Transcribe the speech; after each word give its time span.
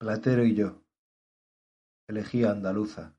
Platero 0.00 0.44
y 0.46 0.54
yo. 0.54 0.82
Elegía 2.08 2.52
andaluza. 2.52 3.14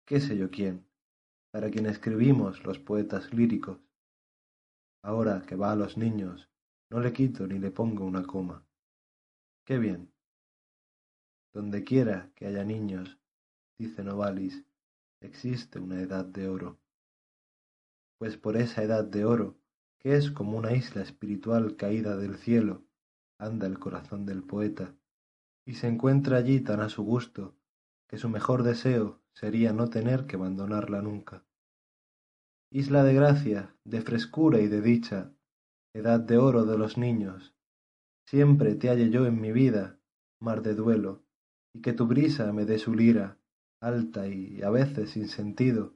qué 0.05 0.19
sé 0.19 0.35
yo 0.35 0.51
quién, 0.51 0.85
para 1.53 1.69
quien 1.69 1.85
escribimos 1.85 2.65
los 2.65 2.77
poetas 2.77 3.33
líricos. 3.33 3.79
Ahora 5.01 5.43
que 5.47 5.55
va 5.55 5.71
a 5.71 5.77
los 5.77 5.95
niños, 5.95 6.49
no 6.89 6.99
le 6.99 7.13
quito 7.13 7.47
ni 7.47 7.57
le 7.57 7.71
pongo 7.71 8.03
una 8.03 8.23
coma. 8.23 8.67
Qué 9.65 9.77
bien. 9.77 10.11
Donde 11.53 11.85
quiera 11.85 12.33
que 12.35 12.47
haya 12.47 12.65
niños, 12.65 13.17
dice 13.79 14.03
Novalis, 14.03 14.65
existe 15.21 15.79
una 15.79 16.01
edad 16.01 16.25
de 16.25 16.49
oro. 16.49 16.81
Pues 18.17 18.35
por 18.35 18.57
esa 18.57 18.83
edad 18.83 19.05
de 19.05 19.23
oro 19.23 19.60
que 20.01 20.15
es 20.15 20.31
como 20.31 20.57
una 20.57 20.73
isla 20.73 21.03
espiritual 21.03 21.75
caída 21.75 22.17
del 22.17 22.35
cielo, 22.35 22.83
anda 23.39 23.67
el 23.67 23.77
corazón 23.77 24.25
del 24.25 24.43
poeta, 24.43 24.95
y 25.65 25.75
se 25.75 25.87
encuentra 25.87 26.37
allí 26.37 26.59
tan 26.59 26.79
a 26.81 26.89
su 26.89 27.03
gusto, 27.03 27.55
que 28.07 28.17
su 28.17 28.27
mejor 28.27 28.63
deseo 28.63 29.21
sería 29.33 29.73
no 29.73 29.89
tener 29.89 30.25
que 30.25 30.37
abandonarla 30.37 31.01
nunca. 31.03 31.45
Isla 32.71 33.03
de 33.03 33.13
gracia, 33.13 33.75
de 33.83 34.01
frescura 34.01 34.59
y 34.59 34.67
de 34.67 34.81
dicha, 34.81 35.33
edad 35.93 36.19
de 36.19 36.37
oro 36.37 36.65
de 36.65 36.77
los 36.77 36.97
niños, 36.97 37.53
siempre 38.25 38.75
te 38.75 38.89
halle 38.89 39.11
yo 39.11 39.27
en 39.27 39.39
mi 39.39 39.51
vida, 39.51 39.99
mar 40.39 40.63
de 40.63 40.73
duelo, 40.73 41.23
y 41.73 41.81
que 41.81 41.93
tu 41.93 42.07
brisa 42.07 42.51
me 42.53 42.65
dé 42.65 42.79
su 42.79 42.95
lira, 42.95 43.37
alta 43.81 44.27
y 44.27 44.63
a 44.63 44.71
veces 44.71 45.11
sin 45.11 45.27
sentido, 45.27 45.93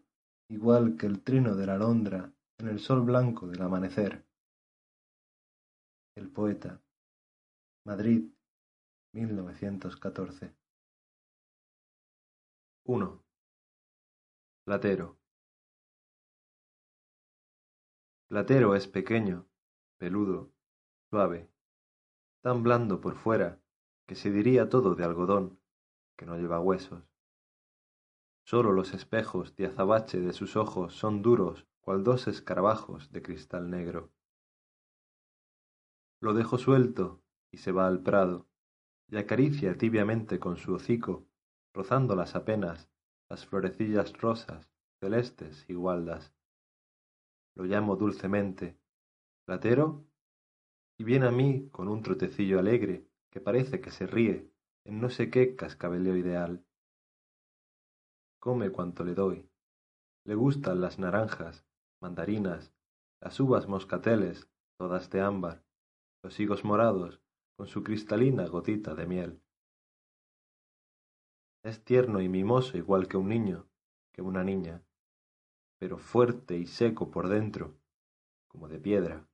igual 0.48 0.96
que 0.96 1.08
el 1.08 1.22
trino 1.22 1.56
de 1.56 1.66
la 1.66 1.74
alondra 1.74 2.35
en 2.58 2.68
el 2.68 2.80
sol 2.80 3.02
blanco 3.02 3.48
del 3.48 3.62
amanecer. 3.62 4.26
El 6.16 6.32
poeta. 6.32 6.82
Madrid, 7.86 8.32
1914. 9.14 10.56
1. 12.86 13.24
Platero. 14.64 15.20
Platero 18.30 18.76
es 18.76 18.88
pequeño, 18.88 19.48
peludo, 19.98 20.52
suave, 21.10 21.50
tan 22.42 22.64
blando 22.64 23.02
por 23.02 23.16
fuera 23.16 23.62
que 24.08 24.16
se 24.16 24.32
diría 24.32 24.70
todo 24.70 24.96
de 24.96 25.04
algodón, 25.04 25.60
que 26.18 26.26
no 26.26 26.38
lleva 26.38 26.60
huesos. 26.60 27.04
Sólo 28.46 28.72
los 28.72 28.94
espejos 28.94 29.56
de 29.56 29.68
azabache 29.68 30.20
de 30.20 30.34
sus 30.34 30.56
ojos 30.56 30.96
son 30.96 31.22
duros 31.22 31.68
cual 31.86 32.04
dos 32.04 32.28
escarabajos 32.28 33.12
de 33.12 33.22
cristal 33.22 33.70
negro. 33.70 34.12
Lo 36.20 36.34
dejo 36.34 36.58
suelto 36.58 37.22
y 37.52 37.58
se 37.58 37.72
va 37.72 37.86
al 37.86 38.02
prado, 38.02 38.48
y 39.08 39.18
acaricia 39.18 39.78
tibiamente 39.78 40.40
con 40.40 40.58
su 40.58 40.74
hocico, 40.74 41.28
rozándolas 41.76 42.36
apenas, 42.36 42.90
las 43.30 43.46
florecillas 43.46 44.14
rosas, 44.14 44.68
celestes 45.00 45.64
y 45.68 45.76
gualdas. 45.76 46.34
Lo 47.54 47.66
llamo 47.66 47.96
dulcemente, 47.96 48.80
¿Platero? 49.46 50.08
Y 50.98 51.04
viene 51.04 51.28
a 51.28 51.32
mí 51.32 51.70
con 51.70 51.88
un 51.88 52.02
trotecillo 52.02 52.58
alegre 52.58 53.08
que 53.30 53.42
parece 53.42 53.80
que 53.80 53.92
se 53.92 54.08
ríe 54.08 54.52
en 54.86 55.00
no 55.00 55.12
sé 55.12 55.30
qué 55.30 55.56
cascabeleo 55.56 56.18
ideal. 56.18 56.66
Come 58.40 58.72
cuanto 58.72 59.04
le 59.04 59.14
doy. 59.14 59.48
Le 60.24 60.34
gustan 60.34 60.82
las 60.82 60.98
naranjas, 60.98 61.64
mandarinas, 62.02 62.74
las 63.22 63.40
uvas 63.40 63.68
moscateles, 63.68 64.50
todas 64.78 65.10
de 65.10 65.22
ámbar, 65.22 65.64
los 66.24 66.40
higos 66.40 66.64
morados, 66.64 67.22
con 67.56 67.68
su 67.68 67.84
cristalina 67.84 68.48
gotita 68.48 68.96
de 68.96 69.06
miel. 69.06 69.42
Es 71.64 71.84
tierno 71.84 72.22
y 72.22 72.30
mimoso 72.30 72.78
igual 72.78 73.08
que 73.08 73.18
un 73.18 73.30
niño, 73.30 73.68
que 74.12 74.22
una 74.22 74.44
niña, 74.44 74.84
pero 75.80 75.98
fuerte 75.98 76.58
y 76.58 76.68
seco 76.68 77.12
por 77.12 77.28
dentro, 77.28 77.76
como 78.48 78.68
de 78.68 78.80
piedra. 78.80 79.28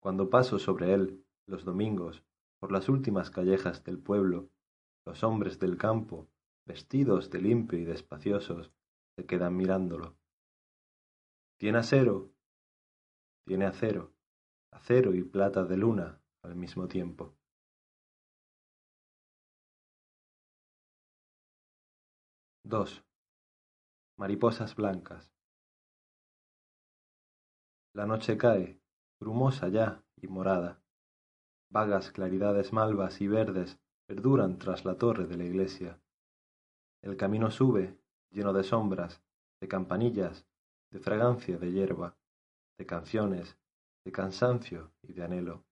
Cuando 0.00 0.28
paso 0.28 0.58
sobre 0.58 0.92
él, 0.92 1.24
los 1.46 1.64
domingos, 1.64 2.24
por 2.58 2.72
las 2.72 2.88
últimas 2.88 3.30
callejas 3.30 3.84
del 3.84 3.98
pueblo, 3.98 4.50
los 5.06 5.22
hombres 5.22 5.58
del 5.58 5.78
campo, 5.78 6.28
vestidos 6.66 7.30
de 7.30 7.40
limpio 7.40 7.78
y 7.78 7.84
despaciosos, 7.84 8.72
se 9.16 9.24
quedan 9.24 9.56
mirándolo. 9.56 10.17
Tiene 11.58 11.78
acero, 11.78 12.30
tiene 13.44 13.66
acero, 13.66 14.14
acero 14.70 15.12
y 15.12 15.24
plata 15.24 15.64
de 15.64 15.76
luna 15.76 16.22
al 16.44 16.54
mismo 16.54 16.86
tiempo. 16.86 17.34
Dos. 22.64 23.04
Mariposas 24.16 24.76
blancas. 24.76 25.32
La 27.92 28.06
noche 28.06 28.38
cae, 28.38 28.80
brumosa 29.18 29.68
ya 29.68 30.04
y 30.14 30.28
morada. 30.28 30.80
Vagas 31.70 32.12
claridades 32.12 32.72
malvas 32.72 33.20
y 33.20 33.26
verdes 33.26 33.80
perduran 34.06 34.60
tras 34.60 34.84
la 34.84 34.96
torre 34.96 35.26
de 35.26 35.36
la 35.36 35.44
iglesia. 35.44 36.00
El 37.02 37.16
camino 37.16 37.50
sube, 37.50 37.98
lleno 38.30 38.52
de 38.52 38.62
sombras, 38.62 39.24
de 39.60 39.66
campanillas, 39.66 40.47
de 40.90 41.00
fragancia 41.00 41.58
de 41.58 41.72
hierba, 41.72 42.16
de 42.78 42.86
canciones, 42.86 43.58
de 44.04 44.12
cansancio 44.12 44.92
y 45.02 45.12
de 45.12 45.24
anhelo. 45.24 45.64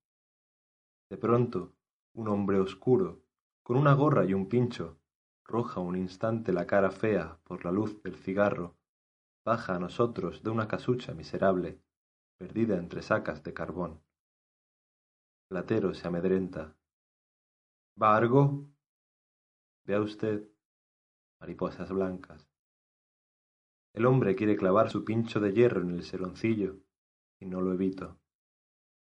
De 1.08 1.16
pronto, 1.16 1.72
un 2.14 2.28
hombre 2.28 2.60
oscuro, 2.60 3.22
con 3.62 3.76
una 3.76 3.94
gorra 3.94 4.24
y 4.24 4.34
un 4.34 4.48
pincho, 4.48 4.98
roja 5.44 5.80
un 5.80 5.96
instante 5.96 6.52
la 6.52 6.66
cara 6.66 6.90
fea 6.90 7.38
por 7.44 7.64
la 7.64 7.72
luz 7.72 8.02
del 8.02 8.16
cigarro, 8.16 8.76
baja 9.44 9.76
a 9.76 9.78
nosotros 9.78 10.42
de 10.42 10.50
una 10.50 10.66
casucha 10.66 11.14
miserable, 11.14 11.80
perdida 12.38 12.76
entre 12.76 13.02
sacas 13.02 13.42
de 13.42 13.54
carbón. 13.54 14.02
Platero 15.48 15.94
se 15.94 16.08
amedrenta. 16.08 16.76
¿Va 18.00 18.20
Vea 19.84 20.00
usted, 20.00 20.50
mariposas 21.40 21.90
blancas. 21.92 22.55
El 23.96 24.04
hombre 24.04 24.36
quiere 24.36 24.58
clavar 24.58 24.90
su 24.90 25.06
pincho 25.06 25.40
de 25.40 25.54
hierro 25.54 25.80
en 25.80 25.90
el 25.90 26.02
seroncillo, 26.02 26.76
y 27.40 27.46
no 27.46 27.62
lo 27.62 27.72
evito. 27.72 28.18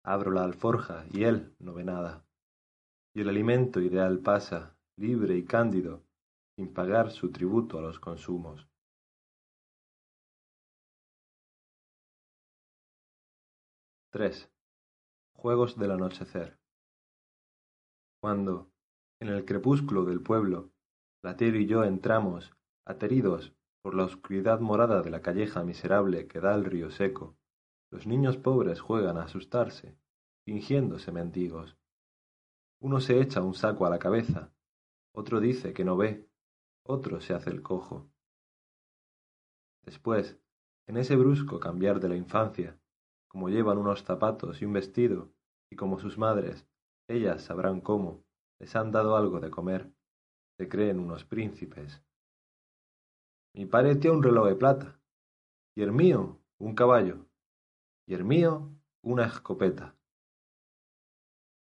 Abro 0.03 0.31
la 0.31 0.43
alforja 0.43 1.05
y 1.13 1.23
él 1.23 1.55
no 1.59 1.73
ve 1.73 1.85
nada. 1.85 2.25
Y 3.15 3.21
el 3.21 3.29
alimento 3.29 3.79
ideal 3.79 4.19
pasa, 4.19 4.75
libre 4.97 5.37
y 5.37 5.45
cándido, 5.45 6.03
sin 6.57 6.73
pagar 6.73 7.11
su 7.11 7.31
tributo 7.31 7.79
a 7.79 7.81
los 7.81 8.01
consumos. 8.01 8.67
Tres. 14.11 14.51
Juegos 15.37 15.79
del 15.79 15.91
anochecer. 15.91 16.59
Cuando, 18.19 18.69
en 19.21 19.29
el 19.29 19.45
crepúsculo 19.45 20.03
del 20.03 20.21
pueblo, 20.21 20.73
Platero 21.21 21.57
y 21.57 21.65
yo 21.65 21.85
entramos, 21.85 22.51
ateridos 22.85 23.53
por 23.81 23.95
la 23.95 24.05
oscuridad 24.05 24.59
morada 24.59 25.01
de 25.01 25.09
la 25.09 25.21
calleja 25.21 25.63
miserable 25.63 26.27
que 26.27 26.39
da 26.39 26.53
al 26.53 26.65
río 26.65 26.91
seco, 26.91 27.35
los 27.89 28.05
niños 28.05 28.37
pobres 28.37 28.79
juegan 28.79 29.17
a 29.17 29.23
asustarse, 29.23 29.97
fingiéndose 30.45 31.11
mendigos. 31.11 31.77
Uno 32.79 32.99
se 32.99 33.19
echa 33.19 33.41
un 33.41 33.53
saco 33.53 33.85
a 33.85 33.89
la 33.89 33.99
cabeza, 33.99 34.53
otro 35.13 35.39
dice 35.39 35.73
que 35.73 35.83
no 35.83 35.97
ve, 35.97 36.29
otro 36.83 37.21
se 37.21 37.33
hace 37.33 37.49
el 37.49 37.61
cojo. 37.61 38.09
Después, 39.83 40.39
en 40.87 40.97
ese 40.97 41.15
brusco 41.15 41.59
cambiar 41.59 41.99
de 41.99 42.09
la 42.09 42.15
infancia, 42.15 42.79
como 43.27 43.49
llevan 43.49 43.77
unos 43.77 44.03
zapatos 44.03 44.61
y 44.61 44.65
un 44.65 44.73
vestido, 44.73 45.31
y 45.69 45.75
como 45.75 45.99
sus 45.99 46.17
madres, 46.17 46.67
ellas 47.07 47.43
sabrán 47.43 47.81
cómo, 47.81 48.23
les 48.59 48.75
han 48.75 48.91
dado 48.91 49.15
algo 49.15 49.39
de 49.39 49.49
comer, 49.49 49.91
se 50.57 50.69
creen 50.69 50.99
unos 50.99 51.25
príncipes. 51.25 52.01
Mi 53.53 53.65
padre 53.65 54.09
un 54.09 54.23
reloj 54.23 54.47
de 54.47 54.55
plata, 54.55 55.01
y 55.75 55.81
el 55.81 55.91
mío 55.91 56.39
un 56.57 56.73
caballo, 56.73 57.25
y 58.07 58.13
el 58.13 58.23
mío 58.23 58.69
una 59.01 59.25
escopeta. 59.25 59.95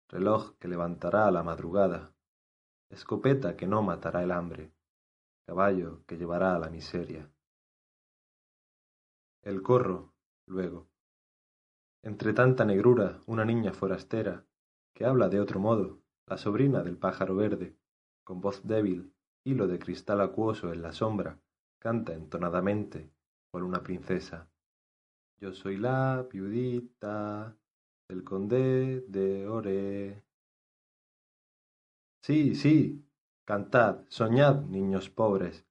reloj 0.08 0.56
que 0.58 0.68
levantará 0.68 1.26
a 1.26 1.30
la 1.30 1.42
madrugada, 1.42 2.12
escopeta 2.90 3.56
que 3.56 3.66
no 3.66 3.82
matará 3.82 4.22
el 4.22 4.32
hambre, 4.32 4.72
caballo 5.46 6.04
que 6.06 6.16
llevará 6.16 6.56
a 6.56 6.58
la 6.58 6.70
miseria. 6.70 7.30
El 9.42 9.62
corro, 9.62 10.12
luego. 10.46 10.88
Entre 12.02 12.32
tanta 12.32 12.64
negrura, 12.64 13.20
una 13.26 13.44
niña 13.44 13.72
forastera, 13.72 14.44
que 14.92 15.04
habla 15.04 15.28
de 15.28 15.40
otro 15.40 15.60
modo, 15.60 16.00
la 16.26 16.36
sobrina 16.36 16.82
del 16.82 16.96
pájaro 16.96 17.36
verde, 17.36 17.76
con 18.24 18.40
voz 18.40 18.66
débil, 18.66 19.14
hilo 19.44 19.68
de 19.68 19.78
cristal 19.78 20.20
acuoso 20.20 20.72
en 20.72 20.82
la 20.82 20.92
sombra, 20.92 21.40
canta 21.78 22.14
entonadamente, 22.14 23.10
cual 23.50 23.64
una 23.64 23.82
princesa. 23.82 24.48
Yo 25.38 25.52
soy 25.52 25.76
la 25.76 26.26
viudita 26.30 27.56
del 28.08 28.24
conde 28.24 29.04
de 29.08 29.46
Ore. 29.46 30.24
Sí, 32.22 32.54
sí, 32.54 33.06
cantad, 33.44 34.04
soñad, 34.08 34.62
niños 34.62 35.10
pobres. 35.10 35.66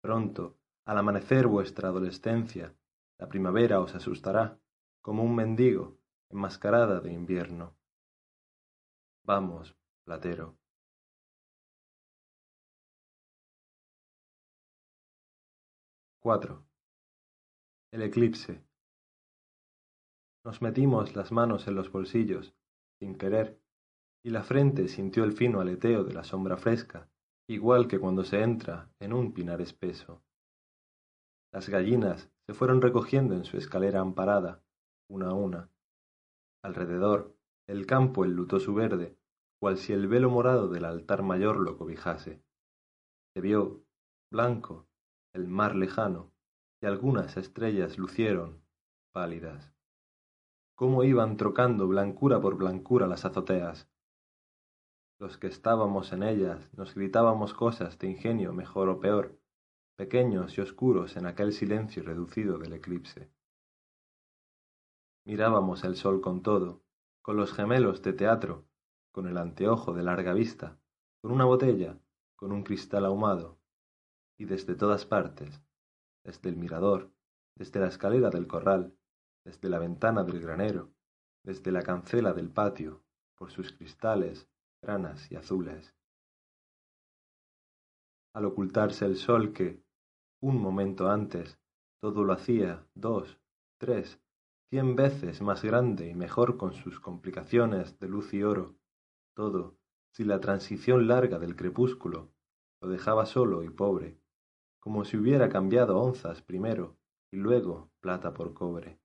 Pronto, 0.00 0.58
al 0.84 0.98
amanecer 0.98 1.46
vuestra 1.46 1.88
adolescencia, 1.88 2.74
la 3.18 3.28
primavera 3.28 3.80
os 3.80 3.94
asustará, 3.94 4.58
como 5.00 5.22
un 5.22 5.34
mendigo, 5.36 5.98
enmascarada 6.28 7.00
de 7.00 7.12
invierno. 7.12 7.76
Vamos, 9.24 9.76
platero. 10.04 10.61
Cuatro. 16.24 16.64
El 17.92 18.02
eclipse. 18.02 18.64
Nos 20.44 20.62
metimos 20.62 21.16
las 21.16 21.32
manos 21.32 21.66
en 21.66 21.74
los 21.74 21.90
bolsillos, 21.90 22.54
sin 23.00 23.16
querer, 23.16 23.60
y 24.24 24.30
la 24.30 24.44
frente 24.44 24.86
sintió 24.86 25.24
el 25.24 25.32
fino 25.32 25.60
aleteo 25.60 26.04
de 26.04 26.14
la 26.14 26.22
sombra 26.22 26.56
fresca, 26.56 27.10
igual 27.48 27.88
que 27.88 27.98
cuando 27.98 28.22
se 28.22 28.40
entra 28.40 28.88
en 29.00 29.12
un 29.12 29.34
pinar 29.34 29.60
espeso. 29.60 30.22
Las 31.52 31.68
gallinas 31.68 32.30
se 32.46 32.54
fueron 32.54 32.80
recogiendo 32.80 33.34
en 33.34 33.44
su 33.44 33.56
escalera 33.56 33.98
amparada, 33.98 34.62
una 35.10 35.30
a 35.30 35.34
una. 35.34 35.70
Alrededor, 36.62 37.36
el 37.66 37.84
campo 37.84 38.24
enlutó 38.24 38.60
su 38.60 38.74
verde, 38.74 39.18
cual 39.58 39.76
si 39.76 39.92
el 39.92 40.06
velo 40.06 40.30
morado 40.30 40.68
del 40.68 40.84
altar 40.84 41.24
mayor 41.24 41.56
lo 41.58 41.76
cobijase. 41.76 42.44
Se 43.34 43.40
vio, 43.40 43.82
blanco, 44.30 44.86
el 45.32 45.48
mar 45.48 45.74
lejano, 45.74 46.32
y 46.80 46.86
algunas 46.86 47.36
estrellas 47.36 47.98
lucieron, 47.98 48.62
pálidas 49.12 49.72
cómo 50.82 51.04
iban 51.04 51.36
trocando 51.36 51.86
blancura 51.86 52.40
por 52.40 52.56
blancura 52.56 53.06
las 53.06 53.24
azoteas. 53.24 53.88
Los 55.20 55.38
que 55.38 55.46
estábamos 55.46 56.12
en 56.12 56.24
ellas 56.24 56.68
nos 56.76 56.96
gritábamos 56.96 57.54
cosas 57.54 58.00
de 58.00 58.08
ingenio 58.08 58.52
mejor 58.52 58.88
o 58.88 58.98
peor, 58.98 59.38
pequeños 59.96 60.58
y 60.58 60.60
oscuros 60.60 61.16
en 61.16 61.26
aquel 61.26 61.52
silencio 61.52 62.02
reducido 62.02 62.58
del 62.58 62.72
eclipse. 62.72 63.30
Mirábamos 65.24 65.84
el 65.84 65.94
sol 65.94 66.20
con 66.20 66.42
todo, 66.42 66.82
con 67.22 67.36
los 67.36 67.52
gemelos 67.52 68.02
de 68.02 68.14
teatro, 68.14 68.64
con 69.12 69.28
el 69.28 69.36
anteojo 69.36 69.92
de 69.92 70.02
larga 70.02 70.32
vista, 70.32 70.80
con 71.20 71.30
una 71.30 71.44
botella, 71.44 71.96
con 72.34 72.50
un 72.50 72.64
cristal 72.64 73.04
ahumado, 73.04 73.60
y 74.38 74.44
desde 74.44 74.74
todas 74.74 75.06
partes, 75.06 75.62
desde 76.24 76.48
el 76.48 76.56
mirador, 76.56 77.12
desde 77.56 77.80
la 77.80 77.88
escalera 77.88 78.30
del 78.30 78.46
corral, 78.46 78.96
desde 79.44 79.68
la 79.68 79.78
ventana 79.78 80.24
del 80.24 80.40
granero, 80.40 80.92
desde 81.44 81.72
la 81.72 81.82
cancela 81.82 82.32
del 82.32 82.50
patio, 82.50 83.02
por 83.36 83.50
sus 83.50 83.72
cristales, 83.72 84.48
granas 84.82 85.30
y 85.30 85.36
azules. 85.36 85.94
Al 88.34 88.46
ocultarse 88.46 89.04
el 89.04 89.16
sol 89.16 89.52
que, 89.52 89.82
un 90.40 90.60
momento 90.60 91.08
antes, 91.08 91.58
todo 92.00 92.24
lo 92.24 92.32
hacía 92.32 92.86
dos, 92.94 93.38
tres, 93.78 94.20
cien 94.70 94.96
veces 94.96 95.42
más 95.42 95.62
grande 95.62 96.08
y 96.08 96.14
mejor 96.14 96.56
con 96.56 96.72
sus 96.72 96.98
complicaciones 96.98 97.98
de 97.98 98.08
luz 98.08 98.32
y 98.32 98.42
oro, 98.42 98.76
todo, 99.34 99.76
si 100.12 100.24
la 100.24 100.40
transición 100.40 101.08
larga 101.08 101.38
del 101.38 101.56
crepúsculo 101.56 102.32
lo 102.80 102.88
dejaba 102.88 103.26
solo 103.26 103.62
y 103.62 103.70
pobre, 103.70 104.21
como 104.82 105.04
si 105.04 105.16
hubiera 105.16 105.48
cambiado 105.48 105.96
onzas 105.96 106.42
primero 106.42 106.96
y 107.30 107.36
luego 107.36 107.92
plata 108.00 108.34
por 108.34 108.52
cobre. 108.52 108.98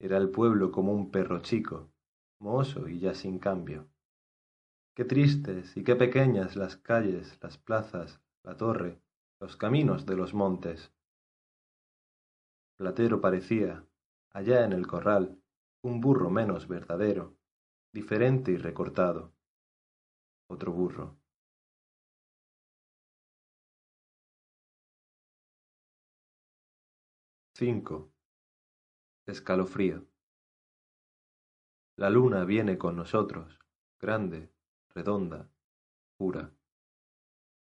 Era 0.00 0.16
el 0.16 0.30
pueblo 0.30 0.72
como 0.72 0.92
un 0.92 1.12
perro 1.12 1.38
chico, 1.40 1.92
mohoso 2.40 2.88
y 2.88 2.98
ya 2.98 3.14
sin 3.14 3.38
cambio. 3.38 3.88
Qué 4.96 5.04
tristes 5.04 5.76
y 5.76 5.84
qué 5.84 5.94
pequeñas 5.94 6.56
las 6.56 6.76
calles, 6.76 7.38
las 7.40 7.58
plazas, 7.58 8.20
la 8.42 8.56
torre, 8.56 9.00
los 9.38 9.56
caminos 9.56 10.04
de 10.04 10.16
los 10.16 10.34
montes. 10.34 10.92
Platero 12.76 13.20
parecía, 13.20 13.86
allá 14.32 14.64
en 14.64 14.72
el 14.72 14.88
corral, 14.88 15.40
un 15.82 16.00
burro 16.00 16.28
menos 16.28 16.66
verdadero, 16.66 17.36
diferente 17.92 18.50
y 18.50 18.56
recortado. 18.56 19.32
Otro 20.48 20.72
burro. 20.72 21.19
Cinco 27.60 28.10
escalofrío. 29.26 30.06
La 31.94 32.08
luna 32.08 32.46
viene 32.46 32.78
con 32.78 32.96
nosotros, 32.96 33.58
grande, 33.98 34.50
redonda, 34.88 35.46
pura. 36.16 36.54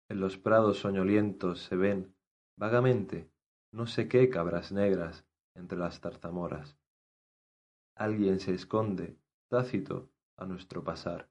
En 0.10 0.20
los 0.20 0.40
prados 0.40 0.80
soñolientos 0.80 1.62
se 1.62 1.76
ven, 1.76 2.16
vagamente, 2.56 3.30
no 3.72 3.86
sé 3.86 4.08
qué 4.08 4.32
cabras 4.32 4.72
negras 4.72 5.28
entre 5.54 5.78
las 5.78 6.02
tarzamoras. 6.02 6.76
Alguien 7.94 8.40
se 8.40 8.56
esconde, 8.56 9.20
tácito, 9.48 10.10
a 10.38 10.48
nuestro 10.48 10.84
pasar. 10.84 11.30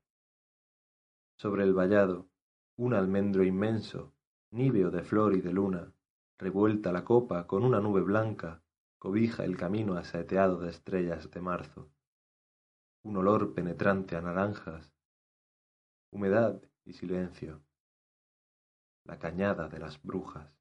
Sobre 1.36 1.64
el 1.64 1.74
vallado, 1.74 2.28
un 2.76 2.94
almendro 2.94 3.42
inmenso, 3.42 4.14
níveo 4.52 4.92
de 4.92 5.02
flor 5.02 5.34
y 5.34 5.40
de 5.40 5.52
luna, 5.52 5.92
revuelta 6.42 6.90
la 6.90 7.04
copa 7.04 7.46
con 7.46 7.62
una 7.62 7.78
nube 7.78 8.00
blanca, 8.00 8.64
cobija 8.98 9.44
el 9.44 9.56
camino 9.56 9.94
asaeteado 9.94 10.58
de 10.58 10.70
estrellas 10.70 11.30
de 11.30 11.40
marzo, 11.40 11.88
un 13.04 13.16
olor 13.16 13.54
penetrante 13.54 14.16
a 14.16 14.20
naranjas, 14.20 14.92
humedad 16.10 16.60
y 16.84 16.94
silencio, 16.94 17.62
la 19.04 19.20
cañada 19.20 19.68
de 19.68 19.78
las 19.78 20.02
brujas. 20.02 20.52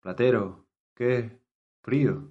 Platero, 0.00 0.66
¿qué? 0.94 1.40
Frío. 1.82 2.30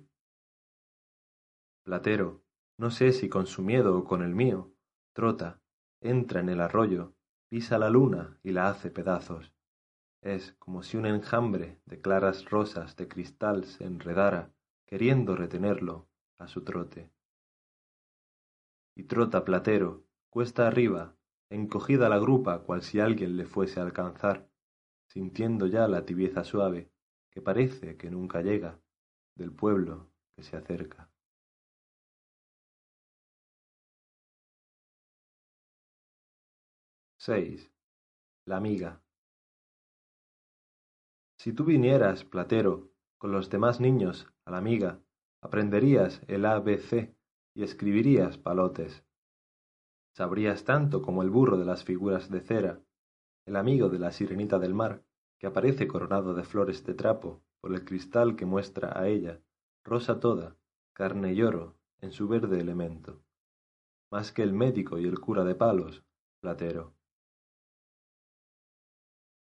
Platero, 1.81 2.43
no 2.77 2.91
sé 2.91 3.13
si 3.13 3.29
con 3.29 3.48
su 3.48 3.63
miedo 3.63 3.98
o 3.98 4.03
con 4.03 4.22
el 4.22 4.36
mío, 4.36 4.75
trota, 5.13 5.60
entra 6.01 6.39
en 6.39 6.50
el 6.50 6.62
arroyo, 6.62 7.15
pisa 7.50 7.79
la 7.79 7.89
luna 7.89 8.39
y 8.43 8.51
la 8.51 8.70
hace 8.70 8.91
pedazos. 8.91 9.56
Es 10.21 10.53
como 10.53 10.83
si 10.83 10.97
un 10.97 11.05
enjambre 11.05 11.79
de 11.86 12.01
claras 12.01 12.45
rosas 12.50 12.95
de 12.95 13.07
cristal 13.07 13.65
se 13.65 13.86
enredara, 13.86 14.51
queriendo 14.86 15.36
retenerlo 15.36 16.09
a 16.39 16.47
su 16.47 16.63
trote. 16.63 17.12
Y 18.95 19.03
trota 19.03 19.45
Platero, 19.45 20.03
cuesta 20.29 20.67
arriba, 20.67 21.15
encogida 21.50 22.09
la 22.09 22.17
grupa 22.17 22.63
cual 22.63 22.81
si 22.81 23.00
alguien 23.00 23.38
le 23.38 23.45
fuese 23.45 23.79
a 23.79 23.83
alcanzar, 23.83 24.50
sintiendo 25.07 25.67
ya 25.67 25.88
la 25.88 26.05
tibieza 26.05 26.43
suave, 26.43 26.91
que 27.31 27.41
parece 27.41 27.95
que 27.97 28.09
nunca 28.09 28.41
llega, 28.41 28.79
del 29.36 29.51
pueblo 29.51 30.09
que 30.36 30.43
se 30.43 30.57
acerca. 30.57 31.09
Seis. 37.19 37.69
La 38.45 38.57
amiga. 38.57 39.01
Si 41.38 41.53
tú 41.53 41.65
vinieras, 41.65 42.24
Platero, 42.24 42.89
con 43.20 43.32
los 43.32 43.50
demás 43.50 43.79
niños 43.79 44.27
a 44.46 44.51
la 44.51 44.58
amiga, 44.58 45.00
aprenderías 45.41 46.22
el 46.27 46.46
ABC 46.46 47.13
y 47.53 47.63
escribirías 47.63 48.39
palotes. 48.39 49.03
Sabrías 50.13 50.63
tanto 50.63 51.03
como 51.03 51.22
el 51.22 51.29
burro 51.29 51.58
de 51.58 51.65
las 51.65 51.84
figuras 51.84 52.32
de 52.32 52.41
cera, 52.41 52.82
el 53.46 53.56
amigo 53.56 53.89
de 53.89 54.00
la 54.00 54.12
sirenita 54.12 54.58
del 54.58 54.74
mar, 54.74 55.03
que 55.38 55.46
aparece 55.46 55.88
coronado 55.88 56.34
de 56.34 56.44
flores 56.44 56.84
de 56.86 56.96
trapo 56.96 57.44
por 57.62 57.72
el 57.72 57.86
cristal 57.86 58.36
que 58.36 58.46
muestra 58.46 59.00
a 59.00 59.08
ella, 59.08 59.39
rosa 59.84 60.20
toda, 60.20 60.58
carne 60.94 61.34
y 61.34 61.44
oro, 61.44 61.75
en 62.00 62.12
su 62.12 62.27
verde 62.27 62.60
elemento. 62.60 63.22
Más 64.10 64.32
que 64.32 64.41
el 64.41 64.53
médico 64.53 64.98
y 64.98 65.06
el 65.06 65.20
cura 65.20 65.44
de 65.44 65.53
palos, 65.53 66.03
Platero. 66.41 66.94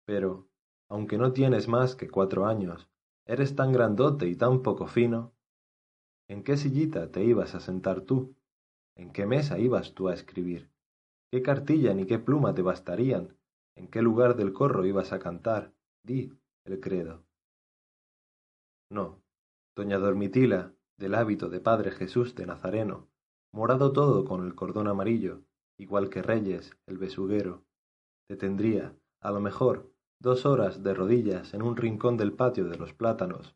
Pero, 0.05 0.49
aunque 0.89 1.17
no 1.17 1.33
tienes 1.33 1.67
más 1.67 1.95
que 1.95 2.09
cuatro 2.09 2.45
años, 2.45 2.87
eres 3.25 3.55
tan 3.55 3.71
grandote 3.71 4.27
y 4.27 4.35
tan 4.35 4.61
poco 4.61 4.87
fino. 4.87 5.33
¿En 6.27 6.43
qué 6.43 6.57
sillita 6.57 7.11
te 7.11 7.23
ibas 7.23 7.55
a 7.55 7.59
sentar 7.59 8.01
tú? 8.01 8.35
¿En 8.95 9.11
qué 9.11 9.25
mesa 9.25 9.59
ibas 9.59 9.93
tú 9.93 10.07
a 10.07 10.13
escribir? 10.13 10.69
¿Qué 11.31 11.41
cartilla 11.41 11.93
ni 11.93 12.05
qué 12.05 12.19
pluma 12.19 12.53
te 12.53 12.61
bastarían? 12.61 13.35
¿En 13.75 13.87
qué 13.87 14.01
lugar 14.01 14.35
del 14.35 14.53
corro 14.53 14.85
ibas 14.85 15.11
a 15.11 15.19
cantar? 15.19 15.73
Di 16.03 16.31
el 16.65 16.79
credo. 16.79 17.23
No, 18.89 19.21
doña 19.75 19.97
Dormitila, 19.97 20.73
del 20.97 21.15
hábito 21.15 21.49
de 21.49 21.59
Padre 21.59 21.91
Jesús 21.91 22.35
de 22.35 22.45
Nazareno, 22.45 23.07
morado 23.51 23.91
todo 23.91 24.25
con 24.25 24.45
el 24.45 24.55
cordón 24.55 24.87
amarillo, 24.87 25.41
igual 25.77 26.09
que 26.09 26.21
Reyes, 26.21 26.77
el 26.85 26.97
besuguero, 26.97 27.63
te 28.27 28.37
tendría, 28.37 28.95
a 29.19 29.31
lo 29.31 29.41
mejor, 29.41 29.91
dos 30.25 30.47
horas 30.47 30.81
de 30.81 30.95
rodillas 30.95 31.53
en 31.53 31.61
un 31.61 31.77
rincón 31.77 32.17
del 32.17 32.33
patio 32.33 32.65
de 32.65 32.79
los 32.79 32.93
plátanos, 32.93 33.55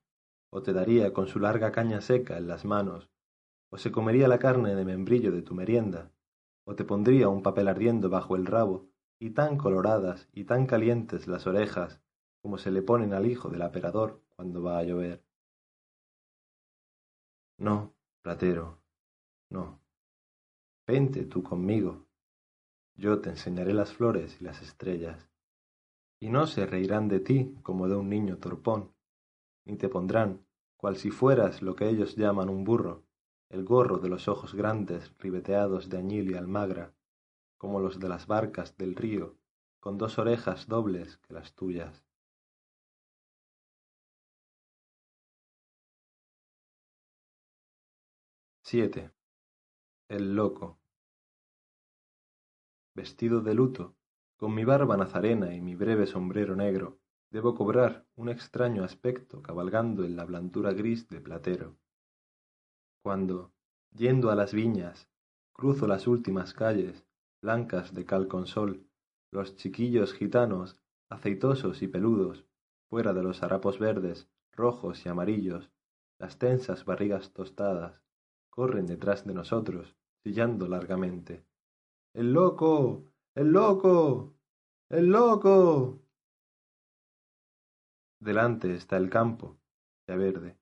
o 0.52 0.62
te 0.62 0.72
daría 0.72 1.14
con 1.14 1.26
su 1.26 1.40
larga 1.40 1.72
caña 1.72 2.00
seca 2.00 2.38
en 2.38 2.48
las 2.48 2.64
manos, 2.64 3.10
o 3.72 3.80
se 3.80 3.92
comería 3.92 4.28
la 4.28 4.38
carne 4.38 4.76
de 4.76 4.86
membrillo 4.86 5.32
de 5.32 5.42
tu 5.42 5.56
merienda, 5.56 6.12
o 6.66 6.76
te 6.76 6.84
pondría 6.84 7.28
un 7.28 7.42
papel 7.42 7.70
ardiendo 7.70 8.12
bajo 8.12 8.36
el 8.36 8.46
rabo, 8.46 8.88
y 9.18 9.32
tan 9.32 9.58
coloradas 9.58 10.30
y 10.32 10.44
tan 10.44 10.68
calientes 10.68 11.28
las 11.28 11.48
orejas 11.48 12.04
como 12.40 12.60
se 12.60 12.70
le 12.70 12.84
ponen 12.84 13.14
al 13.14 13.26
hijo 13.26 13.50
del 13.50 13.64
aperador 13.64 14.22
cuando 14.36 14.62
va 14.62 14.78
a 14.78 14.84
llover. 14.84 15.26
No, 17.58 17.96
platero, 18.22 18.80
no. 19.50 19.82
Vente 20.86 21.26
tú 21.26 21.42
conmigo. 21.42 22.06
Yo 22.94 23.22
te 23.22 23.32
enseñaré 23.32 23.74
las 23.74 23.92
flores 23.92 24.40
y 24.40 24.44
las 24.44 24.62
estrellas. 24.62 25.29
Y 26.20 26.30
no 26.30 26.48
se 26.48 26.66
reirán 26.66 27.08
de 27.08 27.20
ti 27.20 27.56
como 27.64 27.88
de 27.88 27.96
un 27.96 28.10
niño 28.10 28.38
torpón, 28.38 28.94
ni 29.66 29.78
te 29.78 29.88
pondrán, 29.88 30.46
cual 30.76 30.98
si 30.98 31.12
fueras 31.12 31.62
lo 31.62 31.76
que 31.76 31.90
ellos 31.90 32.16
llaman 32.16 32.50
un 32.50 32.64
burro, 32.64 33.04
el 33.50 33.64
gorro 33.64 33.98
de 33.98 34.10
los 34.10 34.28
ojos 34.28 34.54
grandes 34.54 35.14
ribeteados 35.18 35.90
de 35.90 35.98
añil 35.98 36.32
y 36.32 36.36
almagra, 36.36 36.94
como 37.58 37.80
los 37.80 38.00
de 38.00 38.10
las 38.10 38.28
barcas 38.28 38.78
del 38.78 38.96
río, 38.96 39.38
con 39.80 39.98
dos 39.98 40.20
orejas 40.20 40.68
dobles 40.68 41.18
que 41.18 41.34
las 41.34 41.54
tuyas. 41.54 42.04
Siete. 48.62 49.12
El 50.08 50.36
loco. 50.36 50.80
Vestido 52.94 53.42
de 53.42 53.54
luto, 53.56 53.96
con 54.40 54.56
mi 54.56 54.64
barba 54.64 54.96
nazarena 54.96 55.54
y 55.54 55.60
mi 55.60 55.76
breve 55.76 56.08
sombrero 56.08 56.56
negro, 56.56 56.98
debo 57.30 57.56
cobrar 57.56 58.06
un 58.16 58.30
extraño 58.30 58.86
aspecto 58.86 59.42
cabalgando 59.42 60.06
en 60.06 60.16
la 60.16 60.24
blandura 60.24 60.72
gris 60.72 61.10
de 61.10 61.20
platero. 61.20 61.76
Cuando, 63.04 63.52
yendo 63.92 64.32
a 64.32 64.36
las 64.36 64.54
viñas, 64.54 65.10
cruzo 65.52 65.88
las 65.88 66.08
últimas 66.08 66.54
calles, 66.54 67.06
blancas 67.42 67.94
de 67.94 68.06
cal 68.06 68.30
con 68.30 68.48
sol, 68.48 68.88
los 69.30 69.58
chiquillos 69.58 70.14
gitanos, 70.14 70.80
aceitosos 71.10 71.82
y 71.82 71.90
peludos, 71.90 72.46
fuera 72.90 73.12
de 73.12 73.24
los 73.24 73.44
harapos 73.44 73.78
verdes, 73.78 74.30
rojos 74.54 75.06
y 75.06 75.10
amarillos, 75.10 75.70
las 76.18 76.40
tensas 76.40 76.86
barrigas 76.86 77.34
tostadas, 77.34 78.02
corren 78.50 78.86
detrás 78.86 79.26
de 79.26 79.34
nosotros, 79.34 79.98
chillando 80.24 80.70
largamente. 80.70 81.44
¡El 82.14 82.32
loco! 82.32 83.09
¡El 83.40 83.54
loco! 83.54 84.36
¡El 84.90 85.12
loco! 85.12 86.02
Delante 88.20 88.74
está 88.74 88.98
el 88.98 89.10
campo, 89.10 89.58
ya 90.06 90.18
verde, 90.18 90.58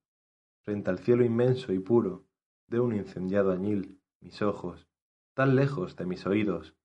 frente 0.63 0.91
al 0.91 0.99
cielo 0.99 1.25
inmenso 1.25 1.73
y 1.73 1.79
puro 1.79 2.27
de 2.67 2.79
un 2.79 2.93
incendiado 2.93 3.51
añil, 3.51 3.99
mis 4.21 4.43
ojos, 4.43 4.87
tan 5.33 5.55
lejos 5.55 5.95
de 5.95 6.05
mis 6.05 6.27
oídos, 6.27 6.75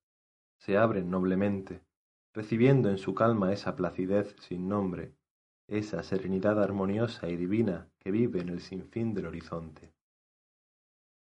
se 0.56 0.78
abren 0.78 1.10
noblemente, 1.10 1.84
recibiendo 2.32 2.88
en 2.88 2.96
su 2.96 3.14
calma 3.14 3.52
esa 3.52 3.76
placidez 3.76 4.34
sin 4.40 4.70
nombre, 4.70 5.14
esa 5.68 6.02
serenidad 6.02 6.58
armoniosa 6.62 7.28
y 7.28 7.36
divina 7.36 7.90
que 7.98 8.10
vive 8.10 8.40
en 8.40 8.48
el 8.48 8.62
sinfín 8.62 9.12
del 9.12 9.26
horizonte 9.26 9.92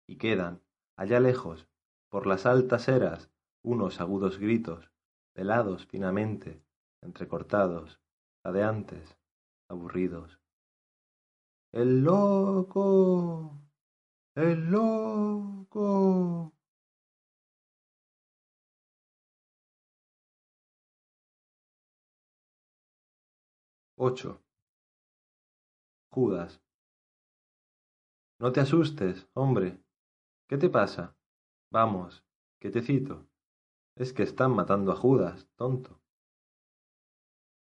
y 0.08 0.16
quedan, 0.16 0.64
allá 0.96 1.20
lejos, 1.20 1.68
por 2.10 2.26
las 2.26 2.48
altas 2.48 2.88
eras, 2.88 3.30
unos 3.68 4.00
agudos 4.00 4.40
gritos, 4.40 4.90
velados 5.36 5.86
finamente, 5.88 6.64
entrecortados, 7.02 8.00
jadeantes, 8.42 9.18
aburridos. 9.70 10.40
¡El 11.74 12.02
loco! 12.06 13.60
¡El 14.36 14.72
loco! 14.72 16.54
Ocho. 23.98 24.42
Judas. 26.10 26.62
No 28.40 28.52
te 28.54 28.62
asustes, 28.62 29.28
hombre, 29.34 29.84
¿Qué 30.48 30.58
te 30.58 30.70
pasa? 30.70 31.14
Vamos, 31.70 32.24
que 32.62 32.70
te 32.70 32.82
cito. 32.82 33.28
Es 33.98 34.14
que 34.14 34.24
están 34.24 34.52
matando 34.52 34.92
a 34.92 34.96
Judas, 34.96 35.48
tonto. 35.56 36.00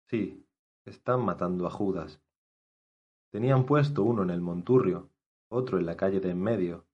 Sí, 0.09 0.45
están 0.83 1.23
matando 1.23 1.67
a 1.67 1.69
Judas. 1.69 2.21
Tenían 3.31 3.65
puesto 3.65 4.03
uno 4.03 4.23
en 4.23 4.31
el 4.31 4.41
Monturrio, 4.41 5.09
otro 5.49 5.77
en 5.77 5.85
la 5.85 5.95
calle 5.95 6.19
de 6.19 6.31
en 6.31 6.41
medio, 6.41 6.85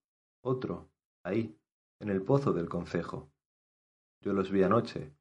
otro, 0.41 0.89
ahí, 1.23 1.57
en 1.99 2.09
el 2.09 2.21
pozo 2.21 2.51
del 2.51 2.67
concejo. 2.67 3.31
Yo 4.21 4.33
los 4.33 4.51
vi 4.51 4.63
anoche, 4.63 5.13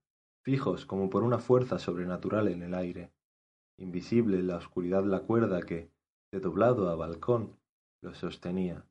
fijos 0.43 0.85
como 0.85 1.11
por 1.11 1.23
una 1.23 1.39
fuerza 1.39 1.79
sobrenatural 1.79 2.49
en 2.49 2.63
el 2.63 2.75
aire, 2.75 3.13
invisible 3.79 4.39
en 4.39 4.49
la 4.49 4.57
oscuridad 4.57 5.05
la 5.05 5.21
cuerda 5.21 5.63
que, 5.63 5.93
de 6.33 6.41
doblado 6.41 6.89
a 6.89 6.97
balcón, 6.97 7.57
los 8.03 8.19
sostenía 8.19 8.85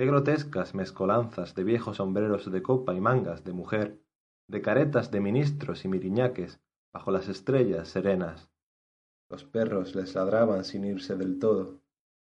qué 0.00 0.06
grotescas 0.06 0.74
mezcolanzas 0.74 1.54
de 1.54 1.62
viejos 1.62 1.98
sombreros 1.98 2.50
de 2.50 2.62
copa 2.62 2.94
y 2.94 3.00
mangas 3.02 3.44
de 3.44 3.52
mujer, 3.52 4.00
de 4.50 4.62
caretas 4.62 5.12
de 5.12 5.20
ministros 5.20 5.84
y 5.84 5.88
miriñaques, 5.88 6.60
bajo 6.92 7.12
las 7.12 7.28
estrellas 7.28 7.86
serenas. 7.88 8.50
Los 9.28 9.44
perros 9.44 9.94
les 9.94 10.16
ladraban 10.16 10.64
sin 10.64 10.84
irse 10.84 11.16
del 11.16 11.38
todo, 11.38 11.80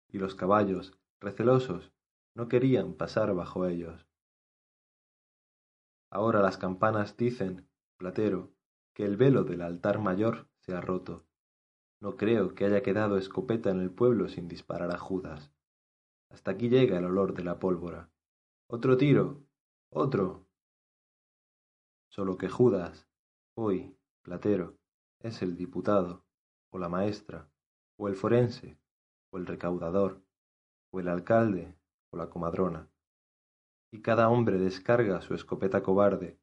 y 0.08 0.18
los 0.18 0.34
caballos, 0.34 0.98
recelosos, 1.20 1.92
no 2.34 2.48
querían 2.48 2.94
pasar 2.94 3.32
bajo 3.32 3.66
ellos. 3.66 4.08
Ahora 6.10 6.40
las 6.40 6.58
campanas 6.58 7.16
dicen, 7.16 7.68
Platero, 7.96 8.50
que 8.92 9.04
el 9.04 9.16
velo 9.16 9.44
del 9.44 9.62
altar 9.62 10.00
mayor 10.00 10.48
se 10.58 10.74
ha 10.74 10.80
roto. 10.80 11.24
No 12.00 12.16
creo 12.16 12.54
que 12.54 12.64
haya 12.64 12.82
quedado 12.82 13.18
escopeta 13.18 13.70
en 13.70 13.80
el 13.80 13.92
pueblo 13.92 14.28
sin 14.28 14.48
disparar 14.48 14.90
a 14.90 14.98
Judas. 14.98 15.52
Hasta 16.30 16.50
aquí 16.50 16.68
llega 16.68 16.98
el 16.98 17.04
olor 17.04 17.34
de 17.34 17.44
la 17.44 17.60
pólvora. 17.60 18.10
Otro 18.68 18.96
tiro. 18.96 19.44
Otro. 19.90 20.45
Solo 22.16 22.38
que 22.38 22.48
Judas, 22.48 23.06
hoy, 23.58 23.94
Platero, 24.22 24.78
es 25.20 25.42
el 25.42 25.54
diputado, 25.54 26.24
o 26.72 26.78
la 26.78 26.88
maestra, 26.88 27.50
o 27.98 28.08
el 28.08 28.16
forense, 28.16 28.78
o 29.30 29.36
el 29.36 29.44
recaudador, 29.44 30.22
o 30.94 31.00
el 31.00 31.08
alcalde, 31.08 31.76
o 32.10 32.16
la 32.16 32.30
comadrona. 32.30 32.88
Y 33.92 34.00
cada 34.00 34.30
hombre 34.30 34.56
descarga 34.56 35.20
su 35.20 35.34
escopeta 35.34 35.82
cobarde, 35.82 36.40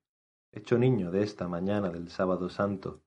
hecho 0.51 0.77
niño 0.77 1.10
de 1.10 1.24
esta 1.24 1.48
mañana 1.48 1.89
del 1.89 2.10
sábado 2.10 2.50
santo, 2.50 3.01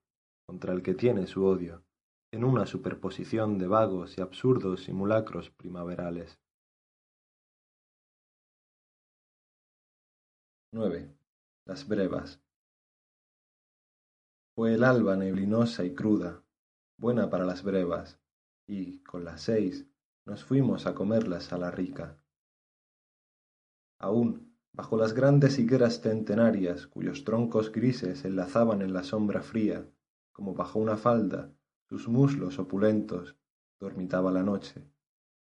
contra 0.45 0.73
el 0.73 0.83
que 0.83 0.95
tiene 0.95 1.29
su 1.29 1.45
odio, 1.45 1.85
en 2.33 2.43
una 2.43 2.67
superposición 2.67 3.59
de 3.59 3.69
vagos 3.69 4.19
y 4.19 4.23
absurdos 4.23 4.83
simulacros 4.83 5.51
primaverales. 5.51 6.41
9. 10.73 11.17
Las 11.65 11.87
brevas. 11.87 12.43
Fue 14.57 14.73
el 14.73 14.85
alba 14.85 15.19
neblinosa 15.19 15.85
y 15.85 15.95
cruda, 15.95 16.43
buena 16.97 17.29
para 17.29 17.45
las 17.45 17.63
brevas, 17.63 18.19
y, 18.67 19.01
con 19.01 19.23
las 19.23 19.43
seis, 19.43 19.87
nos 20.25 20.45
fuimos 20.45 20.87
a 20.87 20.95
comerlas 20.95 21.53
a 21.53 21.59
la 21.59 21.71
rica. 21.71 22.17
Aún, 23.99 24.57
bajo 24.73 24.97
las 24.97 25.13
grandes 25.13 25.59
higueras 25.59 26.01
centenarias 26.01 26.87
cuyos 26.87 27.25
troncos 27.25 27.71
grises 27.71 28.25
enlazaban 28.25 28.81
en 28.81 28.95
la 28.95 29.05
sombra 29.05 29.43
fría, 29.43 29.87
como 30.33 30.55
bajo 30.55 30.79
una 30.79 30.97
falda, 30.97 31.53
sus 31.91 32.09
muslos 32.09 32.59
opulentos, 32.59 33.37
dormitaba 33.79 34.33
la 34.33 34.43
noche, 34.43 34.91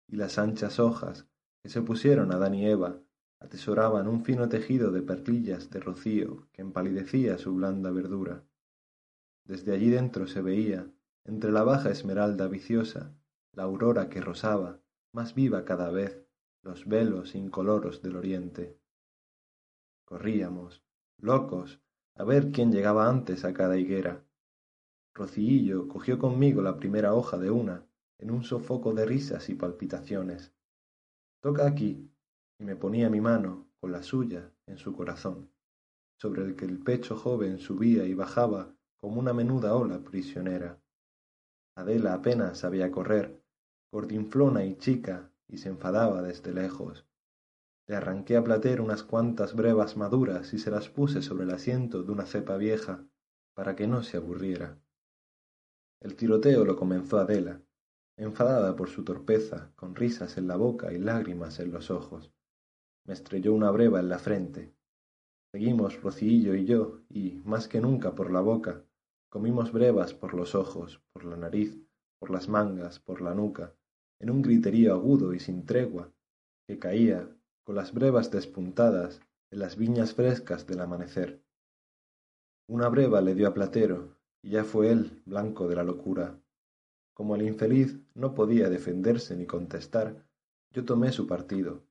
y 0.08 0.16
las 0.16 0.40
anchas 0.40 0.80
hojas 0.80 1.28
que 1.62 1.70
se 1.70 1.84
pusieron 1.84 2.32
a 2.32 2.40
Dan 2.40 2.56
y 2.56 2.66
Eva 2.66 3.00
atesoraban 3.40 4.08
un 4.08 4.26
fino 4.26 4.50
tejido 4.50 4.90
de 4.90 5.04
perlillas 5.04 5.70
de 5.70 5.82
rocío 5.82 6.48
que 6.52 6.64
empalidecía 6.64 7.38
su 7.38 7.54
blanda 7.54 7.92
verdura. 7.92 8.44
Desde 9.46 9.74
allí 9.74 9.90
dentro 9.90 10.28
se 10.28 10.42
veía, 10.42 10.90
entre 11.26 11.52
la 11.52 11.64
baja 11.64 11.90
esmeralda 11.90 12.48
viciosa, 12.48 13.14
la 13.52 13.64
aurora 13.64 14.10
que 14.10 14.22
rosaba, 14.22 14.82
más 15.12 15.36
viva 15.36 15.66
cada 15.66 15.92
vez, 15.92 16.26
los 16.62 16.88
velos 16.88 17.36
incoloros 17.36 18.02
del 18.02 18.16
oriente. 18.16 18.80
corríamos, 20.06 20.84
locos, 21.18 21.82
a 22.16 22.24
ver 22.24 22.52
quién 22.52 22.72
llegaba 22.72 23.10
antes 23.10 23.46
a 23.46 23.54
cada 23.54 23.78
higuera. 23.78 24.26
Rociillo 25.14 25.88
cogió 25.88 26.20
conmigo 26.20 26.62
la 26.62 26.78
primera 26.78 27.14
hoja 27.14 27.38
de 27.38 27.52
una, 27.52 27.86
en 28.20 28.32
un 28.32 28.44
sofoco 28.44 28.94
de 28.94 29.06
risas 29.06 29.50
y 29.50 29.56
palpitaciones. 29.56 30.54
Toca 31.42 31.68
aquí, 31.68 32.10
y 32.60 32.64
me 32.64 32.76
ponía 32.76 33.10
mi 33.10 33.22
mano, 33.22 33.68
con 33.80 33.92
la 33.92 34.04
suya, 34.04 34.52
en 34.66 34.78
su 34.78 34.94
corazón, 34.94 35.52
sobre 36.18 36.44
el 36.44 36.56
que 36.56 36.66
el 36.66 36.80
pecho 36.80 37.18
joven 37.18 37.60
subía 37.60 38.06
y 38.06 38.14
bajaba 38.14 38.76
como 39.04 39.20
una 39.20 39.34
menuda 39.34 39.76
ola 39.76 40.00
prisionera. 40.00 40.82
Adela 41.76 42.14
apenas 42.14 42.60
sabía 42.60 42.90
correr, 42.90 43.44
gordinflona 43.92 44.64
y 44.64 44.78
chica, 44.78 45.30
y 45.46 45.58
se 45.58 45.68
enfadaba 45.68 46.22
desde 46.22 46.54
lejos. 46.54 47.06
Le 47.86 47.98
arranqué 47.98 48.38
a 48.38 48.44
Plater 48.46 48.80
unas 48.80 49.04
cuantas 49.04 49.56
brevas 49.56 49.98
maduras 49.98 50.54
y 50.54 50.58
se 50.58 50.72
las 50.72 50.88
puse 50.88 51.22
sobre 51.22 51.44
el 51.44 51.52
asiento 51.52 52.02
de 52.02 52.14
una 52.14 52.26
cepa 52.26 52.56
vieja, 52.56 53.06
para 53.54 53.76
que 53.76 53.88
no 53.88 54.04
se 54.04 54.16
aburriera. 54.16 54.80
El 56.00 56.16
tiroteo 56.16 56.64
lo 56.64 56.78
comenzó 56.78 57.18
Adela, 57.18 57.62
enfadada 58.16 58.74
por 58.78 58.88
su 58.88 59.04
torpeza, 59.04 59.74
con 59.76 59.96
risas 59.96 60.38
en 60.38 60.48
la 60.48 60.56
boca 60.56 60.94
y 60.94 60.98
lágrimas 60.98 61.60
en 61.60 61.74
los 61.74 61.92
ojos. 61.92 62.32
Me 63.04 63.14
estrelló 63.14 63.54
una 63.54 63.70
breva 63.70 64.00
en 64.00 64.08
la 64.08 64.20
frente. 64.20 64.74
Seguimos 65.52 66.02
Rocillo 66.02 66.56
y 66.56 66.64
yo, 66.64 67.02
y, 67.10 67.42
más 67.44 67.68
que 67.68 67.82
nunca 67.82 68.16
por 68.16 68.32
la 68.32 68.40
boca, 68.40 68.86
comimos 69.34 69.72
brevas 69.72 70.14
por 70.14 70.36
los 70.36 70.54
ojos, 70.54 71.02
por 71.12 71.26
la 71.26 71.36
nariz, 71.36 71.76
por 72.20 72.30
las 72.30 72.50
mangas, 72.50 73.00
por 73.00 73.20
la 73.20 73.34
nuca, 73.34 73.74
en 74.20 74.30
un 74.30 74.44
griterío 74.44 74.94
agudo 74.94 75.34
y 75.34 75.40
sin 75.40 75.66
tregua, 75.66 76.14
que 76.68 76.78
caía, 76.78 77.36
con 77.64 77.74
las 77.74 77.96
brevas 77.96 78.30
despuntadas, 78.30 79.22
en 79.50 79.58
las 79.58 79.76
viñas 79.76 80.14
frescas 80.14 80.68
del 80.68 80.82
amanecer. 80.82 81.44
Una 82.70 82.90
breva 82.90 83.22
le 83.22 83.34
dio 83.34 83.48
a 83.48 83.56
Platero, 83.56 84.20
y 84.44 84.52
ya 84.52 84.64
fue 84.64 84.92
él 84.92 85.24
blanco 85.26 85.68
de 85.68 85.78
la 85.78 85.84
locura. 85.84 86.40
Como 87.16 87.36
el 87.36 87.42
infeliz 87.42 88.00
no 88.14 88.36
podía 88.36 88.70
defenderse 88.70 89.36
ni 89.36 89.48
contestar, 89.48 90.28
yo 90.70 90.86
tomé 90.86 91.12
su 91.12 91.26
partido, 91.26 91.82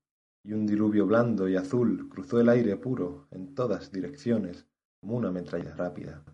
y 0.45 0.53
un 0.53 0.65
diluvio 0.65 1.07
blando 1.07 1.49
y 1.49 1.57
azul 1.57 2.09
cruzó 2.09 2.39
el 2.39 2.49
aire 2.49 2.77
puro 2.77 3.27
en 3.33 3.57
todas 3.57 3.91
direcciones 3.91 4.65
como 5.01 5.17
una 5.17 5.33
metralla 5.33 5.75
rápida. 5.75 6.25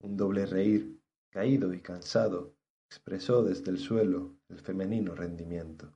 Un 0.00 0.16
doble 0.16 0.46
reír, 0.46 1.00
caído 1.30 1.74
y 1.74 1.80
cansado, 1.80 2.54
expresó 2.86 3.42
desde 3.42 3.70
el 3.70 3.78
suelo 3.78 4.36
el 4.48 4.60
femenino 4.60 5.14
rendimiento. 5.14 5.92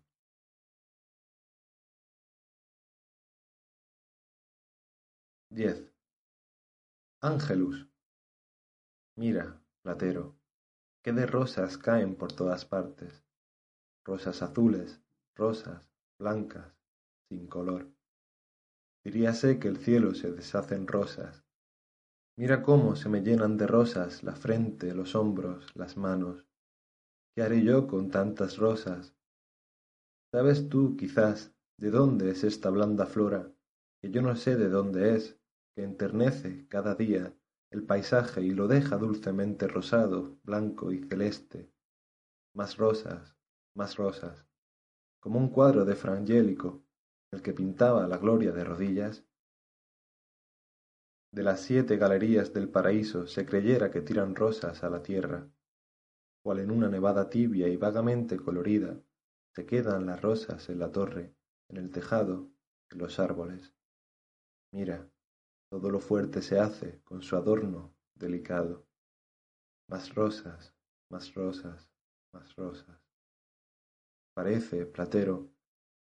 Diez. 5.49 5.93
Ángelus. 7.21 7.87
Mira, 9.17 9.63
Platero, 9.83 10.35
qué 11.03 11.13
de 11.13 11.27
rosas 11.27 11.77
caen 11.79 12.17
por 12.17 12.33
todas 12.33 12.65
partes. 12.65 13.23
Rosas 14.05 14.43
azules, 14.43 15.01
rosas, 15.35 15.89
blancas, 16.19 16.75
sin 17.29 17.47
color. 17.47 17.93
Diríase 19.05 19.59
que 19.59 19.69
el 19.69 19.77
cielo 19.77 20.15
se 20.15 20.33
deshace 20.33 20.75
en 20.75 20.87
rosas. 20.87 21.45
Mira 22.37 22.63
cómo 22.63 22.97
se 22.97 23.11
me 23.11 23.21
llenan 23.21 23.59
de 23.59 23.67
rosas 23.67 24.23
la 24.23 24.35
frente, 24.35 24.95
los 24.95 25.15
hombros, 25.15 25.67
las 25.75 25.99
manos. 25.99 26.47
¿Qué 27.35 27.43
haré 27.43 27.63
yo 27.63 27.87
con 27.87 28.11
tantas 28.11 28.57
rosas? 28.57 29.15
¿Sabes 30.33 30.71
tú, 30.71 30.97
quizás, 30.97 31.53
de 31.79 31.91
dónde 31.91 32.31
es 32.31 32.43
esta 32.43 32.71
blanda 32.71 33.05
flora, 33.05 33.53
que 34.01 34.11
yo 34.11 34.23
no 34.23 34.35
sé 34.35 34.57
de 34.57 34.71
dónde 34.71 35.15
es, 35.15 35.39
que 35.77 35.85
enternece 35.85 36.67
cada 36.69 36.95
día 36.95 37.35
el 37.71 37.85
paisaje 37.85 38.43
y 38.43 38.51
lo 38.51 38.67
deja 38.67 38.97
dulcemente 38.97 39.69
rosado, 39.69 40.39
blanco 40.43 40.91
y 40.91 41.01
celeste? 41.01 41.71
Más 42.55 42.79
rosas, 42.79 43.37
más 43.75 43.97
rosas, 43.97 44.47
como 45.21 45.39
un 45.39 45.51
cuadro 45.51 45.85
de 45.85 45.97
Frangélico 45.97 46.83
el 47.31 47.43
que 47.43 47.53
pintaba 47.53 48.07
la 48.07 48.19
gloria 48.19 48.53
de 48.53 48.65
rodillas, 48.65 49.25
de 51.33 51.43
las 51.43 51.61
siete 51.61 51.97
galerías 51.97 52.53
del 52.53 52.69
paraíso 52.69 53.27
se 53.27 53.47
creyera 53.47 53.91
que 53.91 54.03
tiran 54.03 54.37
rosas 54.37 54.85
a 54.85 54.91
la 54.91 55.03
tierra, 55.03 55.49
cual 56.43 56.59
en 56.59 56.71
una 56.71 56.91
nevada 56.91 57.31
tibia 57.31 57.69
y 57.69 57.77
vagamente 57.79 58.37
colorida 58.37 59.01
se 59.55 59.65
quedan 59.65 60.05
las 60.05 60.21
rosas 60.21 60.69
en 60.69 60.79
la 60.79 60.93
torre, 60.93 61.35
en 61.69 61.79
el 61.79 61.91
tejado, 61.91 62.51
en 62.91 62.99
los 62.99 63.19
árboles. 63.19 63.75
Mira, 64.73 65.09
todo 65.71 65.91
lo 65.91 66.01
fuerte 66.01 66.43
se 66.43 66.59
hace 66.59 67.01
con 67.03 67.23
su 67.23 67.35
adorno 67.35 67.95
delicado. 68.15 68.87
Más 69.89 70.15
rosas, 70.15 70.75
más 71.11 71.33
rosas, 71.33 71.91
más 72.35 72.55
rosas. 72.57 73.01
Parece, 74.35 74.85
Platero, 74.85 75.51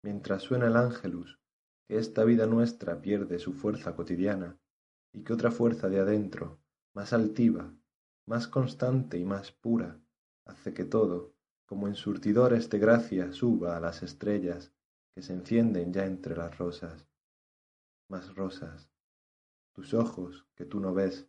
mientras 0.03 0.43
suena 0.43 0.69
el 0.69 0.77
ángelus, 0.77 1.39
que 1.87 1.99
esta 1.99 2.25
vida 2.25 2.47
nuestra 2.47 3.01
pierde 3.01 3.39
su 3.39 3.53
fuerza 3.53 3.95
cotidiana, 3.95 4.59
y 5.13 5.25
que 5.25 5.33
otra 5.33 5.51
fuerza 5.51 5.89
de 5.89 6.01
adentro, 6.01 6.61
más 6.95 7.13
altiva, 7.13 7.75
más 8.27 8.47
constante 8.49 9.19
y 9.19 9.25
más 9.25 9.53
pura, 9.53 10.01
hace 10.45 10.75
que 10.75 10.85
todo, 10.85 11.35
como 11.67 11.89
en 11.89 11.95
surtidores 11.95 12.71
de 12.71 12.79
gracia, 12.79 13.33
suba 13.33 13.77
a 13.77 13.81
las 13.81 14.03
estrellas 14.03 14.73
que 15.15 15.23
se 15.23 15.33
encienden 15.33 15.93
ya 15.93 16.07
entre 16.07 16.37
las 16.37 16.57
rosas. 16.59 17.07
Más 18.09 18.35
rosas, 18.35 18.91
tus 19.75 19.95
ojos 19.95 20.47
que 20.55 20.65
tú 20.65 20.81
no 20.81 20.95
ves, 20.95 21.29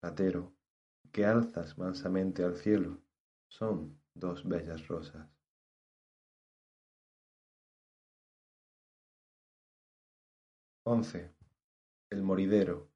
platero, 0.00 0.52
que 1.12 1.24
alzas 1.24 1.78
mansamente 1.78 2.44
al 2.44 2.56
cielo, 2.56 3.00
son 3.48 4.00
dos 4.14 4.46
bellas 4.46 4.86
rosas. 4.88 5.28
Once. 10.84 11.34
El 12.10 12.22
moridero. 12.22 12.95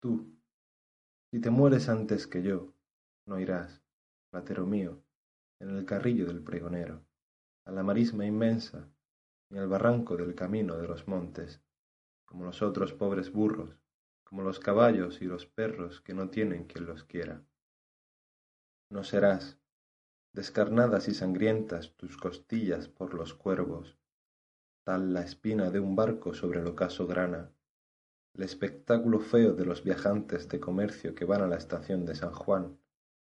Tú, 0.00 0.34
si 1.30 1.40
te 1.42 1.50
mueres 1.50 1.90
antes 1.90 2.26
que 2.26 2.42
yo, 2.42 2.72
no 3.26 3.38
irás, 3.38 3.82
platero 4.30 4.64
mío, 4.64 5.04
en 5.60 5.76
el 5.76 5.84
carrillo 5.84 6.26
del 6.26 6.42
pregonero, 6.42 7.04
a 7.66 7.72
la 7.72 7.82
marisma 7.82 8.24
inmensa, 8.24 8.88
ni 9.50 9.58
al 9.58 9.68
barranco 9.68 10.16
del 10.16 10.34
camino 10.34 10.78
de 10.78 10.88
los 10.88 11.06
montes, 11.06 11.60
como 12.24 12.46
los 12.46 12.62
otros 12.62 12.94
pobres 12.94 13.30
burros, 13.30 13.76
como 14.24 14.42
los 14.42 14.58
caballos 14.58 15.20
y 15.20 15.26
los 15.26 15.44
perros 15.44 16.00
que 16.00 16.14
no 16.14 16.30
tienen 16.30 16.64
quien 16.64 16.86
los 16.86 17.04
quiera. 17.04 17.44
No 18.88 19.04
serás, 19.04 19.58
descarnadas 20.32 21.08
y 21.08 21.14
sangrientas 21.14 21.94
tus 21.96 22.16
costillas 22.16 22.88
por 22.88 23.12
los 23.12 23.34
cuervos, 23.34 23.98
tal 24.82 25.12
la 25.12 25.20
espina 25.22 25.70
de 25.70 25.80
un 25.80 25.94
barco 25.94 26.32
sobre 26.32 26.60
el 26.60 26.68
ocaso 26.68 27.06
grana, 27.06 27.52
el 28.34 28.42
espectáculo 28.42 29.20
feo 29.20 29.54
de 29.54 29.64
los 29.64 29.82
viajantes 29.82 30.48
de 30.48 30.60
comercio 30.60 31.14
que 31.14 31.24
van 31.24 31.42
a 31.42 31.46
la 31.46 31.56
estación 31.56 32.04
de 32.04 32.14
San 32.14 32.32
Juan 32.32 32.78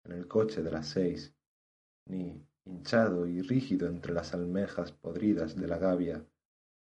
en 0.04 0.12
el 0.12 0.28
coche 0.28 0.62
de 0.62 0.72
las 0.72 0.88
seis, 0.88 1.36
ni, 2.06 2.46
hinchado 2.66 3.26
y 3.26 3.42
rígido 3.42 3.88
entre 3.88 4.14
las 4.14 4.34
almejas 4.34 4.92
podridas 4.92 5.56
de 5.56 5.68
la 5.68 5.78
gavia, 5.78 6.26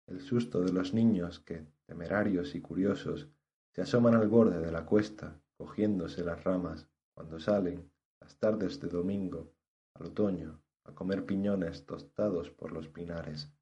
el 0.06 0.20
susto 0.20 0.60
de 0.60 0.72
los 0.72 0.94
niños 0.94 1.40
que, 1.40 1.66
temerarios 1.86 2.54
y 2.54 2.60
curiosos, 2.60 3.28
se 3.74 3.82
asoman 3.82 4.14
al 4.14 4.28
borde 4.28 4.60
de 4.60 4.72
la 4.72 4.84
cuesta, 4.84 5.40
cogiéndose 5.56 6.24
las 6.24 6.42
ramas, 6.44 6.88
cuando 7.14 7.38
salen, 7.38 7.90
las 8.20 8.36
tardes 8.38 8.80
de 8.80 8.88
domingo, 8.88 9.52
al 9.94 10.06
otoño, 10.06 10.60
a 10.84 10.94
comer 10.94 11.24
piñones 11.26 11.84
tostados 11.84 12.50
por 12.50 12.72
los 12.72 12.88
pinares. 12.88 13.52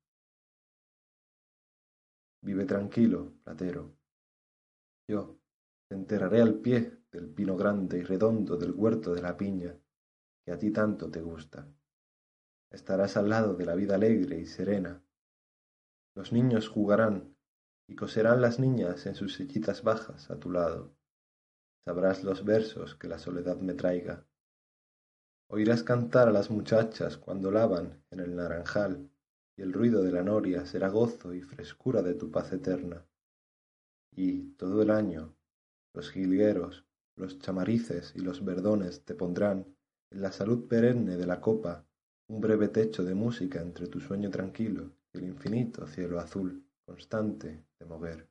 Vive 2.42 2.64
tranquilo, 2.64 3.33
platero. 3.42 3.95
Yo 5.09 5.38
te 5.88 5.95
enterraré 5.95 6.42
al 6.42 6.55
pie 6.55 6.99
del 7.12 7.29
pino 7.29 7.57
grande 7.57 7.99
y 7.99 8.03
redondo 8.03 8.57
del 8.57 8.73
huerto 8.73 9.14
de 9.14 9.23
la 9.23 9.37
piña, 9.37 9.79
que 10.45 10.53
a 10.53 10.59
ti 10.59 10.73
tanto 10.73 11.11
te 11.11 11.21
gusta. 11.21 11.69
Estarás 12.73 13.16
al 13.16 13.29
lado 13.29 13.55
de 13.55 13.64
la 13.64 13.75
vida 13.75 13.95
alegre 13.95 14.38
y 14.38 14.47
serena. 14.47 15.03
Los 16.16 16.33
niños 16.33 16.69
jugarán 16.69 17.37
y 17.88 17.95
coserán 17.95 18.40
las 18.40 18.59
niñas 18.59 19.07
en 19.07 19.14
sus 19.14 19.35
sillitas 19.35 19.83
bajas 19.83 20.31
a 20.31 20.40
tu 20.40 20.51
lado. 20.51 20.97
Sabrás 21.85 22.25
los 22.25 22.45
versos 22.45 22.97
que 22.97 23.07
la 23.07 23.19
soledad 23.19 23.59
me 23.61 23.75
traiga. 23.75 24.27
Oirás 25.49 25.85
cantar 25.85 26.27
a 26.27 26.33
las 26.33 26.51
muchachas 26.51 27.16
cuando 27.16 27.53
lavan 27.53 28.03
en 28.11 28.19
el 28.19 28.35
naranjal 28.35 29.09
y 29.57 29.62
el 29.62 29.73
ruido 29.73 30.03
de 30.03 30.11
la 30.11 30.25
noria 30.25 30.66
será 30.66 30.88
gozo 30.88 31.33
y 31.33 31.42
frescura 31.42 32.03
de 32.03 32.14
tu 32.14 32.33
paz 32.33 32.53
eterna. 32.53 33.07
Y 34.12 34.53
todo 34.57 34.83
el 34.83 34.90
año 34.90 35.35
los 35.95 36.11
jilgueros, 36.11 36.85
los 37.16 37.38
chamarices 37.38 38.12
y 38.14 38.21
los 38.21 38.45
verdones 38.45 39.05
te 39.05 39.14
pondrán 39.14 39.75
en 40.11 40.21
la 40.21 40.31
salud 40.31 40.69
perenne 40.69 41.16
de 41.16 41.27
la 41.27 41.40
copa 41.40 41.87
un 42.29 42.40
breve 42.40 42.69
techo 42.69 43.03
de 43.05 43.14
música 43.14 43.61
entre 43.62 43.87
tu 43.87 44.01
sueño 44.01 44.31
tranquilo 44.31 44.92
y 45.12 45.19
el 45.19 45.25
infinito 45.25 45.87
cielo 45.87 46.19
azul 46.21 46.66
constante 46.85 47.64
de 47.79 47.87
mover. 47.87 48.29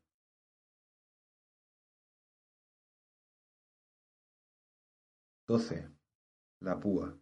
Doce. 5.48 5.90
La 6.62 6.80
púa. 6.80 7.16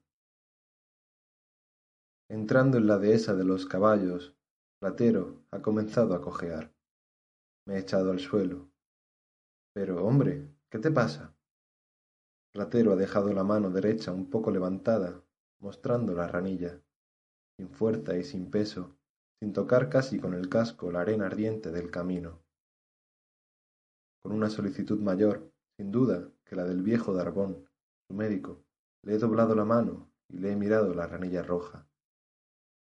Entrando 2.30 2.78
en 2.78 2.88
la 2.88 2.98
dehesa 2.98 3.34
de 3.34 3.44
los 3.44 3.66
caballos, 3.66 4.36
Platero 4.80 5.44
ha 5.52 5.62
comenzado 5.62 6.14
a 6.16 6.22
cojear. 6.22 6.73
Me 7.66 7.76
he 7.76 7.80
echado 7.80 8.12
al 8.12 8.20
suelo. 8.20 8.70
Pero, 9.74 10.06
hombre, 10.06 10.50
¿qué 10.70 10.80
te 10.80 10.92
pasa? 10.92 11.34
Platero 12.52 12.92
ha 12.92 12.96
dejado 12.96 13.34
la 13.34 13.44
mano 13.44 13.72
derecha 13.72 14.12
un 14.12 14.30
poco 14.30 14.52
levantada, 14.52 15.24
mostrando 15.60 16.14
la 16.14 16.28
ranilla, 16.28 16.80
sin 17.58 17.70
fuerza 17.70 18.16
y 18.18 18.24
sin 18.24 18.52
peso, 18.52 18.96
sin 19.40 19.54
tocar 19.54 19.90
casi 19.90 20.20
con 20.20 20.34
el 20.34 20.50
casco 20.50 20.92
la 20.92 21.02
arena 21.02 21.26
ardiente 21.26 21.72
del 21.72 21.90
camino. 21.90 22.44
Con 24.22 24.34
una 24.34 24.50
solicitud 24.50 25.00
mayor, 25.00 25.52
sin 25.78 25.92
duda, 25.92 26.30
que 26.46 26.56
la 26.56 26.66
del 26.66 26.82
viejo 26.82 27.14
Darbón, 27.14 27.68
su 28.08 28.14
médico, 28.14 28.64
le 29.02 29.16
he 29.16 29.18
doblado 29.18 29.56
la 29.56 29.66
mano 29.66 30.12
y 30.30 30.38
le 30.38 30.52
he 30.52 30.56
mirado 30.56 30.94
la 30.94 31.08
ranilla 31.08 31.42
roja. 31.44 31.88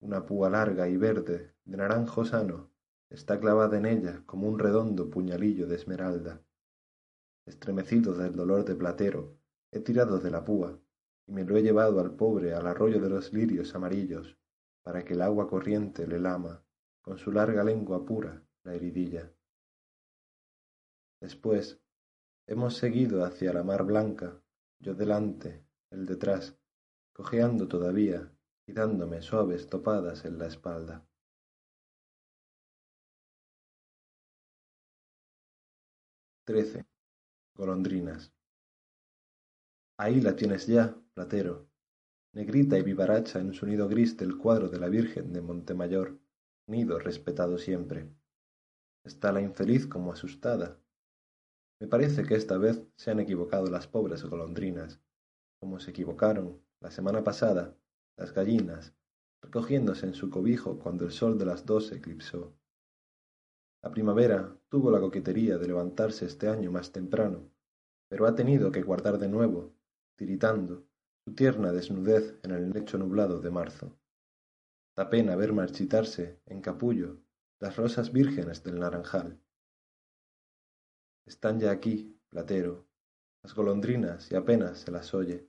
Una 0.01 0.27
púa 0.27 0.51
larga 0.51 0.89
y 0.89 0.97
verde, 0.97 1.55
de 1.65 1.77
naranjo 1.77 2.25
sano, 2.25 2.74
está 3.11 3.39
clavada 3.39 3.77
en 3.79 3.87
ella 3.87 4.23
como 4.27 4.49
un 4.49 4.59
redondo 4.59 5.11
puñalillo 5.11 5.67
de 5.67 5.77
esmeralda. 5.77 6.43
Estremecido 7.47 8.15
del 8.15 8.35
dolor 8.35 8.65
de 8.65 8.75
Platero, 8.75 9.37
he 9.71 9.81
tirado 9.81 10.19
de 10.19 10.31
la 10.31 10.45
púa 10.45 10.79
y 11.27 11.33
me 11.33 11.45
lo 11.45 11.57
he 11.57 11.63
llevado 11.63 12.01
al 12.01 12.15
pobre 12.17 12.55
al 12.55 12.67
arroyo 12.67 13.01
de 13.01 13.09
los 13.09 13.33
lirios 13.33 13.75
amarillos, 13.75 14.37
para 14.83 15.05
que 15.05 15.15
el 15.15 15.23
agua 15.23 15.49
corriente 15.49 16.07
le 16.07 16.21
lama, 16.21 16.63
con 17.03 17.19
su 17.19 17.33
larga 17.33 17.65
lengua 17.65 18.05
pura, 18.05 18.43
la 18.63 18.75
heridilla. 18.75 19.33
Después, 21.21 21.81
hemos 22.47 22.77
seguido 22.77 23.25
hacia 23.25 23.53
la 23.53 23.63
mar 23.63 23.85
blanca, 23.85 24.43
yo 24.79 24.95
delante, 24.95 25.65
él 25.91 26.07
detrás, 26.07 26.59
cojeando 27.15 27.69
todavía 27.69 28.31
y 28.67 28.73
dándome 28.73 29.23
suaves 29.23 29.67
topadas 29.69 30.25
en 30.25 30.39
la 30.39 30.47
espalda. 30.47 31.07
Trece. 36.47 36.85
Golondrinas. 37.57 38.35
Ahí 39.97 40.21
la 40.21 40.37
tienes 40.37 40.67
ya, 40.67 40.95
platero, 41.15 41.71
negrita 42.35 42.77
y 42.77 42.83
vivaracha 42.83 43.41
en 43.41 43.55
su 43.55 43.65
nido 43.65 43.89
gris 43.89 44.19
del 44.19 44.37
cuadro 44.37 44.69
de 44.69 44.79
la 44.79 44.91
Virgen 44.91 45.33
de 45.33 45.41
Montemayor, 45.41 46.19
nido 46.67 46.99
respetado 46.99 47.57
siempre. 47.57 48.11
Está 49.05 49.33
la 49.33 49.41
infeliz 49.41 49.87
como 49.87 50.13
asustada. 50.13 50.79
Me 51.81 51.89
parece 51.89 52.25
que 52.25 52.35
esta 52.35 52.59
vez 52.59 52.83
se 52.95 53.11
han 53.11 53.21
equivocado 53.21 53.71
las 53.71 53.87
pobres 53.87 54.23
golondrinas, 54.23 55.01
como 55.59 55.81
se 55.81 55.93
equivocaron 55.93 56.63
la 56.81 56.91
semana 56.91 57.25
pasada 57.25 57.75
las 58.19 58.35
gallinas, 58.35 58.95
recogiéndose 59.41 60.05
en 60.05 60.15
su 60.15 60.29
cobijo 60.29 60.79
cuando 60.79 61.07
el 61.07 61.13
sol 61.13 61.39
de 61.39 61.47
las 61.47 61.65
dos 61.65 61.91
eclipsó. 61.91 62.55
La 63.85 63.91
primavera 63.91 64.57
tuvo 64.71 64.91
la 64.91 64.99
coquetería 64.99 65.59
de 65.59 65.69
levantarse 65.69 66.25
este 66.25 66.49
año 66.49 66.73
más 66.73 66.91
temprano, 66.91 67.51
pero 68.09 68.27
ha 68.27 68.35
tenido 68.35 68.73
que 68.73 68.81
guardar 68.81 69.19
de 69.19 69.29
nuevo, 69.29 69.75
tiritando, 70.17 70.87
su 71.23 71.35
tierna 71.35 71.71
desnudez 71.71 72.41
en 72.43 72.53
el 72.53 72.71
lecho 72.71 72.97
nublado 72.97 73.41
de 73.41 73.51
marzo. 73.51 73.95
Da 74.97 75.11
pena 75.11 75.37
ver 75.37 75.53
marchitarse, 75.53 76.41
en 76.47 76.63
capullo, 76.63 77.19
las 77.61 77.77
rosas 77.77 78.11
vírgenes 78.11 78.65
del 78.65 78.81
naranjal. 78.81 79.39
Están 81.27 81.61
ya 81.61 81.71
aquí, 81.71 82.19
platero, 82.31 82.87
las 83.43 83.55
golondrinas 83.55 84.33
y 84.33 84.35
apenas 84.35 84.79
se 84.79 84.93
las 84.93 85.13
oye, 85.13 85.47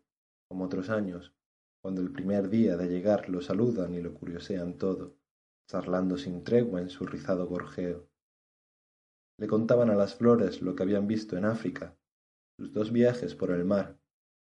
como 0.50 0.66
otros 0.66 0.90
años, 0.90 1.34
cuando 1.82 2.02
el 2.02 2.12
primer 2.12 2.50
día 2.50 2.76
de 2.76 2.90
llegar 2.90 3.30
lo 3.30 3.42
saludan 3.42 3.94
y 3.94 4.02
lo 4.02 4.14
curiosean 4.14 4.78
todo, 4.78 5.16
charlando 5.70 6.18
sin 6.18 6.44
tregua 6.44 6.82
en 6.82 6.90
su 6.90 7.06
rizado 7.06 7.48
gorjeo. 7.48 8.10
Le 9.38 9.48
contaban 9.48 9.90
a 9.90 9.96
las 9.96 10.16
flores 10.16 10.62
lo 10.62 10.76
que 10.76 10.84
habían 10.84 11.08
visto 11.08 11.38
en 11.38 11.46
África, 11.46 11.98
sus 12.58 12.72
dos 12.72 12.92
viajes 12.92 13.36
por 13.36 13.52
el 13.52 13.66
mar, 13.66 14.00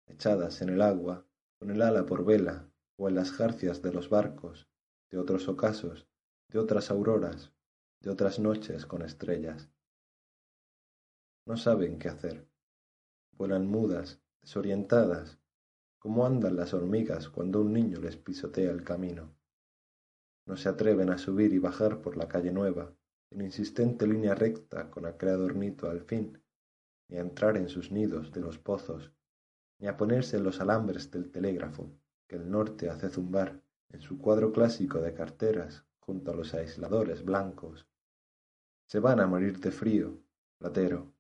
echadas 0.07 0.63
en 0.63 0.71
el 0.71 0.81
agua, 0.81 1.27
con 1.59 1.71
el 1.71 1.83
ala 1.83 2.07
por 2.07 2.25
vela, 2.25 2.71
o 2.97 3.09
en 3.09 3.15
las 3.15 3.31
jarcias 3.33 3.83
de 3.83 3.93
los 3.93 4.09
barcos, 4.09 4.69
de 5.11 5.19
otros 5.19 5.49
ocasos, 5.49 6.09
de 6.51 6.59
otras 6.59 6.91
auroras, 6.91 7.53
de 8.01 8.11
otras 8.11 8.39
noches 8.39 8.87
con 8.87 9.03
estrellas. 9.03 9.71
No 11.47 11.57
saben 11.57 11.99
qué 11.99 12.09
hacer. 12.09 12.49
Vuelan 13.33 13.67
mudas, 13.67 14.21
desorientadas, 14.41 15.39
cómo 15.99 16.27
andan 16.27 16.57
las 16.57 16.75
hormigas 16.75 17.29
cuando 17.29 17.61
un 17.61 17.73
niño 17.73 18.01
les 18.01 18.17
pisotea 18.17 18.71
el 18.71 18.85
camino. 18.85 19.35
No 20.47 20.57
se 20.57 20.69
atreven 20.69 21.11
a 21.11 21.19
subir 21.19 21.53
y 21.53 21.59
bajar 21.59 22.01
por 22.01 22.17
la 22.17 22.29
calle 22.29 22.53
nueva, 22.53 22.95
insistente 23.31 24.07
línea 24.07 24.35
recta 24.35 24.91
con 24.91 25.07
aquel 25.07 25.31
adornito 25.31 25.89
al 25.89 26.03
fin, 26.03 26.43
ni 27.09 27.17
a 27.17 27.21
entrar 27.21 27.57
en 27.57 27.69
sus 27.69 27.91
nidos 27.91 28.33
de 28.33 28.41
los 28.41 28.59
pozos, 28.59 29.13
ni 29.79 29.89
a 29.89 29.97
ponerse 29.97 30.37
en 30.37 30.45
los 30.45 30.61
alambres 30.61 31.11
del 31.11 31.31
telégrafo 31.31 31.91
que 32.27 32.37
el 32.37 32.51
norte 32.51 32.91
hace 32.91 33.09
zumbar 33.09 33.63
en 33.91 34.01
su 34.03 34.19
cuadro 34.19 34.53
clásico 34.53 35.01
de 35.01 35.15
carteras 35.15 35.87
junto 36.01 36.31
a 36.31 36.35
los 36.35 36.53
aisladores 36.55 37.25
blancos. 37.25 37.87
Se 38.87 39.01
van 39.01 39.21
a 39.21 39.27
morir 39.27 39.59
de 39.61 39.71
frío, 39.71 40.21
platero, 40.59 41.15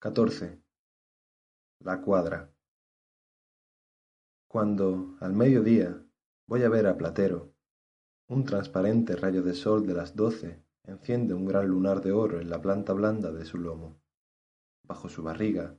XIV. 0.00 0.58
La 1.80 2.00
cuadra. 2.00 2.50
Cuando, 4.48 5.16
al 5.20 5.34
mediodía, 5.34 6.02
voy 6.50 6.64
a 6.64 6.68
ver 6.68 6.88
a 6.88 6.98
Platero, 6.98 7.54
un 8.28 8.44
transparente 8.44 9.14
rayo 9.14 9.40
de 9.44 9.54
sol 9.54 9.86
de 9.86 9.94
las 9.94 10.16
doce 10.16 10.60
enciende 10.82 11.32
un 11.32 11.46
gran 11.46 11.68
lunar 11.68 12.02
de 12.02 12.10
oro 12.10 12.40
en 12.40 12.50
la 12.50 12.60
planta 12.60 12.92
blanda 12.92 13.30
de 13.30 13.44
su 13.44 13.56
lomo. 13.56 14.02
Bajo 14.84 15.08
su 15.08 15.22
barriga, 15.22 15.78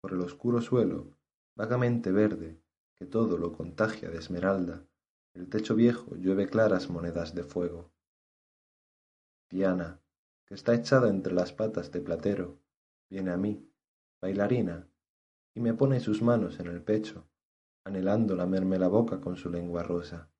por 0.00 0.14
el 0.14 0.22
oscuro 0.22 0.62
suelo, 0.62 1.18
vagamente 1.54 2.12
verde, 2.12 2.62
que 2.98 3.04
todo 3.04 3.36
lo 3.36 3.52
contagia 3.52 4.08
de 4.08 4.16
esmeralda, 4.16 4.86
el 5.34 5.50
techo 5.50 5.74
viejo 5.74 6.16
llueve 6.16 6.48
claras 6.48 6.88
monedas 6.88 7.34
de 7.34 7.44
fuego. 7.44 7.92
Diana, 9.50 10.00
que 10.46 10.54
está 10.54 10.72
echada 10.72 11.10
entre 11.10 11.34
las 11.34 11.52
patas 11.52 11.92
de 11.92 12.00
Platero, 12.00 12.58
viene 13.10 13.32
a 13.32 13.36
mí, 13.36 13.70
bailarina, 14.22 14.88
y 15.54 15.60
me 15.60 15.74
pone 15.74 16.00
sus 16.00 16.22
manos 16.22 16.58
en 16.58 16.68
el 16.68 16.82
pecho, 16.82 17.26
anhelando 17.84 18.34
lamerme 18.34 18.78
la 18.78 18.88
boca 18.88 19.20
con 19.20 19.36
su 19.36 19.50
lengua 19.50 19.82
rosa. 19.82 20.30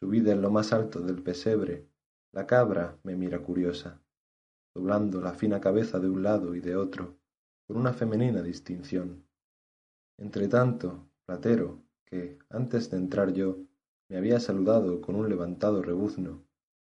Subida 0.00 0.32
en 0.32 0.42
lo 0.42 0.50
más 0.50 0.72
alto 0.72 1.00
del 1.00 1.22
pesebre, 1.22 1.88
la 2.32 2.46
cabra 2.46 2.98
me 3.02 3.16
mira 3.16 3.40
curiosa, 3.42 4.02
doblando 4.74 5.20
la 5.20 5.34
fina 5.34 5.60
cabeza 5.60 5.98
de 6.00 6.08
un 6.08 6.22
lado 6.22 6.54
y 6.54 6.60
de 6.60 6.76
otro, 6.76 7.18
con 7.66 7.76
una 7.76 7.92
femenina 7.92 8.42
distinción. 8.42 9.26
Entretanto, 10.18 11.08
Platero, 11.26 11.82
que, 12.04 12.38
antes 12.50 12.90
de 12.90 12.96
entrar 12.98 13.32
yo, 13.32 13.58
me 14.08 14.16
había 14.16 14.40
saludado 14.40 15.00
con 15.00 15.16
un 15.16 15.28
levantado 15.28 15.82
rebuzno, 15.82 16.44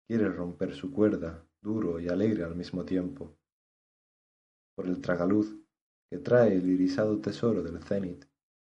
quiere 0.07 0.29
romper 0.29 0.75
su 0.75 0.93
cuerda, 0.93 1.45
duro 1.61 2.01
y 2.01 2.09
alegre 2.09 2.45
al 2.45 2.57
mismo 2.57 2.85
tiempo 2.85 3.37
por 4.75 4.87
el 4.87 5.01
tragaluz 5.01 5.57
que 6.11 6.19
trae 6.19 6.57
el 6.57 6.69
irisado 6.69 7.21
tesoro 7.21 7.63
del 7.63 7.83
cenit, 7.83 8.25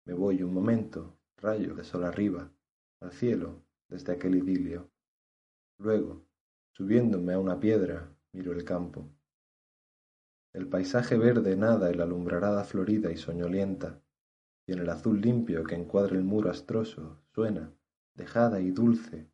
me 0.08 0.14
voy 0.14 0.42
un 0.42 0.54
momento, 0.54 1.20
rayo 1.36 1.76
de 1.76 1.84
sol 1.84 2.06
arriba, 2.06 2.50
al 3.02 3.12
cielo 3.12 3.62
desde 3.90 4.14
aquel 4.14 4.36
idilio. 4.36 4.90
Luego, 5.80 6.26
subiéndome 6.72 7.34
a 7.34 7.40
una 7.40 7.60
piedra, 7.60 8.10
miro 8.32 8.54
el 8.54 8.64
campo. 8.64 9.10
El 10.54 10.70
paisaje 10.70 11.18
verde 11.18 11.58
nada 11.58 11.90
en 11.92 11.98
la 11.98 12.06
alumbrarada 12.06 12.64
florida 12.64 13.12
y 13.12 13.18
soñolienta, 13.18 14.02
y 14.66 14.72
en 14.72 14.80
el 14.80 14.90
azul 14.90 15.20
limpio 15.20 15.66
que 15.66 15.76
encuadra 15.76 16.16
el 16.16 16.24
muro 16.24 16.50
astroso 16.50 17.22
suena, 17.34 17.74
dejada 18.16 18.62
y 18.62 18.72
dulce, 18.72 19.30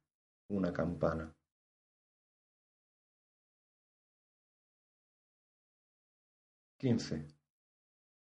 una 0.49 0.73
campana. 0.73 1.35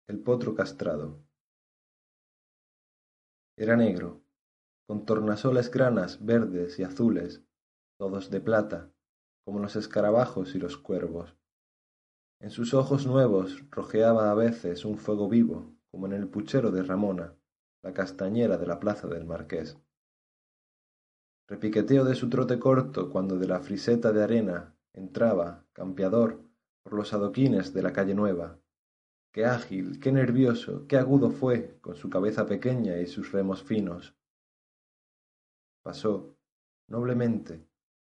El 0.08 0.18
potro 0.18 0.52
castrado. 0.52 1.29
Era 3.61 3.77
negro, 3.77 4.23
con 4.87 5.05
tornasoles 5.05 5.70
granas 5.70 6.25
verdes 6.25 6.79
y 6.79 6.83
azules, 6.83 7.44
todos 7.99 8.31
de 8.31 8.40
plata, 8.40 8.90
como 9.44 9.59
los 9.59 9.77
escarabajos 9.77 10.55
y 10.55 10.59
los 10.59 10.79
cuervos. 10.79 11.37
En 12.40 12.49
sus 12.49 12.73
ojos 12.73 13.07
nuevos 13.07 13.62
rojeaba 13.70 14.31
a 14.31 14.35
veces 14.35 14.87
un 14.87 14.96
fuego 14.96 15.29
vivo, 15.29 15.75
como 15.90 16.07
en 16.07 16.14
el 16.14 16.27
puchero 16.27 16.70
de 16.70 16.83
Ramona, 16.83 17.35
la 17.83 17.92
castañera 17.92 18.57
de 18.57 18.66
la 18.66 18.81
plaza 18.81 19.09
del 19.09 19.27
Marqués. 19.27 19.77
repiqueteo 21.46 22.07
de 22.07 22.14
su 22.14 22.31
trote 22.31 22.59
corto 22.59 23.11
cuando 23.11 23.37
de 23.37 23.46
la 23.46 23.61
friseta 23.61 24.11
de 24.11 24.23
arena 24.23 24.75
entraba, 24.94 25.66
campeador, 25.75 26.40
por 26.83 26.94
los 26.94 27.12
adoquines 27.12 27.75
de 27.75 27.83
la 27.83 27.92
calle 27.92 28.14
nueva. 28.14 28.59
Qué 29.32 29.44
ágil, 29.44 30.00
qué 30.00 30.10
nervioso, 30.10 30.88
qué 30.88 30.96
agudo 30.96 31.30
fue, 31.30 31.78
con 31.80 31.94
su 31.94 32.10
cabeza 32.10 32.46
pequeña 32.46 32.98
y 32.98 33.06
sus 33.06 33.30
remos 33.30 33.62
finos. 33.62 34.16
Pasó, 35.82 36.36
noblemente, 36.88 37.64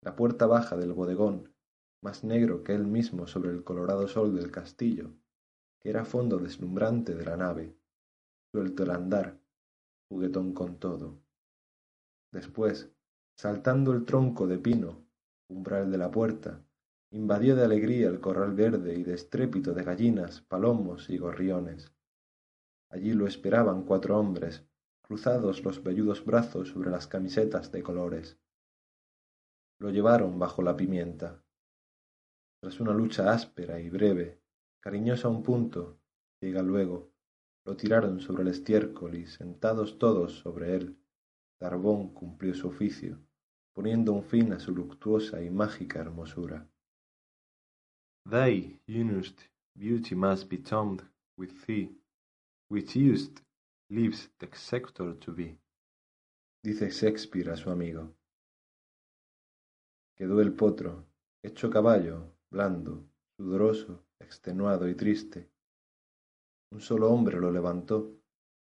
la 0.02 0.16
puerta 0.16 0.48
baja 0.48 0.78
del 0.78 0.94
bodegón, 0.94 1.54
más 2.02 2.24
negro 2.24 2.64
que 2.64 2.74
él 2.74 2.88
mismo 2.88 3.28
sobre 3.28 3.52
el 3.52 3.66
colorado 3.66 4.08
sol 4.08 4.34
del 4.34 4.52
castillo, 4.52 5.12
que 5.82 5.90
era 5.90 6.06
fondo 6.06 6.38
deslumbrante 6.38 7.14
de 7.14 7.26
la 7.26 7.36
nave, 7.36 7.76
suelto 8.54 8.84
el 8.84 8.92
andar, 8.92 9.38
juguetón 10.08 10.54
con 10.54 10.80
todo. 10.80 11.22
Después, 12.32 12.90
saltando 13.36 13.92
el 13.92 14.06
tronco 14.06 14.48
de 14.48 14.60
pino, 14.60 15.06
umbral 15.50 15.92
de 15.92 15.98
la 15.98 16.10
puerta, 16.10 16.66
invadió 17.12 17.58
de 17.58 17.66
alegría 17.66 18.08
el 18.08 18.22
corral 18.22 18.54
verde 18.54 18.96
y 18.96 19.04
de 19.04 19.16
estrépito 19.16 19.74
de 19.74 19.84
gallinas, 19.84 20.42
palomos 20.42 21.10
y 21.10 21.18
gorriones. 21.18 21.94
Allí 22.90 23.14
lo 23.14 23.28
esperaban 23.28 23.84
cuatro 23.84 24.18
hombres, 24.18 24.66
cruzados 25.02 25.64
los 25.64 25.84
velludos 25.84 26.24
brazos 26.24 26.70
sobre 26.70 26.90
las 26.90 27.08
camisetas 27.08 27.72
de 27.72 27.84
colores. 27.84 28.40
Lo 29.80 29.90
llevaron 29.90 30.40
bajo 30.40 30.62
la 30.62 30.78
pimienta. 30.78 31.44
Tras 32.62 32.80
una 32.80 32.94
lucha 32.94 33.34
áspera 33.34 33.80
y 33.82 33.90
breve, 33.90 34.42
cariñosa 34.80 35.28
a 35.28 35.32
un 35.32 35.44
punto, 35.44 36.00
llega 36.40 36.62
luego, 36.62 37.12
lo 37.66 37.76
tiraron 37.76 38.22
sobre 38.22 38.44
el 38.44 38.50
estiércol 38.50 39.16
y 39.16 39.26
sentados 39.26 40.00
todos 40.00 40.40
sobre 40.40 40.76
él, 40.76 40.98
Darbón 41.60 42.14
cumplió 42.14 42.56
su 42.56 42.70
oficio, 42.70 43.20
poniendo 43.74 44.14
un 44.14 44.24
fin 44.24 44.54
a 44.54 44.60
su 44.60 44.74
luctuosa 44.74 45.44
y 45.44 45.50
mágica 45.50 46.00
hermosura. 46.00 46.71
Thy 48.26 48.80
unused 48.88 49.44
beauty 49.76 50.16
must 50.16 50.48
be 50.48 50.58
tombed 50.58 51.04
with 51.38 51.66
thee, 51.66 51.90
which 52.70 52.96
used 52.96 53.42
lives 53.90 54.30
the 54.40 54.46
executor 54.46 55.14
to 55.16 55.32
be, 55.32 55.58
dice 56.64 56.92
Shakespeare 56.92 57.50
a 57.52 57.58
su 57.58 57.70
amigo. 57.72 58.14
Quedó 60.16 60.40
el 60.40 60.54
potro, 60.54 61.08
hecho 61.44 61.70
caballo, 61.70 62.38
blando, 62.52 63.04
sudoroso, 63.36 64.06
extenuado 64.20 64.88
y 64.88 64.96
triste. 64.96 65.50
Un 66.72 66.80
solo 66.80 67.12
hombre 67.12 67.40
lo 67.40 67.52
levantó 67.52 68.22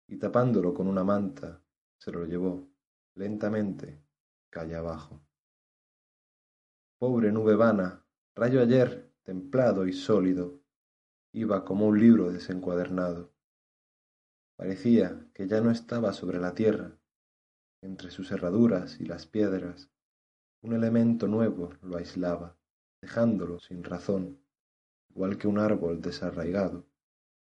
y 0.09 0.17
tapándolo 0.17 0.75
con 0.75 0.89
una 0.89 1.05
manta, 1.05 1.63
se 1.99 2.11
lo 2.11 2.27
llevó, 2.27 2.69
lentamente, 3.15 4.03
calle 4.51 4.75
abajo. 4.75 5.21
Pobre 6.99 7.31
nube 7.31 7.55
vana, 7.55 8.05
rayo 8.35 8.61
ayer, 8.61 9.06
templado 9.27 9.89
y 9.89 9.93
sólido, 9.93 10.63
iba 11.33 11.65
como 11.65 11.89
un 11.89 11.99
libro 11.99 12.31
desencuadernado. 12.31 13.35
Parecía 14.57 15.29
que 15.35 15.49
ya 15.49 15.61
no 15.61 15.73
estaba 15.73 16.13
sobre 16.13 16.39
la 16.39 16.55
tierra, 16.55 16.97
entre 17.83 18.13
sus 18.13 18.31
herraduras 18.31 19.01
y 19.01 19.05
las 19.05 19.27
piedras, 19.27 19.91
un 20.63 20.75
elemento 20.75 21.27
nuevo 21.27 21.71
lo 21.83 21.97
aislaba, 21.97 22.57
dejándolo 23.03 23.59
sin 23.59 23.83
razón, 23.83 24.39
igual 25.11 25.39
que 25.39 25.49
un 25.49 25.59
árbol 25.59 26.01
desarraigado, 26.01 26.87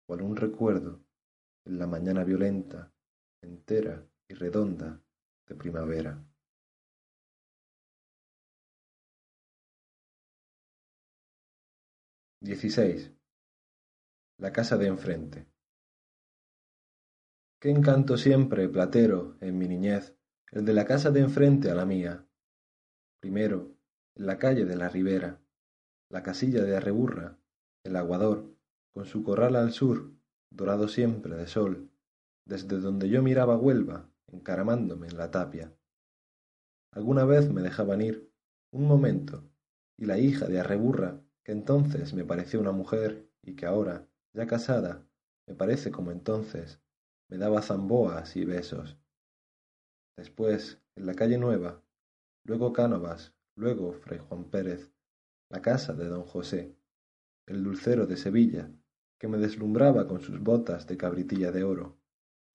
cual 0.06 0.22
un 0.22 0.36
recuerdo 0.36 1.04
en 1.66 1.78
la 1.78 1.86
mañana 1.86 2.24
violenta, 2.24 2.94
entera 3.42 4.06
y 4.26 4.32
redonda 4.32 5.02
de 5.46 5.54
primavera. 5.54 6.24
XVI. 12.44 13.16
La 14.36 14.52
casa 14.52 14.76
de 14.76 14.86
enfrente. 14.86 15.48
Qué 17.58 17.70
encanto 17.70 18.18
siempre, 18.18 18.68
platero, 18.68 19.38
en 19.40 19.56
mi 19.56 19.66
niñez, 19.66 20.14
el 20.50 20.66
de 20.66 20.74
la 20.74 20.84
casa 20.84 21.10
de 21.10 21.20
enfrente 21.20 21.70
a 21.70 21.74
la 21.74 21.86
mía. 21.86 22.28
Primero, 23.18 23.78
en 24.14 24.26
la 24.26 24.38
calle 24.38 24.66
de 24.66 24.76
la 24.76 24.90
Ribera, 24.90 25.40
la 26.10 26.22
casilla 26.22 26.62
de 26.62 26.76
Arreburra, 26.76 27.38
el 27.82 27.96
aguador, 27.96 28.54
con 28.92 29.06
su 29.06 29.24
corral 29.24 29.56
al 29.56 29.72
sur, 29.72 30.12
dorado 30.50 30.88
siempre 30.88 31.36
de 31.36 31.46
sol, 31.46 31.90
desde 32.44 32.78
donde 32.78 33.08
yo 33.08 33.22
miraba 33.22 33.56
Huelva, 33.56 34.10
encaramándome 34.26 35.06
en 35.06 35.16
la 35.16 35.30
tapia. 35.30 35.74
Alguna 36.92 37.24
vez 37.24 37.50
me 37.50 37.62
dejaban 37.62 38.02
ir, 38.02 38.30
un 38.70 38.86
momento, 38.86 39.50
y 39.96 40.04
la 40.04 40.18
hija 40.18 40.46
de 40.46 40.60
Arreburra 40.60 41.23
que 41.44 41.52
entonces 41.52 42.14
me 42.14 42.24
pareció 42.24 42.58
una 42.58 42.72
mujer 42.72 43.30
y 43.42 43.54
que 43.54 43.66
ahora, 43.66 44.08
ya 44.32 44.46
casada, 44.46 45.06
me 45.46 45.54
parece 45.54 45.90
como 45.90 46.10
entonces, 46.10 46.80
me 47.28 47.36
daba 47.36 47.60
zamboas 47.60 48.34
y 48.36 48.44
besos. 48.44 48.98
Después, 50.16 50.80
en 50.96 51.06
la 51.06 51.14
calle 51.14 51.38
Nueva, 51.38 51.82
luego 52.44 52.72
Cánovas, 52.72 53.34
luego 53.56 53.92
Fray 53.92 54.18
Juan 54.18 54.44
Pérez, 54.44 54.90
la 55.50 55.60
casa 55.60 55.92
de 55.92 56.06
don 56.06 56.24
José, 56.24 56.76
el 57.46 57.62
dulcero 57.62 58.06
de 58.06 58.16
Sevilla, 58.16 58.70
que 59.20 59.28
me 59.28 59.38
deslumbraba 59.38 60.08
con 60.08 60.20
sus 60.20 60.40
botas 60.40 60.86
de 60.86 60.96
cabritilla 60.96 61.52
de 61.52 61.64
oro, 61.64 61.98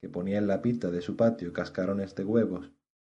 que 0.02 0.10
ponía 0.10 0.40
en 0.40 0.48
la 0.48 0.62
pita 0.62 0.90
de 0.90 1.02
su 1.02 1.16
patio 1.16 1.54
cascarones 1.54 2.16
de 2.16 2.24
huevos, 2.24 2.72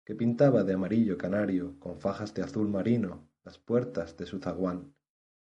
que 0.04 0.14
pintaba 0.14 0.64
de 0.64 0.74
amarillo 0.74 1.16
canario 1.16 1.78
con 1.78 1.98
fajas 1.98 2.34
de 2.34 2.42
azul 2.42 2.68
marino 2.68 3.28
las 3.44 3.58
puertas 3.58 4.16
de 4.16 4.26
su 4.26 4.38
zaguán, 4.38 4.94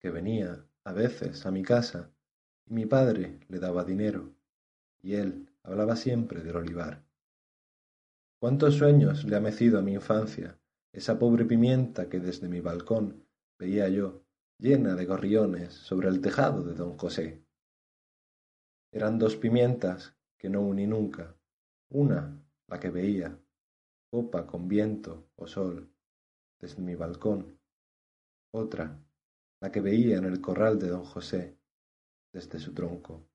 que 0.04 0.12
venía 0.12 0.68
a 0.84 0.92
veces 0.92 1.46
a 1.46 1.52
mi 1.52 1.64
casa 1.64 2.12
y 2.66 2.74
mi 2.74 2.86
padre 2.86 3.40
le 3.48 3.60
daba 3.60 3.86
dinero 3.86 4.36
y 5.02 5.16
él 5.16 5.50
hablaba 5.64 5.96
siempre 5.96 6.44
del 6.44 6.58
olivar. 6.58 7.06
Cuántos 8.42 8.76
sueños 8.76 9.24
le 9.24 9.38
ha 9.38 9.40
mecido 9.40 9.80
a 9.80 9.82
mi 9.82 9.94
infancia 9.94 10.60
esa 10.92 11.18
pobre 11.18 11.46
pimienta 11.46 12.10
que 12.10 12.20
desde 12.20 12.50
mi 12.50 12.60
balcón 12.60 13.26
veía 13.58 13.88
yo 13.88 14.26
llena 14.60 14.96
de 14.96 15.06
gorriones 15.06 15.74
sobre 15.74 16.10
el 16.10 16.20
tejado 16.20 16.64
de 16.64 16.74
don 16.74 16.98
José. 16.98 17.42
Eran 18.92 19.18
dos 19.18 19.38
pimientas 19.38 20.18
que 20.38 20.50
no 20.50 20.62
uní 20.62 20.86
nunca, 20.86 21.38
una 21.90 22.46
la 22.68 22.78
que 22.78 22.90
veía, 22.90 23.40
copa 24.12 24.46
con 24.48 24.68
viento 24.68 25.30
o 25.38 25.48
sol, 25.48 25.90
desde 26.60 26.82
mi 26.82 26.96
balcón, 26.96 27.58
otra 28.52 29.00
la 29.64 29.72
que 29.72 29.80
veía 29.80 30.18
en 30.18 30.26
el 30.26 30.42
corral 30.42 30.78
de 30.78 30.90
don 30.90 31.06
José, 31.06 31.58
desde 32.34 32.60
su 32.60 32.74
tronco. 32.74 33.26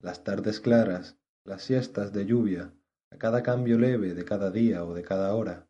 Las 0.00 0.24
tardes 0.24 0.58
claras, 0.58 1.18
las 1.44 1.60
siestas 1.64 2.10
de 2.10 2.24
lluvia, 2.24 2.72
a 3.10 3.18
cada 3.18 3.42
cambio 3.42 3.78
leve 3.78 4.14
de 4.14 4.24
cada 4.24 4.50
día 4.50 4.86
o 4.86 4.94
de 4.94 5.02
cada 5.02 5.34
hora. 5.34 5.68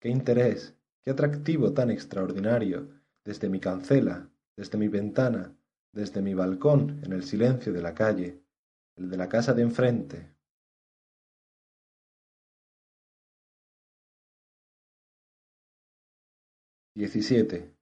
Qué 0.00 0.08
interés, 0.08 0.76
qué 1.02 1.10
atractivo 1.10 1.72
tan 1.72 1.90
extraordinario, 1.90 3.02
desde 3.24 3.48
mi 3.48 3.58
cancela, 3.58 4.30
desde 4.56 4.78
mi 4.78 4.86
ventana, 4.86 5.52
desde 5.92 6.22
mi 6.22 6.34
balcón, 6.34 7.00
en 7.02 7.12
el 7.12 7.24
silencio 7.24 7.72
de 7.72 7.82
la 7.82 7.92
calle, 7.92 8.40
el 8.94 9.10
de 9.10 9.16
la 9.16 9.28
casa 9.28 9.52
de 9.52 9.62
enfrente, 9.62 10.31
XVII. 16.94 17.74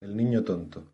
El 0.00 0.16
niño 0.16 0.42
tonto. 0.42 0.92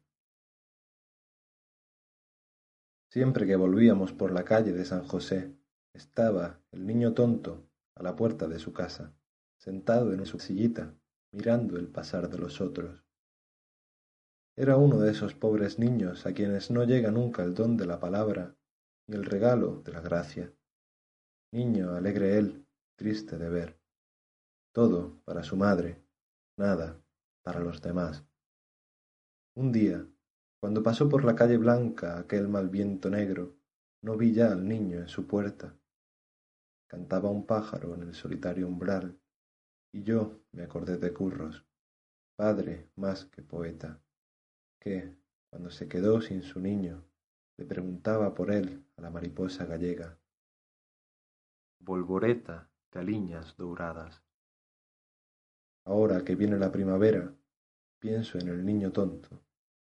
Siempre 3.10 3.46
que 3.46 3.56
volvíamos 3.56 4.12
por 4.12 4.30
la 4.30 4.44
calle 4.44 4.74
de 4.74 4.84
San 4.84 5.06
José, 5.08 5.56
estaba 5.94 6.60
el 6.70 6.86
niño 6.86 7.14
tonto 7.14 7.66
a 7.94 8.02
la 8.02 8.14
puerta 8.14 8.46
de 8.46 8.58
su 8.58 8.74
casa, 8.74 9.16
sentado 9.58 10.12
en 10.12 10.26
su 10.26 10.38
sillita, 10.38 10.94
mirando 11.32 11.78
el 11.78 11.88
pasar 11.88 12.28
de 12.28 12.36
los 12.36 12.60
otros. 12.60 13.06
Era 14.54 14.76
uno 14.76 14.98
de 14.98 15.12
esos 15.12 15.34
pobres 15.34 15.78
niños 15.78 16.26
a 16.26 16.34
quienes 16.34 16.70
no 16.70 16.84
llega 16.84 17.10
nunca 17.10 17.42
el 17.42 17.54
don 17.54 17.78
de 17.78 17.86
la 17.86 17.98
palabra 17.98 18.54
ni 19.08 19.16
el 19.16 19.24
regalo 19.24 19.80
de 19.80 19.92
la 19.92 20.02
gracia. 20.02 20.54
Niño 21.54 21.94
alegre 21.94 22.36
él, 22.36 22.66
triste 22.98 23.38
de 23.38 23.48
ver. 23.48 23.80
Todo 24.74 25.22
para 25.24 25.42
su 25.42 25.56
madre, 25.56 26.04
nada 26.58 27.02
para 27.46 27.60
los 27.60 27.80
demás. 27.80 28.24
Un 29.54 29.70
día, 29.70 30.04
cuando 30.58 30.82
pasó 30.82 31.08
por 31.08 31.24
la 31.24 31.36
calle 31.36 31.58
blanca 31.58 32.18
aquel 32.18 32.48
mal 32.48 32.68
viento 32.68 33.08
negro, 33.08 33.56
no 34.02 34.16
vi 34.16 34.32
ya 34.32 34.50
al 34.50 34.66
niño 34.66 34.98
en 34.98 35.06
su 35.06 35.28
puerta. 35.28 35.72
Cantaba 36.88 37.30
un 37.30 37.46
pájaro 37.46 37.94
en 37.94 38.02
el 38.02 38.14
solitario 38.14 38.66
umbral, 38.66 39.20
y 39.92 40.02
yo 40.02 40.40
me 40.50 40.64
acordé 40.64 40.98
de 40.98 41.12
Curros, 41.12 41.64
padre 42.34 42.90
más 42.96 43.26
que 43.26 43.44
poeta, 43.44 44.02
que, 44.80 45.16
cuando 45.48 45.70
se 45.70 45.86
quedó 45.86 46.20
sin 46.20 46.42
su 46.42 46.58
niño, 46.58 47.04
le 47.58 47.64
preguntaba 47.64 48.34
por 48.34 48.50
él 48.50 48.84
a 48.96 49.02
la 49.02 49.10
mariposa 49.10 49.66
gallega. 49.66 50.18
Volvoreta, 51.78 52.68
de 52.90 52.98
aliñas 52.98 53.56
douradas. 53.56 54.24
Ahora 55.84 56.24
que 56.24 56.34
viene 56.34 56.58
la 56.58 56.72
primavera, 56.72 57.32
pienso 58.06 58.38
en 58.38 58.46
el 58.46 58.64
niño 58.64 58.92
tonto, 58.92 59.42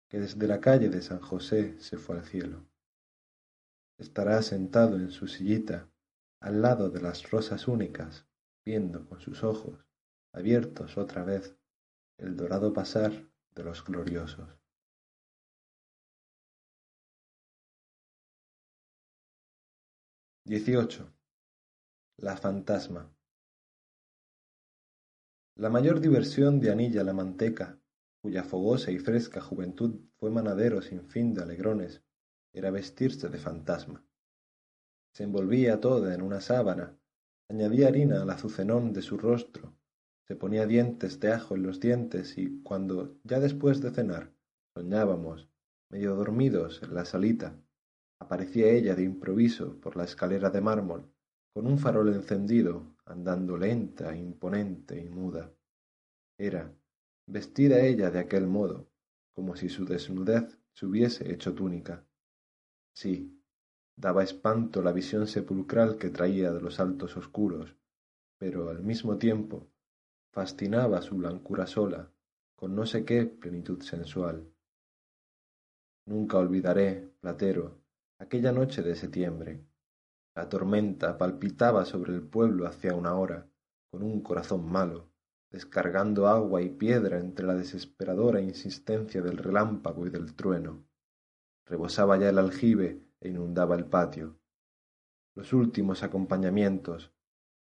que 0.08 0.20
desde 0.20 0.46
la 0.46 0.60
calle 0.60 0.88
de 0.90 1.02
San 1.02 1.18
José 1.18 1.76
se 1.80 1.96
fue 1.96 2.16
al 2.16 2.24
cielo. 2.24 2.64
Estará 3.98 4.40
sentado 4.42 4.94
en 4.94 5.10
su 5.10 5.26
sillita 5.26 5.90
al 6.40 6.62
lado 6.62 6.88
de 6.88 7.02
las 7.02 7.28
rosas 7.28 7.66
únicas, 7.66 8.24
viendo 8.64 9.04
con 9.08 9.20
sus 9.20 9.42
ojos, 9.42 9.84
abiertos 10.32 10.96
otra 10.96 11.24
vez, 11.24 11.56
el 12.16 12.36
dorado 12.36 12.72
pasar 12.72 13.10
de 13.56 13.64
los 13.64 13.84
gloriosos. 13.84 14.56
XVIII. 20.44 21.10
La 22.18 22.36
fantasma. 22.36 23.12
La 25.56 25.70
mayor 25.70 25.98
diversión 25.98 26.60
de 26.60 26.70
Anilla 26.70 27.02
la 27.02 27.12
Manteca, 27.12 27.80
cuya 28.26 28.42
fogosa 28.42 28.90
y 28.90 28.98
fresca 28.98 29.40
juventud 29.40 30.00
fue 30.18 30.32
manadero 30.32 30.82
sin 30.82 31.04
fin 31.04 31.32
de 31.32 31.42
alegrones, 31.42 32.02
era 32.52 32.72
vestirse 32.72 33.28
de 33.28 33.38
fantasma. 33.38 34.04
Se 35.14 35.22
envolvía 35.22 35.80
toda 35.80 36.12
en 36.12 36.22
una 36.22 36.40
sábana, 36.40 36.98
añadía 37.48 37.86
harina 37.86 38.22
al 38.22 38.30
azucenón 38.30 38.92
de 38.92 39.00
su 39.02 39.16
rostro, 39.16 39.76
se 40.26 40.34
ponía 40.34 40.66
dientes 40.66 41.20
de 41.20 41.30
ajo 41.30 41.54
en 41.54 41.62
los 41.62 41.78
dientes 41.78 42.36
y 42.36 42.62
cuando, 42.64 43.16
ya 43.22 43.38
después 43.38 43.80
de 43.80 43.92
cenar, 43.92 44.34
soñábamos, 44.74 45.48
medio 45.88 46.16
dormidos 46.16 46.82
en 46.82 46.94
la 46.96 47.04
salita, 47.04 47.56
aparecía 48.18 48.66
ella 48.70 48.96
de 48.96 49.04
improviso 49.04 49.78
por 49.80 49.96
la 49.96 50.02
escalera 50.02 50.50
de 50.50 50.62
mármol, 50.62 51.08
con 51.54 51.68
un 51.68 51.78
farol 51.78 52.12
encendido, 52.12 52.96
andando 53.04 53.56
lenta, 53.56 54.16
imponente 54.16 55.00
y 55.00 55.08
muda. 55.08 55.54
Era, 56.36 56.74
vestida 57.26 57.80
ella 57.80 58.10
de 58.10 58.20
aquel 58.20 58.46
modo, 58.46 58.88
como 59.34 59.56
si 59.56 59.68
su 59.68 59.84
desnudez 59.84 60.58
se 60.72 60.86
hubiese 60.86 61.32
hecho 61.32 61.54
túnica. 61.54 62.04
Sí, 62.94 63.42
daba 63.96 64.22
espanto 64.22 64.82
la 64.82 64.92
visión 64.92 65.26
sepulcral 65.26 65.98
que 65.98 66.10
traía 66.10 66.52
de 66.52 66.60
los 66.60 66.80
altos 66.80 67.16
oscuros, 67.16 67.76
pero 68.38 68.70
al 68.70 68.82
mismo 68.82 69.18
tiempo 69.18 69.68
fascinaba 70.32 71.02
su 71.02 71.16
blancura 71.16 71.66
sola, 71.66 72.10
con 72.54 72.74
no 72.74 72.86
sé 72.86 73.04
qué 73.04 73.26
plenitud 73.26 73.82
sensual. 73.82 74.46
Nunca 76.06 76.38
olvidaré, 76.38 77.10
Platero, 77.20 77.80
aquella 78.18 78.52
noche 78.52 78.82
de 78.82 78.94
septiembre. 78.94 79.64
La 80.34 80.48
tormenta 80.48 81.18
palpitaba 81.18 81.84
sobre 81.84 82.14
el 82.14 82.22
pueblo 82.22 82.66
hacía 82.66 82.94
una 82.94 83.14
hora, 83.14 83.48
con 83.90 84.02
un 84.02 84.22
corazón 84.22 84.70
malo, 84.70 85.10
descargando 85.50 86.28
agua 86.28 86.62
y 86.62 86.68
piedra 86.68 87.18
entre 87.18 87.46
la 87.46 87.54
desesperadora 87.54 88.40
insistencia 88.40 89.22
del 89.22 89.38
relámpago 89.38 90.06
y 90.06 90.10
del 90.10 90.34
trueno. 90.34 90.84
Rebosaba 91.66 92.18
ya 92.18 92.28
el 92.28 92.38
aljibe 92.38 93.02
e 93.20 93.28
inundaba 93.28 93.76
el 93.76 93.86
patio. 93.86 94.38
Los 95.34 95.52
últimos 95.52 96.02
acompañamientos, 96.02 97.12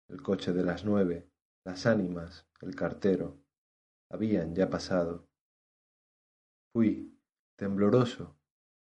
el 0.08 0.22
coche 0.22 0.52
de 0.52 0.64
las 0.64 0.84
nueve, 0.84 1.28
las 1.64 1.86
ánimas, 1.86 2.46
el 2.60 2.74
cartero, 2.74 3.38
habían 4.10 4.54
ya 4.54 4.70
pasado. 4.70 5.26
Fui, 6.72 7.18
tembloroso, 7.56 8.36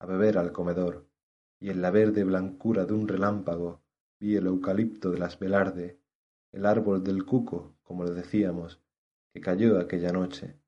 a 0.00 0.06
beber 0.06 0.38
al 0.38 0.52
comedor 0.52 1.08
y 1.60 1.70
en 1.70 1.82
la 1.82 1.90
verde 1.90 2.24
blancura 2.24 2.84
de 2.84 2.92
un 2.92 3.08
relámpago 3.08 3.82
vi 4.20 4.36
el 4.36 4.46
eucalipto 4.46 5.10
de 5.10 5.18
las 5.18 5.38
velarde, 5.38 5.97
el 6.52 6.66
árbol 6.66 7.04
del 7.04 7.24
cuco, 7.24 7.74
como 7.82 8.04
le 8.04 8.12
decíamos, 8.12 8.80
que 9.32 9.40
cayó 9.40 9.78
aquella 9.78 10.12
noche, 10.12 10.58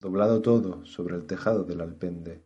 doblado 0.00 0.42
todo 0.42 0.84
sobre 0.84 1.16
el 1.16 1.26
tejado 1.26 1.64
del 1.64 1.80
alpende. 1.80 2.44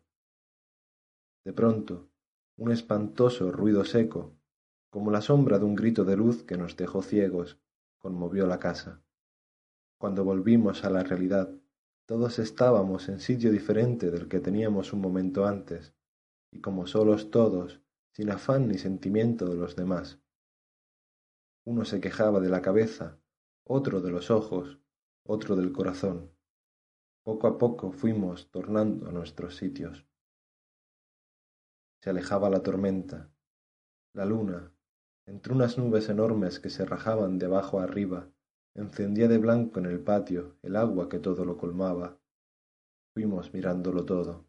De 1.45 1.53
pronto, 1.53 2.09
un 2.57 2.71
espantoso 2.73 3.51
ruido 3.51 3.85
seco, 3.85 4.37
como 4.91 5.11
la 5.11 5.21
sombra 5.21 5.59
de 5.59 5.65
un 5.65 5.75
grito 5.75 6.05
de 6.05 6.17
luz 6.17 6.43
que 6.43 6.57
nos 6.57 6.77
dejó 6.77 7.03
ciegos, 7.03 7.59
conmovió 7.99 8.47
la 8.47 8.59
casa. 8.59 9.03
Cuando 9.99 10.25
volvimos 10.25 10.85
a 10.85 10.91
la 10.91 11.03
realidad, 11.03 11.51
todos 12.07 12.39
estábamos 12.39 13.09
en 13.09 13.21
sitio 13.21 13.51
diferente 13.51 14.11
del 14.11 14.29
que 14.29 14.41
teníamos 14.41 14.93
un 14.93 15.01
momento 15.01 15.45
antes, 15.47 15.93
y 16.53 16.61
como 16.61 16.87
solos 16.87 17.31
todos, 17.31 17.81
sin 18.13 18.31
afán 18.31 18.69
ni 18.69 18.79
sentimiento 18.79 19.47
de 19.47 19.57
los 19.57 19.77
demás. 19.77 20.21
Uno 21.67 21.85
se 21.85 22.01
quejaba 22.01 22.39
de 22.39 22.49
la 22.49 22.63
cabeza, 22.63 23.19
otro 23.65 24.01
de 24.01 24.13
los 24.13 24.31
ojos, 24.31 24.79
otro 25.25 25.57
del 25.57 25.73
corazón. 25.73 26.31
Poco 27.25 27.49
a 27.49 27.59
poco 27.59 27.91
fuimos 27.91 28.51
tornando 28.53 29.09
a 29.09 29.13
nuestros 29.13 29.57
sitios. 29.57 30.07
Se 32.01 32.11
alejaba 32.11 32.51
la 32.51 32.63
tormenta. 32.63 33.33
La 34.15 34.25
luna, 34.25 34.73
entre 35.27 35.53
unas 35.53 35.77
nubes 35.77 36.09
enormes 36.09 36.61
que 36.61 36.71
se 36.71 36.85
rajaban 36.85 37.41
de 37.41 37.47
abajo 37.47 37.81
arriba, 37.81 38.31
encendía 38.75 39.27
de 39.27 39.39
blanco 39.39 39.81
en 39.81 39.87
el 39.87 39.99
patio 39.99 40.57
el 40.63 40.77
agua 40.77 41.09
que 41.09 41.19
todo 41.19 41.45
lo 41.45 41.57
colmaba. 41.57 42.21
Fuimos 43.13 43.53
mirándolo 43.53 44.05
todo. 44.05 44.47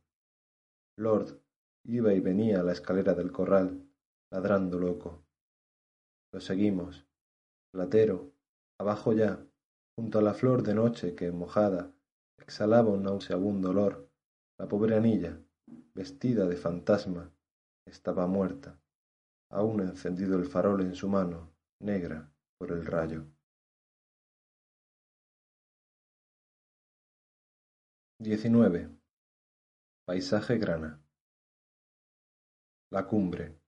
Lord 0.98 1.42
Iba 1.90 2.14
y 2.14 2.20
venía 2.20 2.60
a 2.60 2.64
la 2.64 2.74
escalera 2.74 3.14
del 3.16 3.32
corral, 3.32 3.90
ladrando 4.30 4.78
loco. 4.78 5.24
Lo 6.34 6.42
seguimos. 6.42 7.07
Platero, 7.78 8.34
abajo 8.80 9.13
ya, 9.13 9.46
junto 9.96 10.18
a 10.18 10.24
la 10.24 10.34
flor 10.34 10.63
de 10.63 10.74
noche 10.74 11.13
que, 11.13 11.32
mojada, 11.32 11.94
exhalaba 12.40 12.90
un 12.90 13.04
nauseabundo 13.04 13.70
olor, 13.70 14.10
la 14.58 14.68
pobre 14.68 14.96
Anilla, 14.96 15.40
vestida 15.94 16.48
de 16.48 16.56
fantasma, 16.56 17.32
estaba 17.86 18.26
muerta, 18.26 18.82
aún 19.52 19.82
encendido 19.82 20.40
el 20.40 20.46
farol 20.46 20.82
en 20.82 20.96
su 20.96 21.08
mano, 21.08 21.54
negra 21.80 22.34
por 22.58 22.72
el 22.72 22.84
rayo. 22.84 23.28
XIX. 28.20 28.90
Paisaje 30.08 30.58
grana. 30.58 31.00
La 32.90 33.06
cumbre. 33.06 33.62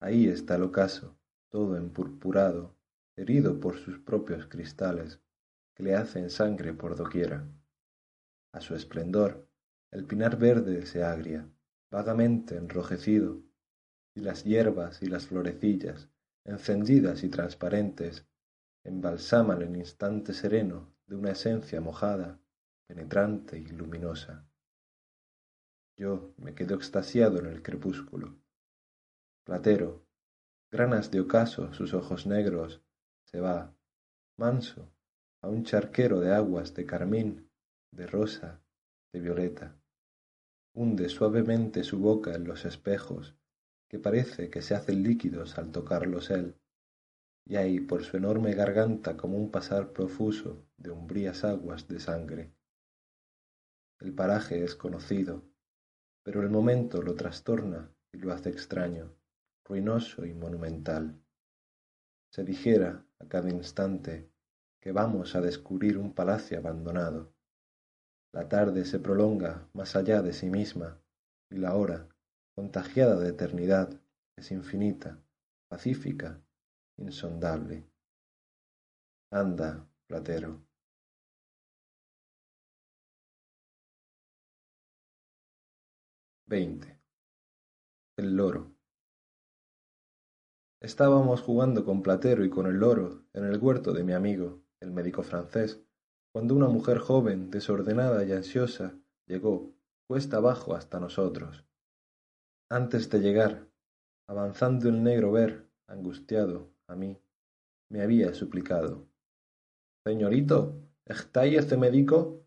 Ahí 0.00 0.28
está 0.28 0.54
el 0.54 0.62
ocaso, 0.62 1.18
todo 1.50 1.76
empurpurado, 1.76 2.76
herido 3.16 3.60
por 3.60 3.76
sus 3.76 3.98
propios 3.98 4.46
cristales, 4.46 5.20
que 5.74 5.82
le 5.82 5.94
hacen 5.94 6.30
sangre 6.30 6.72
por 6.72 6.96
doquiera. 6.96 7.46
A 8.52 8.60
su 8.60 8.74
esplendor, 8.74 9.48
el 9.90 10.04
pinar 10.04 10.38
verde 10.38 10.86
se 10.86 11.02
agria, 11.02 11.48
vagamente 11.90 12.56
enrojecido, 12.56 13.42
y 14.14 14.20
las 14.20 14.44
hierbas 14.44 15.02
y 15.02 15.06
las 15.06 15.26
florecillas, 15.26 16.08
encendidas 16.44 17.24
y 17.24 17.28
transparentes, 17.28 18.26
embalsaman 18.84 19.62
el 19.62 19.76
instante 19.76 20.34
sereno 20.34 20.94
de 21.06 21.16
una 21.16 21.32
esencia 21.32 21.80
mojada, 21.80 22.40
penetrante 22.86 23.58
y 23.58 23.66
luminosa. 23.66 24.46
Yo 25.96 26.34
me 26.36 26.54
quedo 26.54 26.74
extasiado 26.74 27.38
en 27.38 27.46
el 27.46 27.62
crepúsculo, 27.62 28.36
Platero, 29.44 30.06
granas 30.70 31.10
de 31.10 31.20
ocaso 31.20 31.74
sus 31.74 31.94
ojos 31.94 32.26
negros, 32.26 32.80
se 33.24 33.40
va, 33.40 33.74
manso, 34.38 34.92
a 35.42 35.48
un 35.48 35.64
charquero 35.64 36.20
de 36.20 36.32
aguas 36.32 36.74
de 36.74 36.86
carmín, 36.86 37.50
de 37.92 38.06
rosa, 38.06 38.62
de 39.12 39.20
violeta. 39.20 39.76
Hunde 40.74 41.08
suavemente 41.08 41.84
su 41.84 41.98
boca 41.98 42.34
en 42.34 42.44
los 42.44 42.64
espejos, 42.64 43.34
que 43.88 43.98
parece 43.98 44.50
que 44.50 44.62
se 44.62 44.74
hacen 44.74 45.02
líquidos 45.02 45.58
al 45.58 45.70
tocarlos 45.70 46.30
él, 46.30 46.56
y 47.46 47.56
hay 47.56 47.80
por 47.80 48.04
su 48.04 48.16
enorme 48.16 48.54
garganta 48.54 49.16
como 49.16 49.36
un 49.36 49.50
pasar 49.50 49.92
profuso 49.92 50.64
de 50.76 50.90
umbrías 50.90 51.44
aguas 51.44 51.88
de 51.88 52.00
sangre. 52.00 52.54
El 54.00 54.14
paraje 54.14 54.64
es 54.64 54.74
conocido, 54.74 55.42
pero 56.24 56.40
el 56.42 56.50
momento 56.50 57.02
lo 57.02 57.14
trastorna 57.14 57.94
y 58.12 58.18
lo 58.18 58.32
hace 58.32 58.50
extraño 58.50 59.14
ruinoso 59.64 60.26
y 60.26 60.34
monumental. 60.34 61.18
Se 62.30 62.44
dijera 62.44 63.06
a 63.22 63.28
cada 63.28 63.50
instante 63.50 64.28
que 64.80 64.92
vamos 64.92 65.34
a 65.36 65.40
descubrir 65.40 65.96
un 65.96 66.12
palacio 66.12 66.58
abandonado. 66.58 67.32
La 68.32 68.48
tarde 68.48 68.84
se 68.84 68.98
prolonga 68.98 69.68
más 69.74 69.94
allá 69.94 70.22
de 70.22 70.32
sí 70.32 70.46
misma 70.46 71.00
y 71.50 71.56
la 71.58 71.76
hora, 71.76 72.08
contagiada 72.54 73.16
de 73.20 73.28
eternidad, 73.28 74.00
es 74.36 74.50
infinita, 74.50 75.22
pacífica, 75.68 76.40
insondable. 76.96 77.86
Anda, 79.30 79.86
platero. 80.06 80.60
Veinte. 86.46 86.98
El 88.16 88.36
loro. 88.36 88.71
Estábamos 90.82 91.42
jugando 91.42 91.84
con 91.84 92.02
Platero 92.02 92.44
y 92.44 92.50
con 92.50 92.66
el 92.66 92.74
loro 92.74 93.22
en 93.34 93.44
el 93.44 93.56
huerto 93.58 93.92
de 93.92 94.02
mi 94.02 94.14
amigo, 94.14 94.64
el 94.80 94.90
médico 94.90 95.22
francés, 95.22 95.80
cuando 96.32 96.56
una 96.56 96.66
mujer 96.66 96.98
joven, 96.98 97.52
desordenada 97.52 98.24
y 98.24 98.32
ansiosa, 98.32 98.98
llegó, 99.28 99.76
cuesta 100.08 100.38
abajo 100.38 100.74
hasta 100.74 100.98
nosotros. 100.98 101.64
Antes 102.68 103.08
de 103.10 103.20
llegar, 103.20 103.68
avanzando 104.26 104.88
el 104.88 105.04
negro 105.04 105.30
ver, 105.30 105.70
angustiado, 105.86 106.74
a 106.88 106.96
mí, 106.96 107.16
me 107.88 108.02
había 108.02 108.34
suplicado. 108.34 109.06
Señorito, 110.04 110.82
¿está 111.04 111.42
ahí 111.42 111.54
este 111.54 111.76
médico? 111.76 112.44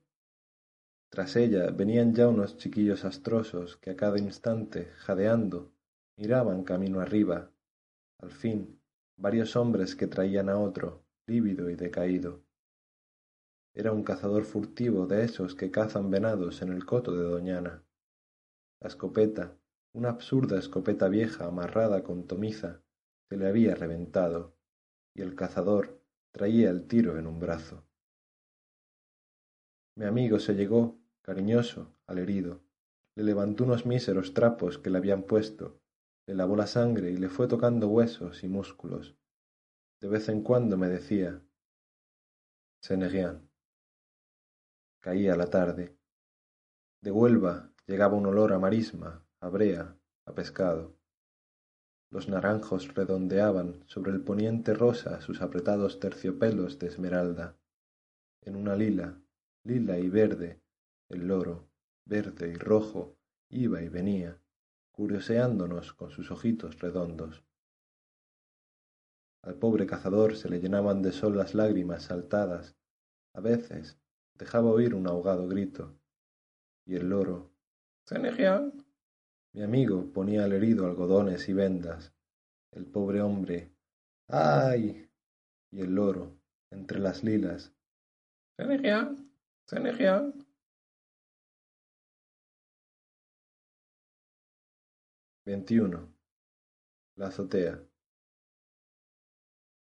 Tras 1.10 1.38
ella 1.38 1.72
venían 1.72 2.14
ya 2.14 2.28
unos 2.28 2.58
chiquillos 2.58 3.06
astrosos 3.06 3.78
que 3.78 3.92
a 3.92 3.96
cada 3.96 4.20
instante, 4.20 4.88
jadeando, 4.98 5.72
miraban 6.18 6.66
camino 6.66 7.00
arriba. 7.00 7.55
Al 8.20 8.32
fin, 8.32 8.82
varios 9.18 9.56
hombres 9.56 9.96
que 9.96 10.08
traían 10.08 10.50
a 10.50 10.60
otro, 10.60 11.06
lívido 11.28 11.70
y 11.70 11.76
decaído. 11.76 12.44
Era 13.74 13.92
un 13.92 14.04
cazador 14.04 14.46
furtivo 14.46 15.06
de 15.06 15.24
esos 15.24 15.54
que 15.56 15.72
cazan 15.72 16.10
venados 16.10 16.62
en 16.62 16.72
el 16.72 16.86
coto 16.86 17.16
de 17.16 17.24
Doñana. 17.24 17.84
La 18.80 18.88
escopeta, 18.88 19.58
una 19.94 20.10
absurda 20.10 20.58
escopeta 20.58 21.10
vieja 21.10 21.46
amarrada 21.46 22.04
con 22.04 22.26
tomiza, 22.26 22.82
se 23.30 23.38
le 23.38 23.48
había 23.48 23.76
reventado, 23.76 24.56
y 25.14 25.22
el 25.22 25.36
cazador 25.36 26.02
traía 26.32 26.70
el 26.70 26.88
tiro 26.88 27.18
en 27.18 27.28
un 27.28 27.40
brazo. 27.40 27.86
Mi 29.96 30.06
amigo 30.06 30.40
se 30.40 30.54
llegó, 30.54 31.00
cariñoso, 31.22 31.96
al 32.08 32.20
herido, 32.20 32.62
le 33.16 33.24
levantó 33.24 33.64
unos 33.64 33.86
míseros 33.86 34.34
trapos 34.34 34.78
que 34.78 34.90
le 34.90 34.98
habían 34.98 35.24
puesto, 35.24 35.80
le 36.28 36.34
lavó 36.34 36.56
la 36.56 36.68
sangre 36.68 37.12
y 37.12 37.18
le 37.18 37.30
fue 37.30 37.48
tocando 37.48 37.88
huesos 37.88 38.44
y 38.44 38.48
músculos. 38.48 39.16
De 40.02 40.08
vez 40.08 40.28
en 40.30 40.42
cuando 40.42 40.78
me 40.78 40.90
decía, 40.90 41.42
Senegian. 42.82 43.50
Caía 45.02 45.36
la 45.36 45.50
tarde. 45.50 45.98
De 47.02 47.12
Huelva 47.12 47.72
llegaba 47.86 48.16
un 48.16 48.26
olor 48.26 48.54
a 48.54 48.60
marisma, 48.60 49.24
a 49.40 49.50
brea, 49.50 49.98
a 50.26 50.34
pescado. 50.34 50.96
Los 52.10 52.28
naranjos 52.28 52.94
redondeaban 52.94 53.84
sobre 53.88 54.12
el 54.12 54.22
poniente 54.24 54.74
rosa 54.74 55.22
sus 55.22 55.42
apretados 55.42 56.00
terciopelos 56.00 56.80
de 56.80 56.88
esmeralda. 56.88 57.58
En 58.42 58.56
una 58.56 58.76
lila, 58.76 59.20
lila 59.64 59.98
y 59.98 60.10
verde, 60.10 60.62
el 61.10 61.28
loro, 61.28 61.68
verde 62.06 62.50
y 62.50 62.56
rojo, 62.56 63.18
iba 63.50 63.82
y 63.82 63.90
venía, 63.90 64.40
curioseándonos 64.96 65.94
con 65.94 66.10
sus 66.10 66.32
ojitos 66.32 66.80
redondos. 66.80 67.44
Al 69.42 69.56
pobre 69.56 69.86
cazador 69.86 70.38
se 70.38 70.50
le 70.50 70.62
llenaban 70.62 71.02
de 71.02 71.12
sol 71.12 71.38
las 71.38 71.54
lágrimas 71.54 72.04
saltadas, 72.04 72.78
a 73.34 73.42
veces 73.42 74.00
dejaba 74.36 74.70
oír 74.70 74.96
un 74.96 75.08
ahogado 75.08 75.48
grito, 75.48 76.00
y 76.86 76.96
el 76.96 77.10
loro, 77.10 77.52
Senegian, 78.06 78.86
mi 79.52 79.64
amigo 79.64 80.14
ponía 80.14 80.46
al 80.46 80.54
herido 80.54 80.86
algodones 80.86 81.50
y 81.50 81.54
vendas. 81.54 82.14
El 82.72 82.86
pobre 82.86 83.22
hombre, 83.22 83.72
¡ay! 84.28 85.10
Y 85.72 85.82
el 85.82 85.96
loro, 85.96 86.38
entre 86.70 87.00
las 87.00 87.24
lilas, 87.24 87.74
Senegian, 88.56 89.30
Senegian. 89.66 90.45
Veintiuno. 95.46 96.12
La 97.18 97.28
azotea. 97.28 97.80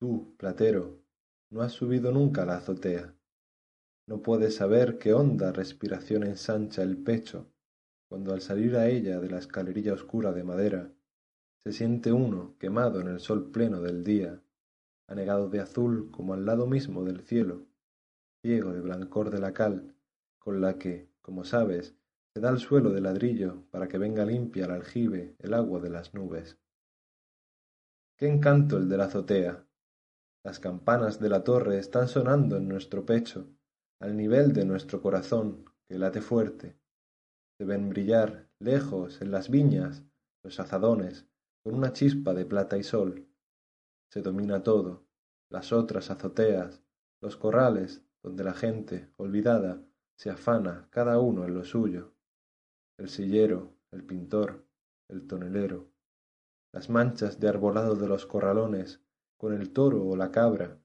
Tú, 0.01 0.35
platero, 0.37 1.01
no 1.51 1.61
has 1.63 1.73
subido 1.73 2.11
nunca 2.11 2.45
la 2.45 2.57
azotea. 2.57 3.15
No 4.09 4.23
puedes 4.23 4.57
saber 4.57 4.99
qué 4.99 5.15
honda 5.15 5.53
respiración 5.53 6.25
ensancha 6.25 6.83
el 6.83 6.97
pecho 6.97 7.47
cuando 8.09 8.33
al 8.33 8.41
salir 8.41 8.77
a 8.77 8.89
ella 8.89 9.21
de 9.21 9.31
la 9.31 9.39
escalerilla 9.39 9.93
oscura 9.93 10.33
de 10.33 10.45
madera, 10.45 10.93
se 11.65 11.73
siente 11.73 12.13
uno 12.13 12.57
quemado 12.59 13.01
en 13.01 13.09
el 13.09 13.21
sol 13.21 13.51
pleno 13.51 13.81
del 13.81 14.05
día, 14.05 14.43
anegado 15.07 15.49
de 15.49 15.61
azul 15.61 16.11
como 16.11 16.35
al 16.35 16.45
lado 16.45 16.67
mismo 16.67 17.05
del 17.05 17.21
cielo, 17.21 17.67
ciego 18.43 18.73
de 18.73 18.81
blancor 18.81 19.31
de 19.31 19.41
la 19.41 19.53
cal, 19.53 19.95
con 20.39 20.61
la 20.61 20.79
que, 20.79 21.09
como 21.21 21.45
sabes, 21.45 21.97
se 22.37 22.43
da 22.43 22.51
el 22.51 22.59
suelo 22.59 22.91
de 22.91 23.01
ladrillo 23.01 23.65
para 23.71 23.89
que 23.89 23.97
venga 23.97 24.27
limpia 24.27 24.67
al 24.67 24.73
aljibe 24.73 25.37
el 25.39 25.55
agua 25.55 25.81
de 25.81 25.89
las 25.89 26.13
nubes. 26.13 26.59
Qué 28.19 28.29
encanto 28.29 28.77
el 28.77 28.91
de 28.91 28.99
la 28.99 29.05
azotea. 29.07 29.67
Las 30.45 30.61
campanas 30.61 31.19
de 31.19 31.31
la 31.31 31.45
torre 31.45 31.79
están 31.79 32.09
sonando 32.09 32.59
en 32.59 32.69
nuestro 32.69 33.07
pecho, 33.07 33.49
al 34.03 34.19
nivel 34.19 34.53
de 34.53 34.67
nuestro 34.67 35.01
corazón, 35.01 35.65
que 35.89 35.97
late 35.99 36.21
fuerte, 36.21 36.79
se 37.57 37.65
ven 37.65 37.89
brillar, 37.89 38.51
lejos, 38.59 39.23
en 39.23 39.31
las 39.31 39.49
viñas, 39.49 40.05
los 40.45 40.61
azadones, 40.61 41.27
con 41.65 41.75
una 41.75 41.95
chispa 41.95 42.35
de 42.35 42.45
plata 42.45 42.77
y 42.77 42.83
sol. 42.83 43.27
Se 44.13 44.21
domina 44.21 44.63
todo, 44.63 45.07
las 45.49 45.73
otras 45.73 46.11
azoteas, 46.11 46.83
los 47.23 47.39
corrales, 47.39 48.05
donde 48.23 48.45
la 48.45 48.53
gente, 48.53 49.11
olvidada, 49.17 49.83
se 50.19 50.29
afana 50.29 50.87
cada 50.91 51.19
uno 51.19 51.47
en 51.47 51.55
lo 51.55 51.65
suyo. 51.65 52.13
El 52.99 53.09
sillero, 53.09 53.75
el 53.91 54.05
pintor, 54.05 54.65
el 55.09 55.27
tonelero, 55.27 55.91
las 56.73 56.89
manchas 56.89 57.41
de 57.41 57.49
arbolado 57.49 57.95
de 57.95 58.09
los 58.09 58.27
corralones, 58.27 59.01
con 59.37 59.53
el 59.53 59.73
toro 59.73 60.07
o 60.07 60.17
la 60.17 60.31
cabra, 60.31 60.79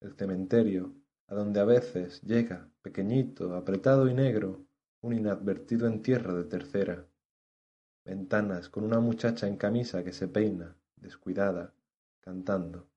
el 0.00 0.14
cementerio, 0.14 0.94
a 1.28 1.34
donde 1.34 1.60
a 1.60 1.64
veces 1.64 2.22
llega, 2.22 2.70
pequeñito, 2.82 3.54
apretado 3.54 4.08
y 4.08 4.14
negro, 4.14 4.64
un 5.00 5.14
inadvertido 5.14 5.86
entierro 5.86 6.34
de 6.34 6.44
tercera. 6.44 7.06
Ventanas 8.04 8.68
con 8.68 8.84
una 8.84 9.00
muchacha 9.00 9.46
en 9.46 9.56
camisa 9.56 10.02
que 10.02 10.12
se 10.12 10.28
peina, 10.28 10.76
descuidada, 10.96 11.74
cantando. 12.20 12.88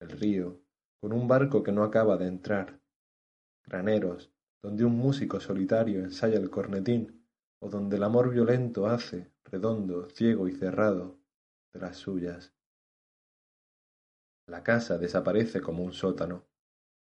El 0.00 0.10
río, 0.10 0.60
con 1.00 1.12
un 1.12 1.28
barco 1.28 1.62
que 1.62 1.72
no 1.72 1.82
acaba 1.82 2.16
de 2.16 2.26
entrar. 2.26 2.80
Graneros, 3.64 4.30
donde 4.62 4.84
un 4.84 4.96
músico 4.96 5.40
solitario 5.40 6.00
ensaya 6.00 6.38
el 6.38 6.50
cornetín, 6.50 7.25
o 7.60 7.68
donde 7.68 7.96
el 7.96 8.02
amor 8.02 8.30
violento 8.30 8.86
hace, 8.86 9.32
redondo, 9.44 10.08
ciego 10.10 10.48
y 10.48 10.52
cerrado, 10.52 11.18
de 11.72 11.80
las 11.80 11.96
suyas. 11.96 12.52
La 14.46 14.62
casa 14.62 14.98
desaparece 14.98 15.60
como 15.60 15.82
un 15.82 15.92
sótano. 15.92 16.46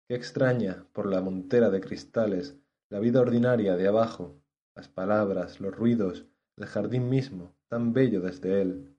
Qué 0.08 0.16
extraña, 0.16 0.88
por 0.94 1.08
la 1.08 1.22
montera 1.22 1.70
de 1.70 1.82
cristales, 1.82 2.58
la 2.90 3.00
vida 3.00 3.20
ordinaria 3.20 3.76
de 3.76 3.88
abajo, 3.88 4.42
las 4.76 4.88
palabras, 4.88 5.60
los 5.60 5.76
ruidos, 5.76 6.26
el 6.56 6.66
jardín 6.68 7.10
mismo, 7.10 7.56
tan 7.68 7.92
bello 7.92 8.22
desde 8.22 8.62
él. 8.62 8.98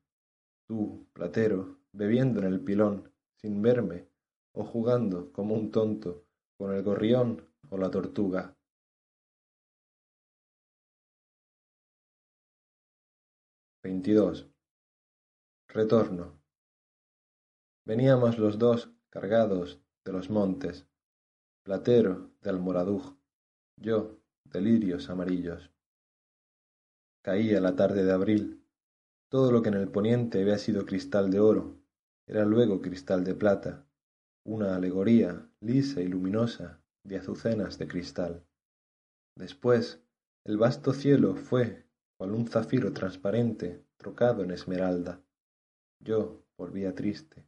Tú, 0.67 1.09
platero, 1.15 1.79
bebiendo 1.93 2.41
en 2.41 2.47
el 2.47 2.61
pilón, 2.61 3.11
sin 3.37 3.63
verme, 3.63 4.09
o 4.53 4.65
jugando, 4.65 5.33
como 5.33 5.55
un 5.55 5.71
tonto, 5.71 6.27
con 6.59 6.75
el 6.75 6.83
gorrión 6.83 7.49
o 7.71 7.79
la 7.79 7.91
tortuga. 7.91 8.58
Veintidós. 13.89 14.47
Retorno. 15.67 16.43
Veníamos 17.87 18.37
los 18.37 18.59
dos 18.59 18.93
cargados 19.09 19.81
de 20.05 20.13
los 20.13 20.29
montes, 20.29 20.87
platero 21.63 22.31
de 22.43 22.51
Almoraduj, 22.51 23.17
yo, 23.77 24.21
delirios 24.45 25.09
amarillos. 25.09 25.73
Caía 27.23 27.63
la 27.63 27.77
tarde 27.77 28.05
de 28.05 28.13
abril. 28.13 28.63
Todo 29.31 29.51
lo 29.53 29.63
que 29.63 29.71
en 29.71 29.77
el 29.77 29.89
poniente 29.89 30.43
había 30.43 30.59
sido 30.59 30.85
cristal 30.85 31.31
de 31.31 31.41
oro, 31.41 31.81
era 32.27 32.45
luego 32.45 32.83
cristal 32.83 33.25
de 33.25 33.35
plata, 33.35 33.87
una 34.45 34.77
alegoría 34.77 35.51
lisa 35.61 36.03
y 36.03 36.09
luminosa 36.09 36.83
de 37.05 37.17
azucenas 37.17 37.79
de 37.79 37.89
cristal. 37.89 38.47
Después, 39.35 40.05
el 40.45 40.59
vasto 40.59 40.93
cielo 40.93 41.37
fue 41.37 41.88
un 42.27 42.49
zafiro 42.49 42.93
transparente 42.93 43.85
trocado 43.97 44.43
en 44.43 44.51
esmeralda. 44.51 45.23
Yo 46.01 46.45
volvía 46.57 46.95
triste. 46.95 47.47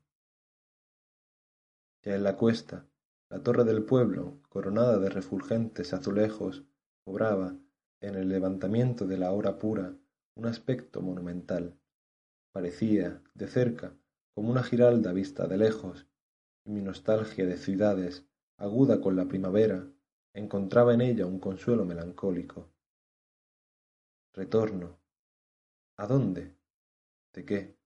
Ya 2.02 2.14
en 2.14 2.22
la 2.22 2.36
cuesta, 2.36 2.86
la 3.28 3.42
torre 3.42 3.64
del 3.64 3.84
pueblo, 3.84 4.40
coronada 4.48 4.98
de 4.98 5.10
refulgentes 5.10 5.92
azulejos, 5.92 6.64
cobraba, 7.04 7.56
en 8.00 8.14
el 8.14 8.28
levantamiento 8.28 9.06
de 9.06 9.18
la 9.18 9.32
hora 9.32 9.58
pura, 9.58 9.94
un 10.36 10.46
aspecto 10.46 11.02
monumental. 11.02 11.76
Parecía, 12.52 13.22
de 13.34 13.48
cerca, 13.48 13.94
como 14.34 14.50
una 14.50 14.62
giralda 14.62 15.12
vista 15.12 15.46
de 15.46 15.58
lejos, 15.58 16.06
y 16.64 16.70
mi 16.70 16.80
nostalgia 16.80 17.44
de 17.44 17.56
ciudades, 17.56 18.24
aguda 18.56 19.00
con 19.00 19.16
la 19.16 19.26
primavera, 19.26 19.86
encontraba 20.32 20.94
en 20.94 21.02
ella 21.02 21.26
un 21.26 21.40
consuelo 21.40 21.84
melancólico. 21.84 22.70
Retorno. 24.32 24.98
¿A 25.96 26.06
dónde? 26.06 26.56
¿De 27.32 27.44
qué? 27.44 27.80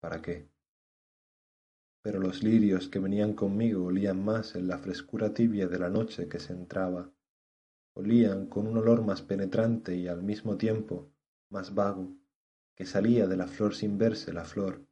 ¿para 0.00 0.22
qué? 0.22 0.48
Pero 2.02 2.20
los 2.20 2.42
lirios 2.42 2.88
que 2.88 2.98
venían 2.98 3.34
conmigo 3.34 3.84
olían 3.84 4.24
más 4.24 4.54
en 4.54 4.68
la 4.68 4.78
frescura 4.78 5.34
tibia 5.34 5.66
de 5.68 5.78
la 5.78 5.90
noche 5.90 6.28
que 6.28 6.38
se 6.38 6.52
entraba, 6.52 7.12
olían 7.94 8.46
con 8.46 8.66
un 8.66 8.78
olor 8.78 9.04
más 9.04 9.22
penetrante 9.22 9.96
y 9.96 10.08
al 10.08 10.22
mismo 10.22 10.56
tiempo 10.56 11.10
más 11.50 11.74
vago, 11.74 12.16
que 12.76 12.86
salía 12.86 13.26
de 13.26 13.36
la 13.36 13.48
flor 13.48 13.74
sin 13.74 13.98
verse 13.98 14.32
la 14.32 14.44
flor, 14.44 14.86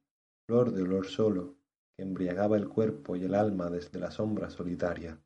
flor 0.46 0.72
de 0.72 0.82
olor 0.82 1.06
solo, 1.06 1.56
que 1.96 2.02
embriagaba 2.02 2.56
el 2.56 2.68
cuerpo 2.68 3.16
y 3.16 3.24
el 3.24 3.34
alma 3.34 3.70
desde 3.70 3.98
la 3.98 4.10
sombra 4.10 4.50
solitaria. 4.50 5.20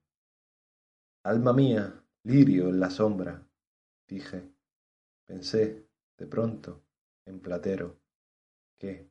Alma 1.25 1.53
mía, 1.53 2.05
lirio 2.25 2.69
en 2.69 2.81
la 2.81 2.91
sombra, 2.91 3.47
dije. 4.07 4.60
Pensé, 5.31 5.87
de 6.19 6.27
pronto, 6.27 6.83
en 7.25 7.39
Platero, 7.39 8.01
que, 8.81 9.09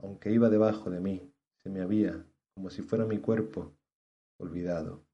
aunque 0.00 0.30
iba 0.30 0.50
debajo 0.50 0.90
de 0.90 1.00
mí, 1.00 1.32
se 1.62 1.70
me 1.70 1.80
había, 1.80 2.26
como 2.54 2.68
si 2.68 2.82
fuera 2.82 3.06
mi 3.06 3.20
cuerpo, 3.20 3.74
olvidado. 4.38 5.06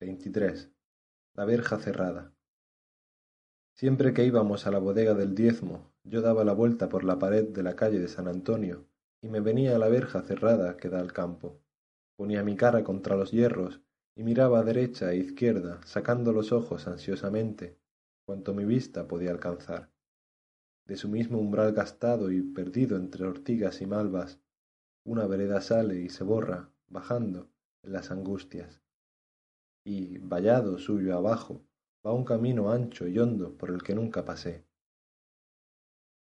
23. 0.00 0.68
La 1.34 1.44
verja 1.44 1.78
cerrada. 1.78 2.34
Siempre 3.76 4.12
que 4.12 4.24
íbamos 4.24 4.66
a 4.66 4.72
la 4.72 4.80
bodega 4.80 5.14
del 5.14 5.36
diezmo, 5.36 5.92
yo 6.02 6.22
daba 6.22 6.42
la 6.42 6.54
vuelta 6.54 6.88
por 6.88 7.04
la 7.04 7.20
pared 7.20 7.50
de 7.50 7.62
la 7.62 7.76
calle 7.76 8.00
de 8.00 8.08
San 8.08 8.26
Antonio 8.26 8.88
y 9.22 9.28
me 9.28 9.38
venía 9.38 9.76
a 9.76 9.78
la 9.78 9.88
verja 9.88 10.22
cerrada 10.22 10.76
que 10.76 10.88
da 10.88 10.98
al 10.98 11.12
campo. 11.12 11.62
Ponía 12.16 12.42
mi 12.42 12.56
cara 12.56 12.82
contra 12.82 13.14
los 13.14 13.30
hierros 13.30 13.80
y 14.18 14.24
miraba 14.24 14.58
a 14.58 14.64
derecha 14.64 15.12
e 15.12 15.18
izquierda, 15.18 15.80
sacando 15.84 16.32
los 16.32 16.50
ojos 16.50 16.88
ansiosamente, 16.88 17.78
cuanto 18.26 18.52
mi 18.52 18.64
vista 18.64 19.06
podía 19.06 19.30
alcanzar. 19.30 19.92
De 20.86 20.96
su 20.96 21.08
mismo 21.08 21.38
umbral 21.38 21.72
gastado 21.72 22.32
y 22.32 22.42
perdido 22.42 22.96
entre 22.96 23.24
ortigas 23.24 23.80
y 23.80 23.86
malvas, 23.86 24.40
una 25.04 25.24
vereda 25.28 25.60
sale 25.60 26.00
y 26.00 26.08
se 26.08 26.24
borra, 26.24 26.68
bajando 26.88 27.48
en 27.84 27.92
las 27.92 28.10
angustias. 28.10 28.82
Y, 29.84 30.18
vallado 30.18 30.78
suyo 30.78 31.16
abajo, 31.16 31.64
va 32.04 32.12
un 32.12 32.24
camino 32.24 32.72
ancho 32.72 33.06
y 33.06 33.20
hondo 33.20 33.56
por 33.56 33.70
el 33.70 33.84
que 33.84 33.94
nunca 33.94 34.24
pasé. 34.24 34.64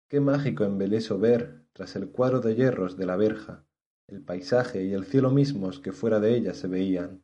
Qué 0.09 0.19
mágico 0.19 0.65
embeleso 0.65 1.17
ver, 1.17 1.63
tras 1.71 1.95
el 1.95 2.09
cuadro 2.09 2.41
de 2.41 2.55
hierros 2.55 2.97
de 2.97 3.05
la 3.05 3.15
verja, 3.15 3.65
el 4.07 4.21
paisaje 4.21 4.83
y 4.83 4.91
el 4.91 5.05
cielo 5.05 5.31
mismos 5.31 5.79
que 5.79 5.93
fuera 5.93 6.19
de 6.19 6.35
ella 6.35 6.53
se 6.53 6.67
veían. 6.67 7.23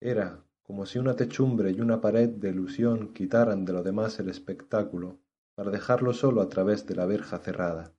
Era 0.00 0.44
como 0.62 0.84
si 0.84 0.98
una 0.98 1.14
techumbre 1.14 1.70
y 1.70 1.80
una 1.80 2.00
pared 2.00 2.28
de 2.28 2.50
ilusión 2.50 3.12
quitaran 3.12 3.64
de 3.64 3.72
lo 3.72 3.82
demás 3.84 4.18
el 4.18 4.28
espectáculo, 4.28 5.20
para 5.54 5.70
dejarlo 5.70 6.12
solo 6.12 6.42
a 6.42 6.48
través 6.48 6.86
de 6.86 6.96
la 6.96 7.06
verja 7.06 7.38
cerrada. 7.38 7.94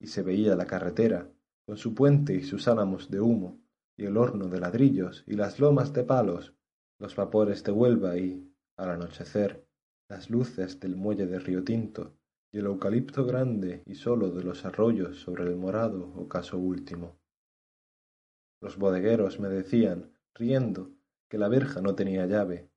Y 0.00 0.06
se 0.06 0.22
veía 0.22 0.56
la 0.56 0.66
carretera, 0.66 1.30
con 1.66 1.76
su 1.76 1.94
puente 1.94 2.34
y 2.34 2.42
sus 2.42 2.68
álamos 2.68 3.10
de 3.10 3.20
humo, 3.20 3.60
y 3.98 4.06
el 4.06 4.16
horno 4.16 4.48
de 4.48 4.60
ladrillos, 4.60 5.24
y 5.26 5.34
las 5.34 5.60
lomas 5.60 5.92
de 5.92 6.04
palos, 6.04 6.54
los 6.98 7.14
vapores 7.16 7.62
de 7.64 7.72
Huelva 7.72 8.16
y, 8.16 8.50
al 8.76 8.90
anochecer, 8.90 9.66
las 10.08 10.30
luces 10.30 10.80
del 10.80 10.96
muelle 10.96 11.26
de 11.26 11.38
Río 11.38 11.62
Tinto 11.62 12.16
y 12.50 12.58
el 12.58 12.66
eucalipto 12.66 13.24
grande 13.24 13.82
y 13.86 13.94
solo 13.94 14.30
de 14.30 14.42
los 14.42 14.64
arroyos 14.64 15.20
sobre 15.20 15.44
el 15.44 15.54
morado 15.56 16.12
ocaso 16.16 16.58
último. 16.58 17.20
Los 18.60 18.76
bodegueros 18.76 19.38
me 19.38 19.48
decían, 19.48 20.12
riendo, 20.34 20.90
que 21.30 21.38
la 21.38 21.48
verja 21.48 21.80
no 21.80 21.94
tenía 21.94 22.26
llave. 22.26 22.68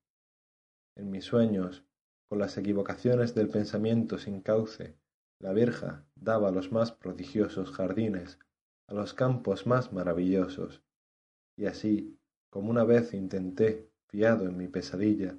En 0.95 1.09
mis 1.09 1.25
sueños, 1.25 1.83
con 2.29 2.37
las 2.37 2.55
equivocaciones 2.57 3.33
del 3.33 3.49
pensamiento 3.49 4.19
sin 4.19 4.41
cauce, 4.41 4.95
la 5.41 5.53
verja 5.53 6.05
daba 6.15 6.51
los 6.51 6.71
más 6.71 6.91
prodigiosos 6.91 7.71
jardines, 7.71 8.39
a 8.87 8.93
los 8.93 9.13
campos 9.15 9.65
más 9.65 9.91
maravillosos. 9.91 10.83
Y 11.57 11.65
así, 11.65 12.19
como 12.51 12.69
una 12.69 12.83
vez 12.83 13.13
intenté, 13.15 13.91
fiado 14.07 14.45
en 14.45 14.55
mi 14.55 14.67
pesadilla, 14.67 15.37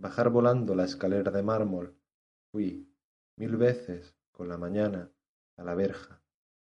bajar 0.00 0.30
volando 0.30 0.76
la 0.76 0.84
escalera 0.84 1.32
de 1.32 1.42
mármol, 1.42 1.98
fui, 2.52 2.88
mil 3.36 3.56
veces, 3.56 4.14
con 4.30 4.48
la 4.48 4.56
mañana, 4.56 5.10
a 5.58 5.64
la 5.64 5.74
verja, 5.74 6.22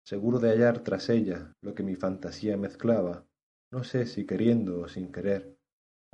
seguro 0.05 0.41
de 0.41 0.51
hallar 0.51 0.81
tras 0.81 1.09
ella 1.11 1.55
lo 1.61 1.75
que 1.75 1.85
mi 1.85 1.95
fantasía 1.95 2.57
mezclaba, 2.57 3.25
no 3.73 3.85
sé 3.85 4.07
si 4.07 4.27
queriendo 4.27 4.81
o 4.81 4.89
sin 4.89 5.13
querer, 5.13 5.56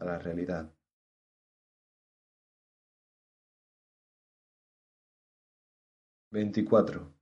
a 0.03 0.05
la 0.05 0.19
realidad. 0.19 0.75
Veinticuatro. 6.31 7.15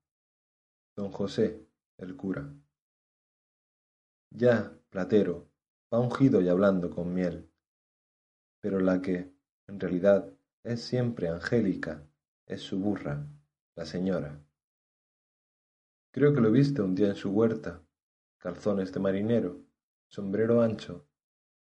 Don 0.96 1.10
José, 1.12 1.66
el 1.98 2.16
cura. 2.16 2.50
Ya, 4.30 4.72
platero, 4.88 5.50
va 5.92 5.98
ungido 5.98 6.40
y 6.40 6.48
hablando 6.48 6.90
con 6.90 7.12
miel. 7.12 7.50
Pero 8.60 8.80
la 8.80 9.02
que, 9.02 9.30
en 9.66 9.78
realidad 9.78 10.32
es 10.62 10.82
siempre 10.82 11.28
Angélica, 11.28 12.06
es 12.46 12.62
su 12.62 12.78
burra, 12.78 13.26
la 13.74 13.84
señora. 13.84 14.42
Creo 16.12 16.32
que 16.34 16.40
lo 16.40 16.50
viste 16.50 16.80
un 16.80 16.94
día 16.94 17.08
en 17.08 17.16
su 17.16 17.30
huerta, 17.30 17.82
calzones 18.38 18.92
de 18.92 19.00
marinero, 19.00 19.60
sombrero 20.08 20.62
ancho, 20.62 21.09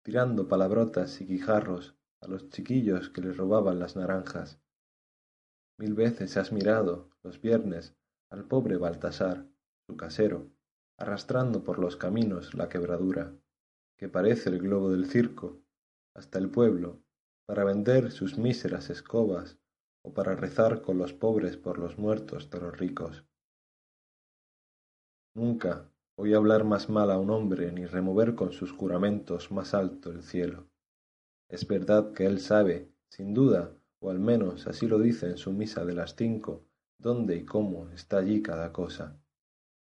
tirando 0.09 0.47
palabrotas 0.47 1.21
y 1.21 1.25
guijarros 1.25 1.95
a 2.19 2.27
los 2.27 2.49
chiquillos 2.49 3.11
que 3.11 3.21
le 3.21 3.31
robaban 3.31 3.77
las 3.77 3.95
naranjas. 3.95 4.59
Mil 5.77 5.93
veces 5.93 6.35
has 6.35 6.51
mirado, 6.51 7.11
los 7.21 7.39
viernes, 7.39 7.95
al 8.31 8.45
pobre 8.45 8.77
Baltasar, 8.77 9.45
su 9.85 9.95
casero, 9.97 10.49
arrastrando 10.97 11.63
por 11.63 11.77
los 11.77 11.95
caminos 11.95 12.55
la 12.55 12.69
quebradura, 12.69 13.35
que 13.99 14.09
parece 14.09 14.49
el 14.49 14.57
globo 14.57 14.89
del 14.89 15.05
circo, 15.05 15.61
hasta 16.15 16.39
el 16.39 16.49
pueblo, 16.49 17.03
para 17.45 17.63
vender 17.63 18.11
sus 18.11 18.35
míseras 18.39 18.89
escobas 18.89 19.59
o 20.03 20.11
para 20.11 20.35
rezar 20.35 20.81
con 20.81 20.97
los 20.97 21.13
pobres 21.13 21.55
por 21.55 21.77
los 21.77 21.99
muertos 21.99 22.49
de 22.49 22.59
los 22.59 22.75
ricos. 22.75 23.25
Nunca 25.35 25.87
oí 26.21 26.33
hablar 26.33 26.65
más 26.65 26.89
mal 26.89 27.11
a 27.11 27.17
un 27.17 27.29
hombre 27.29 27.71
ni 27.71 27.85
remover 27.85 28.35
con 28.35 28.51
sus 28.51 28.73
juramentos 28.73 29.51
más 29.51 29.73
alto 29.73 30.11
el 30.11 30.21
cielo. 30.21 30.67
Es 31.47 31.65
verdad 31.65 32.11
que 32.11 32.25
él 32.25 32.41
sabe, 32.41 32.91
sin 33.07 33.33
duda, 33.33 33.73
o 34.01 34.09
al 34.09 34.19
menos 34.19 34.67
así 34.67 34.85
lo 34.85 34.99
dice 34.99 35.27
en 35.27 35.37
su 35.37 35.53
misa 35.53 35.85
de 35.85 35.93
las 35.93 36.17
cinco, 36.17 36.65
dónde 36.97 37.37
y 37.37 37.45
cómo 37.45 37.89
está 37.91 38.17
allí 38.17 38.41
cada 38.41 38.73
cosa. 38.73 39.17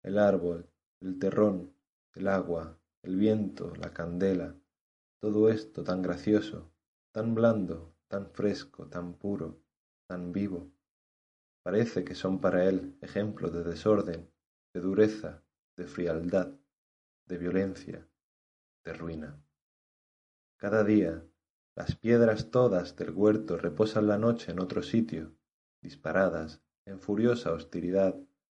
El 0.04 0.16
árbol, 0.16 0.70
el 1.00 1.18
terrón, 1.18 1.74
el 2.14 2.28
agua, 2.28 2.78
el 3.02 3.16
viento, 3.16 3.74
la 3.74 3.92
candela, 3.92 4.54
todo 5.20 5.48
esto 5.48 5.82
tan 5.82 6.02
gracioso, 6.02 6.70
tan 7.10 7.34
blando, 7.34 7.96
tan 8.06 8.30
fresco, 8.30 8.86
tan 8.86 9.14
puro, 9.14 9.60
tan 10.06 10.30
vivo. 10.30 10.70
Parece 11.64 12.04
que 12.04 12.14
son 12.14 12.40
para 12.40 12.64
él 12.64 12.96
ejemplo 13.00 13.50
de 13.50 13.64
desorden, 13.64 14.30
de 14.72 14.80
dureza, 14.80 15.41
de 15.76 15.86
frialdad, 15.86 16.52
de 17.26 17.38
violencia, 17.38 18.08
de 18.84 18.92
ruina. 18.92 19.42
Cada 20.56 20.84
día 20.84 21.24
las 21.74 21.96
piedras 21.96 22.50
todas 22.50 22.96
del 22.96 23.10
huerto 23.10 23.56
reposan 23.56 24.06
la 24.06 24.18
noche 24.18 24.52
en 24.52 24.60
otro 24.60 24.82
sitio, 24.82 25.34
disparadas 25.80 26.62
en 26.84 27.00
furiosa 27.00 27.52
hostilidad 27.52 28.16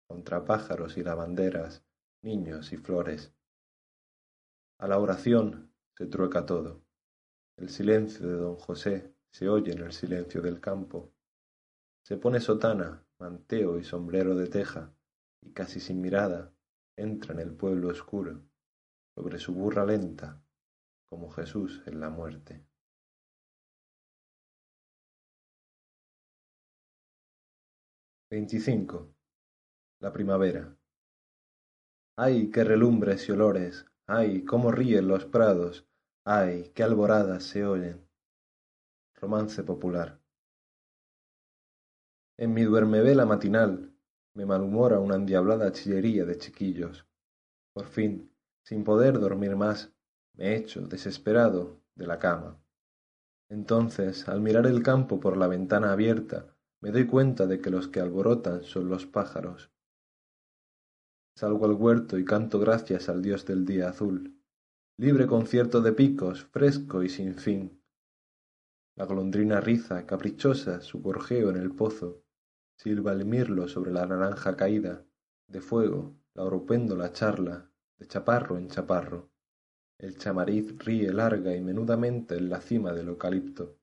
contra 0.09 0.45
pájaros 0.45 0.97
y 0.97 1.05
lavanderas, 1.05 1.85
niños 2.23 2.73
y 2.73 2.77
flores. 2.77 3.33
A 4.79 4.89
la 4.89 4.99
oración 4.99 5.73
se 5.97 6.07
trueca 6.07 6.47
todo. 6.47 6.83
El 7.57 7.69
silencio 7.69 8.27
de 8.27 8.35
don 8.35 8.57
José 8.57 9.15
se 9.31 9.49
oye 9.49 9.73
en 9.73 9.81
el 9.81 9.93
silencio 9.93 10.43
del 10.43 10.61
campo. 10.61 11.13
Se 12.03 12.17
pone 12.17 12.41
sotana, 12.41 13.07
manteo 13.19 13.79
y 13.79 13.85
sombrero 13.85 14.35
de 14.35 14.49
teja, 14.49 14.93
y 15.41 15.53
casi 15.53 15.79
sin 15.79 16.01
mirada 16.01 16.54
entra 16.97 17.35
en 17.35 17.41
el 17.41 17.55
pueblo 17.55 17.89
oscuro, 17.89 18.43
sobre 19.15 19.39
su 19.39 19.55
burra 19.55 19.85
lenta, 19.85 20.43
como 21.09 21.31
Jesús 21.31 21.83
en 21.87 22.01
la 22.01 22.11
muerte. 22.11 22.67
Veinticinco. 28.31 29.15
La 30.01 30.13
primavera. 30.13 30.77
Ay, 32.17 32.51
qué 32.51 32.65
relumbres 32.65 33.29
y 33.29 33.33
olores, 33.33 33.87
ay, 34.07 34.45
cómo 34.45 34.71
ríen 34.71 35.09
los 35.09 35.25
prados, 35.25 35.89
Ay, 36.27 36.71
qué 36.75 36.83
alboradas 36.83 37.45
se 37.45 37.67
oyen. 37.67 38.09
Romance 39.15 39.63
popular. 39.63 40.23
En 42.39 42.55
mi 42.55 42.63
duermevela 42.63 43.27
matinal 43.27 43.94
me 44.35 44.47
malhumora 44.47 44.99
una 44.99 45.15
endiablada 45.15 45.73
chillería 45.73 46.25
de 46.25 46.37
chiquillos. 46.37 47.07
Por 47.73 47.87
fin, 47.87 48.31
sin 48.65 48.85
poder 48.85 49.19
dormir 49.19 49.57
más, 49.57 49.93
me 50.35 50.57
echo, 50.57 50.81
desesperado, 50.83 51.81
de 51.95 52.07
la 52.07 52.19
cama. 52.19 52.61
Entonces, 53.49 54.29
al 54.29 54.41
mirar 54.41 54.67
el 54.67 54.83
campo 54.83 55.21
por 55.21 55.37
la 55.37 55.47
ventana 55.47 55.93
abierta, 55.93 56.57
me 56.81 56.91
doy 56.91 57.07
cuenta 57.07 57.47
de 57.47 57.61
que 57.61 57.71
los 57.71 57.89
que 57.89 58.01
alborotan 58.01 58.65
son 58.65 58.89
los 58.89 59.07
pájaros. 59.07 59.71
Salgo 61.37 61.67
al 61.67 61.73
huerto 61.73 62.19
y 62.19 62.25
canto 62.25 62.59
gracias 62.59 63.09
al 63.09 63.23
dios 63.23 63.45
del 63.47 63.65
día 63.65 63.89
azul. 63.89 64.41
Libre 64.99 65.27
concierto 65.27 65.81
de 65.81 65.93
picos, 65.93 66.45
fresco 66.45 67.03
y 67.03 67.09
sin 67.09 67.37
fin. 67.37 67.81
La 68.97 69.07
golondrina 69.07 69.61
riza, 69.61 70.07
caprichosa, 70.07 70.81
su 70.81 71.01
gorjeo 71.01 71.51
en 71.51 71.57
el 71.57 71.73
pozo. 71.75 72.24
Silba 72.77 73.13
el 73.13 73.25
mirlo 73.25 73.69
sobre 73.69 73.93
la 73.93 74.07
naranja 74.07 74.57
caída. 74.57 75.05
De 75.47 75.61
fuego, 75.61 76.17
la 76.35 76.45
oropéndola 76.45 77.13
charla, 77.13 77.71
de 77.99 78.07
chaparro 78.07 78.59
en 78.59 78.69
chaparro. 78.69 79.31
El 79.99 80.19
chamariz 80.19 80.77
ríe 80.79 81.13
larga 81.13 81.55
y 81.55 81.61
menudamente 81.61 82.37
en 82.37 82.51
la 82.51 82.61
cima 82.61 82.93
del 82.93 83.09
eucalipto, 83.09 83.79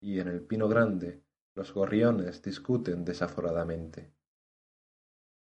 y 0.00 0.20
en 0.20 0.28
el 0.28 0.42
pino 0.42 0.68
grande 0.68 1.24
los 1.54 1.72
gorriones 1.72 2.42
discuten 2.42 3.04
desaforadamente. 3.04 4.12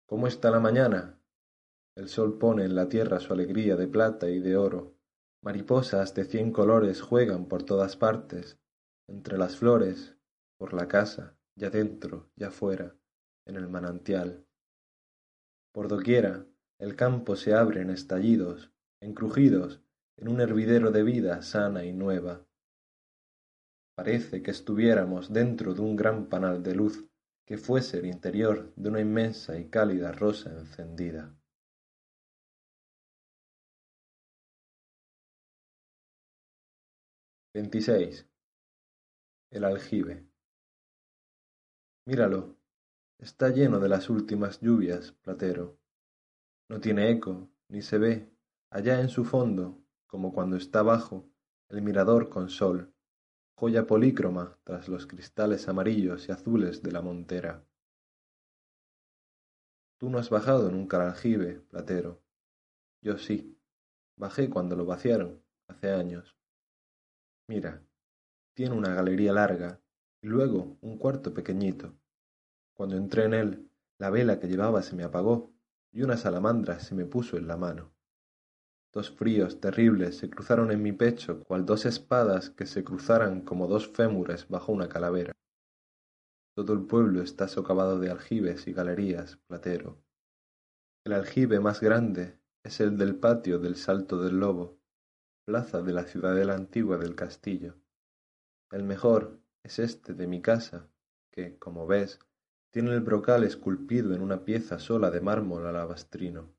¿Cómo 0.07 0.26
está 0.26 0.51
la 0.51 0.61
mañana? 0.61 1.18
El 1.97 2.09
sol 2.09 2.39
pone 2.39 2.64
en 2.64 2.74
la 2.74 2.89
tierra 2.89 3.20
su 3.20 3.32
alegría 3.32 3.76
de 3.76 3.89
plata 3.89 4.28
y 4.28 4.41
de 4.41 4.57
oro. 4.57 4.99
Mariposas 5.43 6.14
de 6.14 6.24
cien 6.24 6.53
colores 6.53 7.01
juegan 7.01 7.47
por 7.47 7.62
todas 7.62 7.97
partes, 7.97 8.59
entre 9.09 9.39
las 9.39 9.57
flores, 9.57 10.16
por 10.59 10.74
la 10.74 10.89
casa, 10.89 11.34
ya 11.57 11.71
dentro, 11.71 12.31
ya 12.37 12.51
fuera, 12.51 12.97
en 13.47 13.57
el 13.57 13.69
manantial. 13.69 14.47
Por 15.73 15.89
doquiera, 15.89 16.47
el 16.79 16.97
campo 16.97 17.37
se 17.37 17.55
abre 17.55 17.81
en 17.81 17.91
estallidos, 17.91 18.73
en 19.01 19.15
crujidos, 19.15 19.83
en 20.17 20.29
un 20.29 20.41
hervidero 20.41 20.91
de 20.91 21.03
vida 21.03 21.43
sana 21.43 21.85
y 21.85 21.93
nueva. 21.93 22.47
Parece 23.97 24.43
que 24.43 24.51
estuviéramos 24.51 25.33
dentro 25.33 25.75
de 25.75 25.81
un 25.81 25.97
gran 25.97 26.29
panal 26.29 26.63
de 26.63 26.75
luz 26.75 27.09
que 27.47 27.59
fuese 27.59 27.99
el 27.99 28.07
interior 28.07 28.73
de 28.75 28.89
una 28.89 29.01
inmensa 29.01 29.59
y 29.59 29.69
cálida 29.69 30.13
rosa 30.13 30.51
encendida. 30.51 31.37
Veintiséis. 37.53 38.27
El 39.51 39.65
aljibe. 39.65 40.34
Míralo, 42.07 42.59
está 43.19 43.49
lleno 43.49 43.81
de 43.81 43.89
las 43.89 44.11
últimas 44.11 44.61
lluvias, 44.61 45.13
Platero. 45.23 45.79
No 46.69 46.79
tiene 46.79 47.11
eco, 47.11 47.49
ni 47.69 47.81
se 47.81 47.97
ve, 47.97 48.31
allá 48.69 49.01
en 49.01 49.09
su 49.09 49.25
fondo, 49.25 49.83
como 50.07 50.35
cuando 50.35 50.57
está 50.57 50.83
bajo, 50.83 51.27
el 51.71 51.81
mirador 51.81 52.29
con 52.29 52.51
sol, 52.51 52.93
joya 53.55 53.87
polícroma 53.87 54.59
tras 54.65 54.89
los 54.89 55.07
cristales 55.07 55.67
amarillos 55.67 56.29
y 56.29 56.33
azules 56.33 56.83
de 56.83 56.93
la 56.93 57.01
montera. 57.01 57.65
Tú 59.97 60.11
no 60.11 60.19
has 60.19 60.29
bajado 60.29 60.71
nunca 60.71 60.99
al 60.99 61.09
aljibe, 61.09 61.61
platero. 61.71 62.23
Yo 63.01 63.17
sí. 63.17 63.59
Bajé 64.17 64.51
cuando 64.51 64.77
lo 64.77 64.85
vaciaron, 64.85 65.43
hace 65.69 65.91
años. 65.91 66.37
Mira, 67.49 67.83
tiene 68.53 68.75
una 68.75 68.95
galería 68.95 69.33
larga 69.33 69.81
y 70.25 70.27
luego 70.27 70.79
un 70.81 70.97
cuarto 70.97 71.35
pequeñito. 71.35 71.93
Cuando 72.72 72.97
entré 72.97 73.25
en 73.25 73.35
él, 73.35 73.70
la 73.99 74.09
vela 74.09 74.41
que 74.41 74.49
llevaba 74.49 74.81
se 74.81 74.97
me 74.97 75.05
apagó 75.05 75.53
y 75.93 76.01
una 76.01 76.16
salamandra 76.16 76.81
se 76.81 76.95
me 76.95 77.05
puso 77.05 77.37
en 77.37 77.47
la 77.47 77.59
mano. 77.59 77.93
Dos 78.91 79.11
fríos 79.11 79.61
terribles 79.61 80.16
se 80.16 80.31
cruzaron 80.31 80.72
en 80.72 80.83
mi 80.83 80.93
pecho 80.93 81.45
cual 81.45 81.66
dos 81.66 81.85
espadas 81.85 82.49
que 82.49 82.64
se 82.64 82.83
cruzaran 82.83 83.43
como 83.43 83.66
dos 83.66 83.89
fémures 83.89 84.49
bajo 84.49 84.72
una 84.72 84.89
calavera. 84.89 85.35
Todo 86.57 86.72
el 86.72 86.87
pueblo 86.87 87.20
está 87.20 87.47
socavado 87.47 88.01
de 88.01 88.11
aljibes 88.11 88.66
y 88.66 88.72
galerías, 88.72 89.37
platero. 89.47 90.03
El 91.05 91.12
aljibe 91.12 91.61
más 91.61 91.83
grande 91.83 92.41
es 92.62 92.81
el 92.81 92.97
del 92.97 93.16
patio 93.16 93.59
del 93.59 93.77
Salto 93.77 94.22
del 94.22 94.41
Lobo, 94.41 94.79
plaza 95.45 95.83
de 95.83 95.93
la 95.93 96.05
ciudadela 96.05 96.55
antigua 96.55 96.97
del 96.97 97.14
castillo. 97.14 97.75
El 98.70 98.85
mejor 98.85 99.44
es 99.65 99.79
este 99.79 100.12
de 100.12 100.27
mi 100.27 100.43
casa, 100.43 100.89
que, 101.33 101.59
como 101.59 101.87
ves, 101.87 102.21
tiene 102.71 102.93
el 102.93 103.01
brocal 103.01 103.45
esculpido 103.45 104.15
en 104.15 104.21
una 104.21 104.45
pieza 104.45 104.79
sola 104.79 105.11
de 105.11 105.23
mármol 105.23 105.67
alabastrino. 105.67 106.55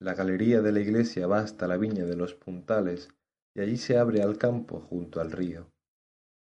La 0.00 0.14
galería 0.14 0.62
de 0.62 0.70
la 0.70 0.80
iglesia 0.80 1.26
va 1.26 1.40
hasta 1.40 1.66
la 1.66 1.76
viña 1.76 2.04
de 2.04 2.14
los 2.14 2.34
puntales 2.34 3.08
y 3.54 3.60
allí 3.60 3.76
se 3.76 3.98
abre 3.98 4.22
al 4.22 4.38
campo 4.38 4.80
junto 4.80 5.20
al 5.20 5.32
río. 5.32 5.72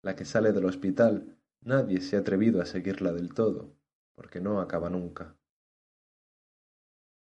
La 0.03 0.15
que 0.15 0.23
sale 0.23 0.53
del 0.53 0.65
hospital 0.65 1.35
nadie 1.61 1.99
se 2.01 2.15
ha 2.15 2.19
atrevido 2.19 2.61
a 2.61 2.67
seguirla 2.67 3.11
del 3.11 3.33
todo, 3.33 3.75
porque 4.15 4.39
no 4.39 4.61
acaba 4.61 4.91
nunca. 4.91 5.35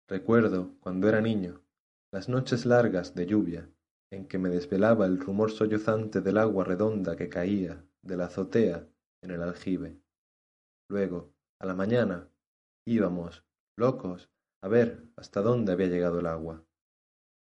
Recuerdo, 0.08 0.74
cuando 0.80 1.08
era 1.08 1.20
niño, 1.20 1.62
las 2.10 2.28
noches 2.28 2.66
largas 2.66 3.14
de 3.14 3.26
lluvia, 3.26 3.70
en 4.10 4.26
que 4.26 4.38
me 4.38 4.48
desvelaba 4.48 5.06
el 5.06 5.20
rumor 5.20 5.52
sollozante 5.52 6.20
del 6.20 6.38
agua 6.38 6.64
redonda 6.64 7.14
que 7.14 7.28
caía 7.28 7.84
de 8.02 8.16
la 8.16 8.26
azotea 8.26 8.88
en 9.22 9.30
el 9.30 9.42
aljibe. 9.42 10.00
Luego, 10.88 11.32
a 11.58 11.66
la 11.66 11.74
mañana, 11.74 12.28
íbamos, 12.86 13.44
locos, 13.76 14.30
a 14.62 14.68
ver 14.68 15.06
hasta 15.16 15.42
dónde 15.42 15.72
había 15.72 15.86
llegado 15.86 16.20
el 16.20 16.26
agua. 16.26 16.64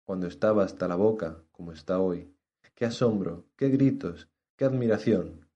Cuando 0.06 0.28
estaba 0.28 0.64
hasta 0.64 0.88
la 0.88 0.96
boca, 0.96 1.44
como 1.52 1.72
está 1.72 2.00
hoy. 2.00 2.36
¡Qué 2.76 2.86
asombro! 2.86 3.48
¡Qué 3.56 3.70
gritos! 3.70 4.30
¡Qué 4.58 4.66
admiración! 4.66 5.48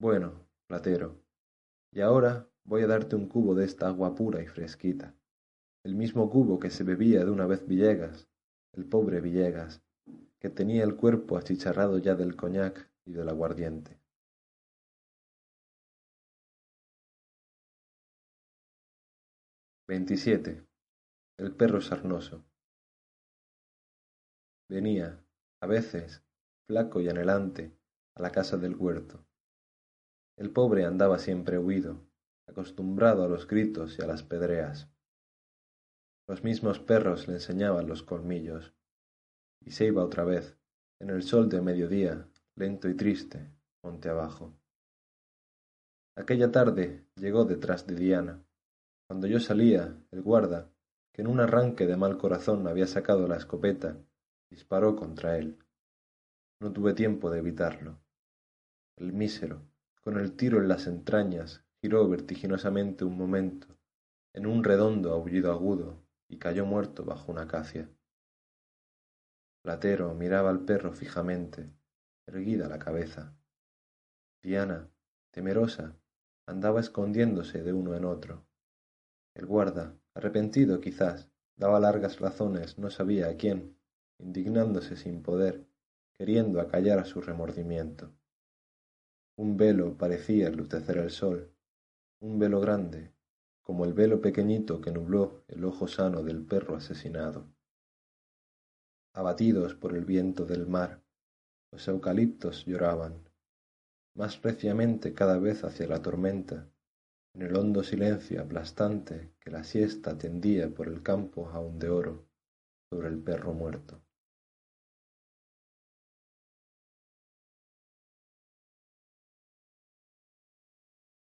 Bueno, 0.00 0.46
platero, 0.66 1.22
y 1.92 2.00
ahora 2.00 2.48
voy 2.64 2.82
a 2.82 2.86
darte 2.88 3.14
un 3.14 3.28
cubo 3.28 3.54
de 3.54 3.64
esta 3.64 3.86
agua 3.86 4.14
pura 4.14 4.42
y 4.42 4.46
fresquita. 4.46 5.14
El 5.84 5.94
mismo 5.94 6.28
cubo 6.28 6.58
que 6.58 6.70
se 6.70 6.82
bebía 6.82 7.24
de 7.24 7.30
una 7.30 7.46
vez 7.46 7.66
Villegas, 7.66 8.28
el 8.72 8.84
pobre 8.84 9.20
Villegas, 9.20 9.82
que 10.40 10.50
tenía 10.50 10.82
el 10.82 10.96
cuerpo 10.96 11.36
achicharrado 11.36 11.98
ya 11.98 12.16
del 12.16 12.36
coñac 12.36 12.90
y 13.06 13.12
del 13.12 13.28
aguardiente. 13.28 13.98
Veintisiete. 19.86 20.66
El 21.38 21.54
perro 21.54 21.80
sarnoso. 21.80 22.44
Venía, 24.70 25.22
a 25.60 25.66
veces, 25.66 26.24
flaco 26.66 27.00
y 27.00 27.08
anhelante, 27.08 27.76
a 28.14 28.22
la 28.22 28.30
casa 28.30 28.56
del 28.56 28.76
huerto. 28.76 29.26
El 30.38 30.50
pobre 30.50 30.84
andaba 30.84 31.18
siempre 31.18 31.58
huido, 31.58 32.00
acostumbrado 32.48 33.24
a 33.24 33.28
los 33.28 33.46
gritos 33.46 33.98
y 33.98 34.02
a 34.02 34.06
las 34.06 34.22
pedreas. 34.22 34.88
Los 36.26 36.42
mismos 36.42 36.80
perros 36.80 37.28
le 37.28 37.34
enseñaban 37.34 37.86
los 37.86 38.02
colmillos, 38.02 38.72
y 39.60 39.72
se 39.72 39.86
iba 39.86 40.04
otra 40.04 40.24
vez, 40.24 40.56
en 40.98 41.10
el 41.10 41.22
sol 41.22 41.48
de 41.48 41.60
mediodía, 41.60 42.26
lento 42.56 42.88
y 42.88 42.94
triste, 42.94 43.50
monte 43.82 44.08
abajo. 44.08 44.52
Aquella 46.16 46.52
tarde 46.52 47.04
llegó 47.16 47.44
detrás 47.44 47.86
de 47.86 47.96
Diana, 47.96 48.44
cuando 49.08 49.26
yo 49.26 49.40
salía, 49.40 49.96
el 50.12 50.22
guarda, 50.22 50.70
que 51.12 51.22
en 51.22 51.28
un 51.28 51.40
arranque 51.40 51.86
de 51.86 51.96
mal 51.96 52.16
corazón 52.16 52.66
había 52.66 52.86
sacado 52.86 53.26
la 53.26 53.36
escopeta, 53.36 53.98
disparó 54.50 54.96
contra 54.96 55.36
él. 55.36 55.58
No 56.60 56.72
tuve 56.72 56.94
tiempo 56.94 57.30
de 57.30 57.40
evitarlo. 57.40 57.98
El 58.96 59.12
mísero, 59.12 59.62
con 60.00 60.18
el 60.18 60.36
tiro 60.36 60.58
en 60.58 60.68
las 60.68 60.86
entrañas, 60.86 61.64
giró 61.82 62.08
vertiginosamente 62.08 63.04
un 63.04 63.18
momento, 63.18 63.66
en 64.32 64.46
un 64.46 64.62
redondo 64.62 65.12
aullido 65.12 65.50
agudo, 65.50 66.02
y 66.28 66.38
cayó 66.38 66.64
muerto 66.64 67.04
bajo 67.04 67.32
una 67.32 67.42
acacia. 67.42 67.90
Platero 69.62 70.14
miraba 70.14 70.50
al 70.50 70.64
perro 70.64 70.92
fijamente, 70.92 71.70
erguida 72.26 72.68
la 72.68 72.78
cabeza. 72.78 73.36
Diana, 74.42 74.90
temerosa, 75.30 75.96
andaba 76.46 76.80
escondiéndose 76.80 77.62
de 77.62 77.72
uno 77.72 77.94
en 77.94 78.04
otro. 78.04 78.46
El 79.34 79.46
guarda, 79.46 79.96
arrepentido 80.14 80.80
quizás, 80.80 81.30
daba 81.56 81.80
largas 81.80 82.20
razones 82.20 82.78
no 82.78 82.90
sabía 82.90 83.28
a 83.28 83.36
quién, 83.36 83.76
indignándose 84.18 84.96
sin 84.96 85.22
poder, 85.22 85.66
queriendo 86.14 86.60
acallar 86.60 86.98
a 86.98 87.04
su 87.04 87.20
remordimiento. 87.20 88.12
Un 89.36 89.56
velo 89.56 89.96
parecía 89.98 90.50
lutecer 90.50 90.98
el 90.98 91.10
sol, 91.10 91.52
un 92.20 92.38
velo 92.38 92.60
grande, 92.60 93.12
como 93.62 93.84
el 93.84 93.92
velo 93.92 94.20
pequeñito 94.20 94.80
que 94.80 94.92
nubló 94.92 95.44
el 95.48 95.64
ojo 95.64 95.88
sano 95.88 96.22
del 96.22 96.44
perro 96.44 96.76
asesinado. 96.76 97.48
Abatidos 99.12 99.74
por 99.74 99.96
el 99.96 100.04
viento 100.04 100.44
del 100.44 100.66
mar, 100.66 101.03
los 101.74 101.88
eucaliptos 101.88 102.66
lloraban, 102.66 103.28
más 104.14 104.40
reciamente 104.40 105.12
cada 105.12 105.40
vez 105.40 105.64
hacia 105.64 105.88
la 105.88 106.00
tormenta, 106.00 106.70
en 107.34 107.42
el 107.42 107.56
hondo 107.56 107.82
silencio 107.82 108.40
aplastante 108.40 109.32
que 109.40 109.50
la 109.50 109.64
siesta 109.64 110.16
tendía 110.16 110.72
por 110.72 110.86
el 110.86 111.02
campo 111.02 111.48
aún 111.48 111.80
de 111.80 111.88
oro 111.88 112.28
sobre 112.88 113.08
el 113.08 113.18
perro 113.18 113.54
muerto. 113.54 114.00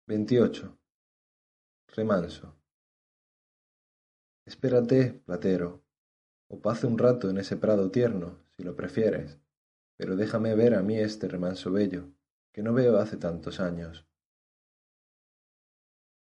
XXVIII. 0.08 0.72
Remanso. 1.90 2.56
Espérate, 4.48 5.22
platero, 5.28 5.84
o 6.48 6.60
pase 6.60 6.88
un 6.88 6.98
rato 6.98 7.30
en 7.30 7.38
ese 7.38 7.56
prado 7.56 7.92
tierno, 7.92 8.40
si 8.58 8.64
lo 8.64 8.76
prefieres, 8.76 9.40
pero 10.00 10.16
déjame 10.16 10.56
ver 10.56 10.76
a 10.76 10.82
mí 10.82 10.98
este 10.98 11.28
remanso 11.28 11.74
bello, 11.74 12.14
que 12.54 12.64
no 12.64 12.74
veo 12.74 13.00
hace 13.00 13.18
tantos 13.18 13.60
años. 13.60 14.08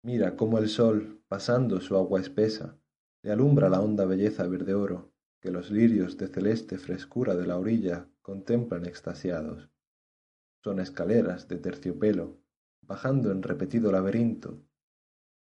Mira 0.05 0.37
cómo 0.37 0.59
el 0.59 0.69
sol, 0.69 1.21
pasando 1.27 1.81
su 1.81 1.97
agua 1.97 2.21
espesa, 2.21 2.79
le 3.23 3.33
alumbra 3.33 3.69
la 3.69 3.81
honda 3.81 4.05
belleza 4.05 4.47
verde 4.47 4.75
oro, 4.75 5.13
que 5.41 5.51
los 5.51 5.73
lirios 5.73 6.17
de 6.17 6.29
celeste 6.29 6.79
frescura 6.79 7.35
de 7.35 7.45
la 7.45 7.59
orilla 7.59 8.09
contemplan 8.23 8.87
extasiados. 8.87 9.69
Son 10.63 10.79
escaleras 10.79 11.49
de 11.49 11.59
terciopelo, 11.59 12.39
bajando 12.83 13.33
en 13.33 13.43
repetido 13.43 13.91
laberinto, 13.91 14.63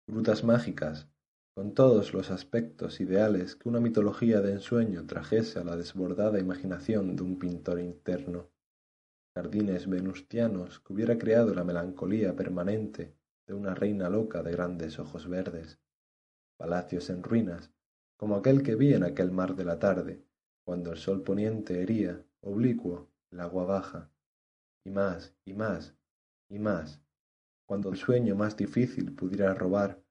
grutas 0.08 0.44
mágicas, 0.44 1.08
con 1.54 1.74
todos 1.74 2.14
los 2.14 2.32
aspectos 2.32 3.02
ideales 3.02 3.56
que 3.56 3.70
una 3.70 3.80
mitología 3.80 4.42
de 4.42 4.54
ensueño 4.54 5.06
trajese 5.06 5.60
a 5.60 5.64
la 5.64 5.76
desbordada 5.76 6.40
imaginación 6.40 7.16
de 7.16 7.24
un 7.24 7.38
pintor 7.38 7.80
interno, 7.80 8.50
jardines 9.36 9.88
venustianos 9.88 10.80
que 10.80 10.94
hubiera 10.94 11.18
creado 11.18 11.54
la 11.54 11.64
melancolía 11.64 12.36
permanente 12.36 13.16
de 13.48 13.54
una 13.54 13.74
reina 13.74 14.10
loca 14.10 14.44
de 14.44 14.52
grandes 14.52 15.00
ojos 15.00 15.28
verdes, 15.28 15.80
palacios 16.58 17.10
en 17.10 17.24
ruinas, 17.24 17.72
como 18.18 18.36
aquel 18.36 18.64
que 18.64 18.76
vi 18.76 18.94
en 18.94 19.04
aquel 19.04 19.32
mar 19.32 19.56
de 19.56 19.66
la 19.66 19.80
tarde, 19.80 20.24
cuando 20.66 20.92
el 20.92 20.98
sol 20.98 21.24
poniente 21.24 21.82
hería, 21.82 22.24
oblicuo, 22.42 23.10
el 23.32 23.40
agua 23.40 23.66
baja, 23.66 24.12
y 24.84 24.92
más, 24.92 25.34
y 25.46 25.54
más, 25.54 25.96
y 26.50 26.60
más, 26.60 27.02
cuando 27.66 27.90
el 27.90 27.98
sueño 27.98 28.36
más 28.36 28.58
difícil 28.58 29.16
pudiera 29.16 29.54
robar, 29.54 30.02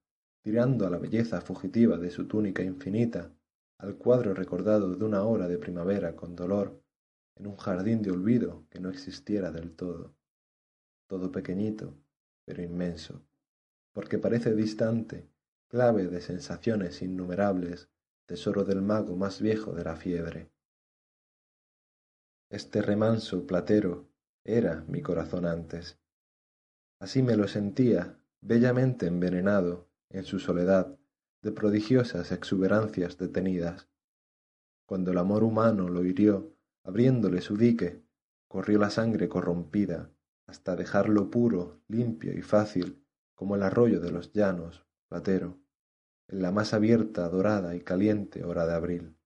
tirando 0.43 0.87
a 0.87 0.91
la 0.91 0.99
belleza 0.99 1.41
fugitiva 1.41 1.99
de 1.99 2.11
su 2.11 2.27
túnica 2.27 2.63
infinita, 2.63 3.33
al 3.79 3.97
cuadro 3.97 4.35
recordado 4.35 4.95
de 4.95 5.05
una 5.05 5.23
hora 5.23 5.49
de 5.49 5.59
primavera 5.59 6.17
con 6.17 6.35
dolor, 6.35 6.83
en 7.37 7.47
un 7.47 7.57
jardín 7.57 8.03
de 8.03 8.11
olvido 8.11 8.67
que 8.71 8.81
no 8.81 8.89
existiera 8.89 9.53
del 9.53 9.75
todo, 9.75 10.15
todo 11.07 11.31
pequeñito, 11.31 11.95
pero 12.45 12.63
inmenso, 12.63 13.23
porque 13.93 14.19
parece 14.19 14.55
distante, 14.55 15.29
clave 15.69 16.09
de 16.09 16.21
sensaciones 16.21 17.03
innumerables, 17.03 17.89
tesoro 18.27 18.65
del 18.65 18.83
mago 18.83 19.17
más 19.17 19.41
viejo 19.41 19.73
de 19.73 19.85
la 19.85 19.97
fiebre. 19.97 20.51
Este 22.51 22.83
remanso 22.83 23.47
platero 23.47 24.09
era 24.45 24.85
mi 24.89 25.03
corazón 25.03 25.45
antes, 25.45 25.99
Así 27.01 27.23
me 27.23 27.37
lo 27.37 27.47
sentía, 27.47 28.19
bellamente 28.41 29.07
envenenado, 29.07 29.88
en 30.11 30.25
su 30.25 30.39
soledad, 30.39 30.99
de 31.43 31.53
prodigiosas 31.53 32.33
exuberancias 32.33 33.17
detenidas. 33.19 33.89
Cuando 34.87 35.13
el 35.13 35.19
amor 35.19 35.45
humano 35.45 35.89
lo 35.89 36.05
hirió, 36.05 36.55
abriéndole 36.83 37.41
su 37.41 37.57
dique, 37.57 38.03
corrió 38.49 38.79
la 38.79 38.91
sangre 38.91 39.29
corrompida, 39.29 40.11
hasta 40.47 40.75
dejarlo 40.75 41.31
puro, 41.31 41.81
limpio 41.89 42.33
y 42.33 42.43
fácil, 42.43 43.05
como 43.35 43.55
el 43.55 43.63
arroyo 43.63 44.01
de 44.01 44.11
los 44.11 44.33
llanos, 44.33 44.87
platero, 45.09 45.59
en 46.29 46.43
la 46.43 46.51
más 46.51 46.75
abierta, 46.75 47.29
dorada 47.29 47.77
y 47.77 47.81
caliente 47.81 48.45
hora 48.45 48.67
de 48.67 48.75
abril. 48.75 49.17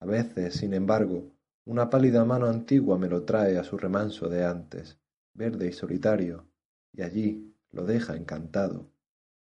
A 0.00 0.06
veces, 0.06 0.54
sin 0.54 0.74
embargo, 0.74 1.34
una 1.66 1.88
pálida 1.88 2.24
mano 2.24 2.46
antigua 2.46 2.98
me 2.98 3.08
lo 3.08 3.24
trae 3.24 3.58
a 3.58 3.64
su 3.64 3.78
remanso 3.78 4.28
de 4.28 4.44
antes, 4.44 4.98
verde 5.34 5.68
y 5.68 5.72
solitario, 5.72 6.46
y 6.92 7.02
allí 7.02 7.54
lo 7.70 7.84
deja 7.84 8.16
encantado, 8.16 8.90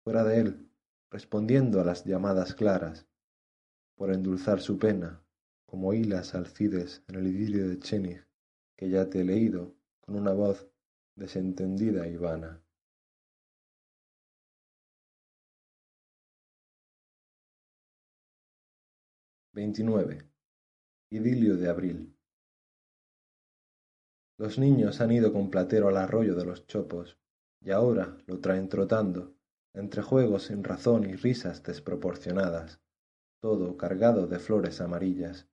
fuera 0.08 0.24
de 0.24 0.40
él, 0.40 0.70
respondiendo 1.10 1.82
a 1.82 1.84
las 1.84 2.06
llamadas 2.06 2.54
claras, 2.54 3.06
por 3.94 4.10
endulzar 4.10 4.58
su 4.58 4.78
pena, 4.78 5.22
como 5.66 5.92
hilas 5.92 6.34
alcides 6.34 7.04
en 7.08 7.16
el 7.16 7.26
idilio 7.26 7.68
de 7.68 7.78
Chenig, 7.78 8.26
que 8.74 8.88
ya 8.88 9.10
te 9.10 9.20
he 9.20 9.24
leído 9.24 9.76
con 10.00 10.16
una 10.16 10.32
voz 10.32 10.66
desentendida 11.14 12.06
y 12.08 12.16
vana. 12.16 12.64
XXIX. 19.52 20.24
Idilio 21.10 21.58
de 21.58 21.68
abril. 21.68 22.16
Los 24.38 24.58
niños 24.58 25.02
han 25.02 25.12
ido 25.12 25.34
con 25.34 25.50
Platero 25.50 25.88
al 25.88 25.98
arroyo 25.98 26.34
de 26.34 26.46
los 26.46 26.66
chopos, 26.66 27.18
y 27.60 27.72
ahora 27.72 28.16
lo 28.26 28.40
traen 28.40 28.70
trotando, 28.70 29.37
entre 29.78 30.02
juegos 30.02 30.44
sin 30.44 30.64
razón 30.64 31.08
y 31.08 31.14
risas 31.14 31.62
desproporcionadas, 31.62 32.80
todo 33.40 33.76
cargado 33.76 34.26
de 34.26 34.38
flores 34.38 34.80
amarillas. 34.80 35.48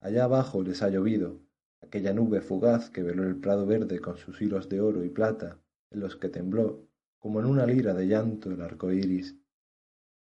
Allá 0.00 0.24
abajo 0.24 0.62
les 0.62 0.82
ha 0.82 0.88
llovido, 0.88 1.40
aquella 1.80 2.12
nube 2.12 2.40
fugaz 2.40 2.90
que 2.90 3.02
veló 3.02 3.24
el 3.24 3.40
prado 3.40 3.66
verde 3.66 4.00
con 4.00 4.16
sus 4.16 4.40
hilos 4.40 4.68
de 4.68 4.80
oro 4.80 5.04
y 5.04 5.08
plata, 5.08 5.58
en 5.90 6.00
los 6.00 6.16
que 6.16 6.28
tembló, 6.28 6.86
como 7.18 7.40
en 7.40 7.46
una 7.46 7.66
lira 7.66 7.94
de 7.94 8.06
llanto, 8.06 8.50
el 8.50 8.60
arco 8.60 8.92
iris. 8.92 9.36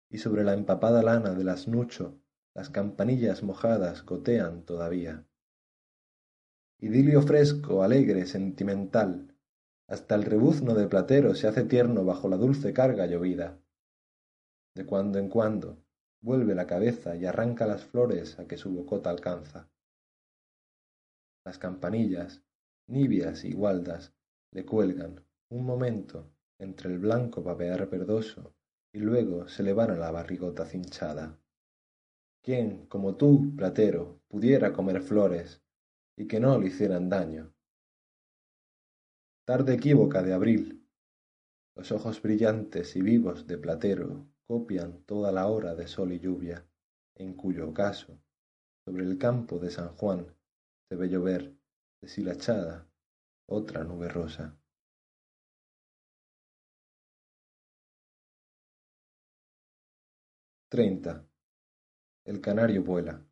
Y 0.09 0.19
sobre 0.19 0.45
la 0.45 0.55
empapada 0.55 1.03
lana 1.03 1.35
del 1.35 1.49
asnucho, 1.49 2.21
las 2.55 2.71
campanillas 2.71 3.43
mojadas 3.43 4.05
gotean 4.05 4.63
todavía 4.65 5.27
idilio 6.83 7.21
fresco, 7.21 7.83
alegre, 7.83 8.25
sentimental, 8.25 9.30
hasta 9.91 10.15
el 10.15 10.23
rebuzno 10.23 10.75
de 10.75 10.87
platero 10.87 11.35
se 11.35 11.49
hace 11.49 11.65
tierno 11.65 12.05
bajo 12.05 12.29
la 12.29 12.37
dulce 12.37 12.73
carga 12.73 13.07
llovida. 13.07 13.61
De 14.77 14.87
cuando 14.87 15.19
en 15.19 15.29
cuando 15.29 15.79
vuelve 16.23 16.55
la 16.55 16.69
cabeza 16.69 17.17
y 17.17 17.27
arranca 17.27 17.67
las 17.67 17.85
flores 17.85 18.39
a 18.39 18.47
que 18.47 18.57
su 18.57 18.71
bocota 18.71 19.11
alcanza. 19.11 19.69
Las 21.45 21.59
campanillas, 21.59 22.41
nibias 22.87 23.45
y 23.45 23.53
gualdas, 23.53 24.15
le 24.53 24.65
cuelgan 24.65 25.25
un 25.49 25.67
momento 25.67 26.31
entre 26.61 26.91
el 26.91 27.01
blanco 27.01 27.43
babear 27.43 27.91
verdoso 27.91 28.55
y 28.93 29.01
luego 29.01 29.49
se 29.49 29.65
le 29.65 29.73
van 29.73 29.91
a 29.91 29.97
la 29.97 30.13
barrigota 30.13 30.67
cinchada. 30.67 31.37
¿Quién, 32.45 32.87
como 32.87 33.17
tú, 33.17 33.57
platero, 33.57 34.21
pudiera 34.29 34.73
comer 34.73 35.03
flores 35.03 35.61
y 36.17 36.29
que 36.29 36.39
no 36.39 36.59
le 36.59 36.69
hicieran 36.69 37.09
daño. 37.09 37.53
Tarde 39.51 39.75
equívoca 39.75 40.23
de 40.23 40.33
abril. 40.33 40.89
Los 41.75 41.91
ojos 41.91 42.23
brillantes 42.23 42.95
y 42.95 43.03
vivos 43.03 43.49
de 43.49 43.59
Platero 43.59 44.29
copian 44.45 45.03
toda 45.03 45.33
la 45.33 45.49
hora 45.49 45.75
de 45.75 45.89
sol 45.89 46.13
y 46.13 46.21
lluvia, 46.21 46.65
en 47.17 47.35
cuyo 47.35 47.75
caso, 47.75 48.23
sobre 48.85 49.03
el 49.03 49.19
campo 49.19 49.59
de 49.59 49.73
San 49.73 49.89
Juan, 49.97 50.33
se 50.89 50.95
ve 50.95 51.09
llover, 51.09 51.53
deshilachada, 52.01 52.89
otra 53.49 53.83
nube 53.83 54.09
rosa. 54.09 54.57
Treinta. 60.69 61.27
El 62.25 62.41
canario 62.41 62.85
vuela. 62.85 63.27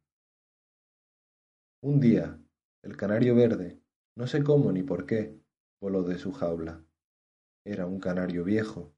Un 1.80 2.00
día, 2.00 2.36
el 2.82 2.96
canario 2.96 3.36
verde, 3.36 3.80
no 4.16 4.26
sé 4.26 4.42
cómo 4.42 4.72
ni 4.72 4.82
por 4.82 5.06
qué, 5.06 5.37
voló 5.80 6.02
de 6.02 6.18
su 6.18 6.32
jaula. 6.32 6.84
Era 7.64 7.86
un 7.86 8.00
canario 8.00 8.44
viejo, 8.44 8.92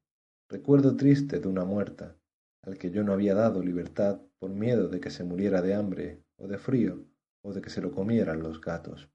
recuerdo 0.49 0.97
triste 0.97 1.41
de 1.41 1.49
una 1.49 1.65
muerta, 1.65 2.17
al 2.63 2.79
que 2.79 2.91
yo 2.91 3.03
no 3.05 3.13
había 3.13 3.35
dado 3.35 3.63
libertad 3.63 4.21
por 4.39 4.51
miedo 4.51 4.89
de 4.89 5.01
que 5.01 5.11
se 5.11 5.25
muriera 5.25 5.63
de 5.63 5.75
hambre 5.75 6.23
o 6.37 6.47
de 6.47 6.59
frío 6.59 7.05
o 7.43 7.53
de 7.53 7.61
que 7.61 7.71
se 7.71 7.81
lo 7.81 7.93
comieran 7.93 8.43
los 8.43 8.61
gatos. 8.61 9.09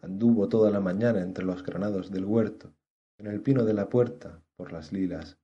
Anduvo 0.00 0.48
toda 0.48 0.70
la 0.70 0.80
mañana 0.80 1.22
entre 1.22 1.44
los 1.44 1.62
granados 1.62 2.10
del 2.10 2.24
huerto, 2.24 2.74
en 3.18 3.26
el 3.26 3.40
pino 3.42 3.64
de 3.64 3.74
la 3.74 3.88
puerta, 3.88 4.42
por 4.56 4.72
las 4.72 4.92
lilas. 4.92 5.38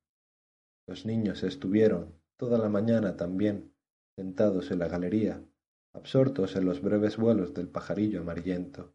Los 0.86 1.06
niños 1.06 1.42
estuvieron 1.42 2.14
toda 2.36 2.58
la 2.58 2.68
mañana 2.68 3.16
también 3.16 3.74
sentados 4.16 4.70
en 4.70 4.78
la 4.78 4.88
galería 4.88 5.42
absortos 5.94 6.56
en 6.56 6.64
los 6.64 6.82
breves 6.82 7.16
vuelos 7.16 7.54
del 7.54 7.68
pajarillo 7.68 8.20
amarillento. 8.20 8.92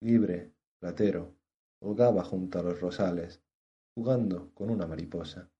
Libre, 0.00 0.54
platero, 0.78 1.34
holgaba 1.80 2.24
junto 2.24 2.58
a 2.58 2.62
los 2.62 2.80
rosales, 2.80 3.42
jugando 3.94 4.52
con 4.54 4.70
una 4.70 4.86
mariposa. 4.86 5.50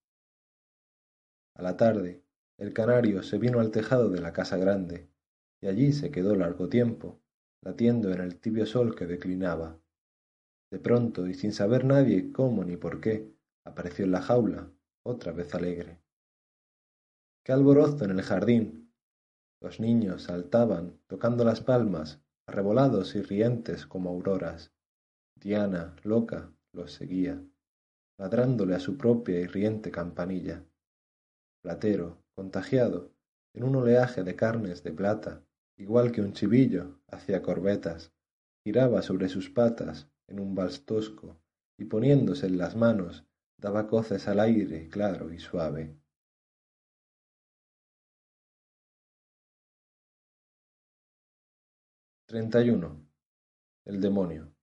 A 1.55 1.61
la 1.61 1.77
tarde, 1.77 2.23
el 2.57 2.73
canario 2.73 3.23
se 3.23 3.37
vino 3.37 3.59
al 3.59 3.71
tejado 3.71 4.09
de 4.09 4.21
la 4.21 4.33
casa 4.33 4.57
grande, 4.57 5.09
y 5.61 5.67
allí 5.67 5.91
se 5.91 6.11
quedó 6.11 6.35
largo 6.35 6.69
tiempo, 6.69 7.19
latiendo 7.61 8.11
en 8.11 8.21
el 8.21 8.39
tibio 8.39 8.65
sol 8.65 8.95
que 8.95 9.07
declinaba. 9.07 9.77
De 10.71 10.79
pronto, 10.79 11.27
y 11.27 11.33
sin 11.33 11.51
saber 11.51 11.83
nadie 11.83 12.31
cómo 12.31 12.63
ni 12.63 12.77
por 12.77 13.01
qué, 13.01 13.33
apareció 13.65 14.05
en 14.05 14.11
la 14.11 14.21
jaula, 14.21 14.71
otra 15.03 15.31
vez 15.31 15.53
alegre. 15.53 15.99
¡Qué 17.43 17.51
alborozo 17.51 18.05
en 18.05 18.11
el 18.11 18.21
jardín! 18.21 18.93
Los 19.61 19.79
niños 19.79 20.23
saltaban, 20.23 20.99
tocando 21.07 21.43
las 21.43 21.61
palmas, 21.61 22.21
arrebolados 22.45 23.15
y 23.15 23.21
rientes 23.21 23.85
como 23.85 24.09
auroras. 24.09 24.71
Diana, 25.41 25.95
loca, 26.03 26.51
los 26.73 26.91
seguía, 26.91 27.41
ladrándole 28.17 28.75
a 28.75 28.79
su 28.79 28.97
propia 28.97 29.39
y 29.39 29.47
riente 29.47 29.89
campanilla. 29.89 30.65
Platero, 31.61 32.21
contagiado, 32.33 33.13
en 33.53 33.63
un 33.63 33.77
oleaje 33.77 34.23
de 34.23 34.35
carnes 34.35 34.83
de 34.83 34.91
plata, 34.91 35.41
igual 35.77 36.11
que 36.11 36.19
un 36.19 36.33
chivillo, 36.33 36.99
hacía 37.07 37.41
corbetas, 37.41 38.11
giraba 38.65 39.01
sobre 39.01 39.29
sus 39.29 39.49
patas 39.49 40.09
en 40.27 40.41
un 40.41 40.55
vals 40.55 40.85
tosco 40.85 41.39
y 41.77 41.85
poniéndose 41.85 42.47
en 42.47 42.57
las 42.57 42.75
manos 42.75 43.23
daba 43.57 43.87
coces 43.87 44.27
al 44.27 44.41
aire 44.41 44.89
claro 44.89 45.31
y 45.33 45.39
suave. 45.39 45.95
Treinta. 52.27 52.59
El 52.59 54.01
demonio. 54.01 54.58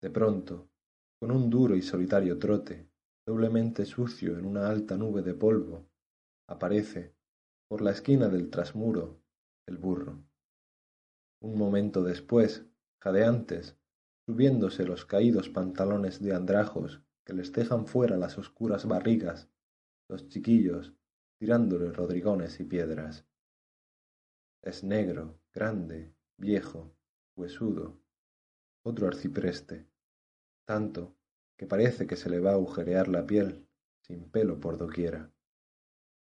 De 0.00 0.10
pronto, 0.10 0.70
con 1.18 1.32
un 1.32 1.50
duro 1.50 1.74
y 1.74 1.82
solitario 1.82 2.38
trote, 2.38 2.88
doblemente 3.26 3.84
sucio 3.84 4.38
en 4.38 4.46
una 4.46 4.68
alta 4.68 4.96
nube 4.96 5.22
de 5.22 5.34
polvo, 5.34 5.88
aparece, 6.48 7.16
por 7.68 7.82
la 7.82 7.90
esquina 7.90 8.28
del 8.28 8.48
trasmuro, 8.48 9.20
el 9.66 9.76
burro. 9.76 10.22
Un 11.42 11.58
momento 11.58 12.02
después, 12.02 12.64
jadeantes, 13.02 13.76
subiéndose 14.26 14.84
los 14.84 15.04
caídos 15.04 15.48
pantalones 15.48 16.22
de 16.22 16.34
andrajos 16.34 17.02
que 17.24 17.34
les 17.34 17.52
dejan 17.52 17.86
fuera 17.86 18.16
las 18.16 18.38
oscuras 18.38 18.86
barrigas, 18.86 19.50
los 20.08 20.28
chiquillos 20.28 20.94
tirándole 21.38 21.92
rodrigones 21.92 22.60
y 22.60 22.64
piedras. 22.64 23.26
Es 24.62 24.84
negro, 24.84 25.40
grande, 25.52 26.14
viejo, 26.36 26.96
huesudo, 27.36 28.00
otro 28.84 29.06
arcipreste, 29.06 29.87
tanto 30.68 31.16
que 31.56 31.66
parece 31.66 32.06
que 32.06 32.14
se 32.14 32.28
le 32.28 32.40
va 32.40 32.50
a 32.50 32.54
agujerear 32.60 33.08
la 33.08 33.26
piel, 33.26 33.66
sin 34.02 34.30
pelo 34.30 34.60
por 34.60 34.76
doquiera. 34.76 35.32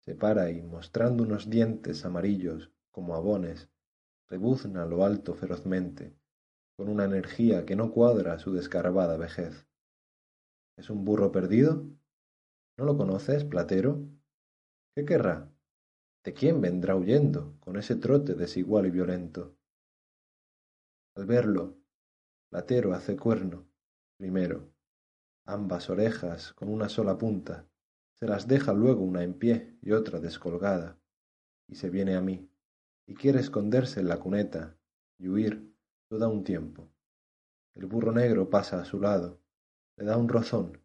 Se 0.06 0.14
para 0.14 0.52
y, 0.52 0.62
mostrando 0.62 1.24
unos 1.24 1.50
dientes 1.50 2.06
amarillos 2.06 2.72
como 2.92 3.16
abones, 3.16 3.72
rebuzna 4.28 4.86
lo 4.86 5.04
alto 5.04 5.34
ferozmente, 5.34 6.16
con 6.78 6.90
una 6.90 7.06
energía 7.06 7.66
que 7.66 7.76
no 7.76 7.92
cuadra 7.92 8.38
su 8.38 8.54
descarabada 8.54 9.18
vejez. 9.18 9.66
¿Es 10.78 10.92
un 10.92 11.04
burro 11.06 11.32
perdido? 11.32 11.88
¿No 12.78 12.86
lo 12.86 12.96
conoces, 12.98 13.44
Platero? 13.46 14.08
¿Qué 14.94 15.06
querrá? 15.06 15.52
¿De 16.24 16.34
quién 16.36 16.62
vendrá 16.62 16.96
huyendo 16.96 17.58
con 17.62 17.78
ese 17.78 17.96
trote 17.96 18.36
desigual 18.36 18.86
y 18.86 18.92
violento? 18.92 19.58
Al 21.16 21.26
verlo, 21.26 21.80
Platero 22.52 22.94
hace 22.94 23.18
cuerno, 23.18 23.69
primero, 24.20 24.70
ambas 25.46 25.90
orejas 25.90 26.52
con 26.52 26.68
una 26.68 26.90
sola 26.90 27.18
punta, 27.18 27.66
se 28.16 28.28
las 28.28 28.50
deja 28.50 28.74
luego 28.74 29.02
una 29.02 29.24
en 29.24 29.34
pie 29.34 29.78
y 29.82 29.94
otra 29.94 30.20
descolgada, 30.20 31.00
y 31.70 31.76
se 31.76 31.90
viene 31.90 32.18
a 32.18 32.22
mí. 32.22 32.52
Y 33.08 33.16
quiere 33.16 33.40
esconderse 33.40 34.02
en 34.02 34.10
la 34.10 34.20
cuneta 34.20 34.78
y 35.18 35.30
huir 35.30 35.74
todo 36.10 36.30
un 36.30 36.44
tiempo. 36.44 36.92
El 37.76 37.86
burro 37.86 38.12
negro 38.12 38.50
pasa 38.50 38.82
a 38.82 38.86
su 38.86 39.00
lado, 39.00 39.40
le 39.96 40.04
da 40.04 40.18
un 40.18 40.28
rozón, 40.28 40.82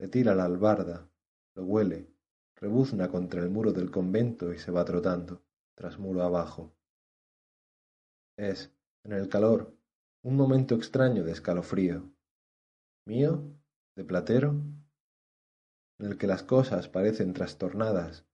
le 0.00 0.08
tira 0.08 0.34
la 0.34 0.44
albarda, 0.44 1.08
lo 1.54 1.64
huele, 1.64 2.12
rebuzna 2.56 3.08
contra 3.08 3.40
el 3.40 3.50
muro 3.50 3.72
del 3.72 3.92
convento 3.92 4.52
y 4.52 4.58
se 4.58 4.72
va 4.72 4.84
trotando, 4.84 5.44
tras 5.76 6.00
muro 6.00 6.24
abajo. 6.24 6.74
Es, 8.36 8.74
en 9.04 9.12
el 9.12 9.28
calor, 9.28 9.78
un 10.22 10.36
momento 10.36 10.74
extraño 10.74 11.22
de 11.22 11.30
escalofrío. 11.30 12.13
¿Mío? 13.06 13.42
¿De 13.96 14.04
platero? 14.04 14.50
En 15.98 16.06
el 16.06 16.18
que 16.18 16.26
las 16.26 16.42
cosas 16.42 16.88
parecen 16.88 17.32
trastornadas 17.32 18.24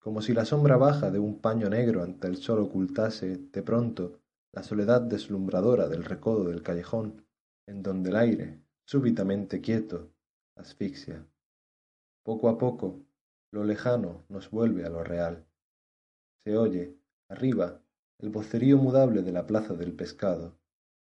como 0.00 0.22
si 0.22 0.32
la 0.32 0.46
sombra 0.46 0.78
baja 0.78 1.10
de 1.10 1.18
un 1.18 1.40
paño 1.40 1.68
negro 1.68 2.02
ante 2.02 2.26
el 2.26 2.38
sol 2.38 2.60
ocultase 2.60 3.36
de 3.36 3.62
pronto 3.62 4.18
la 4.52 4.62
soledad 4.62 5.02
deslumbradora 5.02 5.88
del 5.88 6.04
recodo 6.04 6.44
del 6.44 6.62
callejón, 6.62 7.26
en 7.66 7.82
donde 7.82 8.08
el 8.08 8.16
aire, 8.16 8.62
súbitamente 8.86 9.60
quieto, 9.60 10.10
asfixia. 10.56 11.26
Poco 12.24 12.48
a 12.48 12.56
poco, 12.56 13.04
lo 13.52 13.62
lejano 13.64 14.24
nos 14.30 14.50
vuelve 14.50 14.86
a 14.86 14.88
lo 14.88 15.04
real. 15.04 15.46
Se 16.44 16.56
oye, 16.56 16.96
arriba, 17.28 17.82
el 18.18 18.30
vocerío 18.30 18.78
mudable 18.78 19.22
de 19.22 19.32
la 19.32 19.46
plaza 19.46 19.74
del 19.74 19.92
pescado, 19.92 20.56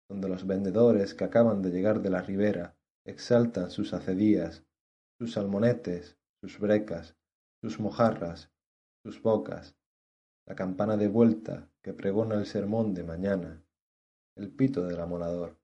donde 0.10 0.30
los 0.30 0.48
vendedores 0.48 1.14
que 1.14 1.26
acaban 1.26 1.62
de 1.62 1.72
llegar 1.72 2.02
de 2.02 2.10
la 2.10 2.22
ribera 2.22 2.77
exaltan 3.08 3.72
sus 3.72 3.94
acedías, 3.94 4.66
sus 5.18 5.34
salmonetes, 5.34 6.18
sus 6.42 6.60
brecas, 6.60 7.16
sus 7.62 7.80
mojarras, 7.80 8.52
sus 9.02 9.22
bocas, 9.22 9.78
la 10.46 10.56
campana 10.56 10.98
de 10.98 11.08
vuelta 11.08 11.72
que 11.82 11.94
pregona 11.94 12.36
el 12.36 12.46
sermón 12.46 12.94
de 12.94 13.06
mañana, 13.06 13.64
el 14.36 14.52
pito 14.52 14.86
del 14.86 15.00
amolador. 15.00 15.58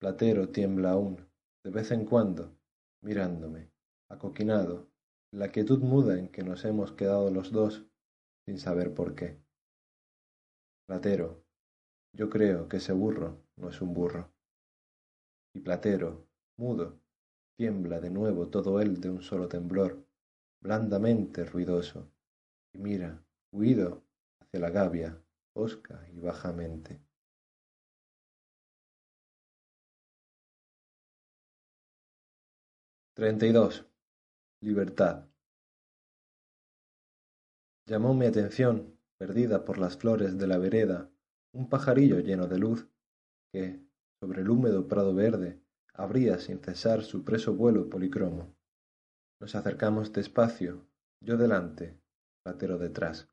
Platero 0.00 0.50
tiembla 0.50 0.92
aún, 0.92 1.28
de 1.64 1.70
vez 1.70 1.90
en 1.90 2.04
cuando, 2.04 2.56
mirándome, 3.02 3.72
acoquinado, 4.08 4.88
la 5.32 5.50
quietud 5.50 5.80
muda 5.80 6.16
en 6.18 6.28
que 6.28 6.44
nos 6.44 6.64
hemos 6.64 6.92
quedado 6.92 7.32
los 7.32 7.50
dos, 7.50 7.84
sin 8.44 8.60
saber 8.60 8.94
por 8.94 9.16
qué. 9.16 9.42
Platero, 10.86 11.44
yo 12.12 12.30
creo 12.30 12.68
que 12.68 12.76
ese 12.76 12.92
burro 12.92 13.42
no 13.56 13.70
es 13.70 13.80
un 13.80 13.92
burro. 13.92 14.35
Y 15.56 15.60
Platero, 15.60 16.28
mudo, 16.58 17.00
tiembla 17.56 17.98
de 17.98 18.10
nuevo 18.10 18.48
todo 18.48 18.78
él 18.78 19.00
de 19.00 19.08
un 19.08 19.22
solo 19.22 19.48
temblor, 19.48 20.06
blandamente 20.60 21.46
ruidoso, 21.46 22.12
y 22.74 22.78
mira, 22.78 23.24
huido, 23.52 24.04
hacia 24.38 24.60
la 24.60 24.68
gavia, 24.68 25.18
osca 25.54 26.06
y 26.12 26.20
bajamente. 26.20 27.00
Treinta 33.14 33.46
y 33.46 33.52
dos. 33.52 33.86
Libertad. 34.60 35.26
Llamó 37.86 38.12
mi 38.12 38.26
atención, 38.26 39.00
perdida 39.16 39.64
por 39.64 39.78
las 39.78 39.96
flores 39.96 40.36
de 40.36 40.46
la 40.48 40.58
vereda, 40.58 41.10
un 41.52 41.70
pajarillo 41.70 42.20
lleno 42.20 42.46
de 42.46 42.58
luz, 42.58 42.90
que, 43.50 43.85
sobre 44.20 44.42
el 44.42 44.50
húmedo 44.50 44.88
prado 44.88 45.14
verde, 45.14 45.60
abría 45.94 46.38
sin 46.38 46.58
cesar 46.60 47.02
su 47.02 47.24
preso 47.24 47.54
vuelo 47.54 47.88
policromo. 47.88 48.54
Nos 49.40 49.54
acercamos 49.54 50.12
despacio, 50.12 50.86
yo 51.20 51.36
delante, 51.36 51.98
Platero 52.42 52.78
detrás. 52.78 53.28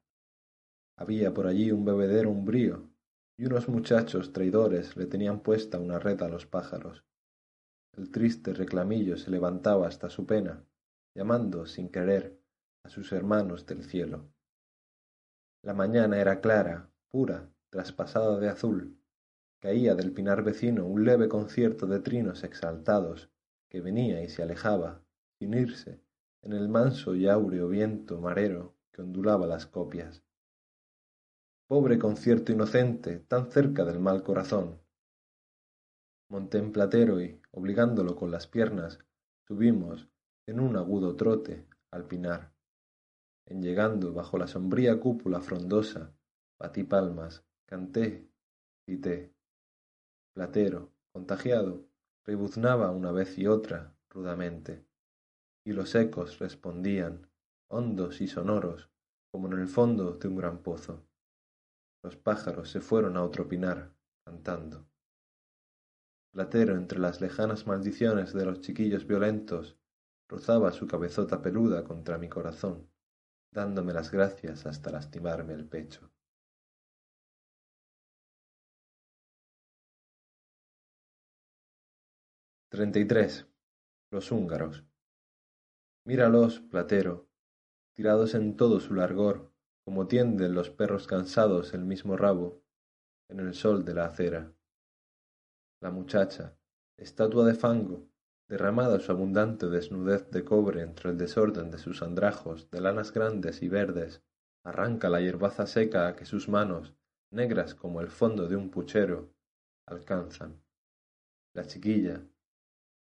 Había 0.98 1.34
por 1.34 1.48
allí 1.48 1.72
un 1.72 1.86
bebedero 1.86 2.30
umbrío, 2.30 2.90
y 3.38 3.46
unos 3.46 3.68
muchachos 3.68 4.34
traidores 4.34 4.96
le 4.96 5.06
tenían 5.06 5.42
puesta 5.42 5.80
una 5.80 6.00
red 6.00 6.22
a 6.22 6.30
los 6.30 6.46
pájaros. 6.46 7.04
El 7.96 8.12
triste 8.12 8.54
reclamillo 8.54 9.18
se 9.18 9.30
levantaba 9.30 9.88
hasta 9.88 10.10
su 10.10 10.26
pena, 10.26 10.66
llamando, 11.16 11.66
sin 11.68 11.90
querer, 11.90 12.40
a 12.84 12.90
sus 12.90 13.12
hermanos 13.12 13.66
del 13.66 13.84
cielo. 13.84 14.32
La 15.64 15.74
mañana 15.74 16.20
era 16.20 16.42
clara, 16.42 16.92
pura, 17.10 17.50
traspasada 17.70 18.40
de 18.40 18.50
azul. 18.50 18.98
Caía 19.64 19.96
del 19.96 20.12
pinar 20.12 20.44
vecino 20.44 20.86
un 20.86 21.06
leve 21.06 21.30
concierto 21.30 21.88
de 21.88 22.02
trinos 22.02 22.44
exaltados, 22.44 23.30
que 23.70 23.80
venía 23.80 24.22
y 24.22 24.28
se 24.28 24.44
alejaba, 24.44 25.06
irse 25.40 26.02
en 26.42 26.52
el 26.52 26.68
manso 26.68 27.16
y 27.16 27.30
áureo 27.30 27.70
viento 27.70 28.20
marero 28.20 28.76
que 28.92 29.02
ondulaba 29.02 29.48
las 29.48 29.66
copias. 29.66 30.22
Pobre 31.68 31.98
concierto 31.98 32.52
inocente, 32.52 33.20
tan 33.20 33.52
cerca 33.52 33.86
del 33.86 34.02
mal 34.02 34.22
corazón. 34.22 34.82
Monté 36.28 36.58
en 36.58 36.74
platero 36.74 37.22
y, 37.22 37.40
obligándolo 37.52 38.18
con 38.18 38.32
las 38.32 38.48
piernas, 38.48 39.00
subimos, 39.48 40.10
en 40.46 40.60
un 40.60 40.76
agudo 40.76 41.16
trote, 41.16 41.66
al 41.90 42.06
pinar. 42.06 42.52
En 43.46 43.64
llegando 43.64 44.12
bajo 44.12 44.38
la 44.38 44.48
sombría 44.48 45.00
cúpula 45.00 45.40
frondosa, 45.40 46.14
batí 46.60 46.84
palmas, 46.84 47.46
canté, 47.66 48.28
cité. 48.86 49.33
Platero, 50.34 50.92
contagiado, 51.12 51.86
rebuznaba 52.26 52.92
una 52.92 53.12
vez 53.12 53.38
y 53.38 53.48
otra, 53.48 53.96
rudamente 54.10 54.86
y 55.66 55.72
los 55.72 55.96
ecos 55.96 56.40
respondían, 56.40 57.30
hondos 57.70 58.22
y 58.22 58.28
sonoros, 58.28 58.90
como 59.32 59.48
en 59.48 59.60
el 59.60 59.68
fondo 59.68 60.14
de 60.14 60.28
un 60.28 60.36
gran 60.36 60.60
pozo. 60.60 61.06
Los 62.04 62.18
pájaros 62.18 62.70
se 62.70 62.82
fueron 62.82 63.16
a 63.16 63.24
otro 63.24 63.48
pinar, 63.48 63.94
cantando. 64.26 64.86
Platero, 66.34 66.76
entre 66.76 67.00
las 67.00 67.22
lejanas 67.22 67.66
maldiciones 67.66 68.34
de 68.34 68.46
los 68.46 68.62
chiquillos 68.62 69.08
violentos, 69.08 69.78
rozaba 70.28 70.72
su 70.72 70.88
cabezota 70.88 71.42
peluda 71.42 71.84
contra 71.84 72.18
mi 72.18 72.28
corazón, 72.28 72.90
dándome 73.52 73.94
las 73.94 74.12
gracias 74.12 74.66
hasta 74.66 74.92
lastimarme 74.92 75.54
el 75.54 75.66
pecho. 75.66 76.13
Los 84.10 84.32
húngaros. 84.32 84.84
Míralos, 86.06 86.60
Platero, 86.60 87.30
tirados 87.94 88.34
en 88.34 88.58
todo 88.58 88.80
su 88.80 88.96
largor, 88.96 89.54
como 89.86 90.08
tienden 90.08 90.56
los 90.56 90.72
perros 90.72 91.06
cansados 91.06 91.76
el 91.76 91.86
mismo 91.86 92.18
rabo, 92.18 92.64
en 93.30 93.42
el 93.42 93.54
sol 93.54 93.86
de 93.86 93.94
la 93.94 94.06
acera. 94.06 94.52
La 95.82 95.92
muchacha, 95.92 96.58
estatua 96.98 97.46
de 97.46 97.54
fango, 97.54 98.10
derramada 98.50 99.00
su 99.00 99.12
abundante 99.12 99.68
desnudez 99.68 100.32
de 100.32 100.44
cobre 100.44 100.82
entre 100.82 101.12
el 101.12 101.18
desorden 101.20 101.70
de 101.70 101.78
sus 101.78 102.02
andrajos 102.02 102.72
de 102.72 102.82
lanas 102.82 103.14
grandes 103.14 103.62
y 103.62 103.70
verdes, 103.70 104.24
arranca 104.64 105.10
la 105.10 105.22
hierbaza 105.22 105.68
seca 105.68 106.08
a 106.08 106.16
que 106.16 106.26
sus 106.26 106.50
manos, 106.50 106.96
negras 107.30 107.76
como 107.76 108.02
el 108.02 108.08
fondo 108.08 108.48
de 108.48 108.56
un 108.56 108.72
puchero, 108.72 109.32
alcanzan. 109.86 110.60
La 111.54 111.68
chiquilla, 111.68 112.26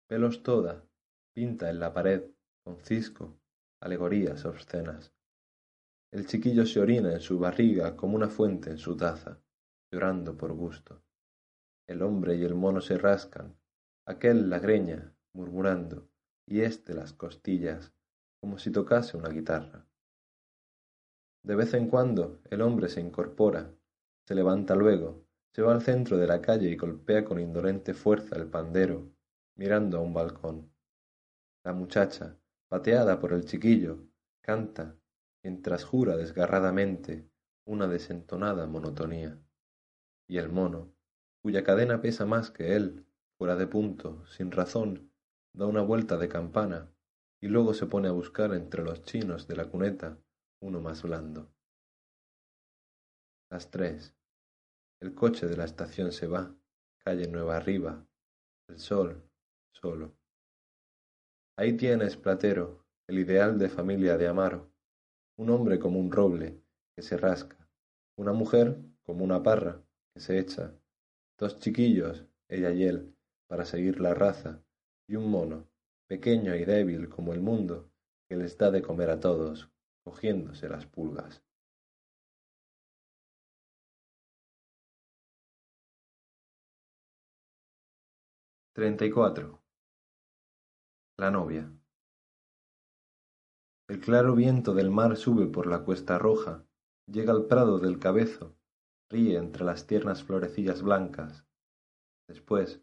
pelos 0.09 0.43
toda, 0.43 0.85
pinta 1.35 1.71
en 1.71 1.81
la 1.81 1.93
pared, 1.93 2.31
con 2.65 2.79
cisco, 2.79 3.39
alegorías 3.81 4.45
obscenas. 4.45 5.13
El 6.13 6.27
chiquillo 6.27 6.67
se 6.67 6.81
orina 6.81 7.13
en 7.13 7.21
su 7.21 7.39
barriga 7.39 7.97
como 7.97 8.17
una 8.17 8.29
fuente 8.29 8.71
en 8.71 8.79
su 8.79 8.97
taza, 8.97 9.41
llorando 9.91 10.37
por 10.37 10.53
gusto. 10.53 11.03
El 11.89 12.03
hombre 12.03 12.37
y 12.37 12.45
el 12.45 12.55
mono 12.55 12.81
se 12.81 12.99
rascan, 12.99 13.57
aquel 14.07 14.51
la 14.51 14.59
greña, 14.59 15.15
murmurando, 15.35 16.09
y 16.47 16.61
éste 16.61 16.95
las 16.95 17.13
costillas, 17.13 17.93
como 18.41 18.59
si 18.59 18.71
tocase 18.71 19.17
una 19.17 19.31
guitarra. 19.31 19.87
De 21.45 21.57
vez 21.57 21.75
en 21.75 21.89
cuando 21.89 22.41
el 22.51 22.61
hombre 22.61 22.89
se 22.89 23.01
incorpora, 23.01 23.75
se 24.29 24.35
levanta 24.35 24.75
luego, 24.75 25.25
se 25.55 25.63
va 25.63 25.73
al 25.73 25.83
centro 25.83 26.17
de 26.17 26.27
la 26.27 26.41
calle 26.41 26.69
y 26.69 26.77
golpea 26.77 27.25
con 27.25 27.41
indolente 27.41 27.95
fuerza 27.95 28.37
el 28.37 28.49
pandero, 28.49 29.11
mirando 29.63 29.99
a 29.99 30.01
un 30.01 30.13
balcón. 30.13 30.75
La 31.65 31.73
muchacha, 31.73 32.37
pateada 32.69 33.21
por 33.21 33.33
el 33.33 33.45
chiquillo, 33.45 34.09
canta, 34.41 34.99
mientras 35.45 35.85
jura 35.85 36.17
desgarradamente 36.17 37.31
una 37.65 37.87
desentonada 37.87 38.67
monotonía. 38.67 39.41
Y 40.29 40.39
el 40.39 40.49
mono, 40.49 40.93
cuya 41.43 41.63
cadena 41.63 42.01
pesa 42.01 42.27
más 42.27 42.51
que 42.51 42.75
él, 42.75 43.07
fuera 43.39 43.55
de 43.55 43.69
punto, 43.69 44.27
sin 44.27 44.51
razón, 44.51 45.13
da 45.55 45.67
una 45.67 45.83
vuelta 45.83 46.17
de 46.17 46.29
campana 46.29 46.91
y 47.41 47.47
luego 47.47 47.73
se 47.73 47.87
pone 47.87 48.09
a 48.09 48.13
buscar 48.13 48.53
entre 48.55 48.83
los 48.83 49.05
chinos 49.05 49.47
de 49.47 49.55
la 49.55 49.67
cuneta 49.67 50.19
uno 50.61 50.81
más 50.81 51.05
blando. 51.05 51.55
Las 53.49 53.71
tres. 53.71 54.13
El 55.01 55.15
coche 55.15 55.47
de 55.47 55.57
la 55.57 55.67
estación 55.67 56.11
se 56.11 56.27
va, 56.27 56.53
calle 56.99 57.29
nueva 57.29 57.59
arriba, 57.59 58.05
el 58.67 58.81
sol, 58.81 59.23
solo. 59.73 60.15
Ahí 61.57 61.77
tienes, 61.79 62.17
Platero, 62.19 62.85
el 63.09 63.19
ideal 63.19 63.59
de 63.59 63.71
familia 63.71 64.19
de 64.19 64.29
Amaro, 64.29 64.71
un 65.39 65.51
hombre 65.51 65.79
como 65.79 65.99
un 65.99 66.13
roble, 66.13 66.61
que 66.95 67.03
se 67.03 67.17
rasca, 67.17 67.69
una 68.17 68.33
mujer 68.33 68.79
como 69.03 69.25
una 69.25 69.43
parra, 69.43 69.83
que 70.15 70.21
se 70.21 70.39
echa, 70.39 70.75
dos 71.39 71.59
chiquillos, 71.59 72.27
ella 72.49 72.71
y 72.73 72.85
él, 72.85 73.17
para 73.49 73.65
seguir 73.65 74.01
la 74.01 74.15
raza, 74.15 74.63
y 75.09 75.17
un 75.17 75.31
mono, 75.31 75.69
pequeño 76.09 76.55
y 76.57 76.65
débil 76.65 77.09
como 77.09 77.33
el 77.33 77.41
mundo, 77.41 77.91
que 78.29 78.37
les 78.37 78.59
da 78.59 78.71
de 78.71 78.83
comer 78.83 79.11
a 79.11 79.21
todos, 79.21 79.71
cogiéndose 80.05 80.69
las 80.69 80.87
pulgas. 80.87 81.43
Treinta 88.75 89.07
y 89.07 89.11
cuatro. 89.11 89.62
La 91.19 91.31
novia. 91.31 91.71
El 93.87 94.01
claro 94.01 94.35
viento 94.35 94.73
del 94.73 94.91
mar 94.91 95.19
sube 95.19 95.47
por 95.47 95.67
la 95.67 95.85
cuesta 95.85 96.19
roja, 96.19 96.65
llega 97.07 97.33
al 97.33 97.49
prado 97.49 97.79
del 97.79 97.99
cabezo, 97.99 98.57
ríe 99.11 99.37
entre 99.37 99.65
las 99.65 99.87
tiernas 99.87 100.25
florecillas 100.25 100.81
blancas. 100.81 101.45
Después, 102.27 102.81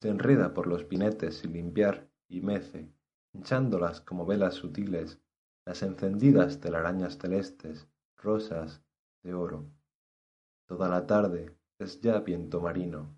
se 0.00 0.08
enreda 0.08 0.54
por 0.54 0.66
los 0.66 0.82
pinetes 0.82 1.38
sin 1.38 1.52
limpiar 1.52 2.10
y 2.28 2.40
mece, 2.40 2.92
hinchándolas 3.32 4.00
como 4.00 4.26
velas 4.26 4.54
sutiles, 4.54 5.20
las 5.64 5.84
encendidas 5.84 6.58
telarañas 6.58 7.16
celestes, 7.16 7.88
rosas, 8.16 8.82
de 9.22 9.34
oro. 9.34 9.70
Toda 10.66 10.88
la 10.88 11.06
tarde 11.06 11.56
es 11.78 12.00
ya 12.00 12.18
viento 12.18 12.60
marino, 12.60 13.16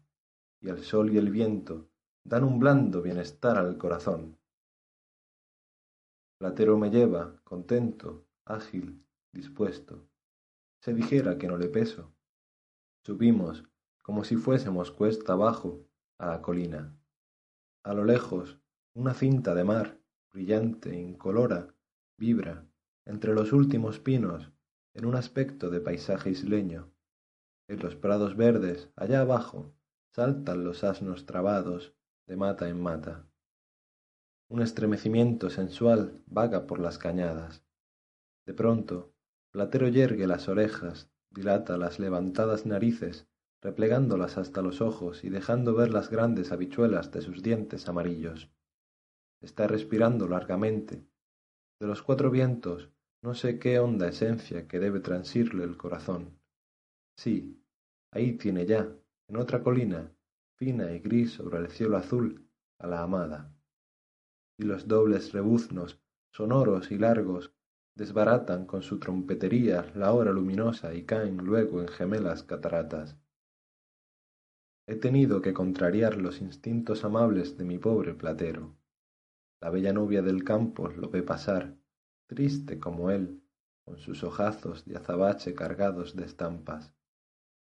y 0.61 0.69
el 0.69 0.85
sol 0.85 1.11
y 1.11 1.17
el 1.17 1.31
viento 1.31 1.89
dan 2.25 2.45
un 2.45 2.59
blando 2.59 3.01
bienestar 3.01 3.57
al 3.57 3.79
corazón. 3.79 4.40
Platero 6.41 6.79
me 6.79 6.89
lleva, 6.89 7.39
contento, 7.45 8.27
ágil, 8.47 9.05
dispuesto. 9.31 10.09
Se 10.81 10.95
dijera 10.95 11.37
que 11.37 11.47
no 11.47 11.59
le 11.59 11.69
peso. 11.69 12.15
Subimos, 13.05 13.69
como 14.03 14.25
si 14.25 14.37
fuésemos 14.37 14.91
cuesta 14.91 15.35
abajo, 15.35 15.87
a 16.17 16.29
la 16.29 16.41
colina. 16.41 16.99
A 17.85 17.93
lo 17.93 18.07
lejos, 18.07 18.59
una 18.95 19.13
cinta 19.13 19.55
de 19.55 19.65
mar, 19.65 20.01
brillante, 20.33 20.99
incolora, 20.99 21.75
vibra, 22.17 22.67
entre 23.05 23.35
los 23.35 23.53
últimos 23.53 24.01
pinos, 24.01 24.51
en 24.95 25.05
un 25.05 25.17
aspecto 25.17 25.69
de 25.69 25.83
paisaje 25.83 26.31
isleño. 26.31 26.91
En 27.69 27.81
los 27.81 27.97
prados 27.97 28.35
verdes, 28.35 28.89
allá 28.97 29.21
abajo, 29.21 29.75
saltan 30.09 30.65
los 30.65 30.85
asnos 30.85 31.27
trabados, 31.27 31.95
de 32.27 32.37
mata 32.37 32.71
en 32.71 32.81
mata. 32.81 33.30
Un 34.51 34.63
estremecimiento 34.63 35.49
sensual 35.49 36.23
vaga 36.27 36.67
por 36.67 36.81
las 36.81 36.99
cañadas. 36.99 37.63
De 38.45 38.53
pronto, 38.53 39.15
Platero 39.53 39.87
yergue 39.87 40.27
las 40.27 40.49
orejas, 40.49 41.09
dilata 41.31 41.79
las 41.79 42.01
levantadas 42.01 42.67
narices 42.67 43.29
replegándolas 43.63 44.39
hasta 44.39 44.61
los 44.61 44.81
ojos 44.81 45.23
y 45.23 45.29
dejando 45.29 45.75
ver 45.75 45.91
las 45.91 46.11
grandes 46.11 46.51
habichuelas 46.51 47.13
de 47.13 47.21
sus 47.21 47.45
dientes 47.45 47.89
amarillos. 47.89 48.51
Está 49.41 49.69
respirando 49.69 50.27
largamente. 50.27 51.07
De 51.79 51.87
los 51.87 52.03
cuatro 52.03 52.31
vientos 52.33 52.91
no 53.23 53.35
sé 53.35 53.61
qué 53.61 53.79
honda 53.79 54.09
esencia 54.09 54.67
que 54.67 54.81
debe 54.81 54.99
transirle 54.99 55.63
el 55.63 55.77
corazón. 55.77 56.41
Sí, 57.17 57.63
ahí 58.11 58.33
tiene 58.33 58.67
ya, 58.67 58.91
en 59.29 59.37
otra 59.37 59.63
colina, 59.63 60.11
fina 60.57 60.91
y 60.91 60.99
gris 60.99 61.35
sobre 61.35 61.59
el 61.59 61.69
cielo 61.69 61.99
azul, 61.99 62.49
a 62.79 62.89
la 62.89 63.03
amada. 63.03 63.55
Y 64.61 64.65
los 64.65 64.87
dobles 64.87 65.33
rebuznos, 65.33 65.99
sonoros 66.33 66.91
y 66.91 66.99
largos, 66.99 67.51
desbaratan 67.95 68.67
con 68.67 68.83
su 68.83 68.99
trompetería 68.99 69.91
la 69.95 70.13
hora 70.13 70.33
luminosa 70.33 70.93
y 70.93 71.05
caen 71.05 71.39
luego 71.39 71.81
en 71.81 71.89
gemelas 71.89 72.43
cataratas. 72.43 73.17
He 74.87 74.97
tenido 74.97 75.41
que 75.41 75.55
contrariar 75.55 76.19
los 76.19 76.43
instintos 76.43 77.07
amables 77.07 77.57
de 77.57 77.65
mi 77.65 77.79
pobre 77.79 78.13
platero. 78.13 78.77
La 79.63 79.71
bella 79.71 79.95
novia 79.95 80.21
del 80.21 80.45
campo 80.45 80.89
lo 80.89 81.09
ve 81.09 81.23
pasar, 81.23 81.79
triste 82.27 82.79
como 82.79 83.11
él, 83.11 83.43
con 83.87 83.97
sus 83.97 84.23
ojazos 84.25 84.85
de 84.85 84.99
azabache 84.99 85.55
cargados 85.55 86.15
de 86.17 86.27
estampas. 86.27 86.93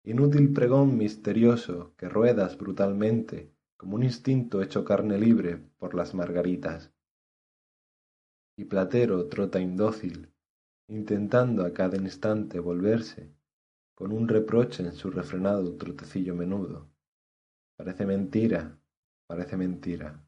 Inútil 0.04 0.52
pregón 0.52 0.98
misterioso 0.98 1.94
que 1.96 2.10
ruedas 2.10 2.58
brutalmente 2.58 3.51
como 3.82 3.96
un 3.96 4.04
instinto 4.04 4.62
hecho 4.62 4.86
carne 4.86 5.18
libre 5.18 5.58
por 5.80 5.96
las 5.96 6.14
margaritas. 6.14 6.92
Y 8.56 8.66
Platero 8.66 9.28
trota 9.28 9.60
indócil, 9.60 10.32
intentando 10.88 11.66
a 11.66 11.74
cada 11.74 11.98
instante 11.98 12.60
volverse, 12.60 13.34
con 13.96 14.12
un 14.12 14.28
reproche 14.28 14.84
en 14.84 14.94
su 14.94 15.10
refrenado 15.10 15.78
trotecillo 15.78 16.36
menudo. 16.36 16.92
Parece 17.76 18.06
mentira, 18.06 18.80
parece 19.26 19.58
mentira, 19.58 20.24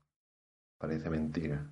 parece 0.79 1.11
mentira. 1.11 1.71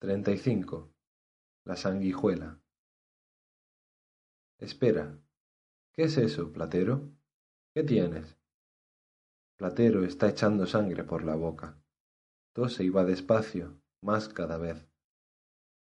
Treinta 0.00 0.32
y 0.32 0.36
cinco. 0.38 0.92
La 1.64 1.76
sanguijuela. 1.76 2.59
Espera. 4.60 5.18
¿Qué 5.94 6.02
es 6.02 6.18
eso, 6.18 6.52
Platero? 6.52 7.10
¿Qué 7.72 7.82
tienes? 7.82 8.36
Platero 9.56 10.04
está 10.04 10.28
echando 10.28 10.66
sangre 10.66 11.02
por 11.02 11.24
la 11.24 11.34
boca. 11.34 11.82
Tose 12.52 12.84
y 12.84 12.90
va 12.90 13.06
despacio, 13.06 13.80
más 14.02 14.28
cada 14.28 14.58
vez. 14.58 14.86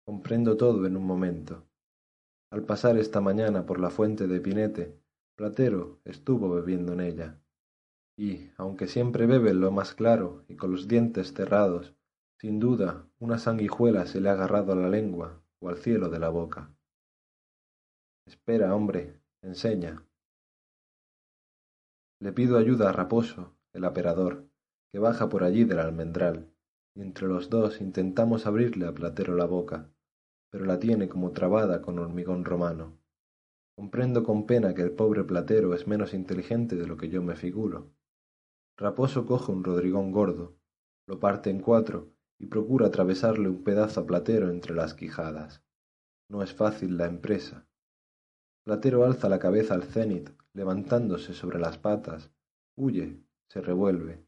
Comprendo 0.04 0.58
todo 0.58 0.86
en 0.86 0.98
un 0.98 1.06
momento. 1.06 1.66
Al 2.50 2.64
pasar 2.64 2.98
esta 2.98 3.22
mañana 3.22 3.64
por 3.64 3.80
la 3.80 3.88
fuente 3.88 4.26
de 4.26 4.40
Pinete, 4.42 5.00
Platero 5.36 6.02
estuvo 6.04 6.50
bebiendo 6.50 6.92
en 6.92 7.00
ella. 7.00 7.40
Y, 8.14 8.50
aunque 8.58 8.88
siempre 8.88 9.26
bebe 9.26 9.54
lo 9.54 9.70
más 9.70 9.94
claro 9.94 10.44
y 10.48 10.56
con 10.56 10.70
los 10.70 10.86
dientes 10.86 11.32
cerrados, 11.32 11.94
sin 12.38 12.60
duda 12.60 13.08
una 13.18 13.38
sanguijuela 13.38 14.04
se 14.04 14.20
le 14.20 14.28
ha 14.28 14.32
agarrado 14.32 14.72
a 14.72 14.76
la 14.76 14.90
lengua 14.90 15.42
o 15.60 15.70
al 15.70 15.78
cielo 15.78 16.10
de 16.10 16.18
la 16.18 16.28
boca. 16.28 16.74
Espera, 18.30 18.76
hombre, 18.76 19.20
enseña. 19.42 20.06
Le 22.20 22.32
pido 22.32 22.58
ayuda 22.58 22.88
a 22.88 22.92
Raposo, 22.92 23.56
el 23.72 23.84
aperador, 23.84 24.48
que 24.92 25.00
baja 25.00 25.28
por 25.28 25.42
allí 25.42 25.64
del 25.64 25.80
almendral, 25.80 26.48
y 26.94 27.02
entre 27.02 27.26
los 27.26 27.50
dos 27.50 27.80
intentamos 27.80 28.46
abrirle 28.46 28.86
a 28.86 28.94
Platero 28.94 29.34
la 29.34 29.46
boca, 29.46 29.92
pero 30.48 30.64
la 30.64 30.78
tiene 30.78 31.08
como 31.08 31.32
trabada 31.32 31.82
con 31.82 31.98
hormigón 31.98 32.44
romano. 32.44 33.00
Comprendo 33.74 34.22
con 34.22 34.46
pena 34.46 34.74
que 34.74 34.82
el 34.82 34.92
pobre 34.92 35.24
Platero 35.24 35.74
es 35.74 35.88
menos 35.88 36.14
inteligente 36.14 36.76
de 36.76 36.86
lo 36.86 36.96
que 36.96 37.08
yo 37.08 37.22
me 37.22 37.34
figuro. 37.34 37.90
Raposo 38.76 39.26
coge 39.26 39.50
un 39.50 39.64
rodrigón 39.64 40.12
gordo, 40.12 40.56
lo 41.08 41.18
parte 41.18 41.50
en 41.50 41.58
cuatro 41.58 42.12
y 42.38 42.46
procura 42.46 42.86
atravesarle 42.86 43.48
un 43.48 43.64
pedazo 43.64 44.02
a 44.02 44.06
Platero 44.06 44.50
entre 44.50 44.72
las 44.72 44.94
quijadas. 44.94 45.64
No 46.28 46.44
es 46.44 46.54
fácil 46.54 46.96
la 46.96 47.06
empresa. 47.06 47.66
Platero 48.70 49.04
alza 49.04 49.28
la 49.28 49.40
cabeza 49.40 49.74
al 49.74 49.82
cenit, 49.82 50.30
levantándose 50.52 51.34
sobre 51.34 51.58
las 51.58 51.76
patas, 51.76 52.30
huye, 52.76 53.18
se 53.48 53.60
revuelve. 53.60 54.24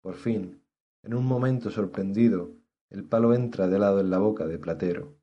Por 0.00 0.14
fin, 0.14 0.62
en 1.02 1.12
un 1.12 1.26
momento 1.26 1.70
sorprendido, 1.70 2.56
el 2.88 3.04
palo 3.04 3.34
entra 3.34 3.68
de 3.68 3.78
lado 3.78 4.00
en 4.00 4.08
la 4.08 4.16
boca 4.16 4.46
de 4.46 4.58
Platero. 4.58 5.14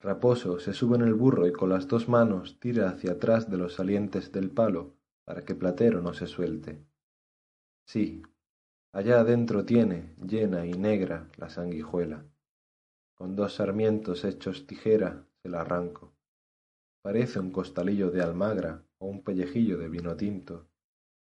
Raposo 0.00 0.60
se 0.60 0.74
sube 0.74 0.96
en 0.96 1.02
el 1.02 1.14
burro 1.14 1.46
y 1.46 1.52
con 1.54 1.70
las 1.70 1.88
dos 1.88 2.10
manos 2.10 2.60
tira 2.60 2.90
hacia 2.90 3.12
atrás 3.12 3.50
de 3.50 3.56
los 3.56 3.72
salientes 3.72 4.32
del 4.32 4.50
palo 4.50 4.92
para 5.24 5.46
que 5.46 5.54
Platero 5.54 6.02
no 6.02 6.12
se 6.12 6.26
suelte. 6.26 6.84
Sí, 7.86 8.22
allá 8.92 9.20
adentro 9.20 9.64
tiene, 9.64 10.14
llena 10.22 10.66
y 10.66 10.74
negra, 10.74 11.30
la 11.38 11.48
sanguijuela. 11.48 12.22
Con 13.14 13.34
dos 13.34 13.54
sarmientos 13.54 14.26
hechos 14.26 14.66
tijera 14.66 15.24
se 15.42 15.48
la 15.48 15.62
arranco. 15.62 16.12
Parece 17.02 17.40
un 17.40 17.50
costalillo 17.50 18.12
de 18.12 18.22
almagra 18.22 18.84
o 18.98 19.06
un 19.06 19.24
pellejillo 19.24 19.76
de 19.76 19.88
vino 19.88 20.16
tinto, 20.16 20.68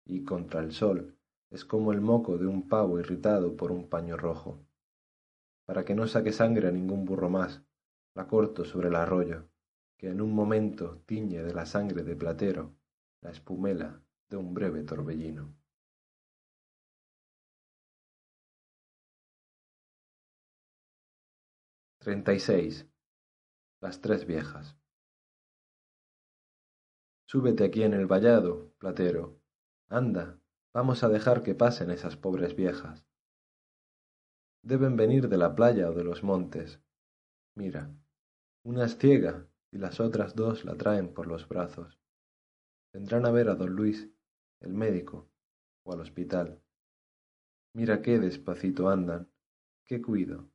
y 0.04 0.22
contra 0.22 0.60
el 0.60 0.72
sol 0.72 1.16
es 1.50 1.64
como 1.64 1.92
el 1.92 2.02
moco 2.02 2.36
de 2.36 2.46
un 2.46 2.68
pavo 2.68 3.00
irritado 3.00 3.56
por 3.56 3.72
un 3.72 3.88
paño 3.88 4.18
rojo. 4.18 4.58
Para 5.66 5.84
que 5.84 5.94
no 5.94 6.06
saque 6.06 6.32
sangre 6.32 6.68
a 6.68 6.72
ningún 6.72 7.06
burro 7.06 7.30
más, 7.30 7.62
la 8.14 8.26
corto 8.26 8.66
sobre 8.66 8.88
el 8.88 8.96
arroyo, 8.96 9.48
que 9.96 10.10
en 10.10 10.20
un 10.20 10.34
momento 10.34 11.02
tiñe 11.06 11.42
de 11.42 11.54
la 11.54 11.64
sangre 11.64 12.02
de 12.02 12.16
platero 12.16 12.74
la 13.22 13.30
espumela 13.30 14.02
de 14.28 14.36
un 14.36 14.52
breve 14.52 14.82
torbellino. 14.82 15.54
Treinta 21.98 22.34
y 22.34 22.40
seis. 22.40 22.86
Las 23.80 24.00
tres 24.00 24.26
viejas. 24.26 24.81
Súbete 27.32 27.64
aquí 27.64 27.82
en 27.82 27.94
el 27.94 28.06
vallado, 28.06 28.74
platero. 28.76 29.40
Anda, 29.88 30.38
vamos 30.74 31.02
a 31.02 31.08
dejar 31.08 31.42
que 31.42 31.54
pasen 31.54 31.90
esas 31.90 32.14
pobres 32.14 32.54
viejas. 32.54 33.06
Deben 34.62 34.96
venir 34.96 35.30
de 35.30 35.38
la 35.38 35.54
playa 35.54 35.88
o 35.88 35.94
de 35.94 36.04
los 36.04 36.22
montes. 36.22 36.82
Mira, 37.54 37.90
una 38.64 38.84
es 38.84 38.98
ciega 38.98 39.48
y 39.70 39.78
las 39.78 39.98
otras 39.98 40.36
dos 40.36 40.66
la 40.66 40.76
traen 40.76 41.14
por 41.14 41.26
los 41.26 41.48
brazos. 41.48 41.98
Vendrán 42.92 43.24
a 43.24 43.30
ver 43.30 43.48
a 43.48 43.54
don 43.54 43.70
Luis, 43.70 44.10
el 44.60 44.74
médico, 44.74 45.30
o 45.84 45.94
al 45.94 46.00
hospital. 46.00 46.60
Mira 47.72 48.02
qué 48.02 48.18
despacito 48.18 48.90
andan, 48.90 49.32
qué 49.86 50.02
cuido, 50.02 50.50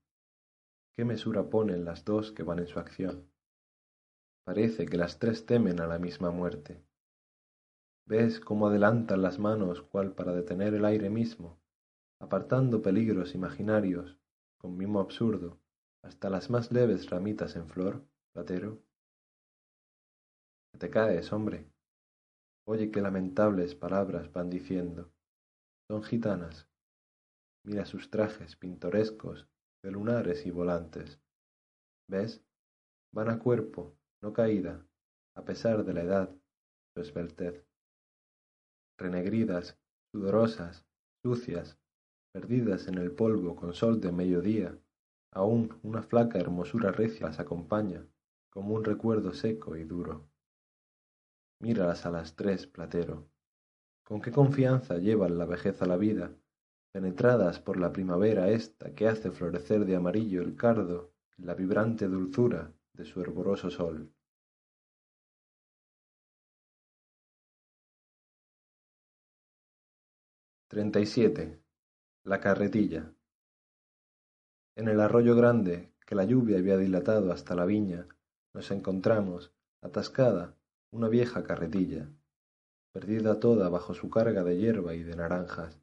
qué 0.96 1.06
mesura 1.06 1.50
ponen 1.50 1.86
las 1.86 2.06
dos 2.06 2.32
que 2.32 2.44
van 2.44 2.60
en 2.60 2.68
su 2.68 2.78
acción. 2.78 3.28
Parece 4.48 4.86
que 4.86 4.96
las 4.96 5.20
tres 5.20 5.46
temen 5.46 5.82
a 5.82 5.88
la 5.88 6.00
misma 6.00 6.32
muerte. 6.32 6.82
¿Ves 8.06 8.40
cómo 8.40 8.68
adelantan 8.68 9.22
las 9.22 9.40
manos 9.40 9.82
cual 9.82 10.14
para 10.14 10.32
detener 10.32 10.74
el 10.74 10.86
aire 10.86 11.10
mismo, 11.10 11.60
apartando 12.22 12.82
peligros 12.82 13.36
imaginarios, 13.36 14.18
con 14.58 14.78
mimo 14.78 15.02
absurdo, 15.02 15.60
hasta 16.02 16.30
las 16.30 16.50
más 16.50 16.72
leves 16.72 17.10
ramitas 17.10 17.58
en 17.58 17.68
flor, 17.68 18.08
platero? 18.34 18.82
te 20.80 20.90
caes, 20.90 21.34
hombre. 21.34 21.70
Oye 22.66 22.90
qué 22.90 23.02
lamentables 23.02 23.76
palabras 23.76 24.32
van 24.32 24.50
diciendo. 24.50 25.12
Son 25.90 26.04
gitanas. 26.04 26.70
Mira 27.66 27.84
sus 27.84 28.10
trajes 28.10 28.56
pintorescos 28.56 29.50
de 29.84 29.92
lunares 29.92 30.46
y 30.46 30.52
volantes. 30.52 31.20
¿Ves? 32.08 32.42
Van 33.12 33.30
a 33.30 33.40
cuerpo, 33.40 33.98
no 34.22 34.34
caída, 34.34 34.86
a 35.36 35.44
pesar 35.44 35.84
de 35.86 35.94
la 35.94 36.02
edad, 36.02 36.30
su 36.94 37.02
esbeltez. 37.02 37.64
Renegridas, 38.98 39.78
sudorosas, 40.12 40.86
sucias, 41.22 41.78
perdidas 42.32 42.88
en 42.88 42.96
el 42.96 43.12
polvo 43.12 43.56
con 43.56 43.74
sol 43.74 44.02
de 44.02 44.12
mediodía, 44.12 44.78
aún 45.32 45.80
una 45.84 46.02
flaca 46.02 46.40
hermosura 46.40 46.92
recia 46.92 47.28
las 47.28 47.40
acompaña, 47.40 48.08
como 48.50 48.74
un 48.74 48.84
recuerdo 48.84 49.34
seco 49.34 49.76
y 49.76 49.84
duro. 49.84 50.28
Míralas 51.60 52.06
a 52.06 52.12
las 52.12 52.36
tres, 52.36 52.66
platero. 52.66 53.30
Con 54.04 54.22
qué 54.22 54.32
confianza 54.32 54.98
llevan 54.98 55.38
la 55.38 55.46
vejez 55.46 55.82
a 55.82 55.86
la 55.86 55.98
vida, 55.98 56.32
penetradas 56.92 57.60
por 57.60 57.78
la 57.78 57.92
primavera 57.92 58.50
esta 58.50 58.96
que 58.96 59.08
hace 59.08 59.30
florecer 59.30 59.86
de 59.86 59.96
amarillo 59.96 60.42
el 60.42 60.56
cardo 60.56 61.14
la 61.38 61.54
vibrante 61.54 62.08
dulzura 62.08 62.74
de 62.98 63.06
su 63.06 63.22
hervoroso 63.22 63.70
sol. 63.70 64.12
Treinta 70.68 71.00
y 71.00 71.06
siete. 71.06 71.62
La 72.24 72.42
carretilla. 72.42 73.14
En 74.76 74.88
el 74.88 75.00
arroyo 75.00 75.36
grande, 75.36 75.94
que 76.06 76.16
la 76.16 76.26
lluvia 76.26 76.58
había 76.58 76.78
dilatado 76.78 77.32
hasta 77.32 77.56
la 77.56 77.66
viña, 77.66 78.08
nos 78.54 78.72
encontramos, 78.72 79.54
atascada, 79.82 80.58
una 80.92 81.08
vieja 81.08 81.44
carretilla, 81.44 82.10
perdida 82.92 83.40
toda 83.40 83.70
bajo 83.70 83.94
su 83.94 84.10
carga 84.10 84.44
de 84.44 84.58
hierba 84.58 84.96
y 84.96 85.04
de 85.04 85.16
naranjas. 85.16 85.80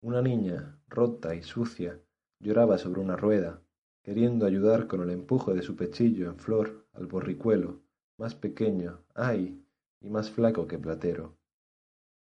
Una 0.00 0.22
niña, 0.22 0.80
rota 0.88 1.34
y 1.34 1.42
sucia, 1.42 2.00
lloraba 2.40 2.78
sobre 2.78 3.00
una 3.00 3.16
rueda, 3.16 3.62
queriendo 4.08 4.46
ayudar 4.46 4.86
con 4.86 5.02
el 5.02 5.10
empuje 5.10 5.52
de 5.52 5.60
su 5.60 5.76
pechillo 5.76 6.30
en 6.30 6.38
flor 6.38 6.86
al 6.94 7.06
borricuelo, 7.06 7.82
más 8.16 8.34
pequeño, 8.34 9.04
ay, 9.14 9.62
y 10.00 10.08
más 10.08 10.30
flaco 10.30 10.66
que 10.66 10.78
platero. 10.78 11.36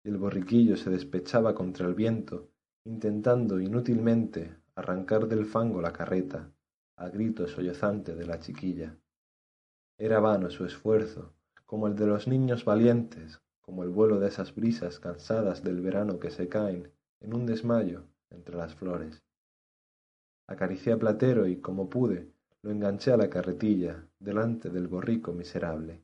Y 0.02 0.09
el 0.09 0.16
borriquillo 0.16 0.78
se 0.78 0.89
despechaba 0.89 1.55
contra 1.55 1.86
el 1.86 1.93
viento, 1.93 2.48
intentando 2.86 3.61
inútilmente 3.61 4.56
arrancar 4.74 5.28
del 5.28 5.44
fango 5.44 5.82
la 5.82 5.93
carreta, 5.93 6.51
a 6.97 7.11
grito 7.11 7.47
sollozante 7.48 8.15
de 8.15 8.24
la 8.24 8.40
chiquilla. 8.40 8.97
Era 9.98 10.20
vano 10.20 10.48
su 10.48 10.65
esfuerzo, 10.65 11.35
como 11.66 11.86
el 11.86 11.97
de 11.97 12.06
los 12.06 12.27
niños 12.27 12.65
valientes, 12.65 13.43
como 13.61 13.82
el 13.82 13.90
vuelo 13.90 14.19
de 14.19 14.28
esas 14.28 14.55
brisas 14.55 15.01
cansadas 15.01 15.62
del 15.62 15.82
verano 15.82 16.19
que 16.19 16.31
se 16.31 16.48
caen 16.48 16.90
en 17.20 17.35
un 17.35 17.44
desmayo 17.44 18.05
entre 18.31 18.56
las 18.56 18.74
flores. 18.74 19.23
Acaricié 20.46 20.92
a 20.92 20.98
Platero 20.98 21.46
y, 21.46 21.56
como 21.56 21.88
pude, 21.88 22.30
lo 22.62 22.70
enganché 22.70 23.12
a 23.12 23.16
la 23.16 23.30
carretilla 23.30 24.06
delante 24.18 24.70
del 24.70 24.88
borrico 24.88 25.32
miserable. 25.32 26.02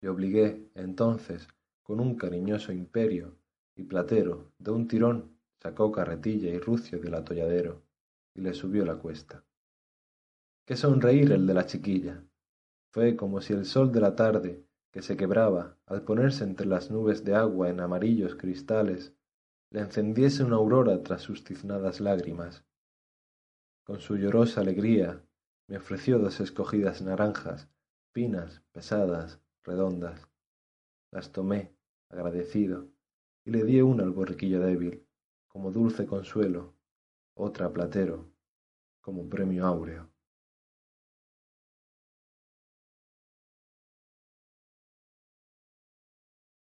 Le 0.00 0.08
obligué, 0.08 0.70
entonces, 0.74 1.48
con 1.82 2.00
un 2.00 2.16
cariñoso 2.16 2.72
imperio, 2.72 3.36
y 3.74 3.84
Platero, 3.84 4.52
de 4.58 4.70
un 4.70 4.88
tirón, 4.88 5.36
sacó 5.58 5.92
carretilla 5.92 6.50
y 6.50 6.58
rucio 6.58 6.98
del 6.98 7.14
atolladero 7.14 7.82
y 8.34 8.42
le 8.42 8.54
subió 8.54 8.84
la 8.84 8.96
cuesta. 8.96 9.42
Qué 10.66 10.76
sonreír 10.76 11.32
el 11.32 11.46
de 11.46 11.54
la 11.54 11.66
chiquilla. 11.66 12.22
Fue 12.90 13.16
como 13.16 13.40
si 13.40 13.52
el 13.52 13.64
sol 13.64 13.92
de 13.92 14.00
la 14.00 14.14
tarde, 14.16 14.64
que 14.90 15.02
se 15.02 15.16
quebraba 15.16 15.76
al 15.86 16.02
ponerse 16.02 16.44
entre 16.44 16.66
las 16.66 16.90
nubes 16.90 17.24
de 17.24 17.34
agua 17.34 17.70
en 17.70 17.80
amarillos 17.80 18.34
cristales, 18.34 19.14
le 19.70 19.80
encendiese 19.80 20.42
una 20.42 20.56
aurora 20.56 21.02
tras 21.02 21.22
sus 21.22 21.44
tiznadas 21.44 22.00
lágrimas. 22.00 22.65
Con 23.86 24.00
su 24.00 24.16
llorosa 24.16 24.62
alegría 24.62 25.24
me 25.68 25.76
ofreció 25.76 26.18
dos 26.18 26.40
escogidas 26.40 27.02
naranjas, 27.02 27.68
finas, 28.12 28.60
pesadas, 28.72 29.40
redondas. 29.62 30.28
Las 31.12 31.30
tomé, 31.30 31.72
agradecido, 32.08 32.90
y 33.44 33.52
le 33.52 33.62
di 33.62 33.80
una 33.80 34.02
al 34.02 34.10
borriquillo 34.10 34.58
débil, 34.58 35.06
como 35.46 35.70
dulce 35.70 36.04
consuelo, 36.04 36.74
otra 37.34 37.72
platero, 37.72 38.28
como 39.00 39.28
premio 39.28 39.64
áureo. 39.64 40.10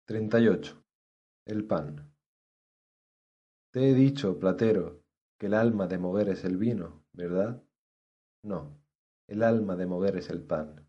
Treinta 0.06 0.39
y 0.39 0.48
ocho. 0.48 0.84
El 1.45 1.68
pan. 1.68 2.11
Te 3.69 3.91
he 3.91 3.93
dicho, 3.93 4.39
platero, 4.39 5.03
que 5.38 5.45
el 5.45 5.53
alma 5.53 5.85
de 5.85 5.99
mover 5.99 6.30
es 6.30 6.43
el 6.43 6.57
vino, 6.57 7.01
¿verdad? 7.13 7.63
No, 8.43 8.77
el 9.27 9.43
alma 9.43 9.75
de 9.75 9.85
mover 9.85 10.17
es 10.17 10.29
el 10.29 10.43
pan. 10.43 10.88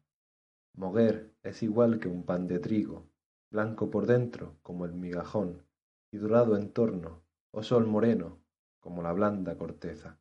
Moguer 0.75 1.35
es 1.43 1.63
igual 1.63 2.01
que 2.01 2.09
un 2.09 2.25
pan 2.25 2.47
de 2.49 2.59
trigo, 2.59 3.09
blanco 3.51 3.91
por 3.91 4.07
dentro 4.07 4.57
como 4.63 4.85
el 4.85 4.95
migajón, 4.95 5.67
y 6.11 6.19
dorado 6.19 6.57
en 6.57 6.73
torno, 6.73 7.23
o 7.51 7.63
sol 7.63 7.87
moreno 7.87 8.43
como 8.81 9.03
la 9.03 9.13
blanda 9.13 9.57
corteza. 9.57 10.19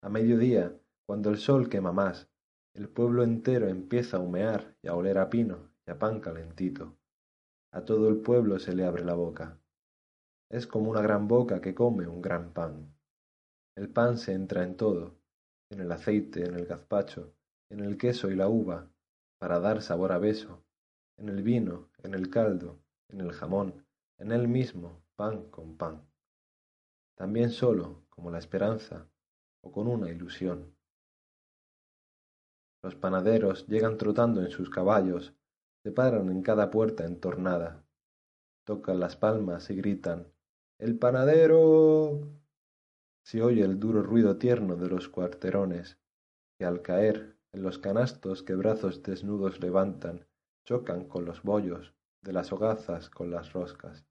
A 0.00 0.08
mediodía, 0.08 0.74
cuando 1.06 1.28
el 1.30 1.38
sol 1.38 1.68
quema 1.68 1.92
más, 1.92 2.28
el 2.74 2.88
pueblo 2.88 3.22
entero 3.22 3.68
empieza 3.68 4.16
a 4.16 4.20
humear 4.20 4.76
y 4.82 4.88
a 4.88 4.94
oler 4.94 5.18
a 5.18 5.28
pino 5.28 5.70
y 5.86 5.90
a 5.90 5.98
pan 5.98 6.20
calentito. 6.20 6.96
A 7.72 7.84
todo 7.84 8.08
el 8.08 8.18
pueblo 8.18 8.58
se 8.58 8.74
le 8.74 8.84
abre 8.84 9.04
la 9.04 9.14
boca. 9.14 9.58
Es 10.48 10.66
como 10.66 10.90
una 10.90 11.02
gran 11.02 11.28
boca 11.28 11.60
que 11.60 11.74
come 11.74 12.06
un 12.06 12.22
gran 12.22 12.52
pan. 12.52 12.94
El 13.78 13.90
pan 13.90 14.18
se 14.18 14.32
entra 14.32 14.64
en 14.64 14.76
todo, 14.76 15.14
en 15.70 15.78
el 15.78 15.92
aceite, 15.92 16.44
en 16.44 16.56
el 16.56 16.66
gazpacho, 16.66 17.32
en 17.70 17.78
el 17.78 17.96
queso 17.96 18.28
y 18.28 18.34
la 18.34 18.48
uva, 18.48 18.90
para 19.38 19.60
dar 19.60 19.82
sabor 19.82 20.10
a 20.10 20.18
beso, 20.18 20.64
en 21.16 21.28
el 21.28 21.44
vino, 21.44 21.88
en 22.02 22.14
el 22.14 22.28
caldo, 22.28 22.80
en 23.08 23.20
el 23.20 23.30
jamón, 23.30 23.86
en 24.18 24.32
él 24.32 24.48
mismo, 24.48 25.04
pan 25.14 25.48
con 25.50 25.76
pan. 25.76 26.02
También 27.14 27.50
solo, 27.50 28.02
como 28.08 28.32
la 28.32 28.40
esperanza, 28.40 29.06
o 29.60 29.70
con 29.70 29.86
una 29.86 30.10
ilusión. 30.10 30.74
Los 32.82 32.96
panaderos 32.96 33.68
llegan 33.68 33.96
trotando 33.96 34.42
en 34.42 34.50
sus 34.50 34.70
caballos, 34.70 35.34
se 35.84 35.92
paran 35.92 36.30
en 36.30 36.42
cada 36.42 36.72
puerta 36.72 37.04
entornada, 37.04 37.84
tocan 38.64 38.98
las 38.98 39.14
palmas 39.14 39.70
y 39.70 39.76
gritan 39.76 40.26
¡El 40.80 40.98
panadero! 40.98 42.47
Se 43.28 43.42
oye 43.42 43.62
el 43.62 43.78
duro 43.78 44.02
ruido 44.02 44.38
tierno 44.38 44.74
de 44.76 44.88
los 44.88 45.10
cuarterones, 45.10 45.98
que 46.56 46.64
al 46.64 46.80
caer 46.80 47.36
en 47.52 47.62
los 47.62 47.78
canastos 47.78 48.42
que 48.42 48.54
brazos 48.54 49.02
desnudos 49.02 49.60
levantan, 49.60 50.26
chocan 50.64 51.04
con 51.04 51.26
los 51.26 51.42
bollos, 51.42 51.92
de 52.22 52.32
las 52.32 52.52
hogazas 52.52 53.10
con 53.10 53.30
las 53.30 53.52
roscas. 53.52 54.06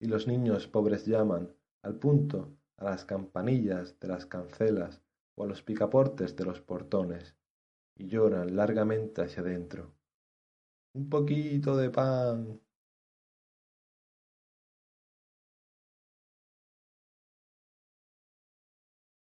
Y 0.00 0.08
los 0.08 0.26
niños 0.26 0.66
pobres 0.66 1.06
llaman, 1.06 1.54
al 1.84 1.94
punto, 1.94 2.58
a 2.76 2.86
las 2.86 3.04
campanillas 3.04 4.00
de 4.00 4.08
las 4.08 4.26
cancelas 4.26 5.00
o 5.36 5.44
a 5.44 5.46
los 5.46 5.62
picaportes 5.62 6.34
de 6.34 6.44
los 6.44 6.60
portones, 6.60 7.36
y 7.94 8.08
lloran 8.08 8.56
largamente 8.56 9.22
hacia 9.22 9.42
adentro. 9.42 9.92
Un 10.92 11.08
poquito 11.08 11.76
de 11.76 11.90
pan. 11.90 12.60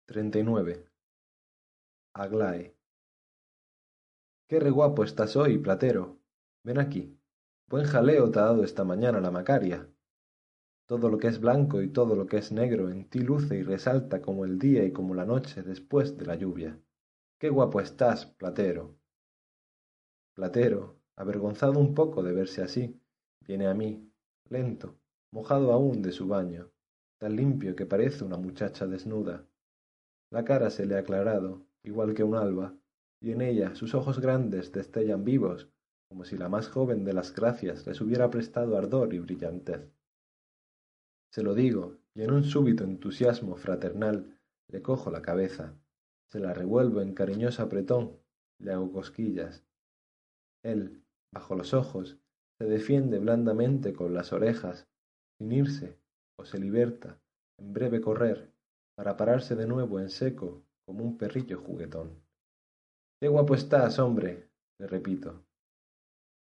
Treinta 0.09 0.39
y 0.39 0.43
nueve. 0.43 0.87
Aglae. 2.15 2.75
Qué 4.49 4.59
reguapo 4.59 5.05
estás 5.05 5.37
hoy, 5.37 5.59
platero. 5.59 6.19
Ven 6.65 6.79
aquí. 6.79 7.21
Buen 7.69 7.85
jaleo 7.85 8.31
te 8.31 8.39
ha 8.39 8.45
dado 8.45 8.65
esta 8.65 8.85
mañana 8.85 9.21
la 9.21 9.31
Macaria. 9.31 9.87
Todo 10.87 11.11
lo 11.11 11.19
que 11.19 11.27
es 11.27 11.39
blanco 11.39 11.83
y 11.83 11.91
todo 11.91 12.17
lo 12.17 12.25
que 12.25 12.39
es 12.39 12.53
negro 12.53 12.89
en 12.89 13.11
ti 13.11 13.19
luce 13.19 13.59
y 13.59 13.63
resalta 13.63 14.23
como 14.23 14.47
el 14.47 14.59
día 14.59 14.83
y 14.83 14.93
como 14.93 15.15
la 15.15 15.27
noche 15.27 15.63
después 15.63 16.17
de 16.17 16.25
la 16.25 16.37
lluvia. 16.37 16.81
Qué 17.39 17.51
guapo 17.51 17.79
estás, 17.79 18.25
Platero. 18.25 18.97
Platero, 20.33 20.97
avergonzado 21.17 21.79
un 21.79 21.95
poco 21.95 22.23
de 22.23 22.33
verse 22.33 22.63
así, 22.63 22.99
viene 23.47 23.67
a 23.67 23.75
mí, 23.75 24.11
lento, 24.49 24.99
mojado 25.33 25.71
aún 25.71 26.01
de 26.01 26.13
su 26.13 26.27
baño, 26.27 26.71
tan 27.19 27.37
limpio 27.37 27.77
que 27.77 27.85
parece 27.85 28.25
una 28.25 28.39
muchacha 28.39 28.87
desnuda. 28.87 29.45
La 30.31 30.45
cara 30.45 30.71
se 30.71 30.87
le 30.87 30.97
ha 30.97 31.01
aclarado, 31.01 31.67
igual 31.83 32.15
que 32.15 32.23
un 32.23 32.35
alba, 32.35 32.75
y 33.21 33.33
en 33.33 33.41
ella 33.41 33.75
sus 33.75 33.95
ojos 33.95 34.21
grandes 34.21 34.73
destellan 34.73 35.25
vivos, 35.25 35.71
como 36.09 36.25
si 36.25 36.37
la 36.37 36.49
más 36.49 36.69
joven 36.69 37.05
de 37.05 37.13
las 37.13 37.35
gracias 37.35 37.87
les 37.87 38.01
hubiera 38.01 38.31
prestado 38.31 38.77
ardor 38.77 39.15
y 39.15 39.19
brillantez. 39.19 39.91
Se 41.33 41.43
lo 41.43 41.55
digo, 41.55 41.99
y 42.15 42.23
en 42.23 42.33
un 42.33 42.45
súbito 42.45 42.85
entusiasmo 42.85 43.57
fraternal 43.57 44.39
le 44.71 44.83
cojo 44.83 45.11
la 45.11 45.23
cabeza, 45.23 45.75
se 46.31 46.41
la 46.41 46.53
revuelvo 46.53 47.01
en 47.01 47.15
cariñoso 47.15 47.63
apretón, 47.63 48.19
le 48.59 48.73
hago 48.73 48.93
cosquillas. 48.93 49.65
Él, 50.63 51.03
bajo 51.33 51.55
los 51.55 51.75
ojos, 51.75 52.19
se 52.59 52.67
defiende 52.67 53.19
blandamente 53.19 53.93
con 53.93 54.15
las 54.15 54.33
orejas, 54.33 54.89
sin 55.39 55.53
irse, 55.53 55.99
o 56.39 56.45
se 56.45 56.59
liberta, 56.59 57.21
en 57.59 57.73
breve 57.73 58.01
correr, 58.01 58.53
para 58.99 59.17
pararse 59.17 59.55
de 59.55 59.69
nuevo 59.69 60.01
en 60.01 60.11
seco 60.11 60.65
como 60.85 61.05
un 61.05 61.17
perrillo 61.17 61.61
juguetón. 61.61 62.21
¡Qué 63.21 63.29
guapo 63.29 63.55
estás, 63.55 64.01
hombre! 64.01 64.51
le 64.77 64.89
repito. 64.89 65.45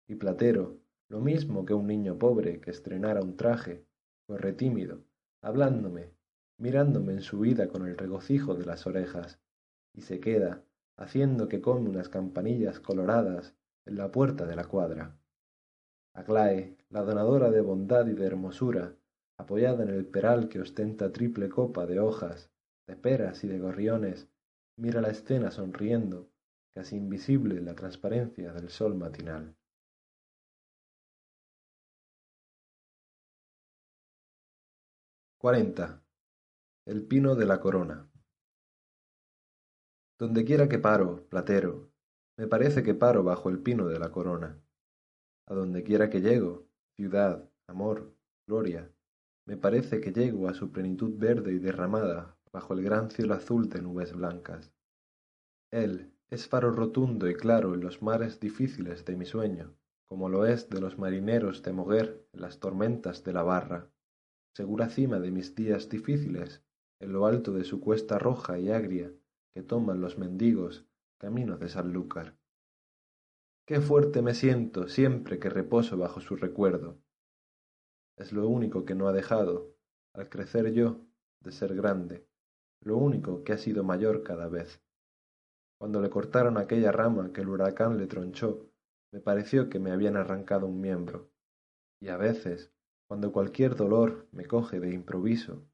Y 0.08 0.16
Platero, 0.16 0.80
lo 1.08 1.20
mismo 1.20 1.64
que 1.64 1.72
un 1.72 1.86
niño 1.86 2.18
pobre 2.18 2.60
que 2.60 2.72
estrenara 2.72 3.20
un 3.20 3.36
traje, 3.36 3.86
corre 4.26 4.54
tímido, 4.54 5.04
hablándome, 5.40 6.16
mirándome 6.58 7.12
en 7.12 7.20
su 7.20 7.38
vida 7.38 7.68
con 7.68 7.86
el 7.86 7.96
regocijo 7.96 8.56
de 8.56 8.66
las 8.66 8.88
orejas, 8.88 9.40
y 9.94 10.00
se 10.00 10.18
queda, 10.18 10.64
haciendo 10.96 11.48
que 11.48 11.60
come 11.60 11.90
unas 11.90 12.08
campanillas 12.08 12.80
coloradas 12.80 13.54
en 13.86 13.96
la 13.96 14.10
puerta 14.10 14.46
de 14.46 14.56
la 14.56 14.64
cuadra. 14.64 15.16
Aglae, 16.12 16.76
la 16.90 17.02
donadora 17.02 17.52
de 17.52 17.60
bondad 17.60 18.08
y 18.08 18.14
de 18.14 18.26
hermosura, 18.26 18.96
apoyada 19.42 19.82
en 19.82 19.90
el 19.90 20.06
peral 20.06 20.48
que 20.48 20.60
ostenta 20.60 21.12
triple 21.12 21.48
copa 21.48 21.86
de 21.86 22.00
hojas, 22.00 22.50
de 22.86 22.96
peras 22.96 23.44
y 23.44 23.48
de 23.48 23.58
gorriones, 23.58 24.28
mira 24.76 25.00
la 25.00 25.10
escena 25.10 25.50
sonriendo, 25.50 26.30
casi 26.74 26.96
invisible 26.96 27.60
la 27.60 27.74
transparencia 27.74 28.52
del 28.52 28.70
sol 28.70 28.94
matinal. 28.94 29.54
Cuarenta. 35.38 36.02
El 36.86 37.06
pino 37.06 37.34
de 37.34 37.46
la 37.46 37.60
corona. 37.60 38.08
Donde 40.18 40.44
quiera 40.44 40.68
que 40.68 40.78
paro, 40.78 41.26
platero, 41.28 41.90
me 42.38 42.46
parece 42.46 42.82
que 42.84 42.94
paro 42.94 43.24
bajo 43.24 43.50
el 43.50 43.58
pino 43.60 43.88
de 43.88 43.98
la 43.98 44.10
corona. 44.10 44.60
A 45.48 45.54
donde 45.54 45.82
quiera 45.82 46.08
que 46.10 46.20
llego, 46.20 46.68
ciudad, 46.96 47.48
amor, 47.66 48.14
gloria, 48.46 48.88
me 49.52 49.58
parece 49.58 50.00
que 50.00 50.14
llego 50.14 50.48
a 50.48 50.54
su 50.54 50.72
plenitud 50.72 51.18
verde 51.18 51.52
y 51.52 51.58
derramada 51.58 52.38
bajo 52.54 52.72
el 52.72 52.82
gran 52.82 53.10
cielo 53.10 53.34
azul 53.34 53.68
de 53.68 53.82
nubes 53.82 54.14
blancas. 54.14 54.72
Él 55.70 56.10
es 56.30 56.48
faro 56.48 56.70
rotundo 56.70 57.28
y 57.28 57.34
claro 57.34 57.74
en 57.74 57.80
los 57.80 58.00
mares 58.00 58.40
difíciles 58.40 59.04
de 59.04 59.14
mi 59.14 59.26
sueño, 59.26 59.76
como 60.06 60.30
lo 60.30 60.46
es 60.46 60.70
de 60.70 60.80
los 60.80 60.98
marineros 60.98 61.62
de 61.62 61.74
Moguer 61.74 62.26
en 62.32 62.40
las 62.40 62.60
tormentas 62.60 63.24
de 63.24 63.34
la 63.34 63.42
barra 63.42 63.90
segura 64.56 64.88
cima 64.88 65.20
de 65.20 65.30
mis 65.30 65.54
días 65.54 65.90
difíciles, 65.90 66.62
en 66.98 67.12
lo 67.12 67.26
alto 67.26 67.52
de 67.52 67.64
su 67.64 67.78
cuesta 67.78 68.18
roja 68.18 68.58
y 68.58 68.70
agria 68.70 69.12
que 69.52 69.62
toman 69.62 70.00
los 70.00 70.16
mendigos 70.16 70.86
camino 71.18 71.58
de 71.58 71.68
Sanlúcar. 71.68 72.38
Qué 73.66 73.82
fuerte 73.82 74.22
me 74.22 74.32
siento 74.32 74.88
siempre 74.88 75.38
que 75.38 75.50
reposo 75.50 75.98
bajo 75.98 76.22
su 76.22 76.36
recuerdo. 76.36 76.96
Es 78.22 78.30
lo 78.30 78.46
único 78.46 78.84
que 78.84 78.94
no 78.94 79.08
ha 79.08 79.12
dejado, 79.12 79.74
al 80.12 80.28
crecer 80.28 80.72
yo, 80.72 81.00
de 81.40 81.50
ser 81.50 81.74
grande, 81.74 82.24
lo 82.80 82.96
único 82.96 83.42
que 83.42 83.52
ha 83.52 83.58
sido 83.58 83.82
mayor 83.82 84.22
cada 84.22 84.48
vez. 84.48 84.80
Cuando 85.76 86.00
le 86.00 86.08
cortaron 86.08 86.56
aquella 86.56 86.92
rama 86.92 87.32
que 87.32 87.40
el 87.40 87.48
huracán 87.48 87.98
le 87.98 88.06
tronchó, 88.06 88.70
me 89.10 89.18
pareció 89.18 89.68
que 89.68 89.80
me 89.80 89.90
habían 89.90 90.16
arrancado 90.16 90.68
un 90.68 90.80
miembro, 90.80 91.32
y 91.98 92.10
a 92.10 92.16
veces, 92.16 92.72
cuando 93.08 93.32
cualquier 93.32 93.74
dolor 93.74 94.28
me 94.30 94.46
coge 94.46 94.78
de 94.78 94.94
improviso, 94.94 95.66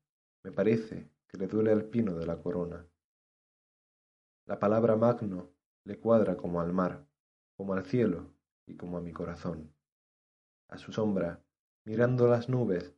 me 0.42 0.50
parece 0.50 1.10
que 1.26 1.36
le 1.36 1.48
duele 1.48 1.70
al 1.70 1.84
pino 1.84 2.14
de 2.14 2.24
la 2.24 2.40
corona. 2.40 2.88
La 4.46 4.58
palabra 4.58 4.96
magno 4.96 5.50
le 5.84 6.00
cuadra 6.00 6.38
como 6.38 6.62
al 6.62 6.72
mar, 6.72 7.06
como 7.58 7.74
al 7.74 7.84
cielo 7.84 8.32
y 8.64 8.74
como 8.74 8.96
a 8.96 9.02
mi 9.02 9.12
corazón. 9.12 9.70
A 10.68 10.78
su 10.78 10.92
sombra, 10.92 11.44
mirando 11.88 12.28
las 12.28 12.50
nubes, 12.50 12.92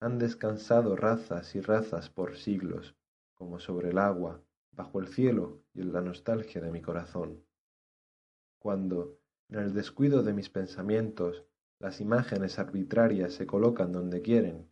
han 0.00 0.18
descansado 0.18 0.96
razas 0.96 1.54
y 1.54 1.60
razas 1.60 2.10
por 2.10 2.36
siglos, 2.36 2.96
como 3.34 3.60
sobre 3.60 3.90
el 3.90 3.98
agua, 3.98 4.42
bajo 4.72 4.98
el 4.98 5.06
cielo 5.06 5.62
y 5.72 5.80
en 5.80 5.92
la 5.92 6.00
nostalgia 6.00 6.60
de 6.60 6.72
mi 6.72 6.82
corazón. 6.82 7.44
Cuando, 8.58 9.16
en 9.48 9.60
el 9.60 9.72
descuido 9.72 10.24
de 10.24 10.32
mis 10.32 10.50
pensamientos, 10.50 11.44
las 11.78 12.00
imágenes 12.00 12.58
arbitrarias 12.58 13.32
se 13.32 13.46
colocan 13.46 13.92
donde 13.92 14.22
quieren, 14.22 14.68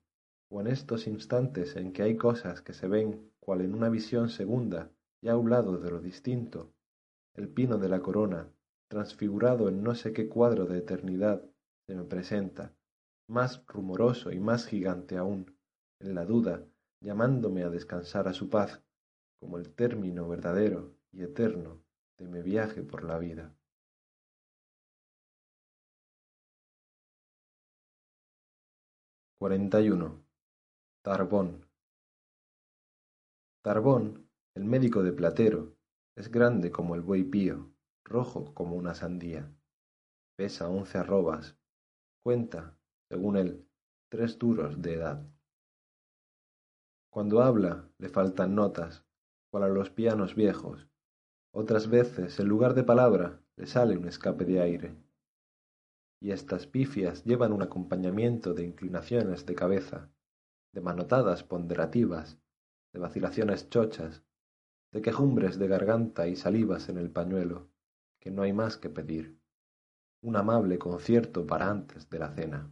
o 0.48 0.60
en 0.60 0.66
estos 0.66 1.06
instantes 1.06 1.76
en 1.76 1.92
que 1.92 2.02
hay 2.02 2.16
cosas 2.16 2.62
que 2.62 2.72
se 2.72 2.88
ven 2.88 3.30
cual 3.38 3.60
en 3.60 3.72
una 3.72 3.88
visión 3.88 4.30
segunda 4.30 4.90
y 5.20 5.28
a 5.28 5.36
un 5.36 5.48
lado 5.48 5.78
de 5.78 5.92
lo 5.92 6.00
distinto, 6.00 6.72
el 7.34 7.48
pino 7.48 7.78
de 7.78 7.88
la 7.88 8.00
corona, 8.00 8.48
transfigurado 8.88 9.68
en 9.68 9.84
no 9.84 9.94
sé 9.94 10.12
qué 10.12 10.28
cuadro 10.28 10.66
de 10.66 10.78
eternidad, 10.78 11.44
se 11.86 11.94
me 11.94 12.02
presenta, 12.02 12.74
más 13.30 13.64
rumoroso 13.66 14.32
y 14.32 14.40
más 14.40 14.66
gigante 14.66 15.16
aún, 15.16 15.56
en 16.00 16.16
la 16.16 16.24
duda, 16.24 16.66
llamándome 17.00 17.62
a 17.62 17.70
descansar 17.70 18.26
a 18.26 18.34
su 18.34 18.50
paz, 18.50 18.82
como 19.38 19.56
el 19.56 19.72
término 19.72 20.28
verdadero 20.28 20.96
y 21.12 21.22
eterno 21.22 21.80
de 22.18 22.26
mi 22.26 22.42
viaje 22.42 22.82
por 22.82 23.04
la 23.04 23.18
vida. 23.18 23.54
Cuarenta. 29.38 29.78
Tarbón. 31.02 31.66
Tarbón, 33.62 34.28
el 34.54 34.64
médico 34.64 35.02
de 35.02 35.12
Platero, 35.12 35.76
es 36.16 36.30
grande 36.30 36.70
como 36.70 36.94
el 36.94 37.00
buey 37.00 37.22
pío, 37.22 37.72
rojo 38.04 38.52
como 38.54 38.74
una 38.74 38.94
sandía. 38.94 39.50
Pesa 40.36 40.68
once 40.68 40.98
arrobas. 40.98 41.56
Cuenta 42.22 42.79
según 43.10 43.36
él, 43.36 43.68
tres 44.08 44.38
duros 44.38 44.80
de 44.80 44.94
edad. 44.94 45.22
Cuando 47.10 47.42
habla 47.42 47.90
le 47.98 48.08
faltan 48.08 48.54
notas, 48.54 49.04
cual 49.50 49.64
a 49.64 49.68
los 49.68 49.90
pianos 49.90 50.34
viejos. 50.34 50.88
Otras 51.52 51.90
veces, 51.90 52.40
en 52.40 52.48
lugar 52.48 52.72
de 52.74 52.84
palabra, 52.84 53.42
le 53.56 53.66
sale 53.66 53.98
un 53.98 54.06
escape 54.06 54.46
de 54.46 54.60
aire 54.60 54.96
y 56.20 56.32
estas 56.32 56.66
pifias 56.66 57.24
llevan 57.24 57.52
un 57.52 57.62
acompañamiento 57.62 58.52
de 58.52 58.64
inclinaciones 58.64 59.46
de 59.46 59.54
cabeza, 59.54 60.10
de 60.72 60.82
manotadas 60.82 61.42
ponderativas, 61.42 62.38
de 62.92 63.00
vacilaciones 63.00 63.70
chochas, 63.70 64.22
de 64.92 65.00
quejumbres 65.00 65.58
de 65.58 65.68
garganta 65.68 66.28
y 66.28 66.36
salivas 66.36 66.88
en 66.88 66.98
el 66.98 67.10
pañuelo, 67.10 67.70
que 68.20 68.30
no 68.30 68.42
hay 68.42 68.52
más 68.52 68.76
que 68.76 68.90
pedir. 68.90 69.40
Un 70.22 70.36
amable 70.36 70.78
concierto 70.78 71.46
para 71.46 71.70
antes 71.70 72.10
de 72.10 72.18
la 72.18 72.34
cena. 72.34 72.70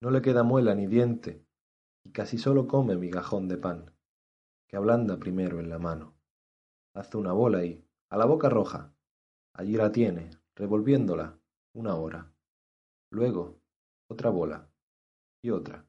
No 0.00 0.10
le 0.10 0.22
queda 0.22 0.42
muela 0.42 0.74
ni 0.74 0.86
diente, 0.86 1.44
y 2.04 2.12
casi 2.12 2.38
solo 2.38 2.66
come 2.66 2.96
migajón 2.96 3.48
de 3.48 3.56
pan, 3.56 3.92
que 4.68 4.76
ablanda 4.76 5.18
primero 5.18 5.58
en 5.58 5.68
la 5.68 5.78
mano. 5.78 6.14
Hace 6.94 7.16
una 7.16 7.32
bola 7.32 7.64
y, 7.64 7.84
a 8.10 8.16
la 8.16 8.24
boca 8.24 8.48
roja, 8.48 8.94
allí 9.54 9.76
la 9.76 9.90
tiene, 9.90 10.30
revolviéndola, 10.54 11.38
una 11.74 11.96
hora, 11.96 12.32
luego 13.10 13.60
otra 14.08 14.30
bola 14.30 14.70
y 15.42 15.50
otra. 15.50 15.86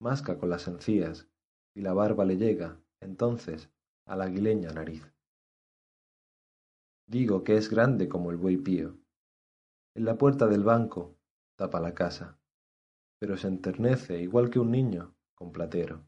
Masca 0.00 0.38
con 0.38 0.50
las 0.50 0.66
encías 0.68 1.28
y 1.74 1.82
la 1.82 1.92
barba 1.92 2.24
le 2.24 2.36
llega, 2.36 2.80
entonces, 3.00 3.70
a 4.06 4.16
la 4.16 4.24
aguileña 4.24 4.70
nariz. 4.72 5.12
Digo 7.06 7.44
que 7.44 7.56
es 7.56 7.68
grande 7.70 8.08
como 8.08 8.30
el 8.30 8.36
buey 8.36 8.56
pío. 8.56 8.98
En 9.94 10.04
la 10.04 10.16
puerta 10.18 10.46
del 10.46 10.64
banco 10.64 11.16
tapa 11.56 11.80
la 11.80 11.94
casa, 11.94 12.38
pero 13.18 13.36
se 13.36 13.48
enternece 13.48 14.20
igual 14.20 14.50
que 14.50 14.58
un 14.58 14.70
niño 14.70 15.14
con 15.34 15.52
platero. 15.52 16.06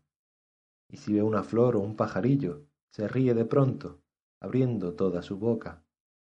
Y 0.90 0.96
si 0.96 1.12
ve 1.12 1.22
una 1.22 1.42
flor 1.42 1.76
o 1.76 1.80
un 1.80 1.96
pajarillo, 1.96 2.66
se 2.90 3.08
ríe 3.08 3.34
de 3.34 3.44
pronto, 3.44 4.02
abriendo 4.40 4.94
toda 4.94 5.22
su 5.22 5.38
boca, 5.38 5.84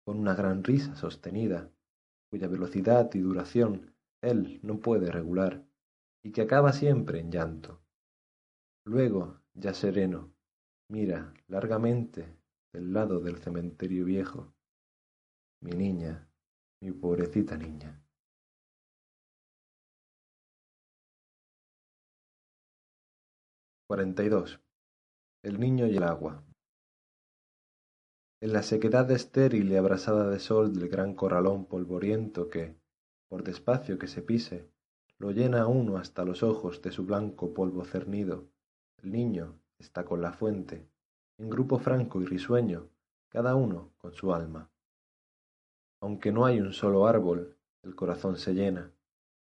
con 0.06 0.20
una 0.20 0.34
gran 0.34 0.64
risa 0.64 0.96
sostenida 0.96 1.72
cuya 2.30 2.48
velocidad 2.48 3.10
y 3.14 3.20
duración 3.20 3.96
él 4.22 4.60
no 4.64 4.80
puede 4.80 5.12
regular, 5.12 5.66
y 6.24 6.32
que 6.32 6.42
acaba 6.42 6.74
siempre 6.74 7.20
en 7.20 7.32
llanto. 7.32 7.82
Luego, 8.86 9.40
ya 9.54 9.74
sereno, 9.74 10.34
mira 10.90 11.34
largamente 11.48 12.38
del 12.74 12.94
lado 12.94 13.20
del 13.20 13.38
cementerio 13.38 14.06
viejo. 14.06 14.54
Mi 15.62 15.72
niña, 15.72 16.30
mi 16.82 16.92
pobrecita 16.92 17.58
niña. 17.58 18.04
Cuarenta 23.90 24.24
y 24.24 24.30
dos. 24.30 24.62
El 25.42 25.60
niño 25.60 25.88
y 25.88 25.98
el 25.98 26.04
agua. 26.04 26.44
En 28.40 28.54
la 28.54 28.62
sequedad 28.62 29.10
estéril 29.10 29.72
y 29.72 29.78
abrasada 29.78 30.30
de 30.30 30.38
sol 30.38 30.74
del 30.74 30.90
gran 30.90 31.16
corralón 31.16 31.66
polvoriento 31.66 32.52
que, 32.52 32.76
por 33.30 33.44
despacio 33.44 33.98
que 33.98 34.06
se 34.06 34.22
pise, 34.22 34.70
lo 35.18 35.32
llena 35.32 35.66
uno 35.66 35.98
hasta 35.98 36.24
los 36.24 36.44
ojos 36.44 36.84
de 36.84 36.92
su 36.92 37.04
blanco 37.04 37.52
polvo 37.52 37.84
cernido, 37.84 38.52
el 39.02 39.12
niño 39.12 39.60
está 39.80 40.06
con 40.06 40.22
la 40.22 40.34
fuente, 40.34 40.88
en 41.40 41.50
grupo 41.50 41.80
franco 41.80 42.22
y 42.22 42.28
risueño, 42.28 42.92
cada 43.28 43.56
uno 43.56 43.90
con 43.98 44.14
su 44.14 44.36
alma. 44.36 44.70
Aunque 46.00 46.32
no 46.32 46.46
hay 46.46 46.62
un 46.62 46.74
solo 46.74 47.08
árbol, 47.08 47.58
el 47.82 47.96
corazón 47.96 48.38
se 48.38 48.54
llena, 48.54 48.94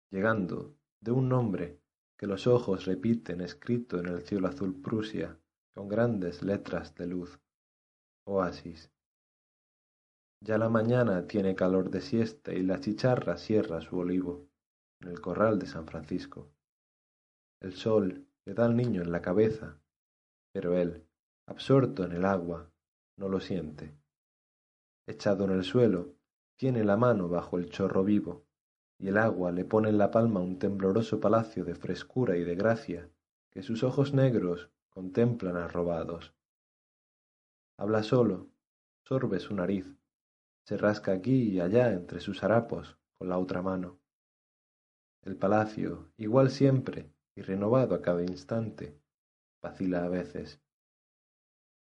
llegando 0.09 0.77
de 1.01 1.11
un 1.11 1.27
nombre 1.27 1.78
que 2.19 2.27
los 2.27 2.47
ojos 2.47 2.85
repiten 2.85 3.39
escrito 3.39 3.97
en 3.97 4.07
el 4.07 4.23
cielo 4.23 4.49
azul 4.49 4.81
Prusia 4.81 5.39
con 5.73 5.87
grandes 5.87 6.43
letras 6.43 6.93
de 6.95 7.07
luz 7.07 7.39
oasis. 8.25 8.91
Ya 10.41 10.57
la 10.57 10.67
mañana 10.67 11.27
tiene 11.27 11.55
calor 11.55 11.89
de 11.89 12.01
siesta 12.01 12.53
y 12.53 12.61
la 12.61 12.81
chicharra 12.81 13.37
cierra 13.37 13.79
su 13.79 13.97
olivo 13.97 14.49
en 15.01 15.07
el 15.07 15.21
corral 15.21 15.59
de 15.59 15.67
San 15.67 15.87
Francisco. 15.87 16.51
El 17.61 17.73
sol 17.73 18.27
le 18.45 18.53
da 18.53 18.65
al 18.65 18.75
niño 18.75 19.01
en 19.01 19.13
la 19.13 19.21
cabeza, 19.21 19.81
pero 20.51 20.77
él, 20.77 21.07
absorto 21.47 22.03
en 22.03 22.11
el 22.11 22.25
agua, 22.25 22.69
no 23.17 23.29
lo 23.29 23.39
siente. 23.39 23.97
Echado 25.07 25.45
en 25.45 25.51
el 25.51 25.63
suelo, 25.63 26.15
tiene 26.57 26.83
la 26.83 26.97
mano 26.97 27.29
bajo 27.29 27.57
el 27.57 27.69
chorro 27.69 28.03
vivo, 28.03 28.48
y 28.99 29.07
el 29.07 29.17
agua 29.17 29.51
le 29.51 29.65
pone 29.65 29.89
en 29.89 29.97
la 29.97 30.11
palma 30.11 30.39
un 30.41 30.59
tembloroso 30.59 31.19
palacio 31.19 31.65
de 31.65 31.73
frescura 31.73 32.37
y 32.37 32.43
de 32.43 32.55
gracia 32.55 33.09
que 33.49 33.63
sus 33.63 33.83
ojos 33.83 34.13
negros 34.13 34.69
contemplan 34.89 35.57
arrobados 35.57 36.35
habla 37.79 38.03
solo, 38.03 38.49
sorbe 39.03 39.39
su 39.39 39.55
nariz, 39.55 39.87
se 40.65 40.75
rasca 40.75 41.13
aquí 41.13 41.43
y 41.43 41.61
allá 41.61 41.93
entre 41.93 42.19
sus 42.19 42.43
harapos 42.43 42.97
con 43.17 43.29
la 43.29 43.37
otra 43.37 43.61
mano. 43.61 44.01
El 45.21 45.37
palacio, 45.37 46.11
igual 46.17 46.51
siempre 46.51 47.09
y 47.35 47.41
renovado 47.41 47.95
a 47.95 48.01
cada 48.01 48.21
instante, 48.21 48.99
vacila 49.61 50.03
a 50.03 50.09
veces. 50.09 50.59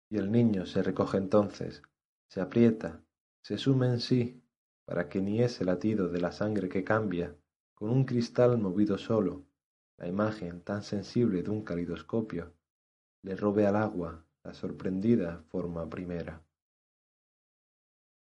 Y 0.09 0.17
el 0.17 0.33
niño 0.33 0.65
se 0.65 0.83
recoge 0.83 1.19
entonces, 1.19 1.83
se 2.27 2.41
aprieta, 2.41 3.05
se 3.43 3.59
sume 3.59 3.89
en 3.89 4.01
sí, 4.01 4.42
para 4.85 5.09
que 5.09 5.21
ni 5.21 5.43
ese 5.43 5.65
latido 5.65 6.09
de 6.09 6.21
la 6.21 6.33
sangre 6.33 6.69
que 6.69 6.85
cambia, 6.85 7.35
con 7.75 7.91
un 7.91 8.05
cristal 8.05 8.59
movido 8.59 8.99
solo, 8.99 9.45
la 9.99 10.09
imagen 10.09 10.63
tan 10.63 10.83
sensible 10.83 11.43
de 11.43 11.51
un 11.51 11.63
calidoscopio, 11.63 12.53
le 13.23 13.37
robe 13.37 13.67
al 13.67 13.77
agua 13.77 14.25
la 14.45 14.55
sorprendida 14.55 15.43
forma 15.49 15.89
primera. 15.89 16.43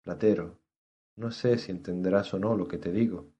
Platero, 0.03 0.59
no 1.15 1.31
sé 1.31 1.57
si 1.57 1.71
entenderás 1.71 2.33
o 2.33 2.39
no 2.39 2.55
lo 2.55 2.67
que 2.67 2.77
te 2.77 2.91
digo, 2.91 3.31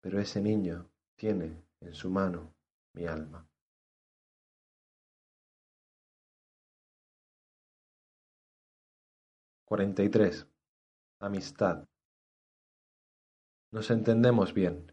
pero 0.00 0.20
ese 0.20 0.40
niño 0.40 0.88
tiene 1.16 1.64
en 1.80 1.94
su 1.94 2.10
mano 2.10 2.54
mi 2.94 3.06
alma. 3.06 3.46
Cuarenta 9.64 10.02
y 10.02 10.08
tres. 10.08 10.46
Amistad. 11.20 11.86
Nos 13.70 13.90
entendemos 13.90 14.54
bien. 14.54 14.92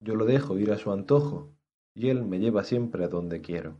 Yo 0.00 0.14
lo 0.14 0.26
dejo 0.26 0.58
ir 0.58 0.72
a 0.72 0.78
su 0.78 0.92
antojo 0.92 1.54
y 1.94 2.10
él 2.10 2.24
me 2.24 2.38
lleva 2.38 2.64
siempre 2.64 3.04
a 3.04 3.08
donde 3.08 3.40
quiero. 3.40 3.78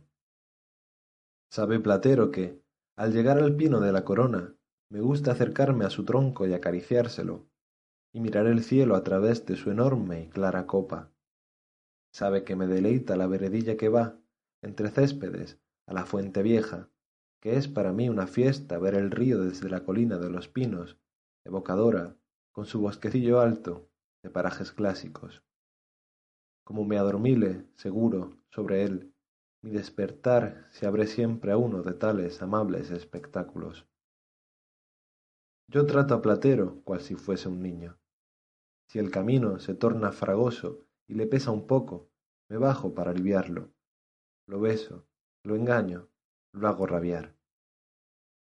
Sabe 1.51 1.79
Platero 1.79 2.31
que, 2.31 2.61
al 2.95 3.13
llegar 3.13 3.37
al 3.37 3.55
pino 3.55 3.79
de 3.79 3.91
la 3.91 4.03
corona, 4.03 4.55
me 4.89 4.99
gusta 4.99 5.31
acercarme 5.31 5.85
a 5.85 5.89
su 5.89 6.05
tronco 6.05 6.47
y 6.47 6.53
acariciárselo, 6.53 7.45
y 8.13 8.19
mirar 8.19 8.47
el 8.47 8.63
cielo 8.63 8.95
a 8.95 9.03
través 9.03 9.45
de 9.45 9.55
su 9.55 9.71
enorme 9.71 10.23
y 10.23 10.29
clara 10.29 10.65
copa. 10.65 11.11
Sabe 12.11 12.43
que 12.43 12.55
me 12.55 12.67
deleita 12.67 13.15
la 13.15 13.27
veredilla 13.27 13.77
que 13.77 13.89
va, 13.89 14.17
entre 14.61 14.89
céspedes, 14.89 15.59
a 15.87 15.93
la 15.93 16.05
fuente 16.05 16.41
vieja, 16.41 16.89
que 17.41 17.57
es 17.57 17.67
para 17.67 17.93
mí 17.93 18.09
una 18.09 18.27
fiesta 18.27 18.77
ver 18.77 18.95
el 18.95 19.11
río 19.11 19.39
desde 19.43 19.69
la 19.69 19.83
colina 19.83 20.17
de 20.17 20.29
los 20.29 20.47
pinos, 20.47 20.97
evocadora, 21.45 22.15
con 22.51 22.65
su 22.65 22.81
bosquecillo 22.81 23.39
alto, 23.39 23.90
de 24.23 24.29
parajes 24.29 24.71
clásicos. 24.71 25.43
Como 26.63 26.85
me 26.85 26.97
adormile, 26.97 27.65
seguro, 27.75 28.37
sobre 28.49 28.83
él, 28.83 29.13
mi 29.61 29.71
despertar 29.71 30.67
se 30.71 30.87
abre 30.87 31.07
siempre 31.07 31.51
a 31.51 31.57
uno 31.57 31.83
de 31.83 31.93
tales 31.93 32.41
amables 32.41 32.91
espectáculos. 32.91 33.87
Yo 35.67 35.85
trato 35.85 36.15
a 36.15 36.21
Platero 36.21 36.81
cual 36.83 37.01
si 37.01 37.15
fuese 37.15 37.47
un 37.47 37.61
niño. 37.61 37.97
Si 38.87 38.99
el 38.99 39.09
camino 39.09 39.59
se 39.59 39.73
torna 39.73 40.11
fragoso 40.11 40.85
y 41.07 41.13
le 41.13 41.27
pesa 41.27 41.51
un 41.51 41.67
poco, 41.67 42.09
me 42.49 42.57
bajo 42.57 42.93
para 42.93 43.11
aliviarlo. 43.11 43.71
Lo 44.47 44.59
beso, 44.59 45.05
lo 45.43 45.55
engaño, 45.55 46.09
lo 46.51 46.67
hago 46.67 46.85
rabiar. 46.85 47.35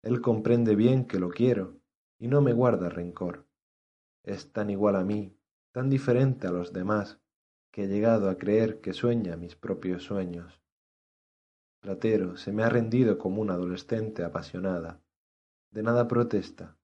Él 0.03 0.21
comprende 0.21 0.77
bien 0.77 1.07
que 1.07 1.19
lo 1.19 1.31
quiero 1.31 1.81
y 2.19 2.29
no 2.29 2.41
me 2.41 2.53
guarda 2.53 2.89
rencor. 2.89 3.47
Es 4.23 4.53
tan 4.53 4.71
igual 4.71 4.97
a 4.97 5.05
mí, 5.05 5.38
tan 5.73 5.91
diferente 5.91 6.47
a 6.47 6.51
los 6.51 6.73
demás, 6.73 7.21
que 7.71 7.85
he 7.85 7.89
llegado 7.89 8.31
a 8.31 8.39
creer 8.39 8.81
que 8.81 8.93
sueña 8.93 9.37
mis 9.37 9.55
propios 9.55 10.03
sueños. 10.05 10.61
Platero 11.81 12.37
se 12.37 12.53
me 12.53 12.65
ha 12.65 12.69
rendido 12.69 13.19
como 13.19 13.41
una 13.41 13.55
adolescente 13.55 14.25
apasionada. 14.25 15.01
De 15.71 15.83
nada 15.83 16.09
protesta. 16.09 16.77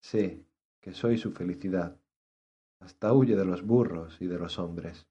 Sé 0.00 0.44
que 0.80 0.92
soy 0.92 1.18
su 1.18 1.30
felicidad. 1.30 2.00
Hasta 2.80 3.12
huye 3.12 3.36
de 3.36 3.44
los 3.44 3.62
burros 3.62 4.20
y 4.20 4.26
de 4.26 4.38
los 4.38 4.58
hombres. 4.58 5.06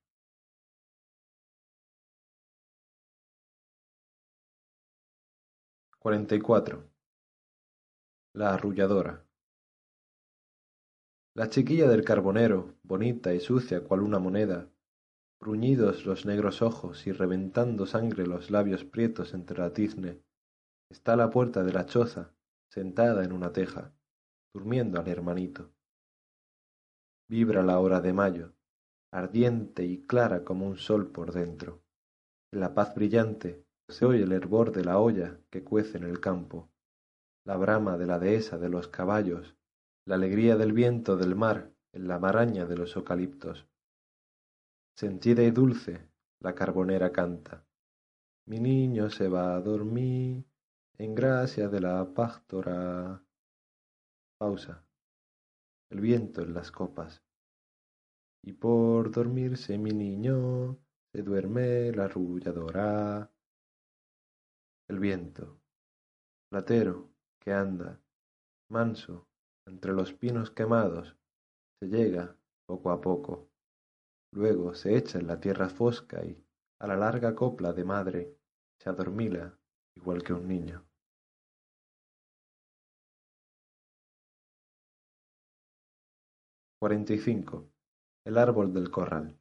Cuarenta 5.99 6.35
y 6.35 6.41
cuatro. 6.41 6.89
La 8.33 8.53
arrulladora. 8.53 9.22
La 11.35 11.49
chiquilla 11.49 11.87
del 11.87 12.03
carbonero, 12.03 12.75
bonita 12.83 13.33
y 13.33 13.39
sucia 13.39 13.83
cual 13.83 14.01
una 14.01 14.19
moneda, 14.19 14.69
bruñidos 15.39 16.05
los 16.05 16.27
negros 16.27 16.61
ojos 16.61 17.07
y 17.07 17.11
reventando 17.11 17.87
sangre 17.87 18.27
los 18.27 18.51
labios 18.51 18.83
prietos 18.83 19.33
entre 19.33 19.57
la 19.57 19.73
tizne, 19.73 20.21
está 20.91 21.13
a 21.13 21.17
la 21.17 21.31
puerta 21.31 21.63
de 21.63 21.73
la 21.73 21.87
choza, 21.87 22.35
sentada 22.69 23.23
en 23.23 23.33
una 23.33 23.51
teja, 23.51 23.95
durmiendo 24.53 24.99
al 24.99 25.07
hermanito. 25.07 25.71
Vibra 27.27 27.63
la 27.63 27.79
hora 27.79 27.99
de 27.99 28.13
mayo, 28.13 28.53
ardiente 29.11 29.85
y 29.85 30.05
clara 30.05 30.43
como 30.43 30.67
un 30.67 30.77
sol 30.77 31.11
por 31.11 31.33
dentro. 31.33 31.81
En 32.51 32.59
la 32.59 32.75
paz 32.75 32.93
brillante 32.93 33.65
se 33.89 34.05
oye 34.05 34.21
el 34.21 34.33
hervor 34.33 34.71
de 34.71 34.85
la 34.85 34.99
olla 34.99 35.39
que 35.49 35.63
cuece 35.63 35.97
en 35.97 36.03
el 36.03 36.19
campo, 36.19 36.69
la 37.43 37.57
brama 37.57 37.97
de 37.97 38.05
la 38.05 38.19
dehesa 38.19 38.59
de 38.59 38.69
los 38.69 38.87
caballos, 38.87 39.55
la 40.05 40.15
alegría 40.15 40.55
del 40.55 40.73
viento 40.73 41.15
del 41.17 41.35
mar 41.35 41.71
en 41.91 42.07
la 42.07 42.19
maraña 42.19 42.65
de 42.65 42.77
los 42.77 42.95
eucaliptos. 42.95 43.67
Sentida 44.95 45.43
y 45.43 45.51
dulce, 45.51 46.09
la 46.39 46.53
carbonera 46.53 47.11
canta. 47.11 47.65
Mi 48.45 48.59
niño 48.59 49.09
se 49.09 49.27
va 49.27 49.55
a 49.55 49.61
dormir 49.61 50.45
en 50.97 51.15
gracia 51.15 51.69
de 51.69 51.81
la 51.81 52.13
pastora. 52.13 53.23
Pausa. 54.37 54.85
El 55.89 56.01
viento 56.01 56.41
en 56.41 56.53
las 56.53 56.71
copas. 56.71 57.23
Y 58.41 58.53
por 58.53 59.11
dormirse 59.11 59.77
mi 59.77 59.91
niño 59.91 60.77
se 61.11 61.21
duerme 61.21 61.91
la 61.91 62.05
arrulladora 62.05 63.33
el 64.93 64.99
viento, 64.99 65.59
platero, 66.49 67.09
que 67.39 67.53
anda, 67.53 67.99
manso, 68.69 69.27
entre 69.65 69.93
los 69.93 70.13
pinos 70.13 70.51
quemados, 70.51 71.15
se 71.79 71.87
llega 71.87 72.35
poco 72.65 72.91
a 72.91 73.01
poco, 73.01 73.49
luego 74.31 74.73
se 74.73 74.95
echa 74.97 75.19
en 75.19 75.27
la 75.27 75.39
tierra 75.39 75.69
fosca 75.69 76.23
y, 76.23 76.43
a 76.79 76.87
la 76.87 76.97
larga 76.97 77.35
copla 77.35 77.73
de 77.73 77.83
madre, 77.83 78.37
se 78.79 78.89
adormila 78.89 79.57
igual 79.95 80.23
que 80.23 80.33
un 80.33 80.47
niño. 80.47 80.85
Cuarenta 86.79 87.13
y 87.13 87.19
cinco. 87.19 87.69
El 88.25 88.37
árbol 88.37 88.73
del 88.73 88.91
corral. 88.91 89.37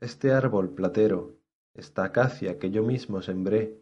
Este 0.00 0.32
árbol 0.32 0.74
platero 0.74 1.38
esta 1.78 2.02
acacia 2.02 2.58
que 2.58 2.72
yo 2.72 2.82
mismo 2.82 3.22
sembré, 3.22 3.80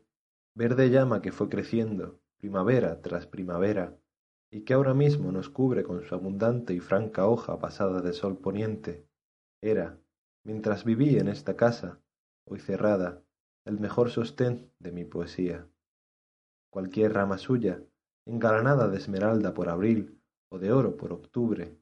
verde 0.55 0.90
llama 0.90 1.23
que 1.23 1.32
fue 1.32 1.48
creciendo, 1.48 2.20
primavera 2.36 3.01
tras 3.01 3.27
primavera, 3.27 3.98
y 4.51 4.62
que 4.62 4.74
ahora 4.74 4.94
mismo 4.94 5.32
nos 5.32 5.48
cubre 5.48 5.82
con 5.82 6.02
su 6.02 6.14
abundante 6.14 6.73
y 6.74 6.81
franca 6.81 7.27
hoja 7.27 7.59
pasada 7.59 8.01
de 8.01 8.12
sol 8.12 8.39
poniente, 8.39 9.06
era, 9.60 9.98
mientras 10.44 10.85
viví 10.85 11.18
en 11.18 11.28
esta 11.28 11.56
casa, 11.56 12.01
hoy 12.44 12.60
cerrada, 12.60 13.23
el 13.64 13.81
mejor 13.81 14.10
sostén 14.10 14.70
de 14.78 14.93
mi 14.93 15.05
poesía. 15.05 15.66
Cualquier 16.70 17.14
rama 17.14 17.39
suya, 17.39 17.82
engalanada 18.27 18.89
de 18.89 18.98
esmeralda 18.98 19.55
por 19.55 19.68
abril 19.68 20.20
o 20.51 20.59
de 20.59 20.73
oro 20.73 20.97
por 20.97 21.12
octubre, 21.12 21.77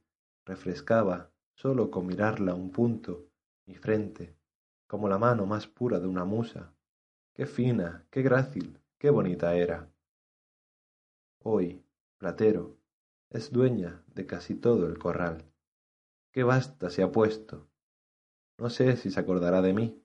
refrescaba, 0.45 1.31
sólo 1.55 1.91
con 1.91 2.07
mirarla 2.07 2.55
un 2.55 2.71
punto, 2.71 3.27
mi 3.67 3.75
frente, 3.75 4.35
como 4.87 5.07
la 5.07 5.17
mano 5.17 5.45
más 5.45 5.67
pura 5.67 5.99
de 5.99 6.07
una 6.07 6.25
musa. 6.25 6.73
Qué 7.33 7.45
fina, 7.45 8.05
qué 8.09 8.21
grácil, 8.21 8.79
qué 8.97 9.09
bonita 9.09 9.55
era. 9.55 9.89
Hoy, 11.43 11.84
Platero, 12.25 12.75
es 13.29 13.51
dueña 13.51 14.03
de 14.15 14.25
casi 14.25 14.55
todo 14.55 14.87
el 14.87 14.97
corral. 14.97 15.45
Qué 16.33 16.43
basta 16.43 16.89
se 16.89 17.03
ha 17.03 17.11
puesto. 17.11 17.69
No 18.57 18.71
sé 18.71 18.97
si 18.97 19.11
se 19.11 19.19
acordará 19.19 19.61
de 19.61 19.73
mí. 19.73 20.03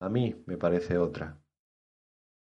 A 0.00 0.08
mí 0.08 0.42
me 0.46 0.56
parece 0.56 0.98
otra. 0.98 1.40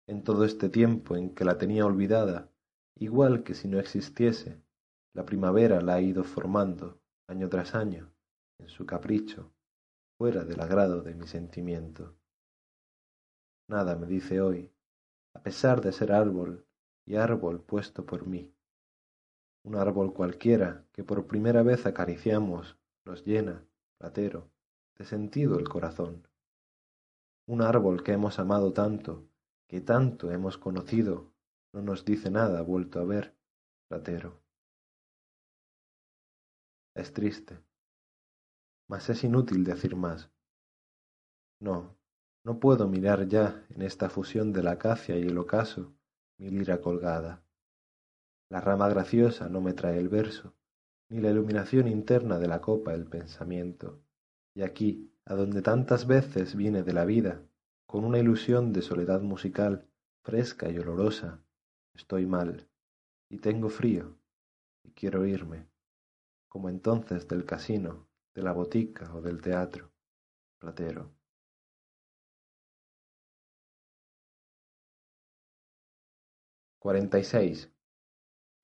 En 0.08 0.24
todo 0.24 0.46
este 0.46 0.70
tiempo 0.70 1.14
en 1.14 1.34
que 1.34 1.44
la 1.44 1.58
tenía 1.58 1.84
olvidada, 1.84 2.50
igual 2.98 3.44
que 3.44 3.52
si 3.52 3.68
no 3.68 3.78
existiese, 3.78 4.62
la 5.14 5.26
primavera 5.26 5.82
la 5.82 5.96
ha 5.96 6.00
ido 6.00 6.24
formando, 6.24 6.98
año 7.28 7.50
tras 7.50 7.74
año, 7.74 8.14
en 8.58 8.70
su 8.70 8.86
capricho, 8.86 9.52
fuera 10.16 10.42
del 10.42 10.58
agrado 10.58 11.02
de 11.02 11.14
mi 11.14 11.26
sentimiento. 11.26 12.16
Nada 13.68 13.94
me 13.96 14.06
dice 14.06 14.40
hoy, 14.40 14.72
a 15.34 15.42
pesar 15.42 15.82
de 15.82 15.92
ser 15.92 16.12
árbol 16.12 16.66
y 17.04 17.16
árbol 17.16 17.60
puesto 17.60 18.06
por 18.06 18.26
mí. 18.26 18.55
Un 19.66 19.74
árbol 19.74 20.14
cualquiera 20.14 20.86
que 20.92 21.02
por 21.02 21.26
primera 21.26 21.64
vez 21.64 21.86
acariciamos 21.86 22.78
nos 23.04 23.24
llena, 23.24 23.66
platero, 23.98 24.48
de 24.96 25.04
sentido 25.04 25.58
el 25.58 25.68
corazón. 25.68 26.28
Un 27.48 27.62
árbol 27.62 28.04
que 28.04 28.12
hemos 28.12 28.38
amado 28.38 28.72
tanto, 28.72 29.28
que 29.66 29.80
tanto 29.80 30.30
hemos 30.30 30.56
conocido, 30.56 31.32
no 31.72 31.82
nos 31.82 32.04
dice 32.04 32.30
nada 32.30 32.62
vuelto 32.62 33.00
a 33.00 33.04
ver, 33.04 33.34
platero. 33.88 34.40
Es 36.94 37.12
triste, 37.12 37.58
mas 38.86 39.10
es 39.10 39.24
inútil 39.24 39.64
decir 39.64 39.96
más. 39.96 40.30
No, 41.58 41.98
no 42.44 42.60
puedo 42.60 42.86
mirar 42.86 43.26
ya 43.26 43.66
en 43.70 43.82
esta 43.82 44.10
fusión 44.10 44.52
de 44.52 44.62
la 44.62 44.70
acacia 44.72 45.18
y 45.18 45.22
el 45.22 45.36
ocaso 45.36 45.92
mi 46.38 46.50
lira 46.50 46.80
colgada. 46.80 47.45
La 48.48 48.60
rama 48.60 48.88
graciosa 48.88 49.48
no 49.48 49.60
me 49.60 49.72
trae 49.72 49.98
el 49.98 50.08
verso, 50.08 50.54
ni 51.08 51.20
la 51.20 51.30
iluminación 51.30 51.88
interna 51.88 52.38
de 52.38 52.48
la 52.48 52.60
copa 52.60 52.94
el 52.94 53.06
pensamiento. 53.06 54.00
Y 54.54 54.62
aquí, 54.62 55.12
a 55.24 55.34
donde 55.34 55.62
tantas 55.62 56.06
veces 56.06 56.54
viene 56.54 56.82
de 56.82 56.92
la 56.92 57.04
vida, 57.04 57.42
con 57.86 58.04
una 58.04 58.18
ilusión 58.18 58.72
de 58.72 58.82
soledad 58.82 59.20
musical, 59.20 59.88
fresca 60.22 60.70
y 60.70 60.78
olorosa, 60.78 61.42
estoy 61.94 62.26
mal, 62.26 62.68
y 63.28 63.38
tengo 63.38 63.68
frío, 63.68 64.16
y 64.84 64.92
quiero 64.92 65.26
irme, 65.26 65.68
como 66.48 66.68
entonces 66.68 67.26
del 67.28 67.44
casino 67.44 68.08
de 68.34 68.42
la 68.42 68.52
botica 68.52 69.12
o 69.14 69.22
del 69.22 69.40
teatro. 69.40 69.90
Platero. 70.58 71.10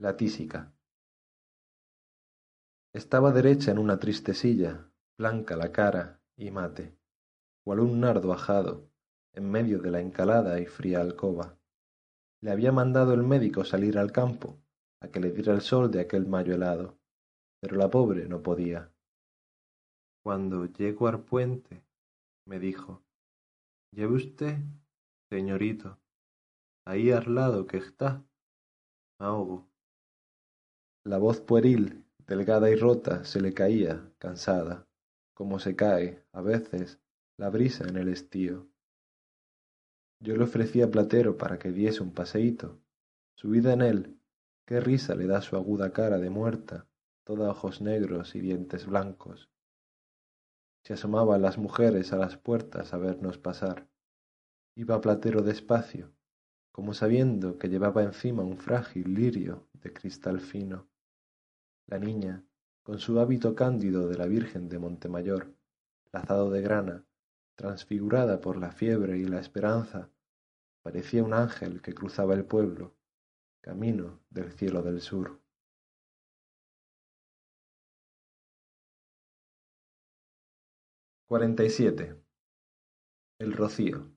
La 0.03 0.16
tísica. 0.16 0.74
Estaba 2.93 3.31
derecha 3.31 3.70
en 3.70 3.79
una 3.79 4.01
triste 4.01 4.35
silla, 4.35 4.91
blanca 5.16 5.55
la 5.55 5.70
cara 5.70 6.20
y 6.37 6.51
mate, 6.51 6.99
cual 7.65 7.79
un 7.79 8.01
nardo 8.01 8.33
ajado, 8.33 8.91
en 9.33 9.49
medio 9.49 9.79
de 9.79 9.93
la 9.93 10.01
encalada 10.01 10.59
y 10.59 10.66
fría 10.66 11.01
alcoba. 11.01 11.57
Le 12.41 12.51
había 12.51 12.73
mandado 12.73 13.15
el 13.15 13.23
médico 13.23 13.65
salir 13.65 13.97
al 13.97 14.11
campo, 14.11 14.59
a 15.01 15.07
que 15.07 15.20
le 15.20 15.31
diera 15.31 15.55
el 15.55 15.61
sol 15.61 15.93
de 15.93 16.01
aquel 16.01 16.27
mayo 16.27 16.53
helado, 16.53 16.99
pero 17.61 17.77
la 17.77 17.89
pobre 17.89 18.27
no 18.27 18.43
podía 18.43 18.93
cuando 20.24 20.66
llego 20.66 21.07
al 21.07 21.24
puente, 21.24 21.85
me 22.47 22.59
dijo, 22.59 23.03
¿Lleve 23.93 24.15
usted, 24.15 24.59
señorito, 25.31 25.99
ahí 26.87 27.12
al 27.12 27.35
lado 27.35 27.66
que 27.66 27.77
está? 27.77 28.24
ahogo. 29.19 29.72
La 31.05 31.19
voz 31.19 31.41
pueril, 31.41 32.05
delgada 32.27 32.70
y 32.70 32.77
rota, 32.77 33.24
se 33.24 33.41
le 33.41 33.53
caía, 33.55 34.11
cansada, 34.19 34.87
como 35.35 35.59
se 35.59 35.74
cae, 35.77 36.24
a 36.33 36.41
veces, 36.43 37.01
la 37.37 37.51
brisa 37.51 37.89
en 37.89 37.97
el 37.97 38.09
estío. 38.09 38.69
Yo 40.20 40.37
le 40.37 40.45
ofrecí 40.45 40.83
a 40.83 40.91
Platero 40.91 41.37
para 41.37 41.59
que 41.59 41.73
diese 41.73 42.03
un 42.03 42.12
paseíto. 42.12 42.81
Subida 43.35 43.73
en 43.73 43.83
él, 43.83 44.20
qué 44.66 44.81
risa 44.81 45.15
le 45.15 45.27
da 45.27 45.43
su 45.43 45.57
aguda 45.57 45.93
cara 45.93 46.19
de 46.19 46.31
muerta, 46.31 46.87
toda 47.24 47.51
ojos 47.51 47.81
negros 47.81 48.35
y 48.35 48.41
dientes 48.41 48.87
blancos 48.87 49.53
se 50.83 50.95
asomaban 50.95 51.43
las 51.43 51.59
mujeres 51.59 52.12
a 52.12 52.16
las 52.16 52.37
puertas 52.37 52.93
a 52.93 52.99
vernos 52.99 53.39
pasar. 53.39 53.89
Iba 54.74 55.01
Platero 55.01 55.43
despacio, 55.43 56.12
como 56.73 56.93
sabiendo 56.93 57.59
que 57.59 57.69
llevaba 57.69 58.03
encima 58.03 58.43
un 58.43 58.59
frágil 58.59 59.15
lirio 59.15 59.69
de 59.74 59.93
cristal 59.93 60.41
fino. 60.41 60.89
La 61.87 61.99
niña, 61.99 62.45
con 62.83 62.99
su 62.99 63.19
hábito 63.21 63.55
cándido 63.55 64.09
de 64.09 64.17
la 64.17 64.27
Virgen 64.27 64.69
de 64.69 64.79
Montemayor, 64.79 65.55
lazado 66.13 66.51
de 66.51 66.63
grana, 66.63 67.05
transfigurada 67.55 68.41
por 68.41 68.57
la 68.57 68.73
fiebre 68.73 69.19
y 69.19 69.25
la 69.25 69.41
esperanza, 69.41 70.11
parecía 70.83 71.23
un 71.23 71.35
ángel 71.35 71.83
que 71.83 71.95
cruzaba 71.95 72.35
el 72.35 72.45
pueblo, 72.45 72.95
camino 73.61 74.21
del 74.31 74.53
cielo 74.53 74.83
del 74.83 75.01
sur. 75.01 75.41
Cuarenta 81.27 81.65
y 81.65 81.71
siete. 81.71 82.23
El 83.39 83.53
rocío. 83.55 84.13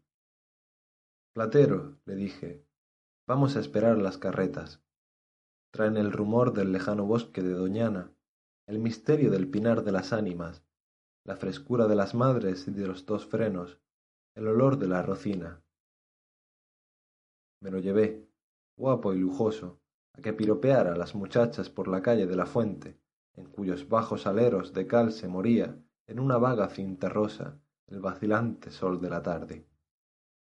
Platero, 1.33 1.97
le 2.05 2.15
dije, 2.15 2.65
Vamos 3.27 3.55
a 3.55 3.59
esperar 3.59 3.97
las 3.97 4.19
carretas. 4.19 4.84
Traen 5.75 5.97
el 5.97 6.13
rumor 6.13 6.53
del 6.53 6.71
lejano 6.71 7.05
bosque 7.05 7.41
de 7.41 7.51
Doñana, 7.51 8.09
el 8.65 8.79
misterio 8.79 9.29
del 9.29 9.49
pinar 9.49 9.83
de 9.83 9.91
las 9.91 10.13
ánimas, 10.13 10.63
la 11.25 11.35
frescura 11.35 11.85
de 11.85 11.95
las 11.95 12.15
madres 12.15 12.65
y 12.69 12.71
de 12.71 12.87
los 12.87 13.05
dos 13.05 13.25
frenos, 13.25 13.77
el 14.35 14.47
olor 14.47 14.77
de 14.77 14.87
la 14.87 15.01
rocina. 15.01 15.61
Me 17.61 17.71
lo 17.71 17.79
llevé, 17.79 18.25
guapo 18.77 19.13
y 19.13 19.19
lujoso, 19.19 19.81
a 20.13 20.21
que 20.21 20.31
piropeara 20.31 20.93
a 20.93 20.97
las 20.97 21.13
muchachas 21.13 21.69
por 21.69 21.89
la 21.89 22.01
calle 22.01 22.25
de 22.25 22.37
la 22.37 22.45
fuente, 22.45 22.97
en 23.33 23.47
cuyos 23.47 23.89
bajos 23.89 24.27
aleros 24.27 24.71
de 24.71 24.87
cal 24.87 25.11
se 25.11 25.27
moría, 25.27 25.77
en 26.07 26.21
una 26.21 26.37
vaga 26.37 26.69
cinta 26.69 27.09
rosa, 27.09 27.59
el 27.87 27.99
vacilante 27.99 28.71
sol 28.71 29.01
de 29.01 29.09
la 29.09 29.21
tarde. 29.21 29.67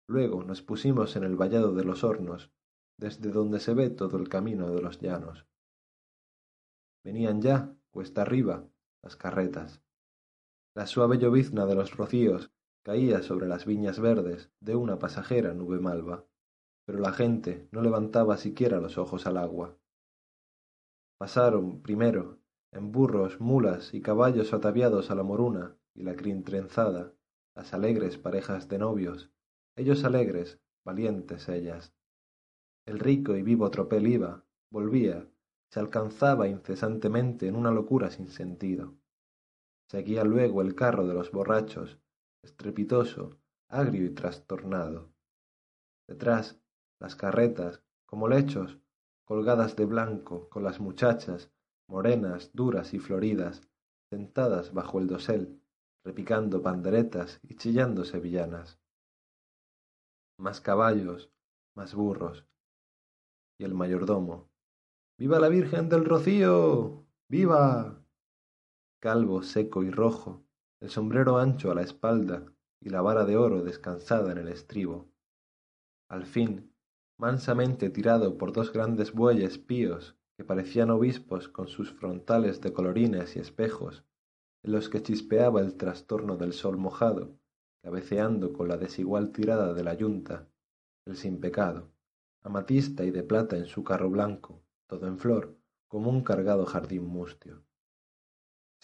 Luego 0.06 0.44
nos 0.44 0.60
pusimos 0.60 1.16
en 1.16 1.24
el 1.24 1.34
vallado 1.34 1.72
de 1.72 1.84
los 1.84 2.04
hornos, 2.04 2.52
desde 2.96 3.30
donde 3.30 3.60
se 3.60 3.74
ve 3.74 3.90
todo 3.90 4.16
el 4.16 4.28
camino 4.28 4.70
de 4.70 4.82
los 4.82 5.00
llanos. 5.00 5.46
Venían 7.02 7.42
ya, 7.42 7.74
cuesta 7.90 8.22
arriba, 8.22 8.66
las 9.02 9.16
carretas. 9.16 9.82
La 10.74 10.86
suave 10.86 11.18
llovizna 11.18 11.66
de 11.66 11.74
los 11.74 11.96
rocíos 11.96 12.50
caía 12.82 13.22
sobre 13.22 13.46
las 13.46 13.66
viñas 13.66 14.00
verdes 14.00 14.50
de 14.60 14.76
una 14.76 14.98
pasajera 14.98 15.54
nube 15.54 15.80
malva, 15.80 16.26
pero 16.84 16.98
la 16.98 17.12
gente 17.12 17.68
no 17.72 17.80
levantaba 17.80 18.36
siquiera 18.36 18.80
los 18.80 18.98
ojos 18.98 19.26
al 19.26 19.38
agua. 19.38 19.78
Pasaron, 21.18 21.80
primero, 21.82 22.38
en 22.72 22.92
burros, 22.92 23.40
mulas 23.40 23.94
y 23.94 24.02
caballos 24.02 24.52
ataviados 24.52 25.10
a 25.10 25.14
la 25.14 25.22
moruna 25.22 25.76
y 25.94 26.02
la 26.02 26.16
crin 26.16 26.42
trenzada, 26.42 27.14
las 27.54 27.72
alegres 27.72 28.18
parejas 28.18 28.68
de 28.68 28.78
novios, 28.78 29.30
ellos 29.76 30.04
alegres, 30.04 30.60
valientes 30.84 31.48
ellas. 31.48 31.94
El 32.86 32.98
rico 32.98 33.34
y 33.34 33.42
vivo 33.42 33.70
tropel 33.70 34.06
iba, 34.06 34.44
volvía, 34.70 35.26
se 35.70 35.80
alcanzaba 35.80 36.48
incesantemente 36.48 37.46
en 37.46 37.56
una 37.56 37.70
locura 37.70 38.10
sin 38.10 38.28
sentido. 38.28 38.94
Seguía 39.88 40.22
luego 40.24 40.60
el 40.60 40.74
carro 40.74 41.06
de 41.06 41.14
los 41.14 41.30
borrachos, 41.30 41.98
estrepitoso, 42.42 43.38
agrio 43.68 44.04
y 44.04 44.10
trastornado. 44.10 45.12
Detrás, 46.06 46.60
las 47.00 47.16
carretas, 47.16 47.82
como 48.06 48.28
lechos, 48.28 48.78
colgadas 49.24 49.76
de 49.76 49.86
blanco, 49.86 50.48
con 50.50 50.62
las 50.62 50.78
muchachas, 50.78 51.50
morenas, 51.88 52.50
duras 52.52 52.92
y 52.92 52.98
floridas, 52.98 53.62
sentadas 54.10 54.72
bajo 54.74 54.98
el 54.98 55.06
dosel, 55.06 55.60
repicando 56.04 56.62
panderetas 56.62 57.40
y 57.42 57.56
chillando 57.56 58.04
sevillanas. 58.04 58.78
Más 60.38 60.60
caballos, 60.60 61.32
más 61.74 61.94
burros. 61.94 62.46
El 63.64 63.72
mayordomo. 63.72 64.50
¡Viva 65.18 65.40
la 65.40 65.48
Virgen 65.48 65.88
del 65.88 66.04
Rocío! 66.04 67.06
¡Viva! 67.30 67.98
calvo, 69.00 69.42
seco 69.42 69.82
y 69.82 69.90
rojo, 69.90 70.44
el 70.80 70.90
sombrero 70.90 71.38
ancho 71.38 71.70
a 71.70 71.74
la 71.74 71.80
espalda 71.80 72.44
y 72.78 72.90
la 72.90 73.00
vara 73.00 73.24
de 73.24 73.38
oro 73.38 73.62
descansada 73.62 74.32
en 74.32 74.38
el 74.38 74.48
estribo. 74.48 75.08
Al 76.10 76.26
fin, 76.26 76.74
mansamente 77.18 77.88
tirado 77.88 78.36
por 78.36 78.52
dos 78.52 78.70
grandes 78.70 79.12
bueyes 79.12 79.56
píos 79.56 80.14
que 80.36 80.44
parecían 80.44 80.90
obispos 80.90 81.48
con 81.48 81.68
sus 81.68 81.90
frontales 81.90 82.60
de 82.60 82.74
colorines 82.74 83.34
y 83.36 83.38
espejos, 83.38 84.04
en 84.62 84.72
los 84.72 84.90
que 84.90 85.02
chispeaba 85.02 85.62
el 85.62 85.76
trastorno 85.76 86.36
del 86.36 86.52
sol 86.52 86.76
mojado, 86.76 87.38
cabeceando 87.82 88.52
con 88.52 88.68
la 88.68 88.76
desigual 88.76 89.32
tirada 89.32 89.72
de 89.72 89.84
la 89.84 89.94
yunta, 89.94 90.50
el 91.06 91.16
sin 91.16 91.40
pecado, 91.40 91.93
amatista 92.44 93.04
y 93.04 93.10
de 93.10 93.24
plata 93.24 93.56
en 93.56 93.66
su 93.66 93.82
carro 93.82 94.08
blanco, 94.08 94.62
todo 94.86 95.08
en 95.08 95.18
flor, 95.18 95.58
como 95.88 96.10
un 96.10 96.22
cargado 96.22 96.64
jardín 96.64 97.04
mustio 97.06 97.64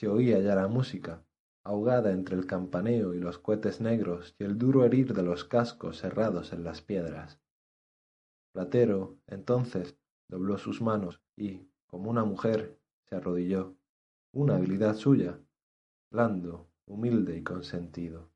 se 0.01 0.09
oía 0.09 0.41
ya 0.41 0.55
la 0.55 0.67
música, 0.67 1.27
ahogada 1.63 2.11
entre 2.13 2.35
el 2.35 2.47
campaneo 2.47 3.13
y 3.13 3.19
los 3.19 3.39
cohetes 3.39 3.83
negros 3.83 4.35
y 4.39 4.45
el 4.45 4.57
duro 4.57 4.83
herir 4.83 5.13
de 5.13 5.23
los 5.23 5.45
cascos 5.45 5.99
cerrados 5.99 6.55
en 6.55 6.65
las 6.65 6.81
piedras. 6.81 7.39
Platero, 8.55 9.19
entonces, 9.27 9.99
dobló 10.27 10.57
sus 10.57 10.81
manos 10.81 11.21
y, 11.37 11.69
como 11.87 12.09
una 12.09 12.25
mujer, 12.25 12.81
se 13.11 13.17
arrodilló, 13.17 13.77
una 14.33 14.57
habilidad 14.57 14.97
suya, 14.97 15.39
blando, 16.11 16.71
humilde 16.87 17.37
y 17.37 17.43
consentido. 17.43 18.31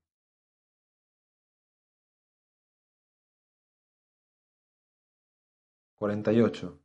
Cuarenta 6.04 6.34
y 6.34 6.42
ocho. 6.42 6.82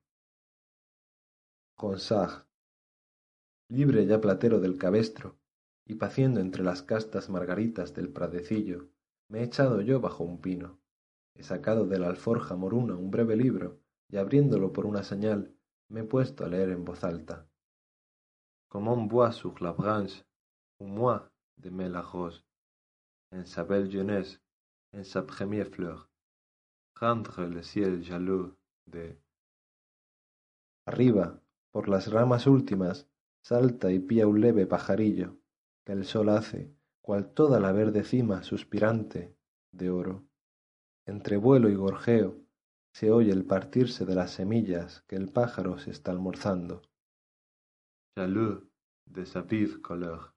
libre 3.67 4.05
ya 4.05 4.21
platero 4.21 4.61
del 4.61 4.77
cabestro, 4.77 5.37
y 5.85 5.95
paciendo 5.95 6.39
entre 6.39 6.63
las 6.63 6.83
castas 6.83 7.29
margaritas 7.29 7.93
del 7.93 8.13
pradecillo, 8.13 8.87
me 9.27 9.41
he 9.41 9.43
echado 9.43 9.81
yo 9.81 9.99
bajo 9.99 10.23
un 10.23 10.39
pino. 10.39 10.79
He 11.35 11.43
sacado 11.43 11.85
de 11.85 11.99
la 11.99 12.07
alforja 12.07 12.55
moruna 12.55 12.95
un 12.95 13.11
breve 13.11 13.35
libro, 13.35 13.81
y 14.07 14.15
abriéndolo 14.15 14.71
por 14.71 14.85
una 14.85 15.03
señal, 15.03 15.53
me 15.89 15.99
he 15.99 16.03
puesto 16.05 16.45
a 16.45 16.47
leer 16.47 16.69
en 16.69 16.85
voz 16.85 17.03
alta. 17.03 17.45
Comme 18.69 19.09
bois 19.09 19.33
sur 19.33 19.61
la 19.61 19.73
branche, 19.73 20.23
un 20.79 20.95
mois 20.95 21.29
de 21.57 21.69
mai 21.69 21.91
en 23.33 23.45
sa 23.45 23.65
belle 23.65 23.91
jeunesse, 23.91 24.39
en 24.93 25.03
sa 25.03 25.27
première 25.27 25.67
fleur, 25.67 26.09
rendre 26.95 27.45
le 27.47 27.61
ciel 27.63 28.01
jaloux 28.01 28.55
de... 28.91 29.21
Arriba, 30.85 31.41
por 31.71 31.87
las 31.87 32.11
ramas 32.11 32.47
últimas, 32.47 33.07
salta 33.41 33.91
y 33.91 33.99
pía 33.99 34.27
un 34.27 34.41
leve 34.41 34.65
pajarillo 34.65 35.37
que 35.85 35.93
el 35.93 36.05
sol 36.05 36.29
hace 36.29 36.73
cual 37.01 37.33
toda 37.33 37.59
la 37.59 37.71
verde 37.71 38.03
cima 38.03 38.43
suspirante 38.43 39.35
de 39.71 39.89
oro. 39.89 40.25
Entre 41.05 41.37
vuelo 41.37 41.69
y 41.69 41.75
gorjeo 41.75 42.35
se 42.93 43.11
oye 43.11 43.31
el 43.31 43.45
partirse 43.45 44.05
de 44.05 44.15
las 44.15 44.31
semillas 44.31 45.01
que 45.07 45.15
el 45.15 45.31
pájaro 45.31 45.79
se 45.79 45.91
está 45.91 46.11
almorzando. 46.11 46.81
Jaloux 48.15 48.67
de 49.05 49.25
sa 49.25 49.41
vive 49.41 49.81
couleur 49.81 50.33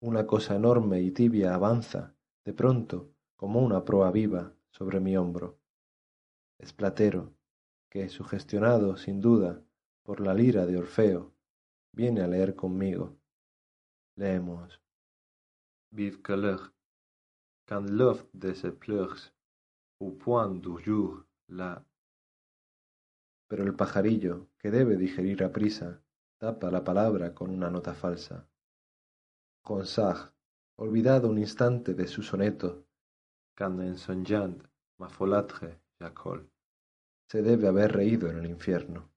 una 0.00 0.26
cosa 0.26 0.54
enorme 0.54 1.00
y 1.00 1.10
tibia 1.10 1.54
avanza 1.54 2.14
de 2.44 2.52
pronto 2.52 3.10
como 3.36 3.60
una 3.60 3.84
proa 3.84 4.12
viva 4.12 4.54
sobre 4.70 5.00
mi 5.00 5.16
hombro 5.16 5.58
platero 6.76 7.32
que 7.90 8.08
sugestionado 8.08 8.96
sin 8.96 9.20
duda 9.20 9.62
por 10.02 10.20
la 10.20 10.34
lira 10.34 10.66
de 10.66 10.76
orfeo 10.76 11.32
Viene 11.92 12.20
a 12.20 12.28
leer 12.28 12.54
conmigo. 12.54 13.16
Leemos. 14.14 14.80
Vive 15.90 16.22
couleur, 16.22 16.72
quand 17.66 17.90
l'offre 17.90 18.28
de 18.34 18.52
ses 18.52 18.72
pleurs 18.72 19.34
au 19.98 20.12
point 20.12 20.48
du 20.48 20.78
jour 20.78 21.24
la... 21.48 21.84
Pero 23.48 23.64
el 23.64 23.74
pajarillo, 23.74 24.48
que 24.58 24.70
debe 24.70 24.96
digerir 24.96 25.42
a 25.42 25.52
prisa, 25.52 26.00
tapa 26.38 26.70
la 26.70 26.84
palabra 26.84 27.34
con 27.34 27.50
una 27.50 27.70
nota 27.70 27.94
falsa. 27.94 28.46
Ronsard, 29.64 30.32
olvidado 30.76 31.28
un 31.28 31.38
instante 31.38 31.94
de 31.94 32.06
su 32.06 32.22
soneto, 32.22 32.86
quand 33.56 33.80
en 33.80 33.96
songeant 33.96 34.62
ma 34.98 35.08
folâtre 35.08 35.80
se 37.26 37.42
debe 37.42 37.68
haber 37.68 37.92
reído 37.92 38.30
en 38.30 38.38
el 38.38 38.46
infierno. 38.46 39.10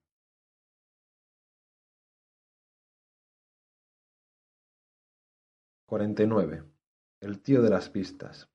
49. 5.86 6.64
El 7.20 7.40
tío 7.42 7.62
de 7.62 7.70
las 7.70 7.88
pistas. 7.90 8.48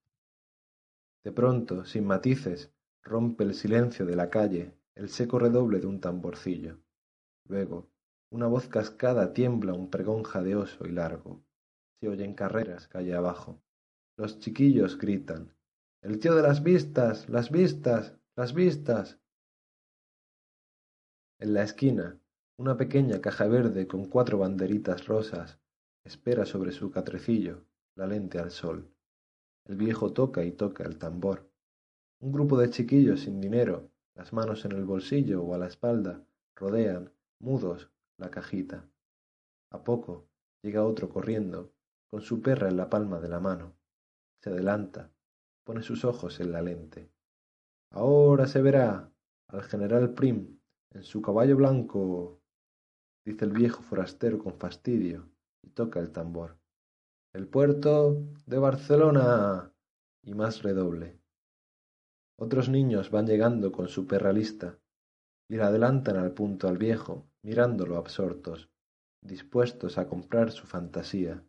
De 1.23 1.31
pronto, 1.31 1.85
sin 1.85 2.05
matices, 2.05 2.71
rompe 3.03 3.43
el 3.43 3.53
silencio 3.53 4.05
de 4.05 4.15
la 4.15 4.29
calle 4.29 4.77
el 4.97 5.09
seco 5.09 5.37
redoble 5.37 5.79
de 5.79 5.85
un 5.85 6.01
tamborcillo. 6.01 6.79
Luego, 7.45 7.87
una 8.31 8.47
voz 8.47 8.67
cascada 8.67 9.31
tiembla 9.31 9.73
un 9.73 9.91
pregón 9.91 10.23
jadeoso 10.23 10.87
y 10.87 10.91
largo. 10.91 11.43
Se 11.99 12.09
oyen 12.09 12.33
carreras 12.33 12.87
calle 12.87 13.13
abajo. 13.13 13.61
Los 14.17 14.39
chiquillos 14.39 14.97
gritan. 14.97 15.53
El 16.01 16.19
tío 16.19 16.35
de 16.35 16.41
las 16.41 16.63
vistas. 16.63 17.29
las 17.29 17.51
vistas. 17.51 18.16
Las 18.37 18.53
vistas. 18.53 19.19
En 21.39 21.55
la 21.55 21.63
esquina, 21.63 22.21
una 22.59 22.77
pequeña 22.77 23.19
caja 23.19 23.47
verde 23.47 23.87
con 23.87 24.05
cuatro 24.05 24.37
banderitas 24.37 25.07
rosas 25.07 25.59
espera 26.03 26.45
sobre 26.45 26.71
su 26.71 26.91
catrecillo, 26.91 27.65
la 27.95 28.05
lente 28.05 28.37
al 28.37 28.51
sol. 28.51 28.93
El 29.65 29.75
viejo 29.75 30.13
toca 30.13 30.43
y 30.43 30.51
toca 30.51 30.83
el 30.83 30.99
tambor. 30.99 31.49
Un 32.19 32.31
grupo 32.31 32.59
de 32.59 32.69
chiquillos 32.69 33.21
sin 33.21 33.41
dinero, 33.41 33.89
las 34.13 34.31
manos 34.33 34.65
en 34.65 34.73
el 34.73 34.85
bolsillo 34.85 35.41
o 35.41 35.55
a 35.55 35.57
la 35.57 35.65
espalda, 35.65 36.23
rodean, 36.55 37.11
mudos, 37.39 37.89
la 38.17 38.29
cajita. 38.29 38.87
A 39.71 39.83
poco 39.83 40.27
llega 40.61 40.85
otro 40.85 41.09
corriendo, 41.09 41.73
con 42.07 42.21
su 42.21 42.39
perra 42.43 42.69
en 42.69 42.77
la 42.77 42.87
palma 42.87 43.19
de 43.19 43.29
la 43.29 43.39
mano. 43.39 43.73
Se 44.43 44.51
adelanta, 44.51 45.09
pone 45.63 45.81
sus 45.81 46.05
ojos 46.05 46.39
en 46.39 46.51
la 46.51 46.61
lente. 46.61 47.16
Ahora 47.91 48.47
se 48.47 48.61
verá. 48.61 49.11
al 49.49 49.63
general 49.63 50.13
Prim, 50.13 50.59
en 50.91 51.03
su 51.03 51.21
caballo 51.21 51.55
blanco, 51.55 52.41
dice 53.25 53.45
el 53.45 53.51
viejo 53.51 53.81
forastero 53.81 54.39
con 54.39 54.53
fastidio, 54.53 55.29
y 55.63 55.69
toca 55.69 55.99
el 55.99 56.11
tambor. 56.11 56.57
El 57.33 57.47
puerto 57.47 58.25
de 58.45 58.57
Barcelona. 58.57 59.73
y 60.23 60.33
más 60.33 60.63
redoble. 60.63 61.17
Otros 62.37 62.67
niños 62.67 63.09
van 63.11 63.27
llegando 63.27 63.71
con 63.71 63.87
su 63.87 64.05
perra 64.05 64.33
lista, 64.33 64.77
y 65.49 65.55
le 65.55 65.63
adelantan 65.63 66.17
al 66.17 66.33
punto 66.33 66.67
al 66.67 66.77
viejo, 66.77 67.25
mirándolo 67.43 67.97
absortos, 67.97 68.69
dispuestos 69.21 69.97
a 69.97 70.07
comprar 70.07 70.51
su 70.51 70.67
fantasía. 70.67 71.43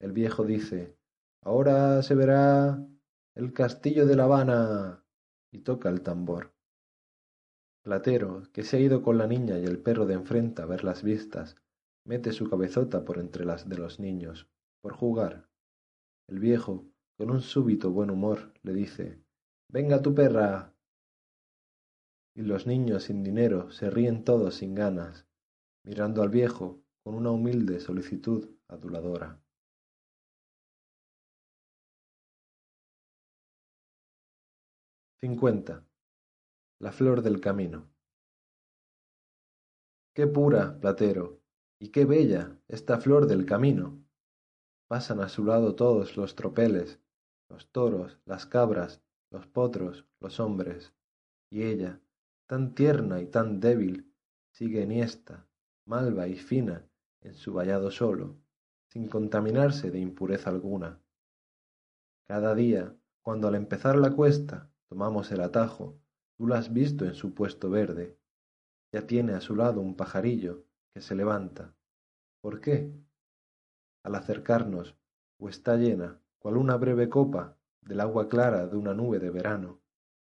El 0.00 0.12
viejo 0.12 0.44
dice, 0.44 0.98
Ahora 1.42 2.02
se 2.02 2.14
verá 2.14 2.86
el 3.34 3.52
castillo 3.52 4.06
de 4.06 4.16
La 4.16 4.24
Habana. 4.24 5.03
Y 5.54 5.60
toca 5.60 5.88
el 5.88 6.02
tambor. 6.02 6.52
Platero, 7.84 8.42
que 8.52 8.64
se 8.64 8.76
ha 8.76 8.80
ido 8.80 9.02
con 9.02 9.18
la 9.18 9.28
niña 9.28 9.56
y 9.58 9.64
el 9.64 9.78
perro 9.78 10.04
de 10.04 10.14
enfrente 10.14 10.62
a 10.62 10.66
ver 10.66 10.82
las 10.82 11.04
vistas, 11.04 11.54
mete 12.04 12.32
su 12.32 12.50
cabezota 12.50 13.04
por 13.04 13.18
entre 13.18 13.44
las 13.44 13.68
de 13.68 13.78
los 13.78 14.00
niños, 14.00 14.48
por 14.82 14.94
jugar. 14.94 15.48
El 16.28 16.40
viejo, 16.40 16.86
con 17.16 17.30
un 17.30 17.40
súbito 17.40 17.92
buen 17.92 18.10
humor, 18.10 18.52
le 18.62 18.72
dice, 18.72 19.22
Venga 19.70 20.02
tu 20.02 20.12
perra. 20.12 20.74
Y 22.34 22.42
los 22.42 22.66
niños 22.66 23.04
sin 23.04 23.22
dinero 23.22 23.70
se 23.70 23.90
ríen 23.90 24.24
todos 24.24 24.56
sin 24.56 24.74
ganas, 24.74 25.24
mirando 25.84 26.22
al 26.22 26.30
viejo 26.30 26.82
con 27.04 27.14
una 27.14 27.30
humilde 27.30 27.78
solicitud 27.78 28.56
aduladora. 28.66 29.43
50. 35.24 35.82
La 36.80 36.92
flor 36.92 37.22
del 37.22 37.40
camino. 37.40 37.88
Qué 40.12 40.26
pura, 40.26 40.78
Platero, 40.78 41.40
y 41.78 41.88
qué 41.88 42.04
bella 42.04 42.60
esta 42.68 42.98
flor 42.98 43.26
del 43.26 43.46
camino. 43.46 44.04
Pasan 44.86 45.22
a 45.22 45.30
su 45.30 45.46
lado 45.46 45.76
todos 45.76 46.18
los 46.18 46.34
tropeles, 46.34 47.00
los 47.48 47.72
toros, 47.72 48.18
las 48.26 48.44
cabras, 48.44 49.02
los 49.30 49.46
potros, 49.46 50.04
los 50.20 50.40
hombres, 50.40 50.92
y 51.48 51.62
ella, 51.62 52.02
tan 52.46 52.74
tierna 52.74 53.22
y 53.22 53.26
tan 53.26 53.60
débil, 53.60 54.12
sigue 54.50 54.82
enhiesta, 54.82 55.48
malva 55.86 56.28
y 56.28 56.36
fina 56.36 56.86
en 57.22 57.34
su 57.34 57.54
vallado 57.54 57.90
solo, 57.90 58.36
sin 58.88 59.08
contaminarse 59.08 59.90
de 59.90 60.00
impureza 60.00 60.50
alguna. 60.50 61.00
Cada 62.26 62.54
día, 62.54 62.94
cuando 63.22 63.48
al 63.48 63.54
empezar 63.54 63.96
la 63.96 64.10
cuesta 64.10 64.70
tomamos 64.94 65.32
el 65.32 65.40
atajo, 65.40 65.98
tú 66.36 66.46
la 66.46 66.58
has 66.58 66.72
visto 66.72 67.04
en 67.04 67.14
su 67.14 67.34
puesto 67.34 67.68
verde. 67.68 68.16
Ya 68.92 69.08
tiene 69.08 69.32
a 69.32 69.40
su 69.40 69.56
lado 69.56 69.80
un 69.80 69.96
pajarillo 69.96 70.66
que 70.92 71.00
se 71.00 71.16
levanta. 71.16 71.74
¿Por 72.40 72.60
qué? 72.60 72.92
Al 74.04 74.14
acercarnos, 74.14 74.94
o 75.38 75.48
está 75.48 75.76
llena, 75.76 76.20
cual 76.38 76.58
una 76.58 76.76
breve 76.76 77.08
copa, 77.08 77.58
del 77.80 77.98
agua 77.98 78.28
clara 78.28 78.68
de 78.68 78.76
una 78.76 78.94
nube 78.94 79.18
de 79.18 79.30
verano, 79.30 79.80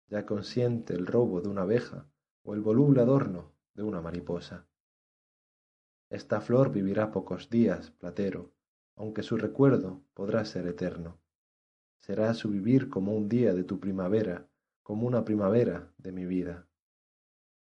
ya 0.07 0.25
consiente 0.25 0.95
el 0.95 1.05
robo 1.05 1.41
de 1.41 1.49
una 1.49 1.61
abeja 1.61 2.07
o 2.41 2.55
el 2.55 2.61
voluble 2.61 3.01
adorno 3.01 3.53
de 3.75 3.83
una 3.83 4.01
mariposa. 4.01 4.65
Esta 6.09 6.41
flor 6.41 6.71
vivirá 6.71 7.11
pocos 7.11 7.51
días, 7.51 7.91
Platero, 7.91 8.51
aunque 8.95 9.21
su 9.21 9.37
recuerdo 9.37 10.01
podrá 10.15 10.43
ser 10.43 10.65
eterno 10.65 11.19
será 12.05 12.35
su 12.35 12.49
vivir 12.49 12.87
como 12.87 13.15
un 13.15 13.27
día 13.27 13.55
de 13.55 13.63
tu 13.63 13.79
primavera, 13.79 14.47
como 14.85 15.07
una 15.07 15.25
primavera 15.25 15.91
de 15.97 16.11
mi 16.11 16.27
vida. 16.27 16.67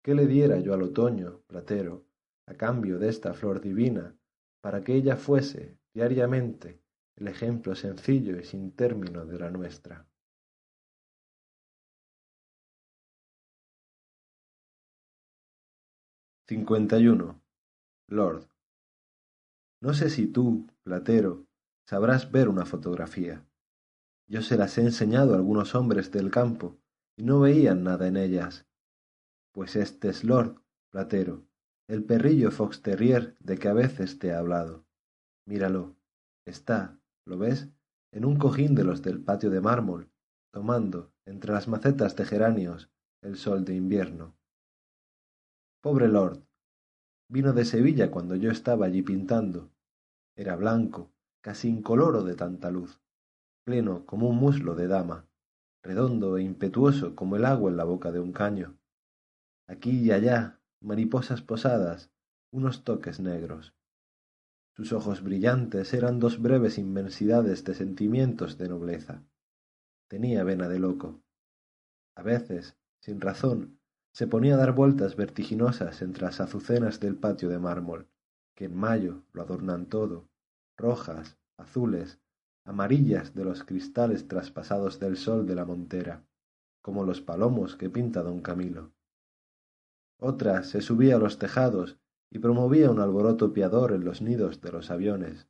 ¿Qué 0.04 0.14
le 0.14 0.28
diera 0.28 0.60
yo 0.60 0.74
al 0.74 0.82
otoño, 0.82 1.44
platero, 1.48 2.06
a 2.46 2.56
cambio 2.56 3.00
de 3.00 3.08
esta 3.08 3.34
flor 3.34 3.62
divina, 3.62 4.18
para 4.62 4.84
que 4.84 4.96
ella 4.96 5.16
fuese, 5.16 5.80
diariamente, 5.94 6.82
el 7.16 7.30
ejemplo 7.30 7.74
sencillo 7.74 8.38
y 8.38 8.44
sin 8.44 8.76
término 8.76 9.26
de 9.26 9.40
la 9.40 9.50
nuestra? 9.50 10.06
uno. 16.50 17.42
Lord. 18.10 18.50
No 19.82 19.94
sé 19.94 20.10
si 20.10 20.28
tú, 20.28 20.68
platero, 20.84 21.48
sabrás 21.88 22.30
ver 22.30 22.50
una 22.50 22.66
fotografía. 22.66 23.48
Yo 24.28 24.42
se 24.42 24.58
las 24.58 24.78
he 24.78 24.82
enseñado 24.82 25.34
a 25.34 25.38
algunos 25.38 25.76
hombres 25.76 26.12
del 26.12 26.30
campo, 26.30 26.78
y 27.18 27.24
no 27.24 27.40
veían 27.40 27.84
nada 27.84 28.08
en 28.08 28.18
ellas. 28.18 28.66
Pues 29.54 29.76
este 29.76 30.10
es 30.10 30.24
Lord, 30.24 30.62
Platero, 30.92 31.46
el 31.88 32.04
perrillo 32.04 32.52
fox 32.52 32.82
terrier 32.82 33.36
de 33.40 33.58
que 33.58 33.68
a 33.68 33.74
veces 33.74 34.20
te 34.20 34.28
he 34.28 34.34
hablado. 34.34 34.86
Míralo, 35.48 35.96
está, 36.46 37.00
¿lo 37.26 37.38
ves? 37.38 37.70
En 38.12 38.26
un 38.26 38.38
cojín 38.38 38.76
de 38.76 38.84
los 38.84 39.02
del 39.02 39.24
patio 39.24 39.50
de 39.50 39.62
mármol, 39.62 40.12
tomando, 40.52 41.14
entre 41.26 41.54
las 41.54 41.68
macetas 41.68 42.16
de 42.16 42.26
geranios, 42.26 42.90
el 43.22 43.38
sol 43.38 43.66
de 43.66 43.76
invierno. 43.76 44.36
Pobre 45.82 46.08
Lord. 46.08 46.44
Vino 47.30 47.54
de 47.54 47.66
Sevilla 47.66 48.12
cuando 48.12 48.36
yo 48.36 48.52
estaba 48.52 48.86
allí 48.86 49.02
pintando. 49.02 49.72
Era 50.36 50.56
blanco, 50.56 51.12
casi 51.42 51.70
incoloro 51.70 52.24
de 52.24 52.36
tanta 52.36 52.72
luz 52.72 53.02
pleno 53.66 54.06
como 54.06 54.30
un 54.30 54.38
muslo 54.38 54.76
de 54.76 54.88
dama, 54.88 55.28
redondo 55.86 56.38
e 56.38 56.41
impetuoso 56.41 57.16
como 57.16 57.36
el 57.36 57.45
agua 57.45 57.70
en 57.70 57.78
la 57.78 57.84
boca 57.84 58.12
de 58.12 58.20
un 58.20 58.34
caño. 58.34 58.80
Aquí 59.68 59.91
y 59.91 60.12
allá, 60.12 60.60
mariposas 60.82 61.44
posadas, 61.44 62.12
unos 62.52 62.84
toques 62.84 63.20
negros. 63.20 63.76
Sus 64.76 64.91
ojos 64.94 65.22
brillantes 65.22 65.94
eran 65.94 66.20
dos 66.20 66.41
breves 66.41 66.80
inmensidades 66.80 67.64
de 67.64 67.76
sentimientos 67.76 68.57
de 68.57 68.68
nobleza. 68.68 69.24
Tenía 70.10 70.44
vena 70.44 70.68
de 70.68 70.80
loco. 70.80 71.22
A 72.16 72.24
veces, 72.24 72.76
sin 72.99 73.22
razón, 73.22 73.80
se 74.12 74.26
ponía 74.26 74.56
a 74.56 74.57
dar 74.57 74.74
vueltas 74.74 75.16
vertiginosas 75.16 76.02
entre 76.02 76.24
las 76.24 76.40
azucenas 76.40 76.99
del 76.99 77.16
patio 77.16 77.48
de 77.48 77.60
mármol, 77.60 78.10
que 78.56 78.66
en 78.66 78.76
mayo 78.76 79.24
lo 79.34 79.44
adornan 79.44 79.86
todo, 79.86 80.30
rojas, 80.78 81.38
azules, 81.57 82.20
amarillas 82.66 83.36
de 83.36 83.46
los 83.46 83.64
cristales 83.64 84.28
traspasados 84.28 85.00
del 85.00 85.18
sol 85.18 85.46
de 85.46 85.56
la 85.56 85.66
montera, 85.66 86.26
como 86.82 87.04
los 87.04 87.22
palomos 87.22 87.76
que 87.76 87.90
pinta 87.90 88.24
don 88.24 88.42
Camilo. 88.42 88.92
Otra 90.20 90.64
se 90.64 90.82
subía 90.82 91.16
a 91.16 91.20
los 91.20 91.38
tejados 91.38 92.00
y 92.32 92.40
promovía 92.40 92.90
un 92.90 93.00
alboroto 93.00 93.54
piador 93.54 93.92
en 93.92 94.04
los 94.04 94.22
nidos 94.22 94.62
de 94.62 94.72
los 94.72 94.90
aviones. 94.90 95.48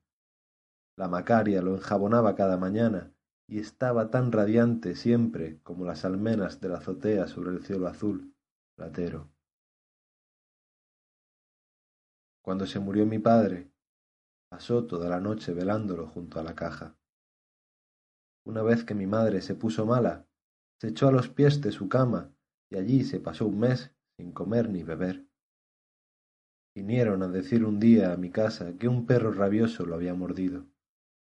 La 0.97 1.07
Macaria 1.07 1.61
lo 1.61 1.75
enjabonaba 1.75 2.35
cada 2.35 2.57
mañana 2.57 3.13
y 3.47 3.59
estaba 3.59 4.09
tan 4.09 4.31
radiante 4.31 4.95
siempre 4.95 5.59
como 5.63 5.85
las 5.85 6.03
almenas 6.03 6.59
de 6.59 6.69
la 6.69 6.77
azotea 6.77 7.27
sobre 7.27 7.51
el 7.51 7.63
cielo 7.63 7.87
azul, 7.87 8.33
platero. 8.75 9.29
Cuando 12.41 12.65
se 12.65 12.79
murió 12.79 13.05
mi 13.05 13.19
padre, 13.19 13.71
pasó 14.49 14.85
toda 14.85 15.09
la 15.09 15.19
noche 15.19 15.53
velándolo 15.53 16.07
junto 16.07 16.39
a 16.39 16.43
la 16.43 16.55
caja. 16.55 16.95
Una 18.45 18.61
vez 18.61 18.83
que 18.83 18.93
mi 18.93 19.07
madre 19.07 19.41
se 19.41 19.55
puso 19.55 19.87
mala, 19.87 20.27
se 20.79 20.89
echó 20.89 21.07
a 21.07 21.11
los 21.11 21.29
pies 21.29 21.61
de 21.61 21.71
su 21.71 21.89
cama 21.89 22.31
y 22.69 22.77
allí 22.77 23.03
se 23.03 23.19
pasó 23.19 23.47
un 23.47 23.59
mes 23.59 23.91
sin 24.17 24.33
comer 24.33 24.69
ni 24.69 24.83
beber. 24.83 25.25
Vinieron 26.75 27.23
a 27.23 27.27
decir 27.27 27.65
un 27.65 27.79
día 27.79 28.13
a 28.13 28.17
mi 28.17 28.29
casa 28.29 28.77
que 28.77 28.87
un 28.87 29.07
perro 29.07 29.31
rabioso 29.31 29.85
lo 29.85 29.95
había 29.95 30.13
mordido. 30.13 30.67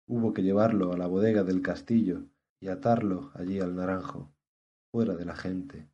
Hubo 0.07 0.34
que 0.34 0.41
llevarlo 0.41 0.93
a 0.93 0.98
la 0.98 1.06
bodega 1.06 1.43
del 1.43 1.61
castillo 1.61 2.26
y 2.60 2.69
atarlo 2.69 3.31
allí 3.35 3.60
al 3.60 3.76
naranjo, 3.76 4.34
fuera 4.91 5.15
de 5.15 5.26
la 5.26 5.35
gente. 5.35 5.88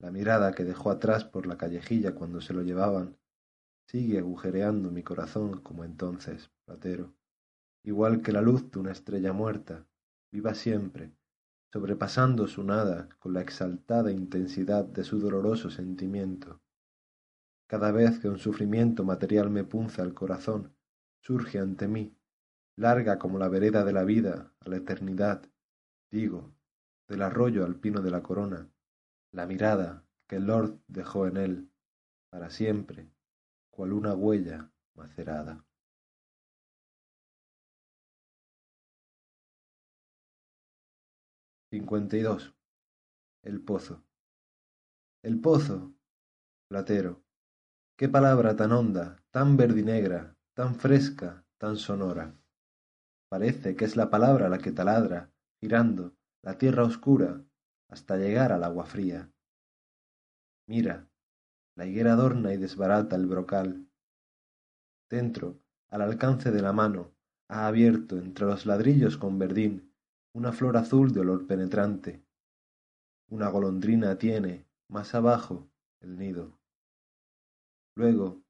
La 0.00 0.10
mirada 0.10 0.52
que 0.52 0.64
dejó 0.64 0.90
atrás 0.90 1.24
por 1.24 1.46
la 1.46 1.56
callejilla 1.56 2.14
cuando 2.14 2.42
se 2.42 2.52
lo 2.52 2.62
llevaban 2.62 3.16
sigue 3.88 4.18
agujereando 4.18 4.90
mi 4.90 5.02
corazón 5.02 5.62
como 5.62 5.84
entonces, 5.84 6.50
platero 6.66 7.14
igual 7.84 8.22
que 8.22 8.32
la 8.32 8.40
luz 8.40 8.70
de 8.70 8.80
una 8.80 8.92
estrella 8.92 9.32
muerta, 9.32 9.86
viva 10.32 10.54
siempre, 10.54 11.12
sobrepasando 11.72 12.48
su 12.48 12.64
nada 12.64 13.08
con 13.18 13.34
la 13.34 13.42
exaltada 13.42 14.10
intensidad 14.10 14.84
de 14.84 15.04
su 15.04 15.20
doloroso 15.20 15.70
sentimiento. 15.70 16.60
Cada 17.66 17.92
vez 17.92 18.18
que 18.18 18.28
un 18.28 18.38
sufrimiento 18.38 19.04
material 19.04 19.50
me 19.50 19.64
punza 19.64 20.02
el 20.02 20.14
corazón, 20.14 20.74
surge 21.20 21.58
ante 21.58 21.86
mí, 21.86 22.16
larga 22.76 23.18
como 23.18 23.38
la 23.38 23.48
vereda 23.48 23.84
de 23.84 23.92
la 23.92 24.04
vida 24.04 24.52
a 24.60 24.68
la 24.68 24.76
eternidad, 24.76 25.42
digo, 26.10 26.54
del 27.06 27.22
arroyo 27.22 27.64
alpino 27.64 28.00
de 28.00 28.10
la 28.10 28.22
corona, 28.22 28.70
la 29.30 29.46
mirada 29.46 30.04
que 30.26 30.36
el 30.36 30.46
Lord 30.46 30.80
dejó 30.88 31.26
en 31.26 31.36
él, 31.36 31.70
para 32.30 32.50
siempre, 32.50 33.10
cual 33.70 33.92
una 33.92 34.14
huella 34.14 34.70
macerada. 34.94 35.64
52. 41.80 42.54
El 43.42 43.60
pozo. 43.60 44.04
el 45.24 45.40
pozo. 45.40 45.92
Platero. 46.68 47.24
Qué 47.98 48.08
palabra 48.08 48.54
tan 48.54 48.70
honda, 48.70 49.20
tan 49.32 49.56
verdinegra, 49.56 50.36
tan 50.54 50.76
fresca, 50.76 51.44
tan 51.58 51.76
sonora. 51.76 52.32
Parece 53.28 53.74
que 53.74 53.86
es 53.86 53.96
la 53.96 54.08
palabra 54.08 54.48
la 54.48 54.58
que 54.58 54.70
taladra, 54.70 55.32
girando, 55.60 56.14
la 56.42 56.58
tierra 56.58 56.84
oscura, 56.84 57.44
hasta 57.88 58.16
llegar 58.18 58.52
al 58.52 58.62
agua 58.62 58.86
fría. 58.86 59.32
Mira, 60.68 61.08
la 61.74 61.86
higuera 61.86 62.12
adorna 62.12 62.54
y 62.54 62.56
desbarata 62.56 63.16
el 63.16 63.26
brocal. 63.26 63.88
Dentro, 65.10 65.58
al 65.88 66.02
alcance 66.02 66.52
de 66.52 66.62
la 66.62 66.72
mano, 66.72 67.10
ha 67.48 67.66
abierto 67.66 68.16
entre 68.16 68.46
los 68.46 68.64
ladrillos 68.64 69.18
con 69.18 69.40
verdín 69.40 69.83
una 70.34 70.52
flor 70.52 70.76
azul 70.76 71.12
de 71.12 71.20
olor 71.20 71.46
penetrante. 71.46 72.24
Una 73.30 73.48
golondrina 73.48 74.18
tiene, 74.18 74.66
más 74.88 75.14
abajo, 75.14 75.70
el 76.00 76.18
nido. 76.18 76.58
Luego, 77.96 78.42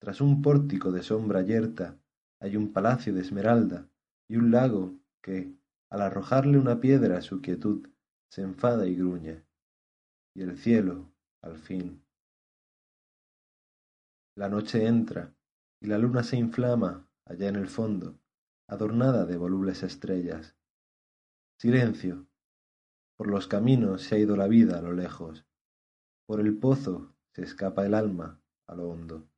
tras 0.00 0.20
un 0.20 0.42
pórtico 0.42 0.90
de 0.90 1.04
sombra 1.04 1.42
yerta, 1.42 1.96
hay 2.40 2.56
un 2.56 2.72
palacio 2.72 3.14
de 3.14 3.20
esmeralda 3.20 3.88
y 4.28 4.36
un 4.36 4.50
lago 4.50 4.98
que, 5.22 5.54
al 5.90 6.02
arrojarle 6.02 6.58
una 6.58 6.80
piedra 6.80 7.18
a 7.18 7.22
su 7.22 7.40
quietud, 7.40 7.88
se 8.30 8.42
enfada 8.42 8.86
y 8.86 8.96
gruñe. 8.96 9.44
Y 10.34 10.42
el 10.42 10.58
cielo, 10.58 11.12
al 11.40 11.56
fin. 11.56 12.02
La 14.36 14.48
noche 14.48 14.86
entra, 14.86 15.34
y 15.80 15.86
la 15.86 15.98
luna 15.98 16.24
se 16.24 16.36
inflama 16.36 17.08
allá 17.24 17.48
en 17.48 17.56
el 17.56 17.68
fondo, 17.68 18.18
adornada 18.68 19.24
de 19.24 19.36
volubles 19.36 19.84
estrellas. 19.84 20.57
Silencio. 21.60 22.24
Por 23.16 23.26
los 23.26 23.48
caminos 23.48 24.02
se 24.02 24.14
ha 24.14 24.18
ido 24.20 24.36
la 24.36 24.46
vida 24.46 24.78
a 24.78 24.80
lo 24.80 24.92
lejos. 24.92 25.44
Por 26.24 26.38
el 26.38 26.56
pozo 26.56 27.16
se 27.32 27.42
escapa 27.42 27.84
el 27.84 27.94
alma 27.94 28.40
a 28.68 28.76
lo 28.76 28.88
hondo. 28.88 29.28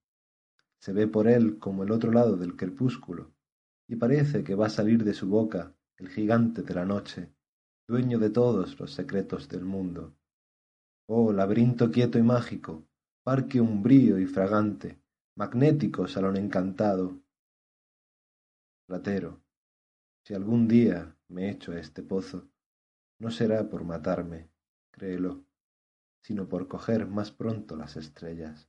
Se 0.80 0.92
ve 0.92 1.09
por 1.09 1.28
él 1.28 1.59
como 1.59 1.82
el 1.82 1.90
otro 1.90 2.12
lado 2.12 2.36
del 2.36 2.56
crepúsculo, 2.56 3.32
y 3.88 3.97
parece 3.97 4.44
que 4.44 4.55
va 4.55 4.66
a 4.66 4.70
salir 4.70 5.02
de 5.02 5.14
su 5.14 5.30
boca 5.30 5.74
el 5.97 6.10
gigante 6.10 6.60
de 6.60 6.74
la 6.74 6.84
noche, 6.84 7.32
dueño 7.88 8.18
de 8.18 8.28
todos 8.28 8.78
los 8.78 8.92
secretos 8.92 9.48
del 9.48 9.64
mundo. 9.64 10.14
Oh, 11.06 11.32
laberinto 11.32 11.90
quieto 11.90 12.18
y 12.18 12.22
mágico, 12.22 12.86
parque 13.22 13.62
umbrío 13.62 14.18
y 14.18 14.26
fragante, 14.26 15.01
magnético 15.36 16.06
salón 16.06 16.36
encantado. 16.36 17.18
Platero, 18.86 19.40
si 20.22 20.34
algún 20.34 20.68
día 20.68 21.16
me 21.31 21.48
echo 21.51 21.73
a 21.73 21.78
este 21.78 22.02
pozo, 22.02 22.48
no 23.19 23.31
será 23.31 23.69
por 23.69 23.85
matarme, 23.85 24.51
créelo, 24.90 25.44
sino 26.23 26.48
por 26.48 26.69
coger 26.69 27.07
más 27.07 27.31
pronto 27.31 27.77
las 27.77 27.97
estrellas. 27.97 28.69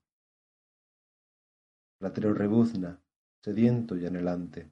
Platero 1.99 2.33
rebuzna, 2.33 3.01
sediento 3.43 3.97
y 3.97 4.05
anhelante. 4.05 4.71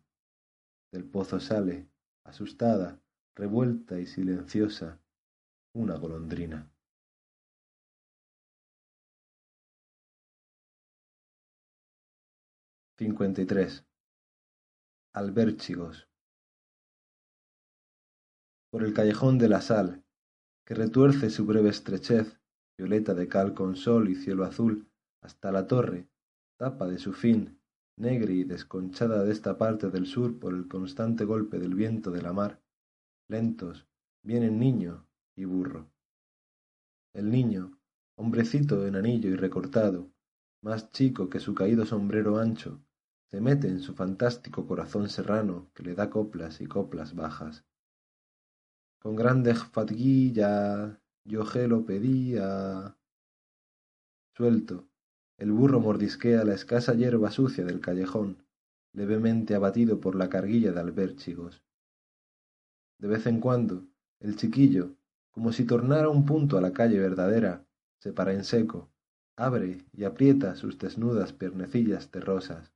Del 0.91 1.05
pozo 1.05 1.39
sale, 1.39 1.87
asustada, 2.23 2.99
revuelta 3.35 3.99
y 3.99 4.05
silenciosa, 4.05 4.99
una 5.73 5.95
golondrina. 5.95 6.71
Cincuenta 12.97 13.41
Albérchigos. 15.13 16.08
Por 18.71 18.83
el 18.83 18.93
callejón 18.93 19.39
de 19.39 19.49
la 19.49 19.61
sal, 19.61 20.03
que 20.63 20.75
retuerce 20.75 21.31
su 21.31 21.45
breve 21.45 21.69
estrechez, 21.69 22.39
violeta 22.77 23.15
de 23.15 23.27
cal 23.27 23.55
con 23.55 23.75
sol 23.75 24.09
y 24.09 24.15
cielo 24.15 24.43
azul, 24.43 24.87
hasta 25.21 25.51
la 25.51 25.65
torre, 25.65 26.07
tapa 26.57 26.87
de 26.87 26.99
su 26.99 27.13
fin, 27.13 27.59
negra 27.97 28.31
y 28.31 28.43
desconchada 28.43 29.23
de 29.23 29.31
esta 29.31 29.57
parte 29.57 29.89
del 29.89 30.05
sur 30.05 30.39
por 30.39 30.53
el 30.53 30.67
constante 30.67 31.25
golpe 31.25 31.57
del 31.57 31.73
viento 31.73 32.11
de 32.11 32.21
la 32.21 32.31
mar, 32.31 32.61
lentos, 33.27 33.87
vienen 34.23 34.59
niño 34.59 35.07
y 35.35 35.45
burro. 35.45 35.91
El 37.13 37.31
niño, 37.31 37.79
hombrecito 38.17 38.85
enanillo 38.85 39.29
y 39.29 39.35
recortado, 39.35 40.11
más 40.61 40.91
chico 40.91 41.29
que 41.29 41.39
su 41.39 41.55
caído 41.55 41.85
sombrero 41.85 42.37
ancho, 42.37 42.81
se 43.31 43.41
mete 43.41 43.67
en 43.67 43.79
su 43.79 43.95
fantástico 43.95 44.67
corazón 44.67 45.09
serrano 45.09 45.71
que 45.73 45.83
le 45.83 45.95
da 45.95 46.09
coplas 46.09 46.61
y 46.61 46.67
coplas 46.67 47.15
bajas. 47.15 47.65
Con 49.01 49.15
grande 49.15 49.55
fatiguilla 49.55 50.99
yo 51.23 51.45
lo 51.69 51.85
pedía. 51.85 52.97
Suelto, 54.35 54.89
el 55.37 55.53
burro 55.53 55.79
mordisquea 55.79 56.43
la 56.43 56.53
escasa 56.53 56.93
hierba 56.95 57.31
sucia 57.31 57.63
del 57.63 57.79
callejón, 57.79 58.43
levemente 58.91 59.55
abatido 59.55 60.01
por 60.01 60.15
la 60.15 60.27
carguilla 60.27 60.73
de 60.73 60.81
albérchigos. 60.81 61.63
De 62.97 63.07
vez 63.07 63.25
en 63.25 63.39
cuando, 63.39 63.87
el 64.19 64.35
chiquillo, 64.35 64.97
como 65.31 65.53
si 65.53 65.63
tornara 65.63 66.09
un 66.09 66.25
punto 66.25 66.57
a 66.57 66.61
la 66.61 66.73
calle 66.73 66.99
verdadera, 66.99 67.65
se 67.99 68.11
para 68.11 68.33
en 68.33 68.43
seco, 68.43 68.89
abre 69.37 69.85
y 69.93 70.03
aprieta 70.03 70.57
sus 70.57 70.77
desnudas 70.77 71.31
piernecillas 71.31 72.11
terrosas, 72.11 72.73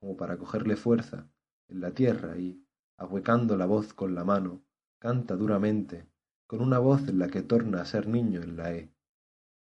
como 0.00 0.18
para 0.18 0.36
cogerle 0.36 0.76
fuerza 0.76 1.30
en 1.68 1.80
la 1.80 1.92
tierra 1.92 2.36
y, 2.36 2.62
ahuecando 2.98 3.56
la 3.56 3.64
voz 3.64 3.94
con 3.94 4.14
la 4.14 4.24
mano, 4.24 4.62
canta 5.02 5.34
duramente, 5.34 6.06
con 6.46 6.60
una 6.60 6.78
voz 6.78 7.08
en 7.08 7.18
la 7.18 7.26
que 7.26 7.42
torna 7.42 7.80
a 7.80 7.84
ser 7.84 8.06
niño 8.06 8.40
en 8.40 8.56
la 8.56 8.72
E. 8.72 8.94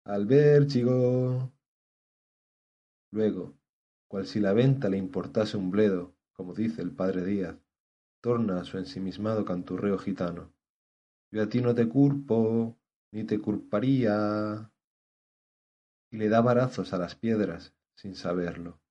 Albérchigo. 0.04 1.54
Luego, 3.12 3.58
cual 4.10 4.28
si 4.28 4.42
la 4.42 4.52
venta 4.52 4.90
le 4.90 4.98
importase 4.98 5.56
un 5.56 5.72
bledo, 5.72 6.14
como 6.34 6.54
dice 6.54 6.82
el 6.82 6.92
padre 6.92 7.24
Díaz, 7.24 7.56
torna 8.20 8.60
a 8.60 8.66
su 8.66 8.78
ensimismado 8.78 9.46
canturreo 9.46 9.98
gitano. 9.98 10.54
Yo 11.32 11.44
a 11.44 11.48
ti 11.48 11.62
no 11.62 11.74
te 11.74 11.88
culpo, 11.88 12.78
ni 13.14 13.24
te 13.24 13.40
culparía. 13.40 14.70
Y 16.12 16.18
le 16.18 16.28
da 16.28 16.42
varazos 16.42 16.92
a 16.92 16.98
las 16.98 17.16
piedras, 17.16 17.74
sin 17.96 18.14
saberlo. 18.14 18.82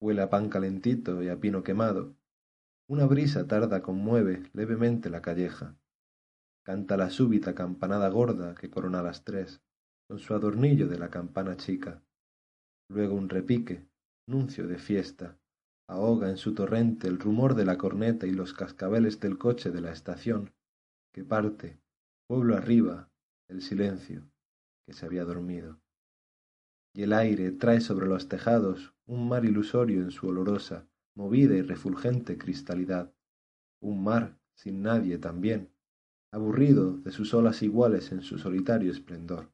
Huele 0.00 0.22
a 0.22 0.30
pan 0.30 0.48
calentito 0.48 1.20
y 1.20 1.30
a 1.30 1.40
pino 1.40 1.64
quemado. 1.64 2.14
Una 2.88 3.06
brisa 3.06 3.46
tarda 3.46 3.82
conmueve 3.82 4.42
levemente 4.52 5.10
la 5.10 5.22
calleja. 5.22 5.76
Canta 6.64 6.96
la 6.96 7.10
súbita 7.10 7.54
campanada 7.54 8.08
gorda 8.08 8.54
que 8.54 8.70
corona 8.70 9.02
las 9.02 9.24
tres, 9.24 9.62
con 10.08 10.18
su 10.18 10.34
adornillo 10.34 10.88
de 10.88 10.98
la 10.98 11.10
campana 11.10 11.56
chica 11.56 12.02
luego 12.92 13.14
un 13.14 13.28
repique, 13.28 13.88
nuncio 14.26 14.68
de 14.68 14.78
fiesta, 14.78 15.38
ahoga 15.88 16.28
en 16.28 16.36
su 16.36 16.54
torrente 16.54 17.08
el 17.08 17.18
rumor 17.18 17.54
de 17.54 17.64
la 17.64 17.78
corneta 17.78 18.26
y 18.26 18.32
los 18.32 18.52
cascabeles 18.52 19.18
del 19.18 19.38
coche 19.38 19.70
de 19.70 19.80
la 19.80 19.92
estación, 19.92 20.52
que 21.12 21.24
parte, 21.24 21.80
pueblo 22.26 22.56
arriba, 22.56 23.10
el 23.48 23.62
silencio, 23.62 24.30
que 24.86 24.92
se 24.92 25.06
había 25.06 25.24
dormido. 25.24 25.80
Y 26.94 27.04
el 27.04 27.14
aire 27.14 27.50
trae 27.52 27.80
sobre 27.80 28.06
los 28.06 28.28
tejados 28.28 28.94
un 29.06 29.28
mar 29.28 29.44
ilusorio 29.44 30.02
en 30.02 30.10
su 30.10 30.28
olorosa, 30.28 30.86
movida 31.14 31.54
y 31.54 31.62
refulgente 31.62 32.38
cristalidad, 32.38 33.12
un 33.80 34.02
mar 34.02 34.38
sin 34.54 34.82
nadie 34.82 35.18
también, 35.18 35.72
aburrido 36.30 36.98
de 36.98 37.10
sus 37.10 37.34
olas 37.34 37.62
iguales 37.62 38.12
en 38.12 38.22
su 38.22 38.38
solitario 38.38 38.90
esplendor. 38.90 39.52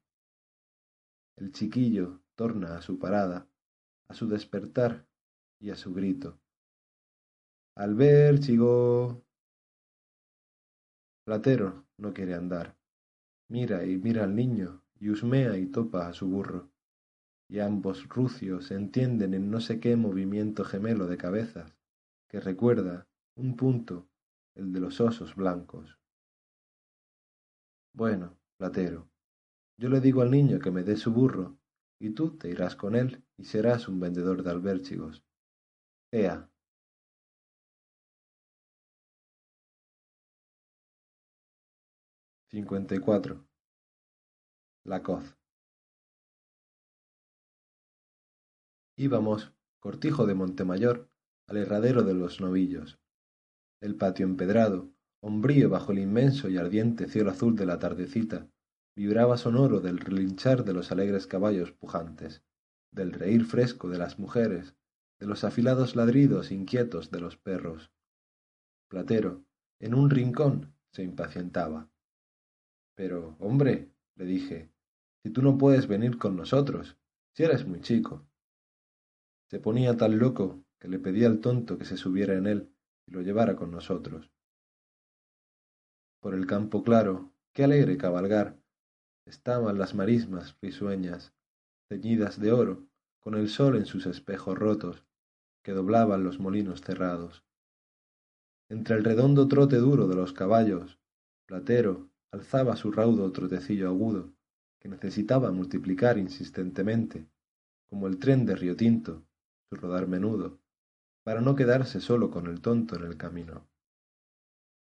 El 1.36 1.52
chiquillo 1.52 2.20
torna 2.34 2.76
a 2.76 2.82
su 2.82 2.98
parada, 2.98 3.48
a 4.08 4.14
su 4.14 4.28
despertar 4.28 5.06
y 5.60 5.70
a 5.70 5.76
su 5.76 5.92
grito. 5.92 6.38
chigo! 8.40 9.24
Platero 11.24 11.84
no 11.98 12.14
quiere 12.14 12.34
andar. 12.34 12.76
Mira 13.48 13.84
y 13.84 13.98
mira 13.98 14.24
al 14.24 14.34
niño 14.34 14.82
y 15.00 15.10
husmea 15.10 15.56
y 15.56 15.66
topa 15.66 16.08
a 16.08 16.12
su 16.12 16.26
burro. 16.26 16.70
Y 17.48 17.60
ambos 17.60 18.06
rucios 18.08 18.66
se 18.66 18.74
entienden 18.74 19.34
en 19.34 19.50
no 19.50 19.60
sé 19.60 19.80
qué 19.80 19.96
movimiento 19.96 20.64
gemelo 20.64 21.06
de 21.06 21.16
cabezas 21.16 21.74
que 22.28 22.40
recuerda 22.40 23.08
un 23.36 23.56
punto 23.56 24.08
el 24.54 24.72
de 24.72 24.80
los 24.80 25.00
osos 25.00 25.34
blancos. 25.34 25.98
Bueno, 27.94 28.38
Platero, 28.58 29.08
yo 29.78 29.88
le 29.88 30.00
digo 30.00 30.22
al 30.22 30.30
niño 30.30 30.58
que 30.58 30.70
me 30.70 30.82
dé 30.82 30.96
su 30.96 31.12
burro 31.12 31.58
y 32.00 32.10
tú 32.10 32.36
te 32.36 32.48
irás 32.50 32.76
con 32.76 32.96
él 32.96 33.24
y 33.36 33.44
serás 33.44 33.88
un 33.88 34.00
vendedor 34.00 34.42
de 34.42 34.50
albérchigos. 34.50 35.24
Ea. 36.12 36.50
Cuatro. 43.04 43.46
La 44.84 45.02
coz. 45.02 45.37
Íbamos, 49.00 49.52
cortijo 49.78 50.26
de 50.26 50.34
Montemayor, 50.34 51.08
al 51.46 51.58
herradero 51.58 52.02
de 52.02 52.14
los 52.14 52.40
novillos. 52.40 52.98
El 53.80 53.94
patio 53.94 54.26
empedrado, 54.26 54.90
hombrío 55.20 55.70
bajo 55.70 55.92
el 55.92 56.00
inmenso 56.00 56.48
y 56.48 56.56
ardiente 56.56 57.06
cielo 57.06 57.30
azul 57.30 57.54
de 57.54 57.64
la 57.64 57.78
tardecita, 57.78 58.50
vibraba 58.96 59.36
sonoro 59.36 59.78
del 59.78 59.98
relinchar 59.98 60.64
de 60.64 60.72
los 60.72 60.90
alegres 60.90 61.28
caballos 61.28 61.70
pujantes, 61.70 62.42
del 62.90 63.12
reír 63.12 63.44
fresco 63.44 63.88
de 63.88 63.98
las 63.98 64.18
mujeres, 64.18 64.74
de 65.20 65.28
los 65.28 65.44
afilados 65.44 65.94
ladridos 65.94 66.50
inquietos 66.50 67.12
de 67.12 67.20
los 67.20 67.36
perros. 67.36 67.92
Platero, 68.88 69.44
en 69.78 69.94
un 69.94 70.10
rincón, 70.10 70.74
se 70.90 71.04
impacientaba. 71.04 71.88
Pero, 72.96 73.36
hombre, 73.38 73.92
le 74.16 74.24
dije, 74.24 74.72
si 75.22 75.30
tú 75.30 75.40
no 75.40 75.56
puedes 75.56 75.86
venir 75.86 76.18
con 76.18 76.34
nosotros, 76.34 76.96
si 77.36 77.44
eres 77.44 77.64
muy 77.64 77.80
chico. 77.80 78.26
Se 79.50 79.60
ponía 79.60 79.96
tan 79.96 80.18
loco 80.18 80.62
que 80.78 80.88
le 80.88 80.98
pedí 80.98 81.24
al 81.24 81.40
tonto 81.40 81.78
que 81.78 81.86
se 81.86 81.96
subiera 81.96 82.34
en 82.34 82.46
él 82.46 82.70
y 83.06 83.12
lo 83.12 83.22
llevara 83.22 83.56
con 83.56 83.70
nosotros. 83.70 84.30
Por 86.20 86.34
el 86.34 86.46
campo 86.46 86.82
claro, 86.82 87.32
qué 87.54 87.64
alegre 87.64 87.96
cabalgar, 87.96 88.58
estaban 89.24 89.78
las 89.78 89.94
marismas 89.94 90.56
risueñas, 90.60 91.32
ceñidas 91.88 92.38
de 92.38 92.52
oro, 92.52 92.86
con 93.20 93.34
el 93.34 93.48
sol 93.48 93.76
en 93.76 93.86
sus 93.86 94.06
espejos 94.06 94.58
rotos, 94.58 95.04
que 95.62 95.72
doblaban 95.72 96.24
los 96.24 96.38
molinos 96.38 96.82
cerrados. 96.82 97.44
Entre 98.68 98.96
el 98.96 99.04
redondo 99.04 99.48
trote 99.48 99.76
duro 99.76 100.08
de 100.08 100.16
los 100.16 100.34
caballos, 100.34 100.98
Platero 101.46 102.10
alzaba 102.30 102.76
su 102.76 102.92
raudo 102.92 103.32
trotecillo 103.32 103.88
agudo, 103.88 104.34
que 104.78 104.88
necesitaba 104.88 105.50
multiplicar 105.52 106.18
insistentemente, 106.18 107.26
como 107.86 108.06
el 108.06 108.18
tren 108.18 108.44
de 108.44 108.54
Río 108.54 108.76
Tinto, 108.76 109.24
su 109.68 109.76
rodar 109.76 110.08
menudo, 110.08 110.58
para 111.24 111.40
no 111.40 111.54
quedarse 111.54 112.00
solo 112.00 112.30
con 112.30 112.46
el 112.46 112.60
tonto 112.60 112.96
en 112.96 113.04
el 113.04 113.16
camino. 113.16 113.68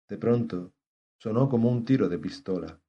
De 0.07 0.17
pronto 0.17 0.73
sonó 1.19 1.49
como 1.49 1.69
un 1.69 1.83
tiro 1.83 2.07
de 2.07 2.17
pistola. 2.17 2.79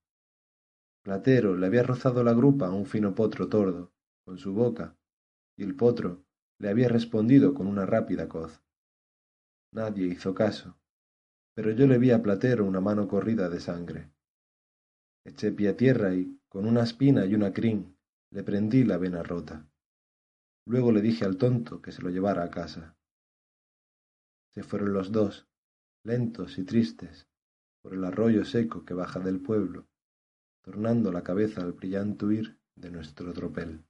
Platero 1.02 1.56
le 1.56 1.66
había 1.66 1.82
rozado 1.82 2.22
la 2.22 2.34
grupa 2.34 2.68
a 2.68 2.70
un 2.70 2.86
fino 2.86 3.14
potro 3.14 3.48
tordo, 3.48 3.92
con 4.24 4.38
su 4.38 4.52
boca, 4.52 4.96
y 5.56 5.64
el 5.64 5.74
potro 5.74 6.24
le 6.58 6.68
había 6.68 6.88
respondido 6.88 7.54
con 7.54 7.66
una 7.66 7.86
rápida 7.86 8.28
coz. 8.28 8.62
Nadie 9.72 10.06
hizo 10.06 10.34
caso, 10.34 10.78
pero 11.54 11.72
yo 11.72 11.86
le 11.86 11.98
vi 11.98 12.10
a 12.12 12.22
Platero 12.22 12.64
una 12.64 12.80
mano 12.80 13.08
corrida 13.08 13.48
de 13.48 13.58
sangre. 13.58 14.12
Eché 15.24 15.50
pie 15.52 15.70
a 15.70 15.76
tierra 15.76 16.14
y, 16.14 16.40
con 16.48 16.66
una 16.66 16.82
espina 16.82 17.26
y 17.26 17.34
una 17.34 17.52
crin, 17.52 17.96
le 18.30 18.44
prendí 18.44 18.84
la 18.84 18.98
vena 18.98 19.22
rota. 19.22 19.68
Luego 20.68 20.92
le 20.92 21.00
dije 21.00 21.24
al 21.24 21.38
tonto 21.38 21.80
que 21.80 21.92
se 21.92 22.02
lo 22.02 22.10
llevara 22.10 22.44
a 22.44 22.50
casa. 22.50 22.94
Se 24.52 24.62
fueron 24.62 24.92
los 24.92 25.10
dos, 25.12 25.48
lentos 26.04 26.58
y 26.58 26.64
tristes, 26.64 27.26
por 27.80 27.94
el 27.94 28.04
arroyo 28.04 28.44
seco 28.44 28.84
que 28.84 28.92
baja 28.92 29.18
del 29.18 29.40
pueblo, 29.40 29.88
tornando 30.60 31.10
la 31.10 31.22
cabeza 31.22 31.62
al 31.62 31.72
brillante 31.72 32.26
huir 32.26 32.60
de 32.74 32.90
nuestro 32.90 33.32
tropel. 33.32 33.82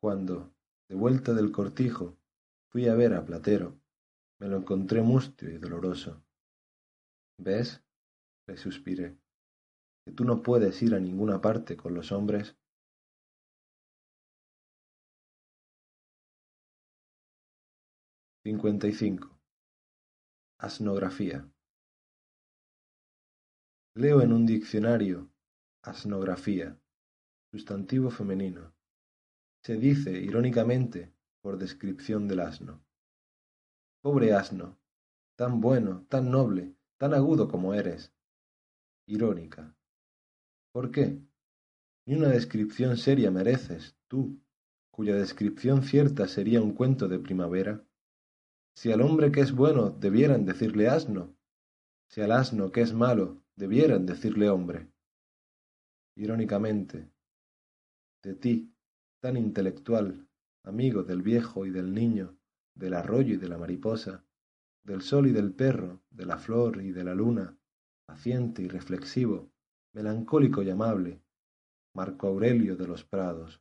Cuando, 0.00 0.52
de 0.88 0.96
vuelta 0.96 1.32
del 1.32 1.52
cortijo, 1.52 2.18
fui 2.66 2.88
a 2.88 2.96
ver 2.96 3.14
a 3.14 3.24
Platero, 3.24 3.80
me 4.40 4.48
lo 4.48 4.56
encontré 4.56 5.00
mustio 5.00 5.48
y 5.48 5.58
doloroso. 5.58 6.24
¿Ves? 7.38 7.84
le 8.48 8.56
suspiré, 8.56 9.16
que 10.04 10.10
tú 10.10 10.24
no 10.24 10.42
puedes 10.42 10.82
ir 10.82 10.96
a 10.96 10.98
ninguna 10.98 11.40
parte 11.40 11.76
con 11.76 11.94
los 11.94 12.10
hombres 12.10 12.56
55. 18.44 19.38
Asnografía. 20.58 21.48
Leo 23.94 24.20
en 24.20 24.32
un 24.32 24.46
diccionario 24.46 25.30
asnografía, 25.84 26.76
sustantivo 27.52 28.10
femenino. 28.10 28.74
Se 29.62 29.76
dice, 29.76 30.10
irónicamente, 30.18 31.14
por 31.40 31.56
descripción 31.56 32.26
del 32.26 32.40
asno. 32.40 32.84
Pobre 34.02 34.32
asno, 34.32 34.76
tan 35.36 35.60
bueno, 35.60 36.04
tan 36.08 36.32
noble, 36.32 36.74
tan 36.98 37.14
agudo 37.14 37.46
como 37.46 37.74
eres. 37.74 38.12
Irónica. 39.06 39.76
¿Por 40.72 40.90
qué? 40.90 41.22
Ni 42.06 42.16
una 42.16 42.30
descripción 42.30 42.96
seria 42.96 43.30
mereces, 43.30 43.96
tú, 44.08 44.42
cuya 44.90 45.14
descripción 45.14 45.84
cierta 45.84 46.26
sería 46.26 46.60
un 46.60 46.74
cuento 46.74 47.06
de 47.06 47.20
primavera 47.20 47.86
si 48.74 48.90
al 48.90 49.02
hombre 49.02 49.30
que 49.30 49.40
es 49.40 49.52
bueno 49.52 49.90
debieran 49.90 50.44
decirle 50.44 50.88
asno, 50.88 51.36
si 52.08 52.20
al 52.20 52.32
asno 52.32 52.72
que 52.72 52.80
es 52.80 52.92
malo 52.92 53.42
debieran 53.56 54.06
decirle 54.06 54.48
hombre. 54.48 54.88
Irónicamente, 56.16 57.10
de 58.22 58.34
ti, 58.34 58.74
tan 59.20 59.36
intelectual, 59.36 60.28
amigo 60.64 61.02
del 61.02 61.22
viejo 61.22 61.66
y 61.66 61.70
del 61.70 61.94
niño, 61.94 62.36
del 62.74 62.94
arroyo 62.94 63.34
y 63.34 63.38
de 63.38 63.48
la 63.48 63.58
mariposa, 63.58 64.24
del 64.84 65.02
sol 65.02 65.26
y 65.26 65.32
del 65.32 65.52
perro, 65.52 66.02
de 66.10 66.26
la 66.26 66.38
flor 66.38 66.82
y 66.82 66.92
de 66.92 67.04
la 67.04 67.14
luna, 67.14 67.56
paciente 68.06 68.62
y 68.62 68.68
reflexivo, 68.68 69.50
melancólico 69.94 70.62
y 70.62 70.70
amable, 70.70 71.22
Marco 71.94 72.26
Aurelio 72.28 72.76
de 72.76 72.86
los 72.86 73.04
Prados. 73.04 73.60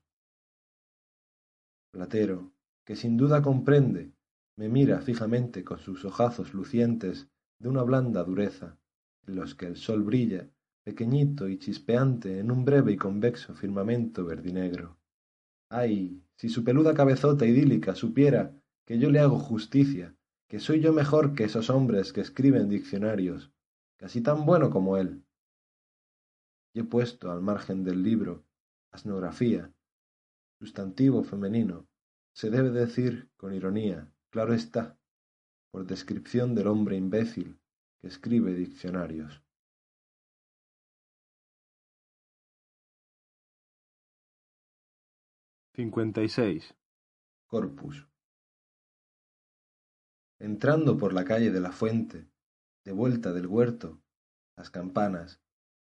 Platero, 1.91 2.53
que 2.85 2.95
sin 2.95 3.17
duda 3.17 3.41
comprende 3.41 4.13
me 4.61 4.69
mira 4.69 5.01
fijamente 5.01 5.63
con 5.63 5.79
sus 5.79 6.05
ojazos 6.05 6.53
lucientes 6.53 7.27
de 7.57 7.67
una 7.67 7.81
blanda 7.81 8.23
dureza, 8.23 8.77
en 9.25 9.33
los 9.33 9.55
que 9.55 9.65
el 9.65 9.75
sol 9.75 10.03
brilla, 10.03 10.51
pequeñito 10.83 11.49
y 11.49 11.57
chispeante 11.57 12.37
en 12.37 12.51
un 12.51 12.63
breve 12.63 12.91
y 12.91 12.95
convexo 12.95 13.55
firmamento 13.55 14.23
verdinegro. 14.23 14.99
Ay, 15.67 16.21
si 16.35 16.47
su 16.47 16.63
peluda 16.63 16.93
cabezota 16.93 17.47
idílica 17.47 17.95
supiera 17.95 18.55
que 18.85 18.99
yo 18.99 19.09
le 19.09 19.17
hago 19.17 19.39
justicia, 19.39 20.15
que 20.47 20.59
soy 20.59 20.79
yo 20.79 20.93
mejor 20.93 21.33
que 21.33 21.45
esos 21.45 21.71
hombres 21.71 22.13
que 22.13 22.21
escriben 22.21 22.69
diccionarios, 22.69 23.51
casi 23.97 24.21
tan 24.21 24.45
bueno 24.45 24.69
como 24.69 24.95
él. 24.97 25.25
Y 26.75 26.81
he 26.81 26.83
puesto 26.83 27.31
al 27.31 27.41
margen 27.41 27.83
del 27.83 28.03
libro 28.03 28.45
asnografía, 28.91 29.73
sustantivo 30.59 31.23
femenino, 31.23 31.87
se 32.31 32.51
debe 32.51 32.69
decir 32.69 33.31
con 33.37 33.55
ironía, 33.55 34.13
Claro 34.31 34.53
está, 34.53 34.97
por 35.71 35.85
descripción 35.85 36.55
del 36.55 36.67
hombre 36.67 36.95
imbécil 36.95 37.59
que 37.99 38.07
escribe 38.07 38.53
diccionarios. 38.53 39.43
seis. 46.29 46.73
Corpus. 47.45 48.07
Entrando 50.39 50.97
por 50.97 51.11
la 51.11 51.25
calle 51.25 51.51
de 51.51 51.59
la 51.59 51.73
fuente, 51.73 52.29
de 52.85 52.93
vuelta 52.93 53.33
del 53.33 53.47
huerto, 53.47 54.01
las 54.55 54.69
campanas, 54.69 55.41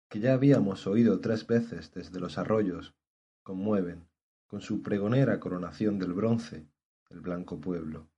que 0.08 0.20
ya 0.20 0.34
habíamos 0.34 0.86
oído 0.86 1.20
tres 1.20 1.46
veces 1.48 1.92
desde 1.92 2.20
los 2.20 2.38
arroyos, 2.38 2.94
conmueven, 3.42 4.08
con 4.46 4.60
su 4.60 4.82
pregonera 4.82 5.40
coronación 5.40 5.98
del 5.98 6.12
bronce, 6.12 6.68
el 7.10 7.20
blanco 7.20 7.60
pueblo. 7.60 8.08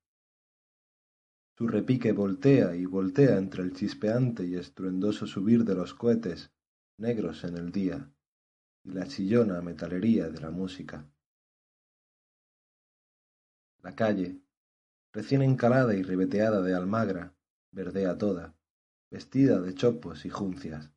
Su 1.58 1.66
repique 1.66 2.12
voltea 2.12 2.76
y 2.76 2.84
voltea 2.84 3.36
entre 3.36 3.64
el 3.64 3.72
chispeante 3.72 4.46
y 4.46 4.54
estruendoso 4.54 5.26
subir 5.26 5.64
de 5.64 5.74
los 5.74 5.92
cohetes 5.92 6.52
negros 6.98 7.42
en 7.42 7.56
el 7.56 7.72
día 7.72 8.12
y 8.84 8.92
la 8.92 9.08
chillona 9.08 9.60
metalería 9.60 10.28
de 10.30 10.40
la 10.40 10.52
música. 10.52 11.10
La 13.82 13.96
calle, 13.96 14.40
recién 15.12 15.42
encalada 15.42 15.96
y 15.96 16.04
ribeteada 16.04 16.62
de 16.62 16.76
almagra, 16.76 17.34
verdea 17.72 18.16
toda, 18.16 18.54
vestida 19.10 19.60
de 19.60 19.74
chopos 19.74 20.26
y 20.26 20.30
juncias. 20.30 20.92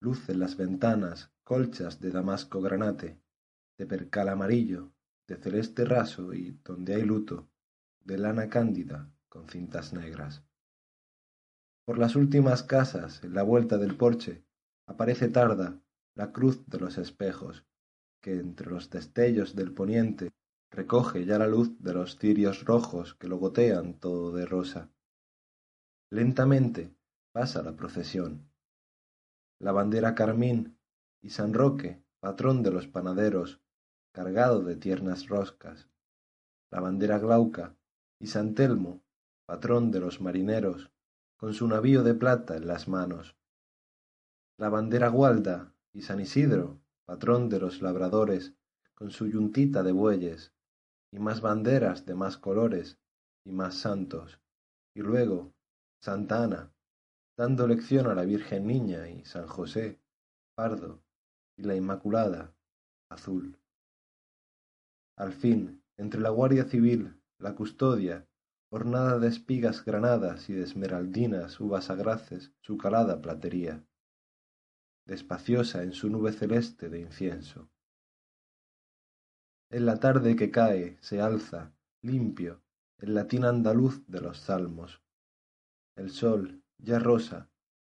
Luz 0.00 0.28
en 0.28 0.40
las 0.40 0.56
ventanas 0.56 1.30
colchas 1.44 2.00
de 2.00 2.10
damasco 2.10 2.60
granate, 2.62 3.22
de 3.78 3.86
percal 3.86 4.28
amarillo, 4.28 4.92
de 5.28 5.36
celeste 5.36 5.84
raso 5.84 6.34
y, 6.34 6.58
donde 6.64 6.96
hay 6.96 7.02
luto, 7.02 7.48
de 8.00 8.18
lana 8.18 8.48
cándida 8.48 9.08
con 9.32 9.48
cintas 9.48 9.94
negras. 9.94 10.44
Por 11.86 11.96
las 11.96 12.16
últimas 12.16 12.62
casas, 12.62 13.24
en 13.24 13.32
la 13.32 13.42
vuelta 13.42 13.78
del 13.78 13.96
porche, 13.96 14.44
aparece 14.86 15.28
tarda 15.28 15.80
la 16.14 16.32
cruz 16.32 16.66
de 16.66 16.78
los 16.78 16.98
espejos, 16.98 17.64
que 18.20 18.38
entre 18.38 18.68
los 18.68 18.90
destellos 18.90 19.56
del 19.56 19.72
poniente 19.72 20.32
recoge 20.70 21.24
ya 21.24 21.38
la 21.38 21.46
luz 21.46 21.82
de 21.82 21.94
los 21.94 22.18
cirios 22.18 22.66
rojos 22.66 23.14
que 23.14 23.26
lo 23.26 23.38
gotean 23.38 23.94
todo 23.94 24.32
de 24.32 24.44
rosa. 24.44 24.90
Lentamente 26.10 26.94
pasa 27.32 27.62
la 27.62 27.74
procesión. 27.74 28.50
La 29.58 29.72
bandera 29.72 30.14
carmín 30.14 30.76
y 31.22 31.30
San 31.30 31.54
Roque, 31.54 32.04
patrón 32.20 32.62
de 32.62 32.70
los 32.70 32.86
panaderos, 32.86 33.62
cargado 34.12 34.62
de 34.62 34.76
tiernas 34.76 35.28
roscas. 35.28 35.88
La 36.70 36.80
bandera 36.80 37.18
glauca 37.18 37.74
y 38.20 38.26
San 38.26 38.54
Telmo, 38.54 39.01
patrón 39.52 39.90
de 39.90 40.00
los 40.00 40.22
marineros, 40.22 40.90
con 41.36 41.52
su 41.52 41.68
navío 41.68 42.02
de 42.02 42.14
plata 42.14 42.56
en 42.56 42.66
las 42.66 42.88
manos. 42.88 43.36
la 44.56 44.70
bandera 44.70 45.08
gualda 45.08 45.74
y 45.92 46.00
San 46.00 46.20
Isidro, 46.20 46.80
patrón 47.04 47.50
de 47.50 47.60
los 47.60 47.82
labradores, 47.82 48.54
con 48.94 49.10
su 49.10 49.26
yuntita 49.26 49.82
de 49.82 49.92
bueyes, 49.92 50.54
y 51.12 51.18
más 51.18 51.42
banderas 51.42 52.06
de 52.06 52.14
más 52.14 52.38
colores 52.38 52.98
y 53.44 53.52
más 53.52 53.74
santos, 53.74 54.40
y 54.94 55.02
luego 55.02 55.52
Santa 56.00 56.44
Ana, 56.44 56.72
dando 57.36 57.66
lección 57.66 58.06
a 58.06 58.14
la 58.14 58.24
Virgen 58.24 58.66
Niña 58.66 59.10
y 59.10 59.22
San 59.26 59.46
José, 59.46 60.00
pardo, 60.54 61.04
y 61.58 61.64
la 61.64 61.76
Inmaculada, 61.76 62.54
azul. 63.10 63.58
Al 65.18 65.34
fin, 65.34 65.84
entre 65.98 66.22
la 66.22 66.30
Guardia 66.30 66.64
Civil, 66.64 67.20
la 67.36 67.54
custodia, 67.54 68.26
ornada 68.74 69.18
de 69.18 69.28
espigas 69.28 69.84
granadas 69.84 70.48
y 70.48 70.54
de 70.54 70.62
esmeraldinas 70.62 71.60
uvas 71.60 71.90
agraces 71.90 72.54
su 72.62 72.78
calada 72.78 73.20
platería, 73.20 73.84
despaciosa 75.04 75.82
en 75.82 75.92
su 75.92 76.08
nube 76.08 76.32
celeste 76.32 76.88
de 76.88 77.00
incienso. 77.00 77.68
En 79.68 79.84
la 79.84 80.00
tarde 80.00 80.36
que 80.36 80.50
cae 80.50 80.96
se 81.02 81.20
alza, 81.20 81.74
limpio, 82.00 82.62
el 82.96 83.14
latín 83.14 83.44
andaluz 83.44 84.06
de 84.06 84.22
los 84.22 84.38
salmos. 84.38 85.02
El 85.94 86.10
sol, 86.10 86.62
ya 86.78 86.98
rosa, 86.98 87.50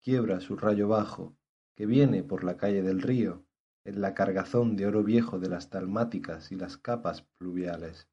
quiebra 0.03 0.41
su 0.41 0.57
rayo 0.57 0.89
bajo, 0.89 1.37
que 1.77 1.87
viene 1.87 2.25
por 2.25 2.43
la 2.43 2.57
calle 2.57 2.83
del 2.83 3.01
río, 3.01 3.47
en 3.85 4.01
la 4.01 4.13
cargazón 4.13 4.75
de 4.75 4.87
oro 4.87 5.05
viejo 5.05 5.39
de 5.39 5.51
las 5.51 5.71
talmáticas 5.71 6.51
y 6.51 6.57
las 6.57 6.77
capas 6.77 7.23
pluviales. 7.39 8.09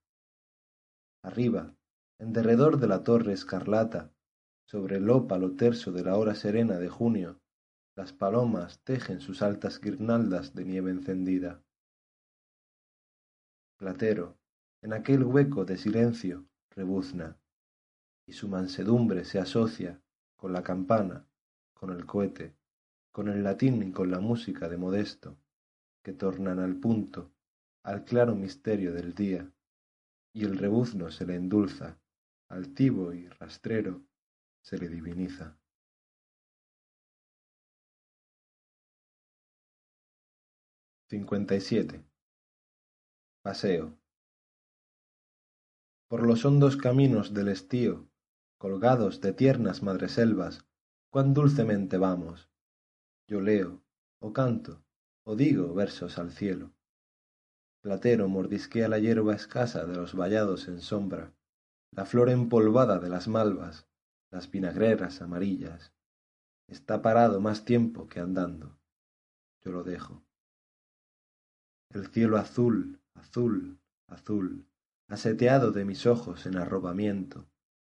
Arriba, 1.23 1.75
en 2.22 2.34
derredor 2.34 2.80
de 2.80 2.88
la 2.88 3.03
torre 3.03 3.34
escarlata, 3.34 4.14
sobre 4.68 4.98
el 4.98 5.10
ópalo 5.10 5.56
terso 5.56 5.91
de 5.91 6.03
la 6.03 6.18
hora 6.18 6.35
serena 6.35 6.77
de 6.77 6.88
junio, 6.88 7.41
las 7.95 8.14
palomas 8.14 8.80
tejen 8.84 9.19
sus 9.19 9.41
altas 9.41 9.81
guirnaldas 9.81 10.53
de 10.53 10.64
nieve 10.64 10.91
encendida. 10.91 11.64
Platero, 13.76 14.38
en 14.84 14.93
aquel 14.93 15.23
hueco 15.23 15.65
de 15.65 15.80
silencio, 15.80 16.45
rebuzna, 16.69 17.39
y 18.27 18.34
su 18.34 18.48
mansedumbre 18.48 19.26
se 19.26 19.39
asocia 19.39 19.99
con 20.38 20.53
la 20.53 20.61
campana, 20.61 21.26
con 21.73 21.89
el 21.89 22.06
cohete, 22.06 22.56
con 23.11 23.30
el 23.30 23.43
latín 23.43 23.81
y 23.81 23.91
con 23.91 24.11
la 24.11 24.19
música 24.19 24.69
de 24.69 24.77
Modesto, 24.77 25.39
que 26.03 26.14
tornan 26.14 26.60
al 26.60 26.76
punto, 26.76 27.31
al 27.81 28.06
claro 28.06 28.35
misterio 28.35 28.93
del 28.93 29.15
día, 29.15 29.52
y 30.34 30.45
el 30.45 30.60
rebuzno 30.60 31.10
se 31.10 31.26
le 31.26 31.35
endulza, 31.35 31.98
altivo 32.52 33.14
y 33.14 33.30
rastrero 33.30 34.03
se 34.61 34.78
le 34.78 34.90
diviniza. 34.90 35.57
siete 41.60 42.06
Paseo. 43.41 43.98
Por 46.10 46.26
los 46.26 46.45
hondos 46.45 46.76
caminos 46.76 47.34
del 47.34 47.48
estío, 47.48 48.10
colgados 48.57 49.22
de 49.22 49.34
tiernas 49.34 49.82
madreselvas, 49.82 50.65
cuán 51.10 51.34
dulcemente 51.34 51.98
vamos. 51.98 52.49
Yo 53.28 53.40
leo, 53.40 53.82
o 54.19 54.34
canto, 54.34 54.84
o 55.23 55.36
digo 55.38 55.73
versos 55.73 56.18
al 56.18 56.32
cielo. 56.32 56.73
Platero 57.82 58.28
mordisquea 58.28 58.90
la 58.90 58.99
hierba 58.99 59.36
escasa 59.36 59.86
de 59.86 59.95
los 59.95 60.15
vallados 60.15 60.68
en 60.68 60.82
sombra, 60.82 61.34
la 61.91 62.05
flor 62.05 62.30
empolvada 62.30 62.99
de 62.99 63.09
las 63.09 63.27
malvas, 63.27 63.88
las 64.31 64.49
vinagreras 64.49 65.22
amarillas. 65.22 65.93
Está 66.68 67.01
parado 67.01 67.41
más 67.41 67.65
tiempo 67.65 68.07
que 68.07 68.22
andando. 68.22 68.80
Yo 69.61 69.72
lo 69.72 69.84
dejo. 69.84 70.23
El 71.89 72.07
cielo 72.07 72.38
azul, 72.38 73.01
azul, 73.13 73.81
azul, 74.07 74.65
aseteado 75.09 75.72
de 75.72 75.84
mis 75.84 76.05
ojos 76.05 76.45
en 76.45 76.55
arrobamiento, 76.55 77.49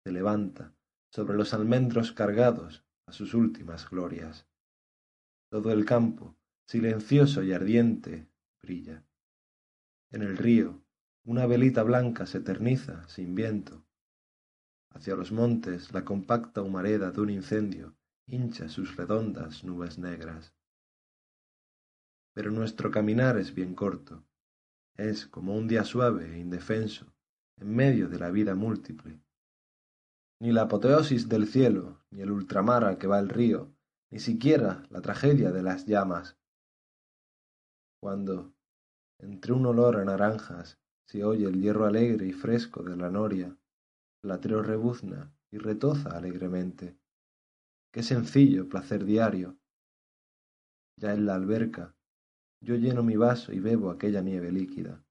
se 0.02 0.12
levanta 0.12 0.74
sobre 1.10 1.36
los 1.36 1.52
almendros 1.52 2.12
cargados 2.12 2.86
a 3.06 3.12
sus 3.12 3.34
últimas 3.34 3.88
glorias. 3.90 4.48
Todo 5.50 5.70
el 5.70 5.84
campo, 5.84 6.38
silencioso 6.66 7.42
y 7.42 7.52
ardiente, 7.52 8.30
brilla. 8.62 9.04
En 10.10 10.22
el 10.22 10.38
río, 10.38 10.81
una 11.24 11.46
velita 11.46 11.82
blanca 11.82 12.26
se 12.26 12.38
eterniza 12.38 13.08
sin 13.08 13.34
viento. 13.34 13.84
Hacia 14.90 15.14
los 15.14 15.30
montes, 15.32 15.92
la 15.92 16.04
compacta 16.04 16.62
humareda 16.62 17.12
de 17.12 17.20
un 17.20 17.30
incendio 17.30 17.94
hincha 18.26 18.68
sus 18.68 18.96
redondas 18.96 19.64
nubes 19.64 19.98
negras. 19.98 20.54
Pero 22.34 22.50
nuestro 22.50 22.90
caminar 22.90 23.36
es 23.36 23.54
bien 23.54 23.74
corto, 23.74 24.24
es 24.96 25.26
como 25.26 25.56
un 25.56 25.68
día 25.68 25.84
suave 25.84 26.34
e 26.34 26.38
indefenso 26.38 27.14
en 27.58 27.74
medio 27.74 28.08
de 28.08 28.18
la 28.18 28.30
vida 28.30 28.54
múltiple. 28.54 29.20
Ni 30.40 30.50
la 30.50 30.62
apoteosis 30.62 31.28
del 31.28 31.46
cielo, 31.46 32.02
ni 32.10 32.22
el 32.22 32.30
ultramar 32.30 32.84
al 32.84 32.98
que 32.98 33.06
va 33.06 33.18
el 33.20 33.28
río, 33.28 33.72
ni 34.10 34.18
siquiera 34.18 34.84
la 34.90 35.00
tragedia 35.00 35.52
de 35.52 35.62
las 35.62 35.86
llamas. 35.86 36.36
Cuando, 38.00 38.52
entre 39.18 39.52
un 39.52 39.64
olor 39.66 39.96
a 39.96 40.04
naranjas, 40.04 40.81
se 41.06 41.24
oye 41.24 41.46
el 41.46 41.60
hierro 41.60 41.86
alegre 41.86 42.26
y 42.26 42.32
fresco 42.32 42.82
de 42.82 42.96
la 42.96 43.10
noria, 43.10 43.56
Platero 44.22 44.62
rebuzna 44.62 45.34
y 45.50 45.58
retoza 45.58 46.16
alegremente. 46.16 46.96
Qué 47.92 48.02
sencillo 48.02 48.68
placer 48.68 49.04
diario. 49.04 49.58
Ya 50.96 51.12
en 51.12 51.26
la 51.26 51.34
alberca, 51.34 51.96
yo 52.60 52.76
lleno 52.76 53.02
mi 53.02 53.16
vaso 53.16 53.52
y 53.52 53.58
bebo 53.58 53.90
aquella 53.90 54.22
nieve 54.22 54.52
líquida. 54.52 55.04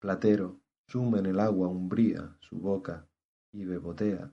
Platero 0.00 0.60
sume 0.86 1.18
en 1.18 1.26
el 1.26 1.40
agua 1.40 1.68
umbría 1.68 2.36
su 2.40 2.58
boca 2.58 3.08
y 3.52 3.64
bebotea, 3.64 4.32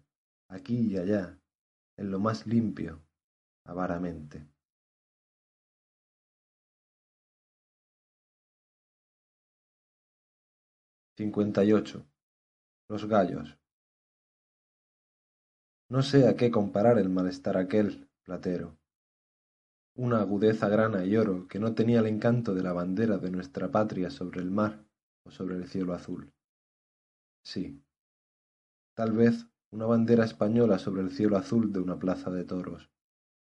aquí 0.49 0.91
y 0.91 0.97
allá, 0.97 1.39
en 1.97 2.11
lo 2.11 2.19
más 2.19 2.47
limpio, 2.47 3.01
avaramente. 3.65 4.48
Cincuenta 11.19 11.65
y 11.65 11.73
ocho. 11.73 12.05
Los 12.87 13.05
gallos. 13.05 13.57
No 15.89 16.01
sé 16.01 16.25
a 16.29 16.37
qué 16.37 16.49
comparar 16.49 16.97
el 16.97 17.09
malestar 17.09 17.57
aquel, 17.57 18.09
Platero 18.23 18.77
una 19.95 20.21
agudeza 20.21 20.69
grana 20.69 21.03
y 21.03 21.17
oro 21.17 21.45
que 21.49 21.59
no 21.59 21.75
tenía 21.75 21.99
el 21.99 22.05
encanto 22.05 22.55
de 22.55 22.63
la 22.63 22.71
bandera 22.71 23.17
de 23.17 23.31
nuestra 23.31 23.69
patria 23.69 24.09
sobre 24.09 24.39
el 24.39 24.49
mar 24.49 24.85
o 25.25 25.31
sobre 25.31 25.57
el 25.57 25.67
cielo 25.67 25.93
azul. 25.93 26.31
Sí, 27.43 27.83
tal 28.93 29.11
vez 29.11 29.45
una 29.71 29.87
bandera 29.87 30.23
española 30.23 30.79
sobre 30.79 31.01
el 31.01 31.11
cielo 31.11 31.35
azul 31.35 31.73
de 31.73 31.79
una 31.79 31.99
plaza 31.99 32.31
de 32.31 32.45
toros, 32.45 32.89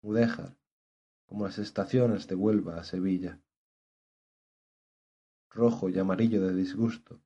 mudéjar, 0.02 0.58
como 1.26 1.44
las 1.44 1.60
estaciones 1.60 2.26
de 2.30 2.36
Huelva 2.36 2.78
a 2.78 2.86
Sevilla. 2.86 3.42
Rojo 5.50 5.90
y 5.90 6.00
amarillo 6.00 6.40
de 6.40 6.54
disgusto, 6.54 7.20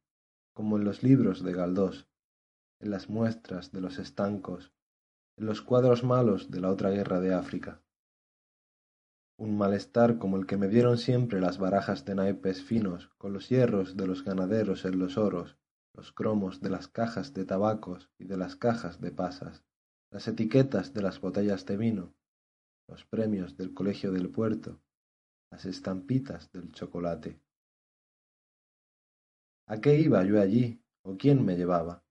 como 0.54 0.78
en 0.78 0.86
los 0.86 1.04
libros 1.04 1.44
de 1.44 1.54
Galdós, 1.54 2.08
en 2.80 2.92
las 2.92 3.10
muestras 3.10 3.72
de 3.72 3.82
los 3.82 4.00
estancos, 4.00 4.72
en 5.38 5.46
los 5.46 5.62
cuadros 5.62 6.04
malos 6.04 6.52
de 6.52 6.62
la 6.62 6.70
otra 6.70 6.90
guerra 6.92 7.20
de 7.20 7.34
África 7.34 7.84
un 9.38 9.58
malestar 9.58 10.20
como 10.20 10.38
el 10.38 10.46
que 10.46 10.58
me 10.58 10.68
dieron 10.68 10.98
siempre 10.98 11.42
las 11.42 11.58
barajas 11.58 12.06
de 12.06 12.16
naipes 12.16 12.64
finos 12.64 13.10
con 13.18 13.34
los 13.34 13.50
hierros 13.50 13.98
de 13.98 14.08
los 14.08 14.24
ganaderos 14.24 14.86
en 14.86 15.00
los 15.00 15.18
oros, 15.18 15.58
los 15.94 16.12
cromos 16.12 16.62
de 16.62 16.70
las 16.70 16.88
cajas 16.88 17.34
de 17.34 17.46
tabacos 17.46 18.10
y 18.20 18.26
de 18.26 18.38
las 18.38 18.56
cajas 18.56 19.02
de 19.02 19.12
pasas, 19.12 19.64
las 20.12 20.28
etiquetas 20.28 20.94
de 20.94 21.02
las 21.02 21.20
botellas 21.20 21.66
de 21.66 21.78
vino, 21.78 22.14
los 22.88 23.06
premios 23.06 23.58
del 23.58 23.74
colegio 23.74 24.12
del 24.12 24.30
puerto, 24.30 24.80
las 25.52 25.66
estampitas 25.66 26.52
del 26.52 26.72
chocolate. 26.72 27.40
¿A 29.66 29.80
qué 29.80 30.00
iba 30.00 30.24
yo 30.24 30.42
allí 30.42 30.82
o 31.04 31.18
quién 31.18 31.46
me 31.46 31.56
llevaba? 31.56 32.04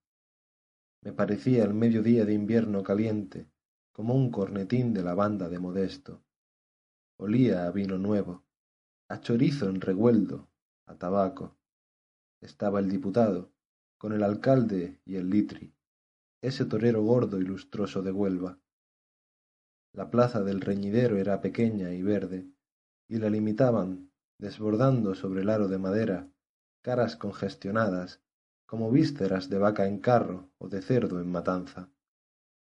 Me 1.03 1.13
parecía 1.13 1.65
el 1.65 1.75
mediodía 1.75 2.25
de 2.25 2.33
invierno 2.33 2.83
caliente, 2.83 3.51
como 3.93 4.15
un 4.15 4.31
cornetín 4.31 4.95
de 4.95 5.03
la 5.03 5.15
banda 5.15 5.49
de 5.49 5.59
Modesto, 5.59 6.23
olía 7.19 7.67
a 7.67 7.71
vino 7.71 7.99
nuevo, 7.99 8.45
a 9.09 9.21
chorizo 9.21 9.69
en 9.69 9.81
regueldo, 9.81 10.49
a 10.87 10.97
tabaco. 10.97 11.57
Estaba 12.41 12.81
el 12.81 12.91
diputado, 12.91 13.53
con 13.99 14.13
el 14.13 14.23
alcalde 14.23 15.01
y 15.05 15.17
el 15.17 15.31
litri, 15.31 15.73
ese 16.41 16.65
torero 16.65 17.03
gordo 17.03 17.39
y 17.39 17.45
lustroso 17.45 18.03
de 18.03 18.11
Huelva. 18.11 18.59
La 19.93 20.11
plaza 20.11 20.43
del 20.43 20.61
reñidero 20.61 21.17
era 21.19 21.41
pequeña 21.41 21.93
y 21.93 22.03
verde, 22.03 22.49
y 23.09 23.19
la 23.19 23.31
limitaban, 23.31 24.11
desbordando 24.39 25.15
sobre 25.15 25.43
el 25.43 25.51
aro 25.51 25.69
de 25.69 25.79
madera, 25.79 26.32
caras 26.83 27.17
congestionadas, 27.17 28.21
como 28.67 28.91
vísceras 28.91 29.49
de 29.49 29.59
vaca 29.59 29.87
en 29.87 29.99
carro 29.99 30.51
o 30.59 30.69
de 30.69 30.83
cerdo 30.83 31.21
en 31.21 31.31
matanza, 31.31 31.91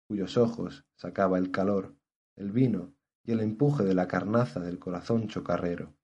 cuyos 0.07 0.37
ojos 0.37 0.85
sacaba 0.95 1.39
el 1.39 1.51
calor, 1.51 1.97
el 2.37 2.53
vino 2.53 2.95
y 3.25 3.33
el 3.33 3.41
empuje 3.41 3.85
de 3.85 3.95
la 3.95 4.09
carnaza 4.09 4.61
del 4.61 4.79
corazón 4.79 5.29
chocarrero. 5.29 5.95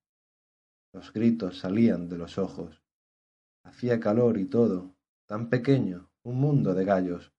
Los 0.93 1.13
gritos 1.13 1.59
salían 1.59 2.09
de 2.09 2.17
los 2.17 2.39
ojos. 2.39 2.83
Hacía 3.65 4.01
calor 4.01 4.39
y 4.39 4.47
todo, 4.47 4.95
tan 5.27 5.51
pequeño, 5.51 6.11
un 6.23 6.41
mundo 6.41 6.73
de 6.73 6.85
gallos. 6.85 7.33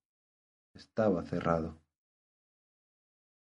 Estaba 0.74 1.24
cerrado. 1.24 1.80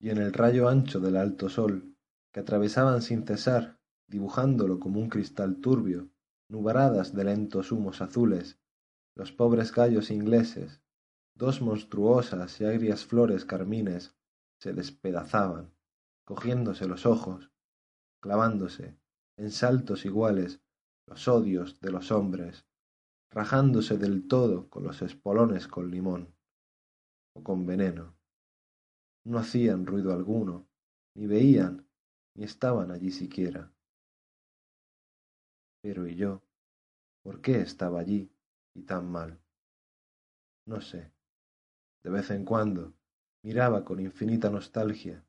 Y 0.00 0.10
en 0.10 0.18
el 0.18 0.32
rayo 0.32 0.68
ancho 0.68 0.98
del 0.98 1.16
alto 1.16 1.48
sol, 1.48 1.94
que 2.32 2.40
atravesaban 2.40 3.02
sin 3.02 3.24
cesar, 3.26 3.78
dibujándolo 4.08 4.80
como 4.80 4.98
un 4.98 5.08
cristal 5.08 5.60
turbio, 5.60 6.11
nubaradas 6.52 7.14
de 7.14 7.24
lentos 7.24 7.72
humos 7.72 8.02
azules, 8.02 8.60
los 9.16 9.32
pobres 9.32 9.72
gallos 9.72 10.10
ingleses, 10.10 10.82
dos 11.34 11.62
monstruosas 11.62 12.60
y 12.60 12.66
agrias 12.66 13.06
flores 13.06 13.46
carmines, 13.46 14.14
se 14.60 14.74
despedazaban, 14.74 15.74
cogiéndose 16.26 16.86
los 16.86 17.06
ojos, 17.06 17.50
clavándose, 18.20 18.98
en 19.38 19.50
saltos 19.50 20.04
iguales, 20.04 20.60
los 21.08 21.26
odios 21.26 21.80
de 21.80 21.90
los 21.90 22.12
hombres, 22.12 22.66
rajándose 23.30 23.96
del 23.96 24.28
todo 24.28 24.68
con 24.68 24.84
los 24.84 25.00
espolones 25.00 25.66
con 25.68 25.90
limón, 25.90 26.34
o 27.34 27.42
con 27.42 27.64
veneno. 27.64 28.14
No 29.24 29.38
hacían 29.38 29.86
ruido 29.86 30.12
alguno, 30.12 30.68
ni 31.16 31.26
veían, 31.26 31.88
ni 32.36 32.44
estaban 32.44 32.90
allí 32.90 33.10
siquiera. 33.10 33.72
Pero 35.82 36.06
¿y 36.06 36.14
yo? 36.14 36.40
¿Por 37.22 37.40
qué 37.40 37.60
estaba 37.60 38.00
allí 38.00 38.30
y 38.72 38.82
tan 38.82 39.10
mal? 39.10 39.38
No 40.64 40.80
sé. 40.80 41.12
De 42.04 42.10
vez 42.10 42.30
en 42.30 42.44
cuando 42.44 42.94
miraba 43.42 43.84
con 43.84 44.00
infinita 44.00 44.48
nostalgia 44.48 45.24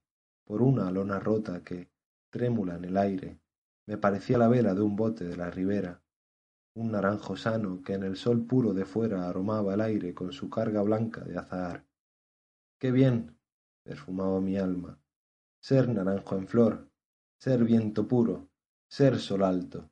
por 0.46 0.62
una 0.62 0.92
lona 0.92 1.20
rota 1.20 1.64
que, 1.64 1.90
trémula 2.30 2.76
en 2.76 2.86
el 2.86 2.98
aire, 2.98 3.40
me 3.88 3.98
parecía 3.98 4.38
la 4.38 4.48
vela 4.48 4.74
de 4.74 4.82
un 4.82 4.96
bote 4.96 5.26
de 5.26 5.36
la 5.36 5.50
ribera, 5.50 6.02
un 6.76 6.92
naranjo 6.92 7.36
sano 7.36 7.82
que 7.84 7.94
en 7.94 8.04
el 8.04 8.16
sol 8.16 8.46
puro 8.46 8.74
de 8.74 8.86
fuera 8.86 9.28
aromaba 9.28 9.74
el 9.74 9.82
aire 9.82 10.14
con 10.14 10.32
su 10.32 10.50
carga 10.50 10.82
blanca 10.82 11.22
de 11.22 11.38
azahar. 11.38 11.86
¡Qué 12.80 12.92
bien! 12.92 13.38
perfumaba 13.84 14.40
mi 14.40 14.58
alma. 14.58 15.00
Ser 15.60 15.90
naranjo 15.90 16.36
en 16.36 16.48
flor, 16.48 16.90
ser 17.38 17.64
viento 17.64 18.08
puro, 18.08 18.50
ser 18.88 19.20
sol 19.20 19.44
alto. 19.44 19.90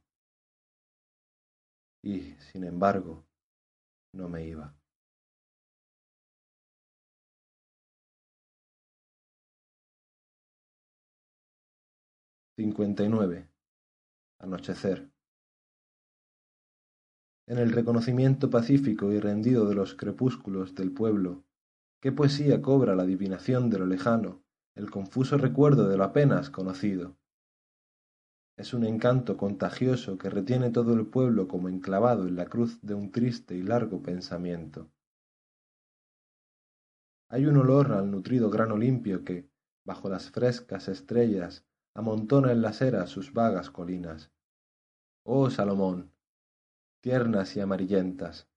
Y, 2.04 2.34
sin 2.52 2.64
embargo, 2.64 3.24
no 4.14 4.28
me 4.28 4.46
iba. 4.46 4.74
Cincuenta 12.58 13.04
y 13.04 13.10
nueve. 13.10 13.48
Anochecer. 14.40 15.12
En 17.48 17.58
el 17.58 17.72
reconocimiento 17.72 18.50
pacífico 18.50 19.12
y 19.12 19.20
rendido 19.20 19.68
de 19.68 19.76
los 19.76 19.94
crepúsculos 19.94 20.74
del 20.74 20.92
pueblo, 20.92 21.44
qué 22.02 22.12
poesía 22.12 22.62
cobra 22.62 22.96
la 22.96 23.04
adivinación 23.04 23.70
de 23.70 23.80
lo 23.80 23.86
lejano, 23.86 24.44
el 24.76 24.90
confuso 24.90 25.38
recuerdo 25.38 25.88
de 25.90 25.98
lo 25.98 26.04
apenas 26.04 26.50
conocido. 26.50 27.21
Es 28.62 28.76
un 28.76 28.86
encanto 28.86 29.38
contagioso 29.38 30.20
que 30.20 30.30
retiene 30.30 30.70
todo 30.70 30.94
el 30.94 31.08
pueblo 31.08 31.48
como 31.48 31.68
enclavado 31.68 32.28
en 32.28 32.36
la 32.36 32.46
cruz 32.46 32.80
de 32.84 32.94
un 32.94 33.12
triste 33.12 33.56
y 33.56 33.64
largo 33.64 34.04
pensamiento. 34.04 34.92
Hay 37.28 37.48
un 37.48 37.58
olor 37.58 37.92
al 37.92 38.12
nutrido 38.12 38.52
grano 38.52 38.78
limpio 38.78 39.24
que, 39.24 39.50
bajo 39.84 40.10
las 40.10 40.30
frescas 40.30 40.90
estrellas, 40.90 41.66
amontona 41.96 42.52
en 42.52 42.62
las 42.62 42.84
eras 42.84 43.10
sus 43.10 43.34
vagas 43.34 43.72
colinas. 43.72 44.32
Oh 45.24 45.50
Salomón, 45.50 46.14
tiernas 47.02 47.58
y 47.58 47.62
amarillentas. 47.62 48.48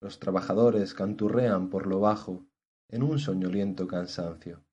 Los 0.00 0.18
trabajadores 0.18 0.94
canturrean 0.94 1.70
por 1.70 1.86
lo 1.86 2.00
bajo 2.00 2.44
en 2.88 3.04
un 3.04 3.20
soñoliento 3.20 3.86
cansancio. 3.86 4.64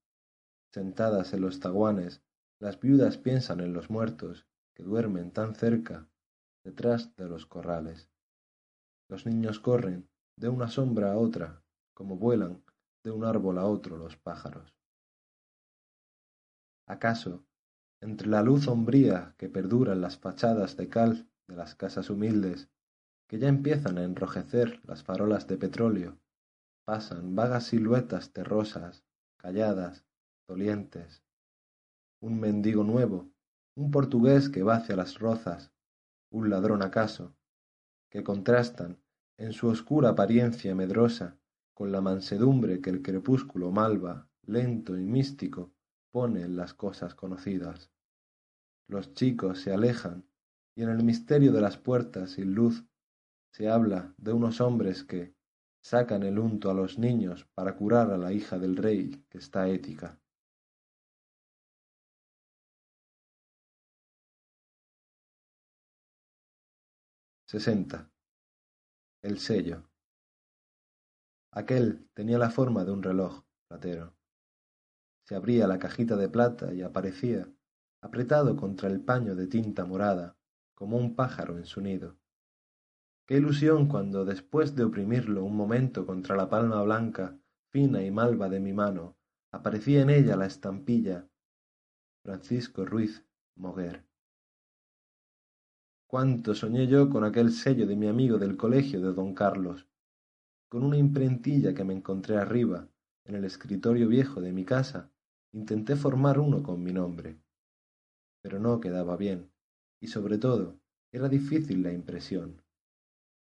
Sentadas 0.74 1.36
en 1.36 1.42
los 1.42 1.60
zaguanes, 1.60 2.24
las 2.60 2.80
viudas 2.80 3.18
piensan 3.18 3.60
en 3.60 3.74
los 3.74 3.90
muertos 3.90 4.48
que 4.76 4.84
duermen 4.84 5.32
tan 5.32 5.56
cerca 5.56 6.08
detrás 6.64 7.16
de 7.16 7.28
los 7.28 7.46
corrales. 7.46 8.10
Los 9.10 9.26
niños 9.26 9.60
corren 9.60 10.10
de 10.38 10.50
una 10.50 10.68
sombra 10.68 11.14
a 11.14 11.18
otra, 11.18 11.64
como 11.94 12.18
vuelan 12.18 12.64
de 13.04 13.12
un 13.12 13.26
árbol 13.26 13.58
a 13.58 13.66
otro 13.66 13.98
los 13.98 14.18
pájaros. 14.18 14.76
¿Acaso, 16.88 17.46
entre 18.02 18.28
la 18.28 18.42
luz 18.42 18.66
sombría 18.66 19.36
que 19.38 19.50
perdura 19.50 19.94
en 19.94 20.02
las 20.02 20.18
fachadas 20.18 20.78
de 20.78 20.90
cal 20.90 21.30
de 21.48 21.56
las 21.56 21.76
casas 21.76 22.10
humildes, 22.10 22.70
que 23.28 23.40
ya 23.40 23.48
empiezan 23.48 23.98
a 23.98 24.04
enrojecer 24.04 24.82
las 24.86 25.04
farolas 25.04 25.48
de 25.48 25.58
petróleo, 25.58 26.18
pasan 26.86 27.36
vagas 27.36 27.66
siluetas 27.66 28.32
terrosas, 28.32 29.04
calladas, 29.38 30.06
dolientes? 30.48 31.27
Un 32.20 32.40
mendigo 32.40 32.84
nuevo, 32.84 33.30
un 33.76 33.92
portugués 33.92 34.50
que 34.50 34.64
va 34.64 34.78
hacia 34.78 34.96
las 34.96 35.20
rozas, 35.20 35.72
un 36.32 36.50
ladrón 36.50 36.82
acaso, 36.82 37.36
que 38.10 38.24
contrastan, 38.24 39.00
en 39.38 39.54
su 39.54 39.68
oscura 39.68 40.10
apariencia 40.10 40.74
medrosa, 40.74 41.38
con 41.76 41.92
la 41.92 42.02
mansedumbre 42.02 42.82
que 42.82 42.90
el 42.90 43.04
crepúsculo 43.04 43.72
malva, 43.72 44.28
lento 44.42 44.98
y 44.98 45.06
místico, 45.06 45.72
pone 46.12 46.42
en 46.42 46.56
las 46.58 46.74
cosas 46.74 47.14
conocidas. 47.14 47.92
Los 48.88 49.14
chicos 49.14 49.62
se 49.62 49.72
alejan 49.72 50.26
y 50.76 50.82
en 50.82 50.90
el 50.90 51.04
misterio 51.04 51.52
de 51.52 51.62
las 51.62 51.78
puertas 51.78 52.32
sin 52.32 52.56
luz 52.56 52.84
se 53.52 53.70
habla 53.70 54.16
de 54.18 54.34
unos 54.34 54.60
hombres 54.60 55.04
que 55.04 55.36
sacan 55.84 56.24
el 56.24 56.40
unto 56.40 56.72
a 56.72 56.74
los 56.74 56.98
niños 56.98 57.46
para 57.54 57.76
curar 57.76 58.12
a 58.12 58.18
la 58.18 58.34
hija 58.34 58.58
del 58.58 58.76
rey 58.76 59.24
que 59.30 59.38
está 59.38 59.68
ética. 59.68 60.20
Sesenta. 67.48 68.12
El 69.24 69.40
sello. 69.40 69.90
Aquel 71.52 72.08
tenía 72.14 72.38
la 72.38 72.50
forma 72.50 72.84
de 72.84 72.92
un 72.92 73.02
reloj 73.02 73.44
platero 73.68 74.18
se 75.28 75.36
abría 75.36 75.68
la 75.68 75.78
cajita 75.78 76.16
de 76.16 76.30
plata 76.30 76.74
y 76.74 76.82
aparecía, 76.82 77.52
apretado 78.02 78.56
contra 78.56 78.88
el 78.88 79.02
paño 79.02 79.36
de 79.36 79.48
tinta 79.48 79.84
morada, 79.84 80.38
como 80.74 80.96
un 80.96 81.16
pájaro 81.16 81.58
en 81.58 81.66
su 81.66 81.82
nido. 81.82 82.18
Qué 83.28 83.36
ilusión 83.36 83.90
cuando, 83.90 84.24
después 84.24 84.74
de 84.78 84.86
oprimirlo 84.86 85.44
un 85.44 85.58
momento 85.58 86.06
contra 86.06 86.38
la 86.38 86.48
palma 86.48 86.82
blanca, 86.82 87.38
fina 87.74 88.02
y 88.04 88.10
malva 88.10 88.48
de 88.48 88.62
mi 88.62 88.72
mano, 88.72 89.18
aparecía 89.52 90.02
en 90.02 90.12
ella 90.12 90.38
la 90.38 90.46
estampilla 90.46 91.28
Francisco 92.24 92.86
Ruiz 92.86 93.26
Moguer. 93.58 94.06
Cuánto 96.08 96.56
soñé 96.56 96.88
yo 96.88 97.10
con 97.10 97.24
aquel 97.24 97.52
sello 97.52 97.86
de 97.86 97.96
mi 97.96 98.08
amigo 98.08 98.38
del 98.38 98.58
colegio 98.58 99.02
de 99.02 99.14
don 99.14 99.34
Carlos, 99.34 99.86
con 100.70 100.84
una 100.84 100.98
imprentilla 100.98 101.74
que 101.74 101.84
me 101.84 101.94
encontré 101.94 102.38
arriba, 102.38 102.88
en 103.26 103.36
el 103.36 103.44
escritorio 103.44 104.08
viejo 104.08 104.42
de 104.42 104.54
mi 104.54 104.64
casa, 104.64 105.12
Intenté 105.54 105.96
formar 105.96 106.40
uno 106.40 106.62
con 106.62 106.84
mi 106.84 106.92
nombre, 106.92 107.40
pero 108.42 108.60
no 108.60 108.80
quedaba 108.80 109.16
bien, 109.16 109.50
y 110.00 110.08
sobre 110.08 110.38
todo 110.38 110.78
era 111.12 111.30
difícil 111.30 111.82
la 111.82 111.94
impresión. 111.94 112.62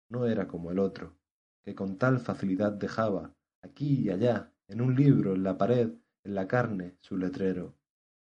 No 0.09 0.25
era 0.25 0.47
como 0.47 0.71
el 0.71 0.79
otro, 0.79 1.17
que 1.63 1.73
con 1.73 1.97
tal 1.97 2.19
facilidad 2.19 2.73
dejaba, 2.73 3.33
aquí 3.61 4.01
y 4.01 4.09
allá, 4.09 4.53
en 4.67 4.81
un 4.81 4.95
libro, 4.95 5.35
en 5.35 5.43
la 5.43 5.57
pared, 5.57 5.93
en 6.23 6.35
la 6.35 6.47
carne, 6.47 6.97
su 6.99 7.17
letrero. 7.17 7.73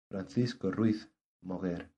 Francisco 0.09 0.71
Ruiz 0.71 1.09
Moguer. 1.41 1.90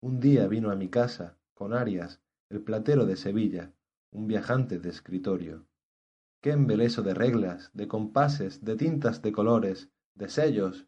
Un 0.00 0.20
día 0.20 0.46
vino 0.46 0.70
a 0.70 0.76
mi 0.76 0.88
casa, 0.88 1.38
con 1.54 1.72
Arias, 1.72 2.20
el 2.50 2.62
platero 2.62 3.06
de 3.06 3.16
Sevilla, 3.16 3.72
un 4.10 4.26
viajante 4.26 4.78
de 4.78 4.90
escritorio 4.90 5.66
qué 6.40 6.50
embeleso 6.50 7.02
de 7.02 7.14
reglas, 7.14 7.70
de 7.74 7.88
compases, 7.88 8.64
de 8.64 8.76
tintas 8.76 9.22
de 9.22 9.32
colores, 9.32 9.90
de 10.14 10.28
sellos. 10.28 10.86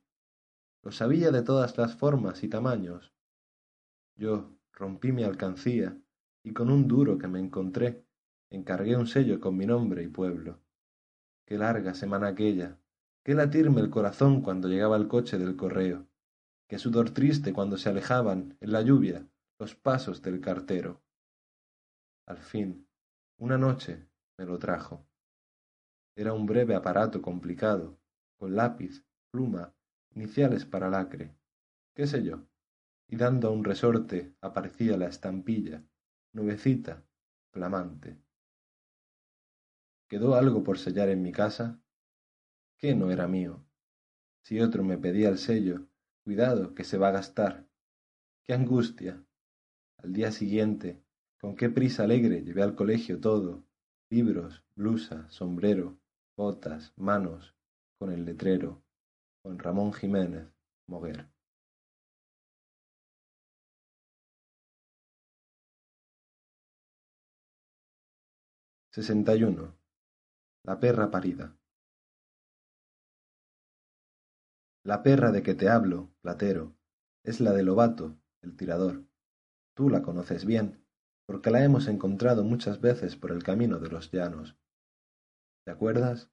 Lo 0.83 0.93
sabía 0.93 1.31
de 1.31 1.43
todas 1.43 1.77
las 1.77 1.97
formas 1.97 2.43
y 2.45 2.49
tamaños. 2.49 3.13
Yo 4.17 4.57
rompí 4.73 5.13
mi 5.13 5.25
alcancía 5.25 5.97
y 6.43 6.53
con 6.53 6.71
un 6.71 6.87
duro 6.87 7.19
que 7.19 7.29
me 7.29 7.41
encontré 7.41 8.05
encargué 8.51 8.97
un 8.97 9.07
sello 9.07 9.41
con 9.41 9.57
mi 9.57 9.67
nombre 9.67 10.03
y 10.03 10.09
pueblo. 10.09 10.61
Qué 11.47 11.59
larga 11.59 11.95
semana 11.95 12.29
aquella, 12.29 12.79
qué 13.25 13.35
latirme 13.35 13.81
el 13.81 13.91
corazón 13.91 14.43
cuando 14.43 14.69
llegaba 14.69 14.97
el 14.97 15.09
coche 15.09 15.39
del 15.39 15.57
correo, 15.57 16.07
qué 16.71 16.79
sudor 16.79 17.11
triste 17.11 17.53
cuando 17.53 17.77
se 17.77 17.89
alejaban, 17.89 18.57
en 18.61 18.71
la 18.71 18.81
lluvia, 18.81 19.29
los 19.59 19.75
pasos 19.75 20.23
del 20.23 20.41
cartero. 20.41 21.03
Al 22.27 22.39
fin, 22.39 22.87
una 23.39 23.59
noche 23.59 24.07
me 24.39 24.45
lo 24.45 24.57
trajo. 24.57 25.05
Era 26.15 26.33
un 26.33 26.47
breve 26.47 26.77
aparato 26.77 27.21
complicado, 27.21 27.99
con 28.37 28.55
lápiz, 28.55 29.05
pluma 29.33 29.75
iniciales 30.15 30.65
para 30.65 30.89
lacre, 30.89 31.35
qué 31.93 32.07
sé 32.07 32.23
yo, 32.23 32.47
y 33.09 33.17
dando 33.17 33.49
a 33.49 33.51
un 33.51 33.65
resorte 33.65 34.37
aparecía 34.41 34.97
la 34.97 35.09
estampilla, 35.09 35.83
nubecita, 36.35 37.03
flamante. 37.51 38.17
¿Quedó 40.09 40.37
algo 40.37 40.63
por 40.63 40.79
sellar 40.79 41.09
en 41.09 41.21
mi 41.21 41.33
casa? 41.33 41.83
¿Qué 42.79 42.95
no 42.95 43.11
era 43.11 43.27
mío? 43.27 43.67
Si 44.45 44.61
otro 44.61 44.85
me 44.85 44.99
pedía 44.99 45.31
el 45.31 45.39
sello, 45.39 45.90
cuidado 46.31 46.77
que 46.77 46.85
se 46.85 46.97
va 46.97 47.09
a 47.09 47.11
gastar. 47.19 47.67
¡Qué 48.45 48.55
angustia! 48.55 49.21
Al 49.97 50.13
día 50.13 50.31
siguiente, 50.31 51.03
con 51.41 51.57
qué 51.57 51.69
prisa 51.69 52.05
alegre 52.05 52.45
llevé 52.45 52.63
al 52.63 52.77
colegio 52.77 53.21
todo, 53.21 53.65
libros, 54.11 54.63
blusa, 54.77 55.29
sombrero, 55.29 55.99
botas, 56.37 56.93
manos, 56.97 57.57
con 57.99 58.13
el 58.13 58.25
letrero, 58.25 58.81
con 59.43 59.59
Ramón 59.59 59.93
Jiménez, 59.93 60.47
Moguer. 60.87 61.29
Sesenta 68.93 69.35
y 69.35 69.43
uno. 69.43 69.75
La 70.63 70.79
perra 70.79 71.11
parida. 71.11 71.60
La 74.83 75.03
perra 75.03 75.31
de 75.31 75.43
que 75.43 75.55
te 75.55 75.69
hablo, 75.69 76.11
Platero, 76.23 76.75
es 77.23 77.41
la 77.41 77.53
de 77.53 77.63
Lobato, 77.63 78.17
el 78.41 78.57
tirador. 78.57 79.05
Tú 79.75 79.91
la 79.91 80.01
conoces 80.01 80.47
bien, 80.47 80.83
porque 81.27 81.51
la 81.51 81.63
hemos 81.63 81.87
encontrado 81.87 82.45
muchas 82.45 82.81
veces 82.81 83.15
por 83.15 83.31
el 83.31 83.43
camino 83.43 83.79
de 83.79 83.91
los 83.91 84.11
llanos. 84.11 84.57
¿Te 85.67 85.71
acuerdas? 85.71 86.31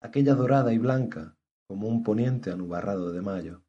Aquella 0.00 0.34
dorada 0.34 0.72
y 0.72 0.78
blanca, 0.78 1.36
como 1.68 1.86
un 1.86 2.02
poniente 2.02 2.50
anubarrado 2.50 3.12
de 3.12 3.22
mayo. 3.22 3.62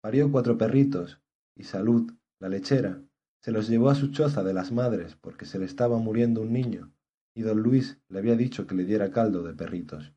Parió 0.00 0.32
cuatro 0.32 0.56
perritos, 0.56 1.20
y 1.54 1.64
Salud, 1.64 2.10
la 2.40 2.48
lechera, 2.48 3.02
se 3.42 3.52
los 3.52 3.68
llevó 3.68 3.90
a 3.90 3.94
su 3.94 4.10
choza 4.10 4.42
de 4.42 4.54
las 4.54 4.72
madres 4.72 5.16
porque 5.16 5.44
se 5.44 5.58
le 5.58 5.66
estaba 5.66 5.98
muriendo 5.98 6.40
un 6.40 6.52
niño, 6.54 6.94
y 7.34 7.42
don 7.42 7.60
Luis 7.60 8.00
le 8.08 8.20
había 8.20 8.36
dicho 8.36 8.66
que 8.66 8.74
le 8.74 8.84
diera 8.84 9.10
caldo 9.10 9.42
de 9.42 9.52
perritos. 9.52 10.14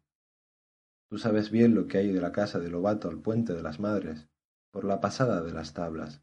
Tú 1.09 1.17
sabes 1.17 1.51
bien 1.51 1.75
lo 1.75 1.87
que 1.87 1.99
hay 1.99 2.11
de 2.11 2.21
la 2.21 2.31
casa 2.31 2.59
de 2.59 2.69
Lobato 2.69 3.09
al 3.09 3.21
puente 3.21 3.53
de 3.53 3.61
las 3.61 3.79
Madres, 3.79 4.27
por 4.71 4.85
la 4.85 4.99
pasada 4.99 5.43
de 5.43 5.53
las 5.53 5.73
tablas. 5.73 6.21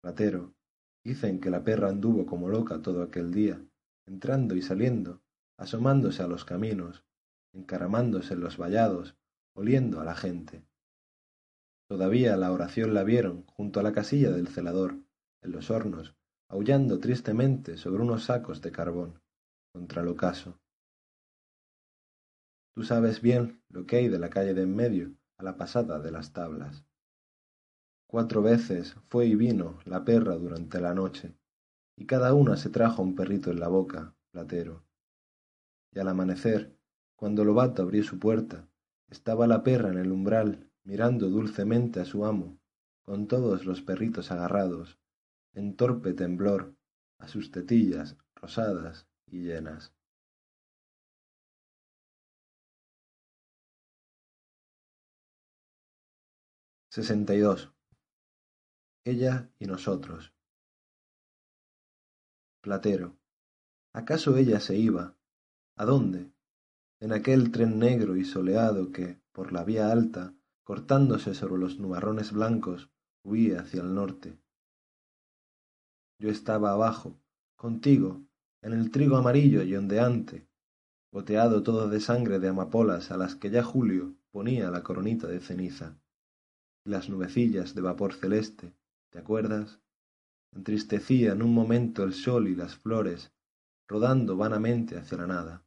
Platero, 0.00 0.54
dicen 1.04 1.40
que 1.40 1.50
la 1.50 1.64
perra 1.64 1.88
anduvo 1.88 2.24
como 2.24 2.48
loca 2.48 2.80
todo 2.80 3.02
aquel 3.02 3.32
día, 3.32 3.60
entrando 4.06 4.54
y 4.54 4.62
saliendo, 4.62 5.22
asomándose 5.58 6.22
a 6.22 6.26
los 6.26 6.44
caminos, 6.44 7.04
encaramándose 7.52 8.34
en 8.34 8.40
los 8.40 8.56
vallados, 8.56 9.16
oliendo 9.54 10.00
a 10.00 10.04
la 10.04 10.14
gente. 10.14 10.64
Todavía 11.88 12.36
la 12.36 12.52
oración 12.52 12.94
la 12.94 13.02
vieron 13.02 13.44
junto 13.46 13.80
a 13.80 13.82
la 13.82 13.92
casilla 13.92 14.30
del 14.30 14.46
celador, 14.46 14.94
en 15.42 15.50
los 15.50 15.70
hornos, 15.70 16.14
aullando 16.48 17.00
tristemente 17.00 17.76
sobre 17.76 18.02
unos 18.02 18.24
sacos 18.24 18.60
de 18.60 18.70
carbón, 18.70 19.20
contra 19.72 20.02
el 20.02 20.08
ocaso. 20.08 20.59
Tú 22.74 22.84
sabes 22.84 23.20
bien 23.20 23.62
lo 23.68 23.86
que 23.86 23.96
hay 23.96 24.08
de 24.08 24.18
la 24.18 24.30
calle 24.30 24.54
de 24.54 24.62
en 24.62 24.74
medio 24.74 25.12
a 25.36 25.42
la 25.42 25.56
pasada 25.56 25.98
de 25.98 26.10
las 26.10 26.32
tablas. 26.32 26.84
Cuatro 28.06 28.42
veces 28.42 28.96
fue 29.08 29.26
y 29.26 29.34
vino 29.34 29.78
la 29.84 30.04
perra 30.04 30.36
durante 30.36 30.80
la 30.80 30.94
noche, 30.94 31.36
y 31.96 32.06
cada 32.06 32.34
una 32.34 32.56
se 32.56 32.70
trajo 32.70 33.02
un 33.02 33.14
perrito 33.14 33.50
en 33.50 33.60
la 33.60 33.68
boca, 33.68 34.14
platero. 34.30 34.84
Y 35.92 35.98
al 35.98 36.08
amanecer, 36.08 36.76
cuando 37.16 37.44
Lobato 37.44 37.82
abrió 37.82 38.02
su 38.02 38.18
puerta, 38.18 38.68
estaba 39.08 39.46
la 39.46 39.62
perra 39.62 39.90
en 39.90 39.98
el 39.98 40.12
umbral, 40.12 40.70
mirando 40.84 41.28
dulcemente 41.28 42.00
a 42.00 42.04
su 42.04 42.24
amo, 42.24 42.58
con 43.02 43.26
todos 43.26 43.66
los 43.66 43.82
perritos 43.82 44.30
agarrados, 44.30 44.98
en 45.52 45.76
torpe 45.76 46.14
temblor, 46.14 46.74
a 47.18 47.28
sus 47.28 47.50
tetillas 47.50 48.16
rosadas 48.34 49.06
y 49.26 49.42
llenas. 49.42 49.92
Sesenta 56.92 57.36
y 57.36 57.38
dos. 57.38 57.72
Ella 59.04 59.48
y 59.60 59.66
nosotros. 59.66 60.34
Platero. 62.60 63.16
¿Acaso 63.92 64.36
ella 64.36 64.58
se 64.58 64.76
iba? 64.76 65.16
¿A 65.76 65.84
dónde? 65.84 66.32
En 66.98 67.12
aquel 67.12 67.52
tren 67.52 67.78
negro 67.78 68.16
y 68.16 68.24
soleado 68.24 68.90
que, 68.90 69.22
por 69.30 69.52
la 69.52 69.62
vía 69.62 69.92
alta, 69.92 70.34
cortándose 70.64 71.32
sobre 71.34 71.58
los 71.58 71.78
nubarrones 71.78 72.32
blancos, 72.32 72.90
huía 73.22 73.60
hacia 73.60 73.82
el 73.82 73.94
norte. 73.94 74.36
Yo 76.18 76.28
estaba 76.28 76.72
abajo, 76.72 77.20
contigo, 77.54 78.20
en 78.62 78.72
el 78.72 78.90
trigo 78.90 79.16
amarillo 79.16 79.62
y 79.62 79.76
ondeante, 79.76 80.48
goteado 81.12 81.62
todo 81.62 81.88
de 81.88 82.00
sangre 82.00 82.40
de 82.40 82.48
amapolas 82.48 83.12
a 83.12 83.16
las 83.16 83.36
que 83.36 83.50
ya 83.50 83.62
Julio 83.62 84.16
ponía 84.32 84.72
la 84.72 84.82
coronita 84.82 85.28
de 85.28 85.38
ceniza 85.38 85.96
las 86.84 87.08
nubecillas 87.08 87.74
de 87.74 87.82
vapor 87.82 88.14
celeste, 88.14 88.74
¿te 89.10 89.18
acuerdas? 89.18 89.80
Entristecían 90.52 91.42
un 91.42 91.54
momento 91.54 92.02
el 92.02 92.14
sol 92.14 92.48
y 92.48 92.54
las 92.54 92.76
flores, 92.76 93.32
rodando 93.88 94.36
vanamente 94.36 94.98
hacia 94.98 95.18
la 95.18 95.26
nada. 95.26 95.64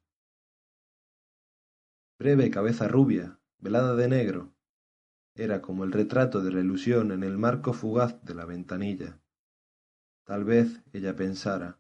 Breve 2.20 2.50
cabeza 2.50 2.88
rubia, 2.88 3.40
velada 3.60 3.96
de 3.96 4.08
negro, 4.08 4.54
era 5.36 5.62
como 5.62 5.84
el 5.84 5.92
retrato 5.92 6.42
de 6.42 6.52
la 6.52 6.60
ilusión 6.60 7.12
en 7.12 7.24
el 7.24 7.38
marco 7.38 7.74
fugaz 7.74 8.24
de 8.24 8.36
la 8.36 8.46
ventanilla. 8.46 9.20
Tal 10.26 10.44
vez 10.44 10.84
ella 10.94 11.16
pensara, 11.16 11.80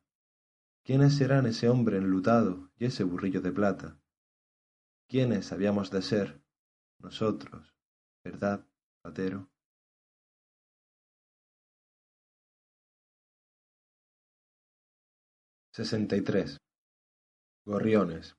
¿quiénes 0.83 1.15
serán 1.15 1.45
ese 1.45 1.69
hombre 1.69 1.97
enlutado 1.97 2.71
y 2.77 2.85
ese 2.85 3.03
burrillo 3.03 3.41
de 3.41 3.51
plata? 3.51 3.99
¿Quiénes 5.07 5.51
habíamos 5.51 5.91
de 5.91 6.01
ser? 6.01 6.41
Nosotros, 6.97 7.75
¿verdad? 8.23 8.65
Platero. 9.03 9.49
Sesenta 15.73 16.15
y 16.15 16.21
tres. 16.21 16.57
Gorriones. 17.65 18.37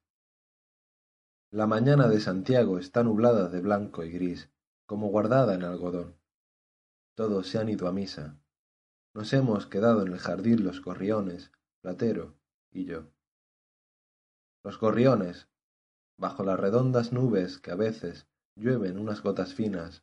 La 1.51 1.66
mañana 1.66 2.09
de 2.09 2.19
Santiago 2.19 2.78
está 2.78 3.03
nublada 3.03 3.51
de 3.51 3.61
blanco 3.61 4.05
y 4.05 4.11
gris, 4.11 4.49
como 4.86 5.09
guardada 5.09 5.55
en 5.55 5.65
algodón. 5.65 6.19
Todos 7.15 7.47
se 7.49 7.59
han 7.59 7.69
ido 7.69 7.86
a 7.86 7.93
misa. 7.93 8.41
Nos 9.12 9.35
hemos 9.35 9.66
quedado 9.66 10.01
en 10.01 10.15
el 10.15 10.19
jardín 10.19 10.65
los 10.65 10.81
gorriones, 10.81 11.53
Platero 11.82 12.39
y 12.73 12.86
yo. 12.86 13.12
Los 14.65 14.81
gorriones, 14.81 15.47
bajo 16.16 16.43
las 16.43 16.59
redondas 16.59 17.12
nubes 17.12 17.59
que 17.59 17.70
a 17.70 17.77
veces 17.77 18.27
llueven 18.57 18.99
unas 18.99 19.23
gotas 19.23 19.53
finas 19.53 20.03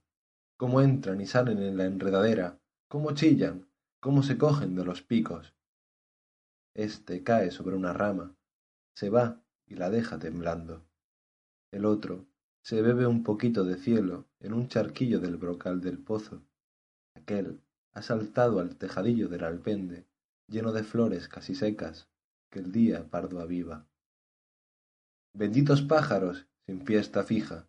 cómo 0.62 0.80
entran 0.82 1.20
y 1.20 1.26
salen 1.26 1.58
en 1.58 1.76
la 1.76 1.86
enredadera, 1.86 2.62
cómo 2.88 3.16
chillan, 3.16 3.68
cómo 4.00 4.22
se 4.22 4.38
cogen 4.38 4.76
de 4.76 4.86
los 4.86 5.02
picos. 5.02 5.56
Este 6.76 7.24
cae 7.24 7.50
sobre 7.50 7.76
una 7.76 7.94
rama, 7.94 8.36
se 8.94 9.10
va 9.10 9.42
y 9.66 9.74
la 9.74 9.90
deja 9.90 10.20
temblando. 10.20 10.86
El 11.72 11.84
otro 11.84 12.28
se 12.62 12.84
bebe 12.84 13.08
un 13.08 13.24
poquito 13.24 13.64
de 13.64 13.76
cielo 13.76 14.28
en 14.40 14.54
un 14.54 14.68
charquillo 14.68 15.20
del 15.20 15.38
brocal 15.38 15.82
del 15.82 15.98
pozo. 15.98 16.44
Aquel 17.16 17.60
ha 17.94 18.04
saltado 18.04 18.60
al 18.60 18.76
tejadillo 18.76 19.30
del 19.30 19.46
alpende, 19.46 20.06
lleno 20.48 20.74
de 20.74 20.84
flores 20.84 21.28
casi 21.28 21.56
secas, 21.56 22.08
que 22.52 22.60
el 22.60 22.72
día 22.72 23.10
pardo 23.10 23.40
aviva. 23.40 23.88
Benditos 25.34 25.82
pájaros 25.82 26.46
sin 26.68 26.86
fiesta 26.86 27.24
fija, 27.24 27.68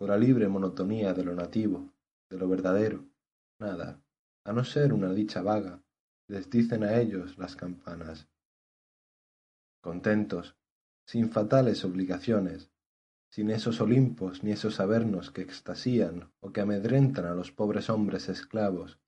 con 0.00 0.08
la 0.08 0.16
libre 0.16 0.48
monotonía 0.48 1.12
de 1.12 1.22
lo 1.22 1.34
nativo, 1.34 1.92
de 2.30 2.38
lo 2.38 2.48
verdadero, 2.48 3.04
nada, 3.58 4.02
a 4.46 4.52
no 4.54 4.64
ser 4.64 4.94
una 4.94 5.12
dicha 5.12 5.42
vaga, 5.42 5.84
les 6.26 6.48
dicen 6.48 6.84
a 6.84 6.98
ellos 6.98 7.36
las 7.36 7.54
campanas. 7.54 8.26
Contentos, 9.82 10.56
sin 11.04 11.28
fatales 11.28 11.84
obligaciones, 11.84 12.70
sin 13.30 13.50
esos 13.50 13.82
Olimpos 13.82 14.42
ni 14.42 14.52
esos 14.52 14.80
avernos 14.80 15.30
que 15.30 15.42
extasían 15.42 16.32
o 16.40 16.50
que 16.50 16.62
amedrentan 16.62 17.26
a 17.26 17.34
los 17.34 17.52
pobres 17.52 17.90
hombres 17.90 18.30
esclavos, 18.30 18.98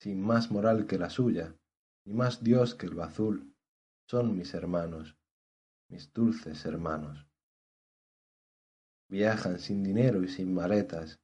sin 0.00 0.18
más 0.18 0.50
moral 0.50 0.86
que 0.86 0.96
la 0.96 1.10
suya, 1.10 1.54
ni 2.06 2.14
más 2.14 2.42
Dios 2.42 2.74
que 2.74 2.86
el 2.86 2.98
azul, 3.02 3.54
son 4.06 4.34
mis 4.34 4.54
hermanos, 4.54 5.14
mis 5.90 6.10
dulces 6.14 6.64
hermanos. 6.64 7.27
Viajan 9.08 9.58
sin 9.58 9.82
dinero 9.82 10.22
y 10.22 10.28
sin 10.28 10.52
maletas, 10.52 11.18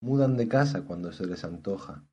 mudan 0.00 0.36
de 0.36 0.48
casa 0.48 0.84
cuando 0.84 1.12
se 1.12 1.26
les 1.26 1.44
antoja, 1.44 2.06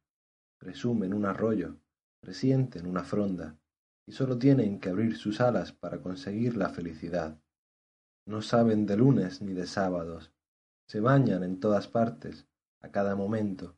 presumen 0.58 1.14
un 1.14 1.26
arroyo, 1.26 1.78
presienten 2.20 2.86
una 2.86 3.04
fronda, 3.04 3.58
y 4.06 4.12
sólo 4.12 4.38
tienen 4.38 4.80
que 4.80 4.90
abrir 4.90 5.16
sus 5.16 5.40
alas 5.40 5.72
para 5.72 6.02
conseguir 6.02 6.58
la 6.58 6.70
felicidad. 6.70 7.40
No 8.26 8.42
saben 8.42 8.86
de 8.86 8.98
lunes 8.98 9.42
ni 9.42 9.54
de 9.54 9.66
sábados, 9.68 10.34
se 10.88 11.00
bañan 11.00 11.44
en 11.44 11.60
todas 11.60 11.88
partes, 11.88 12.48
a 12.82 12.92
cada 12.92 13.16
momento, 13.16 13.78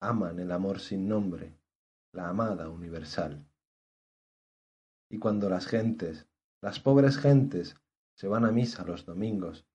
aman 0.00 0.38
el 0.38 0.52
amor 0.52 0.78
sin 0.78 1.08
nombre, 1.08 1.58
la 2.12 2.28
amada 2.28 2.68
universal. 2.68 3.44
Y 5.10 5.18
cuando 5.18 5.48
las 5.48 5.66
gentes, 5.66 6.28
las 6.60 6.78
pobres 6.78 7.18
gentes, 7.18 7.76
se 8.14 8.28
van 8.28 8.44
a 8.44 8.52
misa 8.52 8.84
los 8.84 9.04
domingos, 9.04 9.66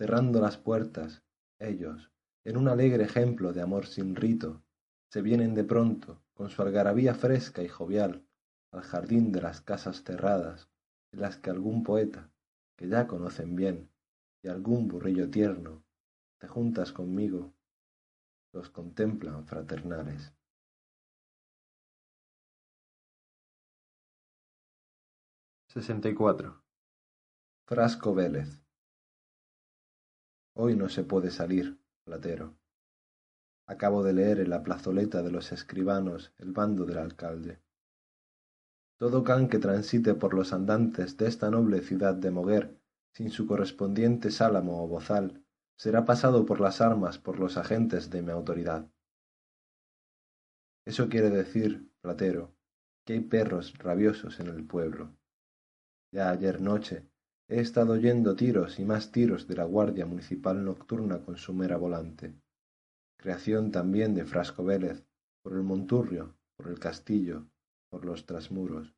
cerrando 0.00 0.40
las 0.40 0.56
puertas, 0.56 1.22
ellos, 1.58 2.10
en 2.46 2.56
un 2.56 2.68
alegre 2.68 3.04
ejemplo 3.04 3.52
de 3.52 3.60
amor 3.60 3.84
sin 3.86 4.16
rito, 4.16 4.64
se 5.12 5.20
vienen 5.20 5.54
de 5.54 5.62
pronto, 5.62 6.24
con 6.32 6.48
su 6.48 6.62
algarabía 6.62 7.14
fresca 7.14 7.62
y 7.62 7.68
jovial, 7.68 8.26
al 8.72 8.80
jardín 8.80 9.30
de 9.30 9.42
las 9.42 9.60
casas 9.60 10.02
cerradas, 10.02 10.70
en 11.12 11.20
las 11.20 11.36
que 11.36 11.50
algún 11.50 11.82
poeta, 11.82 12.32
que 12.78 12.88
ya 12.88 13.06
conocen 13.06 13.54
bien, 13.56 13.90
y 14.42 14.48
algún 14.48 14.88
burrillo 14.88 15.28
tierno, 15.28 15.84
te 16.38 16.48
juntas 16.48 16.92
conmigo, 16.92 17.52
los 18.54 18.70
contemplan 18.70 19.46
fraternales. 19.46 20.32
Sesenta 25.68 26.08
y 26.08 26.14
cuatro. 26.14 26.64
Frasco 27.66 28.14
Vélez. 28.14 28.69
Hoy 30.54 30.76
no 30.76 30.88
se 30.88 31.04
puede 31.04 31.30
salir, 31.30 31.78
Platero. 32.04 32.56
Acabo 33.66 34.02
de 34.02 34.12
leer 34.12 34.40
en 34.40 34.50
la 34.50 34.62
plazoleta 34.62 35.22
de 35.22 35.30
los 35.30 35.52
escribanos 35.52 36.32
el 36.38 36.52
bando 36.52 36.84
del 36.86 36.98
alcalde. 36.98 37.60
Todo 38.98 39.22
can 39.22 39.48
que 39.48 39.58
transite 39.58 40.14
por 40.14 40.34
los 40.34 40.52
andantes 40.52 41.16
de 41.16 41.28
esta 41.28 41.50
noble 41.50 41.80
ciudad 41.82 42.14
de 42.14 42.30
Moguer, 42.30 42.80
sin 43.12 43.30
su 43.30 43.46
correspondiente 43.46 44.30
sálamo 44.30 44.82
o 44.82 44.88
bozal, 44.88 45.44
será 45.76 46.04
pasado 46.04 46.44
por 46.44 46.60
las 46.60 46.80
armas 46.80 47.18
por 47.18 47.38
los 47.38 47.56
agentes 47.56 48.10
de 48.10 48.22
mi 48.22 48.30
autoridad. 48.32 48.90
Eso 50.84 51.08
quiere 51.08 51.30
decir, 51.30 51.90
Platero, 52.00 52.54
que 53.06 53.14
hay 53.14 53.20
perros 53.20 53.78
rabiosos 53.78 54.40
en 54.40 54.48
el 54.48 54.66
pueblo. 54.66 55.16
Ya 56.12 56.30
ayer 56.30 56.60
noche 56.60 57.09
he 57.50 57.60
estado 57.60 57.92
oyendo 57.92 58.36
tiros 58.36 58.78
y 58.78 58.84
más 58.84 59.12
tiros 59.12 59.46
de 59.48 59.56
la 59.56 59.64
Guardia 59.64 60.06
Municipal 60.06 60.64
Nocturna 60.64 61.20
con 61.20 61.36
su 61.36 61.52
mera 61.52 61.76
volante 61.76 62.32
creación 63.20 63.70
también 63.70 64.14
de 64.14 64.24
Frasco 64.24 64.64
Vélez, 64.64 65.04
por 65.42 65.52
el 65.52 65.62
Monturrio, 65.62 66.34
por 66.56 66.68
el 66.68 66.78
castillo, 66.78 67.46
por 67.90 68.06
los 68.06 68.24
trasmuros. 68.24 68.94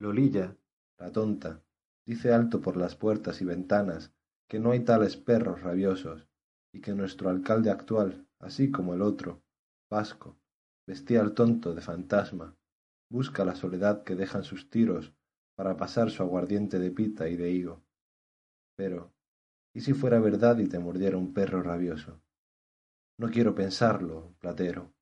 Lolilla, 0.00 0.56
la 0.98 1.12
tonta, 1.12 1.62
dice 2.06 2.32
alto 2.32 2.62
por 2.62 2.78
las 2.78 2.96
puertas 2.96 3.42
y 3.42 3.44
ventanas 3.44 4.14
que 4.48 4.58
no 4.58 4.70
hay 4.70 4.80
tales 4.80 5.18
perros 5.18 5.60
rabiosos, 5.60 6.26
y 6.72 6.80
que 6.80 6.94
nuestro 6.94 7.28
alcalde 7.28 7.70
actual, 7.70 8.26
así 8.38 8.70
como 8.70 8.94
el 8.94 9.02
otro, 9.02 9.42
Vasco, 9.90 10.38
vestía 10.86 11.20
al 11.20 11.34
tonto 11.34 11.74
de 11.74 11.82
fantasma, 11.82 12.56
busca 13.10 13.44
la 13.44 13.54
soledad 13.54 14.02
que 14.02 14.16
dejan 14.16 14.44
sus 14.44 14.70
tiros 14.70 15.12
para 15.54 15.76
pasar 15.76 16.10
su 16.10 16.22
aguardiente 16.22 16.78
de 16.78 16.90
pita 16.90 17.28
y 17.28 17.36
de 17.36 17.50
higo. 17.50 17.82
Pero, 18.76 19.12
¿y 19.74 19.80
si 19.82 19.92
fuera 19.92 20.20
verdad 20.20 20.58
y 20.58 20.68
te 20.68 20.78
mordiera 20.78 21.16
un 21.16 21.32
perro 21.34 21.62
rabioso? 21.62 22.20
No 23.18 23.30
quiero 23.30 23.54
pensarlo, 23.54 24.34
Platero. 24.40 24.92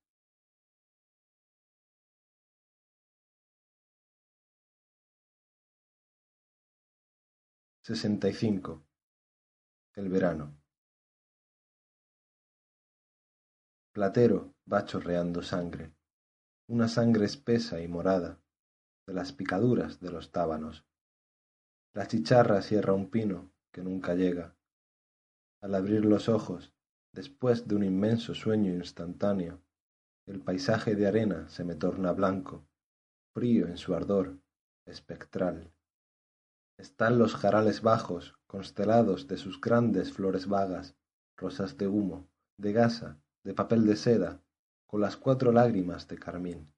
Sesenta 7.83 8.29
y 8.29 8.35
cinco. 8.35 8.85
El 9.95 10.09
verano. 10.09 10.57
Platero 13.93 14.55
va 14.73 14.85
chorreando 14.85 15.43
sangre, 15.43 15.93
una 16.69 16.87
sangre 16.89 17.27
espesa 17.27 17.81
y 17.81 17.89
morada, 17.89 18.40
de 19.07 19.15
las 19.15 19.33
picaduras 19.33 20.01
de 20.01 20.11
los 20.11 20.31
tábanos. 20.31 20.85
La 21.95 22.07
chicharra 22.07 22.63
cierra 22.63 22.93
un 22.93 23.11
pino 23.11 23.51
que 23.73 23.83
nunca 23.83 24.15
llega. 24.15 24.57
Al 25.61 25.75
abrir 25.75 26.05
los 26.05 26.29
ojos, 26.29 26.73
Después 27.13 27.67
de 27.67 27.75
un 27.75 27.83
inmenso 27.83 28.37
sueño 28.37 28.73
instantáneo, 28.73 29.61
el 30.27 30.41
paisaje 30.41 30.95
de 30.95 31.09
arena 31.09 31.49
se 31.49 31.65
me 31.65 31.75
torna 31.75 32.13
blanco, 32.13 32.65
frío 33.35 33.67
en 33.67 33.79
su 33.79 33.97
ardor, 33.97 34.39
espectral. 34.87 35.73
Están 36.79 37.19
los 37.19 37.35
jarales 37.35 37.83
bajos, 37.83 38.39
constelados 38.47 39.27
de 39.27 39.39
sus 39.39 39.61
grandes 39.61 40.13
flores 40.13 40.47
vagas, 40.47 40.95
rosas 41.37 41.77
de 41.77 41.89
humo, 41.89 42.29
de 42.59 42.73
gasa, 42.73 43.19
de 43.43 43.55
papel 43.55 43.85
de 43.87 43.97
seda, 43.97 44.41
con 44.87 45.01
las 45.01 45.17
cuatro 45.17 45.51
lágrimas 45.51 46.07
de 46.07 46.17
carmín, 46.17 46.73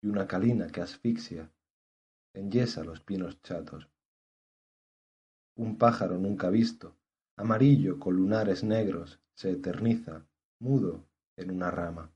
y 0.00 0.08
una 0.08 0.26
calina 0.26 0.68
que 0.68 0.80
asfixia, 0.80 1.50
enyesa 2.34 2.84
los 2.84 3.00
pinos 3.00 3.40
chatos. 3.42 3.88
Un 5.56 5.76
pájaro 5.76 6.18
nunca 6.18 6.50
visto, 6.50 6.96
amarillo 7.36 7.98
con 7.98 8.14
lunares 8.16 8.62
negros, 8.62 9.20
se 9.34 9.50
eterniza, 9.50 10.26
mudo, 10.60 11.08
en 11.36 11.50
una 11.50 11.70
rama. 11.70 12.12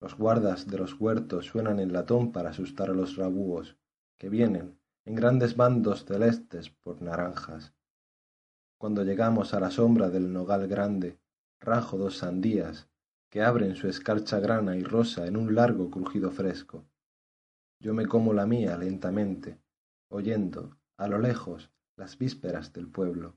Los 0.00 0.16
guardas 0.16 0.66
de 0.66 0.78
los 0.78 1.00
huertos 1.00 1.46
suenan 1.46 1.80
en 1.80 1.92
latón 1.92 2.32
para 2.32 2.50
asustar 2.50 2.90
a 2.90 2.94
los 2.94 3.16
rabúos, 3.16 3.76
que 4.16 4.28
vienen, 4.28 4.78
en 5.04 5.14
grandes 5.14 5.56
bandos 5.56 6.04
celestes, 6.04 6.70
por 6.70 7.02
naranjas. 7.02 7.74
Cuando 8.78 9.02
llegamos 9.02 9.54
a 9.54 9.60
la 9.60 9.70
sombra 9.70 10.08
del 10.08 10.32
nogal 10.32 10.68
grande, 10.68 11.18
rajo 11.58 11.98
dos 11.98 12.18
sandías, 12.18 12.88
que 13.30 13.42
abren 13.42 13.76
su 13.76 13.88
escarcha 13.88 14.40
grana 14.40 14.76
y 14.76 14.82
rosa 14.82 15.26
en 15.26 15.36
un 15.36 15.54
largo 15.54 15.90
crujido 15.90 16.30
fresco. 16.30 16.86
Yo 17.80 17.94
me 17.94 18.06
como 18.06 18.32
la 18.32 18.46
mía 18.46 18.76
lentamente, 18.76 19.60
oyendo, 20.10 20.78
a 20.96 21.08
lo 21.08 21.18
lejos, 21.18 21.70
las 21.96 22.16
vísperas 22.18 22.72
del 22.72 22.88
pueblo. 22.88 23.36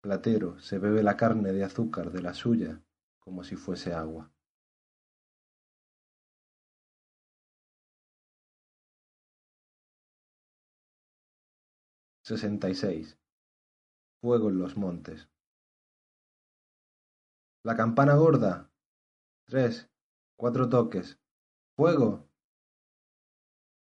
Platero 0.00 0.58
se 0.58 0.78
bebe 0.78 1.02
la 1.02 1.16
carne 1.16 1.52
de 1.52 1.62
azúcar 1.64 2.10
de 2.10 2.22
la 2.22 2.34
suya 2.34 2.82
como 3.20 3.44
si 3.44 3.54
fuese 3.54 3.92
agua. 3.94 4.32
Sesenta 12.24 12.68
y 12.68 12.74
seis. 12.74 13.18
Fuego 14.20 14.48
en 14.48 14.58
los 14.58 14.76
montes. 14.76 15.28
La 17.64 17.76
campana 17.76 18.14
gorda. 18.14 18.71
Tres, 19.46 19.90
cuatro 20.36 20.68
toques. 20.68 21.18
¡Fuego! 21.76 22.28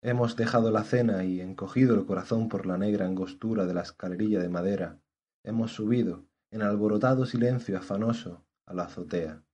Hemos 0.03 0.37
dejado 0.37 0.71
la 0.71 0.85
cena 0.85 1.25
y 1.25 1.41
encogido 1.41 1.95
el 1.95 2.07
corazón 2.07 2.49
por 2.49 2.67
la 2.67 2.79
negra 2.79 3.07
angostura 3.07 3.67
de 3.67 3.75
la 3.75 3.83
escalerilla 3.83 4.41
de 4.41 4.49
madera 4.49 5.01
hemos 5.47 5.73
subido, 5.73 6.27
en 6.51 6.63
alborotado 6.63 7.25
silencio 7.25 7.79
afanoso, 7.79 8.45
a 8.67 8.75
la 8.75 8.85
azotea. 8.85 9.45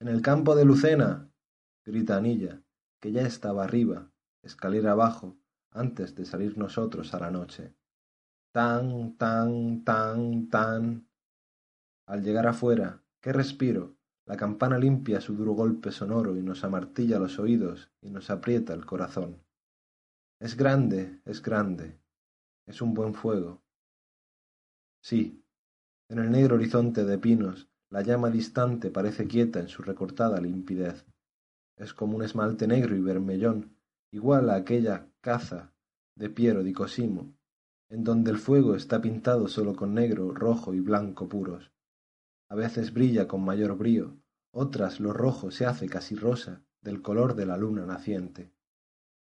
En 0.00 0.08
el 0.08 0.20
campo 0.20 0.56
de 0.56 0.64
Lucena. 0.64 1.30
grita 1.84 2.16
Anilla, 2.16 2.60
que 3.00 3.12
ya 3.12 3.22
estaba 3.22 3.62
arriba, 3.62 4.10
escalera 4.42 4.92
abajo, 4.92 5.38
antes 5.70 6.16
de 6.16 6.24
salir 6.24 6.58
nosotros 6.58 7.14
a 7.14 7.20
la 7.20 7.30
noche. 7.30 7.72
Tan, 8.52 9.16
tan, 9.16 9.84
tan, 9.84 10.48
tan. 10.48 11.08
Al 12.06 12.22
llegar 12.24 12.48
afuera, 12.48 13.04
qué 13.20 13.32
respiro, 13.32 13.96
la 14.26 14.36
campana 14.36 14.78
limpia 14.78 15.20
su 15.20 15.34
duro 15.34 15.52
golpe 15.52 15.90
sonoro 15.90 16.36
y 16.36 16.42
nos 16.42 16.64
amartilla 16.64 17.18
los 17.18 17.38
oídos 17.38 17.90
y 18.00 18.10
nos 18.10 18.30
aprieta 18.30 18.72
el 18.74 18.86
corazón. 18.86 19.42
Es 20.40 20.56
grande, 20.56 21.20
es 21.24 21.42
grande. 21.42 21.98
Es 22.66 22.80
un 22.80 22.94
buen 22.94 23.14
fuego, 23.14 23.62
Sí, 25.02 25.44
en 26.08 26.20
el 26.20 26.30
negro 26.30 26.54
horizonte 26.54 27.04
de 27.04 27.18
pinos 27.18 27.68
la 27.90 28.02
llama 28.02 28.30
distante 28.30 28.88
parece 28.88 29.26
quieta 29.26 29.58
en 29.58 29.68
su 29.68 29.82
recortada 29.82 30.40
limpidez. 30.40 31.04
Es 31.76 31.92
como 31.92 32.16
un 32.16 32.22
esmalte 32.22 32.68
negro 32.68 32.94
y 32.94 33.00
vermellón, 33.00 33.76
igual 34.12 34.48
a 34.48 34.54
aquella 34.54 35.08
caza 35.20 35.74
de 36.16 36.30
Piero 36.30 36.62
di 36.62 36.72
Cosimo, 36.72 37.34
en 37.90 38.04
donde 38.04 38.30
el 38.30 38.38
fuego 38.38 38.76
está 38.76 39.02
pintado 39.02 39.48
solo 39.48 39.74
con 39.74 39.92
negro, 39.92 40.32
rojo 40.32 40.72
y 40.72 40.78
blanco 40.78 41.28
puros. 41.28 41.72
A 42.52 42.54
veces 42.54 42.92
brilla 42.92 43.28
con 43.28 43.42
mayor 43.42 43.78
brío, 43.78 44.18
otras 44.50 45.00
lo 45.00 45.14
rojo 45.14 45.50
se 45.50 45.64
hace 45.64 45.88
casi 45.88 46.14
rosa, 46.14 46.62
del 46.82 47.00
color 47.00 47.34
de 47.34 47.46
la 47.46 47.56
luna 47.56 47.86
naciente. 47.86 48.52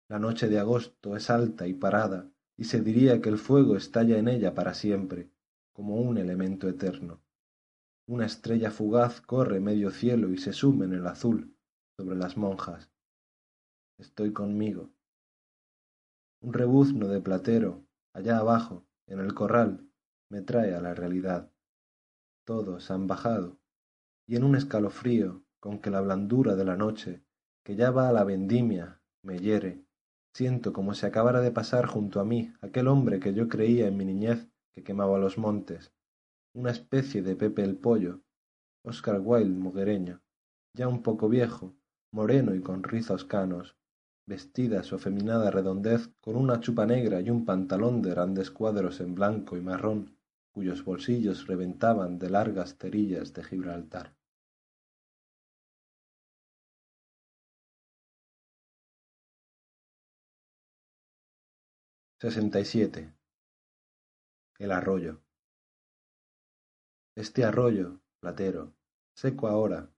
La 0.09 0.19
noche 0.19 0.49
de 0.49 0.59
agosto 0.59 1.15
es 1.15 1.29
alta 1.29 1.67
y 1.67 1.75
parada, 1.75 2.31
y 2.57 2.65
se 2.65 2.81
diría 2.81 3.21
que 3.21 3.29
el 3.29 3.37
fuego 3.37 3.77
estalla 3.77 4.17
en 4.17 4.29
ella 4.29 4.55
para 4.55 4.73
siempre, 4.73 5.31
como 5.75 5.97
un 5.97 6.17
elemento 6.17 6.71
eterno. 6.71 7.21
Una 8.07 8.25
estrella 8.25 8.71
fugaz 8.71 9.21
corre 9.21 9.61
medio 9.61 9.91
cielo 9.91 10.31
y 10.31 10.39
se 10.39 10.55
sume 10.55 10.87
en 10.87 10.95
el 10.95 11.07
azul 11.07 11.55
sobre 11.99 12.17
las 12.17 12.39
monjas. 12.39 12.91
Estoy 13.99 14.33
conmigo. 14.33 14.89
Un 16.41 16.55
rebuzno 16.55 17.09
de 17.09 17.21
platero, 17.21 17.85
allá 18.15 18.39
abajo, 18.39 18.87
en 19.07 19.21
el 19.21 19.35
corral, 19.35 19.87
me 20.31 20.41
trae 20.41 20.75
a 20.75 20.81
la 20.81 20.95
realidad. 20.95 21.52
Todos 22.45 22.91
han 22.91 23.07
bajado, 23.07 23.59
y 24.27 24.37
en 24.37 24.45
un 24.45 24.57
escalofrío 24.57 25.43
con 25.61 25.79
que 25.79 25.91
la 25.91 26.01
blandura 26.01 26.57
de 26.57 26.65
la 26.65 26.77
noche, 26.77 27.23
que 27.65 27.77
ya 27.77 27.91
va 27.91 28.09
a 28.09 28.13
la 28.13 28.25
vendimia, 28.25 29.01
me 29.23 29.39
hiere, 29.39 29.85
siento 30.35 30.73
como 30.73 30.95
si 30.95 31.07
acabara 31.07 31.41
de 31.41 31.51
pasar 31.51 31.87
junto 31.87 32.21
a 32.21 32.25
mí 32.25 32.53
aquel 32.61 32.89
hombre 32.89 33.21
que 33.21 33.35
yo 33.35 33.49
creía 33.49 33.87
en 33.87 33.97
mi 33.97 34.05
niñez 34.05 34.49
que 34.73 34.83
quemaba 34.83 35.19
los 35.19 35.39
montes, 35.39 35.93
una 36.55 36.71
especie 36.71 37.23
de 37.23 37.37
Pepe 37.37 37.63
el 37.63 37.77
Pollo, 37.77 38.23
Oscar 38.85 39.21
Wilde 39.21 39.59
muguereño, 39.59 40.21
ya 40.75 40.89
un 40.89 41.03
poco 41.03 41.29
viejo, 41.29 41.75
moreno 42.13 42.55
y 42.55 42.61
con 42.61 42.83
rizos 42.83 43.25
canos, 43.25 43.77
vestida 44.27 44.83
su 44.83 44.97
afeminada 44.97 45.51
redondez 45.51 46.11
con 46.21 46.37
una 46.37 46.61
chupa 46.61 46.87
negra 46.87 47.21
y 47.21 47.31
un 47.31 47.45
pantalón 47.45 48.03
de 48.03 48.11
grandes 48.11 48.51
cuadros 48.51 49.01
en 49.01 49.15
blanco 49.15 49.57
y 49.57 49.61
marrón, 49.61 50.17
cuyos 50.53 50.85
bolsillos 50.85 51.47
reventaban 51.47 52.19
de 52.19 52.31
largas 52.31 52.77
cerillas 52.77 53.33
de 53.33 53.43
Gibraltar. 53.45 54.15
sesenta 62.21 62.61
y 62.61 62.65
siete. 62.65 63.13
El 64.59 64.71
arroyo. 64.71 65.21
Este 67.17 67.45
arroyo, 67.45 68.01
platero, 68.21 68.77
seco 69.17 69.49
ahora, 69.49 69.91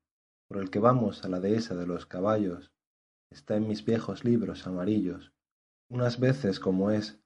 por 0.48 0.62
el 0.62 0.70
que 0.70 0.78
vamos 0.78 1.22
a 1.24 1.28
la 1.28 1.38
dehesa 1.40 1.74
de 1.74 1.86
los 1.86 2.06
caballos, 2.06 2.72
está 3.30 3.56
en 3.56 3.68
mis 3.68 3.84
viejos 3.84 4.24
libros 4.24 4.66
amarillos, 4.66 5.34
unas 5.90 6.18
veces 6.18 6.60
como 6.60 6.90
es, 6.90 7.20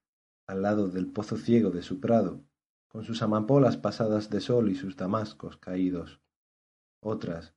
al 0.49 0.63
lado 0.63 0.89
del 0.89 1.13
pozo 1.13 1.37
ciego 1.37 1.71
de 1.71 1.83
su 1.83 2.01
prado, 2.01 2.45
con 2.89 3.05
sus 3.05 3.23
amapolas 3.23 3.77
pasadas 3.77 4.31
de 4.31 4.41
sol 4.41 4.71
y 4.71 4.75
sus 4.75 4.97
damascos 4.97 5.59
caídos, 5.59 6.21
otras, 7.01 7.55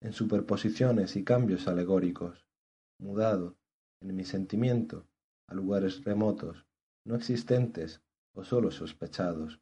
en 0.00 0.12
superposiciones 0.12 1.16
y 1.16 1.24
cambios 1.24 1.66
alegóricos, 1.66 2.46
mudado, 2.98 3.56
en 4.00 4.14
mi 4.14 4.24
sentimiento, 4.24 5.08
a 5.48 5.54
lugares 5.54 6.04
remotos, 6.04 6.66
no 7.04 7.16
existentes 7.16 8.02
o 8.34 8.44
sólo 8.44 8.70
sospechados. 8.70 9.60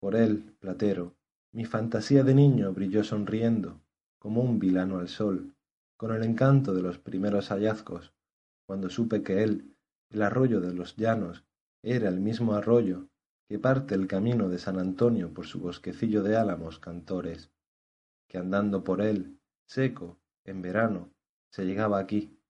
Por 0.00 0.14
él, 0.14 0.54
Platero, 0.60 1.16
mi 1.52 1.64
fantasía 1.64 2.22
de 2.22 2.34
niño 2.34 2.72
brilló 2.74 3.02
sonriendo, 3.02 3.80
como 4.18 4.42
un 4.42 4.58
vilano 4.58 4.98
al 4.98 5.08
sol, 5.08 5.54
con 5.96 6.14
el 6.14 6.22
encanto 6.22 6.74
de 6.74 6.82
los 6.82 6.98
primeros 6.98 7.48
hallazgos, 7.48 8.12
cuando 8.66 8.90
supe 8.90 9.22
que 9.22 9.42
él, 9.42 9.74
el 10.10 10.22
arroyo 10.22 10.60
de 10.60 10.74
los 10.74 10.96
llanos, 10.96 11.44
era 11.82 12.08
el 12.08 12.20
mismo 12.20 12.54
arroyo 12.54 13.08
que 13.48 13.58
parte 13.58 13.94
el 13.94 14.08
camino 14.08 14.48
de 14.48 14.58
San 14.58 14.78
Antonio 14.78 15.32
por 15.32 15.46
su 15.46 15.60
bosquecillo 15.60 16.22
de 16.22 16.36
álamos 16.36 16.78
cantores, 16.80 17.52
que 18.28 18.38
andando 18.38 18.82
por 18.82 19.00
él, 19.00 19.38
seco, 19.66 20.18
en 20.44 20.62
verano, 20.62 21.12
se 21.50 21.64
llegaba 21.64 21.98
aquí, 21.98 22.40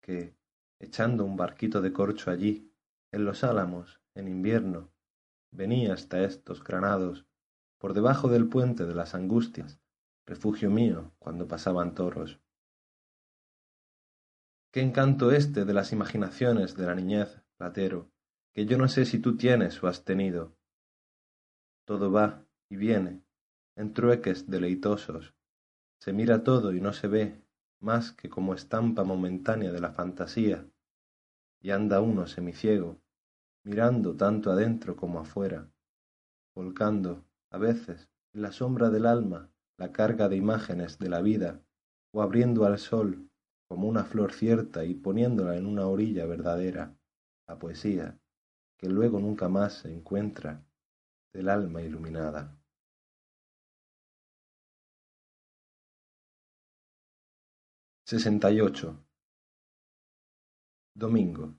que, 0.00 0.36
echando 0.78 1.24
un 1.24 1.36
barquito 1.36 1.80
de 1.82 1.92
corcho 1.92 2.30
allí, 2.30 2.72
en 3.10 3.24
los 3.24 3.42
álamos, 3.42 4.00
en 4.14 4.28
invierno, 4.28 4.92
venía 5.50 5.94
hasta 5.94 6.22
estos 6.22 6.62
granados, 6.62 7.26
por 7.78 7.92
debajo 7.92 8.28
del 8.28 8.48
puente 8.48 8.86
de 8.86 8.94
las 8.94 9.14
angustias, 9.14 9.80
refugio 10.24 10.70
mío 10.70 11.12
cuando 11.18 11.48
pasaban 11.48 11.94
toros. 11.94 12.40
Qué 14.70 14.82
encanto 14.82 15.32
este 15.32 15.64
de 15.64 15.74
las 15.74 15.92
imaginaciones 15.92 16.76
de 16.76 16.86
la 16.86 16.94
niñez, 16.94 17.42
Platero, 17.56 18.10
que 18.56 18.64
yo 18.64 18.78
no 18.78 18.88
sé 18.88 19.04
si 19.04 19.18
tú 19.18 19.36
tienes 19.36 19.82
o 19.82 19.86
has 19.86 20.02
tenido. 20.02 20.56
Todo 21.84 22.10
va 22.10 22.42
y 22.70 22.76
viene, 22.76 23.22
en 23.76 23.92
trueques 23.92 24.48
deleitosos. 24.48 25.34
Se 26.00 26.14
mira 26.14 26.42
todo 26.42 26.72
y 26.72 26.80
no 26.80 26.94
se 26.94 27.06
ve 27.06 27.44
más 27.80 28.12
que 28.12 28.30
como 28.30 28.54
estampa 28.54 29.04
momentánea 29.04 29.72
de 29.72 29.80
la 29.82 29.92
fantasía, 29.92 30.66
y 31.60 31.70
anda 31.70 32.00
uno 32.00 32.26
semiciego, 32.26 32.98
mirando 33.62 34.16
tanto 34.16 34.50
adentro 34.50 34.96
como 34.96 35.20
afuera, 35.20 35.70
volcando, 36.54 37.26
a 37.50 37.58
veces, 37.58 38.08
en 38.32 38.40
la 38.40 38.52
sombra 38.52 38.88
del 38.88 39.04
alma, 39.04 39.50
la 39.76 39.92
carga 39.92 40.30
de 40.30 40.36
imágenes 40.36 40.98
de 40.98 41.10
la 41.10 41.20
vida, 41.20 41.60
o 42.10 42.22
abriendo 42.22 42.64
al 42.64 42.78
sol 42.78 43.28
como 43.68 43.86
una 43.86 44.04
flor 44.04 44.32
cierta 44.32 44.86
y 44.86 44.94
poniéndola 44.94 45.58
en 45.58 45.66
una 45.66 45.86
orilla 45.88 46.24
verdadera, 46.24 46.96
la 47.46 47.58
poesía, 47.58 48.18
que 48.76 48.88
luego 48.88 49.18
nunca 49.18 49.48
más 49.48 49.80
se 49.80 49.92
encuentra, 49.92 50.64
del 51.32 51.48
alma 51.48 51.82
iluminada. 51.82 52.56
Sesenta 58.04 58.50
y 58.50 58.60
ocho. 58.60 59.04
Domingo. 60.94 61.56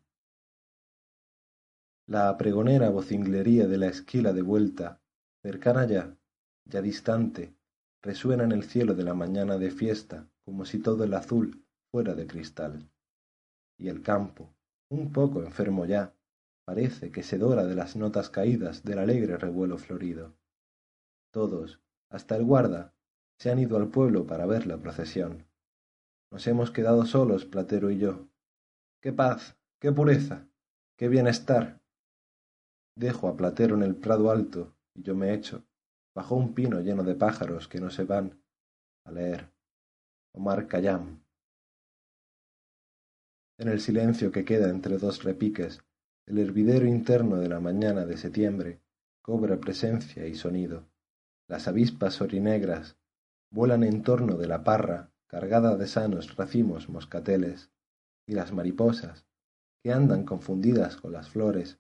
La 2.08 2.38
pregonera 2.38 2.90
vocinglería 2.90 3.68
de 3.68 3.78
la 3.78 3.88
esquila 3.88 4.32
de 4.32 4.42
vuelta, 4.42 5.02
cercana 5.42 5.86
ya, 5.86 6.18
ya 6.66 6.82
distante, 6.82 7.54
resuena 8.02 8.46
en 8.46 8.54
el 8.54 8.64
cielo 8.64 8.96
de 8.96 9.04
la 9.04 9.14
mañana 9.14 9.58
de 9.58 9.72
fiesta 9.72 10.30
como 10.46 10.64
si 10.64 10.80
todo 10.80 11.04
el 11.04 11.14
azul 11.14 11.66
fuera 11.92 12.16
de 12.16 12.26
cristal. 12.26 12.90
Y 13.78 13.90
el 13.90 14.02
campo, 14.02 14.56
un 14.90 15.12
poco 15.12 15.44
enfermo 15.44 15.86
ya, 15.86 16.17
parece 16.68 17.12
que 17.14 17.24
se 17.24 17.38
dora 17.38 17.64
de 17.64 17.76
las 17.76 17.96
notas 17.96 18.30
caídas 18.30 18.84
del 18.84 19.00
alegre 19.00 19.38
revuelo 19.38 19.78
florido. 19.78 20.36
Todos, 21.32 21.80
hasta 22.12 22.36
el 22.36 22.44
guarda, 22.44 22.94
se 23.40 23.50
han 23.50 23.60
ido 23.60 23.78
al 23.78 23.88
pueblo 23.88 24.28
para 24.28 24.46
ver 24.46 24.68
la 24.68 24.78
procesión. 24.78 25.48
Nos 26.30 26.46
hemos 26.46 26.70
quedado 26.72 27.06
solos, 27.06 27.46
Platero 27.46 27.90
y 27.90 28.00
yo. 28.00 28.28
¡Qué 29.02 29.14
paz! 29.14 29.58
¡Qué 29.80 29.94
pureza! 29.94 30.46
¡Qué 30.98 31.08
bienestar! 31.08 31.80
Dejo 32.98 33.30
a 33.30 33.38
Platero 33.38 33.76
en 33.76 33.84
el 33.84 33.96
prado 33.96 34.30
alto 34.30 34.76
y 34.94 35.04
yo 35.04 35.16
me 35.16 35.34
echo, 35.34 35.64
bajo 36.14 36.36
un 36.36 36.54
pino 36.54 36.82
lleno 36.82 37.04
de 37.04 37.16
pájaros 37.16 37.70
que 37.70 37.80
no 37.80 37.90
se 37.90 38.04
van, 38.04 38.44
a 39.06 39.12
leer. 39.14 39.54
Omar 40.34 40.68
Khayyam 40.68 41.22
en 43.60 43.70
el 43.70 43.80
silencio 43.80 44.32
que 44.32 44.46
queda 44.46 44.70
entre 44.70 44.98
dos 44.98 45.24
repiques, 45.24 45.84
el 46.28 46.40
hervidero 46.40 46.86
interno 46.86 47.38
de 47.38 47.48
la 47.48 47.62
mañana 47.62 48.06
de 48.06 48.18
septiembre 48.18 48.82
cobra 49.22 49.58
presencia 49.58 50.28
y 50.28 50.36
sonido. 50.36 50.86
Las 51.48 51.70
avispas 51.70 52.20
orinegras 52.20 52.98
vuelan 53.50 53.84
en 53.84 54.04
torno 54.04 54.36
de 54.36 54.48
la 54.48 54.64
parra 54.64 55.14
cargada 55.28 55.78
de 55.78 55.88
sanos 55.88 56.36
racimos 56.36 56.90
moscateles, 56.90 57.72
y 58.26 58.34
las 58.34 58.52
mariposas, 58.52 59.26
que 59.82 59.94
andan 59.94 60.26
confundidas 60.26 60.98
con 60.98 61.14
las 61.14 61.30
flores, 61.30 61.80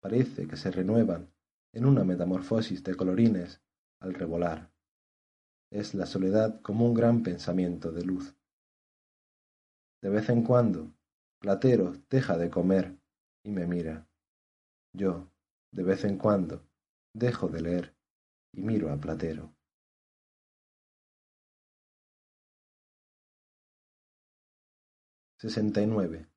parece 0.00 0.46
que 0.46 0.56
se 0.56 0.70
renuevan 0.70 1.32
en 1.72 1.84
una 1.84 2.04
metamorfosis 2.04 2.84
de 2.84 2.94
colorines 2.94 3.60
al 4.00 4.14
revolar. 4.14 4.70
Es 5.70 5.94
la 5.94 6.06
soledad 6.06 6.60
como 6.62 6.86
un 6.86 6.94
gran 6.94 7.24
pensamiento 7.24 7.90
de 7.90 8.04
luz. 8.04 8.36
De 10.00 10.08
vez 10.08 10.28
en 10.28 10.42
cuando, 10.42 10.92
Platero 11.40 11.94
deja 12.08 12.38
de 12.38 12.48
comer 12.48 12.97
y 13.48 13.50
me 13.50 13.66
mira. 13.66 14.06
Yo, 14.92 15.32
de 15.72 15.82
vez 15.82 16.04
en 16.04 16.18
cuando, 16.18 16.68
dejo 17.14 17.48
de 17.48 17.62
leer 17.62 17.96
y 18.52 18.60
miro 18.60 18.92
a 18.92 18.98
Platero. 18.98 19.54
Sesenta 25.38 25.80
y 25.80 25.86
nueve. 25.86 26.28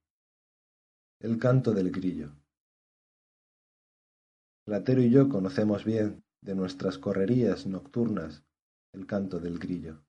El 1.19 1.37
canto 1.37 1.73
del 1.73 1.91
grillo. 1.91 2.31
Platero 4.65 5.01
y 5.01 5.09
yo 5.11 5.27
conocemos 5.27 5.83
bien 5.83 6.23
de 6.41 6.55
nuestras 6.55 6.97
correrías 6.97 7.67
nocturnas 7.67 8.45
el 8.93 9.05
canto 9.05 9.41
del 9.41 9.59
grillo. 9.59 10.01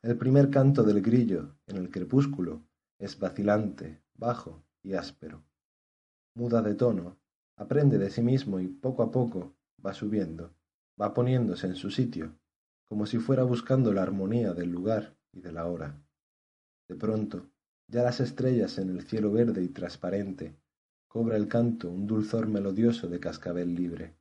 El 0.00 0.16
primer 0.16 0.48
canto 0.48 0.84
del 0.84 1.02
grillo 1.02 1.58
en 1.66 1.76
el 1.76 1.90
crepúsculo 1.90 2.66
es 2.98 3.18
vacilante, 3.18 4.02
bajo 4.14 4.64
y 4.84 4.94
áspero. 4.94 5.42
Muda 6.36 6.62
de 6.62 6.74
tono, 6.74 7.16
aprende 7.56 7.98
de 7.98 8.10
sí 8.10 8.22
mismo 8.22 8.60
y 8.60 8.68
poco 8.68 9.02
a 9.02 9.10
poco 9.10 9.56
va 9.84 9.94
subiendo, 9.94 10.54
va 11.00 11.14
poniéndose 11.14 11.66
en 11.66 11.74
su 11.74 11.90
sitio, 11.90 12.36
como 12.88 13.06
si 13.06 13.18
fuera 13.18 13.42
buscando 13.42 13.92
la 13.92 14.02
armonía 14.02 14.52
del 14.52 14.70
lugar 14.70 15.16
y 15.32 15.40
de 15.40 15.52
la 15.52 15.66
hora. 15.66 15.98
De 16.88 16.96
pronto, 16.96 17.50
ya 17.88 18.02
las 18.02 18.20
estrellas 18.20 18.78
en 18.78 18.90
el 18.90 19.02
cielo 19.02 19.32
verde 19.32 19.62
y 19.62 19.68
transparente, 19.68 20.54
cobra 21.08 21.36
el 21.36 21.48
canto 21.48 21.90
un 21.90 22.06
dulzor 22.06 22.46
melodioso 22.46 23.08
de 23.08 23.20
cascabel 23.20 23.74
libre. 23.74 24.14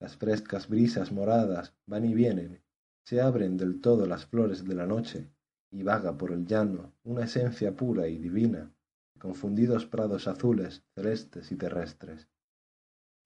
Las 0.00 0.16
frescas 0.16 0.68
brisas 0.68 1.12
moradas 1.12 1.74
van 1.86 2.04
y 2.04 2.14
vienen, 2.14 2.62
se 3.04 3.20
abren 3.20 3.56
del 3.56 3.80
todo 3.80 4.06
las 4.06 4.26
flores 4.26 4.64
de 4.64 4.74
la 4.74 4.86
noche 4.86 5.30
y 5.70 5.82
vaga 5.82 6.16
por 6.18 6.32
el 6.32 6.44
llano 6.46 6.92
una 7.04 7.24
esencia 7.24 7.74
pura 7.76 8.08
y 8.08 8.18
divina 8.18 8.72
confundidos 9.18 9.86
prados 9.86 10.28
azules 10.28 10.84
celestes 10.94 11.52
y 11.52 11.56
terrestres 11.56 12.28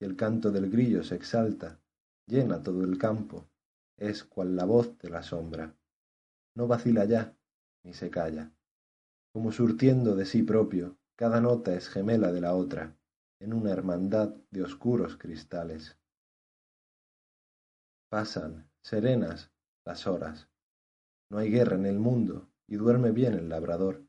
y 0.01 0.05
el 0.05 0.15
canto 0.15 0.51
del 0.51 0.69
grillo 0.69 1.03
se 1.03 1.15
exalta, 1.15 1.79
llena 2.25 2.63
todo 2.63 2.83
el 2.83 2.97
campo, 2.97 3.47
es 3.97 4.23
cual 4.23 4.55
la 4.55 4.65
voz 4.65 4.97
de 4.97 5.11
la 5.11 5.21
sombra. 5.21 5.77
No 6.55 6.67
vacila 6.67 7.05
ya, 7.05 7.37
ni 7.83 7.93
se 7.93 8.09
calla. 8.09 8.51
Como 9.31 9.51
surtiendo 9.51 10.15
de 10.15 10.25
sí 10.25 10.41
propio, 10.41 10.97
cada 11.15 11.39
nota 11.39 11.75
es 11.75 11.87
gemela 11.87 12.31
de 12.31 12.41
la 12.41 12.55
otra, 12.55 12.97
en 13.39 13.53
una 13.53 13.71
hermandad 13.71 14.35
de 14.49 14.63
oscuros 14.63 15.17
cristales. 15.17 15.99
Pasan, 18.09 18.71
serenas, 18.81 19.51
las 19.85 20.07
horas. 20.07 20.49
No 21.29 21.37
hay 21.37 21.51
guerra 21.51 21.75
en 21.75 21.85
el 21.85 21.99
mundo, 21.99 22.49
y 22.67 22.75
duerme 22.75 23.11
bien 23.11 23.35
el 23.35 23.49
labrador, 23.49 24.03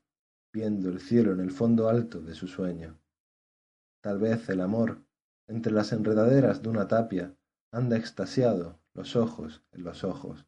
viendo 0.53 0.89
el 0.89 0.99
cielo 0.99 1.33
en 1.33 1.39
el 1.39 1.51
fondo 1.51 1.89
alto 1.89 2.21
de 2.21 2.35
su 2.35 2.47
sueño. 2.47 2.99
Tal 4.01 4.19
vez 4.19 4.47
el 4.49 4.61
amor, 4.61 5.03
entre 5.47 5.73
las 5.73 5.91
enredaderas 5.91 6.61
de 6.61 6.69
una 6.69 6.87
tapia, 6.87 7.35
anda 7.71 7.97
extasiado, 7.97 8.79
los 8.93 9.15
ojos 9.15 9.63
en 9.71 9.83
los 9.83 10.03
ojos. 10.03 10.45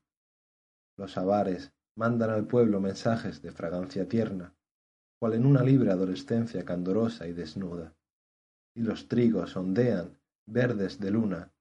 Los 0.95 1.17
avares 1.17 1.73
mandan 1.95 2.29
al 2.29 2.45
pueblo 2.45 2.79
mensajes 2.79 3.41
de 3.41 3.51
fragancia 3.51 4.07
tierna, 4.07 4.55
cual 5.19 5.33
en 5.33 5.45
una 5.45 5.63
libre 5.63 5.89
adolescencia 5.89 6.63
candorosa 6.63 7.27
y 7.27 7.33
desnuda. 7.33 7.95
Y 8.75 8.81
los 8.81 9.07
trigos 9.07 9.55
ondean, 9.55 10.19
verdes 10.45 10.99
de 10.99 11.09
luna, 11.09 11.51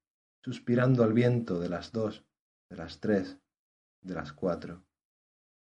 suspirando 0.43 1.03
al 1.03 1.15
viento 1.15 1.59
de 1.59 1.71
las 1.71 1.93
dos, 1.93 2.27
de 2.69 2.77
las 2.77 3.01
tres, 3.01 3.39
de 4.03 4.15
las 4.15 4.35
cuatro. 4.35 4.85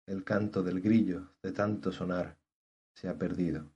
El 0.07 0.23
canto 0.23 0.63
del 0.63 0.79
grillo, 0.79 1.33
de 1.43 1.51
tanto 1.51 1.91
sonar, 1.91 2.38
se 2.99 3.07
ha 3.07 3.17
perdido. 3.17 3.71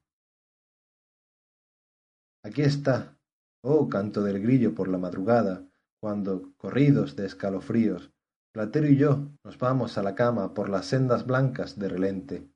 Aquí 2.43 2.61
está, 2.61 3.17
oh 3.63 3.87
canto 3.87 4.21
del 4.21 4.41
grillo 4.41 4.75
por 4.75 4.89
la 4.89 4.97
madrugada, 4.97 5.65
cuando, 6.01 6.53
corridos 6.57 7.15
de 7.15 7.25
escalofríos, 7.25 8.11
Platero 8.53 8.87
y 8.87 8.97
yo 8.97 9.31
nos 9.43 9.57
vamos 9.57 9.97
a 9.97 10.03
la 10.03 10.13
cama 10.13 10.53
por 10.53 10.69
las 10.69 10.87
sendas 10.87 11.25
blancas 11.25 11.79
de 11.79 11.89
relente. 11.89 12.51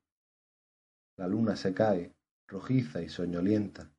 La 1.17 1.27
luna 1.27 1.55
se 1.55 1.73
cae, 1.73 2.13
rojiza 2.47 3.01
y 3.01 3.09
soñolienta. 3.09 3.89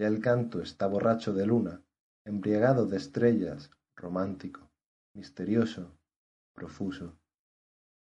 Ya 0.00 0.08
el 0.08 0.20
canto 0.20 0.62
está 0.62 0.88
borracho 0.88 1.32
de 1.32 1.46
luna, 1.46 1.84
embriagado 2.24 2.86
de 2.86 2.96
estrellas, 2.96 3.70
romántico, 3.96 4.68
misterioso, 5.14 5.96
profuso. 6.54 7.16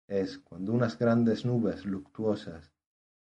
Es 0.09 0.39
cuando 0.39 0.73
unas 0.73 0.99
grandes 0.99 1.45
nubes 1.45 1.85
luctuosas, 1.85 2.72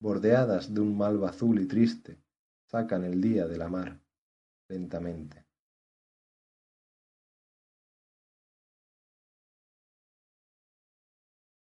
bordeadas 0.01 0.73
de 0.73 0.81
un 0.81 0.97
malva 0.97 1.31
azul 1.31 1.61
y 1.61 1.67
triste, 1.67 2.19
sacan 2.67 3.05
el 3.05 3.21
día 3.21 3.47
de 3.47 3.59
la 3.59 3.69
mar, 3.69 4.01
lentamente. 4.69 5.45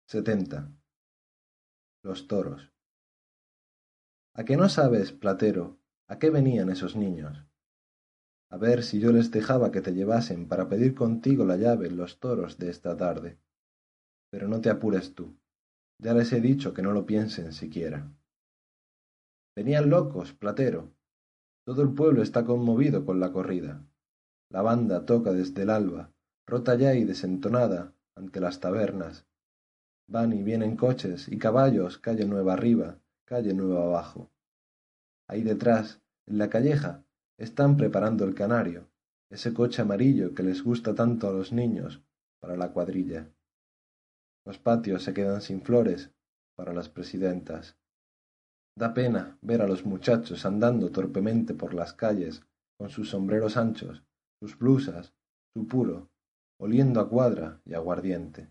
Setenta. 0.06 0.72
Los 2.04 2.28
toros. 2.28 2.72
¿A 4.34 4.46
qué 4.46 4.56
no 4.56 4.70
sabes, 4.70 5.12
Platero, 5.12 5.80
a 6.08 6.20
qué 6.20 6.30
venían 6.30 6.70
esos 6.70 6.96
niños? 6.96 7.44
A 8.50 8.58
ver 8.58 8.84
si 8.84 9.00
yo 9.00 9.12
les 9.12 9.32
dejaba 9.32 9.72
que 9.72 9.82
te 9.82 9.94
llevasen 9.94 10.48
para 10.48 10.70
pedir 10.70 10.96
contigo 10.96 11.44
la 11.44 11.58
llave 11.58 11.88
en 11.88 11.98
los 11.98 12.20
toros 12.20 12.58
de 12.58 12.70
esta 12.70 12.96
tarde. 12.96 13.38
Pero 14.30 14.48
no 14.48 14.62
te 14.62 14.70
apures 14.70 15.16
tú. 15.16 15.38
Ya 15.98 16.14
les 16.14 16.32
he 16.32 16.40
dicho 16.40 16.74
que 16.74 16.82
no 16.82 16.94
lo 16.94 17.06
piensen 17.06 17.52
siquiera. 17.52 18.10
Venían 19.58 19.90
locos, 19.90 20.34
Platero. 20.34 20.94
Todo 21.66 21.82
el 21.82 21.92
pueblo 21.92 22.22
está 22.22 22.46
conmovido 22.46 23.06
con 23.08 23.20
la 23.20 23.32
corrida. 23.32 23.84
La 24.52 24.62
banda 24.62 25.04
toca 25.04 25.34
desde 25.34 25.64
el 25.64 25.72
alba, 25.72 26.14
rota 26.46 26.76
ya 26.76 26.94
y 26.94 27.06
desentonada, 27.06 27.92
ante 28.14 28.40
las 28.40 28.60
tabernas, 28.60 29.26
Van 30.06 30.32
y 30.32 30.44
vienen 30.44 30.78
coches 30.78 31.28
y 31.28 31.40
caballos 31.40 31.98
calle 31.98 32.26
nueva 32.26 32.54
arriba, 32.54 33.00
calle 33.26 33.56
nueva 33.56 33.86
abajo. 33.86 34.30
Ahí 35.28 35.42
detrás, 35.42 36.02
en 36.28 36.38
la 36.38 36.52
calleja, 36.52 37.04
están 37.40 37.78
preparando 37.78 38.26
el 38.26 38.36
canario, 38.36 38.92
ese 39.32 39.56
coche 39.56 39.82
amarillo 39.82 40.36
que 40.36 40.44
les 40.44 40.64
gusta 40.64 40.94
tanto 40.94 41.28
a 41.28 41.34
los 41.34 41.52
niños, 41.52 42.04
para 42.40 42.58
la 42.58 42.74
cuadrilla. 42.74 43.28
Los 44.46 44.60
patios 44.60 45.02
se 45.02 45.16
quedan 45.16 45.42
sin 45.42 45.64
flores 45.64 46.12
para 46.56 46.74
las 46.74 46.90
presidentas. 46.90 47.76
Da 48.78 48.94
pena 48.94 49.38
ver 49.42 49.62
a 49.62 49.68
los 49.68 49.86
muchachos 49.86 50.46
andando 50.46 50.92
torpemente 50.92 51.54
por 51.54 51.74
las 51.74 51.94
calles 51.94 52.44
con 52.78 52.90
sus 52.90 53.10
sombreros 53.10 53.58
anchos, 53.58 54.04
sus 54.40 54.58
blusas, 54.58 55.14
su 55.54 55.68
puro, 55.68 56.10
oliendo 56.60 57.00
a 57.00 57.10
cuadra 57.10 57.60
y 57.66 57.74
aguardiente 57.74 58.50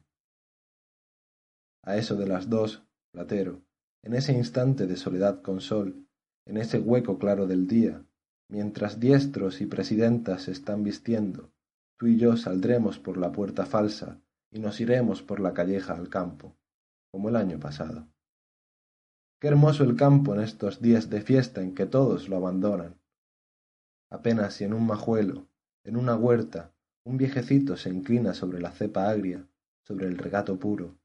a 1.86 1.96
eso 1.96 2.16
de 2.16 2.26
las 2.26 2.50
dos, 2.50 2.82
Platero, 3.12 3.62
en 4.02 4.14
ese 4.14 4.32
instante 4.32 4.86
de 4.86 4.96
soledad 4.96 5.40
con 5.40 5.60
sol, 5.60 6.04
en 6.44 6.56
ese 6.56 6.80
hueco 6.80 7.18
claro 7.18 7.46
del 7.46 7.68
día, 7.68 8.04
mientras 8.50 8.98
diestros 8.98 9.60
y 9.60 9.66
presidentas 9.66 10.42
se 10.42 10.50
están 10.50 10.82
vistiendo, 10.82 11.52
tú 11.96 12.08
y 12.08 12.18
yo 12.18 12.36
saldremos 12.36 12.98
por 12.98 13.16
la 13.16 13.30
puerta 13.30 13.66
falsa 13.66 14.20
y 14.50 14.58
nos 14.58 14.80
iremos 14.80 15.22
por 15.22 15.38
la 15.38 15.54
calleja 15.54 15.94
al 15.94 16.08
campo, 16.08 16.56
como 17.12 17.28
el 17.28 17.36
año 17.36 17.60
pasado. 17.60 18.08
Qué 19.40 19.48
hermoso 19.48 19.84
el 19.84 19.96
campo 19.96 20.34
en 20.34 20.40
estos 20.40 20.80
días 20.80 21.10
de 21.10 21.20
fiesta 21.20 21.60
en 21.60 21.74
que 21.74 21.86
todos 21.86 22.28
lo 22.28 22.36
abandonan. 22.36 23.00
Apenas 24.10 24.54
si 24.54 24.64
en 24.64 24.72
un 24.72 24.86
majuelo, 24.86 25.48
en 25.84 25.96
una 25.96 26.14
huerta, 26.16 26.72
un 27.04 27.16
viejecito 27.16 27.76
se 27.76 27.90
inclina 27.90 28.34
sobre 28.34 28.60
la 28.60 28.70
cepa 28.70 29.08
agria, 29.08 29.46
sobre 29.84 30.06
el 30.06 30.18
regato 30.18 30.58
puro, 30.58 30.98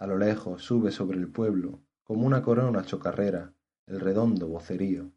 a 0.00 0.06
lo 0.06 0.16
lejos 0.16 0.62
sube 0.62 0.92
sobre 0.92 1.18
el 1.18 1.30
pueblo, 1.30 1.82
como 2.04 2.26
una 2.26 2.40
corona 2.40 2.86
chocarrera, 2.86 3.52
el 3.86 4.00
redondo 4.00 4.48
vocerío, 4.48 5.12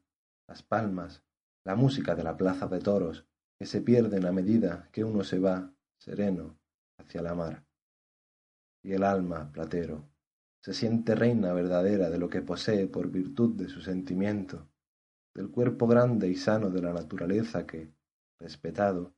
las 0.45 0.61
palmas, 0.61 1.23
la 1.63 1.75
música 1.77 2.15
de 2.15 2.23
la 2.23 2.35
plaza 2.35 2.67
de 2.67 2.79
toros, 2.79 3.25
que 3.57 3.65
se 3.65 3.79
pierden 3.79 4.25
a 4.25 4.33
medida 4.33 4.89
que 4.91 5.05
uno 5.05 5.23
se 5.23 5.39
va, 5.39 5.73
sereno, 5.97 6.59
hacia 6.97 7.21
la 7.21 7.33
mar. 7.33 7.63
Y 8.83 8.91
el 8.91 9.05
alma, 9.05 9.53
platero, 9.53 10.03
se 10.63 10.73
siente 10.73 11.13
reina 11.13 11.51
verdadera 11.51 12.09
de 12.09 12.17
lo 12.17 12.29
que 12.29 12.41
posee 12.41 12.87
por 12.87 13.11
virtud 13.11 13.53
de 13.57 13.67
su 13.67 13.81
sentimiento, 13.81 14.69
del 15.35 15.51
cuerpo 15.51 15.87
grande 15.87 16.29
y 16.29 16.35
sano 16.35 16.69
de 16.69 16.81
la 16.81 16.93
naturaleza 16.93 17.67
que, 17.67 17.93
respetado, 18.39 19.13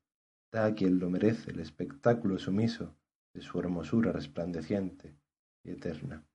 da 0.52 0.66
a 0.66 0.74
quien 0.74 0.98
lo 0.98 1.08
merece 1.12 1.52
el 1.52 1.60
espectáculo 1.60 2.40
sumiso 2.40 2.96
de 3.32 3.42
su 3.42 3.60
hermosura 3.60 4.12
resplandeciente 4.12 5.16
y 5.64 5.70
eterna. 5.70 6.26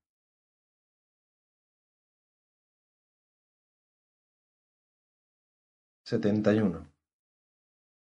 Setenta 6.05 6.55
y 6.55 6.61
uno. 6.61 6.87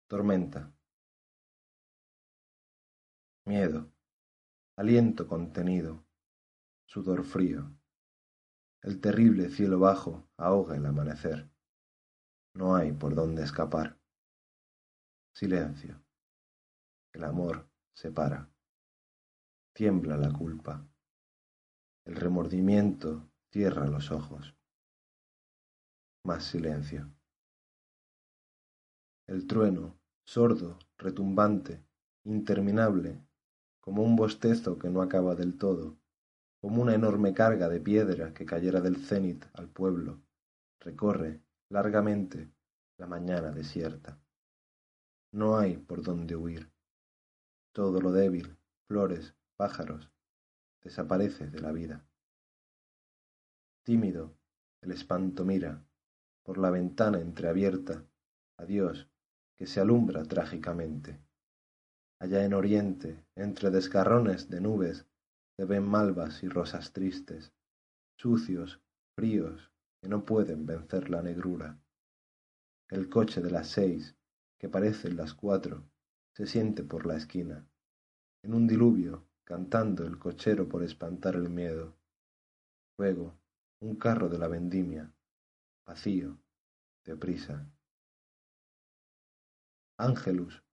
Tormenta. 0.07 0.72
Miedo. 3.45 3.91
Aliento 4.76 5.28
contenido. 5.28 6.11
Sudor 6.94 7.24
frío. 7.24 7.74
El 8.82 9.00
terrible 9.00 9.50
cielo 9.50 9.80
bajo 9.80 10.28
ahoga 10.36 10.76
el 10.76 10.86
amanecer. 10.86 11.50
No 12.54 12.76
hay 12.76 12.92
por 12.92 13.16
dónde 13.16 13.44
escapar. 13.44 13.98
Silencio. 15.34 16.04
El 17.14 17.24
amor 17.24 17.72
se 17.94 18.12
para. 18.12 18.52
Tiembla 19.72 20.18
la 20.18 20.34
culpa. 20.34 20.86
El 22.04 22.18
remordimiento 22.18 23.32
cierra 23.54 23.88
los 23.88 24.12
ojos. 24.12 24.54
Más 26.26 26.44
silencio. 26.44 27.10
El 29.28 29.48
trueno, 29.48 29.98
sordo, 30.26 30.78
retumbante, 30.98 31.86
interminable, 32.26 33.26
como 33.80 34.04
un 34.04 34.18
bostezo 34.18 34.78
que 34.78 34.90
no 34.90 35.02
acaba 35.02 35.36
del 35.36 35.58
todo, 35.58 36.01
como 36.62 36.84
una 36.84 36.94
enorme 36.94 37.34
carga 37.34 37.68
de 37.70 37.80
piedra 37.80 38.36
que 38.36 38.46
cayera 38.46 38.82
del 38.82 38.98
cenit 38.98 39.46
al 39.54 39.68
pueblo, 39.68 40.22
recorre 40.80 41.42
largamente 41.70 42.52
la 42.98 43.08
mañana 43.08 43.52
desierta. 43.52 44.20
No 45.32 45.58
hay 45.58 45.78
por 45.78 46.04
dónde 46.04 46.36
huir. 46.36 46.72
Todo 47.72 48.00
lo 48.00 48.12
débil, 48.12 48.58
flores, 48.86 49.34
pájaros, 49.56 50.12
desaparece 50.84 51.50
de 51.50 51.62
la 51.62 51.72
vida. 51.72 52.06
Tímido, 53.84 54.36
el 54.82 54.92
espanto 54.92 55.44
mira, 55.44 55.84
por 56.44 56.60
la 56.60 56.70
ventana 56.70 57.20
entreabierta, 57.20 58.06
a 58.58 58.66
Dios, 58.66 59.10
que 59.56 59.66
se 59.66 59.80
alumbra 59.80 60.26
trágicamente. 60.26 61.20
Allá 62.20 62.46
en 62.46 62.54
oriente, 62.54 63.26
entre 63.36 63.72
desgarrones 63.72 64.50
de 64.50 64.62
nubes, 64.62 65.08
se 65.62 65.66
ven 65.66 65.88
malvas 65.88 66.42
y 66.42 66.50
rosas 66.50 66.92
tristes, 66.92 67.54
sucios, 68.18 68.82
fríos, 69.16 69.72
que 70.02 70.10
no 70.10 70.26
pueden 70.26 70.66
vencer 70.66 71.12
la 71.12 71.22
negrura. 71.22 71.80
el 72.90 73.10
coche 73.10 73.42
de 73.42 73.52
las 73.52 73.68
seis, 73.68 74.18
que 74.58 74.70
parecen 74.70 75.16
las 75.16 75.36
cuatro, 75.36 75.88
se 76.36 76.48
siente 76.48 76.84
por 76.84 77.06
la 77.06 77.16
esquina. 77.16 77.64
En 78.42 78.56
un 78.56 78.66
diluvio, 78.66 79.28
cantando 79.44 80.04
el 80.04 80.18
cochero 80.18 80.68
por 80.68 80.82
espantar 80.82 81.36
el 81.36 81.52
miedo. 81.52 81.96
Luego, 82.98 83.38
un 83.82 83.98
carro 83.98 84.30
de 84.30 84.40
la 84.40 84.48
vendimia, 84.48 85.14
vacío, 85.86 86.40
deprisa. 87.06 87.72
Ángelus, 90.00 90.64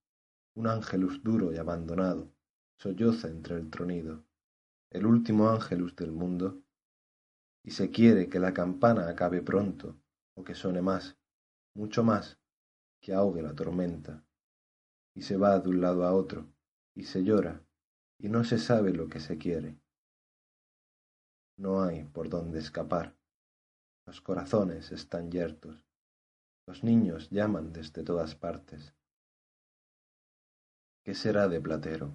un 0.55 0.66
ángelus 0.66 1.23
duro 1.23 1.52
y 1.52 1.59
abandonado, 1.59 2.32
solloza 2.78 3.28
entre 3.28 3.56
el 3.56 3.69
tronido, 3.69 4.24
el 4.90 5.06
último 5.06 5.51
ángelus 5.51 5.94
del 5.97 6.12
mundo, 6.12 6.62
y 7.62 7.73
se 7.73 7.90
quiere 7.90 8.28
que 8.28 8.39
la 8.39 8.55
campana 8.55 9.09
acabe 9.09 9.43
pronto, 9.43 10.01
o 10.35 10.44
que 10.44 10.55
suene 10.55 10.81
más, 10.81 11.19
mucho 11.74 12.02
más, 12.02 12.39
que 13.01 13.12
ahogue 13.12 13.43
la 13.43 13.55
tormenta, 13.55 14.24
y 15.15 15.23
se 15.23 15.36
va 15.36 15.59
de 15.59 15.69
un 15.69 15.81
lado 15.81 16.05
a 16.05 16.12
otro, 16.15 16.47
y 16.94 17.05
se 17.05 17.23
llora, 17.24 17.62
y 18.19 18.28
no 18.28 18.44
se 18.44 18.59
sabe 18.59 18.93
lo 18.93 19.09
que 19.09 19.20
se 19.20 19.36
quiere. 19.39 19.78
No 21.59 21.82
hay 21.82 22.05
por 22.05 22.28
dónde 22.28 22.59
escapar. 22.60 23.16
Los 24.06 24.20
corazones 24.20 24.93
están 24.93 25.31
yertos. 25.31 25.85
Los 26.66 26.85
niños 26.85 27.31
llaman 27.31 27.73
desde 27.73 28.05
todas 28.05 28.35
partes. 28.35 28.94
¿Qué 31.05 31.15
será 31.15 31.48
de 31.48 31.60
Platero? 31.60 32.12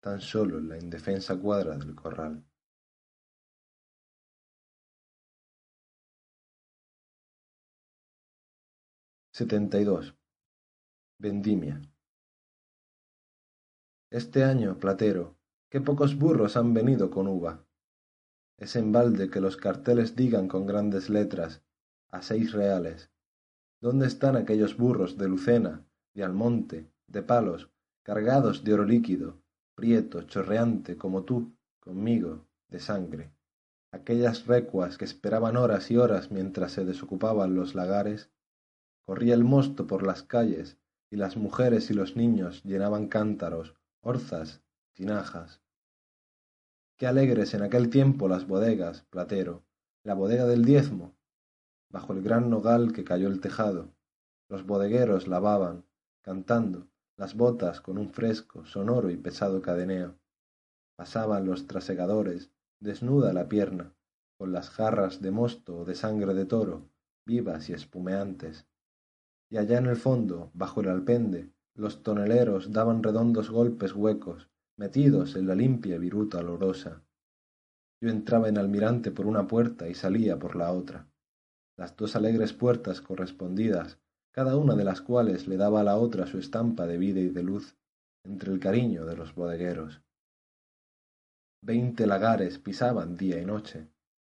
Tan 0.00 0.20
solo 0.20 0.58
en 0.58 0.68
la 0.68 0.78
indefensa 0.78 1.36
cuadra 1.36 1.76
del 1.76 1.94
corral. 1.94 2.44
Setenta 9.32 9.78
y 9.80 9.84
dos. 9.84 10.14
Vendimia. 11.18 11.80
Este 14.10 14.44
año, 14.44 14.78
Platero, 14.78 15.36
qué 15.68 15.80
pocos 15.80 16.16
burros 16.16 16.56
han 16.56 16.72
venido 16.74 17.10
con 17.10 17.26
uva. 17.28 17.66
Es 18.56 18.74
en 18.76 18.90
balde 18.92 19.30
que 19.30 19.40
los 19.40 19.56
carteles 19.56 20.16
digan 20.16 20.48
con 20.48 20.66
grandes 20.66 21.10
letras 21.10 21.62
a 22.10 22.22
seis 22.22 22.52
reales. 22.52 23.12
¿Dónde 23.80 24.06
están 24.06 24.36
aquellos 24.36 24.76
burros 24.76 25.18
de 25.18 25.28
Lucena, 25.28 25.86
de 26.14 26.24
Almonte, 26.24 26.90
de 27.06 27.22
Palos, 27.22 27.70
cargados 28.02 28.64
de 28.64 28.74
oro 28.74 28.84
líquido, 28.84 29.42
prieto, 29.78 30.22
chorreante, 30.22 30.96
como 30.96 31.22
tú, 31.22 31.54
conmigo, 31.78 32.48
de 32.66 32.80
sangre? 32.80 33.30
Aquellas 33.92 34.44
recuas 34.48 34.98
que 34.98 35.04
esperaban 35.04 35.56
horas 35.56 35.92
y 35.92 35.96
horas 35.96 36.32
mientras 36.32 36.72
se 36.72 36.84
desocupaban 36.84 37.54
los 37.54 37.76
lagares. 37.76 38.28
Corría 39.06 39.34
el 39.34 39.44
mosto 39.44 39.86
por 39.86 40.04
las 40.04 40.24
calles, 40.24 40.78
y 41.12 41.16
las 41.16 41.36
mujeres 41.36 41.92
y 41.92 41.94
los 41.94 42.16
niños 42.16 42.64
llenaban 42.64 43.06
cántaros, 43.06 43.76
orzas, 44.00 44.62
tinajas. 44.94 45.60
Qué 46.96 47.06
alegres 47.06 47.54
en 47.54 47.62
aquel 47.62 47.88
tiempo 47.88 48.26
las 48.26 48.48
bodegas, 48.48 49.02
Platero, 49.10 49.62
la 50.02 50.14
bodega 50.14 50.46
del 50.46 50.64
diezmo, 50.64 51.14
bajo 51.88 52.14
el 52.14 52.22
gran 52.22 52.50
nogal 52.50 52.92
que 52.92 53.04
cayó 53.04 53.28
el 53.28 53.40
tejado. 53.40 53.94
Los 54.48 54.66
bodegueros 54.66 55.28
lavaban, 55.28 55.84
cantando, 56.22 56.88
las 57.18 57.34
botas 57.34 57.80
con 57.80 57.98
un 57.98 58.10
fresco, 58.10 58.64
sonoro 58.64 59.10
y 59.10 59.16
pesado 59.16 59.60
cadeneo. 59.60 60.16
Pasaban 60.96 61.46
los 61.46 61.66
trasegadores, 61.66 62.52
desnuda 62.80 63.32
la 63.32 63.48
pierna, 63.48 63.92
con 64.38 64.52
las 64.52 64.70
jarras 64.70 65.20
de 65.20 65.32
mosto 65.32 65.80
o 65.80 65.84
de 65.84 65.96
sangre 65.96 66.32
de 66.32 66.46
toro, 66.46 66.88
vivas 67.26 67.68
y 67.68 67.72
espumeantes. 67.72 68.66
Y 69.50 69.56
allá 69.56 69.78
en 69.78 69.86
el 69.86 69.96
fondo, 69.96 70.52
bajo 70.54 70.80
el 70.80 70.88
alpende, 70.88 71.50
los 71.74 72.04
toneleros 72.04 72.72
daban 72.72 73.02
redondos 73.02 73.50
golpes 73.50 73.94
huecos, 73.94 74.48
metidos 74.76 75.34
en 75.34 75.48
la 75.48 75.56
limpia 75.56 75.98
viruta 75.98 76.38
olorosa. 76.38 77.02
Yo 78.00 78.10
entraba 78.10 78.48
en 78.48 78.58
Almirante 78.58 79.10
por 79.10 79.26
una 79.26 79.48
puerta 79.48 79.88
y 79.88 79.94
salía 79.94 80.38
por 80.38 80.54
la 80.54 80.70
otra. 80.72 81.08
Las 81.76 81.96
dos 81.96 82.14
alegres 82.14 82.52
puertas 82.52 83.00
correspondidas, 83.00 83.98
cada 84.38 84.56
una 84.56 84.76
de 84.76 84.84
las 84.84 85.00
cuales 85.00 85.48
le 85.48 85.56
daba 85.56 85.80
a 85.80 85.82
la 85.82 85.96
otra 85.96 86.28
su 86.28 86.38
estampa 86.38 86.86
de 86.86 86.96
vida 86.96 87.18
y 87.18 87.28
de 87.28 87.42
luz, 87.42 87.76
entre 88.22 88.52
el 88.52 88.60
cariño 88.60 89.04
de 89.04 89.16
los 89.16 89.34
bodegueros. 89.34 90.00
Veinte 91.60 92.06
lagares 92.06 92.60
pisaban 92.60 93.16
día 93.16 93.42
y 93.42 93.44
noche. 93.44 93.88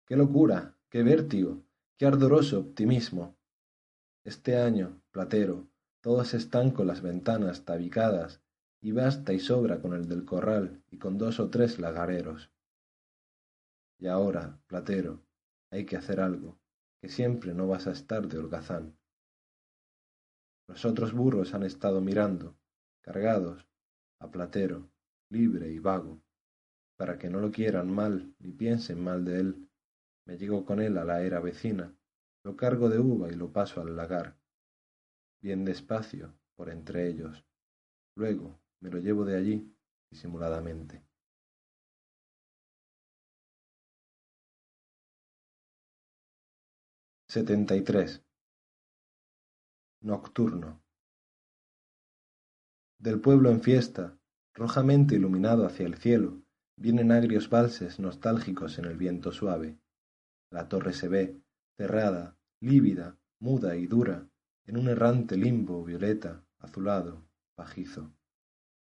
¡Qué 0.04 0.16
locura! 0.16 0.76
¡Qué 0.90 1.04
vértigo! 1.04 1.62
¡Qué 1.96 2.06
ardoroso 2.06 2.58
optimismo! 2.58 3.36
Este 4.24 4.56
año, 4.56 5.00
Platero, 5.12 5.68
todos 6.00 6.34
están 6.34 6.72
con 6.72 6.88
las 6.88 7.00
ventanas 7.00 7.64
tabicadas 7.64 8.40
y 8.80 8.90
basta 8.90 9.32
y 9.32 9.38
sobra 9.38 9.80
con 9.80 9.92
el 9.92 10.08
del 10.08 10.24
corral 10.24 10.82
y 10.90 10.98
con 10.98 11.16
dos 11.16 11.38
o 11.38 11.48
tres 11.48 11.78
lagareros. 11.78 12.50
Y 14.00 14.08
ahora, 14.08 14.58
Platero, 14.66 15.22
hay 15.70 15.86
que 15.86 15.96
hacer 15.96 16.18
algo, 16.18 16.58
que 17.00 17.08
siempre 17.08 17.54
no 17.54 17.68
vas 17.68 17.86
a 17.86 17.92
estar 17.92 18.26
de 18.26 18.38
holgazán. 18.38 18.96
Los 20.72 20.86
otros 20.86 21.12
burros 21.12 21.52
han 21.52 21.64
estado 21.64 22.00
mirando, 22.00 22.56
cargados, 23.02 23.68
a 24.20 24.30
Platero, 24.30 24.88
libre 25.28 25.70
y 25.70 25.78
vago, 25.78 26.22
para 26.96 27.18
que 27.18 27.28
no 27.28 27.40
lo 27.40 27.50
quieran 27.52 27.94
mal 27.94 28.34
ni 28.38 28.52
piensen 28.52 29.04
mal 29.04 29.22
de 29.22 29.40
él. 29.40 29.68
Me 30.26 30.38
llego 30.38 30.64
con 30.64 30.80
él 30.80 30.96
a 30.96 31.04
la 31.04 31.20
era 31.20 31.40
vecina, 31.40 31.94
lo 32.42 32.56
cargo 32.56 32.88
de 32.88 32.98
uva 32.98 33.30
y 33.30 33.34
lo 33.34 33.52
paso 33.52 33.82
al 33.82 33.94
lagar, 33.94 34.38
bien 35.42 35.66
despacio, 35.66 36.32
por 36.56 36.70
entre 36.70 37.06
ellos. 37.06 37.44
Luego, 38.16 38.58
me 38.80 38.88
lo 38.88 38.96
llevo 38.96 39.26
de 39.26 39.36
allí 39.36 39.76
disimuladamente. 40.10 41.02
Setenta 47.28 47.76
y 47.76 47.82
tres. 47.82 48.22
Nocturno. 50.02 50.82
Del 52.98 53.20
pueblo 53.20 53.50
en 53.50 53.62
fiesta, 53.62 54.18
rojamente 54.52 55.14
iluminado 55.14 55.64
hacia 55.64 55.86
el 55.86 55.94
cielo, 55.94 56.42
vienen 56.76 57.12
agrios 57.12 57.48
valses 57.48 58.00
nostálgicos 58.00 58.78
en 58.78 58.86
el 58.86 58.96
viento 58.96 59.32
suave. 59.32 59.78
La 60.50 60.68
torre 60.68 60.92
se 60.92 61.08
ve, 61.08 61.40
cerrada, 61.76 62.36
lívida, 62.60 63.16
muda 63.38 63.76
y 63.76 63.86
dura, 63.86 64.28
en 64.66 64.76
un 64.76 64.88
errante 64.88 65.36
limbo 65.36 65.84
violeta, 65.84 66.44
azulado, 66.58 67.24
pajizo 67.54 68.12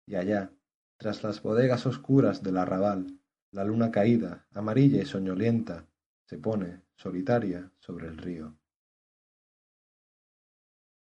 y 0.06 0.16
allá, 0.16 0.52
tras 0.96 1.22
las 1.22 1.42
bodegas 1.42 1.86
oscuras 1.86 2.42
del 2.42 2.58
arrabal, 2.58 3.18
la 3.50 3.64
luna 3.64 3.90
caída, 3.90 4.46
amarilla 4.52 5.00
y 5.00 5.06
soñolienta, 5.06 5.86
se 6.26 6.38
pone, 6.38 6.82
solitaria, 6.96 7.72
sobre 7.78 8.08
el 8.08 8.18
río. 8.18 8.56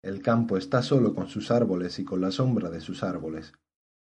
El 0.03 0.23
campo 0.23 0.57
está 0.57 0.83
solo 0.83 1.15
con 1.15 1.29
sus 1.29 1.51
árboles 1.51 1.99
y 1.99 2.05
con 2.05 2.23
la 2.23 2.31
sombra 2.31 2.71
de 2.71 2.81
sus 2.81 3.03
árboles. 3.03 3.53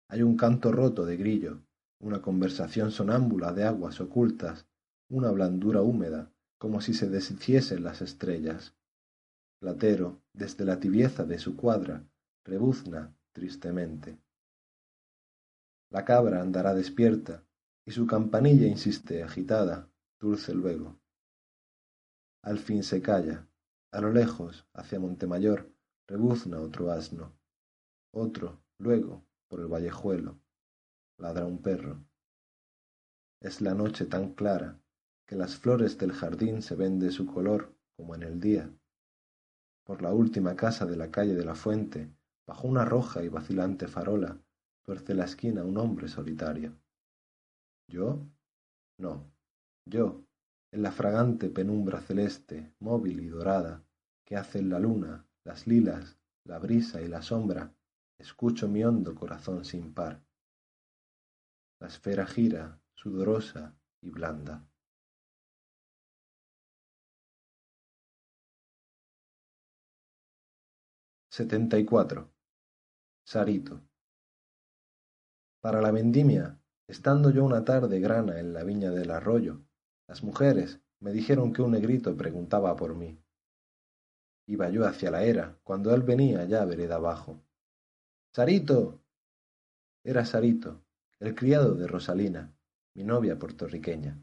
Hay 0.09 0.23
un 0.23 0.35
canto 0.37 0.71
roto 0.71 1.05
de 1.05 1.17
grillo, 1.17 1.61
una 1.99 2.21
conversación 2.21 2.91
sonámbula 2.91 3.53
de 3.53 3.63
aguas 3.63 4.01
ocultas, 4.01 4.65
una 5.09 5.29
blandura 5.31 5.81
húmeda, 5.81 6.31
como 6.57 6.81
si 6.81 6.93
se 6.93 7.09
deshiciesen 7.09 7.83
las 7.83 8.01
estrellas. 8.01 8.75
Platero, 9.59 10.21
desde 10.33 10.65
la 10.65 10.79
tibieza 10.79 11.25
de 11.25 11.37
su 11.37 11.55
cuadra, 11.55 12.03
rebuzna 12.43 13.15
tristemente. 13.31 14.17
La 15.91 16.03
cabra 16.05 16.41
andará 16.41 16.73
despierta, 16.73 17.43
y 17.85 17.91
su 17.91 18.07
campanilla 18.07 18.65
insiste 18.65 19.21
agitada, 19.21 19.89
dulce 20.19 20.53
luego. 20.53 20.99
Al 22.41 22.57
fin 22.57 22.83
se 22.83 23.01
calla. 23.01 23.47
A 23.91 24.01
lo 24.01 24.11
lejos, 24.11 24.65
hacia 24.73 24.99
Montemayor, 24.99 25.72
rebuzna 26.07 26.59
otro 26.59 26.91
asno. 26.91 27.33
Otro, 28.11 28.61
luego, 28.77 29.25
por 29.47 29.59
el 29.61 29.67
vallejuelo, 29.67 30.39
ladra 31.17 31.45
un 31.45 31.61
perro. 31.61 32.03
Es 33.41 33.61
la 33.61 33.73
noche 33.73 34.05
tan 34.05 34.33
clara 34.33 34.79
que 35.25 35.35
las 35.35 35.57
flores 35.57 35.97
del 35.97 36.11
jardín 36.11 36.61
se 36.61 36.75
ven 36.75 36.99
de 36.99 37.11
su 37.11 37.25
color 37.25 37.75
como 37.95 38.15
en 38.15 38.23
el 38.23 38.39
día. 38.39 38.71
Por 39.83 40.01
la 40.01 40.13
última 40.13 40.55
casa 40.55 40.85
de 40.85 40.95
la 40.95 41.11
calle 41.11 41.35
de 41.35 41.45
la 41.45 41.55
Fuente, 41.55 42.13
bajo 42.45 42.67
una 42.67 42.85
roja 42.85 43.23
y 43.23 43.29
vacilante 43.29 43.87
farola, 43.87 44.41
tuerce 44.83 45.13
la 45.13 45.25
esquina 45.25 45.63
un 45.63 45.77
hombre 45.77 46.07
solitario. 46.07 46.77
¿Yo? 47.87 48.25
No, 48.97 49.31
yo, 49.85 50.25
en 50.71 50.81
la 50.81 50.91
fragante 50.91 51.49
penumbra 51.49 52.01
celeste, 52.01 52.73
móvil 52.79 53.19
y 53.19 53.27
dorada, 53.27 53.83
que 54.25 54.35
hacen 54.35 54.69
la 54.69 54.79
luna, 54.79 55.27
las 55.45 55.67
lilas, 55.67 56.17
la 56.45 56.59
brisa 56.59 57.01
y 57.01 57.07
la 57.07 57.21
sombra, 57.21 57.73
escucho 58.17 58.67
mi 58.67 58.83
hondo 58.83 59.15
corazón 59.15 59.65
sin 59.65 59.93
par. 59.93 60.23
La 61.79 61.87
esfera 61.87 62.25
gira, 62.25 62.79
sudorosa 62.93 63.75
y 64.01 64.09
blanda. 64.09 64.65
setenta 71.29 71.79
y 71.79 71.85
cuatro. 71.85 72.31
Sarito. 73.25 73.81
Para 75.61 75.81
la 75.81 75.89
vendimia, 75.89 76.61
estando 76.87 77.31
yo 77.31 77.43
una 77.43 77.65
tarde 77.65 77.99
grana 77.99 78.39
en 78.39 78.53
la 78.53 78.63
viña 78.63 78.91
del 78.91 79.09
arroyo, 79.09 79.65
las 80.07 80.23
mujeres 80.23 80.79
me 80.99 81.11
dijeron 81.11 81.51
que 81.51 81.63
un 81.63 81.71
negrito 81.71 82.15
preguntaba 82.15 82.75
por 82.75 82.93
mí. 82.93 83.22
Iba 84.47 84.69
yo 84.69 84.85
hacia 84.85 85.11
la 85.11 85.23
era, 85.23 85.57
cuando 85.63 85.93
él 85.93 86.01
venía 86.01 86.45
ya 86.45 86.65
vereda 86.65 86.95
abajo. 86.95 87.41
¡Sarito! 88.35 89.01
Era 90.03 90.25
Sarito, 90.25 90.83
el 91.19 91.33
criado 91.33 91.75
de 91.75 91.87
Rosalina, 91.87 92.53
mi 92.93 93.03
novia 93.03 93.39
puertorriqueña. 93.39 94.21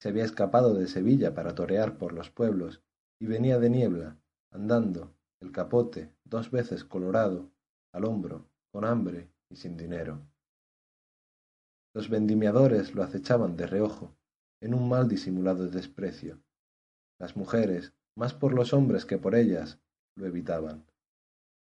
Se 0.00 0.10
había 0.10 0.24
escapado 0.24 0.74
de 0.74 0.86
Sevilla 0.86 1.34
para 1.34 1.54
torear 1.54 1.98
por 1.98 2.12
los 2.12 2.30
pueblos 2.30 2.82
y 3.18 3.26
venía 3.26 3.58
de 3.58 3.70
niebla, 3.70 4.18
andando, 4.50 5.14
el 5.40 5.50
capote 5.52 6.12
dos 6.24 6.50
veces 6.50 6.84
colorado, 6.84 7.50
al 7.92 8.04
hombro, 8.04 8.48
con 8.70 8.84
hambre 8.84 9.30
y 9.48 9.56
sin 9.56 9.76
dinero. 9.76 10.20
Los 11.94 12.10
vendimiadores 12.10 12.94
lo 12.94 13.02
acechaban 13.02 13.56
de 13.56 13.66
reojo, 13.66 14.14
en 14.60 14.74
un 14.74 14.88
mal 14.88 15.08
disimulado 15.08 15.68
desprecio. 15.68 16.40
Las 17.18 17.36
mujeres, 17.36 17.94
más 18.18 18.34
por 18.34 18.52
los 18.52 18.72
hombres 18.72 19.06
que 19.06 19.16
por 19.16 19.36
ellas, 19.36 19.78
lo 20.16 20.26
evitaban. 20.26 20.84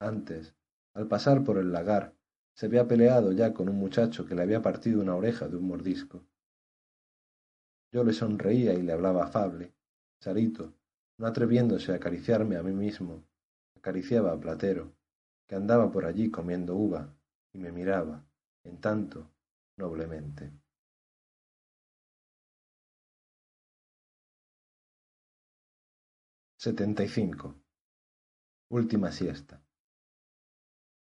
Antes, 0.00 0.54
al 0.94 1.06
pasar 1.06 1.44
por 1.44 1.58
el 1.58 1.70
lagar, 1.70 2.14
se 2.54 2.64
había 2.64 2.88
peleado 2.88 3.32
ya 3.32 3.52
con 3.52 3.68
un 3.68 3.76
muchacho 3.76 4.24
que 4.24 4.34
le 4.34 4.40
había 4.40 4.62
partido 4.62 5.02
una 5.02 5.14
oreja 5.14 5.48
de 5.48 5.56
un 5.58 5.68
mordisco. 5.68 6.24
Yo 7.92 8.04
le 8.04 8.14
sonreía 8.14 8.72
y 8.72 8.80
le 8.80 8.92
hablaba 8.94 9.24
afable. 9.24 9.74
Sarito, 10.18 10.72
no 11.18 11.26
atreviéndose 11.26 11.92
a 11.92 11.96
acariciarme 11.96 12.56
a 12.56 12.62
mí 12.62 12.72
mismo, 12.72 13.22
acariciaba 13.76 14.32
a 14.32 14.40
Platero, 14.40 14.94
que 15.46 15.56
andaba 15.56 15.92
por 15.92 16.06
allí 16.06 16.30
comiendo 16.30 16.74
uva, 16.74 17.14
y 17.52 17.58
me 17.58 17.70
miraba, 17.70 18.24
en 18.64 18.80
tanto, 18.80 19.30
noblemente. 19.76 20.50
Setenta 26.66 27.04
y 27.04 27.08
cinco. 27.08 27.54
Última 28.72 29.12
siesta. 29.12 29.62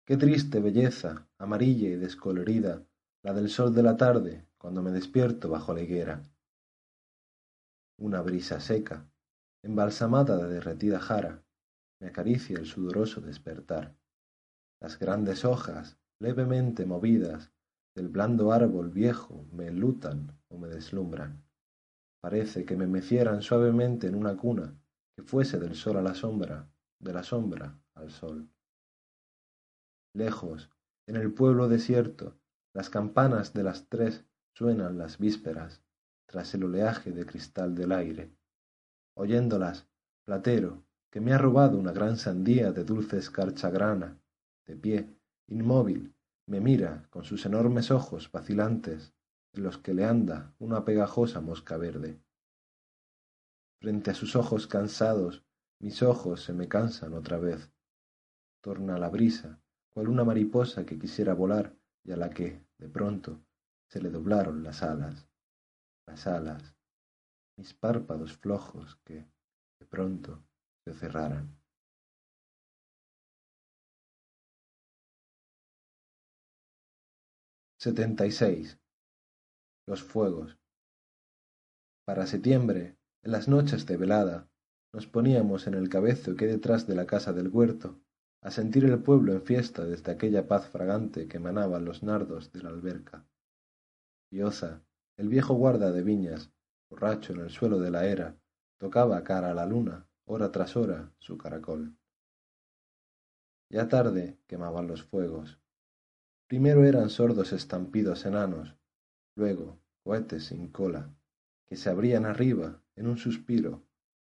Qué 0.05 0.19
triste 0.19 0.61
belleza, 0.61 1.27
amarilla 1.39 1.89
y 1.89 1.97
descolorida, 1.97 2.87
la 3.23 3.33
del 3.33 3.49
sol 3.49 3.75
de 3.75 3.83
la 3.83 3.97
tarde, 3.97 4.47
cuando 4.59 4.83
me 4.83 4.91
despierto 4.91 5.49
bajo 5.49 5.73
la 5.73 5.81
higuera. 5.81 6.23
Una 7.97 8.21
brisa 8.21 8.61
seca, 8.61 9.09
embalsamada 9.63 10.37
de 10.37 10.53
derretida 10.53 11.01
jara, 11.01 11.43
me 11.99 12.09
acaricia 12.09 12.59
el 12.59 12.67
sudoroso 12.67 13.23
despertar. 13.23 13.97
Las 14.83 14.99
grandes 14.99 15.47
hojas, 15.47 15.97
levemente 16.21 16.85
movidas, 16.85 17.55
del 17.95 18.11
blando 18.11 18.53
árbol 18.53 18.91
viejo 18.91 19.47
me 19.51 19.69
enlutan 19.69 20.39
o 20.49 20.59
me 20.59 20.69
deslumbran. 20.69 21.43
Parece 22.21 22.67
que 22.67 22.77
me 22.77 22.87
mecieran 22.87 23.41
suavemente 23.41 24.09
en 24.09 24.15
una 24.15 24.37
cuna 24.37 24.79
que 25.17 25.23
fuese 25.23 25.59
del 25.59 25.75
sol 25.75 25.97
a 25.97 26.03
la 26.03 26.15
sombra, 26.15 26.69
de 26.99 27.13
la 27.13 27.23
sombra 27.23 27.79
al 27.95 28.11
sol. 28.11 28.49
Lejos, 30.15 30.71
en 31.07 31.17
el 31.17 31.33
pueblo 31.33 31.69
desierto, 31.69 32.39
las 32.73 32.91
campanas 32.91 33.53
de 33.53 33.63
las 33.63 33.89
tres 33.89 34.25
suenan 34.55 34.99
las 34.99 35.19
vísperas, 35.19 35.83
tras 36.27 36.55
el 36.55 36.65
oleaje 36.65 37.13
de 37.13 37.27
cristal 37.27 37.75
del 37.75 37.93
aire. 37.93 38.35
Oyéndolas, 39.15 39.87
Platero, 40.25 40.85
que 41.11 41.21
me 41.21 41.33
ha 41.33 41.39
robado 41.39 41.79
una 41.79 41.93
gran 41.93 42.17
sandía 42.17 42.73
de 42.73 42.85
dulce 42.85 43.19
escarcha 43.19 43.71
grana, 43.71 44.21
de 44.67 44.77
pie, 44.77 45.17
inmóvil, 45.47 46.15
me 46.47 46.61
mira 46.61 47.07
con 47.11 47.25
sus 47.25 47.47
enormes 47.47 47.91
ojos 47.91 48.31
vacilantes, 48.33 49.15
en 49.53 49.63
los 49.63 49.79
que 49.79 49.95
le 49.95 50.05
anda 50.05 50.55
una 50.59 50.85
pegajosa 50.85 51.41
mosca 51.41 51.77
verde. 51.77 52.21
Frente 53.85 54.13
a 54.13 54.15
sus 54.15 54.35
ojos 54.35 54.67
cansados, 54.67 55.45
mis 55.79 56.03
ojos 56.03 56.43
se 56.43 56.55
me 56.55 56.69
cansan 56.69 57.13
otra 57.13 57.37
vez. 57.37 57.71
Torna 58.63 58.97
la 58.97 59.11
brisa, 59.11 59.63
cual 59.93 60.09
una 60.09 60.25
mariposa 60.25 60.87
que 60.87 60.99
quisiera 60.99 61.35
volar 61.35 61.77
y 62.03 62.13
a 62.13 62.17
la 62.17 62.31
que, 62.31 62.67
de 62.79 62.89
pronto, 62.89 63.45
se 63.91 64.01
le 64.01 64.09
doblaron 64.09 64.63
las 64.63 64.83
alas. 64.83 65.29
Las 66.07 66.27
alas, 66.27 66.75
mis 67.59 67.75
párpados 67.75 68.39
flojos 68.39 68.97
que, 69.05 69.31
de 69.79 69.87
pronto, 69.87 70.43
se 70.87 70.95
cerraran. 70.95 71.55
Setenta 77.79 78.25
y 78.25 78.33
seis. 78.33 78.81
Los 79.87 80.03
fuegos. 80.03 80.59
Para 82.07 82.27
septiembre 82.27 82.97
en 83.25 83.33
las 83.33 83.49
noches 83.49 83.87
de 83.87 83.97
velada, 83.97 84.51
nos 84.93 85.07
poníamos 85.07 85.67
en 85.67 85.73
el 85.73 85.89
cabezo 85.89 86.37
que 86.37 86.47
detrás 86.47 86.87
de 86.87 86.95
la 86.95 87.07
casa 87.07 87.33
del 87.33 87.49
huerto, 87.49 87.99
a 88.43 88.51
sentir 88.51 88.85
el 88.85 89.03
pueblo 89.03 89.33
en 89.33 89.41
fiesta 89.41 89.87
desde 89.87 90.13
aquella 90.13 90.47
paz 90.47 90.69
fragante 90.69 91.27
que 91.27 91.39
emanaban 91.39 91.87
los 91.87 92.03
nardos 92.03 92.53
de 92.53 92.63
la 92.63 92.69
alberca. 92.69 93.25
Pioza, 94.29 94.83
el 95.17 95.29
viejo 95.29 95.55
guarda 95.55 95.91
de 95.91 96.03
viñas, 96.03 96.53
borracho 96.91 97.33
en 97.33 97.41
el 97.41 97.49
suelo 97.49 97.79
de 97.79 97.91
la 97.91 98.07
era, 98.07 98.37
tocaba 98.77 99.25
cara 99.25 99.53
a 99.53 99.55
la 99.55 99.65
luna, 99.65 100.07
hora 100.27 100.53
tras 100.53 100.77
hora, 100.77 101.11
su 101.19 101.39
caracol. 101.39 101.97
Ya 103.71 103.89
tarde 103.89 104.39
quemaban 104.47 104.87
los 104.87 105.03
fuegos. 105.03 105.59
Primero 106.47 106.85
eran 106.85 107.09
sordos 107.09 107.55
estampidos 107.55 108.27
enanos, 108.27 108.77
luego 109.35 109.81
cohetes 110.03 110.45
sin 110.45 110.69
cola, 110.69 111.11
que 111.65 111.77
se 111.77 111.89
abrían 111.89 112.27
arriba 112.27 112.84
en 112.97 113.07
un 113.07 113.19
suspiro, 113.19 113.83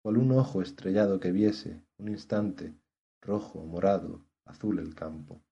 cual 0.03 0.19
un 0.19 0.33
ojo 0.33 0.63
estrellado 0.63 1.21
que 1.21 1.33
viese, 1.33 1.83
un 1.99 2.09
instante, 2.09 2.75
rojo, 3.21 3.65
morado, 3.65 4.25
azul 4.45 4.79
el 4.79 4.95
campo, 4.95 5.43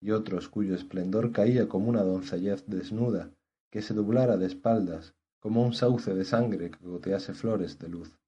y 0.00 0.10
otros 0.12 0.48
cuyo 0.48 0.74
esplendor 0.74 1.32
caía 1.32 1.68
como 1.68 1.88
una 1.88 2.02
doncellez 2.02 2.64
desnuda, 2.66 3.32
que 3.70 3.82
se 3.82 3.94
doblara 3.94 4.36
de 4.36 4.46
espaldas, 4.46 5.14
como 5.40 5.62
un 5.62 5.72
sauce 5.72 6.14
de 6.14 6.24
sangre 6.24 6.70
que 6.70 6.84
gotease 6.84 7.34
flores 7.34 7.78
de 7.78 7.88
luz. 7.88 8.18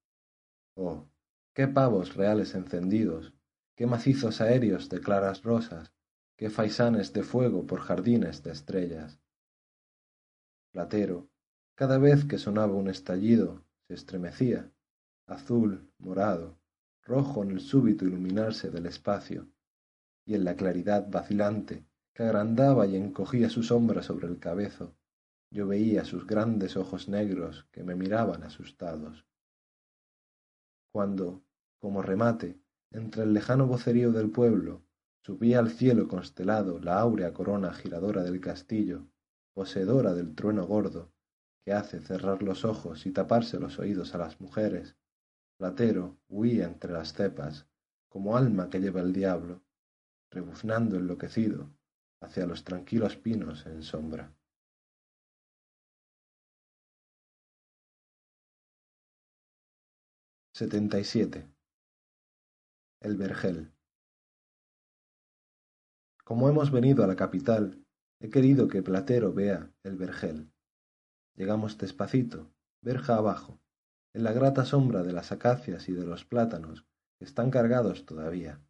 Oh, 0.76 1.08
qué 1.54 1.68
pavos 1.68 2.14
reales 2.14 2.54
encendidos, 2.54 3.34
qué 3.76 3.86
macizos 3.86 4.40
aéreos 4.40 4.88
de 4.88 5.00
claras 5.00 5.42
rosas, 5.42 5.92
qué 6.36 6.50
faisanes 6.50 7.12
de 7.12 7.22
fuego 7.22 7.66
por 7.66 7.80
jardines 7.80 8.42
de 8.42 8.52
estrellas. 8.52 9.20
Platero, 10.72 11.28
cada 11.74 11.98
vez 11.98 12.24
que 12.24 12.38
sonaba 12.38 12.74
un 12.74 12.88
estallido, 12.88 13.64
se 13.86 13.94
estremecía, 13.94 14.70
azul, 15.26 15.90
morado, 15.98 16.58
rojo 17.02 17.42
en 17.42 17.52
el 17.52 17.60
súbito 17.60 18.04
iluminarse 18.04 18.70
del 18.70 18.86
espacio, 18.86 19.48
y 20.24 20.34
en 20.34 20.44
la 20.44 20.56
claridad 20.56 21.08
vacilante 21.10 21.84
que 22.14 22.22
agrandaba 22.22 22.86
y 22.86 22.96
encogía 22.96 23.48
su 23.50 23.62
sombra 23.62 24.02
sobre 24.02 24.28
el 24.28 24.38
cabezo, 24.38 24.94
yo 25.50 25.66
veía 25.66 26.04
sus 26.04 26.26
grandes 26.26 26.76
ojos 26.76 27.08
negros 27.08 27.66
que 27.72 27.82
me 27.82 27.94
miraban 27.94 28.42
asustados. 28.42 29.26
Cuando, 30.92 31.42
como 31.78 32.02
remate, 32.02 32.60
entre 32.90 33.24
el 33.24 33.32
lejano 33.32 33.66
vocerío 33.66 34.12
del 34.12 34.30
pueblo, 34.30 34.82
subía 35.22 35.58
al 35.58 35.70
cielo 35.70 36.08
constelado 36.08 36.78
la 36.78 36.98
áurea 36.98 37.32
corona 37.32 37.72
giradora 37.72 38.22
del 38.22 38.40
castillo, 38.40 39.06
poseedora 39.54 40.14
del 40.14 40.34
trueno 40.34 40.66
gordo, 40.66 41.11
que 41.64 41.72
hace 41.72 42.00
cerrar 42.00 42.42
los 42.42 42.64
ojos 42.64 43.06
y 43.06 43.12
taparse 43.12 43.58
los 43.58 43.78
oídos 43.78 44.14
a 44.14 44.18
las 44.18 44.40
mujeres, 44.40 44.96
Platero 45.58 46.18
huía 46.28 46.66
entre 46.66 46.92
las 46.92 47.12
cepas, 47.12 47.68
como 48.08 48.36
alma 48.36 48.68
que 48.68 48.80
lleva 48.80 49.00
el 49.00 49.12
diablo, 49.12 49.62
rebuznando 50.30 50.96
enloquecido 50.96 51.70
hacia 52.20 52.46
los 52.46 52.64
tranquilos 52.64 53.16
pinos 53.16 53.66
en 53.66 53.82
sombra. 53.82 54.34
Setenta 60.54 60.98
y 60.98 61.04
siete. 61.04 61.48
El 63.00 63.16
vergel. 63.16 63.72
Como 66.24 66.48
hemos 66.48 66.70
venido 66.70 67.02
a 67.02 67.06
la 67.06 67.16
capital, 67.16 67.84
he 68.20 68.30
querido 68.30 68.68
que 68.68 68.82
Platero 68.82 69.32
vea 69.32 69.72
el 69.82 69.96
vergel. 69.96 70.51
Llegamos 71.34 71.78
despacito, 71.78 72.52
verja 72.82 73.16
abajo, 73.16 73.60
en 74.12 74.24
la 74.24 74.32
grata 74.32 74.64
sombra 74.64 75.02
de 75.02 75.12
las 75.12 75.32
acacias 75.32 75.88
y 75.88 75.92
de 75.92 76.04
los 76.04 76.24
plátanos, 76.24 76.84
que 77.18 77.24
están 77.24 77.50
cargados 77.50 78.04
todavía. 78.04 78.60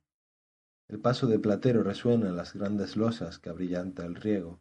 El 0.89 1.01
paso 1.01 1.27
de 1.27 1.39
Platero 1.39 1.83
resuena 1.83 2.29
en 2.29 2.37
las 2.37 2.55
grandes 2.55 2.97
losas 2.97 3.39
que 3.39 3.51
abrillanta 3.51 4.05
el 4.05 4.15
riego, 4.15 4.61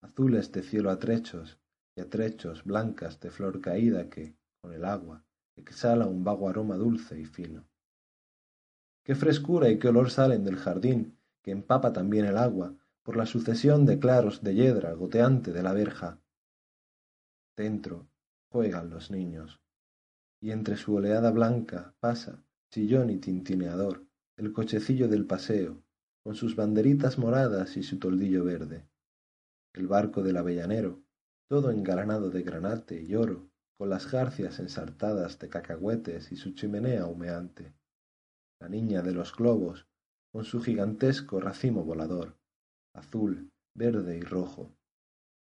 azules 0.00 0.52
de 0.52 0.62
cielo 0.62 0.90
a 0.90 0.98
trechos 0.98 1.58
y 1.96 2.00
a 2.00 2.08
trechos 2.08 2.64
blancas 2.64 3.20
de 3.20 3.30
flor 3.30 3.60
caída 3.60 4.08
que, 4.08 4.36
con 4.60 4.72
el 4.72 4.84
agua, 4.84 5.24
exhala 5.56 6.06
un 6.06 6.24
vago 6.24 6.48
aroma 6.48 6.76
dulce 6.76 7.18
y 7.20 7.24
fino. 7.24 7.68
qué 9.02 9.14
frescura 9.14 9.68
y 9.68 9.78
qué 9.78 9.88
olor 9.88 10.10
salen 10.10 10.44
del 10.44 10.56
jardín, 10.56 11.18
que 11.42 11.50
empapa 11.50 11.92
también 11.92 12.24
el 12.24 12.38
agua, 12.38 12.74
por 13.02 13.16
la 13.16 13.26
sucesión 13.26 13.84
de 13.84 13.98
claros 13.98 14.42
de 14.42 14.54
yedra 14.54 14.92
goteante 14.92 15.52
de 15.52 15.62
la 15.62 15.72
verja. 15.72 16.20
Dentro 17.58 18.08
juegan 18.52 18.88
los 18.88 19.10
niños, 19.10 19.60
y 20.40 20.52
entre 20.52 20.76
su 20.76 20.94
oleada 20.94 21.32
blanca 21.32 21.92
pasa, 21.98 22.44
chillón 22.72 23.10
y 23.10 23.16
tintineador, 23.16 24.06
el 24.36 24.52
cochecillo 24.52 25.08
del 25.08 25.26
paseo, 25.26 25.82
con 26.22 26.36
sus 26.36 26.54
banderitas 26.54 27.18
moradas 27.18 27.76
y 27.76 27.82
su 27.82 27.98
toldillo 27.98 28.44
verde. 28.44 28.88
El 29.74 29.88
barco 29.88 30.22
del 30.22 30.36
avellanero, 30.36 31.02
todo 31.48 31.72
engalanado 31.72 32.30
de 32.30 32.44
granate 32.44 33.02
y 33.02 33.16
oro, 33.16 33.50
con 33.76 33.90
las 33.90 34.06
jarcias 34.06 34.60
ensartadas 34.60 35.40
de 35.40 35.48
cacahuetes 35.48 36.30
y 36.30 36.36
su 36.36 36.54
chimenea 36.54 37.06
humeante. 37.06 37.74
La 38.60 38.68
niña 38.68 39.02
de 39.02 39.10
los 39.10 39.34
globos, 39.34 39.88
con 40.32 40.44
su 40.44 40.62
gigantesco 40.62 41.40
racimo 41.40 41.82
volador, 41.82 42.38
azul, 42.94 43.50
verde 43.74 44.16
y 44.16 44.20
rojo. 44.20 44.70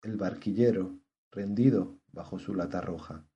El 0.02 0.18
barquillero, 0.18 0.98
rendido 1.34 1.98
bajo 2.12 2.38
su 2.38 2.54
lata 2.54 2.80
roja. 2.80 3.26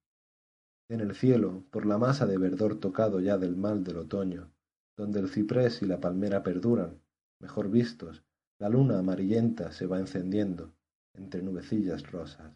En 0.88 1.00
el 1.00 1.14
cielo, 1.14 1.64
por 1.70 1.84
la 1.84 1.98
masa 1.98 2.26
de 2.26 2.38
verdor 2.38 2.80
tocado 2.80 3.20
ya 3.20 3.36
del 3.36 3.56
mal 3.56 3.84
del 3.84 3.98
otoño, 3.98 4.50
donde 4.96 5.20
el 5.20 5.28
ciprés 5.28 5.82
y 5.82 5.86
la 5.86 6.00
palmera 6.00 6.42
perduran, 6.42 7.02
mejor 7.40 7.70
vistos, 7.70 8.24
la 8.58 8.68
luna 8.68 8.98
amarillenta 8.98 9.70
se 9.72 9.86
va 9.86 9.98
encendiendo 9.98 10.72
entre 11.14 11.42
nubecillas 11.42 12.10
rosas. 12.10 12.52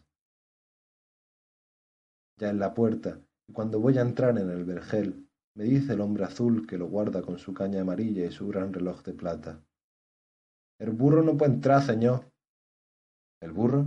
Ya 2.39 2.49
en 2.49 2.59
la 2.59 2.73
puerta, 2.73 3.21
y 3.47 3.53
cuando 3.53 3.79
voy 3.79 3.97
a 3.97 4.01
entrar 4.01 4.37
en 4.37 4.49
el 4.49 4.65
vergel, 4.65 5.29
me 5.55 5.65
dice 5.65 5.93
el 5.93 6.01
hombre 6.01 6.23
azul 6.23 6.65
que 6.65 6.77
lo 6.77 6.87
guarda 6.87 7.21
con 7.21 7.37
su 7.37 7.53
caña 7.53 7.81
amarilla 7.81 8.25
y 8.25 8.31
su 8.31 8.47
gran 8.47 8.73
reloj 8.73 9.03
de 9.03 9.13
plata. 9.13 9.63
El 10.79 10.91
burro 10.91 11.21
no 11.21 11.37
puede 11.37 11.53
entrar, 11.53 11.83
señor. 11.83 12.31
¿El 13.39 13.51
burro? 13.51 13.85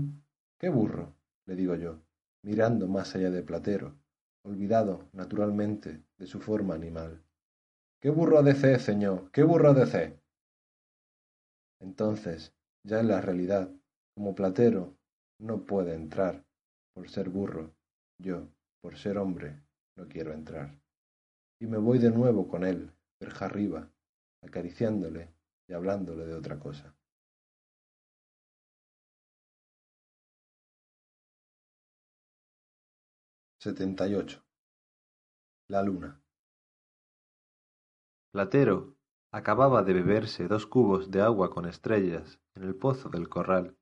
¿Qué 0.58 0.68
burro? 0.68 1.15
Le 1.46 1.56
digo 1.56 1.74
yo, 1.74 2.02
mirando 2.42 2.88
más 2.88 3.14
allá 3.14 3.30
de 3.30 3.42
Platero, 3.42 3.96
olvidado, 4.44 5.08
naturalmente, 5.12 6.04
de 6.18 6.26
su 6.26 6.40
forma 6.40 6.74
animal. 6.74 7.24
¿Qué 8.00 8.10
burro 8.10 8.42
de 8.42 8.54
ce, 8.54 8.78
señor? 8.78 9.30
¿Qué 9.32 9.42
burro 9.42 9.74
de 9.74 9.86
ce? 9.86 10.20
Entonces, 11.80 12.54
ya 12.84 13.00
en 13.00 13.08
la 13.08 13.20
realidad, 13.20 13.70
como 14.14 14.34
Platero 14.34 14.96
no 15.38 15.64
puede 15.64 15.94
entrar 15.94 16.44
por 16.94 17.08
ser 17.08 17.28
burro, 17.28 17.74
yo, 18.18 18.48
por 18.80 18.96
ser 18.96 19.18
hombre, 19.18 19.62
no 19.96 20.08
quiero 20.08 20.32
entrar. 20.32 20.80
Y 21.60 21.66
me 21.66 21.78
voy 21.78 21.98
de 21.98 22.10
nuevo 22.10 22.48
con 22.48 22.64
él, 22.64 22.92
verja 23.20 23.46
arriba, 23.46 23.90
acariciándole 24.42 25.34
y 25.68 25.72
hablándole 25.72 26.26
de 26.26 26.34
otra 26.34 26.58
cosa. 26.58 26.94
Setenta 33.58 34.06
y 34.06 34.14
ocho. 34.14 34.44
La 35.68 35.82
luna. 35.82 36.22
Platero 38.30 38.98
acababa 39.32 39.82
de 39.82 39.94
beberse 39.94 40.46
dos 40.46 40.66
cubos 40.66 41.10
de 41.10 41.22
agua 41.22 41.50
con 41.50 41.64
estrellas 41.64 42.38
en 42.54 42.64
el 42.64 42.74
pozo 42.74 43.08
del 43.08 43.30
corral 43.30 43.74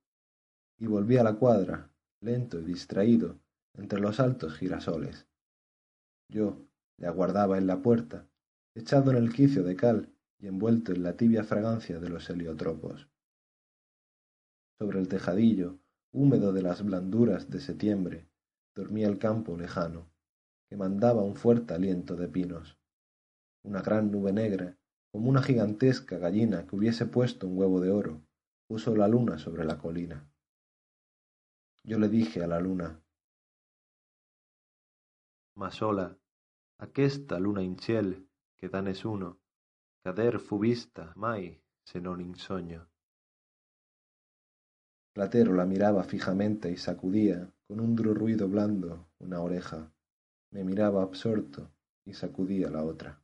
y 0.79 0.87
volvía 0.87 1.23
a 1.23 1.25
la 1.25 1.35
cuadra, 1.35 1.91
lento 2.21 2.61
y 2.61 2.65
distraído, 2.65 3.41
entre 3.75 3.99
los 3.99 4.21
altos 4.21 4.57
girasoles. 4.57 5.27
Yo 6.31 6.69
le 6.97 7.09
aguardaba 7.09 7.59
en 7.59 7.67
la 7.67 7.83
puerta, 7.83 8.29
echado 8.77 9.11
en 9.11 9.17
el 9.17 9.33
quicio 9.33 9.65
de 9.65 9.75
cal 9.75 10.15
y 10.39 10.47
envuelto 10.47 10.93
en 10.93 11.03
la 11.03 11.17
tibia 11.17 11.43
fragancia 11.43 11.99
de 11.99 12.11
los 12.11 12.31
heliotropos. 12.31 13.09
Sobre 14.79 15.01
el 15.01 15.09
tejadillo, 15.09 15.81
húmedo 16.13 16.53
de 16.53 16.63
las 16.63 16.85
blanduras 16.85 17.51
de 17.51 17.61
septiembre, 17.61 18.29
dormía 18.75 19.07
el 19.07 19.19
campo 19.19 19.57
lejano, 19.57 20.11
que 20.69 20.77
mandaba 20.77 21.23
un 21.23 21.37
fuerte 21.37 21.75
aliento 21.75 22.17
de 22.17 22.29
pinos. 22.29 22.79
Una 23.63 23.83
gran 23.83 24.11
nube 24.11 24.33
negra, 24.33 24.77
como 25.11 25.31
una 25.31 25.43
gigantesca 25.43 26.19
gallina 26.19 26.67
que 26.67 26.77
hubiese 26.77 27.07
puesto 27.07 27.47
un 27.47 27.57
huevo 27.57 27.81
de 27.81 27.91
oro, 27.91 28.21
puso 28.67 28.97
la 28.97 29.09
luna 29.09 29.39
sobre 29.39 29.65
la 29.65 29.79
colina. 29.79 30.29
Yo 31.85 31.99
le 31.99 32.09
dije 32.09 32.43
a 32.43 32.47
la 32.47 32.61
luna, 32.61 33.01
Ma 35.57 35.71
sola, 35.71 36.19
aquesta 36.79 37.39
luna 37.39 37.63
in 37.63 37.79
ciel, 37.79 38.29
che 38.57 38.69
dan 38.69 38.89
es 38.89 39.05
uno, 39.05 39.39
cader 40.03 40.41
fu 40.41 40.59
vista 40.59 41.13
mai 41.15 41.63
se 41.81 42.01
non 42.01 42.21
in 42.21 42.35
sogno. 42.35 42.91
Platero 45.13 45.55
la 45.55 45.65
miraba 45.65 46.03
fijamente 46.03 46.73
y 46.73 46.77
sacudía, 46.77 47.54
con 47.67 47.81
un 47.81 47.95
duro 47.97 48.15
ruido 48.15 48.49
blando, 48.49 49.09
una 49.19 49.41
oreja. 49.41 49.93
Me 50.51 50.65
miraba 50.65 51.03
absorto 51.03 51.73
y 52.05 52.15
sacudía 52.15 52.71
la 52.71 52.85
otra. 52.85 53.21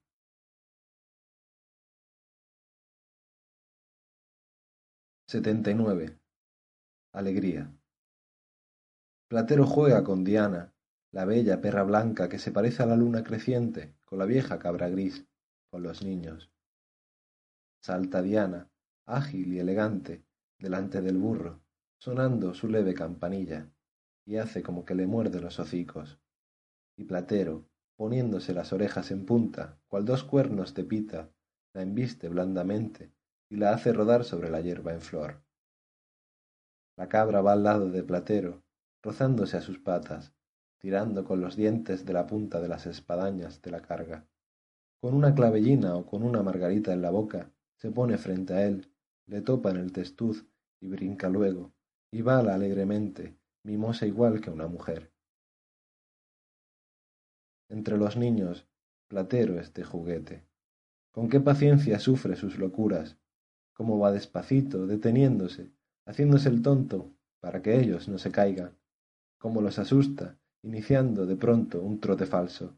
Setenta 5.26 5.70
y 5.70 5.74
nueve. 5.74 6.18
Alegría. 7.12 7.72
Platero 9.28 9.66
juega 9.66 10.02
con 10.02 10.24
Diana, 10.24 10.74
la 11.12 11.24
bella 11.24 11.60
perra 11.60 11.84
blanca 11.84 12.28
que 12.28 12.38
se 12.38 12.50
parece 12.50 12.82
a 12.82 12.86
la 12.86 12.96
luna 12.96 13.22
creciente, 13.22 13.94
con 14.04 14.18
la 14.18 14.24
vieja 14.24 14.58
cabra 14.58 14.88
gris, 14.88 15.24
con 15.70 15.82
los 15.82 16.02
niños. 16.02 16.50
Salta 17.80 18.22
Diana, 18.22 18.70
ágil 19.06 19.52
y 19.52 19.60
elegante, 19.60 20.24
delante 20.58 21.00
del 21.00 21.16
burro, 21.16 21.60
sonando 21.98 22.54
su 22.54 22.68
leve 22.68 22.94
campanilla, 22.94 23.70
y 24.30 24.36
hace 24.36 24.62
como 24.62 24.84
que 24.84 24.94
le 24.94 25.08
muerde 25.08 25.40
los 25.40 25.58
hocicos. 25.58 26.20
Y 26.96 27.02
Platero, 27.02 27.64
poniéndose 27.96 28.54
las 28.54 28.72
orejas 28.72 29.10
en 29.10 29.26
punta, 29.26 29.80
cual 29.88 30.04
dos 30.04 30.22
cuernos 30.22 30.72
de 30.72 30.84
pita, 30.84 31.32
la 31.74 31.82
embiste 31.82 32.28
blandamente 32.28 33.10
y 33.48 33.56
la 33.56 33.72
hace 33.72 33.92
rodar 33.92 34.22
sobre 34.22 34.48
la 34.48 34.60
hierba 34.60 34.92
en 34.92 35.00
flor. 35.00 35.42
La 36.96 37.08
cabra 37.08 37.42
va 37.42 37.54
al 37.54 37.64
lado 37.64 37.90
de 37.90 38.04
Platero, 38.04 38.62
rozándose 39.02 39.56
a 39.56 39.62
sus 39.62 39.80
patas, 39.80 40.32
tirando 40.78 41.24
con 41.24 41.40
los 41.40 41.56
dientes 41.56 42.06
de 42.06 42.12
la 42.12 42.28
punta 42.28 42.60
de 42.60 42.68
las 42.68 42.86
espadañas 42.86 43.60
de 43.62 43.72
la 43.72 43.82
carga. 43.82 44.28
Con 45.00 45.14
una 45.14 45.34
clavellina 45.34 45.96
o 45.96 46.06
con 46.06 46.22
una 46.22 46.44
margarita 46.44 46.92
en 46.92 47.02
la 47.02 47.10
boca, 47.10 47.50
se 47.78 47.90
pone 47.90 48.16
frente 48.16 48.54
a 48.54 48.64
él, 48.64 48.92
le 49.26 49.40
topa 49.40 49.72
en 49.72 49.78
el 49.78 49.90
testuz 49.90 50.46
y 50.78 50.86
brinca 50.86 51.28
luego, 51.28 51.72
y 52.12 52.22
bala 52.22 52.54
alegremente, 52.54 53.39
mimosa 53.62 54.06
igual 54.06 54.40
que 54.40 54.50
una 54.50 54.66
mujer. 54.66 55.12
Entre 57.68 57.96
los 57.96 58.16
niños, 58.16 58.66
platero 59.08 59.60
este 59.60 59.84
juguete. 59.84 60.46
Con 61.12 61.28
qué 61.28 61.40
paciencia 61.40 61.98
sufre 61.98 62.36
sus 62.36 62.58
locuras, 62.58 63.18
cómo 63.72 63.98
va 63.98 64.12
despacito, 64.12 64.86
deteniéndose, 64.86 65.70
haciéndose 66.06 66.48
el 66.48 66.62
tonto, 66.62 67.12
para 67.40 67.62
que 67.62 67.80
ellos 67.80 68.08
no 68.08 68.18
se 68.18 68.30
caigan 68.30 68.80
cómo 69.40 69.62
los 69.62 69.78
asusta, 69.78 70.38
iniciando 70.62 71.24
de 71.24 71.34
pronto 71.34 71.82
un 71.82 71.98
trote 71.98 72.26
falso. 72.26 72.76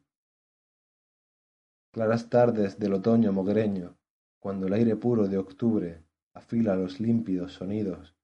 Claras 1.91 2.31
tardes 2.31 2.79
del 2.79 2.95
otoño 2.95 3.33
mogreño, 3.33 3.99
cuando 4.39 4.69
el 4.69 4.73
aire 4.75 4.95
puro 4.95 5.27
de 5.27 5.39
octubre 5.39 6.05
afila 6.35 6.77
los 6.77 7.01
límpidos 7.01 7.55
sonidos, 7.55 8.15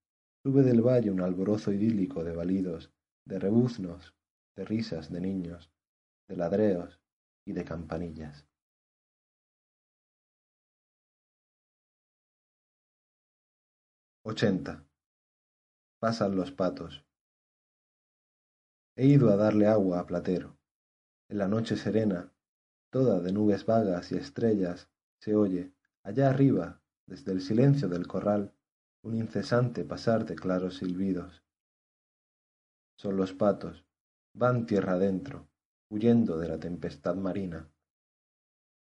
sube 0.42 0.62
del 0.62 0.82
valle 0.82 1.10
un 1.10 1.20
alborozo 1.20 1.72
idílico 1.72 2.24
de 2.24 2.34
balidos, 2.34 2.92
de 3.24 3.38
rebuznos, 3.38 4.14
de 4.56 4.64
risas 4.64 5.10
de 5.10 5.20
niños, 5.20 5.70
de 6.28 6.36
ladreos 6.36 7.00
y 7.44 7.52
de 7.52 7.64
campanillas. 7.64 8.46
Ochenta. 14.22 14.84
Pasan 16.00 16.36
los 16.36 16.52
patos. 16.52 17.04
He 18.94 19.06
ido 19.06 19.30
a 19.30 19.36
darle 19.36 19.66
agua 19.66 20.00
a 20.00 20.06
Platero. 20.06 20.58
En 21.28 21.38
la 21.38 21.48
noche 21.48 21.76
serena, 21.76 22.32
toda 22.90 23.20
de 23.20 23.32
nubes 23.32 23.64
vagas 23.64 24.12
y 24.12 24.16
estrellas, 24.16 24.90
se 25.20 25.34
oye, 25.34 25.72
allá 26.02 26.30
arriba, 26.30 26.82
desde 27.06 27.32
el 27.32 27.40
silencio 27.40 27.88
del 27.88 28.06
corral, 28.06 28.54
un 29.08 29.16
incesante 29.16 29.84
pasar 29.84 30.26
de 30.26 30.36
claros 30.36 30.76
silbidos. 30.76 31.42
Son 32.98 33.16
los 33.16 33.32
patos, 33.32 33.86
van 34.34 34.66
tierra 34.66 34.92
adentro, 34.94 35.48
huyendo 35.88 36.36
de 36.38 36.48
la 36.48 36.58
tempestad 36.60 37.16
marina. 37.16 37.70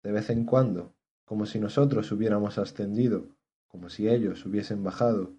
De 0.02 0.12
vez 0.12 0.32
en 0.32 0.46
cuando, 0.46 0.96
como 1.26 1.46
si 1.46 1.60
nosotros 1.60 2.12
hubiéramos 2.12 2.58
ascendido, 2.58 3.36
como 3.68 3.90
si 3.90 4.10
ellos 4.10 4.44
hubiesen 4.48 4.84
bajado, 4.84 5.36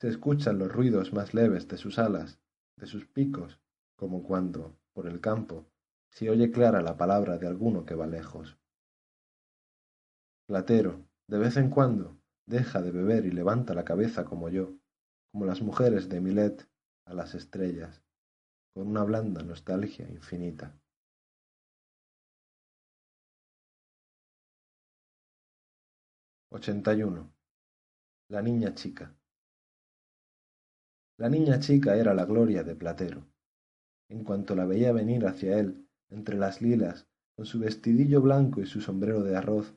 se 0.00 0.06
escuchan 0.06 0.58
los 0.58 0.70
ruidos 0.70 1.12
más 1.12 1.34
leves 1.34 1.66
de 1.66 1.76
sus 1.76 1.98
alas, 1.98 2.38
de 2.76 2.86
sus 2.86 3.06
picos, 3.06 3.58
como 3.96 4.22
cuando, 4.22 4.78
por 4.92 5.08
el 5.08 5.20
campo, 5.20 5.66
se 6.10 6.30
oye 6.30 6.52
clara 6.52 6.80
la 6.80 6.96
palabra 6.96 7.38
de 7.38 7.48
alguno 7.48 7.84
que 7.84 7.96
va 7.96 8.06
lejos. 8.06 8.56
Platero, 10.46 11.04
de 11.26 11.38
vez 11.38 11.56
en 11.56 11.70
cuando, 11.70 12.17
deja 12.48 12.80
de 12.80 12.90
beber 12.90 13.26
y 13.26 13.30
levanta 13.30 13.74
la 13.74 13.84
cabeza 13.84 14.24
como 14.24 14.48
yo, 14.48 14.74
como 15.30 15.44
las 15.44 15.60
mujeres 15.60 16.08
de 16.08 16.20
Milet 16.20 16.66
a 17.04 17.12
las 17.12 17.34
estrellas, 17.34 18.02
con 18.74 18.88
una 18.88 19.04
blanda 19.04 19.42
nostalgia 19.42 20.08
infinita. 20.08 20.74
Ochenta 26.50 26.94
y 26.94 27.02
uno. 27.02 27.30
La 28.30 28.40
niña 28.40 28.74
chica. 28.74 29.14
La 31.18 31.28
niña 31.28 31.60
chica 31.60 31.96
era 31.96 32.14
la 32.14 32.24
gloria 32.24 32.64
de 32.64 32.74
Platero. 32.74 33.26
En 34.08 34.24
cuanto 34.24 34.54
la 34.54 34.64
veía 34.64 34.92
venir 34.92 35.26
hacia 35.26 35.58
él, 35.58 35.86
entre 36.08 36.36
las 36.36 36.62
lilas, 36.62 37.06
con 37.36 37.44
su 37.44 37.58
vestidillo 37.58 38.22
blanco 38.22 38.62
y 38.62 38.66
su 38.66 38.80
sombrero 38.80 39.22
de 39.22 39.36
arroz, 39.36 39.74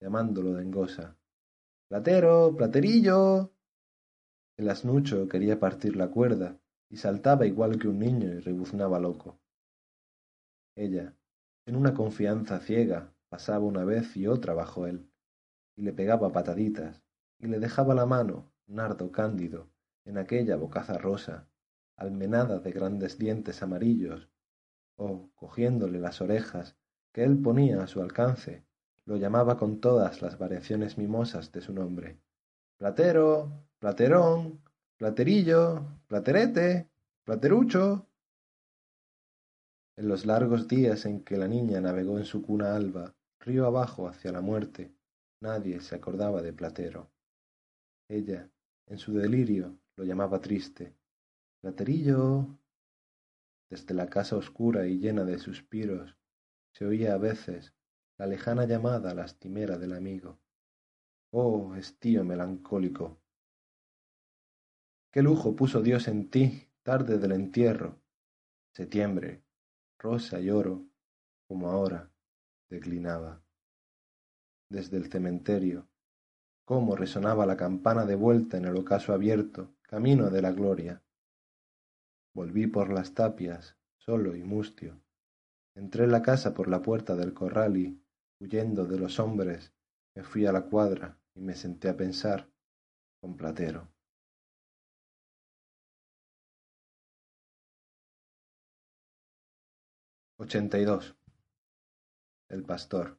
llamándolo 0.00 0.54
dengosa. 0.54 1.18
Platero, 1.88 2.54
platerillo. 2.56 3.52
El 4.56 4.70
asnucho 4.70 5.28
quería 5.28 5.60
partir 5.60 5.96
la 5.96 6.08
cuerda 6.08 6.58
y 6.88 6.96
saltaba 6.96 7.46
igual 7.46 7.78
que 7.78 7.88
un 7.88 7.98
niño 7.98 8.32
y 8.32 8.38
rebuznaba 8.38 8.98
loco. 8.98 9.38
Ella, 10.76 11.14
en 11.66 11.76
una 11.76 11.92
confianza 11.92 12.58
ciega, 12.60 13.12
pasaba 13.28 13.64
una 13.66 13.84
vez 13.84 14.16
y 14.16 14.26
otra 14.26 14.54
bajo 14.54 14.86
él, 14.86 15.10
y 15.76 15.82
le 15.82 15.92
pegaba 15.92 16.32
pataditas, 16.32 17.02
y 17.38 17.48
le 17.48 17.58
dejaba 17.58 17.94
la 17.94 18.06
mano, 18.06 18.50
nardo 18.66 19.12
cándido, 19.12 19.68
en 20.06 20.18
aquella 20.18 20.56
bocaza 20.56 20.96
rosa, 20.96 21.48
almenada 21.96 22.60
de 22.60 22.72
grandes 22.72 23.18
dientes 23.18 23.62
amarillos, 23.62 24.30
o, 24.96 25.30
cogiéndole 25.34 26.00
las 26.00 26.20
orejas, 26.20 26.76
que 27.12 27.24
él 27.24 27.40
ponía 27.42 27.82
a 27.82 27.86
su 27.86 28.00
alcance, 28.00 28.64
lo 29.06 29.16
llamaba 29.16 29.56
con 29.56 29.80
todas 29.80 30.22
las 30.22 30.38
variaciones 30.38 30.96
mimosas 30.96 31.52
de 31.52 31.60
su 31.60 31.72
nombre. 31.72 32.18
Platero, 32.78 33.68
platerón, 33.78 34.62
platerillo, 34.96 35.84
platerete, 36.06 36.90
platerucho. 37.24 38.08
En 39.96 40.08
los 40.08 40.26
largos 40.26 40.66
días 40.66 41.04
en 41.06 41.22
que 41.22 41.36
la 41.36 41.46
niña 41.46 41.80
navegó 41.80 42.18
en 42.18 42.24
su 42.24 42.42
cuna 42.42 42.74
alba, 42.74 43.14
río 43.40 43.66
abajo 43.66 44.08
hacia 44.08 44.32
la 44.32 44.40
muerte, 44.40 44.94
nadie 45.40 45.80
se 45.80 45.94
acordaba 45.94 46.42
de 46.42 46.52
Platero. 46.52 47.10
Ella, 48.08 48.50
en 48.86 48.98
su 48.98 49.14
delirio, 49.14 49.78
lo 49.96 50.04
llamaba 50.04 50.40
triste. 50.40 50.96
Platerillo. 51.60 52.58
Desde 53.70 53.94
la 53.94 54.08
casa 54.08 54.36
oscura 54.36 54.86
y 54.86 54.98
llena 54.98 55.24
de 55.24 55.38
suspiros 55.38 56.16
se 56.72 56.86
oía 56.86 57.14
a 57.14 57.18
veces 57.18 57.73
la 58.16 58.26
lejana 58.26 58.64
llamada 58.64 59.14
lastimera 59.14 59.76
del 59.76 59.92
amigo. 59.92 60.38
Oh, 61.30 61.74
estío 61.74 62.24
melancólico. 62.24 63.20
Qué 65.10 65.22
lujo 65.22 65.56
puso 65.56 65.82
Dios 65.82 66.06
en 66.08 66.30
ti, 66.30 66.68
tarde 66.82 67.18
del 67.18 67.32
entierro. 67.32 68.00
Septiembre, 68.72 69.44
rosa 69.98 70.40
y 70.40 70.50
oro, 70.50 70.86
como 71.48 71.70
ahora, 71.70 72.10
declinaba. 72.68 73.42
Desde 74.68 74.96
el 74.96 75.10
cementerio, 75.10 75.88
cómo 76.64 76.96
resonaba 76.96 77.46
la 77.46 77.56
campana 77.56 78.06
de 78.06 78.14
vuelta 78.14 78.56
en 78.56 78.64
el 78.64 78.76
ocaso 78.76 79.12
abierto, 79.12 79.74
camino 79.82 80.30
de 80.30 80.42
la 80.42 80.52
gloria. 80.52 81.02
Volví 82.32 82.66
por 82.66 82.92
las 82.92 83.14
tapias, 83.14 83.76
solo 83.96 84.34
y 84.34 84.42
mustio. 84.42 85.00
Entré 85.74 86.04
en 86.04 86.12
la 86.12 86.22
casa 86.22 86.54
por 86.54 86.68
la 86.68 86.82
puerta 86.82 87.16
del 87.16 87.34
corral 87.34 87.76
y, 87.76 88.03
huyendo 88.40 88.86
de 88.86 88.98
los 88.98 89.18
hombres, 89.18 89.72
me 90.14 90.22
fui 90.22 90.46
a 90.46 90.52
la 90.52 90.62
cuadra 90.66 91.18
y 91.34 91.40
me 91.40 91.54
senté 91.54 91.88
a 91.88 91.96
pensar 91.96 92.50
con 93.20 93.36
Platero. 93.36 93.88
Ochenta 100.36 100.78
y 100.78 100.84
dos. 100.84 101.16
El 102.48 102.64
pastor. 102.64 103.18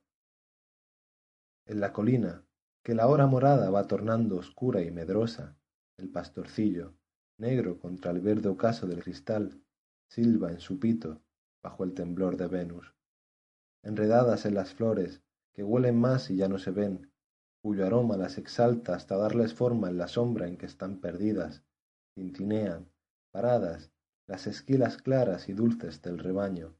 En 1.66 1.80
la 1.80 1.92
colina, 1.92 2.45
que 2.84 2.94
la 2.94 3.08
hora 3.08 3.26
morada 3.26 3.72
va 3.72 3.88
tornando 3.88 4.38
oscura 4.38 4.82
y 4.82 4.92
medrosa, 4.92 5.58
el 5.98 6.11
pastorcillo, 6.11 6.94
negro 7.40 7.80
contra 7.80 8.11
el 8.11 8.22
verde 8.22 8.50
ocaso 8.50 8.85
del 8.85 9.02
cristal, 9.02 9.64
silba 10.08 10.52
en 10.52 10.60
su 10.60 10.80
pito 10.80 11.24
bajo 11.64 11.84
el 11.84 11.94
temblor 11.94 12.38
de 12.38 12.48
Venus. 12.48 12.95
Enredadas 13.86 14.48
en 14.48 14.56
las 14.56 14.74
flores, 14.74 15.22
que 15.54 15.64
huelen 15.64 16.00
más 16.00 16.32
y 16.32 16.38
ya 16.38 16.50
no 16.50 16.58
se 16.58 16.72
ven, 16.72 17.12
cuyo 17.62 17.86
aroma 17.86 18.18
las 18.18 18.40
exalta 18.40 18.96
hasta 18.96 19.16
darles 19.16 19.54
forma 19.54 19.90
en 19.90 19.98
la 19.98 20.08
sombra 20.08 20.48
en 20.48 20.58
que 20.58 20.66
están 20.66 21.00
perdidas, 21.00 21.64
tintinean, 22.16 22.90
paradas, 23.32 23.92
las 24.26 24.48
esquilas 24.48 24.98
claras 24.98 25.50
y 25.50 25.54
dulces 25.54 26.02
del 26.02 26.18
rebaño, 26.18 26.76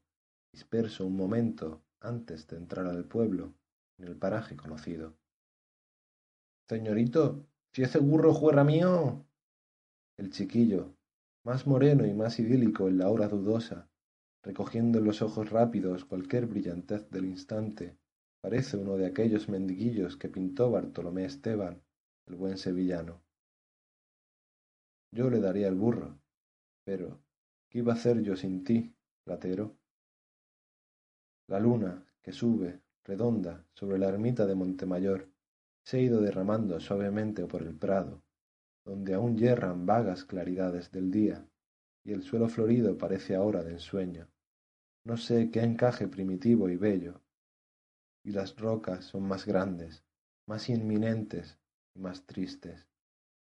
disperso 0.52 1.06
un 1.06 1.16
momento 1.16 1.80
antes 2.00 2.48
de 2.48 2.56
entrar 2.56 2.86
al 2.86 3.04
pueblo, 3.04 3.54
en 3.98 4.08
el 4.08 4.16
paraje 4.16 4.56
conocido. 4.56 5.16
Señorito, 6.68 7.46
si 7.72 7.84
ese 7.84 8.00
burro 8.00 8.34
fuera 8.34 8.64
mío. 8.64 9.24
El 10.16 10.32
chiquillo, 10.32 10.96
más 11.44 11.68
moreno 11.68 12.04
y 12.04 12.12
más 12.14 12.40
idílico 12.40 12.88
en 12.88 12.98
la 12.98 13.08
hora 13.10 13.28
dudosa, 13.28 13.88
recogiendo 14.46 15.00
en 15.00 15.04
los 15.04 15.22
ojos 15.22 15.50
rápidos 15.50 16.04
cualquier 16.04 16.46
brillantez 16.46 17.10
del 17.10 17.24
instante, 17.24 17.98
parece 18.40 18.76
uno 18.76 18.96
de 18.96 19.06
aquellos 19.06 19.48
mendiguillos 19.48 20.16
que 20.16 20.28
pintó 20.28 20.70
Bartolomé 20.70 21.24
Esteban, 21.24 21.82
el 22.26 22.36
buen 22.36 22.56
sevillano. 22.56 23.20
Yo 25.10 25.30
le 25.30 25.40
daría 25.40 25.66
el 25.66 25.74
burro, 25.74 26.20
pero 26.84 27.18
¿qué 27.68 27.80
iba 27.80 27.92
a 27.92 27.96
hacer 27.96 28.22
yo 28.22 28.36
sin 28.36 28.62
ti, 28.62 28.94
platero? 29.24 29.76
La 31.48 31.58
luna, 31.58 32.06
que 32.22 32.30
sube, 32.30 32.82
redonda, 33.02 33.66
sobre 33.74 33.98
la 33.98 34.06
ermita 34.06 34.46
de 34.46 34.54
Montemayor, 34.54 35.28
se 35.82 35.96
ha 35.96 36.00
ido 36.02 36.20
derramando 36.20 36.78
suavemente 36.78 37.46
por 37.46 37.62
el 37.62 37.74
prado, 37.74 38.22
donde 38.84 39.14
aún 39.14 39.36
yerran 39.36 39.86
vagas 39.86 40.24
claridades 40.24 40.92
del 40.92 41.10
día, 41.10 41.44
y 42.04 42.12
el 42.12 42.22
suelo 42.22 42.48
florido 42.48 42.96
parece 42.96 43.34
ahora 43.34 43.64
de 43.64 43.72
ensueño 43.72 44.28
no 45.06 45.16
sé 45.16 45.52
qué 45.52 45.60
encaje 45.60 46.08
primitivo 46.08 46.68
y 46.68 46.76
bello, 46.76 47.22
y 48.24 48.32
las 48.32 48.56
rocas 48.56 49.04
son 49.04 49.22
más 49.22 49.46
grandes, 49.46 50.04
más 50.46 50.68
inminentes 50.68 51.60
y 51.94 52.00
más 52.00 52.26
tristes, 52.26 52.88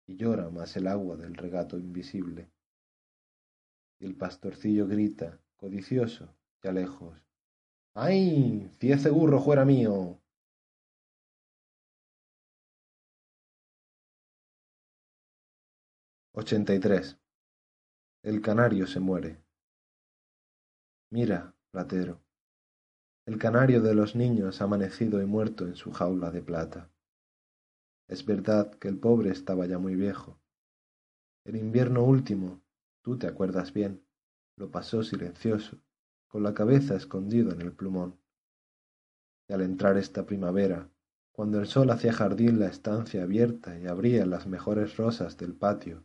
y 0.07 0.15
llora 0.15 0.51
más 0.51 0.77
el 0.77 0.87
agua 0.87 1.17
del 1.17 1.35
regato 1.35 1.77
invisible. 1.77 2.49
Y 3.99 4.07
el 4.07 4.15
pastorcillo 4.15 4.87
grita, 4.87 5.41
codicioso, 5.57 6.33
ya 6.63 6.71
lejos, 6.71 7.21
¡Ay! 7.95 8.71
¡Si 8.79 8.93
ese 8.93 9.11
burro 9.11 9.41
fuera 9.41 9.65
mío! 9.65 10.21
Ochenta 16.35 16.73
y 16.73 16.79
tres. 16.79 17.19
El 18.23 18.41
canario 18.41 18.87
se 18.87 19.01
muere. 19.01 19.48
Mira, 21.11 21.55
platero, 21.71 22.21
el 23.25 23.39
canario 23.39 23.81
de 23.81 23.95
los 23.95 24.15
niños 24.15 24.61
ha 24.61 24.65
amanecido 24.65 25.23
y 25.23 25.25
muerto 25.25 25.67
en 25.67 25.75
su 25.75 25.91
jaula 25.91 26.31
de 26.31 26.43
plata. 26.43 26.91
Es 28.09 28.27
verdad 28.27 28.75
que 28.75 28.89
el 28.89 28.99
pobre 28.99 29.31
estaba 29.31 29.65
ya 29.65 29.79
muy 29.79 29.95
viejo. 29.95 30.39
El 31.45 31.57
invierno 31.57 32.05
último, 32.05 32.63
tú 33.01 33.17
te 33.17 33.27
acuerdas 33.27 33.73
bien, 33.73 34.05
lo 34.57 34.71
pasó 34.71 35.03
silencioso, 35.03 35.79
con 36.27 36.43
la 36.43 36.53
cabeza 36.53 36.95
escondido 36.95 37.53
en 37.53 37.63
el 37.63 37.73
plumón. 37.73 38.21
Y 39.49 39.55
al 39.55 39.63
entrar 39.63 39.97
esta 39.97 40.27
primavera, 40.27 40.91
cuando 41.33 41.59
el 41.59 41.67
sol 41.67 41.89
hacía 41.91 42.13
jardín 42.13 42.61
la 42.61 42.69
estancia 42.69 43.23
abierta 43.23 43.79
y 43.79 43.87
abría 43.87 44.27
las 44.27 44.47
mejores 44.47 44.99
rosas 44.99 45.39
del 45.39 45.55
patio, 45.55 46.05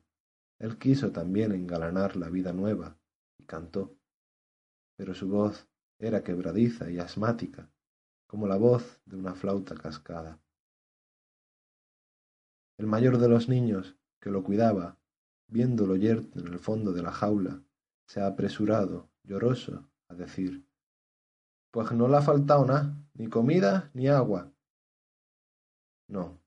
él 0.59 0.77
quiso 0.77 1.11
también 1.11 1.51
engalanar 1.51 2.15
la 2.15 2.29
vida 2.29 2.53
nueva 2.53 2.97
y 3.37 3.43
cantó 3.43 3.97
pero 5.03 5.15
su 5.15 5.27
voz 5.27 5.67
era 5.99 6.23
quebradiza 6.23 6.89
y 6.89 6.97
asmática, 6.97 7.69
como 8.25 8.47
la 8.47 8.55
voz 8.55 9.01
de 9.03 9.17
una 9.17 9.35
flauta 9.35 9.75
cascada. 9.75 10.39
El 12.77 12.87
mayor 12.87 13.17
de 13.17 13.27
los 13.27 13.49
niños, 13.49 13.97
que 14.21 14.29
lo 14.29 14.45
cuidaba, 14.45 14.97
viéndolo 15.47 15.97
yerto 15.97 16.39
en 16.39 16.47
el 16.47 16.57
fondo 16.57 16.93
de 16.93 17.03
la 17.03 17.11
jaula, 17.11 17.61
se 18.07 18.21
ha 18.21 18.27
apresurado, 18.27 19.09
lloroso, 19.25 19.91
a 20.07 20.15
decir 20.15 20.65
Pues 21.69 21.91
no 21.91 22.07
le 22.07 22.15
ha 22.15 22.21
faltado 22.21 22.65
nada, 22.65 22.95
ni 23.13 23.27
comida 23.27 23.91
ni 23.93 24.07
agua. 24.07 24.53
No, 26.07 26.39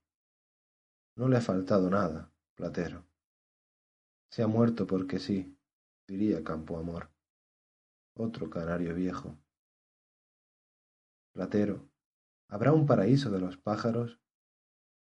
no 1.15 1.27
le 1.27 1.37
ha 1.37 1.41
faltado 1.41 1.91
nada, 1.91 2.33
Platero. 2.55 3.05
Se 4.31 4.41
ha 4.41 4.47
muerto 4.47 4.87
porque 4.87 5.19
sí, 5.19 5.55
diría 6.07 6.43
Campo 6.43 6.79
Amor 6.79 7.15
otro 8.17 8.49
canario 8.49 8.93
viejo. 8.93 9.37
Platero, 11.33 11.87
¿Habrá 12.49 12.71
un 12.71 12.85
paraíso 12.85 13.29
de 13.29 13.39
los 13.39 13.57
pájaros? 13.57 14.21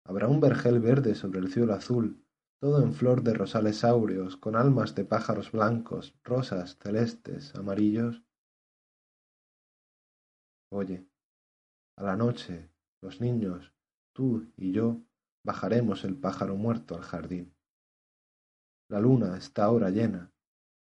¿Habrá 0.05 0.27
un 0.27 0.41
vergel 0.41 0.79
verde 0.81 1.15
sobre 1.15 1.39
el 1.39 1.51
cielo 1.51 1.73
azul, 1.73 2.25
todo 2.59 2.83
en 2.83 2.93
flor 2.93 3.23
de 3.23 3.33
rosales 3.33 3.85
áureos, 3.85 4.35
con 4.35 4.57
almas 4.57 4.95
de 4.95 5.05
pájaros 5.05 5.51
blancos, 5.51 6.13
rosas, 6.23 6.77
celestes, 6.77 7.55
amarillos? 7.55 8.21
Oye, 10.73 11.07
a 11.97 12.03
la 12.03 12.17
noche, 12.17 12.69
los 13.01 13.21
niños, 13.21 13.73
tú 14.13 14.51
y 14.57 14.73
yo, 14.73 15.01
bajaremos 15.45 16.03
el 16.03 16.17
pájaro 16.17 16.57
muerto 16.57 16.95
al 16.95 17.03
jardín. 17.03 17.55
La 18.89 18.99
luna 18.99 19.37
está 19.37 19.63
ahora 19.63 19.89
llena, 19.89 20.30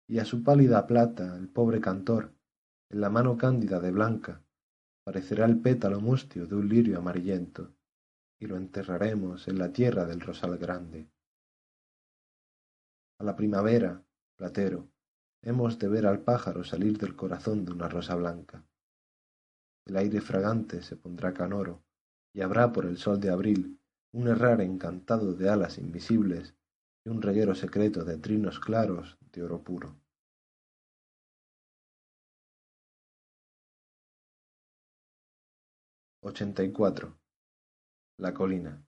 y 0.08 0.20
a 0.20 0.26
su 0.26 0.44
pálida 0.44 0.88
plata 0.88 1.36
el 1.36 1.50
pobre 1.50 1.82
cantor, 1.82 2.34
en 2.90 3.02
la 3.02 3.10
mano 3.10 3.38
cándida 3.38 3.80
de 3.82 3.92
blanca, 3.92 4.42
parecerá 5.04 5.46
el 5.46 5.60
pétalo 5.60 6.00
mustio 6.00 6.48
de 6.48 6.56
un 6.56 6.70
lirio 6.70 6.98
amarillento, 6.98 7.74
y 8.40 8.48
lo 8.48 8.56
enterraremos 8.56 9.48
en 9.48 9.60
la 9.60 9.74
tierra 9.74 10.06
del 10.06 10.22
rosal 10.22 10.58
grande. 10.58 11.10
A 13.20 13.24
la 13.24 13.36
primavera, 13.36 14.04
platero, 14.36 14.90
hemos 15.42 15.80
de 15.80 15.88
ver 15.90 16.06
al 16.06 16.22
pájaro 16.22 16.64
salir 16.64 16.98
del 16.98 17.16
corazón 17.16 17.66
de 17.66 17.72
una 17.72 17.90
rosa 17.90 18.16
blanca. 18.16 18.66
El 19.86 19.98
aire 19.98 20.22
fragante 20.22 20.82
se 20.82 20.96
pondrá 20.96 21.34
canoro, 21.34 21.84
y 22.34 22.42
habrá 22.42 22.72
por 22.72 22.86
el 22.86 22.98
sol 22.98 23.20
de 23.20 23.30
abril 23.30 23.80
un 24.12 24.28
errar 24.28 24.62
encantado 24.62 25.34
de 25.34 25.50
alas 25.50 25.78
invisibles 25.78 26.57
y 27.08 27.10
un 27.10 27.22
reguero 27.22 27.56
secreto 27.56 28.04
de 28.04 28.18
trinos 28.18 28.60
claros 28.60 29.18
de 29.32 29.42
oro 29.42 29.64
puro. 29.64 29.96
Ochenta 36.22 36.66
y 36.66 36.74
cuatro. 36.74 37.18
La 38.18 38.34
colina. 38.34 38.86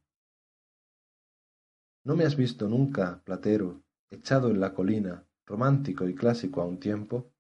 ¿No 2.04 2.18
me 2.18 2.26
has 2.26 2.36
visto 2.36 2.68
nunca, 2.68 3.24
platero, 3.24 3.84
echado 4.10 4.50
en 4.50 4.60
la 4.60 4.74
colina, 4.74 5.26
romántico 5.46 6.06
y 6.10 6.14
clásico 6.14 6.62
a 6.62 6.66
un 6.66 6.78
tiempo? 6.78 7.32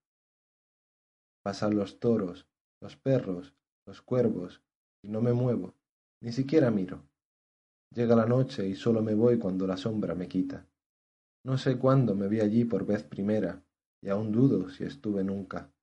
Pasan 1.44 1.76
los 1.76 2.00
toros, 2.00 2.48
los 2.80 2.96
perros, 2.96 3.54
los 3.86 4.02
cuervos, 4.02 4.64
y 5.04 5.10
no 5.10 5.20
me 5.20 5.34
muevo, 5.34 5.74
ni 6.22 6.32
siquiera 6.32 6.72
miro. 6.72 7.04
Llega 7.94 8.16
la 8.16 8.26
noche 8.26 8.66
y 8.66 8.76
solo 8.76 9.02
me 9.02 9.14
voy 9.14 9.38
cuando 9.38 9.68
la 9.68 9.76
sombra 9.76 10.16
me 10.16 10.30
quita. 10.30 10.69
No 11.50 11.58
sé 11.58 11.80
cuándo 11.80 12.14
me 12.14 12.28
vi 12.28 12.42
allí 12.42 12.64
por 12.64 12.86
vez 12.86 13.02
primera, 13.02 13.64
y 14.04 14.10
aún 14.10 14.32
dudo 14.32 14.70
si 14.70 14.84
estuve 14.84 15.24
nunca. 15.24 15.74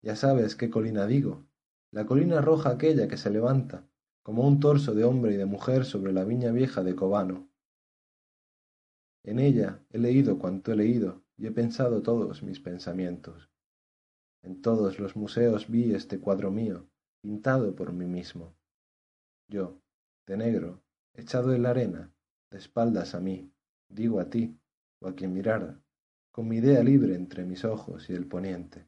Ya 0.00 0.16
sabes 0.16 0.56
qué 0.56 0.70
colina 0.70 1.06
digo, 1.06 1.44
la 1.90 2.06
colina 2.06 2.40
roja 2.40 2.70
aquella 2.70 3.06
que 3.06 3.18
se 3.18 3.28
levanta, 3.28 3.86
como 4.22 4.48
un 4.48 4.60
torso 4.60 4.94
de 4.94 5.04
hombre 5.04 5.34
y 5.34 5.36
de 5.36 5.44
mujer 5.44 5.84
sobre 5.84 6.14
la 6.14 6.24
viña 6.24 6.52
vieja 6.52 6.82
de 6.82 6.96
Cobano. 6.96 7.50
En 9.24 9.40
ella 9.40 9.84
he 9.90 9.98
leído 9.98 10.38
cuanto 10.38 10.72
he 10.72 10.76
leído 10.76 11.22
y 11.36 11.48
he 11.48 11.52
pensado 11.52 12.00
todos 12.00 12.42
mis 12.42 12.58
pensamientos. 12.58 13.50
En 14.42 14.62
todos 14.62 14.98
los 14.98 15.16
museos 15.16 15.68
vi 15.68 15.92
este 15.92 16.18
cuadro 16.18 16.50
mío, 16.50 16.88
pintado 17.20 17.76
por 17.76 17.92
mí 17.92 18.06
mismo. 18.06 18.56
Yo, 19.48 19.82
de 20.26 20.38
negro, 20.38 20.80
echado 21.12 21.52
en 21.52 21.64
la 21.64 21.70
arena, 21.72 22.10
de 22.50 22.56
espaldas 22.56 23.14
a 23.14 23.20
mí, 23.20 23.52
digo 23.90 24.18
a 24.20 24.30
ti, 24.30 24.58
o 25.00 25.08
a 25.08 25.14
quien 25.14 25.32
mirara, 25.32 25.80
con 26.30 26.48
mi 26.48 26.56
idea 26.58 26.82
libre 26.82 27.14
entre 27.14 27.44
mis 27.44 27.64
ojos 27.64 28.08
y 28.10 28.14
el 28.14 28.26
poniente. 28.26 28.86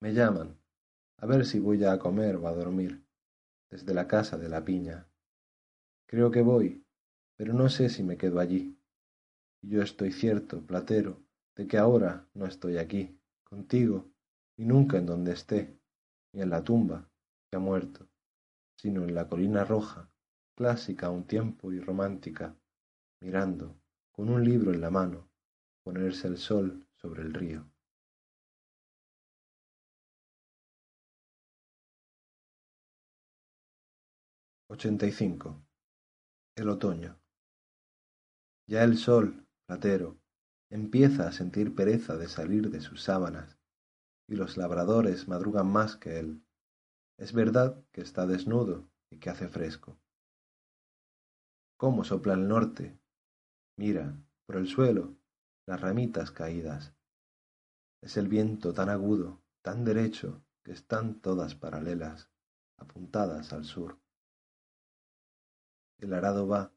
Me 0.00 0.12
llaman, 0.12 0.56
a 1.18 1.26
ver 1.26 1.44
si 1.44 1.58
voy 1.58 1.84
a 1.84 1.98
comer 1.98 2.36
o 2.36 2.46
a 2.46 2.52
dormir, 2.52 3.04
desde 3.70 3.94
la 3.94 4.06
casa 4.06 4.38
de 4.38 4.48
la 4.48 4.64
piña. 4.64 5.08
Creo 6.06 6.30
que 6.30 6.42
voy, 6.42 6.84
pero 7.36 7.52
no 7.52 7.68
sé 7.68 7.88
si 7.88 8.02
me 8.02 8.16
quedo 8.16 8.38
allí. 8.38 8.78
Y 9.62 9.70
yo 9.70 9.82
estoy 9.82 10.12
cierto, 10.12 10.64
platero, 10.64 11.20
de 11.56 11.66
que 11.66 11.78
ahora 11.78 12.28
no 12.34 12.46
estoy 12.46 12.78
aquí, 12.78 13.18
contigo, 13.44 14.08
y 14.56 14.64
nunca 14.64 14.98
en 14.98 15.06
donde 15.06 15.32
esté, 15.32 15.78
ni 16.32 16.42
en 16.42 16.50
la 16.50 16.62
tumba, 16.62 17.10
que 17.50 17.56
ha 17.56 17.60
muerto 17.60 18.08
sino 18.78 19.02
en 19.02 19.14
la 19.14 19.28
colina 19.28 19.64
roja, 19.64 20.08
clásica 20.56 21.08
a 21.08 21.10
un 21.10 21.24
tiempo 21.24 21.72
y 21.72 21.80
romántica, 21.80 22.54
mirando, 23.20 23.80
con 24.12 24.28
un 24.28 24.44
libro 24.44 24.72
en 24.72 24.80
la 24.80 24.90
mano, 24.90 25.30
ponerse 25.84 26.28
el 26.28 26.38
sol 26.38 26.86
sobre 26.96 27.22
el 27.22 27.34
río. 27.34 27.70
Ochenta 34.70 35.06
y 35.06 35.12
cinco. 35.12 35.64
El 36.54 36.68
otoño. 36.68 37.18
Ya 38.66 38.84
el 38.84 38.98
sol, 38.98 39.46
platero, 39.66 40.20
empieza 40.70 41.26
a 41.26 41.32
sentir 41.32 41.74
pereza 41.74 42.16
de 42.16 42.28
salir 42.28 42.70
de 42.70 42.80
sus 42.80 43.02
sábanas, 43.02 43.58
y 44.28 44.36
los 44.36 44.58
labradores 44.58 45.26
madrugan 45.26 45.72
más 45.72 45.96
que 45.96 46.18
él. 46.18 46.44
Es 47.16 47.32
verdad 47.32 47.82
que 47.92 48.02
está 48.02 48.26
desnudo 48.26 48.90
y 49.10 49.18
que 49.18 49.30
hace 49.30 49.48
fresco. 49.48 49.98
¿Cómo 51.78 52.04
sopla 52.04 52.34
el 52.34 52.46
norte? 52.46 52.98
Mira, 53.78 54.12
por 54.44 54.56
el 54.56 54.66
suelo, 54.66 55.14
las 55.64 55.80
ramitas 55.80 56.32
caídas. 56.32 56.92
Es 58.00 58.16
el 58.16 58.26
viento 58.26 58.74
tan 58.74 58.88
agudo, 58.88 59.40
tan 59.62 59.84
derecho, 59.84 60.42
que 60.64 60.72
están 60.72 61.20
todas 61.20 61.54
paralelas, 61.54 62.28
apuntadas 62.76 63.52
al 63.52 63.64
sur. 63.64 63.96
El 65.98 66.12
arado 66.12 66.48
va, 66.48 66.72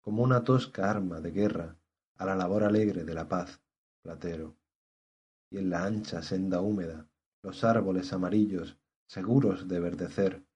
como 0.00 0.22
una 0.22 0.44
tosca 0.44 0.88
arma 0.88 1.20
de 1.20 1.32
guerra, 1.32 1.76
a 2.18 2.24
la 2.24 2.36
labor 2.36 2.62
alegre 2.62 3.04
de 3.04 3.14
la 3.14 3.26
paz, 3.26 3.60
platero. 4.00 4.56
Y 5.50 5.58
en 5.58 5.70
la 5.70 5.84
ancha 5.84 6.22
senda 6.22 6.60
húmeda, 6.60 7.08
los 7.42 7.64
árboles 7.64 8.12
amarillos 8.12 8.78
seguros 9.08 9.66
de 9.66 9.80
verdecer, 9.80 10.46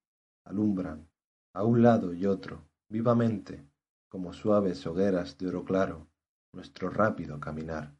alumbran, 0.44 1.10
a 1.52 1.64
un 1.64 1.82
lado 1.82 2.14
y 2.14 2.24
otro, 2.24 2.62
vivamente, 2.88 3.67
como 4.08 4.32
suaves 4.32 4.86
hogueras 4.86 5.36
de 5.38 5.48
oro 5.48 5.64
claro, 5.64 6.06
nuestro 6.52 6.90
rápido 6.90 7.38
caminar. 7.38 7.94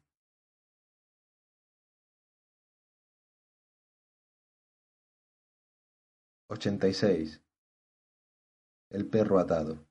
Ochenta 6.47 6.87
y 6.87 6.93
seis. 6.93 7.41
El 8.89 9.07
perro 9.07 9.37
atado. 9.37 9.85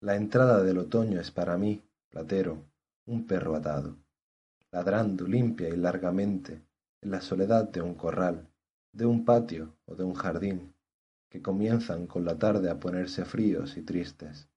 La 0.00 0.16
entrada 0.16 0.62
del 0.62 0.78
otoño 0.78 1.20
es 1.20 1.30
para 1.30 1.58
mí, 1.58 1.82
platero, 2.08 2.64
un 3.04 3.26
perro 3.26 3.54
atado, 3.54 3.96
ladrando 4.70 5.26
limpia 5.26 5.68
y 5.68 5.76
largamente 5.76 6.62
en 7.02 7.10
la 7.10 7.20
soledad 7.20 7.68
de 7.68 7.82
un 7.82 7.94
corral, 7.94 8.48
de 8.92 9.04
un 9.04 9.24
patio 9.24 9.76
o 9.84 9.94
de 9.94 10.04
un 10.04 10.14
jardín, 10.14 10.74
que 11.28 11.42
comienzan 11.42 12.06
con 12.06 12.24
la 12.24 12.38
tarde 12.38 12.70
a 12.70 12.80
ponerse 12.80 13.24
fríos 13.24 13.76
y 13.76 13.82
tristes. 13.82 14.48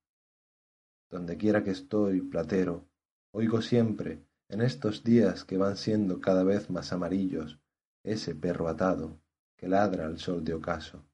Donde 1.09 1.37
quiera 1.37 1.63
que 1.63 1.71
estoy, 1.71 2.21
platero, 2.21 2.87
oigo 3.31 3.61
siempre, 3.61 4.25
en 4.47 4.61
estos 4.61 5.03
días 5.03 5.45
que 5.45 5.57
van 5.57 5.77
siendo 5.77 6.21
cada 6.21 6.43
vez 6.43 6.69
más 6.69 6.93
amarillos, 6.93 7.59
ese 8.03 8.35
perro 8.35 8.67
atado 8.67 9.19
que 9.57 9.67
ladra 9.67 10.05
al 10.05 10.17
sol 10.17 10.43
de 10.43 10.53
ocaso. 10.53 11.05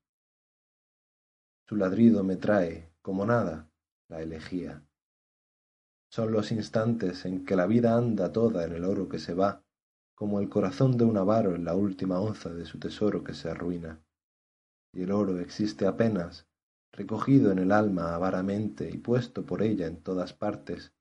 Su 1.67 1.75
ladrido 1.75 2.23
me 2.23 2.37
trae, 2.37 2.93
como 3.01 3.25
nada, 3.25 3.69
la 4.07 4.21
elegía. 4.21 4.83
Son 6.09 6.31
los 6.31 6.51
instantes 6.51 7.25
en 7.25 7.45
que 7.45 7.55
la 7.55 7.67
vida 7.67 7.95
anda 7.95 8.31
toda 8.31 8.63
en 8.65 8.73
el 8.73 8.85
oro 8.85 9.09
que 9.09 9.19
se 9.19 9.33
va 9.33 9.63
como 10.15 10.39
el 10.39 10.49
corazón 10.49 10.97
de 10.97 11.03
un 11.03 11.15
avaro 11.17 11.53
en 11.53 11.63
la 11.63 11.75
última 11.75 12.19
onza 12.19 12.49
de 12.51 12.65
su 12.65 12.79
tesoro 12.79 13.23
que 13.23 13.35
se 13.35 13.49
arruina. 13.51 14.01
Y 14.97 15.03
el 15.03 15.11
oro 15.11 15.39
existe 15.39 15.85
apenas, 15.85 16.47
recogido 16.91 17.51
en 17.51 17.59
el 17.59 17.71
alma 17.71 18.15
avaramente 18.15 18.89
y 18.89 18.97
puesto 18.97 19.45
por 19.45 19.61
ella 19.61 19.85
en 19.85 20.01
todas 20.01 20.33
partes, 20.33 20.91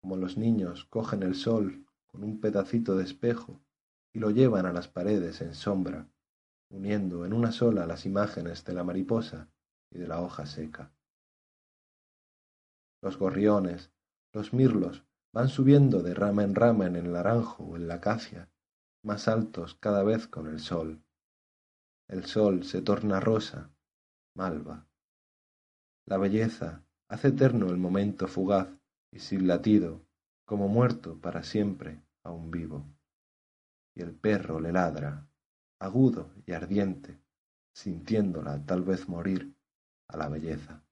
como 0.00 0.16
los 0.16 0.38
niños 0.38 0.84
cogen 0.84 1.24
el 1.24 1.34
sol 1.34 1.84
con 2.06 2.22
un 2.22 2.40
pedacito 2.40 2.94
de 2.94 3.02
espejo 3.02 3.60
y 4.12 4.20
lo 4.20 4.30
llevan 4.30 4.64
a 4.64 4.72
las 4.72 4.86
paredes 4.86 5.40
en 5.40 5.56
sombra, 5.56 6.08
uniendo 6.70 7.26
en 7.26 7.32
una 7.32 7.50
sola 7.50 7.84
las 7.84 8.06
imágenes 8.06 8.64
de 8.64 8.74
la 8.74 8.84
mariposa 8.84 9.50
y 9.90 9.98
de 9.98 10.06
la 10.06 10.20
hoja 10.20 10.46
seca. 10.46 10.92
Los 13.00 13.18
gorriones, 13.18 13.90
los 14.32 14.52
mirlos, 14.52 15.04
van 15.32 15.48
subiendo 15.48 16.04
de 16.04 16.14
rama 16.14 16.44
en 16.44 16.54
rama 16.54 16.86
en 16.86 16.94
el 16.94 17.10
naranjo 17.10 17.64
o 17.64 17.74
en 17.74 17.88
la 17.88 17.94
acacia, 17.94 18.52
más 19.02 19.26
altos 19.26 19.74
cada 19.74 20.04
vez 20.04 20.28
con 20.28 20.46
el 20.46 20.60
sol. 20.60 21.02
El 22.12 22.26
sol 22.26 22.62
se 22.64 22.82
torna 22.82 23.20
rosa, 23.20 23.70
malva. 24.34 24.86
La 26.04 26.18
belleza 26.18 26.84
hace 27.08 27.28
eterno 27.28 27.70
el 27.70 27.78
momento 27.78 28.28
fugaz 28.28 28.68
y 29.10 29.18
sin 29.18 29.46
latido, 29.46 30.04
como 30.44 30.68
muerto 30.68 31.18
para 31.22 31.42
siempre, 31.42 32.02
aún 32.22 32.50
vivo. 32.50 32.84
Y 33.94 34.02
el 34.02 34.14
perro 34.14 34.60
le 34.60 34.72
ladra 34.72 35.26
agudo 35.78 36.34
y 36.44 36.52
ardiente, 36.52 37.18
sintiéndola 37.74 38.62
tal 38.66 38.82
vez 38.82 39.08
morir 39.08 39.56
a 40.08 40.18
la 40.18 40.28
belleza. 40.28 40.84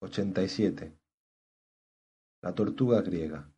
Ochenta 0.00 0.42
y 0.42 0.48
siete. 0.48 0.98
La 2.40 2.54
tortuga 2.54 3.02
griega. 3.02 3.52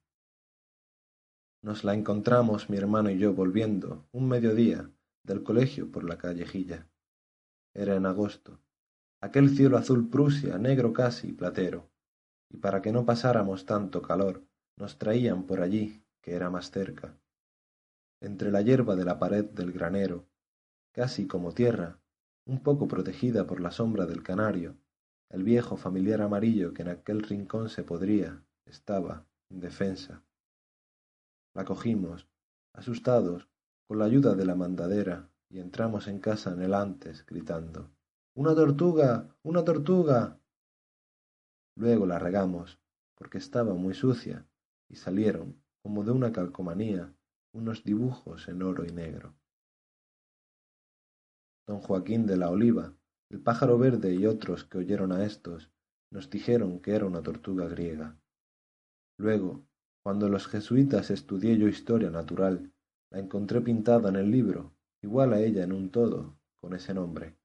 Nos 1.62 1.84
la 1.84 1.92
encontramos 1.92 2.70
mi 2.70 2.78
hermano 2.78 3.10
y 3.10 3.18
yo 3.18 3.34
volviendo, 3.34 4.06
un 4.12 4.28
mediodía, 4.28 4.90
del 5.22 5.42
colegio 5.42 5.92
por 5.92 6.04
la 6.04 6.16
callejilla. 6.16 6.88
Era 7.74 7.96
en 7.96 8.06
agosto. 8.06 8.60
Aquel 9.20 9.50
cielo 9.50 9.76
azul 9.76 10.08
Prusia, 10.08 10.56
negro 10.56 10.94
casi, 10.94 11.32
platero. 11.32 11.90
Y 12.48 12.56
para 12.56 12.80
que 12.80 12.92
no 12.92 13.04
pasáramos 13.04 13.66
tanto 13.66 14.00
calor, 14.00 14.42
nos 14.76 14.96
traían 14.96 15.44
por 15.44 15.60
allí, 15.60 16.02
que 16.22 16.34
era 16.34 16.48
más 16.48 16.70
cerca. 16.70 17.14
Entre 18.22 18.50
la 18.50 18.62
hierba 18.62 18.96
de 18.96 19.04
la 19.04 19.18
pared 19.18 19.44
del 19.44 19.72
granero, 19.72 20.26
casi 20.92 21.26
como 21.26 21.52
tierra, 21.52 22.00
un 22.46 22.62
poco 22.62 22.88
protegida 22.88 23.46
por 23.46 23.60
la 23.60 23.70
sombra 23.70 24.06
del 24.06 24.22
canario, 24.22 24.78
el 25.28 25.44
viejo 25.44 25.76
familiar 25.76 26.22
amarillo 26.22 26.72
que 26.72 26.82
en 26.82 26.88
aquel 26.88 27.22
rincón 27.22 27.68
se 27.68 27.84
podría, 27.84 28.42
estaba, 28.64 29.26
indefensa. 29.50 30.24
La 31.54 31.64
cogimos, 31.64 32.28
asustados, 32.72 33.48
con 33.88 33.98
la 33.98 34.04
ayuda 34.04 34.34
de 34.34 34.44
la 34.44 34.54
mandadera, 34.54 35.30
y 35.48 35.58
entramos 35.58 36.06
en 36.06 36.20
casa 36.20 36.52
anhelantes, 36.52 37.26
gritando 37.26 37.90
Una 38.34 38.54
tortuga. 38.54 39.34
una 39.42 39.64
tortuga. 39.64 40.38
Luego 41.76 42.06
la 42.06 42.18
regamos, 42.18 42.78
porque 43.16 43.38
estaba 43.38 43.74
muy 43.74 43.94
sucia, 43.94 44.46
y 44.88 44.96
salieron, 44.96 45.60
como 45.82 46.04
de 46.04 46.12
una 46.12 46.32
calcomanía, 46.32 47.12
unos 47.52 47.82
dibujos 47.82 48.48
en 48.48 48.62
oro 48.62 48.84
y 48.84 48.92
negro. 48.92 49.34
Don 51.66 51.80
Joaquín 51.80 52.26
de 52.26 52.36
la 52.36 52.50
Oliva, 52.50 52.94
el 53.28 53.40
pájaro 53.40 53.78
verde 53.78 54.14
y 54.14 54.26
otros 54.26 54.64
que 54.64 54.78
oyeron 54.78 55.12
a 55.12 55.24
estos, 55.24 55.70
nos 56.12 56.30
dijeron 56.30 56.80
que 56.80 56.94
era 56.94 57.06
una 57.06 57.22
tortuga 57.22 57.68
griega. 57.68 58.16
Luego, 59.18 59.64
cuando 60.02 60.28
los 60.28 60.46
jesuitas 60.46 61.10
estudié 61.10 61.58
yo 61.58 61.68
historia 61.68 62.10
natural, 62.10 62.72
la 63.10 63.18
encontré 63.18 63.60
pintada 63.60 64.08
en 64.08 64.16
el 64.16 64.30
libro, 64.30 64.72
igual 65.02 65.32
a 65.32 65.40
ella 65.40 65.64
en 65.64 65.72
un 65.72 65.90
todo, 65.90 66.38
con 66.56 66.74
ese 66.74 66.94
nombre, 66.94 67.36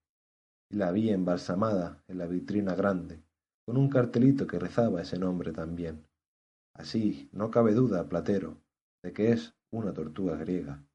y 0.69 0.77
la 0.77 0.91
vi 0.91 1.09
embalsamada 1.09 2.03
en 2.07 2.17
la 2.17 2.27
vitrina 2.27 2.75
grande, 2.75 3.23
con 3.65 3.77
un 3.77 3.89
cartelito 3.89 4.47
que 4.47 4.59
rezaba 4.59 5.01
ese 5.01 5.19
nombre 5.19 5.51
también. 5.51 6.07
Así, 6.73 7.29
no 7.31 7.51
cabe 7.51 7.73
duda, 7.73 8.07
Platero, 8.07 8.61
de 9.03 9.11
que 9.13 9.31
es 9.31 9.55
una 9.71 9.93
tortuga 9.93 10.35
griega. 10.37 10.85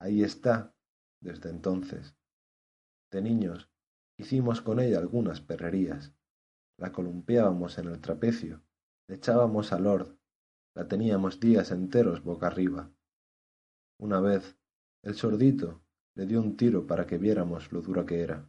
Ahí 0.00 0.22
está, 0.22 0.74
desde 1.20 1.50
entonces. 1.50 2.14
De 3.10 3.20
niños, 3.20 3.70
hicimos 4.16 4.60
con 4.60 4.80
ella 4.80 4.98
algunas 4.98 5.40
perrerías. 5.40 6.12
La 6.76 6.92
columpiábamos 6.92 7.78
en 7.78 7.88
el 7.88 8.00
trapecio, 8.00 8.62
echábamos 9.08 9.72
a 9.72 9.78
Lord, 9.78 10.18
la 10.74 10.86
teníamos 10.86 11.40
días 11.40 11.70
enteros 11.70 12.22
boca 12.22 12.46
arriba. 12.46 12.90
Una 13.98 14.20
vez, 14.20 14.56
el 15.02 15.14
sordito 15.14 15.82
le 16.14 16.26
dio 16.26 16.40
un 16.40 16.56
tiro 16.56 16.86
para 16.86 17.06
que 17.06 17.18
viéramos 17.18 17.72
lo 17.72 17.80
dura 17.80 18.04
que 18.04 18.20
era. 18.20 18.48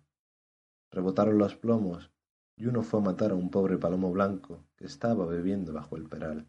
Rebotaron 0.91 1.37
los 1.37 1.55
plomos 1.55 2.11
y 2.57 2.65
uno 2.65 2.83
fue 2.83 2.99
a 2.99 3.03
matar 3.03 3.31
a 3.31 3.35
un 3.35 3.49
pobre 3.49 3.77
palomo 3.77 4.11
blanco 4.11 4.65
que 4.75 4.85
estaba 4.85 5.25
bebiendo 5.25 5.71
bajo 5.73 5.95
el 5.95 6.09
peral. 6.09 6.47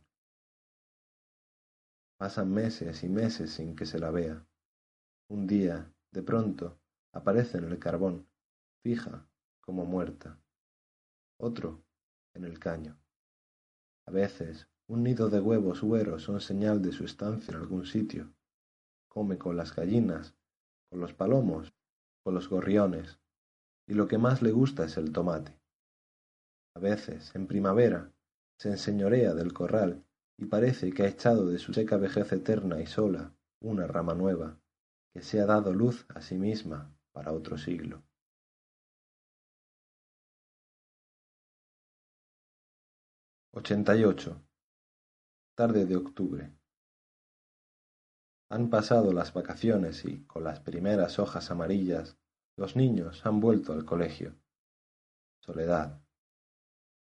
Pasan 2.18 2.52
meses 2.52 3.02
y 3.04 3.08
meses 3.08 3.52
sin 3.52 3.76
que 3.76 3.86
se 3.86 3.98
la 3.98 4.10
vea. 4.10 4.46
Un 5.28 5.46
día, 5.46 5.94
de 6.10 6.22
pronto, 6.22 6.78
aparece 7.12 7.58
en 7.58 7.64
el 7.64 7.78
carbón, 7.78 8.28
fija, 8.82 9.26
como 9.60 9.86
muerta. 9.86 10.38
Otro, 11.38 11.82
en 12.34 12.44
el 12.44 12.58
caño. 12.58 12.99
A 14.10 14.12
veces, 14.12 14.66
un 14.88 15.04
nido 15.04 15.30
de 15.30 15.38
huevos 15.38 15.84
hueros 15.84 16.24
son 16.24 16.40
señal 16.40 16.82
de 16.82 16.90
su 16.90 17.04
estancia 17.04 17.54
en 17.54 17.60
algún 17.60 17.86
sitio. 17.86 18.34
Come 19.08 19.38
con 19.38 19.56
las 19.56 19.72
gallinas, 19.72 20.34
con 20.90 20.98
los 20.98 21.14
palomos, 21.14 21.72
con 22.24 22.34
los 22.34 22.48
gorriones, 22.48 23.20
y 23.86 23.94
lo 23.94 24.08
que 24.08 24.18
más 24.18 24.42
le 24.42 24.50
gusta 24.50 24.84
es 24.84 24.96
el 24.96 25.12
tomate. 25.12 25.56
A 26.74 26.80
veces, 26.80 27.32
en 27.36 27.46
primavera, 27.46 28.12
se 28.58 28.70
enseñorea 28.70 29.32
del 29.32 29.52
corral 29.52 30.04
y 30.36 30.46
parece 30.46 30.90
que 30.90 31.04
ha 31.04 31.08
echado 31.08 31.46
de 31.46 31.60
su 31.60 31.72
seca 31.72 31.96
vejez 31.96 32.32
eterna 32.32 32.80
y 32.80 32.86
sola 32.86 33.32
una 33.60 33.86
rama 33.86 34.14
nueva, 34.14 34.58
que 35.14 35.22
se 35.22 35.40
ha 35.40 35.46
dado 35.46 35.72
luz 35.72 36.04
a 36.08 36.20
sí 36.20 36.36
misma 36.36 36.92
para 37.12 37.32
otro 37.32 37.56
siglo. 37.58 38.02
88. 43.52 44.40
Tarde 45.56 45.84
de 45.84 45.96
octubre. 45.96 46.56
Han 48.48 48.70
pasado 48.70 49.12
las 49.12 49.34
vacaciones 49.34 50.04
y, 50.04 50.24
con 50.26 50.44
las 50.44 50.60
primeras 50.60 51.18
hojas 51.18 51.50
amarillas, 51.50 52.16
los 52.56 52.76
niños 52.76 53.26
han 53.26 53.40
vuelto 53.40 53.72
al 53.72 53.84
colegio. 53.84 54.36
Soledad. 55.40 56.00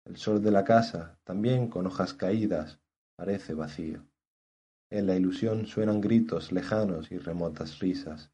El 0.05 0.19
sol 0.19 0.43
de 0.43 0.51
la 0.51 0.65
casa, 0.65 1.19
también 1.25 1.71
con 1.71 1.87
hojas 1.87 2.13
caídas, 2.13 2.79
parece 3.17 3.55
vacío. 3.55 4.05
En 4.91 5.07
la 5.07 5.17
ilusión 5.17 5.67
suenan 5.67 6.03
gritos 6.03 6.53
lejanos 6.53 7.11
y 7.11 7.17
remotas 7.17 7.79
risas. 7.79 8.31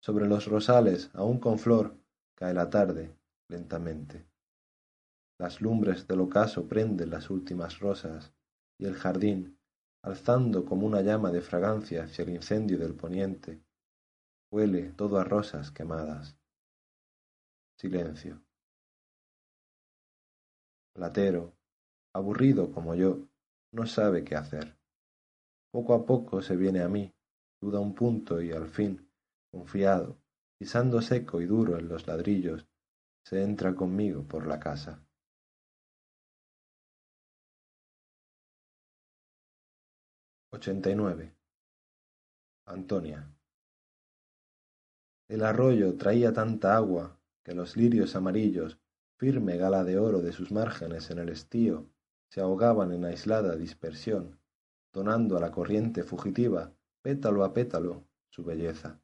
Sobre 0.00 0.26
los 0.26 0.46
rosales, 0.46 1.10
aún 1.14 1.38
con 1.38 1.60
flor, 1.60 1.96
cae 2.34 2.54
la 2.54 2.70
tarde, 2.70 3.16
lentamente. 3.46 4.31
Las 5.42 5.60
lumbres 5.60 6.06
del 6.06 6.20
ocaso 6.20 6.68
prenden 6.68 7.10
las 7.10 7.28
últimas 7.28 7.80
rosas, 7.80 8.32
y 8.78 8.86
el 8.86 8.94
jardín, 8.94 9.58
alzando 10.04 10.64
como 10.64 10.86
una 10.86 11.00
llama 11.00 11.32
de 11.32 11.40
fragancia 11.40 12.04
hacia 12.04 12.22
el 12.22 12.30
incendio 12.30 12.78
del 12.78 12.94
poniente, 12.94 13.60
huele 14.52 14.92
todo 14.92 15.18
a 15.18 15.24
rosas 15.24 15.72
quemadas. 15.72 16.38
Silencio. 17.76 18.40
Platero, 20.94 21.56
aburrido 22.14 22.70
como 22.70 22.94
yo, 22.94 23.26
no 23.72 23.84
sabe 23.86 24.22
qué 24.22 24.36
hacer. 24.36 24.78
Poco 25.72 25.94
a 25.94 26.06
poco 26.06 26.40
se 26.40 26.54
viene 26.54 26.82
a 26.82 26.88
mí, 26.88 27.12
duda 27.60 27.80
un 27.80 27.96
punto 27.96 28.40
y 28.40 28.52
al 28.52 28.68
fin, 28.68 29.10
confiado, 29.50 30.22
pisando 30.56 31.02
seco 31.02 31.40
y 31.40 31.46
duro 31.46 31.76
en 31.80 31.88
los 31.88 32.06
ladrillos, 32.06 32.64
se 33.24 33.42
entra 33.42 33.74
conmigo 33.74 34.22
por 34.22 34.46
la 34.46 34.60
casa. 34.60 35.04
89. 40.54 41.34
Antonia. 42.66 43.34
El 45.26 45.44
arroyo 45.44 45.96
traía 45.96 46.34
tanta 46.34 46.76
agua 46.76 47.18
que 47.42 47.54
los 47.54 47.74
lirios 47.74 48.16
amarillos, 48.16 48.78
firme 49.16 49.56
gala 49.56 49.82
de 49.82 49.98
oro 49.98 50.20
de 50.20 50.32
sus 50.32 50.52
márgenes 50.52 51.10
en 51.10 51.20
el 51.20 51.30
estío, 51.30 51.86
se 52.28 52.42
ahogaban 52.42 52.92
en 52.92 53.06
aislada 53.06 53.56
dispersión, 53.56 54.40
donando 54.92 55.38
a 55.38 55.40
la 55.40 55.50
corriente 55.52 56.04
fugitiva, 56.04 56.74
pétalo 57.00 57.44
a 57.44 57.54
pétalo, 57.54 58.04
su 58.28 58.44
belleza. 58.44 59.00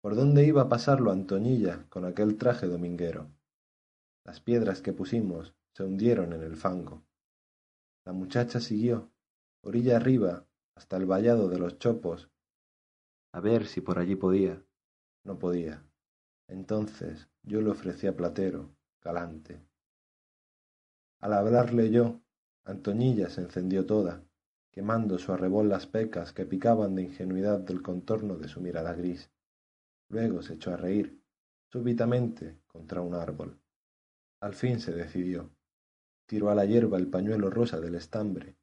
¿Por 0.00 0.16
dónde 0.16 0.44
iba 0.44 0.62
a 0.62 0.68
pasarlo 0.68 1.12
Antoñilla 1.12 1.86
con 1.88 2.04
aquel 2.04 2.36
traje 2.36 2.66
dominguero? 2.66 3.30
Las 4.24 4.40
piedras 4.40 4.82
que 4.82 4.92
pusimos 4.92 5.54
se 5.72 5.84
hundieron 5.84 6.32
en 6.32 6.42
el 6.42 6.56
fango. 6.56 7.04
La 8.04 8.12
muchacha 8.12 8.58
siguió, 8.58 9.12
orilla 9.66 9.96
arriba, 9.96 10.46
hasta 10.76 10.96
el 10.96 11.06
vallado 11.06 11.48
de 11.48 11.58
los 11.58 11.80
chopos, 11.80 12.30
a 13.32 13.40
ver 13.40 13.66
si 13.66 13.80
por 13.80 13.98
allí 13.98 14.14
podía. 14.14 14.62
No 15.24 15.40
podía. 15.40 15.84
Entonces 16.46 17.28
yo 17.42 17.60
le 17.60 17.70
ofrecí 17.70 18.06
a 18.06 18.16
Platero, 18.16 18.70
galante. 19.02 19.60
Al 21.20 21.32
hablarle 21.32 21.90
yo, 21.90 22.20
Antoñilla 22.64 23.28
se 23.28 23.40
encendió 23.40 23.84
toda, 23.86 24.22
quemando 24.70 25.18
su 25.18 25.32
arrebol 25.32 25.68
las 25.68 25.88
pecas 25.88 26.32
que 26.32 26.46
picaban 26.46 26.94
de 26.94 27.02
ingenuidad 27.02 27.58
del 27.58 27.82
contorno 27.82 28.36
de 28.36 28.46
su 28.46 28.60
mirada 28.60 28.94
gris. 28.94 29.32
Luego 30.08 30.42
se 30.42 30.54
echó 30.54 30.72
a 30.72 30.76
reír, 30.76 31.20
súbitamente, 31.72 32.60
contra 32.68 33.00
un 33.00 33.14
árbol. 33.14 33.58
Al 34.40 34.54
fin 34.54 34.78
se 34.78 34.92
decidió. 34.92 35.50
Tiró 36.26 36.50
a 36.50 36.54
la 36.54 36.66
hierba 36.66 36.98
el 36.98 37.08
pañuelo 37.08 37.50
rosa 37.50 37.80
del 37.80 37.96
estambre 37.96 38.56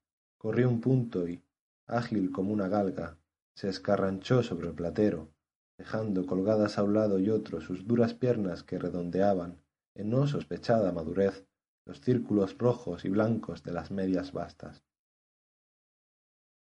corrió 0.44 0.68
un 0.68 0.82
punto 0.82 1.26
y, 1.26 1.42
ágil 1.88 2.30
como 2.34 2.52
una 2.52 2.68
galga, 2.68 3.18
se 3.56 3.70
escarranchó 3.70 4.44
sobre 4.44 4.68
el 4.68 4.74
platero, 4.74 5.30
dejando 5.78 6.26
colgadas 6.26 6.78
a 6.78 6.84
un 6.84 6.94
lado 6.94 7.18
y 7.18 7.30
otro 7.30 7.62
sus 7.62 7.88
duras 7.88 8.14
piernas 8.14 8.62
que 8.62 8.78
redondeaban, 8.78 9.64
en 9.96 10.10
no 10.10 10.28
sospechada 10.28 10.92
madurez, 10.92 11.48
los 11.86 12.02
círculos 12.02 12.58
rojos 12.58 13.06
y 13.06 13.10
blancos 13.10 13.64
de 13.64 13.72
las 13.72 13.90
medias 13.90 14.34
bastas. 14.34 14.84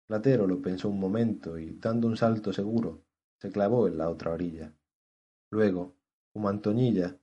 Platero 0.08 0.46
lo 0.46 0.62
pensó 0.62 0.90
un 0.90 1.00
momento 1.00 1.58
y, 1.58 1.78
dando 1.80 2.08
un 2.08 2.18
salto 2.18 2.52
seguro, 2.52 3.06
se 3.38 3.50
clavó 3.50 3.88
en 3.88 3.98
la 3.98 4.10
otra 4.10 4.34
orilla. 4.34 4.74
Luego, 5.52 5.96
como 6.34 6.50
Antoñilla, 6.50 7.18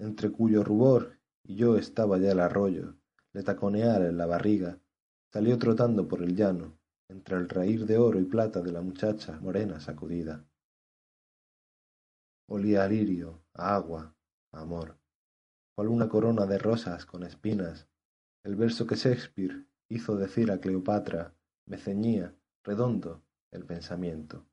entre 0.00 0.32
cuyo 0.32 0.64
rubor 0.64 1.20
y 1.44 1.54
yo 1.54 1.76
estaba 1.76 2.18
ya 2.18 2.32
el 2.32 2.40
arroyo, 2.40 2.96
le 3.32 3.44
taconeara 3.44 4.08
en 4.08 4.18
la 4.18 4.26
barriga, 4.26 4.80
salió 5.32 5.58
trotando 5.58 6.08
por 6.08 6.22
el 6.22 6.34
llano, 6.34 6.76
entre 7.08 7.36
el 7.36 7.48
raír 7.48 7.86
de 7.86 7.98
oro 7.98 8.18
y 8.18 8.24
plata 8.24 8.60
de 8.62 8.72
la 8.72 8.82
muchacha 8.82 9.38
morena 9.40 9.78
sacudida. 9.78 10.44
Olía 12.48 12.84
a 12.84 12.88
lirio, 12.88 13.44
a 13.54 13.76
agua, 13.76 14.16
a 14.52 14.60
amor, 14.60 14.98
cual 15.76 15.88
una 15.88 16.08
corona 16.08 16.46
de 16.46 16.58
rosas 16.58 17.06
con 17.06 17.22
espinas. 17.22 17.88
El 18.44 18.56
verso 18.56 18.86
que 18.86 18.96
Shakespeare 18.96 19.66
hizo 19.88 20.16
decir 20.16 20.50
a 20.50 20.58
Cleopatra 20.58 21.32
me 21.66 21.78
ceñía, 21.78 22.34
redondo, 22.64 23.22
el 23.52 23.64
pensamiento. 23.64 24.46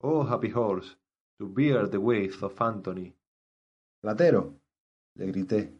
Oh 0.00 0.22
happy 0.22 0.50
horse, 0.50 0.96
to 1.38 1.46
bear 1.46 1.88
the 1.90 1.98
weight 1.98 2.42
of 2.42 2.60
Antony. 2.62 3.14
Platero, 4.00 4.58
le 5.14 5.26
grité, 5.26 5.78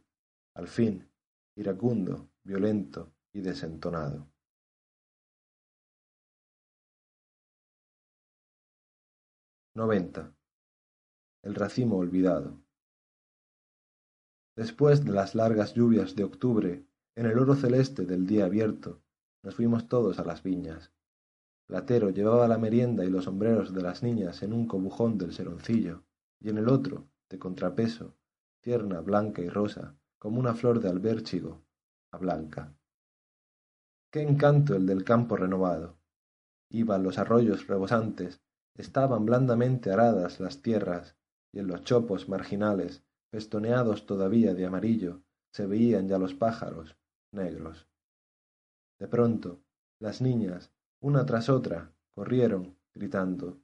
al 0.54 0.68
fin, 0.68 1.08
iracundo, 1.56 2.28
violento 2.42 3.12
y 3.38 3.40
desentonado. 3.40 4.28
Noventa. 9.74 10.34
El 11.44 11.54
racimo 11.54 11.98
olvidado. 11.98 12.60
Después 14.56 15.04
de 15.04 15.12
las 15.12 15.36
largas 15.36 15.74
lluvias 15.74 16.16
de 16.16 16.24
octubre, 16.24 16.84
en 17.14 17.26
el 17.26 17.38
oro 17.38 17.54
celeste 17.54 18.06
del 18.06 18.26
día 18.26 18.46
abierto, 18.46 19.00
nos 19.44 19.54
fuimos 19.54 19.86
todos 19.86 20.18
a 20.18 20.24
las 20.24 20.42
viñas. 20.42 20.90
Platero 21.68 22.10
llevaba 22.10 22.48
la 22.48 22.58
merienda 22.58 23.04
y 23.04 23.10
los 23.10 23.26
sombreros 23.26 23.72
de 23.72 23.82
las 23.82 24.02
niñas 24.02 24.42
en 24.42 24.52
un 24.52 24.66
cobujón 24.66 25.16
del 25.16 25.32
seroncillo, 25.32 26.02
y 26.40 26.48
en 26.48 26.58
el 26.58 26.68
otro, 26.68 27.08
de 27.28 27.38
contrapeso, 27.38 28.16
tierna, 28.60 29.00
blanca 29.00 29.42
y 29.42 29.48
rosa, 29.48 29.96
como 30.18 30.40
una 30.40 30.54
flor 30.54 30.80
de 30.80 30.88
albérchigo, 30.88 31.62
a 32.10 32.18
blanca. 32.18 32.77
Qué 34.10 34.22
encanto 34.22 34.74
el 34.74 34.86
del 34.86 35.04
campo 35.04 35.36
renovado. 35.36 35.98
Iban 36.70 37.02
los 37.02 37.18
arroyos 37.18 37.66
rebosantes, 37.66 38.40
estaban 38.74 39.26
blandamente 39.26 39.90
aradas 39.90 40.40
las 40.40 40.62
tierras, 40.62 41.14
y 41.52 41.58
en 41.58 41.66
los 41.66 41.82
chopos 41.82 42.26
marginales, 42.26 43.02
festoneados 43.30 44.06
todavía 44.06 44.54
de 44.54 44.64
amarillo, 44.64 45.20
se 45.52 45.66
veían 45.66 46.08
ya 46.08 46.18
los 46.18 46.32
pájaros, 46.32 46.96
negros. 47.32 47.86
De 48.98 49.08
pronto, 49.08 49.60
las 50.00 50.22
niñas, 50.22 50.72
una 51.00 51.26
tras 51.26 51.50
otra, 51.50 51.92
corrieron, 52.14 52.78
gritando 52.94 53.60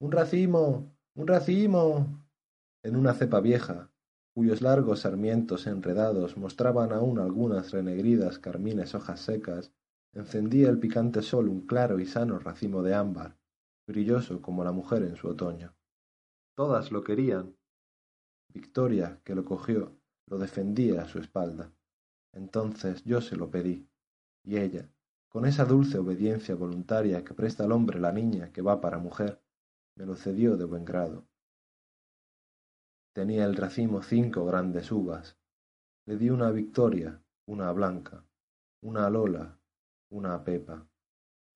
Un 0.00 0.10
racimo. 0.10 0.92
un 1.14 1.26
racimo. 1.28 2.20
en 2.82 2.96
una 2.96 3.14
cepa 3.14 3.40
vieja, 3.40 3.92
cuyos 4.34 4.60
largos 4.60 5.00
sarmientos 5.00 5.68
enredados 5.68 6.36
mostraban 6.36 6.92
aún 6.92 7.20
algunas 7.20 7.70
renegridas 7.70 8.40
carmines 8.40 8.96
hojas 8.96 9.20
secas, 9.20 9.72
encendía 10.14 10.68
el 10.68 10.78
picante 10.78 11.22
sol 11.22 11.48
un 11.48 11.66
claro 11.66 11.98
y 11.98 12.06
sano 12.06 12.38
racimo 12.38 12.82
de 12.82 12.94
ámbar, 12.94 13.36
brilloso 13.86 14.40
como 14.40 14.64
la 14.64 14.72
mujer 14.72 15.02
en 15.02 15.16
su 15.16 15.28
otoño. 15.28 15.74
Todas 16.56 16.92
lo 16.92 17.02
querían. 17.02 17.56
Victoria, 18.52 19.20
que 19.24 19.34
lo 19.34 19.44
cogió, 19.44 19.98
lo 20.26 20.38
defendía 20.38 21.02
a 21.02 21.08
su 21.08 21.18
espalda. 21.18 21.72
Entonces 22.32 23.02
yo 23.04 23.20
se 23.20 23.36
lo 23.36 23.50
pedí, 23.50 23.88
y 24.44 24.58
ella, 24.58 24.88
con 25.28 25.46
esa 25.46 25.64
dulce 25.64 25.98
obediencia 25.98 26.54
voluntaria 26.54 27.24
que 27.24 27.34
presta 27.34 27.64
al 27.64 27.72
hombre 27.72 27.98
la 27.98 28.12
niña 28.12 28.52
que 28.52 28.62
va 28.62 28.80
para 28.80 28.98
mujer, 28.98 29.42
me 29.96 30.06
lo 30.06 30.16
cedió 30.16 30.56
de 30.56 30.64
buen 30.64 30.84
grado. 30.84 31.26
Tenía 33.12 33.44
el 33.44 33.56
racimo 33.56 34.02
cinco 34.02 34.44
grandes 34.44 34.90
uvas. 34.90 35.36
Le 36.06 36.16
di 36.16 36.30
una 36.30 36.48
a 36.48 36.50
Victoria, 36.50 37.22
una 37.46 37.68
a 37.68 37.72
Blanca, 37.72 38.24
una 38.82 39.06
a 39.06 39.10
Lola, 39.10 39.58
una 40.14 40.34
a 40.34 40.44
Pepa, 40.44 40.86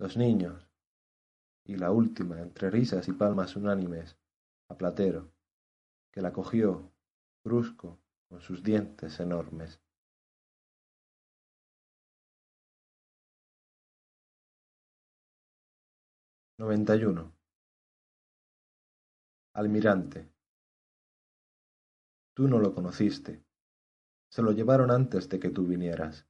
los 0.01 0.17
niños, 0.17 0.69
y 1.65 1.77
la 1.77 1.93
última, 1.93 2.41
entre 2.41 2.71
risas 2.71 3.07
y 3.07 3.13
palmas 3.13 3.55
unánimes, 3.55 4.19
a 4.69 4.77
Platero, 4.77 5.33
que 6.13 6.21
la 6.21 6.33
cogió, 6.33 6.93
brusco, 7.45 8.01
con 8.29 8.41
sus 8.41 8.65
dientes 8.65 9.21
enormes. 9.21 9.81
Noventa 16.59 16.97
y 16.97 17.05
uno. 17.05 17.33
Almirante. 19.55 20.29
Tú 22.35 22.49
no 22.49 22.59
lo 22.59 22.75
conociste. 22.75 23.45
Se 24.29 24.43
lo 24.43 24.51
llevaron 24.51 24.91
antes 24.91 25.29
de 25.29 25.39
que 25.39 25.51
tú 25.51 25.65
vinieras. 25.65 26.28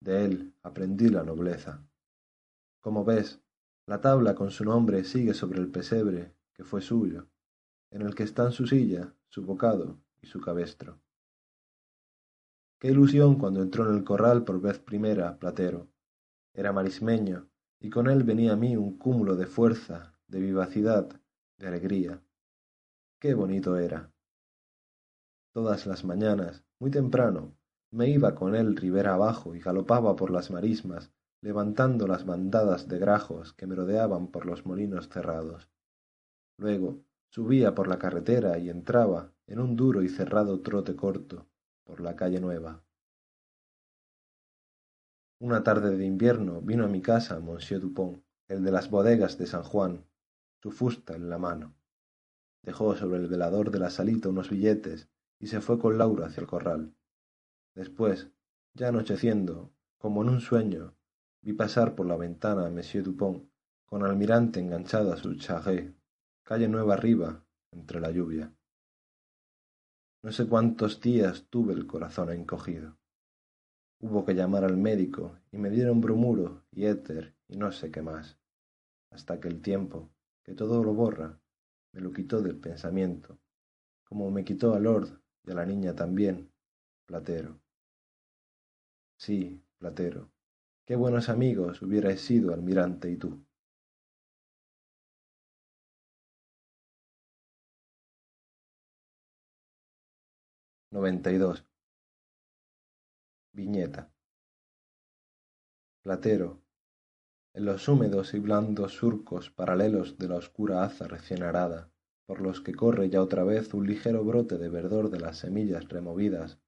De 0.00 0.24
él 0.24 0.54
aprendí 0.62 1.08
la 1.08 1.22
nobleza. 1.22 1.86
Como 2.80 3.04
ves, 3.04 3.40
la 3.86 4.00
tabla 4.00 4.34
con 4.34 4.50
su 4.50 4.64
nombre 4.64 5.04
sigue 5.04 5.34
sobre 5.34 5.60
el 5.60 5.70
pesebre 5.70 6.34
que 6.54 6.64
fue 6.64 6.80
suyo, 6.80 7.28
en 7.90 8.02
el 8.02 8.14
que 8.14 8.22
están 8.22 8.52
su 8.52 8.66
silla, 8.66 9.14
su 9.28 9.44
bocado 9.44 10.00
y 10.22 10.26
su 10.26 10.40
cabestro. 10.40 11.00
Qué 12.78 12.88
ilusión 12.88 13.34
cuando 13.34 13.62
entró 13.62 13.88
en 13.88 13.96
el 13.96 14.04
corral 14.04 14.44
por 14.44 14.60
vez 14.60 14.78
primera 14.78 15.38
Platero. 15.38 15.88
Era 16.54 16.72
marismeño, 16.72 17.50
y 17.78 17.90
con 17.90 18.08
él 18.08 18.24
venía 18.24 18.54
a 18.54 18.56
mí 18.56 18.76
un 18.76 18.96
cúmulo 18.96 19.36
de 19.36 19.46
fuerza, 19.46 20.18
de 20.28 20.40
vivacidad, 20.40 21.20
de 21.58 21.66
alegría. 21.66 22.22
Qué 23.18 23.34
bonito 23.34 23.76
era. 23.76 24.10
Todas 25.52 25.86
las 25.86 26.04
mañanas, 26.04 26.64
muy 26.78 26.90
temprano, 26.90 27.54
me 27.92 28.08
iba 28.08 28.34
con 28.34 28.54
él 28.54 28.76
ribera 28.76 29.14
abajo 29.14 29.54
y 29.54 29.60
galopaba 29.60 30.14
por 30.16 30.30
las 30.30 30.50
marismas, 30.50 31.12
levantando 31.40 32.06
las 32.06 32.24
bandadas 32.24 32.88
de 32.88 32.98
grajos 32.98 33.52
que 33.54 33.66
me 33.66 33.74
rodeaban 33.74 34.28
por 34.28 34.46
los 34.46 34.64
molinos 34.66 35.08
cerrados. 35.08 35.68
Luego 36.56 37.02
subía 37.30 37.74
por 37.74 37.88
la 37.88 37.98
carretera 37.98 38.58
y 38.58 38.70
entraba, 38.70 39.32
en 39.46 39.58
un 39.58 39.74
duro 39.76 40.02
y 40.02 40.08
cerrado 40.08 40.60
trote 40.60 40.94
corto, 40.94 41.48
por 41.84 42.00
la 42.00 42.14
calle 42.14 42.40
Nueva. 42.40 42.84
Una 45.40 45.62
tarde 45.62 45.96
de 45.96 46.04
invierno 46.04 46.60
vino 46.60 46.84
a 46.84 46.88
mi 46.88 47.00
casa 47.00 47.40
Monsieur 47.40 47.80
Dupont, 47.80 48.22
el 48.46 48.62
de 48.62 48.70
las 48.70 48.90
bodegas 48.90 49.38
de 49.38 49.46
San 49.46 49.62
Juan, 49.62 50.04
su 50.62 50.70
fusta 50.70 51.16
en 51.16 51.30
la 51.30 51.38
mano. 51.38 51.74
Dejó 52.62 52.94
sobre 52.94 53.18
el 53.18 53.26
velador 53.26 53.70
de 53.70 53.78
la 53.78 53.90
salita 53.90 54.28
unos 54.28 54.50
billetes 54.50 55.08
y 55.38 55.46
se 55.46 55.60
fue 55.60 55.78
con 55.78 55.96
Laura 55.96 56.26
hacia 56.26 56.42
el 56.42 56.46
corral. 56.46 56.94
Después, 57.74 58.30
ya 58.74 58.88
anocheciendo, 58.88 59.72
como 59.98 60.22
en 60.22 60.30
un 60.30 60.40
sueño, 60.40 60.94
vi 61.42 61.52
pasar 61.52 61.94
por 61.94 62.06
la 62.06 62.16
ventana 62.16 62.66
a 62.66 62.70
Monsieur 62.70 63.04
Dupont, 63.04 63.48
con 63.86 64.04
Almirante 64.04 64.60
enganchado 64.60 65.12
a 65.12 65.16
su 65.16 65.34
charré, 65.36 65.94
calle 66.42 66.68
nueva 66.68 66.94
arriba, 66.94 67.44
entre 67.72 68.00
la 68.00 68.10
lluvia. 68.10 68.52
No 70.22 70.32
sé 70.32 70.46
cuántos 70.46 71.00
días 71.00 71.46
tuve 71.48 71.72
el 71.72 71.86
corazón 71.86 72.30
encogido. 72.30 72.98
Hubo 74.00 74.24
que 74.24 74.34
llamar 74.34 74.64
al 74.64 74.76
médico 74.76 75.38
y 75.50 75.58
me 75.58 75.70
dieron 75.70 76.00
bromuro 76.00 76.64
y 76.70 76.86
éter 76.86 77.34
y 77.48 77.56
no 77.56 77.72
sé 77.72 77.90
qué 77.90 78.02
más, 78.02 78.38
hasta 79.10 79.40
que 79.40 79.48
el 79.48 79.60
tiempo, 79.60 80.10
que 80.44 80.54
todo 80.54 80.82
lo 80.82 80.94
borra, 80.94 81.40
me 81.92 82.00
lo 82.00 82.12
quitó 82.12 82.40
del 82.42 82.56
pensamiento, 82.56 83.38
como 84.04 84.30
me 84.30 84.44
quitó 84.44 84.74
a 84.74 84.80
Lord 84.80 85.20
y 85.44 85.50
a 85.50 85.54
la 85.54 85.66
niña 85.66 85.94
también, 85.94 86.49
Platero. 87.10 87.60
Sí, 89.18 89.62
Platero, 89.78 90.32
qué 90.86 90.96
buenos 90.96 91.28
amigos 91.28 91.82
hubierais 91.82 92.20
sido 92.22 92.54
almirante 92.54 93.10
y 93.10 93.16
tú. 93.18 93.44
Noventa 100.92 101.32
y 101.32 101.38
dos. 101.38 101.66
Viñeta. 103.54 104.10
Platero, 106.02 106.60
en 107.54 107.66
los 107.66 107.88
húmedos 107.88 108.34
y 108.34 108.40
blandos 108.40 108.94
surcos 108.94 109.50
paralelos 109.50 110.18
de 110.18 110.28
la 110.28 110.36
oscura 110.36 110.84
haza 110.84 111.08
recién 111.08 111.42
arada, 111.42 111.90
por 112.26 112.40
los 112.40 112.62
que 112.62 112.74
corre 112.74 113.10
ya 113.10 113.22
otra 113.22 113.44
vez 113.44 113.74
un 113.74 113.88
ligero 113.88 114.24
brote 114.24 114.58
de 114.58 114.70
verdor 114.70 115.10
de 115.10 115.20
las 115.20 115.38
semillas 115.38 115.88
removidas, 115.90 116.59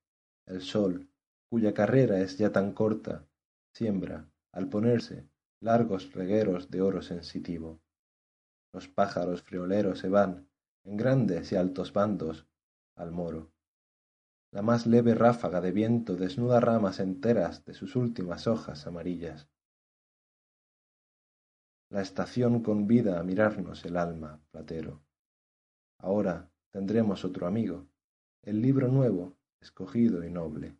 el 0.47 0.61
sol, 0.61 1.09
cuya 1.49 1.75
carrera 1.75 2.21
es 2.21 2.39
ya 2.39 2.51
tan 2.51 2.73
corta, 2.73 3.27
siembra, 3.75 4.31
al 4.53 4.69
ponerse, 4.69 5.29
largos 5.61 6.12
regueros 6.12 6.71
de 6.71 6.83
oro 6.83 7.03
sensitivo. 7.03 7.81
Los 8.73 8.89
pájaros 8.89 9.43
frioleros 9.43 9.99
se 9.99 10.09
van, 10.09 10.49
en 10.85 10.97
grandes 10.97 11.53
y 11.53 11.57
altos 11.57 11.93
bandos, 11.93 12.47
al 12.97 13.12
moro. 13.12 13.53
la 14.51 14.61
más 14.61 14.87
leve 14.87 15.15
ráfaga 15.15 15.61
de 15.62 15.73
viento 15.73 16.17
desnuda 16.17 16.61
ramas 16.61 17.01
enteras 17.01 17.65
de 17.65 17.73
sus 17.73 17.97
últimas 17.97 18.47
hojas 18.47 18.87
amarillas. 18.87 19.49
La 21.89 22.03
estación 22.03 22.62
convida 22.62 23.19
a 23.19 23.23
mirarnos 23.23 23.85
el 23.85 23.97
alma, 23.97 24.41
Platero. 24.51 25.03
Ahora 25.99 26.51
tendremos 26.71 27.25
otro 27.25 27.47
amigo, 27.47 27.87
el 28.43 28.61
libro 28.61 28.89
nuevo, 28.89 29.37
escogido 29.62 30.24
y 30.24 30.31
noble. 30.31 30.76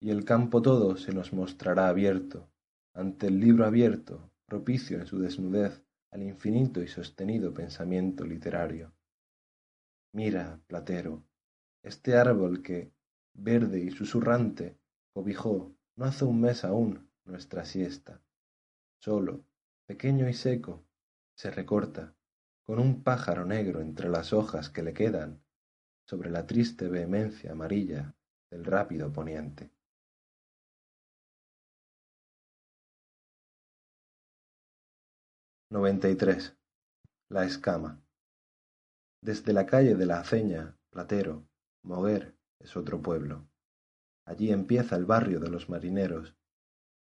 Y 0.00 0.10
el 0.10 0.24
campo 0.24 0.62
todo 0.62 0.96
se 0.96 1.12
nos 1.12 1.32
mostrará 1.32 1.88
abierto, 1.88 2.50
ante 2.94 3.28
el 3.28 3.38
libro 3.38 3.64
abierto, 3.64 4.32
propicio 4.46 4.98
en 4.98 5.06
su 5.06 5.18
desnudez 5.18 5.84
al 6.10 6.22
infinito 6.22 6.82
y 6.82 6.88
sostenido 6.88 7.52
pensamiento 7.52 8.24
literario. 8.24 8.92
Mira, 10.12 10.60
Platero, 10.66 11.22
este 11.82 12.16
árbol 12.16 12.62
que, 12.62 12.92
verde 13.34 13.80
y 13.80 13.90
susurrante, 13.90 14.78
cobijó, 15.12 15.76
no 15.96 16.06
hace 16.06 16.24
un 16.24 16.40
mes 16.40 16.64
aún, 16.64 17.10
nuestra 17.24 17.64
siesta. 17.64 18.22
Solo, 19.00 19.44
pequeño 19.86 20.28
y 20.28 20.34
seco, 20.34 20.84
se 21.36 21.50
recorta, 21.50 22.14
con 22.64 22.78
un 22.78 23.02
pájaro 23.02 23.44
negro 23.44 23.80
entre 23.80 24.08
las 24.08 24.32
hojas 24.32 24.70
que 24.70 24.82
le 24.82 24.92
quedan, 24.92 25.42
sobre 26.08 26.30
la 26.30 26.46
triste 26.46 26.88
vehemencia 26.88 27.52
amarilla 27.52 28.14
del 28.50 28.64
rápido 28.64 29.12
poniente. 29.12 29.70
Noventa 35.70 36.08
y 36.08 36.14
tres. 36.14 36.56
La 37.28 37.44
escama. 37.44 38.02
Desde 39.20 39.52
la 39.52 39.66
calle 39.66 39.96
de 39.96 40.06
la 40.06 40.20
Aceña, 40.20 40.78
Platero, 40.88 41.46
Moguer 41.84 42.34
es 42.58 42.74
otro 42.74 43.02
pueblo. 43.02 43.46
Allí 44.24 44.50
empieza 44.50 44.96
el 44.96 45.04
barrio 45.04 45.40
de 45.40 45.50
los 45.50 45.68
marineros. 45.68 46.34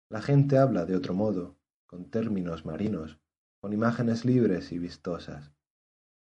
La 0.09 0.23
gente 0.23 0.57
habla 0.57 0.87
de 0.87 0.97
otro 0.97 1.13
modo, 1.13 1.59
con 1.87 2.11
términos 2.11 2.65
marinos, 2.65 3.19
con 3.61 3.75
imágenes 3.75 4.25
libres 4.25 4.73
y 4.73 4.79
vistosas. 4.79 5.53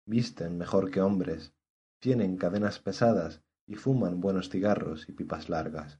Visten 0.06 0.58
mejor 0.58 0.90
que 0.90 1.02
hombres, 1.02 1.54
tienen 2.02 2.36
cadenas 2.36 2.80
pesadas 2.80 3.44
y 3.68 3.76
fuman 3.76 4.20
buenos 4.20 4.50
cigarros 4.50 5.08
y 5.08 5.12
pipas 5.12 5.50
largas. 5.50 6.00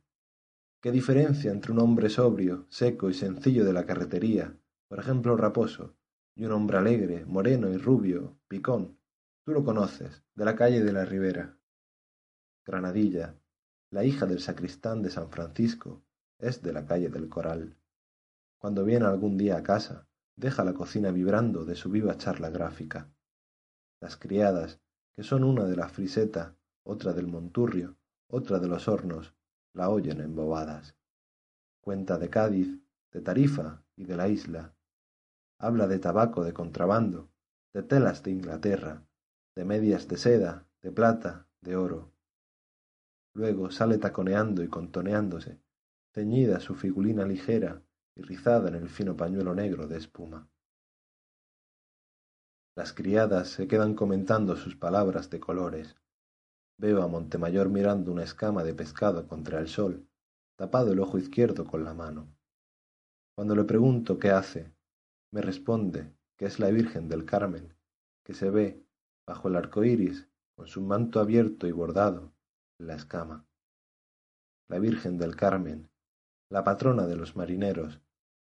¿Qué 0.82 0.92
diferencia 0.92 1.52
entre 1.52 1.72
un 1.72 1.80
hombre 1.80 2.10
sobrio, 2.10 2.66
seco 2.70 3.12
y 3.12 3.14
sencillo 3.14 3.64
de 3.64 3.72
la 3.72 3.86
carretería, 3.86 4.58
por 4.88 5.00
ejemplo 5.00 5.38
Raposo, 5.38 5.96
y 6.36 6.46
un 6.46 6.54
hombre 6.54 6.80
alegre, 6.80 7.24
moreno 7.26 7.70
y 7.70 7.78
rubio, 7.78 8.40
picón? 8.48 8.98
Tú 9.46 9.52
lo 9.52 9.64
conoces, 9.64 10.24
de 10.34 10.44
la 10.44 10.56
calle 10.56 10.84
de 10.84 10.92
la 10.92 11.06
Ribera. 11.06 11.60
Granadilla, 12.66 13.36
la 13.92 14.04
hija 14.04 14.26
del 14.26 14.40
sacristán 14.40 15.04
de 15.04 15.12
San 15.12 15.30
Francisco, 15.30 16.02
es 16.40 16.64
de 16.64 16.74
la 16.74 16.84
calle 16.84 17.10
del 17.10 17.30
Coral. 17.30 17.78
Cuando 18.58 18.84
viene 18.84 19.06
algún 19.06 19.38
día 19.38 19.58
a 19.58 19.64
casa, 19.64 20.08
deja 20.36 20.64
la 20.64 20.74
cocina 20.74 21.12
vibrando 21.12 21.64
de 21.64 21.76
su 21.76 21.92
viva 21.92 22.18
charla 22.18 22.50
gráfica. 22.50 23.14
Las 24.00 24.18
criadas, 24.18 24.82
que 25.16 25.24
son 25.24 25.44
una 25.44 25.66
de 25.66 25.76
la 25.76 25.90
friseta, 25.90 26.56
otra 26.84 27.14
del 27.14 27.28
monturrio, 27.28 27.98
otra 28.28 28.60
de 28.60 28.68
los 28.68 28.88
hornos, 28.88 29.34
la 29.74 29.90
oyen 29.90 30.22
embobadas. 30.22 30.96
Cuenta 31.82 32.18
de 32.18 32.30
Cádiz, 32.30 32.80
de 33.12 33.22
Tarifa 33.22 33.84
y 33.96 34.06
de 34.06 34.16
la 34.16 34.28
isla. 34.28 34.74
Habla 35.60 35.88
de 35.88 36.00
tabaco 36.00 36.44
de 36.44 36.54
contrabando, 36.54 37.30
de 37.74 37.84
telas 37.84 38.24
de 38.24 38.32
Inglaterra, 38.32 39.04
de 39.56 39.66
medias 39.66 40.08
de 40.08 40.18
seda, 40.18 40.66
de 40.82 40.92
plata, 40.92 41.48
de 41.62 41.76
oro. 41.76 42.12
Luego 43.34 43.72
sale 43.72 43.98
taconeando 43.98 44.64
y 44.64 44.68
contoneándose, 44.68 45.60
ceñida 46.14 46.60
su 46.60 46.76
figulina 46.76 47.26
ligera 47.26 47.82
y 48.16 48.22
rizada 48.22 48.70
en 48.70 48.76
el 48.76 48.90
fino 48.90 49.16
pañuelo 49.16 49.54
negro 49.56 49.88
de 49.88 49.98
espuma. 49.98 50.50
Las 52.74 52.94
criadas 52.94 53.50
se 53.50 53.68
quedan 53.68 53.96
comentando 53.96 54.56
sus 54.56 54.78
palabras 54.78 55.30
de 55.30 55.42
colores. 55.42 55.98
Veo 56.78 57.04
a 57.04 57.08
Montemayor 57.08 57.68
mirando 57.68 58.14
una 58.14 58.24
escama 58.24 58.64
de 58.64 58.74
pescado 58.74 59.28
contra 59.28 59.60
el 59.60 59.68
sol, 59.68 60.08
tapado 60.56 60.94
el 60.94 61.00
ojo 61.00 61.18
izquierdo 61.18 61.66
con 61.66 61.84
la 61.84 61.94
mano. 61.94 62.34
Cuando 63.36 63.56
le 63.56 63.66
pregunto 63.66 64.20
qué 64.20 64.32
hace, 64.32 64.74
me 65.32 65.42
responde 65.42 66.14
que 66.38 66.46
es 66.46 66.60
la 66.60 66.70
Virgen 66.70 67.10
del 67.10 67.26
Carmen, 67.26 67.76
que 68.24 68.34
se 68.34 68.50
ve, 68.50 68.82
bajo 69.28 69.50
el 69.50 69.58
arco 69.58 69.84
iris, 69.84 70.30
con 70.56 70.68
su 70.68 70.82
manto 70.82 71.20
abierto 71.20 71.68
y 71.68 71.72
bordado, 71.72 72.32
en 72.80 72.88
la 72.88 72.96
escama. 72.96 73.46
La 74.70 74.80
Virgen 74.80 75.18
del 75.18 75.36
Carmen, 75.36 75.90
la 76.50 76.64
patrona 76.64 77.06
de 77.06 77.18
los 77.18 77.36
marineros, 77.36 78.00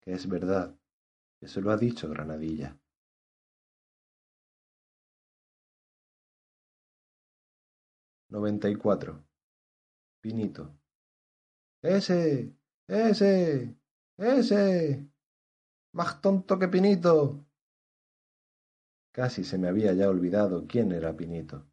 que 0.00 0.12
es 0.12 0.28
verdad, 0.28 0.76
que 1.40 1.48
se 1.48 1.60
lo 1.60 1.72
ha 1.72 1.76
dicho 1.76 2.08
Granadilla. 2.08 2.78
Noventa 8.34 8.68
y 8.68 8.74
cuatro. 8.74 9.24
Pinito. 10.20 10.76
Ese, 11.80 12.52
ese, 12.88 13.76
ese. 14.16 15.08
Más 15.92 16.20
tonto 16.20 16.58
que 16.58 16.66
Pinito. 16.66 17.46
Casi 19.12 19.44
se 19.44 19.56
me 19.56 19.68
había 19.68 19.92
ya 19.92 20.08
olvidado 20.08 20.66
quién 20.66 20.90
era 20.90 21.16
Pinito. 21.16 21.64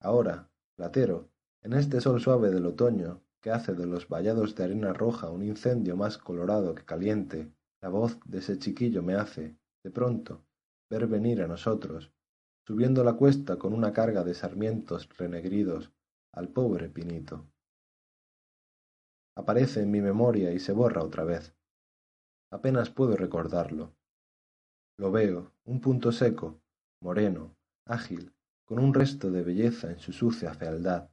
Ahora, 0.00 0.50
Platero, 0.74 1.28
en 1.60 1.74
este 1.74 2.00
sol 2.00 2.18
suave 2.18 2.48
del 2.48 2.64
otoño, 2.64 3.20
que 3.42 3.50
hace 3.50 3.74
de 3.74 3.84
los 3.84 4.08
vallados 4.08 4.54
de 4.54 4.64
arena 4.64 4.94
roja 4.94 5.28
un 5.28 5.42
incendio 5.42 5.98
más 5.98 6.16
colorado 6.16 6.74
que 6.74 6.86
caliente, 6.86 7.52
la 7.82 7.90
voz 7.90 8.18
de 8.24 8.38
ese 8.38 8.58
chiquillo 8.58 9.02
me 9.02 9.16
hace, 9.16 9.54
de 9.84 9.90
pronto, 9.90 10.46
ver 10.88 11.06
venir 11.06 11.42
a 11.42 11.46
nosotros, 11.46 12.10
subiendo 12.70 13.02
la 13.02 13.14
cuesta 13.14 13.58
con 13.58 13.72
una 13.74 13.92
carga 13.92 14.22
de 14.22 14.32
sarmientos 14.32 15.08
renegridos, 15.18 15.90
al 16.32 16.50
pobre 16.50 16.88
Pinito. 16.88 17.50
Aparece 19.36 19.82
en 19.82 19.90
mi 19.90 20.00
memoria 20.00 20.52
y 20.52 20.60
se 20.60 20.70
borra 20.70 21.02
otra 21.02 21.24
vez. 21.24 21.52
Apenas 22.52 22.88
puedo 22.88 23.16
recordarlo. 23.16 23.96
Lo 24.98 25.10
veo, 25.10 25.52
un 25.64 25.80
punto 25.80 26.12
seco, 26.12 26.62
moreno, 27.02 27.56
ágil, 27.86 28.32
con 28.64 28.78
un 28.78 28.94
resto 28.94 29.32
de 29.32 29.42
belleza 29.42 29.90
en 29.90 29.98
su 29.98 30.12
sucia 30.12 30.54
fealdad, 30.54 31.10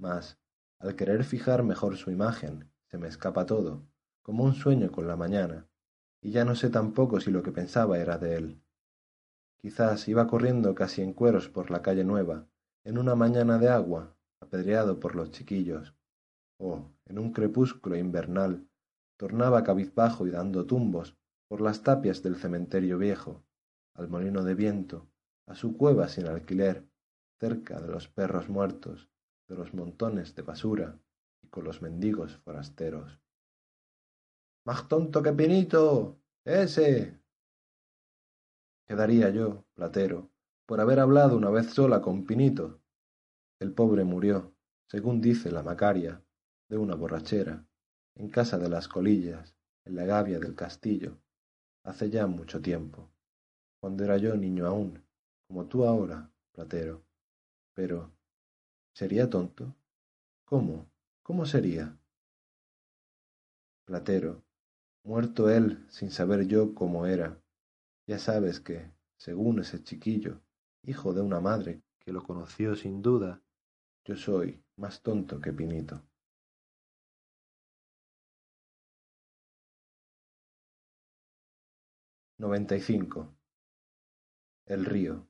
mas, 0.00 0.38
al 0.80 0.96
querer 0.96 1.24
fijar 1.24 1.62
mejor 1.62 1.98
su 1.98 2.10
imagen, 2.10 2.72
se 2.90 2.96
me 2.96 3.08
escapa 3.08 3.44
todo, 3.44 3.86
como 4.22 4.44
un 4.44 4.54
sueño 4.54 4.90
con 4.90 5.06
la 5.06 5.16
mañana, 5.16 5.68
y 6.22 6.30
ya 6.30 6.46
no 6.46 6.54
sé 6.54 6.70
tampoco 6.70 7.20
si 7.20 7.30
lo 7.30 7.42
que 7.42 7.52
pensaba 7.52 7.98
era 7.98 8.16
de 8.16 8.36
él. 8.36 8.65
Quizás 9.60 10.08
iba 10.08 10.26
corriendo 10.26 10.74
casi 10.74 11.02
en 11.02 11.12
cueros 11.12 11.48
por 11.48 11.70
la 11.70 11.82
calle 11.82 12.04
nueva, 12.04 12.46
en 12.84 12.98
una 12.98 13.14
mañana 13.14 13.58
de 13.58 13.68
agua, 13.68 14.16
apedreado 14.40 15.00
por 15.00 15.16
los 15.16 15.30
chiquillos, 15.30 15.94
o, 16.58 16.90
en 17.06 17.18
un 17.18 17.32
crepúsculo 17.32 17.96
invernal, 17.96 18.68
tornaba 19.16 19.64
cabizbajo 19.64 20.26
y 20.26 20.30
dando 20.30 20.66
tumbos 20.66 21.16
por 21.48 21.60
las 21.60 21.82
tapias 21.82 22.22
del 22.22 22.36
cementerio 22.36 22.98
viejo, 22.98 23.44
al 23.94 24.08
molino 24.08 24.44
de 24.44 24.54
viento, 24.54 25.08
a 25.46 25.54
su 25.54 25.76
cueva 25.76 26.08
sin 26.08 26.26
alquiler, 26.26 26.86
cerca 27.38 27.80
de 27.80 27.88
los 27.88 28.08
perros 28.08 28.48
muertos, 28.48 29.08
de 29.48 29.56
los 29.56 29.74
montones 29.74 30.34
de 30.34 30.42
basura 30.42 30.98
y 31.42 31.48
con 31.48 31.64
los 31.64 31.82
mendigos 31.82 32.36
forasteros. 32.38 33.20
¡Más 34.64 34.88
tonto 34.88 35.22
que 35.22 35.32
Pinito! 35.32 36.20
¡Ese! 36.44 37.20
Quedaría 38.86 39.30
yo, 39.30 39.64
Platero, 39.74 40.30
por 40.64 40.80
haber 40.80 41.00
hablado 41.00 41.36
una 41.36 41.50
vez 41.50 41.66
sola 41.70 42.00
con 42.00 42.24
Pinito. 42.24 42.80
El 43.58 43.72
pobre 43.72 44.04
murió, 44.04 44.54
según 44.88 45.20
dice 45.20 45.50
la 45.50 45.62
Macaria, 45.62 46.22
de 46.68 46.78
una 46.78 46.94
borrachera, 46.94 47.66
en 48.14 48.28
casa 48.28 48.58
de 48.58 48.68
las 48.68 48.88
colillas, 48.88 49.54
en 49.84 49.96
la 49.96 50.04
gavia 50.04 50.38
del 50.38 50.54
castillo, 50.54 51.18
hace 51.84 52.10
ya 52.10 52.26
mucho 52.26 52.60
tiempo, 52.60 53.10
cuando 53.80 54.04
era 54.04 54.16
yo 54.16 54.36
niño 54.36 54.66
aún, 54.66 55.04
como 55.46 55.66
tú 55.66 55.84
ahora, 55.84 56.30
Platero. 56.52 57.04
Pero, 57.74 58.16
¿Sería 58.96 59.28
tonto? 59.28 59.76
¿Cómo? 60.46 60.90
¿Cómo 61.22 61.44
sería? 61.44 61.98
Platero, 63.84 64.42
muerto 65.04 65.50
él 65.50 65.84
sin 65.90 66.10
saber 66.10 66.46
yo 66.46 66.74
cómo 66.74 67.04
era. 67.04 67.38
Ya 68.06 68.18
sabes 68.18 68.60
que, 68.60 68.92
según 69.16 69.58
ese 69.60 69.82
chiquillo, 69.82 70.40
hijo 70.82 71.12
de 71.12 71.20
una 71.22 71.40
madre 71.40 71.82
que 71.98 72.12
lo 72.12 72.22
conoció 72.22 72.76
sin 72.76 73.02
duda, 73.02 73.42
yo 74.04 74.16
soy 74.16 74.62
más 74.76 75.02
tonto 75.02 75.40
que 75.40 75.52
Pinito. 75.52 76.02
Noventa 82.38 82.76
y 82.76 82.80
cinco. 82.80 83.34
El 84.66 84.84
río. 84.84 85.26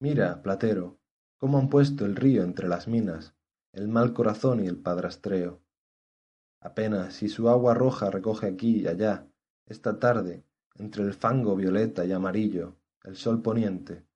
Mira, 0.00 0.42
Platero, 0.42 0.98
cómo 1.36 1.58
han 1.58 1.68
puesto 1.68 2.06
el 2.06 2.16
río 2.16 2.42
entre 2.42 2.68
las 2.68 2.88
minas, 2.88 3.34
el 3.72 3.88
mal 3.88 4.14
corazón 4.14 4.64
y 4.64 4.68
el 4.68 4.80
padrastreo. 4.80 5.60
Apenas 6.60 7.14
si 7.14 7.28
su 7.28 7.48
agua 7.48 7.74
roja 7.74 8.10
recoge 8.10 8.46
aquí 8.46 8.80
y 8.80 8.86
allá, 8.86 9.29
esta 9.66 9.98
tarde, 9.98 10.44
entre 10.74 11.04
el 11.04 11.14
fango 11.14 11.56
violeta 11.56 12.04
y 12.04 12.12
amarillo, 12.12 12.76
el 13.04 13.16
sol 13.16 13.42
poniente, 13.42 14.06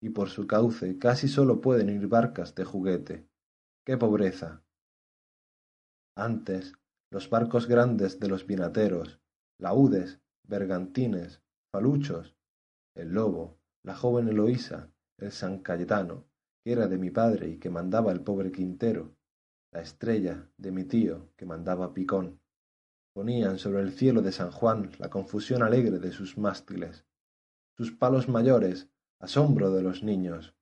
y 0.00 0.10
por 0.10 0.30
su 0.30 0.46
cauce 0.46 0.98
casi 0.98 1.28
sólo 1.28 1.60
pueden 1.60 1.90
ir 1.90 2.06
barcas 2.08 2.54
de 2.54 2.64
juguete. 2.64 3.28
¡Qué 3.84 3.96
pobreza! 3.96 4.62
Antes, 6.16 6.74
los 7.10 7.28
barcos 7.28 7.66
grandes 7.66 8.20
de 8.20 8.28
los 8.28 8.46
vinateros, 8.46 9.20
laúdes, 9.58 10.20
bergantines, 10.44 11.42
faluchos, 11.72 12.36
el 12.94 13.12
lobo, 13.12 13.58
la 13.82 13.94
joven 13.94 14.28
Eloísa, 14.28 14.90
el 15.18 15.32
San 15.32 15.60
Cayetano, 15.60 16.26
que 16.62 16.72
era 16.72 16.88
de 16.88 16.98
mi 16.98 17.10
padre 17.10 17.48
y 17.48 17.58
que 17.58 17.70
mandaba 17.70 18.12
el 18.12 18.20
pobre 18.20 18.52
Quintero, 18.52 19.14
la 19.72 19.80
estrella 19.80 20.48
de 20.56 20.72
mi 20.72 20.84
tío 20.84 21.30
que 21.36 21.46
mandaba 21.46 21.94
Picón, 21.94 22.39
ponían 23.12 23.58
sobre 23.58 23.82
el 23.82 23.92
cielo 23.92 24.22
de 24.22 24.32
San 24.32 24.50
Juan 24.50 24.92
la 24.98 25.10
confusión 25.10 25.62
alegre 25.62 25.98
de 25.98 26.12
sus 26.12 26.38
mástiles, 26.38 27.04
sus 27.76 27.92
palos 27.92 28.28
mayores, 28.28 28.88
asombro 29.18 29.70
de 29.72 29.82
los 29.82 30.02
niños. 30.02 30.54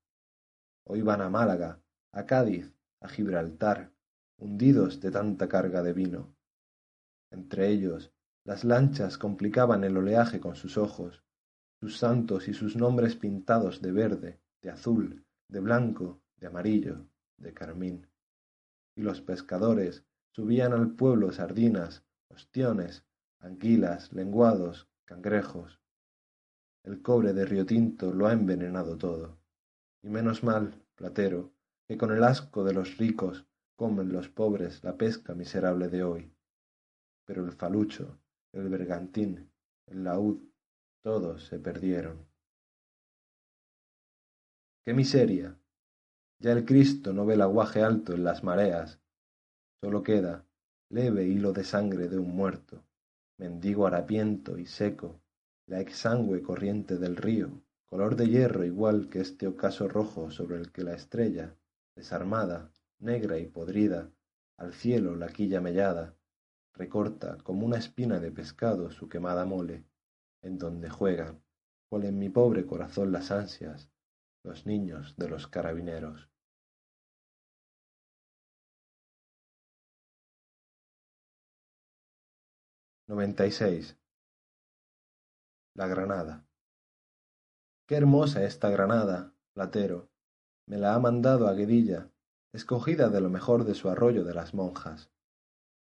Hoy 0.85 1.03
van 1.03 1.21
a 1.21 1.31
Málaga, 1.31 1.83
a 2.13 2.27
Cádiz, 2.27 2.73
a 3.01 3.09
Gibraltar, 3.09 3.93
hundidos 4.39 5.01
de 5.01 5.11
tanta 5.11 5.49
carga 5.49 5.83
de 5.83 5.93
vino. 5.93 6.35
Entre 7.31 7.69
ellos, 7.69 8.13
las 8.45 8.65
lanchas 8.65 9.19
complicaban 9.19 9.85
el 9.85 9.97
oleaje 9.97 10.41
con 10.41 10.57
sus 10.57 10.79
ojos, 10.79 11.23
sus 11.81 11.99
santos 11.99 12.49
y 12.49 12.55
sus 12.55 12.77
nombres 12.77 13.15
pintados 13.15 13.83
de 13.83 13.93
verde, 13.93 14.41
de 14.63 14.71
azul, 14.71 15.27
de 15.49 15.61
blanco, 15.61 16.21
de 16.37 16.47
amarillo, 16.47 17.07
de 17.37 17.53
carmín. 17.53 18.09
Y 18.97 19.03
los 19.03 19.21
pescadores 19.21 20.05
subían 20.31 20.73
al 20.73 20.91
pueblo 20.91 21.31
sardinas, 21.33 22.05
ostiones, 22.31 23.05
anguilas, 23.41 24.13
lenguados, 24.13 24.89
cangrejos. 25.05 25.81
El 26.85 27.03
cobre 27.03 27.33
de 27.33 27.45
Río 27.45 27.67
Tinto 27.67 28.13
lo 28.13 28.27
ha 28.27 28.33
envenenado 28.33 28.97
todo. 28.97 29.39
Y 30.03 30.09
menos 30.09 30.43
mal, 30.43 30.85
Platero, 30.95 31.53
que 31.87 31.97
con 31.97 32.13
el 32.13 32.23
asco 32.25 32.65
de 32.65 32.73
los 32.73 32.97
ricos 32.99 33.47
comen 33.77 34.13
los 34.13 34.29
pobres 34.29 34.83
la 34.85 34.97
pesca 34.97 35.35
miserable 35.35 35.89
de 35.89 36.03
hoy. 36.03 36.33
Pero 37.25 37.45
el 37.45 37.53
falucho, 37.53 38.21
el 38.53 38.69
bergantín, 38.69 39.51
el 39.87 40.05
laúd, 40.05 40.41
todos 41.03 41.47
se 41.47 41.59
perdieron. 41.59 42.27
¡Qué 44.85 44.95
miseria! 44.95 45.59
Ya 46.41 46.53
el 46.53 46.65
Cristo 46.65 47.13
no 47.13 47.27
ve 47.27 47.35
el 47.35 47.43
aguaje 47.43 47.83
alto 47.83 48.15
en 48.15 48.25
las 48.25 48.43
mareas, 48.45 49.01
solo 49.81 50.03
queda 50.03 50.48
leve 50.91 51.25
hilo 51.25 51.53
de 51.53 51.65
sangre 51.65 52.09
de 52.09 52.19
un 52.19 52.35
muerto, 52.35 52.83
mendigo 53.37 53.87
harapiento 53.87 54.59
y 54.59 54.67
seco, 54.67 55.21
la 55.67 55.81
exangüe 55.81 56.43
corriente 56.43 56.97
del 56.97 57.17
río, 57.17 57.63
color 57.85 58.17
de 58.17 58.29
hierro 58.29 58.65
igual 58.65 59.11
que 59.11 59.21
este 59.21 59.47
ocaso 59.47 59.87
rojo 59.87 60.31
sobre 60.31 60.57
el 60.57 60.73
que 60.73 60.83
la 60.83 60.95
estrella, 60.95 61.55
desarmada, 61.95 62.73
negra 62.99 63.39
y 63.39 63.47
podrida, 63.47 64.11
al 64.57 64.73
cielo 64.73 65.15
la 65.15 65.29
quilla 65.29 65.61
mellada, 65.61 66.17
recorta 66.73 67.37
como 67.39 67.67
una 67.67 67.77
espina 67.77 68.19
de 68.19 68.31
pescado 68.31 68.91
su 68.91 69.09
quemada 69.09 69.45
mole, 69.45 69.85
en 70.43 70.59
donde 70.59 70.89
juegan, 70.89 71.43
cual 71.89 72.05
en 72.05 72.19
mi 72.19 72.29
pobre 72.29 72.65
corazón 72.65 73.13
las 73.13 73.31
ansias, 73.31 73.91
los 74.43 74.65
niños 74.65 75.15
de 75.17 75.29
los 75.29 75.47
carabineros. 75.49 76.28
Noventa 83.09 83.47
y 83.47 83.51
seis. 83.51 83.97
La 85.75 85.87
Granada. 85.87 86.47
Qué 87.87 87.97
hermosa 87.97 88.45
esta 88.45 88.69
Granada, 88.69 89.33
Platero. 89.55 90.11
Me 90.67 90.77
la 90.77 90.95
ha 90.95 90.99
mandado 90.99 91.49
Aguedilla, 91.49 92.11
escogida 92.53 93.09
de 93.09 93.23
lo 93.23 93.31
mejor 93.31 93.65
de 93.65 93.75
su 93.75 93.89
arroyo 93.89 94.25
de 94.25 94.35
las 94.35 94.53
monjas. 94.53 95.11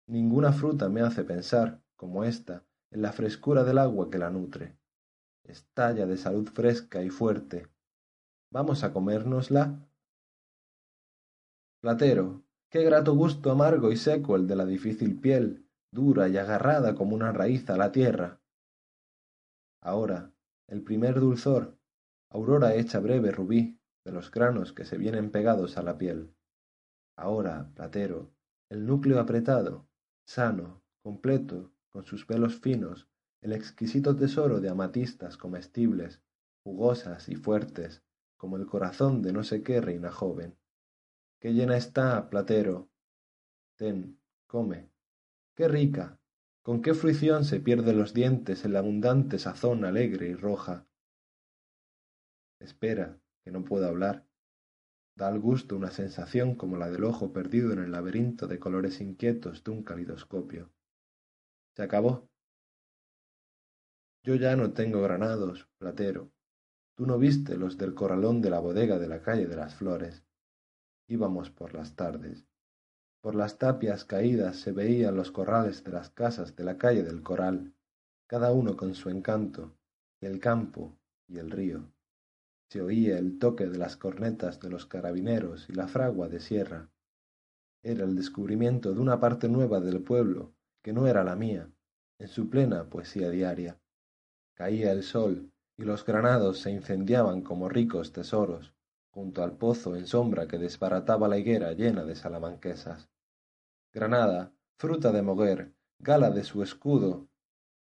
Ninguna 0.05 0.53
fruta 0.53 0.89
me 0.89 1.01
hace 1.01 1.23
pensar, 1.23 1.81
como 1.95 2.23
ésta, 2.23 2.67
en 2.91 3.01
la 3.01 3.11
frescura 3.11 3.63
del 3.63 3.79
agua 3.79 4.11
que 4.11 4.19
la 4.19 4.29
nutre. 4.29 4.77
Estalla 5.43 6.05
de 6.05 6.17
salud 6.17 6.47
fresca 6.47 7.01
y 7.01 7.09
fuerte. 7.09 7.67
¿Vamos 8.51 8.83
a 8.83 8.93
comérnosla? 8.93 9.89
Platero, 11.81 12.43
qué 12.69 12.83
grato 12.83 13.15
gusto 13.15 13.49
amargo 13.49 13.91
y 13.91 13.97
seco 13.97 14.35
el 14.35 14.45
de 14.45 14.55
la 14.55 14.67
difícil 14.67 15.19
piel, 15.19 15.66
dura 15.91 16.27
y 16.27 16.37
agarrada 16.37 16.95
como 16.95 17.15
una 17.15 17.31
raíz 17.31 17.69
a 17.69 17.77
la 17.77 17.91
tierra. 17.91 18.41
Ahora, 19.81 20.33
el 20.67 20.83
primer 20.83 21.19
dulzor, 21.19 21.77
aurora 22.29 22.75
hecha 22.75 22.99
breve 22.99 23.31
rubí, 23.31 23.79
de 24.05 24.11
los 24.11 24.31
granos 24.31 24.73
que 24.73 24.85
se 24.85 24.97
vienen 24.97 25.31
pegados 25.31 25.77
a 25.77 25.83
la 25.83 25.97
piel. 25.97 26.33
Ahora, 27.17 27.71
Platero, 27.75 28.31
el 28.69 28.85
núcleo 28.85 29.19
apretado, 29.19 29.87
sano, 30.25 30.81
completo, 31.03 31.73
con 31.89 32.05
sus 32.05 32.25
pelos 32.25 32.59
finos, 32.59 33.09
el 33.41 33.53
exquisito 33.53 34.15
tesoro 34.15 34.59
de 34.59 34.69
amatistas 34.69 35.37
comestibles, 35.37 36.21
jugosas 36.63 37.29
y 37.29 37.35
fuertes, 37.35 38.03
como 38.37 38.57
el 38.57 38.65
corazón 38.65 39.21
de 39.21 39.33
no 39.33 39.43
sé 39.43 39.63
qué 39.63 39.81
reina 39.81 40.11
joven. 40.11 40.57
Qué 41.39 41.53
llena 41.53 41.77
está, 41.77 42.29
Platero. 42.29 42.89
Ten, 43.77 44.19
come. 44.47 44.89
Qué 45.57 45.67
rica. 45.67 46.19
Con 46.61 46.83
qué 46.83 46.93
fruición 46.93 47.43
se 47.43 47.59
pierden 47.59 47.97
los 47.97 48.13
dientes 48.13 48.63
en 48.63 48.73
la 48.73 48.79
abundante 48.79 49.39
sazón 49.39 49.85
alegre 49.85 50.27
y 50.27 50.35
roja. 50.35 50.85
Espera, 52.59 53.19
que 53.43 53.49
no 53.49 53.65
puedo 53.65 53.87
hablar. 53.87 54.27
Da 55.15 55.29
al 55.29 55.39
gusto 55.39 55.75
una 55.75 55.89
sensación 55.89 56.53
como 56.53 56.77
la 56.77 56.91
del 56.91 57.05
ojo 57.05 57.33
perdido 57.33 57.73
en 57.73 57.79
el 57.79 57.91
laberinto 57.91 58.45
de 58.45 58.59
colores 58.59 59.01
inquietos 59.01 59.63
de 59.63 59.71
un 59.71 59.81
calidoscopio. 59.81 60.69
Se 61.75 61.81
acabó. 61.81 62.29
Yo 64.23 64.35
ya 64.35 64.55
no 64.55 64.73
tengo 64.73 65.01
granados, 65.01 65.67
platero. 65.79 66.31
Tú 66.95 67.07
no 67.07 67.17
viste 67.17 67.57
los 67.57 67.79
del 67.79 67.95
corralón 67.95 68.41
de 68.41 68.51
la 68.51 68.59
bodega 68.59 68.99
de 68.99 69.07
la 69.07 69.23
calle 69.23 69.47
de 69.47 69.55
las 69.55 69.73
flores. 69.73 70.23
Íbamos 71.07 71.49
por 71.49 71.73
las 71.73 71.95
tardes. 71.95 72.45
Por 73.27 73.35
las 73.35 73.57
tapias 73.57 74.05
caídas 74.05 74.55
se 74.55 74.71
veían 74.71 75.17
los 75.17 75.33
corrales 75.33 75.83
de 75.83 75.91
las 75.91 76.09
casas 76.09 76.55
de 76.55 76.63
la 76.63 76.77
calle 76.77 77.03
del 77.03 77.23
Coral, 77.23 77.73
cada 78.25 78.53
uno 78.53 78.77
con 78.77 78.95
su 78.95 79.09
encanto, 79.09 79.75
el 80.21 80.39
campo 80.39 80.97
y 81.27 81.37
el 81.37 81.51
río 81.51 81.91
se 82.69 82.81
oía 82.81 83.19
el 83.19 83.37
toque 83.37 83.67
de 83.67 83.77
las 83.77 83.97
cornetas 83.97 84.61
de 84.61 84.69
los 84.69 84.85
carabineros 84.85 85.69
y 85.69 85.73
la 85.73 85.89
fragua 85.89 86.29
de 86.29 86.39
sierra. 86.39 86.89
Era 87.83 88.05
el 88.05 88.15
descubrimiento 88.15 88.93
de 88.93 89.01
una 89.01 89.19
parte 89.19 89.49
nueva 89.49 89.81
del 89.81 90.01
pueblo 90.01 90.53
que 90.81 90.93
no 90.93 91.05
era 91.05 91.25
la 91.25 91.35
mía, 91.35 91.69
en 92.19 92.29
su 92.29 92.49
plena 92.49 92.89
poesía 92.89 93.29
diaria. 93.29 93.77
Caía 94.53 94.93
el 94.93 95.03
sol 95.03 95.51
y 95.75 95.83
los 95.83 96.05
granados 96.05 96.61
se 96.61 96.71
incendiaban 96.71 97.41
como 97.41 97.67
ricos 97.67 98.13
tesoros, 98.13 98.73
junto 99.11 99.43
al 99.43 99.57
pozo 99.57 99.97
en 99.97 100.07
sombra 100.07 100.47
que 100.47 100.57
desbarataba 100.57 101.27
la 101.27 101.37
higuera 101.37 101.73
llena 101.73 102.05
de 102.05 102.15
salamanquesas. 102.15 103.09
Granada, 103.97 104.53
fruta 104.77 105.11
de 105.11 105.23
moguer, 105.23 105.73
gala 105.97 106.29
de 106.29 106.43
su 106.43 106.61
escudo, 106.61 107.29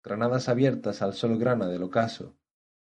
granadas 0.02 0.48
abiertas 0.48 1.02
al 1.02 1.14
sol 1.14 1.38
grana 1.38 1.68
del 1.68 1.84
ocaso, 1.84 2.38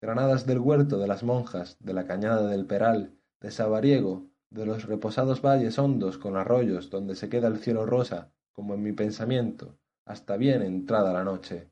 granadas 0.02 0.46
del 0.46 0.60
huerto 0.60 0.98
de 0.98 1.08
las 1.08 1.24
monjas, 1.24 1.78
de 1.80 1.94
la 1.94 2.08
cañada 2.08 2.46
del 2.50 2.66
Peral, 2.66 3.18
de 3.40 3.52
Sabariego, 3.52 4.30
de 4.50 4.66
los 4.66 4.84
reposados 4.84 5.42
valles 5.42 5.80
hondos 5.80 6.18
con 6.18 6.36
arroyos 6.36 6.90
donde 6.90 7.16
se 7.16 7.30
queda 7.30 7.48
el 7.48 7.60
cielo 7.60 7.86
rosa, 7.86 8.34
como 8.52 8.74
en 8.74 8.84
mi 8.84 8.92
pensamiento, 8.92 9.80
hasta 10.04 10.36
bien 10.36 10.62
entrada 10.62 11.14
la 11.14 11.24
noche. 11.24 11.72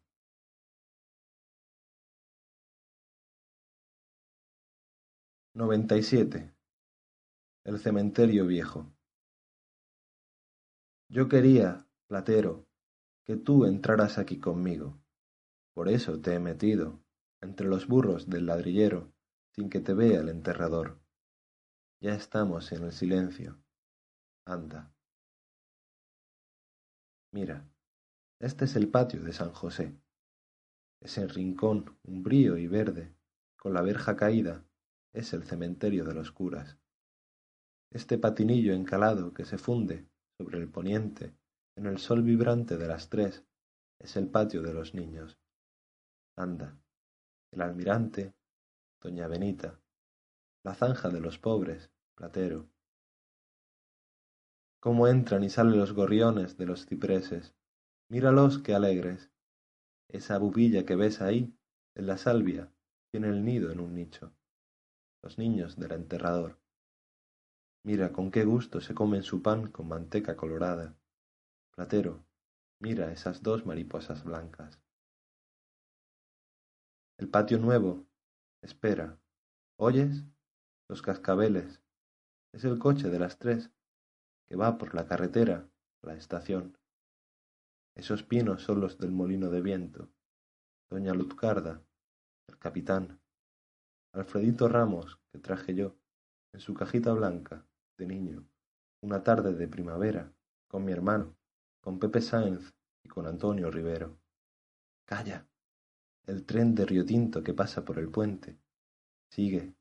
Noventa 5.54 5.98
y 5.98 6.04
siete. 6.04 6.54
El 7.66 7.80
cementerio 7.80 8.48
viejo. 8.48 8.93
Yo 11.16 11.30
quería, 11.30 11.88
Platero, 12.08 12.67
que 13.24 13.35
tú 13.35 13.66
entraras 13.66 14.17
aquí 14.17 14.40
conmigo. 14.40 15.00
Por 15.75 15.88
eso 15.88 16.19
te 16.19 16.33
he 16.33 16.40
metido, 16.40 17.03
entre 17.40 17.67
los 17.67 17.88
burros 17.88 18.32
del 18.32 18.48
ladrillero, 18.48 19.14
sin 19.51 19.69
que 19.69 19.80
te 19.80 19.93
vea 19.93 20.22
el 20.22 20.30
enterrador. 20.30 21.00
Ya 22.01 22.16
estamos 22.16 22.72
en 22.72 22.85
el 22.85 22.92
silencio. 22.93 23.64
Anda. 24.43 24.92
Mira, 27.32 27.69
este 28.40 28.66
es 28.66 28.75
el 28.75 28.90
patio 28.90 29.22
de 29.22 29.33
San 29.33 29.51
José. 29.51 29.95
Ese 31.00 31.27
rincón 31.27 31.95
umbrío 32.01 32.58
y 32.58 32.66
verde, 32.66 33.16
con 33.56 33.75
la 33.75 33.83
verja 33.83 34.16
caída, 34.16 34.66
es 35.11 35.32
el 35.33 35.43
cementerio 35.43 36.06
de 36.06 36.16
los 36.16 36.32
curas. 36.32 36.80
este 37.92 38.17
patinillo 38.17 38.74
encalado 38.74 39.35
que 39.35 39.45
se 39.45 39.59
funde 39.59 40.11
sobre 40.38 40.58
el 40.58 40.70
poniente 40.70 41.34
en 41.76 41.88
el 41.88 41.98
sol 41.98 42.22
vibrante 42.22 42.78
de 42.78 42.88
las 42.88 43.10
tres 43.10 43.44
es 44.00 44.16
el 44.16 44.28
patio 44.28 44.62
de 44.62 44.74
los 44.74 44.94
niños. 44.94 45.40
Anda, 46.36 46.78
el 47.52 47.62
almirante, 47.62 48.34
doña 49.02 49.28
Benita, 49.28 49.80
la 50.64 50.76
zanja 50.76 51.10
de 51.10 51.20
los 51.20 51.40
pobres, 51.40 51.92
Platero. 52.16 52.70
Cómo 54.80 55.08
entran 55.08 55.44
y 55.44 55.50
salen 55.50 55.80
los 55.80 55.94
gorriones 55.94 56.58
de 56.58 56.66
los 56.66 56.86
cipreses. 56.86 57.56
Míralos 58.10 58.60
qué 58.60 58.76
alegres. 58.76 59.32
Esa 60.10 60.38
bubilla 60.38 60.86
que 60.86 60.95
ves 60.95 61.22
ahí, 61.22 61.58
en 61.95 62.08
la 62.08 62.18
salvia, 62.18 62.72
tiene 63.12 63.30
el 63.30 63.44
nido 63.44 63.72
en 63.72 63.80
un 63.80 63.95
nicho. 63.95 64.34
Los 65.24 65.38
niños 65.38 65.78
del 65.78 65.94
enterrador. 65.94 66.60
Mira 67.86 68.14
con 68.14 68.32
qué 68.32 68.45
gusto 68.45 68.80
se 68.80 68.95
comen 68.95 69.24
su 69.24 69.42
pan 69.42 69.70
con 69.70 69.90
manteca 69.90 70.38
colorada. 70.38 70.95
Platero, 71.76 72.24
mira 72.80 73.12
esas 73.12 73.44
dos 73.44 73.66
mariposas 73.66 74.24
blancas. 74.24 74.82
El 77.18 77.28
patio 77.28 77.60
nuevo, 77.60 78.06
espera, 78.62 79.20
¿oyes? 79.76 80.24
Los 80.88 81.02
cascabeles. 81.02 81.82
Es 82.53 82.64
el 82.64 82.80
coche 82.80 83.10
de 83.10 83.20
las 83.20 83.38
tres, 83.38 83.70
que 84.48 84.56
va 84.56 84.78
por 84.78 84.95
la 84.95 85.06
carretera 85.06 85.70
a 86.03 86.08
la 86.08 86.16
estación. 86.16 86.78
Esos 87.95 88.24
pinos 88.24 88.64
son 88.64 88.80
los 88.80 88.98
del 88.98 89.12
molino 89.12 89.50
de 89.50 89.62
viento. 89.62 90.10
Doña 90.90 91.14
Luzcarda, 91.14 91.84
el 92.48 92.58
capitán. 92.60 93.20
Alfredito 94.14 94.70
Ramos, 94.70 95.20
que 95.34 95.40
traje 95.40 95.76
yo, 95.76 95.98
en 96.53 96.62
su 96.62 96.74
cajita 96.74 97.12
blanca, 97.12 97.66
de 97.98 98.08
niño, 98.08 98.48
una 99.02 99.24
tarde 99.24 99.54
de 99.54 99.68
primavera, 99.68 100.32
con 100.68 100.86
mi 100.86 100.92
hermano, 100.92 101.36
con 101.82 102.00
Pepe 102.00 102.22
Sáenz 102.22 102.74
y 103.04 103.10
con 103.10 103.28
Antonio 103.28 103.70
Rivero. 103.70 104.18
Calla. 105.06 105.46
El 106.26 106.46
tren 106.46 106.74
de 106.74 106.86
Río 106.86 107.06
Tinto 107.06 107.44
que 107.44 107.54
pasa 107.54 107.84
por 107.84 108.00
el 108.00 108.10
puente. 108.10 108.58
Sigue. 109.30 109.76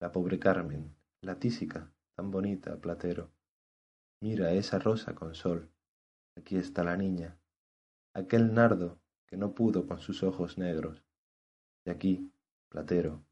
La 0.00 0.10
pobre 0.10 0.38
Carmen, 0.38 0.94
la 1.20 1.38
tísica, 1.38 1.92
tan 2.14 2.30
bonita, 2.30 2.76
Platero. 2.80 3.30
Mira 4.20 4.52
esa 4.52 4.78
rosa 4.78 5.14
con 5.14 5.34
sol. 5.34 5.70
Aquí 6.36 6.56
está 6.56 6.82
la 6.82 6.96
niña. 6.96 7.38
Aquel 8.12 8.52
nardo 8.52 8.98
que 9.26 9.36
no 9.36 9.54
pudo 9.54 9.86
con 9.86 10.00
sus 10.00 10.22
ojos 10.22 10.58
negros. 10.58 11.04
Y 11.84 11.90
aquí, 11.90 12.32
Platero, 12.68 13.24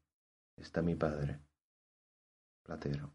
está 0.55 0.81
mi 0.81 0.95
padre. 0.95 1.39
Platero. 2.63 3.11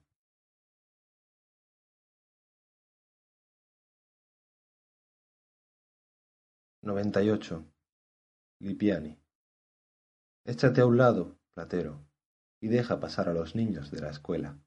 98. 6.83 7.63
Lipiani. 8.59 9.21
Échate 10.47 10.81
a 10.81 10.87
un 10.87 10.97
lado, 10.97 11.39
Platero, 11.53 12.09
y 12.59 12.69
deja 12.69 13.01
pasar 13.01 13.29
a 13.29 13.35
los 13.35 13.55
niños 13.55 13.91
de 13.91 14.01
la 14.01 14.09
escuela. 14.09 14.59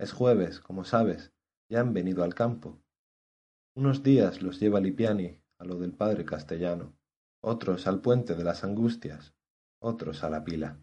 Es 0.00 0.10
jueves, 0.10 0.58
como 0.58 0.84
sabes, 0.84 1.32
ya 1.68 1.78
han 1.78 1.94
venido 1.94 2.24
al 2.24 2.34
campo. 2.34 2.82
Unos 3.76 4.02
días 4.02 4.42
los 4.42 4.58
lleva 4.58 4.80
Lipiani 4.80 5.40
a 5.60 5.64
lo 5.64 5.78
del 5.78 5.92
padre 5.92 6.24
castellano, 6.24 6.98
otros 7.40 7.86
al 7.86 8.00
puente 8.00 8.34
de 8.34 8.42
las 8.42 8.64
angustias, 8.64 9.32
otros 9.80 10.24
a 10.24 10.30
la 10.30 10.42
pila. 10.42 10.80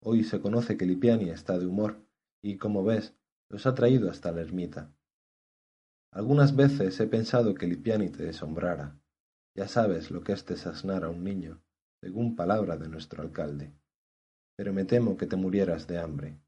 Hoy 0.00 0.22
se 0.22 0.40
conoce 0.40 0.76
que 0.76 0.86
Lipiani 0.86 1.30
está 1.30 1.58
de 1.58 1.66
humor, 1.66 2.06
y 2.40 2.56
como 2.56 2.84
ves, 2.84 3.16
los 3.48 3.66
ha 3.66 3.74
traído 3.74 4.08
hasta 4.10 4.30
la 4.30 4.42
ermita. 4.42 4.94
Algunas 6.12 6.54
veces 6.54 7.00
he 7.00 7.08
pensado 7.08 7.54
que 7.54 7.66
Lipiani 7.66 8.10
te 8.10 8.28
asombrara, 8.28 8.96
ya 9.54 9.68
sabes 9.68 10.10
lo 10.10 10.22
que 10.22 10.32
es 10.32 10.46
desasnar 10.46 11.04
a 11.04 11.08
un 11.08 11.24
niño, 11.24 11.60
según 12.00 12.36
palabra 12.36 12.76
de 12.76 12.88
nuestro 12.88 13.22
alcalde. 13.22 13.72
Pero 14.56 14.72
me 14.72 14.84
temo 14.84 15.16
que 15.16 15.26
te 15.26 15.36
murieras 15.36 15.86
de 15.86 15.98
hambre, 15.98 16.38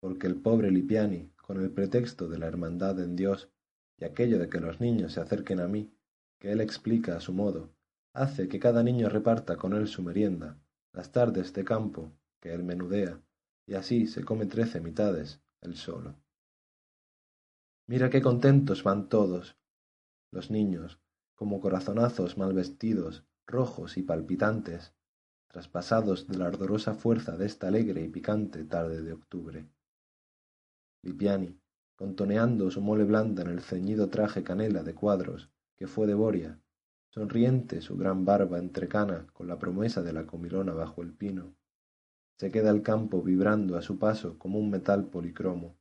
porque 0.00 0.26
el 0.26 0.36
pobre 0.36 0.70
Lipiani, 0.70 1.30
con 1.36 1.60
el 1.60 1.70
pretexto 1.70 2.28
de 2.28 2.38
la 2.38 2.46
hermandad 2.46 3.00
en 3.00 3.16
Dios 3.16 3.50
y 3.98 4.04
aquello 4.04 4.38
de 4.38 4.48
que 4.48 4.60
los 4.60 4.80
niños 4.80 5.12
se 5.12 5.20
acerquen 5.20 5.60
a 5.60 5.68
mí, 5.68 5.92
que 6.40 6.52
él 6.52 6.60
explica 6.60 7.16
a 7.16 7.20
su 7.20 7.32
modo, 7.32 7.70
hace 8.14 8.48
que 8.48 8.58
cada 8.58 8.82
niño 8.82 9.08
reparta 9.08 9.56
con 9.56 9.74
él 9.74 9.86
su 9.88 10.02
merienda, 10.02 10.58
las 10.92 11.12
tardes 11.12 11.52
de 11.52 11.64
campo, 11.64 12.12
que 12.40 12.52
él 12.52 12.64
menudea, 12.64 13.20
y 13.66 13.74
así 13.74 14.06
se 14.06 14.24
come 14.24 14.46
trece 14.46 14.80
mitades, 14.80 15.40
él 15.60 15.76
solo. 15.76 16.16
Mira 17.86 18.08
qué 18.08 18.22
contentos 18.22 18.82
van 18.82 19.08
todos, 19.08 19.56
los 20.32 20.50
niños, 20.50 20.98
como 21.40 21.58
corazonazos 21.58 22.36
mal 22.36 22.52
vestidos, 22.52 23.24
rojos 23.46 23.96
y 23.96 24.02
palpitantes, 24.02 24.92
traspasados 25.48 26.28
de 26.28 26.36
la 26.36 26.44
ardorosa 26.44 26.92
fuerza 26.92 27.38
de 27.38 27.46
esta 27.46 27.68
alegre 27.68 28.02
y 28.02 28.08
picante 28.08 28.62
tarde 28.64 29.00
de 29.00 29.14
octubre. 29.14 29.66
Lipiani, 31.02 31.58
contoneando 31.96 32.70
su 32.70 32.82
mole 32.82 33.04
blanda 33.04 33.40
en 33.40 33.48
el 33.48 33.62
ceñido 33.62 34.10
traje 34.10 34.42
canela 34.42 34.82
de 34.82 34.94
cuadros 34.94 35.48
que 35.76 35.86
fue 35.86 36.06
de 36.06 36.12
Boria, 36.12 36.60
sonriente 37.08 37.80
su 37.80 37.96
gran 37.96 38.26
barba 38.26 38.58
entrecana 38.58 39.26
con 39.32 39.48
la 39.48 39.58
promesa 39.58 40.02
de 40.02 40.12
la 40.12 40.26
comilona 40.26 40.74
bajo 40.74 41.00
el 41.00 41.14
pino, 41.14 41.54
se 42.36 42.50
queda 42.50 42.68
el 42.68 42.82
campo 42.82 43.22
vibrando 43.22 43.78
a 43.78 43.82
su 43.82 43.98
paso 43.98 44.38
como 44.38 44.58
un 44.58 44.68
metal 44.68 45.06
policromo, 45.06 45.78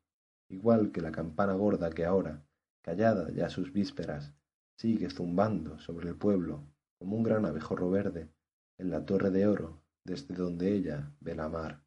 igual 0.47 0.93
que 0.93 1.01
la 1.01 1.11
campana 1.11 1.51
gorda 1.51 1.89
que 1.89 2.05
ahora, 2.05 2.45
callada 2.81 3.29
ya 3.31 3.49
sus 3.49 3.73
vísperas, 3.73 4.38
sigue 4.79 5.09
zumbando 5.09 5.77
sobre 5.77 6.07
el 6.07 6.15
pueblo 6.15 6.65
como 6.97 7.17
un 7.17 7.23
gran 7.23 7.45
abejorro 7.45 7.89
verde 7.89 8.31
en 8.77 8.89
la 8.89 9.05
torre 9.05 9.29
de 9.29 9.45
oro 9.45 9.83
desde 10.05 10.33
donde 10.33 10.73
ella 10.73 11.11
ve 11.19 11.35
la 11.35 11.49
mar. 11.49 11.83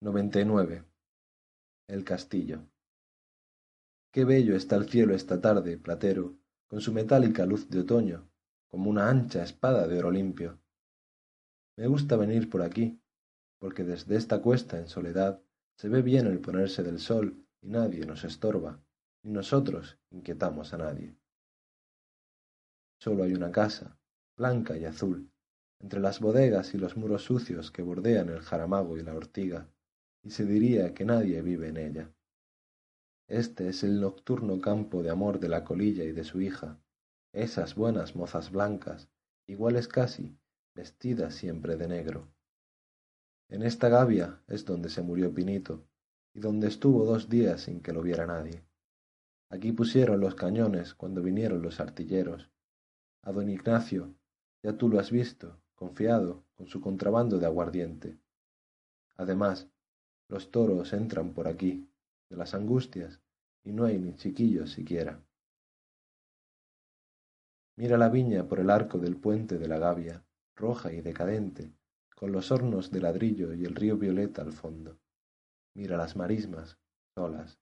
Noventa 0.00 0.40
El 1.86 2.02
castillo. 2.02 2.66
Qué 4.10 4.24
bello 4.24 4.56
está 4.56 4.76
el 4.76 4.88
cielo 4.88 5.14
esta 5.14 5.42
tarde, 5.42 5.76
platero, 5.76 6.38
con 6.66 6.80
su 6.80 6.94
metálica 6.94 7.44
luz 7.44 7.68
de 7.68 7.80
otoño, 7.80 8.30
como 8.70 8.88
una 8.88 9.10
ancha 9.10 9.42
espada 9.42 9.86
de 9.86 9.98
oro 9.98 10.10
limpio. 10.10 10.58
Me 11.76 11.88
gusta 11.88 12.16
venir 12.16 12.48
por 12.48 12.62
aquí, 12.62 12.98
porque 13.58 13.84
desde 13.84 14.16
esta 14.16 14.40
cuesta 14.40 14.78
en 14.78 14.88
soledad 14.88 15.43
se 15.76 15.88
ve 15.88 16.02
bien 16.02 16.26
el 16.26 16.40
ponerse 16.40 16.82
del 16.82 16.98
sol 16.98 17.44
y 17.60 17.68
nadie 17.68 18.06
nos 18.06 18.24
estorba, 18.24 18.80
ni 19.22 19.32
nosotros 19.32 19.98
inquietamos 20.10 20.72
a 20.72 20.78
nadie. 20.78 21.16
Solo 22.98 23.24
hay 23.24 23.34
una 23.34 23.50
casa, 23.50 23.98
blanca 24.36 24.76
y 24.76 24.84
azul, 24.84 25.30
entre 25.80 26.00
las 26.00 26.20
bodegas 26.20 26.74
y 26.74 26.78
los 26.78 26.96
muros 26.96 27.24
sucios 27.24 27.70
que 27.70 27.82
bordean 27.82 28.28
el 28.28 28.40
jaramago 28.40 28.96
y 28.96 29.02
la 29.02 29.14
ortiga, 29.14 29.68
y 30.22 30.30
se 30.30 30.46
diría 30.46 30.94
que 30.94 31.04
nadie 31.04 31.42
vive 31.42 31.68
en 31.68 31.76
ella. 31.76 32.14
Este 33.28 33.68
es 33.68 33.82
el 33.84 34.00
nocturno 34.00 34.60
campo 34.60 35.02
de 35.02 35.10
amor 35.10 35.40
de 35.40 35.48
la 35.48 35.64
colilla 35.64 36.04
y 36.04 36.12
de 36.12 36.24
su 36.24 36.40
hija, 36.40 36.78
esas 37.32 37.74
buenas 37.74 38.14
mozas 38.14 38.50
blancas, 38.50 39.08
iguales 39.46 39.88
casi, 39.88 40.38
vestidas 40.74 41.34
siempre 41.34 41.76
de 41.76 41.88
negro. 41.88 42.33
En 43.54 43.62
esta 43.62 43.88
gavia 43.88 44.42
es 44.48 44.64
donde 44.64 44.88
se 44.88 45.00
murió 45.00 45.32
Pinito, 45.32 45.86
y 46.32 46.40
donde 46.40 46.66
estuvo 46.66 47.04
dos 47.04 47.28
días 47.28 47.60
sin 47.60 47.82
que 47.82 47.92
lo 47.92 48.02
viera 48.02 48.26
nadie. 48.26 48.64
Aquí 49.48 49.70
pusieron 49.70 50.18
los 50.18 50.34
cañones 50.34 50.92
cuando 50.92 51.22
vinieron 51.22 51.62
los 51.62 51.78
artilleros. 51.78 52.50
A 53.22 53.30
don 53.30 53.48
Ignacio, 53.48 54.12
ya 54.60 54.76
tú 54.76 54.88
lo 54.88 54.98
has 54.98 55.12
visto, 55.12 55.56
confiado, 55.76 56.42
con 56.56 56.66
su 56.66 56.80
contrabando 56.80 57.38
de 57.38 57.46
aguardiente. 57.46 58.18
Además, 59.14 59.68
los 60.26 60.50
toros 60.50 60.92
entran 60.92 61.32
por 61.32 61.46
aquí, 61.46 61.88
de 62.30 62.36
las 62.36 62.54
angustias, 62.54 63.20
y 63.62 63.70
no 63.70 63.84
hay 63.84 64.00
ni 64.00 64.16
chiquillos 64.16 64.72
siquiera. 64.72 65.22
Mira 67.76 67.98
la 67.98 68.08
viña 68.08 68.48
por 68.48 68.58
el 68.58 68.68
arco 68.68 68.98
del 68.98 69.14
puente 69.14 69.58
de 69.58 69.68
la 69.68 69.78
gavia, 69.78 70.24
roja 70.56 70.92
y 70.92 71.02
decadente, 71.02 71.72
con 72.24 72.32
los 72.32 72.50
hornos 72.50 72.90
de 72.90 73.02
ladrillo 73.02 73.52
y 73.52 73.66
el 73.66 73.74
río 73.74 73.98
violeta 73.98 74.40
al 74.40 74.54
fondo. 74.54 74.98
Mira 75.76 75.98
las 75.98 76.16
marismas, 76.16 76.78
solas. 77.14 77.60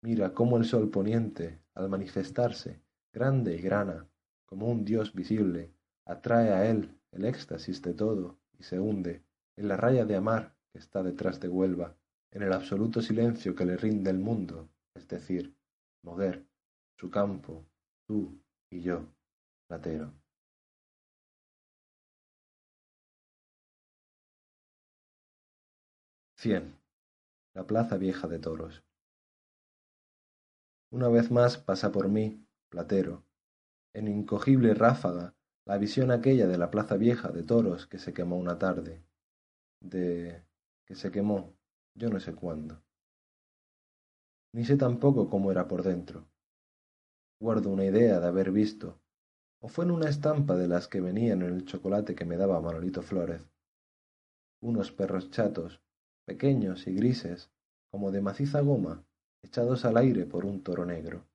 Mira 0.00 0.32
cómo 0.32 0.58
el 0.58 0.64
sol 0.64 0.90
poniente, 0.90 1.60
al 1.74 1.88
manifestarse, 1.88 2.80
grande 3.12 3.56
y 3.56 3.60
grana, 3.60 4.08
como 4.46 4.68
un 4.68 4.84
dios 4.84 5.12
visible, 5.12 5.74
atrae 6.04 6.52
a 6.52 6.70
él 6.70 7.00
el 7.10 7.24
éxtasis 7.24 7.82
de 7.82 7.94
todo 7.94 8.38
y 8.56 8.62
se 8.62 8.78
hunde 8.78 9.24
en 9.56 9.66
la 9.66 9.76
raya 9.76 10.04
de 10.04 10.14
amar 10.14 10.54
que 10.72 10.78
está 10.78 11.02
detrás 11.02 11.40
de 11.40 11.48
Huelva, 11.48 11.96
en 12.30 12.42
el 12.42 12.52
absoluto 12.52 13.02
silencio 13.02 13.56
que 13.56 13.64
le 13.64 13.76
rinde 13.76 14.10
el 14.10 14.20
mundo, 14.20 14.68
es 14.94 15.08
decir, 15.08 15.52
Moguer, 16.04 16.46
su 16.96 17.10
campo, 17.10 17.66
tú 18.06 18.40
y 18.70 18.82
yo, 18.82 19.04
Platero. 19.66 20.12
Cien. 26.40 26.78
La 27.52 27.66
plaza 27.66 27.96
vieja 27.96 28.28
de 28.28 28.38
toros. 28.38 28.84
Una 30.92 31.08
vez 31.08 31.32
más 31.32 31.58
pasa 31.58 31.90
por 31.90 32.08
mí, 32.08 32.46
platero, 32.68 33.24
en 33.92 34.06
incogible 34.06 34.72
ráfaga, 34.74 35.34
la 35.66 35.78
visión 35.78 36.12
aquella 36.12 36.46
de 36.46 36.56
la 36.56 36.70
plaza 36.70 36.96
vieja 36.96 37.32
de 37.32 37.42
toros 37.42 37.88
que 37.88 37.98
se 37.98 38.14
quemó 38.14 38.38
una 38.38 38.56
tarde. 38.56 39.02
De. 39.80 40.44
que 40.86 40.94
se 40.94 41.10
quemó, 41.10 41.56
yo 41.96 42.08
no 42.08 42.20
sé 42.20 42.36
cuándo. 42.36 42.84
Ni 44.54 44.64
sé 44.64 44.76
tampoco 44.76 45.28
cómo 45.28 45.50
era 45.50 45.66
por 45.66 45.82
dentro. 45.82 46.28
Guardo 47.40 47.68
una 47.70 47.84
idea 47.84 48.20
de 48.20 48.28
haber 48.28 48.52
visto, 48.52 49.00
o 49.60 49.66
fue 49.66 49.86
en 49.86 49.90
una 49.90 50.08
estampa 50.08 50.54
de 50.54 50.68
las 50.68 50.86
que 50.86 51.00
venían 51.00 51.42
en 51.42 51.52
el 51.52 51.64
chocolate 51.64 52.14
que 52.14 52.24
me 52.24 52.36
daba 52.36 52.60
Manolito 52.60 53.02
Flórez, 53.02 53.42
unos 54.60 54.92
perros 54.92 55.32
chatos, 55.32 55.82
pequeños 56.28 56.86
y 56.86 56.92
grises, 56.92 57.50
como 57.90 58.12
de 58.12 58.20
maciza 58.20 58.60
goma, 58.60 59.02
echados 59.42 59.86
al 59.86 59.96
aire 59.96 60.26
por 60.26 60.44
un 60.44 60.62
toro 60.62 60.84
negro, 60.84 61.26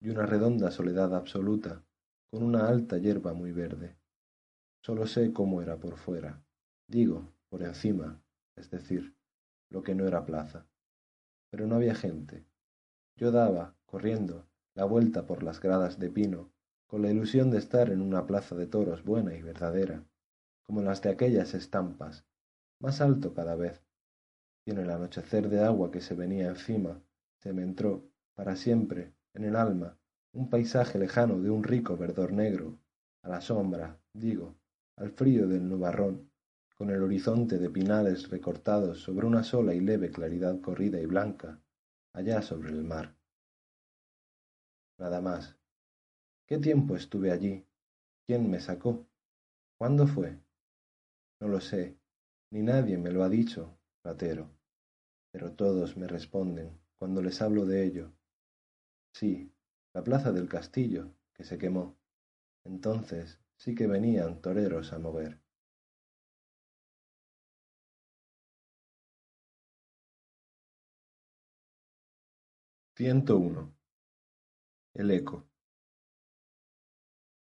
y 0.00 0.08
una 0.08 0.24
redonda 0.24 0.70
soledad 0.70 1.14
absoluta, 1.14 1.84
con 2.30 2.42
una 2.42 2.68
alta 2.68 2.96
hierba 2.96 3.34
muy 3.34 3.52
verde. 3.52 3.94
Solo 4.82 5.06
sé 5.06 5.34
cómo 5.34 5.60
era 5.60 5.76
por 5.76 5.98
fuera, 5.98 6.42
digo, 6.88 7.34
por 7.50 7.62
encima, 7.62 8.18
es 8.56 8.70
decir, 8.70 9.14
lo 9.68 9.82
que 9.82 9.94
no 9.94 10.06
era 10.06 10.24
plaza. 10.24 10.66
Pero 11.50 11.66
no 11.66 11.74
había 11.74 11.94
gente. 11.94 12.46
Yo 13.18 13.30
daba, 13.30 13.76
corriendo, 13.84 14.46
la 14.74 14.86
vuelta 14.86 15.26
por 15.26 15.42
las 15.42 15.60
gradas 15.60 15.98
de 15.98 16.08
pino, 16.08 16.50
con 16.86 17.02
la 17.02 17.10
ilusión 17.10 17.50
de 17.50 17.58
estar 17.58 17.90
en 17.90 18.00
una 18.00 18.26
plaza 18.26 18.56
de 18.56 18.66
toros 18.66 19.04
buena 19.04 19.34
y 19.34 19.42
verdadera, 19.42 20.02
como 20.62 20.80
las 20.80 21.02
de 21.02 21.10
aquellas 21.10 21.52
estampas, 21.52 22.24
más 22.82 23.00
alto 23.00 23.32
cada 23.32 23.54
vez, 23.54 23.80
y 24.66 24.72
en 24.72 24.78
el 24.78 24.90
anochecer 24.90 25.48
de 25.48 25.60
agua 25.62 25.92
que 25.92 26.00
se 26.00 26.14
venía 26.14 26.48
encima, 26.48 27.00
se 27.38 27.52
me 27.52 27.62
entró, 27.62 28.10
para 28.34 28.56
siempre, 28.56 29.14
en 29.34 29.44
el 29.44 29.54
alma, 29.54 29.96
un 30.32 30.50
paisaje 30.50 30.98
lejano 30.98 31.40
de 31.40 31.48
un 31.48 31.62
rico 31.62 31.96
verdor 31.96 32.32
negro, 32.32 32.80
a 33.22 33.28
la 33.28 33.40
sombra, 33.40 34.00
digo, 34.12 34.56
al 34.96 35.12
frío 35.12 35.46
del 35.46 35.68
nubarrón, 35.68 36.28
con 36.76 36.90
el 36.90 37.00
horizonte 37.04 37.58
de 37.58 37.70
pinales 37.70 38.28
recortados 38.30 39.00
sobre 39.00 39.26
una 39.26 39.44
sola 39.44 39.74
y 39.74 39.80
leve 39.80 40.10
claridad 40.10 40.60
corrida 40.60 41.00
y 41.00 41.06
blanca, 41.06 41.62
allá 42.12 42.42
sobre 42.42 42.70
el 42.70 42.82
mar. 42.82 43.14
Nada 44.98 45.20
más. 45.20 45.56
¿Qué 46.48 46.58
tiempo 46.58 46.96
estuve 46.96 47.30
allí? 47.30 47.64
¿Quién 48.26 48.50
me 48.50 48.58
sacó? 48.58 49.06
¿Cuándo 49.78 50.08
fue? 50.08 50.36
No 51.40 51.46
lo 51.46 51.60
sé, 51.60 52.01
ni 52.52 52.62
nadie 52.62 52.98
me 52.98 53.10
lo 53.10 53.24
ha 53.24 53.28
dicho, 53.30 53.78
platero. 54.02 54.50
Pero 55.32 55.54
todos 55.54 55.96
me 55.96 56.06
responden, 56.06 56.78
cuando 56.98 57.22
les 57.22 57.40
hablo 57.40 57.64
de 57.64 57.84
ello. 57.84 58.12
Sí, 59.14 59.50
la 59.94 60.04
plaza 60.04 60.32
del 60.32 60.48
castillo, 60.50 61.14
que 61.32 61.44
se 61.44 61.56
quemó. 61.56 61.96
Entonces 62.64 63.40
sí 63.56 63.74
que 63.74 63.86
venían 63.86 64.42
toreros 64.42 64.92
a 64.92 64.98
mover. 64.98 65.40
uno. 73.38 73.74
El 74.94 75.10
eco. 75.10 75.48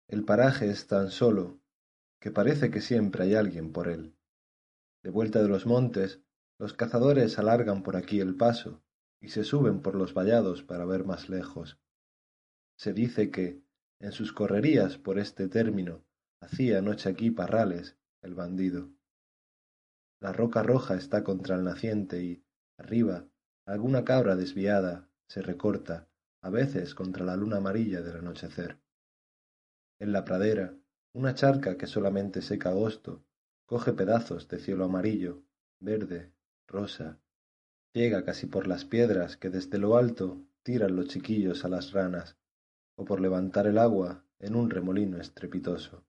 El 0.09 0.25
paraje 0.25 0.71
es 0.71 0.87
tan 0.87 1.11
solo 1.11 1.61
que 2.21 2.31
parece 2.31 2.71
que 2.71 2.81
siempre 2.81 3.25
hay 3.25 3.35
alguien 3.35 3.73
por 3.73 3.89
él. 3.89 4.15
De 5.03 5.11
vuelta 5.11 5.43
de 5.43 5.49
los 5.49 5.67
montes, 5.67 6.21
los 6.59 6.75
cazadores 6.75 7.39
alargan 7.39 7.83
por 7.83 7.97
aquí 7.97 8.21
el 8.21 8.37
paso 8.37 8.83
y 9.21 9.29
se 9.29 9.45
suben 9.45 9.81
por 9.81 9.95
los 9.95 10.13
vallados 10.13 10.63
para 10.63 10.85
ver 10.85 11.05
más 11.05 11.29
lejos. 11.29 11.79
Se 12.77 12.93
dice 12.93 13.31
que, 13.31 13.63
en 13.99 14.13
sus 14.13 14.33
correrías 14.33 14.99
por 14.99 15.19
este 15.19 15.49
término, 15.49 16.05
hacía 16.41 16.83
noche 16.83 17.09
aquí 17.09 17.31
Parrales, 17.31 17.97
el 18.23 18.35
bandido. 18.35 18.91
La 20.21 20.33
roca 20.33 20.63
roja 20.63 20.97
está 20.97 21.25
contra 21.25 21.57
el 21.57 21.65
naciente 21.65 22.23
y, 22.23 22.45
arriba, 22.79 23.27
alguna 23.67 24.05
cabra 24.05 24.37
desviada 24.37 25.09
se 25.29 25.41
recorta, 25.41 26.09
a 26.43 26.51
veces 26.51 26.95
contra 26.95 27.25
la 27.25 27.37
luna 27.37 27.57
amarilla 27.57 28.03
del 28.03 28.19
anochecer. 28.19 28.79
En 29.99 30.13
la 30.13 30.25
pradera, 30.25 30.75
una 31.15 31.35
charca 31.35 31.79
que 31.79 31.87
solamente 31.87 32.43
seca 32.43 32.71
agosto 32.71 33.25
coge 33.71 33.93
pedazos 33.93 34.49
de 34.49 34.59
cielo 34.59 34.85
amarillo, 34.85 35.45
verde, 35.79 36.33
rosa, 36.67 37.21
llega 37.95 38.25
casi 38.25 38.49
por 38.49 38.67
las 38.67 38.85
piedras 38.85 39.37
que 39.37 39.49
desde 39.49 39.79
lo 39.79 39.97
alto 39.97 40.43
tiran 40.65 40.97
los 40.97 41.07
chiquillos 41.07 41.65
a 41.65 41.69
las 41.69 41.93
ranas, 41.93 42.37
o 42.97 43.05
por 43.05 43.21
levantar 43.21 43.69
el 43.69 43.79
agua 43.79 44.25
en 44.41 44.57
un 44.57 44.71
remolino 44.71 45.21
estrepitoso. 45.21 46.05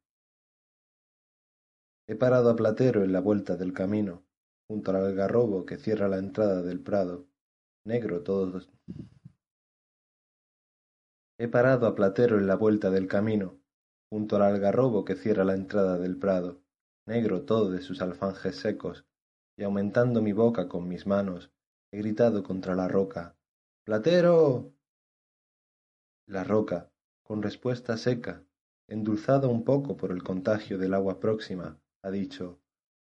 He 2.08 2.16
parado 2.16 2.50
a 2.50 2.56
Platero 2.56 3.04
en 3.04 3.12
la 3.12 3.20
vuelta 3.20 3.56
del 3.56 3.74
camino, 3.74 4.24
junto 4.68 4.90
al 4.90 5.06
algarrobo 5.06 5.64
que 5.64 5.78
cierra 5.78 6.08
la 6.08 6.18
entrada 6.18 6.64
del 6.64 6.80
prado, 6.80 7.28
negro 7.86 8.24
todo. 8.24 8.60
He 11.38 11.48
parado 11.48 11.86
a 11.86 11.94
Platero 11.94 12.40
en 12.40 12.48
la 12.48 12.56
vuelta 12.56 12.90
del 12.90 13.08
camino, 13.08 13.62
junto 14.10 14.38
al 14.38 14.42
algarrobo 14.42 15.06
que 15.06 15.14
cierra 15.14 15.46
la 15.46 15.54
entrada 15.54 16.00
del 16.00 16.18
prado, 16.18 16.61
negro 17.06 17.44
todo 17.44 17.72
de 17.72 17.82
sus 17.82 18.02
alfanjes 18.02 18.56
secos, 18.56 19.06
y 19.58 19.64
aumentando 19.64 20.22
mi 20.22 20.34
boca 20.34 20.68
con 20.68 20.88
mis 20.88 21.06
manos, 21.06 21.52
he 21.92 21.98
gritado 21.98 22.44
contra 22.44 22.76
la 22.76 22.88
roca 22.88 23.36
Platero. 23.84 24.74
La 26.28 26.44
roca, 26.44 26.92
con 27.24 27.42
respuesta 27.42 27.98
seca, 27.98 28.44
endulzada 28.88 29.48
un 29.48 29.64
poco 29.64 29.98
por 29.98 30.12
el 30.12 30.24
contagio 30.24 30.78
del 30.78 30.94
agua 30.94 31.20
próxima, 31.20 31.82
ha 32.04 32.12
dicho 32.12 32.62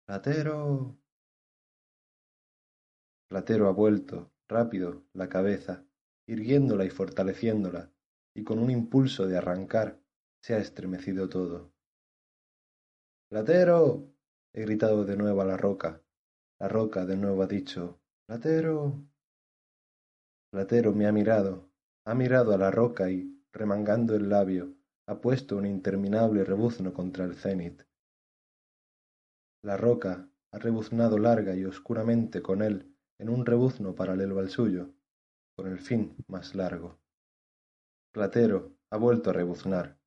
Platero. 0.06 0.96
Platero 3.28 3.68
ha 3.68 3.72
vuelto, 3.72 4.30
rápido, 4.48 5.02
la 5.14 5.28
cabeza, 5.28 5.84
irguiéndola 6.28 6.84
y 6.84 6.90
fortaleciéndola, 6.90 7.90
y 8.34 8.44
con 8.44 8.58
un 8.58 8.70
impulso 8.70 9.26
de 9.26 9.38
arrancar, 9.38 9.98
se 10.42 10.54
ha 10.54 10.58
estremecido 10.58 11.28
todo. 11.28 11.72
Platero. 13.28 14.14
he 14.54 14.62
gritado 14.62 15.04
de 15.04 15.16
nuevo 15.16 15.40
a 15.40 15.44
la 15.44 15.56
roca. 15.56 16.00
La 16.60 16.68
roca 16.68 17.04
de 17.04 17.16
nuevo 17.16 17.42
ha 17.42 17.48
dicho 17.48 18.00
Platero. 18.24 19.02
Platero 20.52 20.92
me 20.92 21.08
ha 21.08 21.12
mirado, 21.12 21.68
ha 22.04 22.14
mirado 22.14 22.54
a 22.54 22.56
la 22.56 22.70
roca 22.70 23.10
y, 23.10 23.44
remangando 23.52 24.14
el 24.14 24.28
labio, 24.28 24.76
ha 25.08 25.20
puesto 25.20 25.56
un 25.56 25.66
interminable 25.66 26.44
rebuzno 26.44 26.94
contra 26.94 27.24
el 27.24 27.34
cenit. 27.34 27.82
La 29.64 29.76
roca 29.76 30.30
ha 30.52 30.58
rebuznado 30.58 31.18
larga 31.18 31.56
y 31.56 31.64
oscuramente 31.64 32.42
con 32.42 32.62
él 32.62 32.96
en 33.18 33.28
un 33.28 33.44
rebuzno 33.44 33.96
paralelo 33.96 34.38
al 34.38 34.50
suyo, 34.50 34.94
con 35.56 35.66
el 35.66 35.80
fin 35.80 36.14
más 36.28 36.54
largo. 36.54 37.00
Platero 38.12 38.76
ha 38.90 38.96
vuelto 38.98 39.30
a 39.30 39.32
rebuznar. 39.32 39.98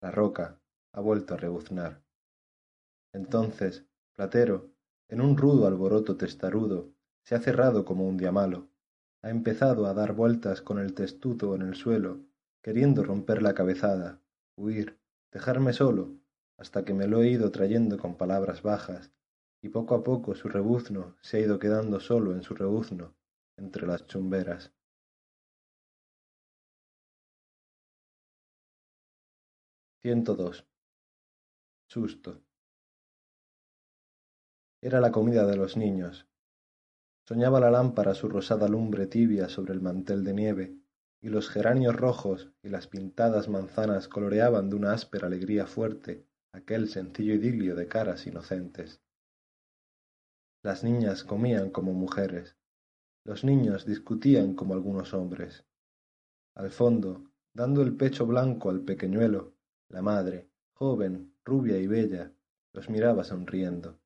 La 0.00 0.12
roca 0.12 0.60
ha 0.92 1.00
vuelto 1.00 1.34
a 1.34 1.36
rebuznar. 1.36 2.00
Entonces, 3.12 3.84
Platero, 4.14 4.70
en 5.08 5.20
un 5.20 5.36
rudo 5.36 5.66
alboroto 5.66 6.16
testarudo, 6.16 6.92
se 7.24 7.34
ha 7.34 7.40
cerrado 7.40 7.84
como 7.84 8.08
un 8.08 8.16
diamalo, 8.16 8.68
ha 9.22 9.30
empezado 9.30 9.86
a 9.86 9.94
dar 9.94 10.14
vueltas 10.14 10.62
con 10.62 10.78
el 10.78 10.94
testudo 10.94 11.54
en 11.54 11.62
el 11.62 11.74
suelo, 11.74 12.20
queriendo 12.62 13.04
romper 13.04 13.42
la 13.42 13.54
cabezada, 13.54 14.20
huir, 14.56 14.98
dejarme 15.30 15.72
solo, 15.72 16.16
hasta 16.56 16.84
que 16.84 16.94
me 16.94 17.06
lo 17.06 17.22
he 17.22 17.28
ido 17.28 17.50
trayendo 17.50 17.98
con 17.98 18.16
palabras 18.16 18.62
bajas, 18.62 19.12
y 19.60 19.68
poco 19.68 19.94
a 19.94 20.02
poco 20.02 20.34
su 20.34 20.48
rebuzno 20.48 21.16
se 21.20 21.36
ha 21.36 21.40
ido 21.40 21.58
quedando 21.58 22.00
solo 22.00 22.32
en 22.32 22.42
su 22.42 22.54
rebuzno, 22.54 23.14
entre 23.56 23.86
las 23.86 24.06
chumberas. 24.06 24.72
dos. 30.36 30.66
Susto. 31.86 32.42
Era 34.84 35.00
la 35.00 35.12
comida 35.12 35.46
de 35.46 35.56
los 35.56 35.76
niños. 35.76 36.26
Soñaba 37.28 37.60
la 37.60 37.70
lámpara 37.70 38.14
su 38.14 38.28
rosada 38.28 38.66
lumbre 38.66 39.06
tibia 39.06 39.48
sobre 39.48 39.74
el 39.74 39.80
mantel 39.80 40.24
de 40.24 40.34
nieve, 40.34 40.76
y 41.22 41.28
los 41.28 41.48
geranios 41.48 41.94
rojos 41.94 42.50
y 42.64 42.68
las 42.68 42.88
pintadas 42.88 43.48
manzanas 43.48 44.08
coloreaban 44.08 44.70
de 44.70 44.74
una 44.74 44.92
áspera 44.92 45.28
alegría 45.28 45.68
fuerte 45.68 46.26
aquel 46.52 46.88
sencillo 46.88 47.32
idilio 47.32 47.76
de 47.76 47.86
caras 47.86 48.26
inocentes. 48.26 49.00
Las 50.64 50.82
niñas 50.82 51.22
comían 51.22 51.70
como 51.70 51.92
mujeres, 51.92 52.56
los 53.24 53.44
niños 53.44 53.86
discutían 53.86 54.54
como 54.54 54.74
algunos 54.74 55.14
hombres. 55.14 55.64
Al 56.56 56.72
fondo, 56.72 57.30
dando 57.54 57.82
el 57.82 57.96
pecho 57.96 58.26
blanco 58.26 58.68
al 58.68 58.80
pequeñuelo, 58.80 59.54
la 59.88 60.02
madre, 60.02 60.50
joven, 60.74 61.36
rubia 61.44 61.78
y 61.78 61.86
bella, 61.86 62.32
los 62.72 62.90
miraba 62.90 63.22
sonriendo 63.22 64.01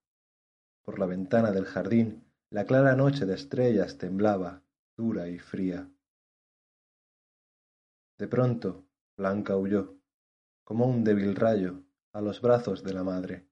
por 0.87 1.01
la 1.01 1.07
ventana 1.07 1.51
del 1.51 1.65
jardín, 1.65 2.25
la 2.49 2.65
clara 2.65 2.95
noche 2.95 3.27
de 3.27 3.35
estrellas 3.35 3.99
temblaba, 3.99 4.63
dura 4.97 5.29
y 5.29 5.41
fría. 5.41 5.91
De 8.19 8.29
pronto, 8.29 8.87
Blanca 9.19 9.57
huyó, 9.57 9.99
como 10.63 10.87
un 10.87 11.03
débil 11.03 11.35
rayo, 11.35 11.83
a 12.13 12.21
los 12.21 12.41
brazos 12.41 12.85
de 12.85 12.95
la 12.95 13.03
madre. 13.03 13.49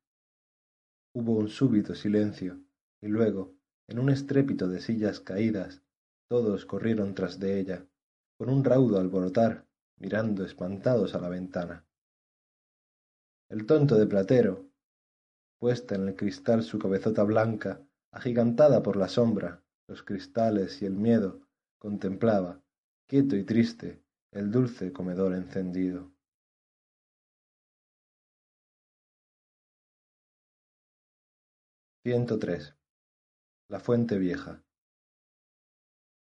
Hubo 1.13 1.33
un 1.33 1.49
súbito 1.49 1.97
silencio, 1.97 2.61
y 3.03 3.09
luego, 3.09 3.57
en 3.89 3.99
un 3.99 4.11
estrépito 4.11 4.69
de 4.69 4.81
sillas 4.81 5.19
caídas, 5.19 5.83
todos 6.29 6.65
corrieron 6.65 7.17
tras 7.17 7.41
de 7.41 7.59
ella, 7.59 7.85
con 8.39 8.49
un 8.49 8.63
raudo 8.63 9.01
alborotar, 9.01 9.67
mirando 9.99 10.45
espantados 10.45 11.17
a 11.17 11.21
la 11.21 11.31
ventana. 11.31 11.85
El 13.49 13.67
tonto 13.67 13.97
de 13.97 14.07
Platero, 14.07 14.71
puesta 15.59 15.95
en 15.95 16.09
el 16.09 16.17
cristal 16.17 16.63
su 16.63 16.79
cabezota 16.79 17.23
blanca, 17.23 17.81
agigantada 18.11 18.83
por 18.83 18.97
la 18.97 19.09
sombra, 19.09 19.63
los 19.89 20.03
cristales 20.03 20.81
y 20.83 20.87
el 20.87 20.97
miedo, 20.97 21.41
contemplaba, 21.79 22.63
quieto 23.07 23.37
y 23.37 23.45
triste, 23.45 24.03
el 24.31 24.51
dulce 24.51 24.93
comedor 24.93 25.35
encendido. 25.35 26.15
tres 32.39 32.77
La 33.69 33.81
fuente 33.81 34.19
vieja. 34.19 34.63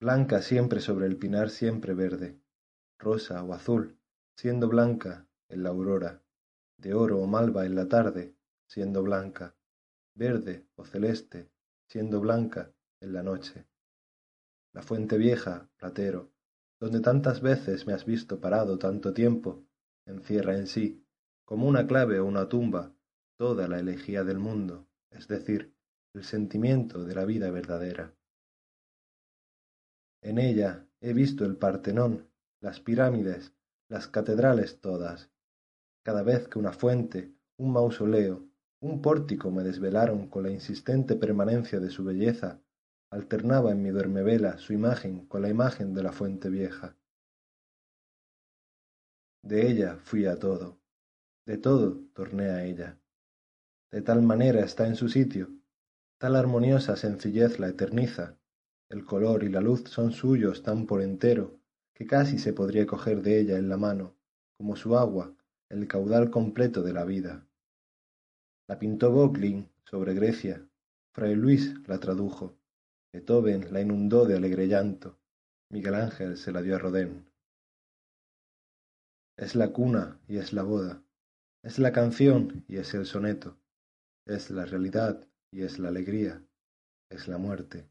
Blanca 0.02 0.42
siempre 0.42 0.82
sobre 0.82 1.06
el 1.06 1.18
pinar 1.18 1.50
siempre 1.50 1.94
verde, 1.94 2.42
rosa 3.00 3.42
o 3.44 3.54
azul, 3.54 3.98
siendo 4.36 4.68
blanca 4.68 5.28
en 5.48 5.64
la 5.64 5.70
aurora, 5.70 6.24
de 6.78 6.94
oro 6.94 7.20
o 7.20 7.28
malva 7.28 7.66
en 7.66 7.76
la 7.76 7.88
tarde, 7.88 8.36
siendo 8.72 9.04
blanca, 9.04 9.54
verde 10.16 10.66
o 10.76 10.86
celeste, 10.86 11.52
siendo 11.90 12.22
blanca 12.22 12.72
en 13.02 13.12
la 13.12 13.22
noche. 13.22 13.68
La 14.72 14.82
fuente 14.82 15.18
vieja, 15.18 15.70
platero, 15.76 16.32
donde 16.80 17.02
tantas 17.02 17.42
veces 17.42 17.86
me 17.86 17.92
has 17.92 18.06
visto 18.06 18.40
parado 18.40 18.80
tanto 18.80 19.14
tiempo, 19.14 19.66
encierra 20.06 20.56
en 20.56 20.68
sí, 20.68 21.06
como 21.44 21.68
una 21.68 21.86
clave 21.86 22.22
o 22.22 22.26
una 22.26 22.48
tumba, 22.48 22.96
toda 23.38 23.68
la 23.68 23.78
elegía 23.78 24.24
del 24.24 24.40
mundo, 24.40 24.88
es 25.10 25.28
decir, 25.28 25.76
el 26.14 26.24
sentimiento 26.24 27.04
de 27.04 27.14
la 27.14 27.26
vida 27.26 27.52
verdadera. 27.52 28.16
En 30.22 30.38
ella 30.38 30.88
he 31.02 31.12
visto 31.12 31.44
el 31.44 31.58
Partenón, 31.58 32.32
las 32.62 32.80
pirámides, 32.80 33.54
las 33.90 34.08
catedrales 34.08 34.80
todas. 34.80 35.30
Cada 36.04 36.24
vez 36.24 36.48
que 36.48 36.58
una 36.58 36.72
fuente, 36.72 37.36
un 37.58 37.74
mausoleo, 37.74 38.51
un 38.82 39.02
pórtico 39.02 39.50
me 39.52 39.64
desvelaron 39.64 40.28
con 40.28 40.44
la 40.44 40.52
insistente 40.52 41.16
permanencia 41.16 41.80
de 41.80 41.90
su 41.90 42.04
belleza, 42.04 42.62
alternaba 43.10 43.72
en 43.72 43.82
mi 43.82 43.90
duermevela 43.90 44.58
su 44.58 44.74
imagen 44.74 45.28
con 45.28 45.42
la 45.42 45.50
imagen 45.50 45.94
de 45.94 46.04
la 46.04 46.12
fuente 46.12 46.50
vieja. 46.50 46.98
De 49.44 49.70
ella 49.70 49.98
fui 50.04 50.26
a 50.26 50.38
todo, 50.38 50.80
de 51.46 51.58
todo 51.58 52.00
torné 52.14 52.50
a 52.50 52.66
ella. 52.66 53.00
De 53.92 54.02
tal 54.02 54.22
manera 54.22 54.62
está 54.62 54.88
en 54.88 54.96
su 54.96 55.10
sitio, 55.10 55.50
Tal 56.22 56.36
armoniosa 56.36 56.96
sencillez 56.98 57.58
la 57.58 57.68
eterniza, 57.68 58.38
el 58.90 59.06
color 59.06 59.44
y 59.44 59.50
la 59.50 59.60
luz 59.60 59.86
son 59.86 60.12
suyos 60.12 60.62
tan 60.62 60.86
por 60.86 61.02
entero, 61.02 61.60
que 61.96 62.06
casi 62.06 62.38
se 62.38 62.54
podría 62.54 62.86
coger 62.86 63.24
de 63.24 63.40
ella 63.40 63.58
en 63.58 63.70
la 63.70 63.78
mano, 63.78 64.16
como 64.56 64.76
su 64.76 64.96
agua, 64.96 65.34
el 65.70 65.88
caudal 65.88 66.30
completo 66.30 66.84
de 66.84 66.94
la 66.94 67.06
vida. 67.06 67.48
La 68.68 68.80
pintó 68.80 69.12
Bocklin 69.12 69.70
sobre 69.84 70.14
Grecia, 70.14 70.68
Fray 71.14 71.36
Luis 71.36 71.74
la 71.88 72.00
tradujo, 72.00 72.58
Beethoven 73.14 73.74
la 73.74 73.82
inundó 73.82 74.26
de 74.26 74.36
alegre 74.36 74.68
llanto, 74.68 75.20
Miguel 75.70 75.96
Ángel 75.96 76.38
se 76.38 76.52
la 76.52 76.62
dio 76.62 76.76
a 76.76 76.80
Rodin. 76.80 77.26
Es 79.38 79.56
la 79.56 79.74
cuna 79.74 80.20
y 80.28 80.38
es 80.38 80.54
la 80.54 80.64
boda, 80.64 81.04
es 81.64 81.80
la 81.80 81.92
canción 81.92 82.64
y 82.68 82.78
es 82.78 82.94
el 82.94 83.06
soneto, 83.06 83.58
es 84.26 84.50
la 84.50 84.66
realidad 84.66 85.28
y 85.52 85.64
es 85.64 85.80
la 85.80 85.90
alegría, 85.90 86.42
es 87.10 87.28
la 87.28 87.38
muerte. 87.38 87.90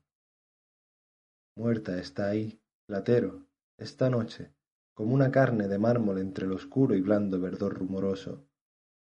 Muerta 1.57 1.99
está 1.99 2.29
ahí, 2.29 2.61
Platero, 2.87 3.47
esta 3.79 4.09
noche, 4.09 4.53
como 4.95 5.15
una 5.15 5.31
carne 5.31 5.69
de 5.69 5.79
mármol 5.79 6.19
entre 6.19 6.47
el 6.47 6.53
oscuro 6.53 6.95
y 6.95 7.01
blando 7.01 7.41
verdor 7.41 7.79
rumoroso, 7.79 8.47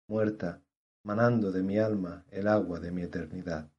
muerta, 0.09 0.62
manando 1.07 1.52
de 1.52 1.62
mi 1.62 1.78
alma 1.78 2.25
el 2.33 2.49
agua 2.49 2.81
de 2.81 2.91
mi 2.91 3.02
eternidad. 3.02 3.70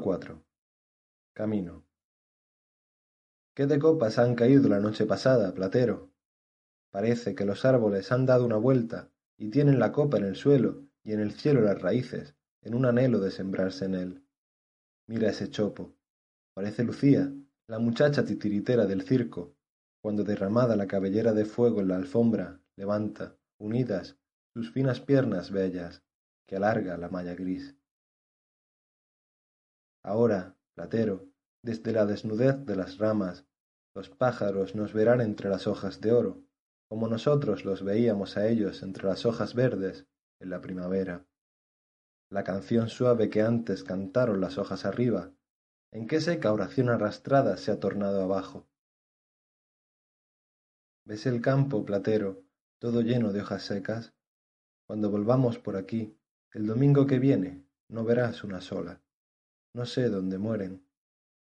cuatro 0.00 0.44
Camino. 1.32 1.84
¿Qué 3.52 3.66
de 3.66 3.80
copas 3.80 4.20
han 4.20 4.36
caído 4.36 4.68
la 4.68 4.78
noche 4.78 5.06
pasada, 5.06 5.52
Platero? 5.52 6.12
Parece 6.92 7.34
que 7.34 7.44
los 7.44 7.64
árboles 7.64 8.12
han 8.12 8.24
dado 8.24 8.46
una 8.46 8.56
vuelta 8.56 9.10
y 9.36 9.50
tienen 9.50 9.80
la 9.80 9.90
copa 9.90 10.18
en 10.18 10.24
el 10.24 10.36
suelo 10.36 10.86
y 11.02 11.12
en 11.12 11.18
el 11.18 11.32
cielo 11.32 11.62
las 11.62 11.82
raíces, 11.82 12.36
en 12.62 12.74
un 12.74 12.86
anhelo 12.86 13.18
de 13.18 13.32
sembrarse 13.32 13.86
en 13.86 13.94
él. 13.96 14.24
Mira 15.08 15.30
ese 15.30 15.50
chopo. 15.50 15.96
Parece 16.54 16.84
Lucía, 16.84 17.32
la 17.66 17.80
muchacha 17.80 18.24
titiritera 18.24 18.86
del 18.86 19.02
circo, 19.02 19.56
cuando 20.00 20.24
derramada 20.24 20.76
la 20.76 20.86
cabellera 20.86 21.32
de 21.32 21.44
fuego 21.44 21.80
en 21.80 21.88
la 21.88 21.96
alfombra, 21.96 22.60
levanta, 22.76 23.36
unidas, 23.58 24.16
sus 24.54 24.72
finas 24.72 25.00
piernas 25.00 25.50
bellas, 25.50 26.02
que 26.46 26.56
alarga 26.56 26.96
la 26.96 27.08
malla 27.08 27.34
gris. 27.34 27.76
Ahora, 30.02 30.56
platero, 30.74 31.28
desde 31.62 31.92
la 31.92 32.06
desnudez 32.06 32.64
de 32.64 32.76
las 32.76 32.98
ramas, 32.98 33.46
los 33.94 34.08
pájaros 34.08 34.74
nos 34.74 34.92
verán 34.92 35.20
entre 35.20 35.50
las 35.50 35.66
hojas 35.66 36.00
de 36.00 36.12
oro, 36.12 36.42
como 36.88 37.06
nosotros 37.06 37.64
los 37.64 37.84
veíamos 37.84 38.36
a 38.36 38.48
ellos 38.48 38.82
entre 38.82 39.04
las 39.04 39.26
hojas 39.26 39.54
verdes 39.54 40.06
en 40.40 40.50
la 40.50 40.60
primavera. 40.60 41.26
La 42.30 42.44
canción 42.44 42.88
suave 42.88 43.28
que 43.28 43.42
antes 43.42 43.84
cantaron 43.84 44.40
las 44.40 44.56
hojas 44.56 44.84
arriba, 44.84 45.32
en 45.92 46.06
qué 46.06 46.20
seca 46.20 46.52
oración 46.52 46.88
arrastrada 46.88 47.56
se 47.56 47.72
ha 47.72 47.80
tornado 47.80 48.22
abajo. 48.22 48.69
¿Ves 51.04 51.26
el 51.26 51.40
campo, 51.40 51.84
platero, 51.84 52.44
todo 52.78 53.00
lleno 53.02 53.32
de 53.32 53.40
hojas 53.40 53.64
secas? 53.64 54.12
Cuando 54.86 55.10
volvamos 55.10 55.58
por 55.58 55.76
aquí, 55.76 56.16
el 56.52 56.66
domingo 56.66 57.06
que 57.06 57.18
viene, 57.18 57.64
no 57.88 58.04
verás 58.04 58.44
una 58.44 58.60
sola. 58.60 59.02
No 59.74 59.86
sé 59.86 60.08
dónde 60.08 60.38
mueren. 60.38 60.84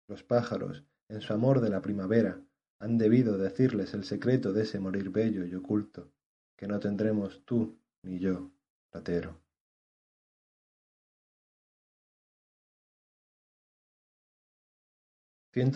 Los 0.08 0.22
pájaros, 0.22 0.84
en 1.08 1.20
su 1.20 1.32
amor 1.32 1.60
de 1.60 1.70
la 1.70 1.82
primavera, 1.82 2.40
han 2.81 2.98
debido 2.98 3.39
decirles 3.39 3.94
el 3.94 4.05
secreto 4.05 4.52
de 4.52 4.62
ese 4.62 4.81
morir 4.81 5.10
bello 5.10 5.44
y 5.44 5.55
oculto, 5.55 6.12
que 6.56 6.66
no 6.66 6.81
tendremos 6.81 7.44
tú 7.44 7.78
ni 8.02 8.18
yo, 8.18 8.50
platero. 8.90 9.40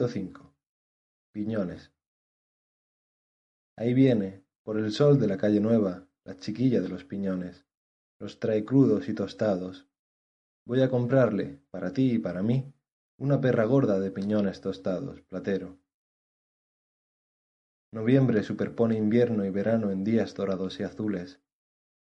cinco 0.08 0.55
Piñones. 1.32 1.95
Ahí 3.76 3.92
viene, 3.92 4.42
por 4.62 4.78
el 4.78 4.90
sol 4.90 5.20
de 5.20 5.26
la 5.26 5.36
calle 5.36 5.60
nueva, 5.60 6.08
la 6.24 6.36
chiquilla 6.38 6.80
de 6.80 6.88
los 6.88 7.05
piñones. 7.05 7.66
Los 8.18 8.40
trae 8.40 8.64
crudos 8.64 9.08
y 9.10 9.14
tostados. 9.14 9.86
Voy 10.64 10.80
a 10.80 10.88
comprarle, 10.88 11.60
para 11.70 11.92
ti 11.92 12.12
y 12.12 12.18
para 12.18 12.42
mí, 12.42 12.72
una 13.18 13.38
perra 13.38 13.64
gorda 13.64 14.00
de 14.00 14.10
piñones 14.10 14.62
tostados, 14.62 15.20
platero. 15.20 15.78
Noviembre 17.92 18.42
superpone 18.42 18.96
invierno 18.96 19.44
y 19.44 19.50
verano 19.50 19.90
en 19.90 20.05
días 20.05 20.34
dorados 20.34 20.80
y 20.80 20.82
azules. 20.82 21.40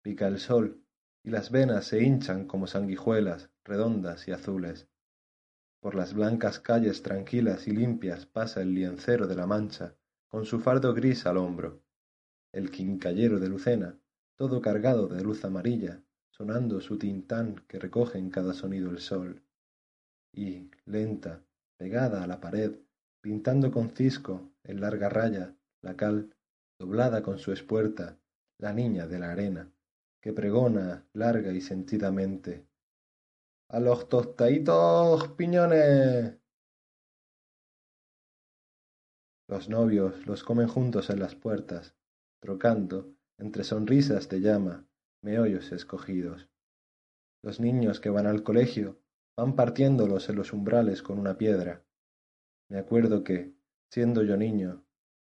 Pica 0.01 0.27
el 0.27 0.39
sol, 0.39 0.81
y 1.21 1.31
las 1.31 1.51
venas 1.51 1.85
se 1.85 2.01
hinchan 2.01 2.47
como 2.47 2.67
sanguijuelas, 2.67 3.49
redondas 3.65 4.25
y 4.29 4.31
azules. 4.31 4.87
Por 5.81 5.95
las 5.95 6.13
blancas 6.13 6.59
calles 6.59 7.03
tranquilas 7.03 7.67
y 7.67 7.71
limpias 7.71 8.25
pasa 8.25 8.61
el 8.61 8.73
liencero 8.73 9.27
de 9.27 9.35
la 9.35 9.45
Mancha, 9.45 9.96
con 10.27 10.45
su 10.45 10.59
fardo 10.59 10.93
gris 10.93 11.25
al 11.25 11.37
hombro. 11.37 11.83
El 12.53 12.71
quincallero 12.71 13.39
de 13.39 13.49
Lucena, 13.49 13.99
todo 14.35 14.61
cargado 14.61 15.07
de 15.07 15.23
luz 15.23 15.43
amarilla, 15.45 16.03
sonando 16.29 16.81
su 16.81 16.97
tintán 16.97 17.63
que 17.67 17.79
recoge 17.79 18.19
en 18.19 18.29
cada 18.29 18.53
sonido 18.53 18.89
el 18.89 18.99
sol. 18.99 19.43
Y, 20.33 20.69
lenta, 20.85 21.43
pegada 21.77 22.23
a 22.23 22.27
la 22.27 22.39
pared, 22.39 22.75
pintando 23.21 23.71
con 23.71 23.89
cisco, 23.89 24.51
en 24.63 24.81
larga 24.81 25.09
raya, 25.09 25.55
la 25.81 25.95
cal, 25.95 26.35
doblada 26.79 27.23
con 27.23 27.39
su 27.39 27.51
espuerta, 27.51 28.17
la 28.59 28.73
niña 28.73 29.07
de 29.07 29.19
la 29.19 29.31
arena, 29.31 29.71
que 30.21 30.33
pregona 30.33 31.07
larga 31.13 31.51
y 31.51 31.61
sentidamente 31.61 32.67
¡A 33.69 33.81
los 33.81 34.07
tostaditos 34.07 35.27
piñones! 35.33 36.36
Los 39.49 39.69
novios 39.69 40.27
los 40.27 40.43
comen 40.43 40.67
juntos 40.67 41.09
en 41.09 41.19
las 41.19 41.35
puertas, 41.35 41.95
trocando, 42.41 43.15
entre 43.37 43.63
sonrisas 43.63 44.27
te 44.27 44.41
llama, 44.41 44.87
meollos 45.21 45.71
escogidos. 45.71 46.49
Los 47.41 47.59
niños 47.59 47.99
que 47.99 48.09
van 48.09 48.27
al 48.27 48.43
colegio 48.43 48.99
van 49.37 49.55
partiéndolos 49.55 50.27
en 50.29 50.35
los 50.35 50.51
umbrales 50.51 51.01
con 51.01 51.17
una 51.17 51.37
piedra. 51.37 51.85
Me 52.69 52.77
acuerdo 52.77 53.23
que, 53.23 53.55
siendo 53.89 54.23
yo 54.23 54.35
niño, 54.35 54.85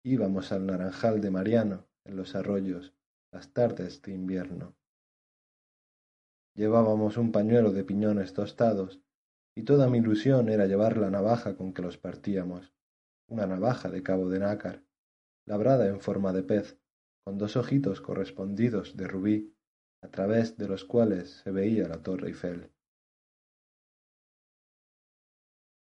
íbamos 0.03 0.51
al 0.51 0.65
naranjal 0.65 1.19
de 1.19 1.31
Mariano 1.31 1.87
en 2.05 2.15
los 2.15 2.35
arroyos 2.35 2.93
las 3.33 3.51
tardes 3.51 4.01
de 4.01 4.13
invierno. 4.13 4.77
Llevábamos 6.55 7.17
un 7.17 7.33
pañuelo 7.33 7.73
de 7.73 7.83
piñones 7.83 8.33
tostados 8.33 9.01
y 9.55 9.63
toda 9.63 9.89
mi 9.89 9.97
ilusión 9.97 10.47
era 10.47 10.67
llevar 10.67 10.95
la 10.95 11.09
navaja 11.09 11.57
con 11.57 11.73
que 11.73 11.81
los 11.81 11.97
partíamos, 11.97 12.74
una 13.27 13.47
navaja 13.47 13.89
de 13.89 14.03
cabo 14.03 14.29
de 14.29 14.39
nácar, 14.39 14.83
labrada 15.45 15.87
en 15.87 15.99
forma 15.99 16.31
de 16.33 16.43
pez, 16.43 16.79
con 17.23 17.37
dos 17.37 17.57
ojitos 17.57 18.01
correspondidos 18.01 18.95
de 18.95 19.07
rubí, 19.07 19.55
a 20.01 20.09
través 20.09 20.57
de 20.57 20.67
los 20.67 20.85
cuales 20.85 21.41
se 21.43 21.51
veía 21.51 21.87
la 21.87 22.03
torre 22.03 22.27
Eiffel. 22.27 22.71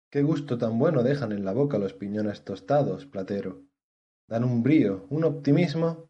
Qué 0.09 0.24
gusto 0.24 0.57
tan 0.57 0.80
bueno 0.80 1.03
dejan 1.03 1.32
en 1.32 1.45
la 1.45 1.53
boca 1.53 1.77
los 1.77 1.93
piñones 1.93 2.43
tostados, 2.43 3.06
Platero. 3.06 3.64
Dan 4.27 4.43
un 4.43 4.64
brío, 4.64 5.06
un 5.09 5.25
optimismo. 5.25 6.09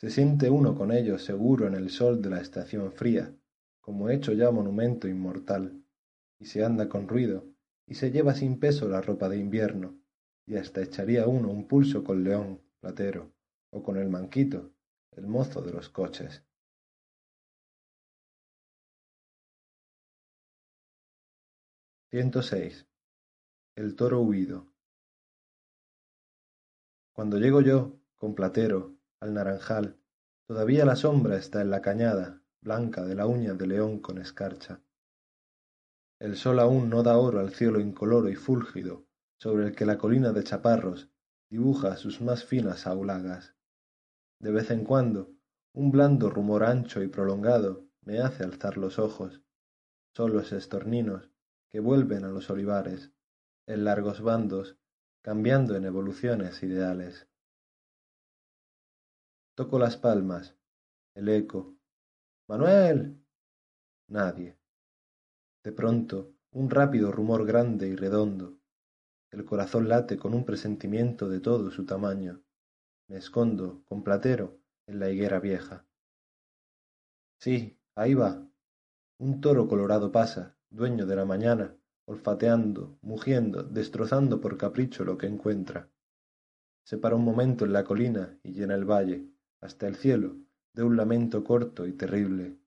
Se 0.00 0.10
siente 0.10 0.50
uno 0.50 0.74
con 0.74 0.90
ellos 0.90 1.24
seguro 1.24 1.66
en 1.66 1.74
el 1.74 1.90
sol 1.90 2.20
de 2.20 2.30
la 2.30 2.40
estación 2.40 2.90
fría, 2.90 3.36
como 3.80 4.08
hecho 4.08 4.32
ya 4.32 4.50
monumento 4.50 5.06
inmortal, 5.06 5.84
y 6.38 6.46
se 6.46 6.64
anda 6.64 6.88
con 6.88 7.06
ruido, 7.06 7.44
y 7.86 7.94
se 7.94 8.10
lleva 8.10 8.34
sin 8.34 8.58
peso 8.58 8.88
la 8.88 9.02
ropa 9.02 9.28
de 9.28 9.36
invierno, 9.36 9.99
y 10.46 10.56
hasta 10.56 10.82
echaría 10.82 11.26
uno 11.26 11.50
un 11.50 11.68
pulso 11.68 12.02
con 12.02 12.24
León, 12.24 12.60
Platero, 12.80 13.32
o 13.70 13.82
con 13.82 13.96
el 13.96 14.08
manquito, 14.08 14.72
el 15.12 15.26
mozo 15.26 15.62
de 15.62 15.72
los 15.72 15.88
coches. 15.88 16.44
seis. 22.42 22.86
El 23.76 23.94
toro 23.94 24.20
huido. 24.22 24.66
Cuando 27.12 27.38
llego 27.38 27.60
yo, 27.60 28.00
con 28.16 28.34
Platero, 28.34 28.96
al 29.20 29.34
naranjal, 29.34 30.00
todavía 30.46 30.84
la 30.84 30.96
sombra 30.96 31.36
está 31.36 31.60
en 31.60 31.70
la 31.70 31.80
cañada, 31.80 32.42
blanca 32.60 33.04
de 33.04 33.14
la 33.14 33.26
uña 33.26 33.54
de 33.54 33.66
león 33.66 34.00
con 34.00 34.18
escarcha. 34.18 34.82
El 36.18 36.36
sol 36.36 36.58
aún 36.58 36.90
no 36.90 37.02
da 37.02 37.16
oro 37.16 37.40
al 37.40 37.54
cielo 37.54 37.78
incoloro 37.80 38.28
y 38.28 38.34
fúlgido, 38.34 39.06
sobre 39.40 39.68
el 39.68 39.74
que 39.74 39.86
la 39.86 39.96
colina 39.96 40.32
de 40.32 40.44
chaparros 40.44 41.10
dibuja 41.48 41.96
sus 41.96 42.20
más 42.20 42.44
finas 42.44 42.86
aulagas. 42.86 43.56
De 44.38 44.52
vez 44.52 44.70
en 44.70 44.84
cuando, 44.84 45.32
un 45.72 45.90
blando 45.90 46.28
rumor 46.28 46.62
ancho 46.62 47.02
y 47.02 47.08
prolongado 47.08 47.88
me 48.02 48.18
hace 48.18 48.44
alzar 48.44 48.76
los 48.76 48.98
ojos. 48.98 49.42
Son 50.14 50.32
los 50.34 50.52
estorninos 50.52 51.30
que 51.70 51.80
vuelven 51.80 52.24
a 52.24 52.28
los 52.28 52.50
olivares, 52.50 53.12
en 53.66 53.84
largos 53.84 54.20
bandos, 54.20 54.76
cambiando 55.22 55.74
en 55.74 55.86
evoluciones 55.86 56.62
ideales. 56.62 57.26
Toco 59.54 59.78
las 59.78 59.96
palmas, 59.96 60.56
el 61.14 61.28
eco. 61.28 61.76
Manuel. 62.46 63.24
Nadie. 64.08 64.58
De 65.62 65.72
pronto, 65.72 66.34
un 66.50 66.68
rápido 66.68 67.12
rumor 67.12 67.46
grande 67.46 67.88
y 67.88 67.94
redondo. 67.94 68.59
El 69.32 69.44
corazón 69.44 69.88
late 69.88 70.16
con 70.16 70.34
un 70.34 70.44
presentimiento 70.44 71.28
de 71.28 71.38
todo 71.38 71.70
su 71.70 71.86
tamaño. 71.86 72.42
Me 73.06 73.16
escondo, 73.16 73.84
con 73.84 74.02
platero, 74.02 74.58
en 74.88 74.98
la 74.98 75.08
higuera 75.08 75.38
vieja. 75.38 75.86
Sí, 77.38 77.78
ahí 77.94 78.14
va. 78.14 78.44
Un 79.18 79.40
toro 79.40 79.68
colorado 79.68 80.10
pasa, 80.10 80.56
dueño 80.68 81.06
de 81.06 81.14
la 81.14 81.24
mañana, 81.24 81.76
olfateando, 82.06 82.98
mugiendo, 83.02 83.62
destrozando 83.62 84.40
por 84.40 84.58
capricho 84.58 85.04
lo 85.04 85.16
que 85.16 85.28
encuentra. 85.28 85.88
Se 86.82 86.98
para 86.98 87.14
un 87.14 87.24
momento 87.24 87.64
en 87.64 87.72
la 87.72 87.84
colina 87.84 88.36
y 88.42 88.52
llena 88.52 88.74
el 88.74 88.84
valle, 88.84 89.28
hasta 89.60 89.86
el 89.86 89.94
cielo, 89.94 90.38
de 90.72 90.82
un 90.82 90.96
lamento 90.96 91.44
corto 91.44 91.86
y 91.86 91.92
terrible. 91.92 92.58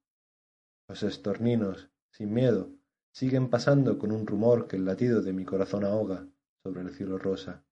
Los 0.87 1.03
estorninos, 1.03 1.89
sin 2.09 2.33
miedo, 2.33 2.69
siguen 3.11 3.49
pasando 3.49 3.99
con 3.99 4.13
un 4.13 4.25
rumor 4.25 4.67
que 4.67 4.77
el 4.77 4.85
latido 4.85 5.21
de 5.21 5.33
mi 5.33 5.43
corazón 5.43 5.83
ahoga 5.83 6.25
sobre 6.63 6.81
el 6.81 6.91
cielo 6.91 7.17
rosa. 7.17 7.65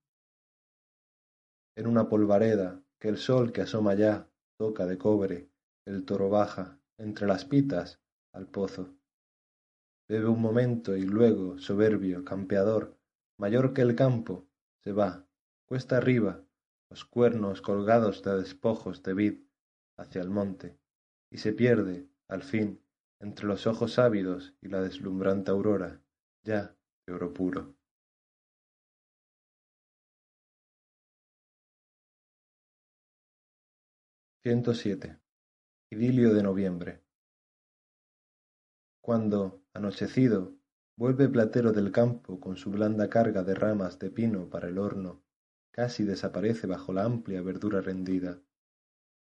En 1.76 1.88
una 1.88 2.10
polvareda 2.10 2.84
que 3.00 3.08
el 3.08 3.18
sol 3.18 3.54
que 3.54 3.62
asoma 3.62 3.94
ya 3.94 4.30
toca 4.58 4.86
de 4.86 4.98
cobre, 4.98 5.50
el 5.86 6.04
toro 6.06 6.30
baja, 6.30 6.78
entre 6.98 7.26
las 7.26 7.46
pitas, 7.46 8.00
al 8.34 8.48
pozo. 8.48 8.94
Bebe 10.08 10.28
un 10.28 10.42
momento 10.42 10.96
y 10.98 11.04
luego, 11.04 11.58
soberbio, 11.58 12.26
campeador, 12.26 12.98
mayor 13.38 13.74
que 13.74 13.82
el 13.82 13.96
campo, 13.96 14.46
se 14.84 14.92
va, 14.92 15.26
cuesta 15.66 15.98
arriba, 15.98 16.44
los 16.90 17.06
cuernos 17.06 17.62
colgados 17.62 18.22
de 18.24 18.38
despojos 18.38 19.02
de 19.04 19.14
vid, 19.14 19.40
hacia 19.98 20.22
el 20.22 20.30
monte, 20.30 20.78
y 21.30 21.38
se 21.38 21.54
pierde, 21.54 22.10
al 22.28 22.44
fin, 22.44 22.84
entre 23.20 23.48
los 23.48 23.68
ojos 23.68 23.98
ávidos 24.00 24.54
y 24.62 24.68
la 24.68 24.82
deslumbrante 24.82 25.52
aurora, 25.52 26.02
ya 26.44 26.76
de 27.06 27.14
oro 27.14 27.34
puro. 27.34 27.81
Siete. 34.74 35.20
Idilio 35.92 36.34
de 36.34 36.42
noviembre. 36.42 37.04
Cuando, 39.00 39.62
anochecido, 39.74 40.56
vuelve 40.98 41.30
Platero 41.30 41.72
del 41.72 41.92
campo 41.92 42.40
con 42.40 42.58
su 42.58 42.72
blanda 42.72 43.08
carga 43.08 43.44
de 43.44 43.54
ramas 43.54 44.00
de 44.00 44.10
pino 44.10 44.50
para 44.50 44.68
el 44.68 44.80
horno, 44.80 45.22
casi 45.70 46.06
desaparece 46.06 46.66
bajo 46.66 46.92
la 46.92 47.04
amplia 47.04 47.44
verdura 47.44 47.82
rendida. 47.82 48.42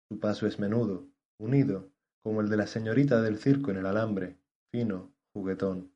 Su 0.07 0.21
paso 0.21 0.47
es 0.47 0.57
menudo, 0.57 1.09
unido, 1.37 1.91
como 2.23 2.39
el 2.39 2.49
de 2.49 2.55
la 2.55 2.67
señorita 2.67 3.21
del 3.21 3.39
circo 3.39 3.71
en 3.71 3.77
el 3.77 3.87
alambre, 3.87 4.37
fino, 4.71 5.11
juguetón. 5.33 5.91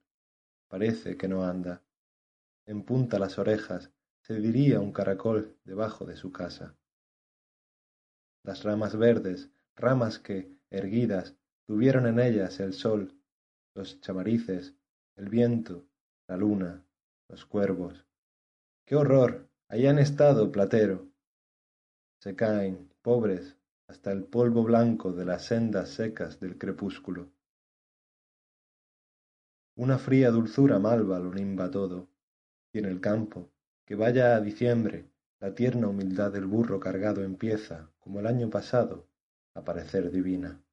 Parece 0.67 1.15
que 1.15 1.29
no 1.29 1.45
anda. 1.45 1.81
Empunta 2.65 3.19
las 3.19 3.39
orejas, 3.39 3.89
se 4.21 4.35
diría 4.41 4.81
un 4.81 4.91
caracol 4.91 5.55
debajo 5.63 6.05
de 6.05 6.17
su 6.17 6.33
casa. 6.33 6.75
Las 8.43 8.63
ramas 8.63 8.97
verdes, 8.97 9.49
ramas 9.75 10.19
que, 10.19 10.51
erguidas, 10.69 11.35
tuvieron 11.65 12.07
en 12.07 12.19
ellas 12.19 12.59
el 12.59 12.73
sol 12.73 13.13
los 13.75 13.99
chamarices, 14.01 14.75
el 15.15 15.29
viento, 15.29 15.85
la 16.27 16.37
luna, 16.37 16.85
los 17.29 17.45
cuervos. 17.45 18.05
¡Qué 18.85 18.95
horror! 18.95 19.49
Ahí 19.67 19.87
han 19.87 19.97
estado, 19.97 20.51
Platero. 20.51 21.07
Se 22.19 22.35
caen, 22.35 22.91
pobres, 23.01 23.57
hasta 23.87 24.11
el 24.11 24.25
polvo 24.25 24.63
blanco 24.63 25.11
de 25.11 25.25
las 25.25 25.45
sendas 25.45 25.89
secas 25.89 26.39
del 26.39 26.57
crepúsculo. 26.57 27.31
Una 29.75 29.97
fría 29.97 30.29
dulzura 30.29 30.77
malva 30.77 31.19
lo 31.19 31.33
nimba 31.33 31.71
todo, 31.71 32.09
y 32.71 32.79
en 32.79 32.85
el 32.85 33.01
campo, 33.01 33.49
que 33.85 33.95
vaya 33.95 34.35
a 34.35 34.41
diciembre, 34.41 35.09
la 35.43 35.53
tierna 35.53 35.89
humildad 35.89 36.31
del 36.31 36.45
burro 36.45 36.79
cargado 36.79 37.21
empieza, 37.21 37.91
como 37.99 38.21
el 38.21 38.27
año 38.27 38.49
pasado, 38.49 39.09
a 39.53 39.65
parecer 39.65 40.09
divina. 40.09 40.63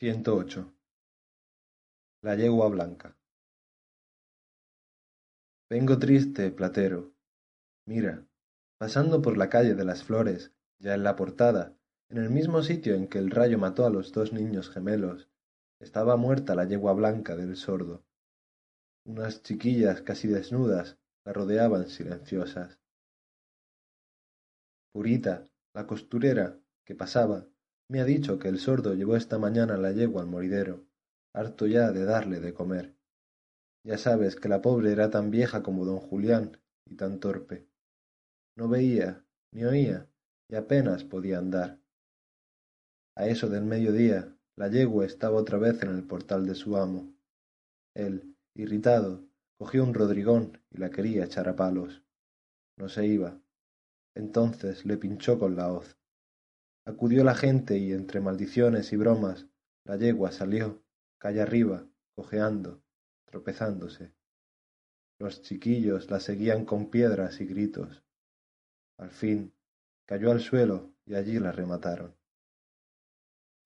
108. 0.00 0.74
La 2.22 2.34
yegua 2.34 2.68
blanca. 2.70 3.16
Vengo 5.70 6.00
triste, 6.00 6.50
Platero. 6.50 7.14
Mira, 7.86 8.26
pasando 8.78 9.22
por 9.22 9.36
la 9.38 9.48
calle 9.48 9.76
de 9.76 9.84
las 9.84 10.02
flores, 10.02 10.52
ya 10.80 10.94
en 10.94 11.04
la 11.04 11.14
portada, 11.14 11.78
en 12.08 12.18
el 12.18 12.30
mismo 12.30 12.64
sitio 12.64 12.96
en 12.96 13.06
que 13.06 13.18
el 13.18 13.30
rayo 13.30 13.60
mató 13.60 13.86
a 13.86 13.90
los 13.90 14.10
dos 14.10 14.32
niños 14.32 14.70
gemelos, 14.70 15.28
estaba 15.78 16.16
muerta 16.16 16.56
la 16.56 16.64
yegua 16.64 16.94
blanca 16.94 17.36
del 17.36 17.54
sordo. 17.54 18.02
Unas 19.06 19.42
chiquillas 19.42 20.00
casi 20.00 20.28
desnudas 20.28 20.96
la 21.26 21.34
rodeaban 21.34 21.88
silenciosas. 21.88 22.78
Purita, 24.92 25.44
la 25.74 25.86
costurera, 25.86 26.58
que 26.86 26.94
pasaba, 26.94 27.46
me 27.90 28.00
ha 28.00 28.04
dicho 28.04 28.38
que 28.38 28.48
el 28.48 28.58
sordo 28.58 28.94
llevó 28.94 29.16
esta 29.16 29.38
mañana 29.38 29.76
la 29.76 29.92
yegua 29.92 30.22
al 30.22 30.28
moridero, 30.28 30.86
harto 31.34 31.66
ya 31.66 31.92
de 31.92 32.04
darle 32.04 32.40
de 32.40 32.54
comer. 32.54 32.96
Ya 33.84 33.98
sabes 33.98 34.36
que 34.36 34.48
la 34.48 34.62
pobre 34.62 34.92
era 34.92 35.10
tan 35.10 35.30
vieja 35.30 35.62
como 35.62 35.84
don 35.84 35.98
Julián 35.98 36.58
y 36.86 36.96
tan 36.96 37.20
torpe. 37.20 37.68
No 38.56 38.68
veía, 38.68 39.22
ni 39.52 39.64
oía, 39.64 40.08
y 40.48 40.54
apenas 40.54 41.04
podía 41.04 41.38
andar. 41.38 41.78
A 43.16 43.26
eso 43.26 43.50
del 43.50 43.64
mediodía, 43.64 44.34
la 44.56 44.68
yegua 44.68 45.04
estaba 45.04 45.36
otra 45.36 45.58
vez 45.58 45.82
en 45.82 45.90
el 45.90 46.06
portal 46.06 46.46
de 46.46 46.54
su 46.54 46.76
amo. 46.76 47.12
Él, 47.94 48.33
irritado, 48.54 49.26
cogió 49.58 49.84
un 49.84 49.94
rodrigón 49.94 50.60
y 50.70 50.78
la 50.78 50.90
quería 50.90 51.24
echar 51.24 51.48
a 51.48 51.56
palos. 51.56 52.02
no 52.76 52.88
se 52.88 53.06
iba. 53.06 53.40
Entonces 54.14 54.84
le 54.84 54.96
pinchó 54.96 55.38
con 55.38 55.56
la 55.56 55.72
hoz. 55.72 55.96
Acudió 56.84 57.24
la 57.24 57.34
gente 57.34 57.78
y 57.78 57.92
entre 57.92 58.20
maldiciones 58.20 58.92
y 58.92 58.96
bromas 58.96 59.46
la 59.84 59.96
yegua 59.96 60.32
salió, 60.32 60.82
calle 61.18 61.42
arriba, 61.42 61.86
cojeando, 62.14 62.82
tropezándose. 63.26 64.14
Los 65.18 65.42
chiquillos 65.42 66.10
la 66.10 66.20
seguían 66.20 66.64
con 66.64 66.90
piedras 66.90 67.40
y 67.40 67.46
gritos. 67.46 68.02
Al 68.98 69.10
fin 69.10 69.52
cayó 70.06 70.30
al 70.30 70.40
suelo 70.40 70.94
y 71.04 71.14
allí 71.14 71.38
la 71.38 71.52
remataron. 71.52 72.16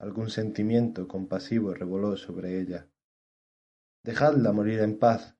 Algún 0.01 0.31
sentimiento 0.31 1.09
compasivo 1.09 1.73
revoló 1.75 2.17
sobre 2.17 2.61
ella. 2.61 2.89
Dejadla 4.03 4.53
morir 4.53 4.81
en 4.81 4.99
paz, 4.99 5.37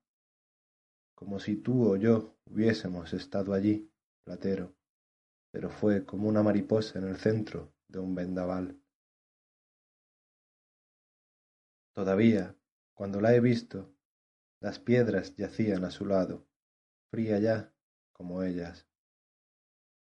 como 1.15 1.41
si 1.41 1.57
tú 1.57 1.93
o 1.93 1.97
yo 1.97 2.37
hubiésemos 2.47 3.13
estado 3.13 3.55
allí, 3.55 3.91
Platero, 4.25 4.75
pero 5.51 5.71
fue 5.71 6.05
como 6.05 6.29
una 6.29 6.43
mariposa 6.43 6.99
en 6.99 7.09
el 7.09 7.17
centro 7.17 7.73
de 7.89 7.99
un 7.99 8.15
vendaval. 8.15 8.81
Todavía, 11.95 12.57
cuando 12.95 13.21
la 13.21 13.35
he 13.35 13.41
visto, 13.41 13.95
las 14.61 14.79
piedras 14.79 15.37
yacían 15.37 15.85
a 15.85 15.91
su 15.91 16.05
lado, 16.05 16.47
fría 17.11 17.39
ya 17.39 17.73
como 18.13 18.43
ellas. 18.43 18.89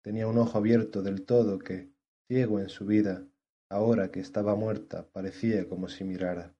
Tenía 0.02 0.26
un 0.26 0.38
ojo 0.38 0.58
abierto 0.58 1.02
del 1.02 1.26
todo 1.26 1.58
que, 1.58 1.92
ciego 2.26 2.58
en 2.60 2.70
su 2.70 2.86
vida, 2.86 3.26
ahora 3.68 4.10
que 4.10 4.20
estaba 4.20 4.54
muerta, 4.54 5.06
parecía 5.12 5.68
como 5.68 5.88
si 5.88 6.04
mirara. 6.04 6.55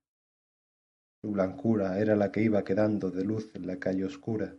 Su 1.20 1.33
blancura 1.33 1.99
era 1.99 2.15
la 2.15 2.31
que 2.31 2.43
iba 2.43 2.65
quedando 2.65 3.11
de 3.11 3.25
luz 3.25 3.51
en 3.55 3.67
la 3.67 3.78
calle 3.78 4.05
oscura, 4.05 4.57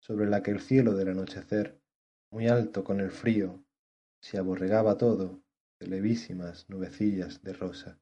sobre 0.00 0.26
la 0.26 0.42
que 0.42 0.50
el 0.50 0.60
cielo 0.60 0.94
del 0.94 1.08
anochecer, 1.08 1.80
muy 2.30 2.48
alto 2.48 2.82
con 2.82 3.00
el 3.00 3.10
frío, 3.10 3.62
se 4.20 4.38
aborregaba 4.38 4.96
todo 4.96 5.42
de 5.78 5.86
levísimas 5.88 6.68
nubecillas 6.68 7.42
de 7.42 7.52
rosa. 7.52 7.98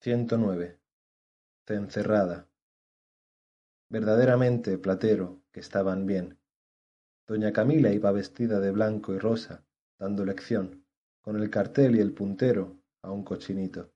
109. 0.00 0.78
Cencerrada. 1.66 2.48
Verdaderamente, 3.88 4.76
Platero, 4.76 5.40
que 5.52 5.60
estaban 5.60 6.04
bien. 6.04 6.38
Doña 7.26 7.52
Camila 7.52 7.90
iba 7.92 8.12
vestida 8.12 8.60
de 8.60 8.70
blanco 8.70 9.14
y 9.14 9.18
rosa, 9.18 9.64
dando 9.98 10.24
lección, 10.26 10.84
con 11.22 11.40
el 11.40 11.48
cartel 11.48 11.96
y 11.96 12.00
el 12.00 12.12
puntero 12.12 12.83
a 13.04 13.12
un 13.12 13.22
cochinito. 13.22 13.92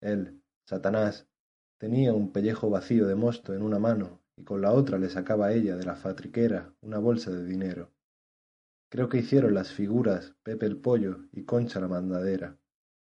Él, 0.00 0.42
Satanás, 0.64 1.28
tenía 1.78 2.14
un 2.14 2.32
pellejo 2.32 2.70
vacío 2.70 3.06
de 3.06 3.14
mosto 3.14 3.54
en 3.54 3.62
una 3.62 3.78
mano 3.78 4.20
y 4.36 4.44
con 4.44 4.62
la 4.62 4.72
otra 4.72 4.98
le 4.98 5.10
sacaba 5.10 5.52
ella 5.52 5.76
de 5.76 5.84
la 5.84 5.96
fatriquera 5.96 6.74
una 6.80 6.98
bolsa 6.98 7.30
de 7.30 7.44
dinero. 7.44 7.92
Creo 8.90 9.08
que 9.08 9.18
hicieron 9.18 9.54
las 9.54 9.72
figuras 9.72 10.34
Pepe 10.42 10.66
el 10.66 10.78
pollo 10.78 11.26
y 11.32 11.44
Concha 11.44 11.78
la 11.78 11.88
mandadera, 11.88 12.56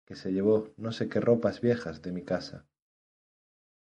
que 0.05 0.15
se 0.15 0.31
llevó 0.31 0.69
no 0.77 0.91
sé 0.91 1.09
qué 1.09 1.19
ropas 1.19 1.59
viejas 1.59 2.01
de 2.01 2.11
mi 2.13 2.23
casa. 2.23 2.65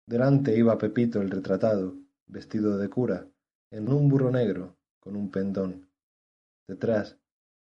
Delante 0.07 0.57
iba 0.59 0.77
Pepito 0.77 1.23
el 1.23 1.31
retratado, 1.31 1.97
vestido 2.27 2.79
de 2.79 2.89
cura, 2.89 3.29
en 3.71 3.93
un 3.93 4.09
burro 4.09 4.31
negro, 4.31 4.77
con 4.99 5.15
un 5.15 5.31
pendón. 5.31 5.89
Detrás, 6.67 7.17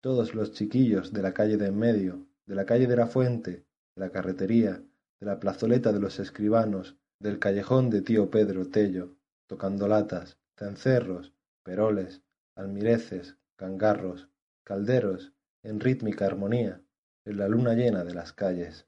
todos 0.01 0.33
los 0.33 0.51
chiquillos 0.51 1.13
de 1.13 1.21
la 1.21 1.33
calle 1.33 1.57
de 1.57 1.67
en 1.67 1.77
medio, 1.77 2.27
de 2.47 2.55
la 2.55 2.65
calle 2.65 2.87
de 2.87 2.95
la 2.95 3.07
fuente, 3.07 3.66
de 3.97 4.05
la 4.05 4.11
carretería, 4.11 4.83
de 5.19 5.25
la 5.25 5.39
plazoleta 5.39 5.91
de 5.91 5.99
los 5.99 6.19
escribanos, 6.19 6.97
del 7.19 7.39
callejón 7.39 7.89
de 7.89 8.03
tío 8.03 8.29
Pedro 8.29 8.67
Tello, 8.67 9.17
tocando 9.47 9.87
latas, 9.87 10.37
cencerros, 10.55 11.33
peroles, 11.63 12.21
almireces, 12.55 13.37
cangarros, 13.55 14.29
calderos, 14.63 15.33
en 15.63 15.79
rítmica 15.79 16.27
armonía, 16.27 16.83
en 17.25 17.37
la 17.37 17.47
luna 17.47 17.73
llena 17.73 18.03
de 18.03 18.13
las 18.13 18.33
calles. 18.33 18.85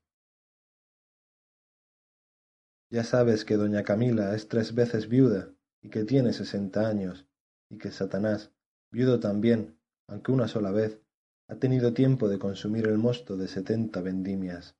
Ya 2.91 3.03
sabes 3.03 3.45
que 3.45 3.57
doña 3.57 3.81
Camila 3.81 4.35
es 4.35 4.47
tres 4.47 4.75
veces 4.75 5.09
viuda 5.09 5.51
y 5.81 5.89
que 5.89 6.03
tiene 6.03 6.33
sesenta 6.33 6.87
años, 6.87 7.27
y 7.67 7.79
que 7.79 7.89
Satanás, 7.89 8.51
viudo 8.91 9.19
también, 9.19 9.79
aunque 10.07 10.31
una 10.31 10.47
sola 10.47 10.71
vez, 10.71 11.01
ha 11.47 11.55
tenido 11.55 11.93
tiempo 11.95 12.27
de 12.27 12.37
consumir 12.37 12.85
el 12.87 12.99
mosto 12.99 13.37
de 13.37 13.47
setenta 13.47 14.01
vendimias. 14.01 14.75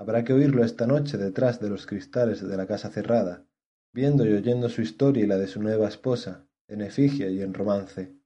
Habrá 0.00 0.24
que 0.24 0.32
oírlo 0.32 0.64
esta 0.64 0.86
noche 0.86 1.18
detrás 1.18 1.60
de 1.60 1.68
los 1.68 1.86
cristales 1.86 2.40
de 2.40 2.56
la 2.56 2.66
casa 2.66 2.88
cerrada, 2.88 3.46
viendo 3.92 4.24
y 4.24 4.32
oyendo 4.32 4.70
su 4.70 4.80
historia 4.80 5.24
y 5.24 5.26
la 5.26 5.36
de 5.36 5.46
su 5.46 5.62
nueva 5.62 5.88
esposa, 5.88 6.48
en 6.68 6.80
efigie 6.80 7.30
y 7.30 7.42
en 7.42 7.52
romance. 7.52 8.16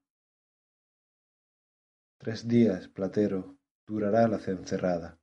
Tres 2.17 2.47
días, 2.47 2.87
Platero, 2.87 3.57
durará 3.85 4.25
la 4.29 4.39
cencerrada. 4.39 5.19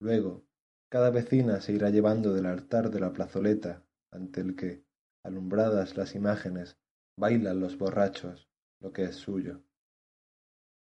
Luego, 0.00 0.46
cada 0.88 1.10
vecina 1.10 1.60
se 1.60 1.72
irá 1.72 1.90
llevando 1.90 2.32
del 2.32 2.46
altar 2.46 2.88
de 2.88 3.00
la 3.00 3.12
plazoleta, 3.12 3.84
ante 4.12 4.40
el 4.40 4.54
que, 4.54 4.84
alumbradas 5.24 5.96
las 5.96 6.14
imágenes, 6.14 6.78
bailan 7.18 7.58
los 7.58 7.76
borrachos, 7.76 8.48
lo 8.80 8.92
que 8.92 9.02
es 9.02 9.16
suyo. 9.16 9.64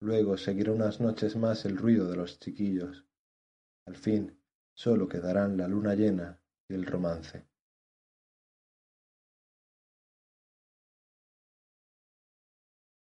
Luego 0.02 0.38
seguirá 0.38 0.72
unas 0.72 1.00
noches 1.00 1.36
más 1.36 1.66
el 1.66 1.78
ruido 1.78 2.10
de 2.10 2.16
los 2.16 2.40
chiquillos. 2.40 3.06
Al 3.86 3.96
fin, 3.96 4.37
sólo 4.78 5.08
quedarán 5.10 5.58
la 5.58 5.68
luna 5.68 5.96
llena 5.96 6.40
y 6.70 6.76
el 6.76 6.86
romance. 6.86 7.48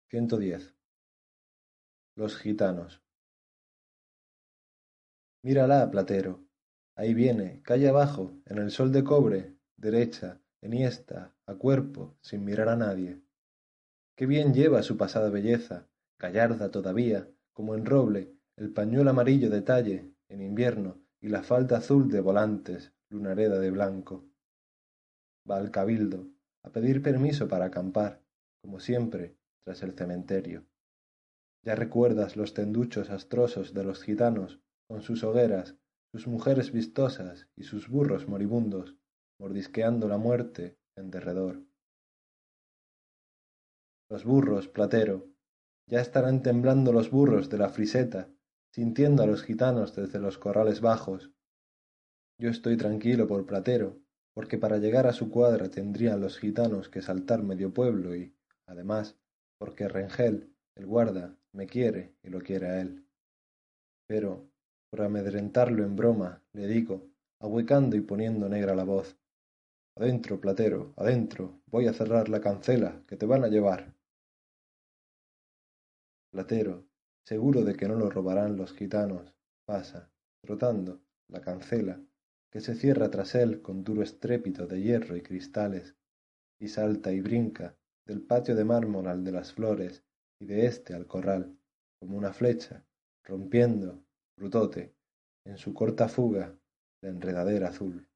diez. 0.09 0.73
Los 2.15 2.37
gitanos. 2.37 3.03
Mírala, 5.43 5.91
Platero. 5.91 6.45
Ahí 6.95 7.13
viene, 7.13 7.61
calle 7.63 7.89
abajo, 7.89 8.33
en 8.45 8.59
el 8.59 8.71
sol 8.71 8.93
de 8.93 9.03
cobre, 9.03 9.57
derecha, 9.75 10.41
enhiesta, 10.61 11.35
a 11.45 11.55
cuerpo, 11.55 12.17
sin 12.21 12.45
mirar 12.45 12.69
a 12.69 12.77
nadie. 12.77 13.21
Qué 14.15 14.25
bien 14.25 14.53
lleva 14.53 14.81
su 14.83 14.95
pasada 14.95 15.29
belleza, 15.29 15.89
gallarda 16.17 16.71
todavía, 16.71 17.29
como 17.51 17.75
en 17.75 17.85
roble, 17.85 18.33
el 18.55 18.71
pañuelo 18.71 19.09
amarillo 19.09 19.49
de 19.49 19.61
talle, 19.61 20.13
en 20.29 20.41
invierno, 20.41 21.05
y 21.21 21.29
la 21.29 21.43
falda 21.43 21.77
azul 21.77 22.09
de 22.09 22.21
volantes, 22.21 22.93
lunareda 23.09 23.59
de 23.59 23.71
blanco. 23.71 24.29
Va 25.49 25.57
al 25.57 25.71
cabildo, 25.71 26.27
a 26.63 26.71
pedir 26.71 27.01
permiso 27.01 27.47
para 27.47 27.65
acampar, 27.65 28.21
como 28.61 28.79
siempre, 28.79 29.37
tras 29.63 29.83
el 29.83 29.93
cementerio. 29.93 30.65
Ya 31.63 31.75
recuerdas 31.75 32.35
los 32.35 32.53
tenduchos 32.53 33.09
astrosos 33.09 33.73
de 33.73 33.83
los 33.83 34.03
gitanos, 34.03 34.61
con 34.87 35.01
sus 35.01 35.23
hogueras, 35.23 35.75
sus 36.11 36.27
mujeres 36.27 36.71
vistosas 36.71 37.47
y 37.55 37.63
sus 37.63 37.89
burros 37.89 38.27
moribundos, 38.27 38.95
mordisqueando 39.39 40.07
la 40.07 40.17
muerte 40.17 40.77
en 40.95 41.11
derredor. 41.11 41.63
Los 44.09 44.23
burros, 44.23 44.69
Platero, 44.69 45.27
ya 45.89 45.99
estarán 45.99 46.41
temblando 46.41 46.93
los 46.93 47.11
burros 47.11 47.49
de 47.49 47.57
la 47.57 47.69
friseta 47.69 48.29
sintiendo 48.77 49.23
a 49.23 49.25
los 49.25 49.41
gitanos 49.41 49.95
desde 49.95 50.19
los 50.19 50.37
corrales 50.37 50.81
bajos. 50.81 51.31
Yo 52.39 52.51
estoy 52.51 52.77
tranquilo 52.77 53.27
por 53.27 53.47
Platero, 53.47 53.97
porque 54.35 54.59
para 54.59 54.77
llegar 54.77 55.07
a 55.07 55.13
su 55.13 55.31
cuadra 55.31 55.71
tendrían 55.71 56.21
los 56.21 56.37
gitanos 56.37 56.87
que 56.87 57.01
saltar 57.01 57.41
medio 57.41 57.73
pueblo 57.73 58.15
y, 58.15 58.35
además, 58.67 59.17
porque 59.57 59.87
Rengel, 59.87 60.53
el 60.75 60.85
guarda, 60.85 61.35
me 61.53 61.65
quiere 61.65 62.13
y 62.21 62.29
lo 62.29 62.39
quiere 62.39 62.67
a 62.67 62.81
él. 62.81 63.03
Pero, 64.05 64.47
por 64.91 65.01
amedrentarlo 65.01 65.83
en 65.83 65.95
broma, 65.95 66.43
le 66.53 66.67
digo, 66.67 67.09
ahuecando 67.39 67.95
y 67.95 68.01
poniendo 68.01 68.47
negra 68.47 68.75
la 68.75 68.83
voz, 68.83 69.17
Adentro, 69.95 70.39
Platero, 70.39 70.93
adentro, 70.97 71.59
voy 71.65 71.87
a 71.87 71.93
cerrar 71.93 72.29
la 72.29 72.41
cancela, 72.41 73.01
que 73.07 73.17
te 73.17 73.25
van 73.25 73.43
a 73.43 73.47
llevar. 73.47 73.95
Platero, 76.29 76.86
seguro 77.27 77.65
de 77.65 77.75
que 77.75 77.89
no 77.89 77.95
lo 77.95 78.09
robarán 78.09 78.55
los 78.55 78.71
gitanos, 78.71 79.35
pasa, 79.65 80.09
trotando, 80.41 81.01
la 81.27 81.41
cancela, 81.41 82.01
que 82.49 82.61
se 82.61 82.73
cierra 82.73 83.11
tras 83.11 83.35
él 83.35 83.61
con 83.61 83.83
duro 83.83 84.01
estrépito 84.01 84.65
de 84.65 84.81
hierro 84.81 85.17
y 85.17 85.21
cristales, 85.21 85.97
y 86.57 86.69
salta 86.69 87.11
y 87.11 87.19
brinca 87.19 87.75
del 88.05 88.21
patio 88.21 88.55
de 88.55 88.63
mármol 88.63 89.07
al 89.07 89.25
de 89.25 89.33
las 89.33 89.51
flores 89.51 90.05
y 90.39 90.45
de 90.45 90.67
éste 90.67 90.93
al 90.93 91.05
corral, 91.05 91.59
como 91.99 92.17
una 92.17 92.31
flecha, 92.31 92.85
rompiendo, 93.25 94.05
brutote, 94.37 94.95
en 95.45 95.57
su 95.57 95.73
corta 95.73 96.07
fuga, 96.07 96.57
la 97.01 97.09
enredadera 97.09 97.67
azul. 97.67 98.07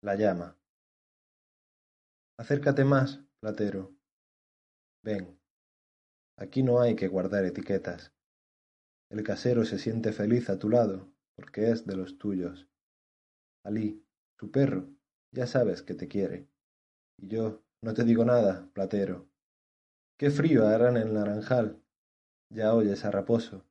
La 0.00 0.14
llama. 0.14 0.57
Acércate 2.38 2.84
más, 2.84 3.20
Platero. 3.40 3.96
Ven. 5.02 5.40
Aquí 6.36 6.62
no 6.62 6.80
hay 6.80 6.94
que 6.94 7.08
guardar 7.08 7.44
etiquetas. 7.44 8.14
El 9.10 9.24
casero 9.24 9.64
se 9.64 9.76
siente 9.76 10.12
feliz 10.12 10.48
a 10.48 10.56
tu 10.56 10.68
lado, 10.68 11.12
porque 11.34 11.72
es 11.72 11.84
de 11.84 11.96
los 11.96 12.16
tuyos. 12.16 12.68
Alí, 13.64 14.06
su 14.38 14.52
perro, 14.52 14.88
ya 15.32 15.48
sabes 15.48 15.82
que 15.82 15.94
te 15.94 16.06
quiere. 16.06 16.48
Y 17.16 17.26
yo 17.26 17.64
no 17.82 17.92
te 17.92 18.04
digo 18.04 18.24
nada, 18.24 18.70
platero. 18.72 19.28
Qué 20.16 20.30
frío 20.30 20.64
hará 20.64 20.90
en 20.90 20.96
el 20.96 21.14
naranjal. 21.14 21.82
Ya 22.50 22.72
oyes 22.72 23.04
a 23.04 23.10
raposo. 23.10 23.64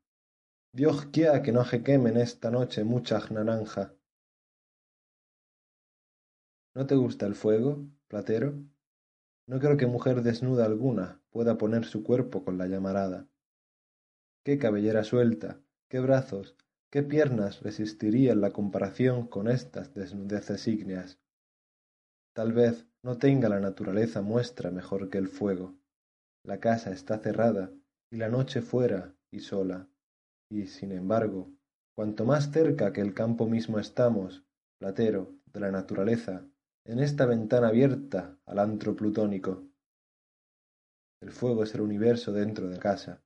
Dios 0.73 1.05
quiera 1.05 1.41
que 1.41 1.53
no 1.53 1.63
se 1.63 1.83
quemen 1.83 2.17
esta 2.17 2.51
noche 2.51 2.83
muchas 2.83 3.31
naranja. 3.31 3.95
¿No 6.75 6.85
te 6.85 6.95
gusta 6.95 7.25
el 7.25 7.33
fuego, 7.33 7.87
platero? 8.07 8.53
No 9.47 9.59
creo 9.59 9.77
que 9.77 9.87
mujer 9.87 10.21
desnuda 10.21 10.65
alguna 10.65 11.21
pueda 11.29 11.57
poner 11.57 11.85
su 11.85 12.03
cuerpo 12.03 12.43
con 12.43 12.57
la 12.57 12.67
llamarada. 12.67 13.27
Qué 14.43 14.57
cabellera 14.57 15.03
suelta, 15.03 15.61
qué 15.89 15.99
brazos, 15.99 16.55
qué 16.89 17.03
piernas 17.03 17.61
resistirían 17.61 18.41
la 18.41 18.51
comparación 18.51 19.27
con 19.27 19.47
estas 19.47 19.93
desnudeces 19.93 20.67
ígneas. 20.67 21.19
Tal 22.33 22.53
vez 22.53 22.85
no 23.03 23.17
tenga 23.17 23.49
la 23.49 23.59
naturaleza 23.59 24.21
muestra 24.21 24.71
mejor 24.71 25.09
que 25.09 25.17
el 25.17 25.27
fuego. 25.27 25.75
La 26.43 26.59
casa 26.59 26.91
está 26.91 27.17
cerrada 27.19 27.71
y 28.09 28.17
la 28.17 28.29
noche 28.29 28.61
fuera 28.61 29.15
y 29.31 29.39
sola. 29.39 29.89
Y, 30.49 30.67
sin 30.67 30.91
embargo, 30.91 31.51
cuanto 31.95 32.25
más 32.25 32.51
cerca 32.51 32.93
que 32.93 33.01
el 33.01 33.13
campo 33.13 33.47
mismo 33.47 33.79
estamos, 33.79 34.45
platero, 34.77 35.33
de 35.45 35.59
la 35.59 35.71
naturaleza, 35.71 36.45
en 36.87 36.99
esta 36.99 37.25
ventana 37.25 37.67
abierta 37.67 38.39
al 38.45 38.59
antro 38.59 38.95
plutónico. 38.95 39.67
El 41.19 41.33
fuego 41.33 41.63
es 41.63 41.75
el 41.75 41.81
universo 41.81 42.31
dentro 42.31 42.69
de 42.69 42.79
casa, 42.79 43.21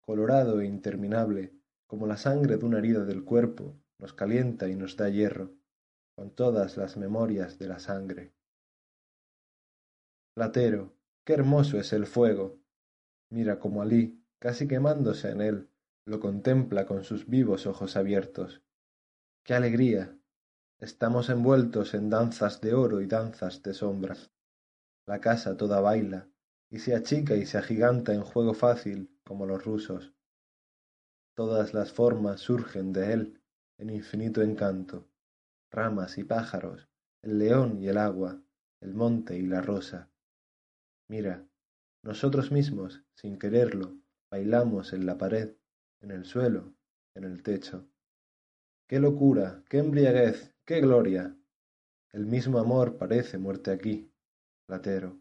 colorado 0.00 0.60
e 0.60 0.66
interminable, 0.66 1.54
como 1.86 2.08
la 2.08 2.16
sangre 2.16 2.56
de 2.56 2.64
una 2.64 2.78
herida 2.78 3.04
del 3.04 3.24
cuerpo, 3.24 3.76
nos 3.98 4.12
calienta 4.12 4.68
y 4.68 4.74
nos 4.74 4.96
da 4.96 5.08
hierro, 5.08 5.54
con 6.16 6.34
todas 6.34 6.76
las 6.76 6.96
memorias 6.96 7.60
de 7.60 7.68
la 7.68 7.78
sangre. 7.78 8.34
Platero, 10.34 10.96
qué 11.24 11.34
hermoso 11.34 11.78
es 11.78 11.92
el 11.92 12.06
fuego. 12.06 12.58
Mira 13.28 13.60
como 13.60 13.82
Alí, 13.82 14.20
casi 14.40 14.66
quemándose 14.66 15.30
en 15.30 15.42
él, 15.42 15.70
lo 16.06 16.18
contempla 16.18 16.86
con 16.86 17.04
sus 17.04 17.28
vivos 17.28 17.66
ojos 17.66 17.96
abiertos. 17.96 18.62
¡Qué 19.44 19.54
alegría! 19.54 20.19
Estamos 20.80 21.28
envueltos 21.28 21.92
en 21.92 22.08
danzas 22.08 22.62
de 22.62 22.72
oro 22.72 23.02
y 23.02 23.06
danzas 23.06 23.62
de 23.62 23.74
sombras. 23.74 24.32
La 25.06 25.20
casa 25.20 25.54
toda 25.54 25.82
baila, 25.82 26.26
y 26.70 26.78
se 26.78 26.94
achica 26.94 27.34
y 27.36 27.44
se 27.44 27.58
agiganta 27.58 28.14
en 28.14 28.22
juego 28.22 28.54
fácil, 28.54 29.14
como 29.22 29.44
los 29.44 29.62
rusos. 29.62 30.14
Todas 31.36 31.74
las 31.74 31.92
formas 31.92 32.40
surgen 32.40 32.94
de 32.94 33.12
él 33.12 33.42
en 33.76 33.90
infinito 33.90 34.40
encanto, 34.40 35.06
ramas 35.70 36.16
y 36.16 36.24
pájaros, 36.24 36.88
el 37.20 37.38
león 37.38 37.78
y 37.78 37.88
el 37.88 37.98
agua, 37.98 38.40
el 38.80 38.94
monte 38.94 39.36
y 39.36 39.42
la 39.42 39.60
rosa. 39.60 40.08
Mira, 41.10 41.46
nosotros 42.02 42.52
mismos, 42.52 43.04
sin 43.12 43.38
quererlo, 43.38 43.98
bailamos 44.30 44.94
en 44.94 45.04
la 45.04 45.18
pared, 45.18 45.56
en 46.00 46.10
el 46.10 46.24
suelo, 46.24 46.72
en 47.14 47.24
el 47.24 47.42
techo. 47.42 47.86
¡Qué 48.88 48.98
locura! 48.98 49.62
¡Qué 49.68 49.76
embriaguez! 49.78 50.54
¡Qué 50.70 50.80
gloria! 50.80 51.36
El 52.12 52.26
mismo 52.26 52.60
amor 52.60 52.96
parece 52.96 53.38
muerte 53.38 53.72
aquí, 53.72 54.08
Platero. 54.66 55.20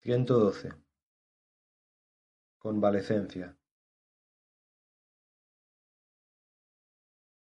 Ciento 0.00 0.40
doce. 0.40 0.72
Convalecencia. 2.58 3.56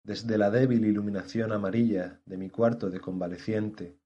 Desde 0.04 0.38
la 0.38 0.52
débil 0.52 0.84
iluminación 0.84 1.54
amarilla 1.54 2.22
de 2.26 2.36
mi 2.36 2.50
cuarto 2.50 2.90
de 2.90 3.00
convaleciente, 3.00 3.98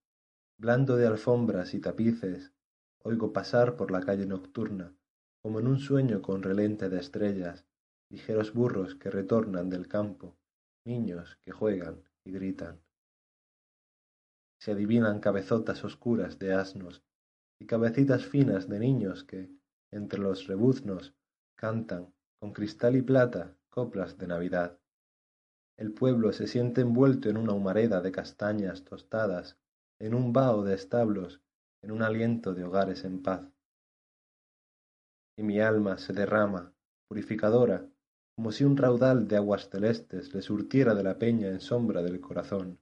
blando 0.58 0.96
de 0.96 1.08
alfombras 1.08 1.74
y 1.74 1.82
tapices, 1.82 2.54
oigo 3.00 3.34
pasar 3.34 3.76
por 3.76 3.90
la 3.90 4.02
calle 4.02 4.28
nocturna 4.28 4.96
como 5.42 5.60
en 5.60 5.68
un 5.68 5.80
sueño 5.80 6.22
con 6.22 6.44
relente 6.44 6.90
de 6.90 7.00
estrellas, 7.00 7.66
ligeros 8.10 8.54
burros 8.54 8.96
que 8.96 9.10
retornan 9.10 9.70
del 9.70 9.88
campo, 9.88 10.36
niños 10.86 11.38
que 11.42 11.52
juegan 11.52 12.04
y 12.24 12.32
gritan. 12.32 12.82
Se 14.60 14.72
adivinan 14.72 15.20
cabezotas 15.20 15.84
oscuras 15.84 16.40
de 16.40 16.54
asnos 16.54 17.04
y 17.60 17.66
cabecitas 17.66 18.26
finas 18.26 18.68
de 18.68 18.80
niños 18.80 19.24
que, 19.24 19.50
entre 19.92 20.20
los 20.20 20.48
rebuznos, 20.48 21.14
cantan 21.56 22.14
con 22.40 22.54
cristal 22.54 22.96
y 22.96 23.02
plata 23.02 23.56
coplas 23.70 24.18
de 24.18 24.28
Navidad. 24.28 24.80
El 25.78 25.94
pueblo 25.94 26.34
se 26.34 26.48
siente 26.48 26.82
envuelto 26.82 27.30
en 27.30 27.38
una 27.38 27.54
humareda 27.54 28.02
de 28.02 28.12
castañas 28.12 28.84
tostadas, 28.84 29.58
en 30.00 30.16
un 30.16 30.34
vaho 30.34 30.64
de 30.64 30.74
establos, 30.74 31.42
en 31.84 31.92
un 31.92 32.02
aliento 32.02 32.54
de 32.56 32.64
hogares 32.64 33.04
en 33.04 33.22
paz 33.22 33.57
y 35.38 35.44
mi 35.44 35.62
alma 35.62 35.98
se 35.98 36.14
derrama, 36.14 36.74
purificadora, 37.08 37.88
como 38.36 38.52
si 38.52 38.64
un 38.64 38.76
raudal 38.76 39.28
de 39.28 39.38
aguas 39.38 39.70
celestes 39.70 40.34
le 40.34 40.42
surtiera 40.42 40.94
de 40.96 41.04
la 41.04 41.18
peña 41.18 41.48
en 41.48 41.60
sombra 41.60 42.02
del 42.02 42.20
corazón. 42.20 42.80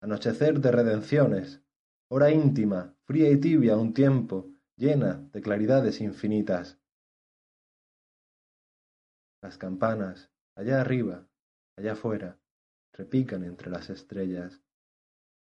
Anochecer 0.00 0.60
de 0.60 0.70
redenciones, 0.70 1.62
hora 2.08 2.30
íntima, 2.30 2.94
fría 3.04 3.30
y 3.30 3.38
tibia 3.38 3.74
a 3.74 3.76
un 3.76 3.92
tiempo, 3.94 4.48
llena 4.76 5.28
de 5.32 5.42
claridades 5.42 6.00
infinitas. 6.00 6.78
Las 9.42 9.58
campanas, 9.58 10.30
allá 10.54 10.80
arriba, 10.80 11.26
allá 11.76 11.96
fuera, 11.96 12.38
repican 12.92 13.44
entre 13.44 13.70
las 13.70 13.90
estrellas. 13.90 14.60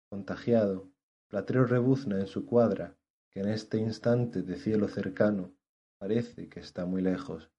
Contagiado, 0.10 0.90
Platero 1.30 1.66
rebuzna 1.66 2.20
en 2.20 2.28
su 2.28 2.46
cuadra, 2.46 2.98
que 3.30 3.40
en 3.40 3.50
este 3.50 3.78
instante 3.78 4.42
de 4.42 4.58
cielo 4.58 4.88
cercano 4.90 5.54
parece 6.02 6.50
que 6.50 6.60
está 6.60 6.88
muy 6.88 7.04
lejos. 7.04 7.52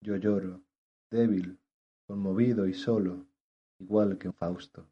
Yo 0.00 0.16
lloro, 0.16 0.60
débil, 1.08 1.60
conmovido 2.08 2.66
y 2.66 2.74
solo, 2.74 3.28
igual 3.78 4.18
que 4.18 4.26
un 4.26 4.34
Fausto. 4.34 4.90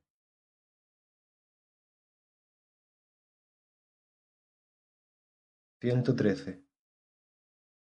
Ciento 5.80 6.14
trece. 6.14 6.64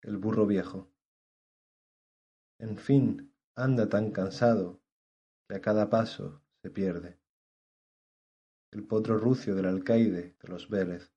El 0.03 0.17
burro 0.17 0.45
viejo. 0.45 0.87
En 2.59 2.77
fin, 2.77 3.33
anda 3.55 3.89
tan 3.89 4.11
cansado 4.11 4.79
que 5.49 5.55
a 5.55 5.61
cada 5.61 5.89
paso 5.89 6.43
se 6.61 6.69
pierde. 6.69 7.19
El 8.71 8.85
potro 8.85 9.17
rucio 9.17 9.55
del 9.55 9.65
alcaide 9.65 10.35
de 10.39 10.47
los 10.47 10.69
Vélez. 10.69 11.11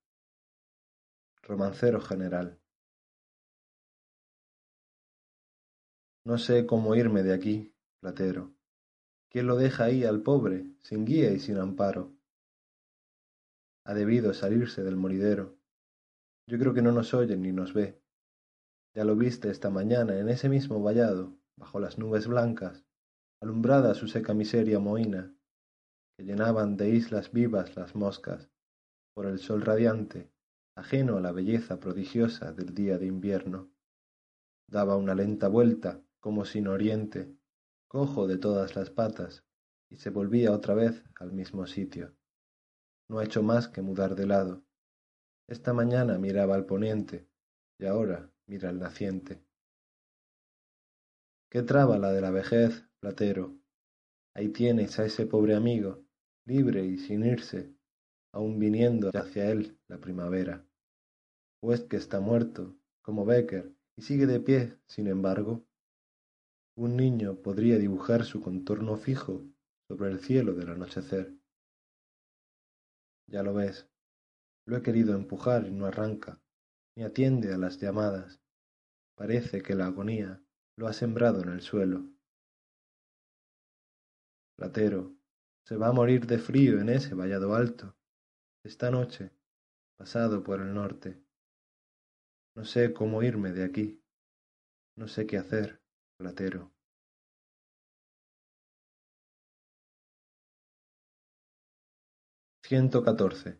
Romancero 1.42 2.00
general. 2.00 2.59
No 6.22 6.36
sé 6.36 6.66
cómo 6.66 6.94
irme 6.94 7.22
de 7.22 7.32
aquí, 7.32 7.74
Platero. 7.98 8.52
¿Quién 9.30 9.46
lo 9.46 9.56
deja 9.56 9.84
ahí 9.84 10.04
al 10.04 10.20
pobre, 10.20 10.66
sin 10.82 11.06
guía 11.06 11.32
y 11.32 11.38
sin 11.38 11.56
amparo? 11.56 12.12
Ha 13.86 13.94
debido 13.94 14.34
salirse 14.34 14.82
del 14.82 14.96
moridero. 14.96 15.56
Yo 16.46 16.58
creo 16.58 16.74
que 16.74 16.82
no 16.82 16.92
nos 16.92 17.14
oye 17.14 17.38
ni 17.38 17.52
nos 17.52 17.72
ve. 17.72 18.02
Ya 18.94 19.04
lo 19.04 19.16
viste 19.16 19.48
esta 19.48 19.70
mañana 19.70 20.18
en 20.18 20.28
ese 20.28 20.50
mismo 20.50 20.82
vallado, 20.82 21.38
bajo 21.56 21.80
las 21.80 21.96
nubes 21.96 22.26
blancas, 22.26 22.84
alumbrada 23.40 23.94
su 23.94 24.06
seca 24.06 24.34
miseria 24.34 24.78
mohina, 24.78 25.34
que 26.18 26.24
llenaban 26.24 26.76
de 26.76 26.90
islas 26.90 27.32
vivas 27.32 27.76
las 27.76 27.94
moscas, 27.94 28.50
por 29.14 29.24
el 29.24 29.38
sol 29.38 29.62
radiante, 29.62 30.30
ajeno 30.76 31.16
a 31.16 31.20
la 31.22 31.32
belleza 31.32 31.80
prodigiosa 31.80 32.52
del 32.52 32.74
día 32.74 32.98
de 32.98 33.06
invierno. 33.06 33.70
Daba 34.68 34.96
una 34.96 35.14
lenta 35.14 35.48
vuelta 35.48 36.02
como 36.20 36.44
sin 36.44 36.68
oriente, 36.68 37.34
cojo 37.88 38.26
de 38.26 38.38
todas 38.38 38.76
las 38.76 38.90
patas, 38.90 39.44
y 39.88 39.96
se 39.96 40.10
volvía 40.10 40.52
otra 40.52 40.74
vez 40.74 41.02
al 41.16 41.32
mismo 41.32 41.66
sitio. 41.66 42.14
No 43.08 43.18
ha 43.18 43.24
hecho 43.24 43.42
más 43.42 43.68
que 43.68 43.82
mudar 43.82 44.14
de 44.14 44.26
lado. 44.26 44.62
Esta 45.48 45.72
mañana 45.72 46.18
miraba 46.18 46.54
al 46.54 46.66
poniente, 46.66 47.28
y 47.78 47.86
ahora 47.86 48.30
mira 48.46 48.68
al 48.68 48.78
naciente. 48.78 49.42
Qué 51.50 51.62
traba 51.62 51.98
la 51.98 52.12
de 52.12 52.20
la 52.20 52.30
vejez, 52.30 52.84
platero. 53.00 53.58
Ahí 54.34 54.50
tienes 54.50 55.00
a 55.00 55.06
ese 55.06 55.26
pobre 55.26 55.56
amigo, 55.56 56.04
libre 56.44 56.84
y 56.84 56.98
sin 56.98 57.24
irse, 57.24 57.74
aun 58.32 58.60
viniendo 58.60 59.10
hacia 59.12 59.50
él 59.50 59.76
la 59.88 59.98
primavera. 59.98 60.64
O 61.60 61.72
es 61.72 61.80
que 61.82 61.96
está 61.96 62.20
muerto, 62.20 62.76
como 63.02 63.24
Becker, 63.24 63.74
y 63.96 64.02
sigue 64.02 64.26
de 64.26 64.38
pie, 64.38 64.78
sin 64.86 65.08
embargo. 65.08 65.66
Un 66.80 66.96
niño 66.96 67.42
podría 67.42 67.76
dibujar 67.76 68.24
su 68.24 68.40
contorno 68.40 68.96
fijo 68.96 69.44
sobre 69.86 70.10
el 70.12 70.18
cielo 70.18 70.54
del 70.54 70.70
anochecer. 70.70 71.36
Ya 73.26 73.42
lo 73.42 73.52
ves, 73.52 73.86
lo 74.64 74.78
he 74.78 74.82
querido 74.82 75.14
empujar 75.14 75.66
y 75.66 75.72
no 75.72 75.84
arranca, 75.84 76.40
ni 76.96 77.04
atiende 77.04 77.52
a 77.52 77.58
las 77.58 77.76
llamadas, 77.76 78.40
parece 79.14 79.60
que 79.60 79.74
la 79.74 79.88
agonía 79.88 80.42
lo 80.78 80.86
ha 80.86 80.94
sembrado 80.94 81.42
en 81.42 81.50
el 81.50 81.60
suelo. 81.60 82.10
Platero 84.56 85.14
se 85.66 85.76
va 85.76 85.88
a 85.88 85.92
morir 85.92 86.26
de 86.26 86.38
frío 86.38 86.80
en 86.80 86.88
ese 86.88 87.14
vallado 87.14 87.54
alto, 87.54 87.94
esta 88.64 88.90
noche, 88.90 89.32
pasado 89.98 90.42
por 90.42 90.62
el 90.62 90.72
norte. 90.72 91.22
No 92.56 92.64
sé 92.64 92.94
cómo 92.94 93.22
irme 93.22 93.52
de 93.52 93.64
aquí, 93.64 94.02
no 94.96 95.08
sé 95.08 95.26
qué 95.26 95.36
hacer, 95.36 95.79
Platero. 96.20 96.70
catorce 103.02 103.58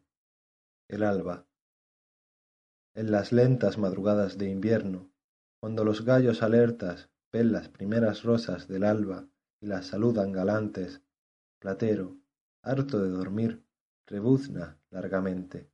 El 0.86 1.02
alba. 1.02 1.48
En 2.94 3.10
las 3.10 3.32
lentas 3.32 3.78
madrugadas 3.78 4.36
de 4.36 4.50
invierno, 4.50 5.10
cuando 5.58 5.84
los 5.84 6.04
gallos 6.04 6.42
alertas 6.42 7.08
ven 7.32 7.50
las 7.50 7.70
primeras 7.70 8.24
rosas 8.24 8.68
del 8.68 8.84
alba 8.84 9.26
y 9.62 9.66
las 9.66 9.86
saludan 9.86 10.30
galantes, 10.30 11.00
Platero, 11.60 12.18
harto 12.62 13.00
de 13.00 13.08
dormir, 13.08 13.64
rebuzna 14.06 14.78
largamente. 14.90 15.70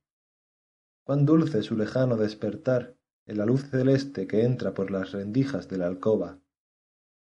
Cuán 1.03 1.25
dulce 1.25 1.63
su 1.63 1.75
lejano 1.75 2.15
despertar 2.15 2.95
en 3.25 3.39
la 3.39 3.45
luz 3.45 3.69
celeste 3.69 4.25
que 4.25 4.45
entra 4.45 4.73
por 4.73 4.89
las 4.89 5.11
rendijas 5.11 5.67
de 5.67 5.79
la 5.79 5.87
alcoba. 5.87 6.39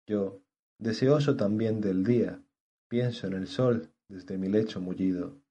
Yo, 0.06 0.42
deseoso 0.80 1.38
también 1.38 1.80
del 1.80 2.04
día, 2.04 2.44
pienso 2.90 3.26
en 3.28 3.34
el 3.34 3.48
sol 3.48 3.90
desde 4.10 4.38
mi 4.38 4.50
lecho 4.50 4.82
mullido. 4.82 5.42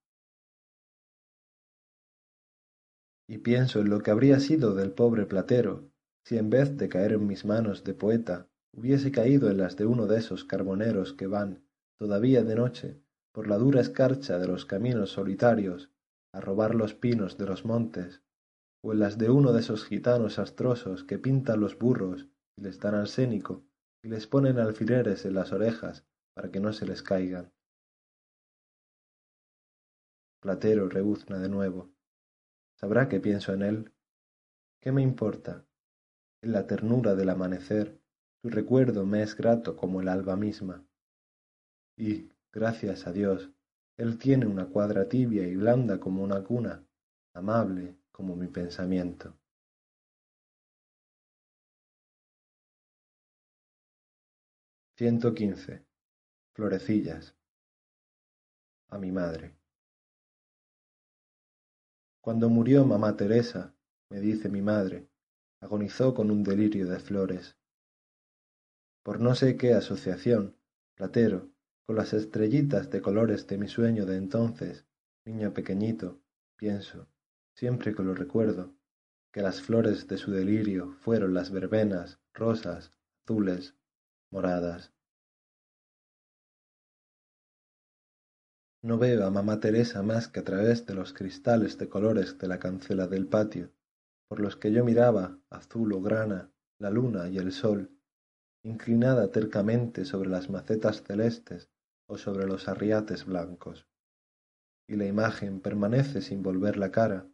Y 3.26 3.38
pienso 3.38 3.80
en 3.80 3.88
lo 3.88 4.00
que 4.00 4.10
habría 4.10 4.40
sido 4.40 4.74
del 4.74 4.92
pobre 4.92 5.24
platero 5.24 5.90
si 6.24 6.36
en 6.36 6.50
vez 6.50 6.76
de 6.76 6.90
caer 6.90 7.12
en 7.12 7.26
mis 7.26 7.46
manos 7.46 7.82
de 7.82 7.94
poeta 7.94 8.46
hubiese 8.74 9.10
caído 9.10 9.50
en 9.50 9.56
las 9.56 9.76
de 9.76 9.86
uno 9.86 10.06
de 10.06 10.18
esos 10.18 10.44
carboneros 10.44 11.14
que 11.14 11.26
van, 11.26 11.64
todavía 11.98 12.44
de 12.44 12.54
noche, 12.54 13.00
por 13.32 13.48
la 13.48 13.56
dura 13.56 13.80
escarcha 13.80 14.38
de 14.38 14.48
los 14.48 14.66
caminos 14.66 15.12
solitarios, 15.12 15.90
a 16.34 16.40
robar 16.40 16.74
los 16.74 16.92
pinos 16.94 17.38
de 17.38 17.46
los 17.46 17.64
montes, 17.64 18.22
o 18.82 18.92
en 18.92 18.98
las 18.98 19.16
de 19.16 19.30
uno 19.30 19.52
de 19.52 19.60
esos 19.60 19.84
gitanos 19.86 20.38
astrosos 20.38 21.04
que 21.04 21.18
pintan 21.18 21.60
los 21.60 21.78
burros 21.78 22.28
y 22.56 22.62
les 22.62 22.78
dan 22.78 22.94
arsénico 22.94 23.64
y 24.02 24.08
les 24.08 24.26
ponen 24.26 24.58
alfileres 24.58 25.24
en 25.24 25.34
las 25.34 25.52
orejas 25.52 26.04
para 26.34 26.50
que 26.50 26.60
no 26.60 26.72
se 26.72 26.86
les 26.86 27.02
caigan. 27.02 27.52
Platero 30.40 30.88
rebuzna 30.88 31.38
de 31.38 31.48
nuevo. 31.48 31.92
¿Sabrá 32.80 33.08
que 33.08 33.20
pienso 33.20 33.52
en 33.52 33.62
él? 33.62 33.92
¿Qué 34.80 34.90
me 34.90 35.02
importa? 35.02 35.64
En 36.42 36.52
la 36.52 36.66
ternura 36.66 37.14
del 37.14 37.30
amanecer, 37.30 38.00
tu 38.42 38.50
recuerdo 38.50 39.06
me 39.06 39.22
es 39.22 39.36
grato 39.36 39.76
como 39.76 40.00
el 40.00 40.08
alba 40.08 40.34
misma. 40.36 40.84
Y, 41.96 42.28
gracias 42.52 43.06
a 43.06 43.12
Dios, 43.12 43.50
él 43.96 44.18
tiene 44.18 44.46
una 44.46 44.66
cuadra 44.66 45.08
tibia 45.08 45.46
y 45.46 45.54
blanda 45.54 46.00
como 46.00 46.24
una 46.24 46.42
cuna, 46.42 46.84
amable 47.34 47.96
como 48.10 48.34
mi 48.34 48.48
pensamiento. 48.48 49.36
Ciento 54.94 55.32
quince. 55.32 55.86
Florecillas. 56.52 57.34
A 58.90 58.98
mi 58.98 59.10
madre. 59.10 59.56
Cuando 62.20 62.50
murió 62.50 62.84
mamá 62.84 63.16
Teresa, 63.16 63.74
me 64.10 64.20
dice 64.20 64.50
mi 64.50 64.60
madre, 64.60 65.08
agonizó 65.60 66.12
con 66.12 66.30
un 66.30 66.44
delirio 66.44 66.86
de 66.86 67.00
flores. 67.00 67.56
Por 69.02 69.18
no 69.18 69.34
sé 69.34 69.56
qué 69.56 69.72
asociación, 69.72 70.58
Platero, 70.94 71.50
con 71.86 71.96
las 71.96 72.12
estrellitas 72.12 72.90
de 72.90 73.00
colores 73.00 73.46
de 73.46 73.56
mi 73.56 73.68
sueño 73.68 74.04
de 74.04 74.16
entonces, 74.18 74.84
niño 75.24 75.54
pequeñito, 75.54 76.20
pienso, 76.56 77.08
siempre 77.54 77.94
que 77.94 78.02
lo 78.02 78.14
recuerdo, 78.14 78.74
que 79.32 79.40
las 79.40 79.62
flores 79.62 80.06
de 80.06 80.18
su 80.18 80.32
delirio 80.32 80.92
fueron 81.00 81.32
las 81.32 81.50
verbenas, 81.50 82.20
rosas, 82.34 82.92
azules, 83.24 83.74
moradas. 84.32 84.90
No 88.82 88.98
veo 88.98 89.26
a 89.26 89.30
mamá 89.30 89.60
Teresa 89.60 90.02
más 90.02 90.26
que 90.26 90.40
a 90.40 90.44
través 90.44 90.86
de 90.86 90.94
los 90.94 91.12
cristales 91.12 91.78
de 91.78 91.88
colores 91.88 92.38
de 92.38 92.48
la 92.48 92.58
cancela 92.58 93.06
del 93.06 93.26
patio, 93.28 93.70
por 94.28 94.40
los 94.40 94.56
que 94.56 94.72
yo 94.72 94.84
miraba, 94.84 95.38
azul 95.50 95.92
o 95.92 96.00
grana, 96.00 96.50
la 96.78 96.90
luna 96.90 97.28
y 97.28 97.36
el 97.36 97.52
sol, 97.52 97.90
inclinada 98.64 99.30
tercamente 99.30 100.04
sobre 100.06 100.30
las 100.30 100.48
macetas 100.48 101.02
celestes 101.02 101.70
o 102.08 102.16
sobre 102.16 102.46
los 102.46 102.68
arriates 102.68 103.26
blancos. 103.26 103.86
Y 104.88 104.96
la 104.96 105.04
imagen 105.04 105.60
permanece 105.60 106.22
sin 106.22 106.42
volver 106.42 106.78
la 106.78 106.90
cara, 106.90 107.28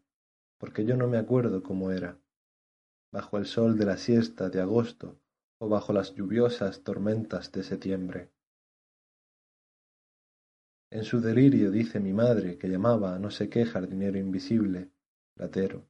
porque 0.58 0.84
yo 0.84 0.96
no 0.96 1.06
me 1.06 1.18
acuerdo 1.18 1.62
cómo 1.62 1.92
era, 1.92 2.18
bajo 3.12 3.38
el 3.38 3.46
sol 3.46 3.78
de 3.78 3.86
la 3.86 3.96
siesta 3.96 4.50
de 4.50 4.60
agosto 4.60 5.18
bajo 5.66 5.92
las 5.92 6.14
lluviosas 6.14 6.84
tormentas 6.84 7.50
de 7.50 7.64
septiembre. 7.64 8.30
En 10.90 11.04
su 11.04 11.20
delirio 11.20 11.70
dice 11.70 11.98
mi 11.98 12.12
madre 12.12 12.56
que 12.56 12.68
llamaba 12.68 13.14
a 13.14 13.18
no 13.18 13.30
sé 13.30 13.48
qué 13.48 13.64
jardinero 13.66 14.18
invisible, 14.18 14.90
platero, 15.34 15.88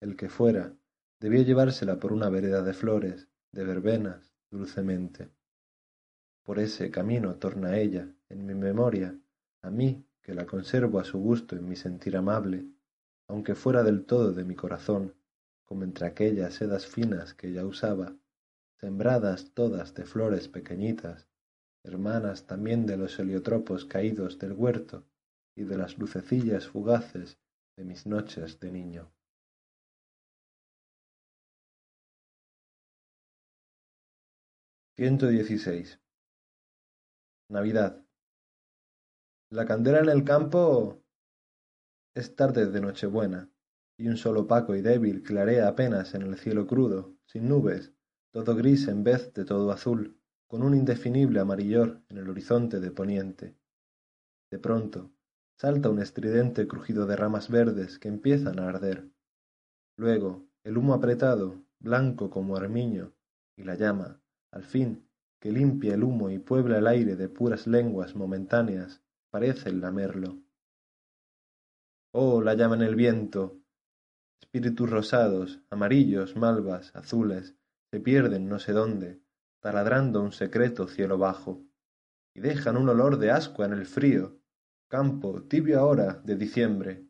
el 0.00 0.16
que 0.16 0.28
fuera, 0.28 0.74
debía 1.20 1.42
llevársela 1.42 2.00
por 2.00 2.12
una 2.12 2.28
vereda 2.28 2.62
de 2.62 2.74
flores, 2.74 3.28
de 3.52 3.64
verbenas, 3.64 4.34
dulcemente. 4.50 5.30
Por 6.42 6.58
ese 6.58 6.90
camino 6.90 7.36
torna 7.36 7.78
ella, 7.78 8.12
en 8.28 8.44
mi 8.44 8.54
memoria, 8.54 9.18
a 9.62 9.70
mí, 9.70 10.04
que 10.20 10.34
la 10.34 10.44
conservo 10.44 10.98
a 10.98 11.04
su 11.04 11.18
gusto 11.18 11.56
en 11.56 11.66
mi 11.66 11.76
sentir 11.76 12.16
amable, 12.16 12.66
aunque 13.28 13.54
fuera 13.54 13.82
del 13.82 14.04
todo 14.04 14.32
de 14.32 14.44
mi 14.44 14.54
corazón, 14.54 15.14
como 15.64 15.84
entre 15.84 16.06
aquellas 16.06 16.54
sedas 16.54 16.86
finas 16.86 17.32
que 17.32 17.48
ella 17.48 17.64
usaba, 17.64 18.14
sembradas 18.80 19.52
todas 19.54 19.94
de 19.94 20.04
flores 20.04 20.48
pequeñitas, 20.48 21.28
hermanas 21.84 22.46
también 22.46 22.86
de 22.86 22.96
los 22.96 23.18
heliotropos 23.18 23.84
caídos 23.84 24.38
del 24.38 24.52
huerto 24.52 25.06
y 25.56 25.64
de 25.64 25.76
las 25.76 25.98
lucecillas 25.98 26.66
fugaces 26.66 27.38
de 27.76 27.84
mis 27.84 28.06
noches 28.06 28.58
de 28.60 28.72
niño. 28.72 29.12
Ciento 34.96 35.26
dieciséis. 35.26 36.00
Navidad. 37.50 38.04
La 39.50 39.66
candela 39.66 39.98
en 39.98 40.08
el 40.08 40.24
campo 40.24 41.02
es 42.14 42.36
tarde 42.36 42.66
de 42.66 42.80
Nochebuena, 42.80 43.50
y 43.98 44.08
un 44.08 44.16
sol 44.16 44.38
opaco 44.38 44.74
y 44.74 44.82
débil 44.82 45.22
clarea 45.22 45.68
apenas 45.68 46.14
en 46.14 46.22
el 46.22 46.36
cielo 46.38 46.66
crudo, 46.66 47.16
sin 47.26 47.48
nubes, 47.48 47.92
todo 48.34 48.56
gris 48.56 48.88
en 48.88 49.04
vez 49.04 49.32
de 49.32 49.44
todo 49.44 49.70
azul, 49.70 50.18
con 50.48 50.64
un 50.64 50.74
indefinible 50.74 51.38
amarillor 51.38 52.02
en 52.08 52.18
el 52.18 52.28
horizonte 52.28 52.80
de 52.80 52.90
poniente. 52.90 53.54
De 54.50 54.58
pronto, 54.58 55.12
salta 55.56 55.88
un 55.88 56.00
estridente 56.00 56.66
crujido 56.66 57.06
de 57.06 57.14
ramas 57.14 57.48
verdes 57.48 58.00
que 58.00 58.08
empiezan 58.08 58.58
a 58.58 58.68
arder. 58.68 59.08
Luego, 59.96 60.48
el 60.64 60.76
humo 60.76 60.94
apretado, 60.94 61.62
blanco 61.78 62.28
como 62.28 62.56
armiño, 62.56 63.12
y 63.56 63.62
la 63.62 63.76
llama, 63.76 64.20
al 64.50 64.64
fin, 64.64 65.08
que 65.40 65.52
limpia 65.52 65.94
el 65.94 66.02
humo 66.02 66.28
y 66.28 66.40
puebla 66.40 66.78
el 66.78 66.88
aire 66.88 67.14
de 67.14 67.28
puras 67.28 67.68
lenguas 67.68 68.16
momentáneas, 68.16 69.00
parecen 69.30 69.80
lamerlo. 69.80 70.40
Oh, 72.12 72.42
la 72.42 72.54
llama 72.54 72.74
en 72.74 72.82
el 72.82 72.96
viento. 72.96 73.60
Espíritus 74.40 74.90
rosados, 74.90 75.60
amarillos, 75.70 76.34
malvas, 76.34 76.90
azules, 76.96 77.54
se 77.94 78.00
pierden 78.00 78.48
no 78.48 78.58
sé 78.58 78.72
dónde, 78.72 79.22
taladrando 79.60 80.20
un 80.20 80.32
secreto 80.32 80.88
cielo 80.88 81.16
bajo, 81.16 81.64
y 82.34 82.40
dejan 82.40 82.76
un 82.76 82.88
olor 82.88 83.18
de 83.18 83.30
ascua 83.30 83.66
en 83.66 83.72
el 83.72 83.86
frío, 83.86 84.40
campo 84.88 85.44
tibio 85.44 85.78
ahora 85.78 86.14
de 86.24 86.34
diciembre, 86.34 87.06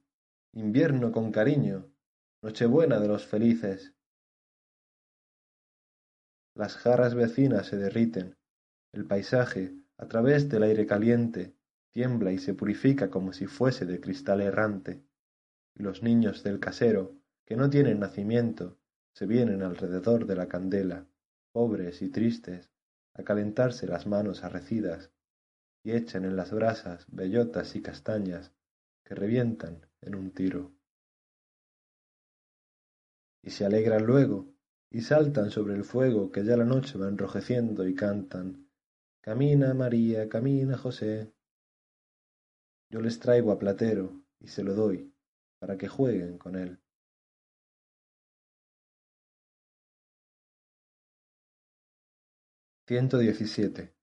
invierno 0.53 1.11
con 1.11 1.33
cariño, 1.33 1.91
nochebuena 2.43 3.01
de 3.01 3.09
los 3.09 3.25
felices, 3.25 3.95
las 6.55 6.77
jarras 6.77 7.15
vecinas 7.15 7.69
se 7.69 7.79
derriten, 7.79 8.37
el 8.93 9.07
paisaje, 9.07 9.75
a 9.97 10.07
través 10.07 10.51
del 10.51 10.65
aire 10.65 10.85
caliente, 10.87 11.57
tiembla 11.93 12.31
y 12.31 12.37
se 12.37 12.53
purifica 12.53 13.09
como 13.09 13.33
si 13.33 13.47
fuese 13.47 13.87
de 13.87 14.03
cristal 14.03 14.43
errante, 14.43 15.03
y 15.75 15.83
los 15.83 16.03
niños 16.03 16.43
del 16.43 16.61
casero, 16.61 17.17
que 17.47 17.57
no 17.57 17.71
tienen 17.71 18.01
nacimiento, 18.01 18.79
se 19.15 19.27
vienen 19.27 19.63
alrededor 19.63 20.27
de 20.27 20.37
la 20.37 20.49
candela, 20.49 21.07
pobres 21.53 22.03
y 22.03 22.11
tristes, 22.11 22.71
a 23.15 23.23
calentarse 23.23 23.87
las 23.87 24.07
manos 24.07 24.43
arrecidas, 24.43 25.13
y 25.85 25.93
echan 25.93 26.25
en 26.25 26.37
las 26.37 26.51
brasas 26.51 27.07
bellotas 27.09 27.77
y 27.77 27.83
castañas 27.83 28.53
que 29.05 29.15
revientan 29.15 29.87
en 30.01 30.17
un 30.17 30.33
tiro. 30.33 30.75
Y 33.43 33.51
se 33.51 33.65
alegran 33.65 34.05
luego, 34.05 34.53
y 34.91 35.03
saltan 35.03 35.51
sobre 35.51 35.75
el 35.75 35.85
fuego 35.85 36.33
que 36.33 36.45
ya 36.45 36.57
la 36.57 36.65
noche 36.65 36.99
va 36.99 37.09
enrojeciendo 37.09 37.87
y 37.87 37.95
cantan 37.95 38.65
Camina 39.21 39.73
María, 39.75 40.29
camina 40.29 40.77
José. 40.77 41.33
Yo 42.91 43.01
les 43.01 43.19
traigo 43.19 43.53
a 43.53 43.59
Platero 43.59 44.23
y 44.39 44.49
se 44.49 44.63
lo 44.63 44.75
doy 44.75 45.15
para 45.59 45.79
que 45.79 45.89
jueguen 45.89 46.37
con 46.37 46.57
él. 46.57 46.84
Ciento 52.87 53.17
diecisiete. 53.17 53.95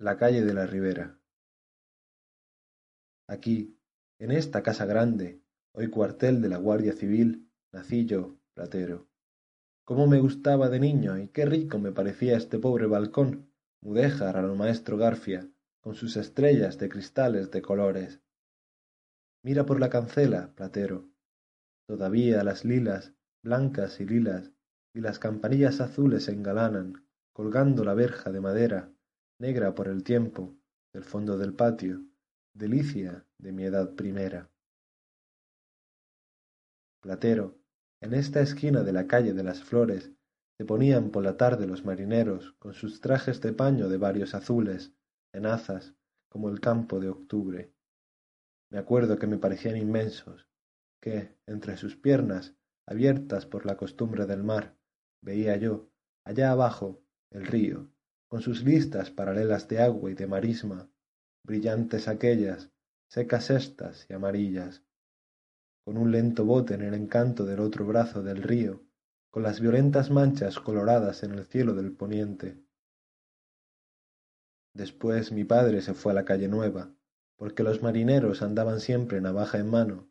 La 0.00 0.16
calle 0.16 0.42
de 0.42 0.54
la 0.54 0.66
Ribera. 0.66 1.20
Aquí, 3.28 3.78
en 4.18 4.32
esta 4.32 4.64
casa 4.64 4.86
grande, 4.86 5.40
hoy 5.70 5.88
cuartel 5.88 6.42
de 6.42 6.48
la 6.48 6.56
Guardia 6.56 6.94
Civil, 6.94 7.48
nací 7.70 8.06
yo, 8.06 8.40
Platero. 8.54 9.08
Cómo 9.84 10.08
me 10.08 10.18
gustaba 10.18 10.68
de 10.68 10.80
niño 10.80 11.16
y 11.16 11.28
qué 11.28 11.46
rico 11.46 11.78
me 11.78 11.92
parecía 11.92 12.36
este 12.36 12.58
pobre 12.58 12.86
balcón, 12.86 13.52
mudéjar 13.80 14.36
a 14.36 14.42
lo 14.42 14.56
maestro 14.56 14.96
Garfia, 14.96 15.48
con 15.80 15.94
sus 15.94 16.16
estrellas 16.16 16.76
de 16.78 16.88
cristales 16.88 17.52
de 17.52 17.62
colores. 17.62 18.20
Mira 19.44 19.64
por 19.64 19.78
la 19.78 19.90
cancela, 19.90 20.52
Platero. 20.56 21.08
Todavía 21.86 22.42
las 22.42 22.64
lilas, 22.64 23.14
blancas 23.44 24.00
y 24.00 24.06
lilas, 24.06 24.50
y 24.92 25.00
las 25.02 25.20
campanillas 25.20 25.80
azules 25.80 26.26
engalanan, 26.26 27.04
colgando 27.34 27.84
la 27.84 27.94
verja 27.94 28.30
de 28.30 28.40
madera, 28.40 28.92
negra 29.40 29.74
por 29.74 29.88
el 29.88 30.04
tiempo, 30.04 30.56
del 30.92 31.02
fondo 31.02 31.36
del 31.36 31.52
patio, 31.52 32.00
delicia 32.54 33.26
de 33.38 33.52
mi 33.52 33.64
edad 33.64 33.94
primera. 33.96 34.48
Platero, 37.02 37.58
en 38.00 38.14
esta 38.14 38.40
esquina 38.40 38.84
de 38.84 38.92
la 38.92 39.08
calle 39.08 39.34
de 39.34 39.42
las 39.42 39.64
Flores, 39.64 40.12
se 40.56 40.64
ponían 40.64 41.10
por 41.10 41.24
la 41.24 41.36
tarde 41.36 41.66
los 41.66 41.84
marineros 41.84 42.52
con 42.60 42.72
sus 42.72 43.00
trajes 43.00 43.40
de 43.40 43.52
paño 43.52 43.88
de 43.88 43.98
varios 43.98 44.34
azules, 44.34 44.94
tenazas, 45.32 45.92
como 46.28 46.48
el 46.48 46.60
campo 46.60 47.00
de 47.00 47.08
octubre. 47.08 47.74
Me 48.70 48.78
acuerdo 48.78 49.18
que 49.18 49.26
me 49.26 49.38
parecían 49.38 49.76
inmensos, 49.76 50.48
que, 51.02 51.36
entre 51.46 51.76
sus 51.76 51.96
piernas, 51.96 52.54
abiertas 52.86 53.44
por 53.44 53.66
la 53.66 53.76
costumbre 53.76 54.26
del 54.26 54.44
mar, 54.44 54.76
veía 55.20 55.56
yo, 55.56 55.90
allá 56.24 56.52
abajo, 56.52 57.03
el 57.34 57.46
río, 57.46 57.90
con 58.28 58.40
sus 58.40 58.62
listas 58.62 59.10
paralelas 59.10 59.68
de 59.68 59.82
agua 59.82 60.10
y 60.10 60.14
de 60.14 60.26
marisma, 60.26 60.88
brillantes 61.42 62.08
aquellas, 62.08 62.70
secas 63.08 63.50
estas 63.50 64.06
y 64.08 64.14
amarillas, 64.14 64.82
con 65.84 65.98
un 65.98 66.12
lento 66.12 66.44
bote 66.44 66.74
en 66.74 66.82
el 66.82 66.94
encanto 66.94 67.44
del 67.44 67.60
otro 67.60 67.84
brazo 67.84 68.22
del 68.22 68.42
río, 68.42 68.82
con 69.30 69.42
las 69.42 69.60
violentas 69.60 70.10
manchas 70.10 70.60
coloradas 70.60 71.24
en 71.24 71.32
el 71.32 71.44
cielo 71.44 71.74
del 71.74 71.92
poniente. 71.92 72.64
Después 74.72 75.32
mi 75.32 75.44
padre 75.44 75.82
se 75.82 75.92
fue 75.92 76.12
a 76.12 76.14
la 76.14 76.24
calle 76.24 76.48
nueva, 76.48 76.94
porque 77.36 77.64
los 77.64 77.82
marineros 77.82 78.42
andaban 78.42 78.80
siempre 78.80 79.20
navaja 79.20 79.58
en 79.58 79.68
mano, 79.68 80.08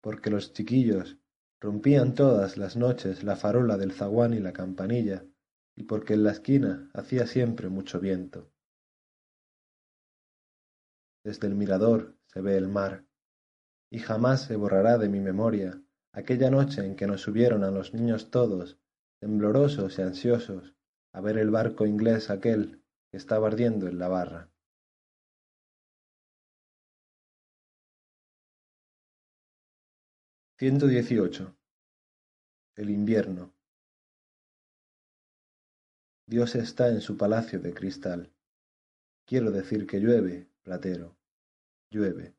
porque 0.00 0.28
los 0.30 0.52
chiquillos 0.52 1.18
rompían 1.60 2.14
todas 2.14 2.56
las 2.56 2.76
noches 2.76 3.22
la 3.22 3.36
farola 3.36 3.76
del 3.76 3.92
zaguán 3.92 4.34
y 4.34 4.40
la 4.40 4.52
campanilla, 4.52 5.24
y 5.78 5.84
porque 5.84 6.14
en 6.14 6.24
la 6.24 6.32
esquina 6.32 6.90
hacía 6.92 7.28
siempre 7.28 7.68
mucho 7.68 8.00
viento. 8.00 8.50
Desde 11.24 11.46
el 11.46 11.54
mirador 11.54 12.18
se 12.26 12.40
ve 12.40 12.56
el 12.56 12.66
mar, 12.66 13.06
y 13.88 14.00
jamás 14.00 14.42
se 14.42 14.56
borrará 14.56 14.98
de 14.98 15.08
mi 15.08 15.20
memoria 15.20 15.80
aquella 16.10 16.50
noche 16.50 16.84
en 16.84 16.96
que 16.96 17.06
nos 17.06 17.20
subieron 17.20 17.62
a 17.62 17.70
los 17.70 17.94
niños 17.94 18.32
todos, 18.32 18.80
temblorosos 19.20 19.96
y 20.00 20.02
ansiosos, 20.02 20.74
a 21.12 21.20
ver 21.20 21.38
el 21.38 21.50
barco 21.50 21.86
inglés 21.86 22.28
aquel 22.28 22.82
que 23.08 23.16
estaba 23.16 23.46
ardiendo 23.46 23.86
en 23.86 24.00
la 24.00 24.08
barra. 24.08 24.50
Ciento 30.58 30.88
dieciocho. 30.88 31.56
El 32.74 32.90
invierno. 32.90 33.57
Dios 36.28 36.56
está 36.56 36.90
en 36.90 37.00
su 37.00 37.16
palacio 37.16 37.58
de 37.58 37.72
cristal. 37.72 38.30
Quiero 39.24 39.50
decir 39.50 39.86
que 39.86 39.98
llueve, 39.98 40.46
platero 40.62 41.16
llueve, 41.90 42.36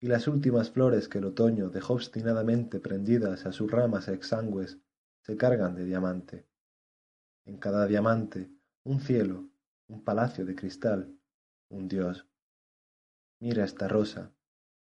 y 0.00 0.08
las 0.08 0.26
últimas 0.26 0.72
flores 0.72 1.08
que 1.08 1.18
el 1.18 1.26
otoño 1.26 1.70
dejó 1.70 1.94
obstinadamente 1.94 2.80
prendidas 2.80 3.46
a 3.46 3.52
sus 3.52 3.70
ramas 3.70 4.08
exangües 4.08 4.80
se 5.22 5.36
cargan 5.36 5.76
de 5.76 5.84
diamante. 5.84 6.48
En 7.44 7.58
cada 7.58 7.86
diamante 7.86 8.50
un 8.82 8.98
cielo, 8.98 9.50
un 9.86 10.02
palacio 10.02 10.44
de 10.44 10.56
cristal, 10.56 11.16
un 11.68 11.86
dios. 11.86 12.26
Mira 13.40 13.64
esta 13.64 13.86
rosa, 13.86 14.32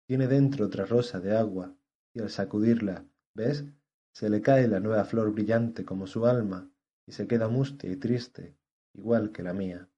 tiene 0.07 0.27
dentro 0.27 0.67
otra 0.67 0.85
rosa 0.85 1.19
de 1.19 1.35
agua, 1.35 1.75
y 2.13 2.21
al 2.21 2.29
sacudirla, 2.29 3.05
¿ves? 3.33 3.65
Se 4.13 4.29
le 4.29 4.41
cae 4.41 4.69
la 4.69 4.79
nueva 4.79 5.03
flor 5.03 5.33
brillante 5.33 5.83
como 5.83 6.07
su 6.07 6.25
alma, 6.25 6.72
y 7.05 7.11
se 7.11 7.27
queda 7.27 7.47
mustia 7.47 7.91
y 7.91 7.95
triste, 7.97 8.55
igual 8.93 9.31
que 9.31 9.43
la 9.43 9.53
mía. 9.53 9.89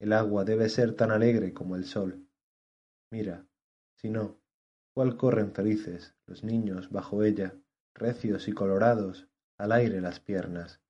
El 0.00 0.12
agua 0.12 0.44
debe 0.44 0.68
ser 0.68 0.94
tan 0.94 1.10
alegre 1.10 1.52
como 1.52 1.76
el 1.76 1.84
sol. 1.84 2.28
Mira, 3.10 3.46
si 3.96 4.10
no, 4.10 4.40
cuál 4.94 5.16
corren 5.16 5.52
felices 5.52 6.14
los 6.26 6.44
niños 6.44 6.90
bajo 6.90 7.22
ella, 7.24 7.54
recios 7.94 8.48
y 8.48 8.52
colorados, 8.52 9.28
al 9.56 9.72
aire 9.72 10.00
las 10.00 10.20
piernas. 10.20 10.80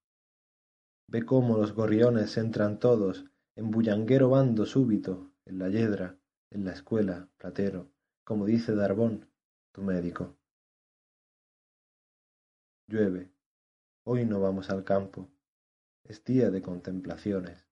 Ve 1.07 1.25
cómo 1.25 1.57
los 1.57 1.73
gorriones 1.73 2.37
entran 2.37 2.79
todos 2.79 3.25
en 3.57 3.71
bullanguero 3.71 4.29
bando 4.29 4.67
súbito, 4.67 5.33
en 5.47 5.59
la 5.59 5.71
yedra, 5.71 6.19
en 6.51 6.65
la 6.65 6.73
escuela, 6.73 7.29
platero, 7.39 7.91
como 8.25 8.45
dice 8.45 8.75
Darbón, 8.75 9.31
tu 9.73 9.83
médico. 9.83 10.38
Llueve. 12.91 13.31
Hoy 14.05 14.25
no 14.25 14.41
vamos 14.41 14.71
al 14.71 14.83
campo. 14.83 15.29
Es 16.05 16.25
día 16.25 16.51
de 16.51 16.63
contemplaciones. 16.63 17.69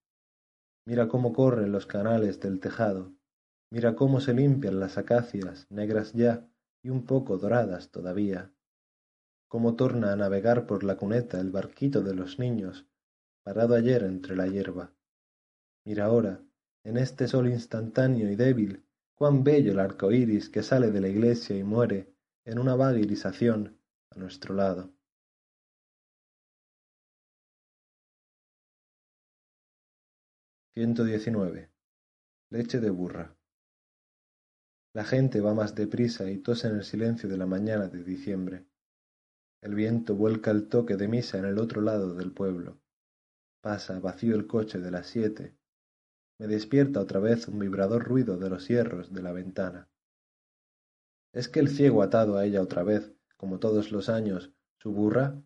Mira 0.85 1.09
cómo 1.09 1.33
corren 1.33 1.73
los 1.73 1.86
canales 1.86 2.39
del 2.39 2.61
tejado, 2.61 3.15
mira 3.70 3.97
cómo 3.97 4.20
se 4.20 4.35
limpian 4.35 4.78
las 4.78 4.99
acacias, 4.99 5.67
negras 5.70 6.12
ya 6.12 6.47
y 6.83 6.91
un 6.91 7.07
poco 7.07 7.39
doradas 7.39 7.91
todavía, 7.91 8.53
cómo 9.49 9.75
torna 9.75 10.12
a 10.12 10.17
navegar 10.17 10.67
por 10.67 10.85
la 10.85 10.99
cuneta 10.99 11.41
el 11.41 11.51
barquito 11.51 12.03
de 12.03 12.15
los 12.15 12.39
niños, 12.39 12.86
parado 13.43 13.75
ayer 13.75 14.03
entre 14.03 14.36
la 14.36 14.47
hierba. 14.47 14.93
Mira 15.86 16.05
ahora, 16.05 16.43
en 16.85 16.99
este 16.99 17.27
sol 17.27 17.49
instantáneo 17.49 18.31
y 18.31 18.36
débil, 18.36 18.85
cuán 19.15 19.45
bello 19.45 19.73
el 19.73 19.81
arco 19.81 20.12
iris 20.12 20.51
que 20.51 20.62
sale 20.62 20.91
de 20.91 21.01
la 21.01 21.09
iglesia 21.09 21.57
y 21.57 21.65
muere 21.65 22.15
en 22.45 22.59
una 22.59 22.77
vaga 22.77 22.99
irisación 22.99 23.81
a 24.11 24.19
nuestro 24.19 24.55
lado. 24.55 24.95
Leche 32.51 32.81
de 32.81 32.91
burra. 32.91 33.35
La 34.93 35.05
gente 35.05 35.41
va 35.41 35.55
más 35.55 35.75
deprisa 35.75 36.31
y 36.31 36.37
tose 36.37 36.69
en 36.69 36.75
el 36.75 36.85
silencio 36.85 37.31
de 37.31 37.39
la 37.39 37.47
mañana 37.47 37.89
de 37.89 38.05
diciembre. 38.05 38.67
El 39.63 39.75
viento 39.75 40.15
vuelca 40.15 40.51
el 40.51 40.69
toque 40.69 40.99
de 40.99 41.09
misa 41.09 41.39
en 41.39 41.47
el 41.47 41.59
otro 41.59 41.81
lado 41.81 42.15
del 42.15 42.31
pueblo. 42.31 42.79
Pasa 43.63 43.99
vacío 44.01 44.37
el 44.37 44.47
coche 44.47 44.79
de 44.79 44.91
las 44.91 45.07
siete. 45.07 45.57
Me 46.39 46.47
despierta 46.47 47.01
otra 47.01 47.21
vez 47.21 47.49
un 47.49 47.59
vibrador 47.59 48.05
ruido 48.05 48.37
de 48.37 48.51
los 48.51 48.69
hierros 48.69 49.15
de 49.15 49.23
la 49.23 49.33
ventana. 49.33 49.89
¿Es 51.33 51.49
que 51.49 51.61
el 51.61 51.71
ciego 51.71 52.03
atado 52.03 52.37
a 52.37 52.45
ella 52.45 52.61
otra 52.61 52.83
vez, 52.83 53.15
como 53.39 53.59
todos 53.61 53.93
los 53.93 54.11
años, 54.11 54.53
su 54.77 54.93
burra? 54.93 55.43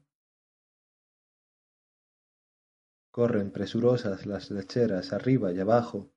Corren 3.10 3.50
presurosas 3.50 4.26
las 4.26 4.50
lecheras 4.50 5.12
arriba 5.12 5.52
y 5.52 5.58
abajo, 5.58 6.12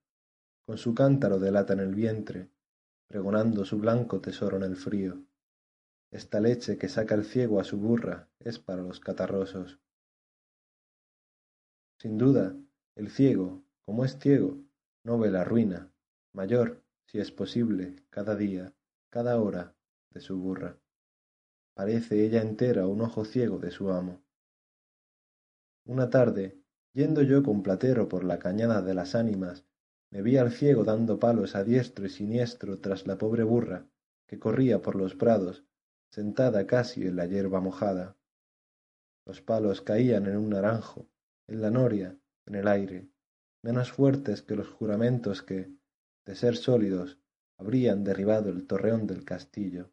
con 0.65 0.77
su 0.77 0.93
cántaro 0.93 1.39
de 1.39 1.51
lata 1.51 1.73
en 1.73 1.79
el 1.79 1.95
vientre, 1.95 2.49
pregonando 3.07 3.65
su 3.65 3.79
blanco 3.79 4.21
tesoro 4.21 4.57
en 4.57 4.63
el 4.63 4.75
frío. 4.75 5.23
Esta 6.11 6.39
leche 6.39 6.77
que 6.77 6.89
saca 6.89 7.15
el 7.15 7.25
ciego 7.25 7.59
a 7.59 7.63
su 7.63 7.77
burra 7.77 8.29
es 8.39 8.59
para 8.59 8.83
los 8.83 8.99
catarrosos. 8.99 9.79
Sin 11.99 12.17
duda, 12.17 12.55
el 12.95 13.09
ciego, 13.09 13.63
como 13.85 14.05
es 14.05 14.19
ciego, 14.19 14.57
no 15.03 15.17
ve 15.17 15.31
la 15.31 15.43
ruina, 15.43 15.91
mayor, 16.33 16.83
si 17.07 17.19
es 17.19 17.31
posible, 17.31 17.95
cada 18.09 18.35
día, 18.35 18.73
cada 19.09 19.39
hora, 19.41 19.75
de 20.11 20.21
su 20.21 20.37
burra. 20.37 20.77
Parece 21.73 22.23
ella 22.23 22.41
entera 22.41 22.87
un 22.87 23.01
ojo 23.01 23.25
ciego 23.25 23.57
de 23.57 23.71
su 23.71 23.89
amo. 23.89 24.23
Una 25.85 26.09
tarde, 26.09 26.62
Yendo 26.93 27.23
yo 27.23 27.41
con 27.41 27.63
Platero 27.63 28.07
por 28.07 28.23
la 28.23 28.37
cañada 28.37 28.81
de 28.83 28.93
las 28.93 29.15
ánimas, 29.15 29.65
me 30.11 30.21
vi 30.21 30.37
al 30.37 30.51
ciego 30.51 30.83
dando 30.83 31.19
palos 31.19 31.55
a 31.55 31.63
diestro 31.63 32.05
y 32.05 32.09
siniestro 32.09 32.79
tras 32.79 33.07
la 33.07 33.17
pobre 33.17 33.43
burra, 33.43 33.87
que 34.27 34.37
corría 34.37 34.81
por 34.81 34.95
los 34.95 35.15
prados, 35.15 35.65
sentada 36.11 36.67
casi 36.67 37.07
en 37.07 37.15
la 37.15 37.25
hierba 37.25 37.59
mojada. 37.61 38.15
Los 39.25 39.41
palos 39.41 39.81
caían 39.81 40.27
en 40.27 40.37
un 40.37 40.49
naranjo, 40.49 41.09
en 41.47 41.61
la 41.61 41.71
noria, 41.71 42.15
en 42.45 42.55
el 42.55 42.67
aire, 42.67 43.09
menos 43.63 43.91
fuertes 43.91 44.43
que 44.43 44.55
los 44.55 44.67
juramentos 44.67 45.41
que, 45.41 45.73
de 46.25 46.35
ser 46.35 46.55
sólidos, 46.55 47.17
habrían 47.57 48.03
derribado 48.03 48.49
el 48.49 48.67
torreón 48.67 49.07
del 49.07 49.25
castillo. 49.25 49.89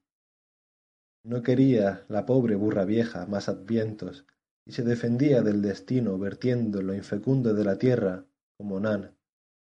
No 1.24 1.42
quería 1.42 2.04
la 2.08 2.26
pobre 2.26 2.56
burra 2.56 2.84
vieja 2.84 3.24
más 3.24 3.48
advientos, 3.48 4.26
y 4.64 4.72
se 4.72 4.82
defendía 4.82 5.42
del 5.42 5.62
destino 5.62 6.18
vertiendo 6.18 6.80
en 6.80 6.86
lo 6.86 6.94
infecundo 6.94 7.54
de 7.54 7.64
la 7.64 7.78
tierra, 7.78 8.26
como 8.56 8.80
Nan, 8.80 9.16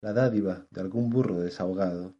la 0.01 0.14
dádiva 0.14 0.67
de 0.72 0.82
algún 0.82 1.09
burro 1.09 1.40
desahogado. 1.40 2.15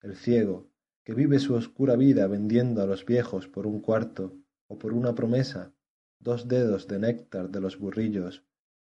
El 0.00 0.16
ciego, 0.16 0.70
que 1.04 1.14
vive 1.14 1.38
su 1.38 1.54
oscura 1.54 1.96
vida 1.96 2.26
vendiendo 2.26 2.82
a 2.82 2.86
los 2.86 3.04
viejos 3.04 3.48
por 3.48 3.66
un 3.66 3.80
cuarto 3.80 4.36
o 4.68 4.78
por 4.78 4.92
una 4.92 5.14
promesa 5.14 5.74
dos 6.20 6.48
dedos 6.48 6.86
de 6.86 6.98
néctar 6.98 7.50
de 7.50 7.60
los 7.60 7.78
burrillos, 7.78 8.44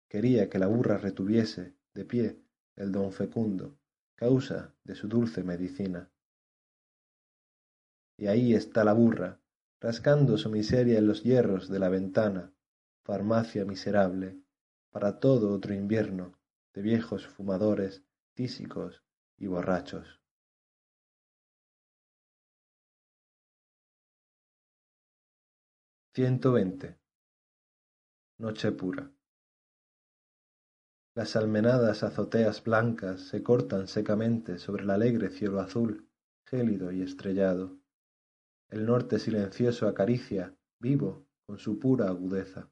quería 0.10 0.50
que 0.50 0.60
la 0.60 0.68
burra 0.68 0.98
retuviese, 0.98 1.76
de 1.94 2.06
pie, 2.06 2.42
el 2.76 2.92
don 2.92 3.12
fecundo, 3.14 3.78
causa 4.16 4.76
de 4.84 4.96
su 4.96 5.08
dulce 5.08 5.44
medicina. 5.44 6.12
Y 8.18 8.28
ahí 8.28 8.54
está 8.54 8.84
la 8.84 8.94
burra, 8.94 9.42
rascando 9.80 10.38
su 10.38 10.50
miseria 10.50 11.00
en 11.00 11.08
los 11.08 11.24
hierros 11.24 11.70
de 11.70 11.80
la 11.80 11.90
ventana, 11.90 12.54
farmacia 13.04 13.66
miserable, 13.66 14.42
para 14.92 15.20
todo 15.20 15.54
otro 15.54 15.74
invierno, 15.74 16.38
de 16.74 16.82
viejos 16.82 17.28
fumadores, 17.28 18.04
tísicos 18.34 19.04
y 19.38 19.48
borrachos. 19.48 20.22
Ciento 26.14 26.52
veinte. 26.52 27.00
Noche 28.38 28.72
pura. 28.72 29.12
Las 31.14 31.36
almenadas 31.36 32.04
azoteas 32.04 32.64
blancas 32.64 33.22
se 33.22 33.44
cortan 33.44 33.88
secamente 33.88 34.58
sobre 34.60 34.84
el 34.84 34.90
alegre 34.90 35.30
cielo 35.30 35.60
azul, 35.60 36.10
gélido 36.46 36.92
y 36.92 37.02
estrellado. 37.02 37.80
El 38.70 38.86
norte 38.86 39.20
silencioso 39.20 39.88
acaricia, 39.88 40.56
vivo, 40.80 41.28
con 41.46 41.60
su 41.60 41.80
pura 41.80 42.08
agudeza. 42.08 42.70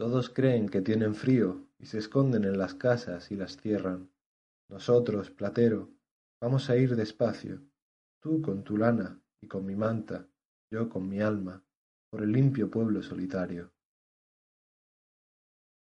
Todos 0.00 0.30
creen 0.30 0.70
que 0.70 0.80
tienen 0.80 1.14
frío 1.14 1.68
y 1.78 1.84
se 1.84 1.98
esconden 1.98 2.44
en 2.44 2.56
las 2.56 2.72
casas 2.72 3.30
y 3.30 3.36
las 3.36 3.58
cierran. 3.58 4.10
Nosotros, 4.70 5.30
platero, 5.30 5.90
vamos 6.40 6.70
a 6.70 6.76
ir 6.78 6.96
despacio, 6.96 7.60
tú 8.22 8.40
con 8.40 8.64
tu 8.64 8.78
lana 8.78 9.20
y 9.42 9.46
con 9.46 9.66
mi 9.66 9.76
manta, 9.76 10.26
yo 10.72 10.88
con 10.88 11.06
mi 11.06 11.20
alma, 11.20 11.62
por 12.08 12.22
el 12.22 12.32
limpio 12.32 12.70
pueblo 12.70 13.02
solitario. 13.02 13.74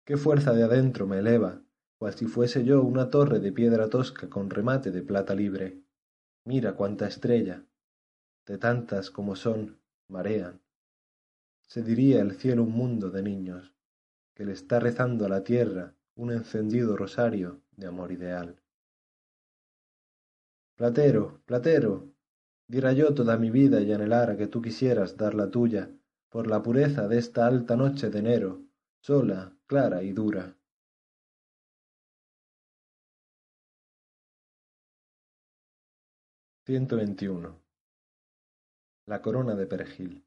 Qué 0.07 0.17
fuerza 0.17 0.55
de 0.55 0.63
adentro 0.63 1.07
me 1.07 1.19
eleva, 1.19 1.63
cual 1.99 2.15
si 2.15 2.25
fuese 2.25 2.65
yo 2.65 2.83
una 2.85 3.11
torre 3.11 3.39
de 3.39 3.53
piedra 3.53 3.91
tosca 3.91 4.31
con 4.31 4.49
remate 4.49 4.93
de 4.93 5.03
plata 5.03 5.35
libre. 5.35 5.83
Mira 6.47 6.75
cuánta 6.75 7.07
estrella, 7.07 7.67
de 8.47 8.57
tantas 8.57 9.11
como 9.11 9.37
son, 9.37 9.79
marean. 10.09 10.63
Se 11.69 11.83
diría 11.83 12.23
el 12.23 12.37
cielo 12.37 12.63
un 12.63 12.73
mundo 12.73 13.11
de 13.11 13.23
niños, 13.23 13.76
que 14.37 14.45
le 14.45 14.53
está 14.53 14.79
rezando 14.79 15.25
a 15.25 15.31
la 15.31 15.43
tierra 15.43 15.95
un 16.15 16.31
encendido 16.31 16.95
rosario 16.95 17.63
de 17.75 17.87
amor 17.87 18.13
ideal. 18.13 18.61
Platero, 20.77 21.41
Platero, 21.47 22.13
diera 22.69 22.93
yo 22.93 23.15
toda 23.15 23.39
mi 23.39 23.51
vida 23.51 23.81
y 23.81 23.91
anhelara 23.95 24.37
que 24.37 24.47
tú 24.47 24.61
quisieras 24.61 25.17
dar 25.17 25.35
la 25.35 25.51
tuya 25.51 25.91
por 26.29 26.49
la 26.49 26.63
pureza 26.63 27.09
de 27.09 27.17
esta 27.17 27.47
alta 27.47 27.77
noche 27.77 28.11
de 28.11 28.19
enero, 28.19 28.63
sola, 29.01 29.57
clara 29.67 30.03
y 30.03 30.13
dura. 30.13 30.55
Ciento 36.67 36.97
veintiuno. 36.97 37.63
La 39.07 39.23
corona 39.23 39.55
de 39.55 39.67
perejil. 39.67 40.27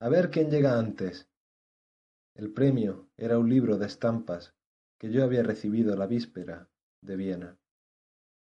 A 0.00 0.10
ver 0.10 0.30
quién 0.30 0.50
llega 0.50 0.78
antes. 0.78 1.30
El 2.34 2.52
premio 2.52 3.08
era 3.16 3.38
un 3.38 3.48
libro 3.48 3.78
de 3.78 3.86
estampas 3.86 4.54
que 4.98 5.12
yo 5.12 5.22
había 5.22 5.44
recibido 5.44 5.94
la 5.96 6.06
víspera 6.06 6.68
de 7.00 7.16
Viena. 7.16 7.58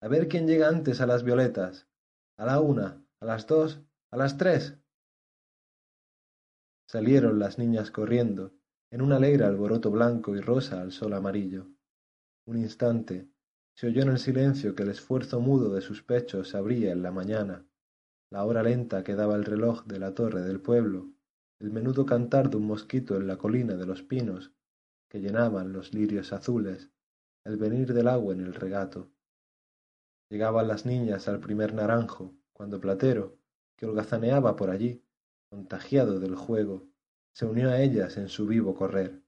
A 0.02 0.08
ver 0.08 0.28
quién 0.28 0.46
llega 0.46 0.68
antes 0.68 1.00
a 1.00 1.06
las 1.06 1.24
violetas. 1.24 1.88
A 2.36 2.44
la 2.44 2.60
una, 2.60 3.02
a 3.20 3.24
las 3.24 3.46
dos, 3.46 3.80
a 4.10 4.16
las 4.16 4.36
tres. 4.36 4.76
Salieron 6.88 7.38
las 7.38 7.58
niñas 7.58 7.90
corriendo, 7.90 8.52
en 8.90 9.02
un 9.02 9.12
alegre 9.12 9.44
alboroto 9.44 9.90
blanco 9.90 10.36
y 10.36 10.40
rosa 10.40 10.80
al 10.80 10.92
sol 10.92 11.14
amarillo. 11.14 11.66
Un 12.46 12.58
instante 12.58 13.30
se 13.74 13.86
oyó 13.86 14.02
en 14.02 14.08
el 14.08 14.18
silencio 14.18 14.74
que 14.74 14.82
el 14.82 14.90
esfuerzo 14.90 15.40
mudo 15.40 15.72
de 15.72 15.80
sus 15.80 16.02
pechos 16.02 16.54
abría 16.54 16.92
en 16.92 17.02
la 17.02 17.12
mañana, 17.12 17.66
la 18.30 18.44
hora 18.44 18.62
lenta 18.62 19.04
que 19.04 19.14
daba 19.14 19.36
el 19.36 19.44
reloj 19.44 19.84
de 19.86 19.98
la 19.98 20.14
torre 20.14 20.42
del 20.42 20.60
pueblo, 20.60 21.12
el 21.60 21.70
menudo 21.70 22.06
cantar 22.06 22.48
de 22.48 22.56
un 22.56 22.66
mosquito 22.66 23.16
en 23.16 23.26
la 23.26 23.36
colina 23.36 23.76
de 23.76 23.86
los 23.86 24.02
pinos, 24.02 24.52
que 25.10 25.20
llenaban 25.20 25.72
los 25.72 25.92
lirios 25.92 26.32
azules, 26.32 26.90
el 27.44 27.58
venir 27.58 27.92
del 27.92 28.08
agua 28.08 28.32
en 28.32 28.40
el 28.40 28.54
regato. 28.54 29.10
Llegaban 30.30 30.68
las 30.68 30.86
niñas 30.86 31.28
al 31.28 31.40
primer 31.40 31.74
naranjo, 31.74 32.34
cuando 32.54 32.80
Platero, 32.80 33.38
que 33.76 33.86
holgazaneaba 33.86 34.56
por 34.56 34.70
allí, 34.70 35.04
contagiado 35.50 36.18
del 36.18 36.34
juego, 36.34 36.88
se 37.34 37.44
unió 37.44 37.70
a 37.70 37.80
ellas 37.80 38.16
en 38.16 38.28
su 38.28 38.46
vivo 38.46 38.74
correr. 38.74 39.22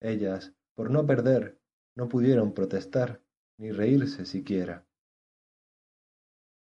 Ellas, 0.00 0.52
por 0.74 0.90
no 0.90 1.06
perder, 1.06 1.58
no 1.96 2.08
pudieron 2.08 2.52
protestar, 2.52 3.22
ni 3.58 3.72
reírse 3.72 4.26
siquiera. 4.26 4.86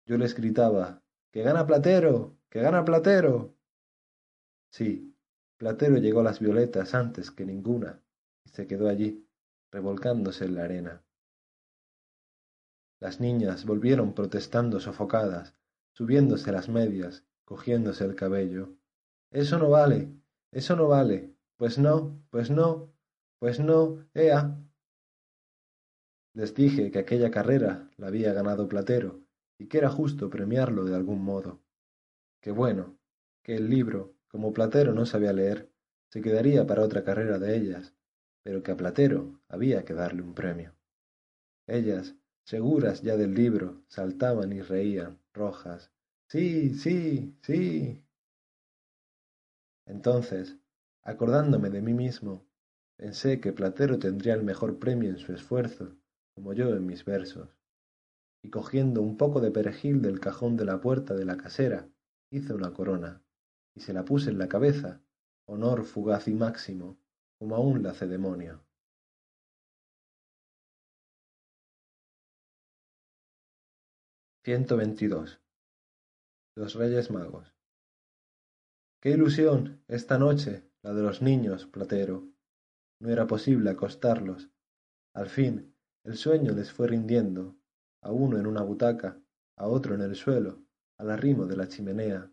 Yo 0.07 0.17
les 0.19 0.35
gritaba 0.35 1.03
¡Que 1.33 1.43
gana 1.43 1.67
Platero! 1.67 2.39
¡Que 2.49 2.61
gana 2.61 2.85
Platero! 2.85 3.56
Sí, 4.77 5.17
Platero 5.57 5.97
llegó 5.97 6.21
a 6.21 6.25
las 6.25 6.39
violetas 6.39 6.95
antes 6.95 7.31
que 7.31 7.47
ninguna, 7.47 8.03
y 8.45 8.51
se 8.51 8.67
quedó 8.67 8.91
allí, 8.91 9.27
revolcándose 9.73 10.45
en 10.45 10.55
la 10.55 10.65
arena. 10.65 11.03
Las 13.01 13.19
niñas 13.19 13.65
volvieron 13.65 14.13
protestando 14.13 14.79
sofocadas, 14.79 15.55
subiéndose 15.93 16.53
las 16.53 16.69
medias, 16.69 17.25
cogiéndose 17.47 18.05
el 18.05 18.17
cabello. 18.17 18.77
Eso 19.31 19.57
no 19.57 19.71
vale, 19.71 20.13
eso 20.53 20.77
no 20.77 20.89
vale. 20.89 21.35
Pues 21.57 21.79
no, 21.79 22.23
pues 22.29 22.51
no, 22.51 22.93
pues 23.39 23.59
no, 23.59 24.07
ea. 24.13 24.59
Les 26.35 26.55
dije 26.55 26.91
que 26.91 26.99
aquella 26.99 27.31
carrera 27.31 27.91
la 27.97 28.09
había 28.09 28.35
ganado 28.35 28.69
Platero 28.69 29.23
y 29.57 29.69
que 29.69 29.79
era 29.79 29.89
justo 29.89 30.29
premiarlo 30.29 30.85
de 30.85 30.95
algún 30.95 31.25
modo. 31.25 31.63
Que 32.43 32.51
bueno, 32.51 32.99
que 33.43 33.57
el 33.57 33.71
libro, 33.71 34.16
como 34.37 34.53
Platero 34.53 34.93
no 34.93 35.07
sabía 35.07 35.33
leer, 35.33 35.73
se 36.13 36.21
quedaría 36.21 36.67
para 36.67 36.83
otra 36.83 37.03
carrera 37.03 37.39
de 37.39 37.57
ellas, 37.57 37.95
pero 38.43 38.63
que 38.63 38.71
a 38.71 38.77
Platero 38.77 39.41
había 39.49 39.87
que 39.87 39.95
darle 39.95 40.21
un 40.21 40.35
premio. 40.35 40.75
Ellas, 41.67 42.15
seguras 42.45 43.01
ya 43.01 43.17
del 43.17 43.33
libro, 43.33 43.83
saltaban 43.89 44.53
y 44.53 44.61
reían, 44.61 45.19
rojas. 45.33 45.91
Sí, 46.29 46.75
sí, 46.75 47.35
sí. 47.41 48.05
Entonces, 49.87 50.59
acordándome 51.03 51.71
de 51.71 51.81
mí 51.81 51.95
mismo, 51.95 52.47
pensé 52.99 53.41
que 53.41 53.55
Platero 53.55 53.99
tendría 53.99 54.35
el 54.35 54.43
mejor 54.43 54.79
premio 54.79 55.09
en 55.09 55.17
su 55.17 55.33
esfuerzo, 55.33 55.97
como 56.35 56.53
yo 56.53 56.77
en 56.77 56.85
mis 56.85 57.07
versos. 57.07 57.57
Y 58.43 58.51
cogiendo 58.51 59.01
un 59.01 59.17
poco 59.17 59.41
de 59.41 59.51
perejil 59.51 60.03
del 60.03 60.21
cajón 60.21 60.59
de 60.59 60.67
la 60.67 60.83
puerta 60.83 61.15
de 61.15 61.25
la 61.25 61.39
casera, 61.39 61.89
hice 62.31 62.53
una 62.53 62.75
corona, 62.75 63.23
y 63.77 63.81
se 63.81 63.93
la 63.93 64.05
puse 64.05 64.31
en 64.31 64.39
la 64.39 64.49
cabeza, 64.49 65.03
honor 65.45 65.85
fugaz 65.85 66.27
y 66.29 66.35
máximo, 66.35 66.99
como 67.39 67.55
a 67.55 67.61
un 67.61 67.83
lacedemonio. 67.83 68.65
Ciento 74.43 74.77
veintidós. 74.77 75.41
Los 76.57 76.75
Reyes 76.75 77.11
Magos. 77.11 77.55
Qué 79.03 79.11
ilusión, 79.11 79.85
esta 79.89 80.19
noche, 80.19 80.71
la 80.83 80.95
de 80.95 81.03
los 81.03 81.21
niños, 81.21 81.67
Platero. 81.67 82.27
No 82.99 83.11
era 83.11 83.27
posible 83.27 83.69
acostarlos. 83.69 84.49
Al 85.13 85.29
fin, 85.29 85.77
el 86.05 86.17
sueño 86.17 86.53
les 86.53 86.73
fue 86.73 86.87
rindiendo, 86.87 87.57
a 88.01 88.11
uno 88.11 88.39
en 88.39 88.47
una 88.47 88.63
butaca, 88.63 89.21
a 89.57 89.67
otro 89.67 89.95
en 89.95 90.01
el 90.01 90.17
suelo, 90.17 90.63
al 90.97 91.11
arrimo 91.11 91.45
de 91.45 91.57
la 91.57 91.69
chimenea, 91.69 92.33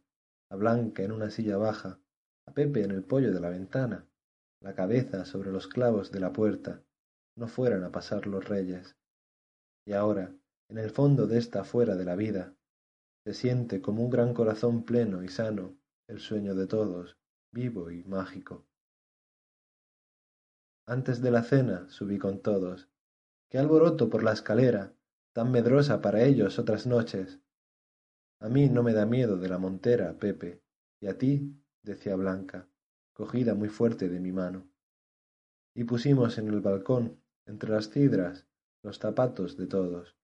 a 0.50 0.56
Blanca 0.56 1.04
en 1.04 1.12
una 1.12 1.30
silla 1.30 1.58
baja, 1.58 2.00
a 2.46 2.54
Pepe 2.54 2.84
en 2.84 2.92
el 2.92 3.04
pollo 3.04 3.34
de 3.34 3.40
la 3.40 3.50
ventana, 3.50 4.08
la 4.62 4.76
cabeza 4.76 5.26
sobre 5.26 5.52
los 5.52 5.68
clavos 5.68 6.12
de 6.12 6.20
la 6.20 6.32
puerta, 6.32 6.84
no 7.36 7.48
fueran 7.48 7.84
a 7.84 7.92
pasar 7.92 8.28
los 8.28 8.48
reyes. 8.48 8.96
Y 9.86 9.94
ahora, 9.94 10.34
en 10.70 10.78
el 10.78 10.92
fondo 10.92 11.28
de 11.28 11.38
esta 11.38 11.64
fuera 11.64 11.96
de 11.96 12.06
la 12.06 12.16
vida, 12.16 12.56
se 13.26 13.34
siente 13.34 13.82
como 13.82 14.04
un 14.04 14.10
gran 14.10 14.34
corazón 14.34 14.84
pleno 14.84 15.24
y 15.24 15.30
sano 15.30 15.78
el 16.08 16.20
sueño 16.20 16.56
de 16.56 16.68
todos, 16.68 17.18
vivo 17.52 17.92
y 17.92 18.04
mágico. 18.04 18.66
Antes 20.86 21.22
de 21.22 21.32
la 21.32 21.44
cena 21.44 21.88
subí 21.90 22.18
con 22.18 22.42
todos. 22.42 22.90
Qué 23.50 23.58
alboroto 23.58 24.10
por 24.10 24.24
la 24.24 24.34
escalera, 24.34 24.94
tan 25.34 25.52
medrosa 25.52 26.02
para 26.02 26.24
ellos 26.24 26.60
otras 26.60 26.86
noches. 26.86 27.40
A 28.44 28.50
mí 28.50 28.68
no 28.68 28.84
me 28.84 28.92
da 28.92 29.06
miedo 29.06 29.38
de 29.38 29.48
la 29.48 29.58
montera, 29.58 30.20
Pepe, 30.20 30.62
y 31.00 31.08
a 31.08 31.18
ti, 31.18 31.56
decía 31.82 32.18
Blanca, 32.18 32.68
cogida 33.14 33.56
muy 33.56 33.70
fuerte 33.70 34.10
de 34.10 34.20
mi 34.20 34.34
mano. 34.34 34.68
Y 35.74 35.86
pusimos 35.86 36.38
en 36.38 36.50
el 36.50 36.60
balcón, 36.60 37.22
entre 37.46 37.70
las 37.70 37.90
cidras, 37.90 38.46
los 38.82 39.00
zapatos 39.00 39.56
de 39.56 39.68
todos. 39.68 40.18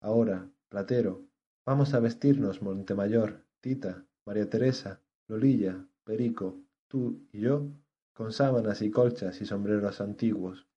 Ahora, 0.00 0.52
Platero, 0.68 1.26
vamos 1.66 1.94
a 1.94 1.98
vestirnos 1.98 2.62
Montemayor, 2.62 3.44
Tita, 3.60 4.06
María 4.24 4.48
Teresa, 4.48 5.00
Lolilla, 5.26 5.84
Perico, 6.04 6.62
tú 6.86 7.26
y 7.32 7.40
yo, 7.40 7.66
con 8.12 8.32
sábanas 8.32 8.82
y 8.82 8.92
colchas 8.92 9.40
y 9.40 9.46
sombreros 9.46 10.00
antiguos. 10.00 10.68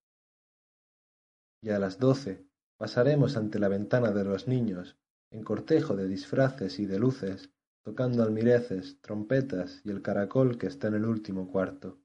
Y 1.61 1.69
a 1.69 1.77
las 1.77 1.99
doce 1.99 2.43
pasaremos 2.77 3.37
ante 3.37 3.59
la 3.59 3.67
ventana 3.67 4.09
de 4.09 4.23
los 4.23 4.47
niños, 4.47 4.97
en 5.35 5.43
cortejo 5.43 5.97
de 5.97 6.07
disfraces 6.07 6.79
y 6.79 6.85
de 6.85 6.97
luces, 6.97 7.51
tocando 7.83 8.23
almireces, 8.23 9.01
trompetas 9.01 9.81
y 9.83 9.89
el 9.89 10.01
caracol 10.01 10.57
que 10.57 10.67
está 10.67 10.87
en 10.87 10.93
el 10.93 11.03
último 11.03 11.51
cuarto. 11.51 11.99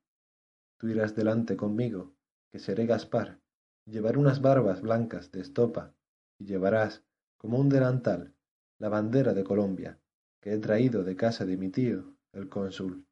Tú 0.79 0.89
irás 0.89 1.15
delante 1.15 1.57
conmigo, 1.57 2.13
que 2.51 2.59
seré 2.59 2.87
Gaspar, 2.87 3.39
y 3.87 3.93
llevaré 3.93 4.19
unas 4.19 4.43
barbas 4.43 4.83
blancas 4.83 5.31
de 5.31 5.43
estopa, 5.43 5.95
y 6.41 6.47
llevarás, 6.47 7.05
como 7.37 7.61
un 7.61 7.69
delantal, 7.69 8.35
la 8.81 8.89
bandera 8.89 9.33
de 9.33 9.45
Colombia, 9.45 10.01
que 10.41 10.53
he 10.53 10.59
traído 10.59 11.05
de 11.05 11.15
casa 11.15 11.47
de 11.47 11.57
mi 11.57 11.69
tío, 11.69 12.17
el 12.33 12.49
cónsul. 12.49 13.07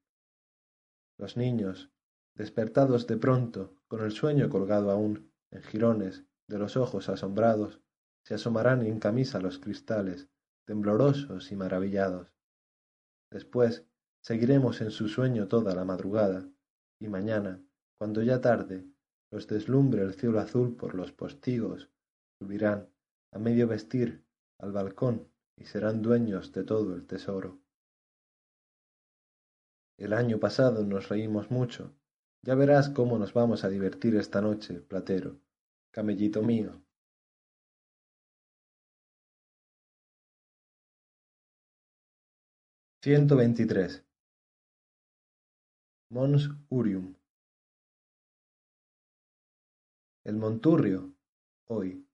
Los 1.16 1.36
niños, 1.36 1.92
despertados 2.34 3.06
de 3.06 3.18
pronto, 3.18 3.76
con 3.86 4.00
el 4.00 4.10
sueño 4.10 4.50
colgado 4.50 4.90
aún, 4.90 5.30
en 5.52 5.62
jirones, 5.62 6.24
de 6.48 6.58
los 6.58 6.76
ojos 6.76 7.08
asombrados, 7.08 7.80
se 8.28 8.34
asomarán 8.34 8.84
en 8.84 9.00
camisa 9.00 9.40
los 9.40 9.58
cristales, 9.58 10.28
temblorosos 10.66 11.50
y 11.50 11.57
maravillados. 11.57 12.31
Después 13.31 13.86
seguiremos 14.23 14.82
en 14.82 14.90
su 14.90 15.08
sueño 15.08 15.48
toda 15.48 15.74
la 15.74 15.86
madrugada, 15.86 16.47
y 17.00 17.08
mañana, 17.08 17.65
cuando 17.98 18.23
ya 18.23 18.42
tarde, 18.42 18.84
los 19.32 19.47
deslumbre 19.47 20.02
el 20.02 20.12
cielo 20.12 20.40
azul 20.40 20.76
por 20.76 20.94
los 20.94 21.10
postigos, 21.10 21.90
subirán, 22.39 22.90
a 23.32 23.39
medio 23.39 23.66
vestir, 23.66 24.23
al 24.60 24.73
balcón 24.73 25.26
y 25.57 25.65
serán 25.65 26.02
dueños 26.02 26.52
de 26.52 26.65
todo 26.65 26.94
el 26.94 27.07
tesoro. 27.07 27.58
El 29.97 30.12
año 30.12 30.39
pasado 30.39 30.84
nos 30.84 31.08
reímos 31.08 31.50
mucho. 31.50 31.94
Ya 32.42 32.55
verás 32.55 32.90
cómo 32.90 33.18
nos 33.18 33.32
vamos 33.32 33.65
a 33.65 33.70
divertir 33.70 34.16
esta 34.16 34.42
noche, 34.42 34.82
Platero, 34.82 35.40
camellito 35.90 36.42
mío. 36.42 36.82
Ciento 43.01 43.36
veintitrés. 43.36 44.05
Mons 46.10 46.51
Urium. 46.68 47.15
El 50.25 50.35
Monturrio, 50.35 51.15
hoy. 51.67 52.05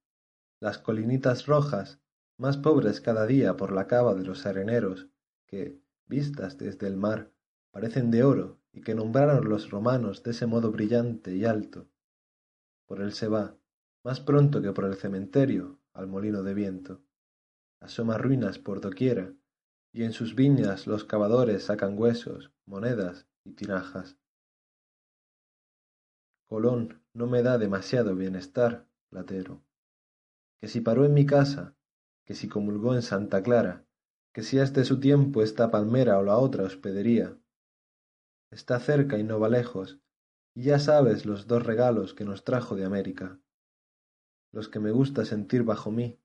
Las 0.60 0.76
colinitas 0.76 1.46
rojas, 1.46 2.02
más 2.36 2.58
pobres 2.58 3.00
cada 3.00 3.24
día 3.24 3.56
por 3.56 3.72
la 3.72 3.86
cava 3.86 4.14
de 4.14 4.24
los 4.24 4.44
areneros, 4.44 5.08
que, 5.46 5.80
vistas 6.04 6.58
desde 6.58 6.86
el 6.86 6.98
mar, 6.98 7.32
parecen 7.70 8.10
de 8.10 8.22
oro 8.22 8.60
y 8.70 8.82
que 8.82 8.94
nombraron 8.94 9.48
los 9.48 9.70
romanos 9.70 10.22
de 10.22 10.32
ese 10.32 10.44
modo 10.44 10.70
brillante 10.70 11.34
y 11.34 11.46
alto. 11.46 11.88
Por 12.84 13.00
él 13.00 13.14
se 13.14 13.28
va, 13.28 13.56
más 14.02 14.20
pronto 14.20 14.60
que 14.60 14.72
por 14.72 14.84
el 14.84 14.96
cementerio, 14.96 15.80
al 15.94 16.08
molino 16.08 16.42
de 16.42 16.52
viento. 16.52 17.00
Asoma 17.80 18.18
ruinas 18.18 18.58
por 18.58 18.82
doquiera, 18.82 19.32
y 19.94 20.02
en 20.02 20.12
sus 20.12 20.34
viñas 20.34 20.88
los 20.88 21.04
cavadores 21.04 21.66
sacan 21.66 21.96
huesos, 21.96 22.52
monedas 22.66 23.28
y 23.44 23.52
tinajas. 23.52 24.18
Colón 26.48 27.00
no 27.12 27.28
me 27.28 27.44
da 27.44 27.58
demasiado 27.58 28.16
bienestar, 28.16 28.88
Platero. 29.08 29.62
Que 30.60 30.66
si 30.66 30.80
paró 30.80 31.04
en 31.04 31.14
mi 31.14 31.26
casa, 31.26 31.76
que 32.24 32.34
si 32.34 32.48
comulgó 32.48 32.96
en 32.96 33.02
Santa 33.02 33.40
Clara, 33.44 33.86
que 34.32 34.42
si 34.42 34.58
es 34.58 34.72
de 34.72 34.84
su 34.84 34.98
tiempo 34.98 35.42
esta 35.42 35.70
palmera 35.70 36.18
o 36.18 36.24
la 36.24 36.38
otra 36.38 36.64
hospedería, 36.64 37.38
está 38.50 38.80
cerca 38.80 39.16
y 39.16 39.22
no 39.22 39.38
va 39.38 39.48
lejos, 39.48 40.00
y 40.56 40.64
ya 40.64 40.80
sabes 40.80 41.24
los 41.24 41.46
dos 41.46 41.64
regalos 41.64 42.14
que 42.14 42.24
nos 42.24 42.42
trajo 42.42 42.74
de 42.74 42.84
América. 42.84 43.38
Los 44.50 44.68
que 44.68 44.80
me 44.80 44.90
gusta 44.90 45.24
sentir 45.24 45.62
bajo 45.62 45.92
mí, 45.92 46.18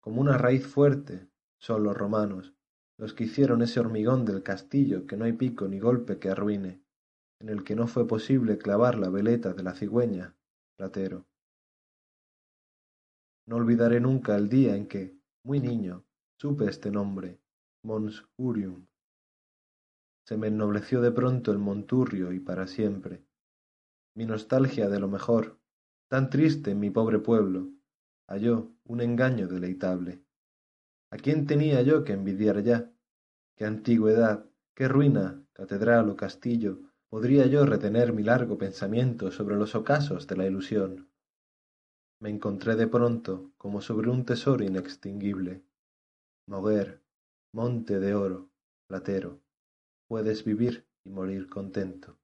como 0.00 0.20
una 0.20 0.36
raíz 0.36 0.66
fuerte, 0.66 1.30
son 1.58 1.84
los 1.84 1.96
romanos, 1.96 2.54
los 2.98 3.14
que 3.14 3.24
hicieron 3.24 3.62
ese 3.62 3.80
hormigón 3.80 4.24
del 4.24 4.42
castillo 4.42 5.06
que 5.06 5.16
no 5.16 5.24
hay 5.24 5.32
pico 5.32 5.68
ni 5.68 5.78
golpe 5.78 6.18
que 6.18 6.30
arruine, 6.30 6.82
en 7.40 7.48
el 7.48 7.64
que 7.64 7.74
no 7.74 7.86
fue 7.86 8.06
posible 8.06 8.58
clavar 8.58 8.98
la 8.98 9.10
veleta 9.10 9.52
de 9.52 9.62
la 9.62 9.74
cigüeña, 9.74 10.36
Platero. 10.76 11.26
No 13.46 13.56
olvidaré 13.56 14.00
nunca 14.00 14.36
el 14.36 14.48
día 14.48 14.76
en 14.76 14.86
que, 14.86 15.18
muy 15.44 15.60
niño, 15.60 16.04
supe 16.40 16.66
este 16.66 16.90
nombre, 16.90 17.40
Mons 17.82 18.24
Urium, 18.38 18.86
se 20.26 20.38
me 20.38 20.46
ennobleció 20.46 21.02
de 21.02 21.12
pronto 21.12 21.52
el 21.52 21.58
monturrio 21.58 22.32
y 22.32 22.40
para 22.40 22.66
siempre. 22.66 23.22
Mi 24.16 24.24
nostalgia 24.24 24.88
de 24.88 24.98
lo 24.98 25.06
mejor, 25.06 25.60
tan 26.08 26.30
triste 26.30 26.70
en 26.70 26.80
mi 26.80 26.88
pobre 26.88 27.18
pueblo, 27.18 27.68
halló 28.26 28.72
un 28.84 29.02
engaño 29.02 29.48
deleitable. 29.48 30.23
¿A 31.10 31.16
quién 31.16 31.46
tenía 31.46 31.82
yo 31.82 32.04
que 32.04 32.12
envidiar 32.12 32.62
ya? 32.62 32.90
¿Qué 33.56 33.64
antigüedad, 33.64 34.46
qué 34.74 34.88
ruina, 34.88 35.44
catedral 35.52 36.10
o 36.10 36.16
castillo 36.16 36.80
podría 37.08 37.46
yo 37.46 37.64
retener 37.64 38.12
mi 38.12 38.22
largo 38.22 38.58
pensamiento 38.58 39.30
sobre 39.30 39.56
los 39.56 39.74
ocasos 39.74 40.26
de 40.26 40.36
la 40.36 40.46
ilusión? 40.46 41.08
Me 42.20 42.30
encontré 42.30 42.74
de 42.74 42.88
pronto 42.88 43.52
como 43.56 43.80
sobre 43.80 44.10
un 44.10 44.24
tesoro 44.24 44.64
inextinguible. 44.64 45.62
Moguer, 46.46 47.02
monte 47.52 48.00
de 48.00 48.14
oro, 48.14 48.50
platero 48.86 49.40
puedes 50.08 50.44
vivir 50.44 50.86
y 51.04 51.10
morir 51.10 51.48
contento. 51.48 52.18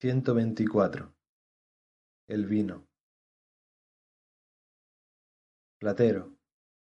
Ciento 0.00 0.34
veinticuatro. 0.34 1.12
El 2.32 2.46
vino. 2.46 2.88
Platero, 5.78 6.34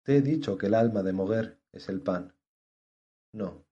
te 0.04 0.16
he 0.16 0.22
dicho 0.22 0.58
que 0.58 0.68
el 0.68 0.74
alma 0.74 1.04
de 1.04 1.12
Moguer 1.12 1.60
es 1.74 1.90
el 1.90 2.00
pan. 2.00 2.34
No. 3.34 3.66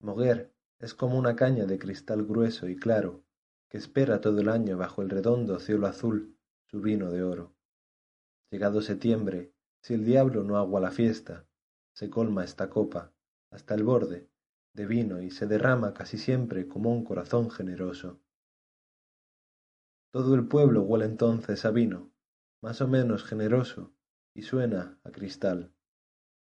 Moguer 0.00 0.52
es 0.80 0.94
como 0.94 1.16
una 1.16 1.36
caña 1.36 1.66
de 1.66 1.78
cristal 1.78 2.26
grueso 2.26 2.68
y 2.68 2.74
claro 2.74 3.22
que 3.68 3.78
espera 3.78 4.20
todo 4.20 4.40
el 4.40 4.48
año 4.48 4.76
bajo 4.76 5.00
el 5.02 5.10
redondo 5.10 5.60
cielo 5.60 5.86
azul 5.86 6.36
su 6.66 6.80
vino 6.80 7.12
de 7.12 7.22
oro. 7.22 7.54
Llegado 8.50 8.82
septiembre 8.82 9.52
si 9.80 9.94
el 9.94 10.04
diablo 10.04 10.42
no 10.42 10.56
agua 10.56 10.80
la 10.80 10.90
fiesta, 10.90 11.46
se 11.92 12.10
colma 12.10 12.42
esta 12.42 12.68
copa, 12.68 13.12
hasta 13.52 13.76
el 13.76 13.84
borde, 13.84 14.28
de 14.74 14.86
vino 14.86 15.22
y 15.22 15.30
se 15.30 15.46
derrama 15.46 15.94
casi 15.94 16.18
siempre 16.18 16.66
como 16.66 16.90
un 16.90 17.04
corazón 17.04 17.52
generoso. 17.52 18.20
Todo 20.10 20.34
el 20.34 20.48
pueblo 20.48 20.82
huele 20.82 21.04
entonces 21.04 21.64
a 21.66 21.70
vino, 21.70 22.10
más 22.62 22.80
o 22.80 22.88
menos 22.88 23.24
generoso, 23.24 23.92
y 24.34 24.42
suena 24.42 24.98
a 25.04 25.10
cristal. 25.10 25.74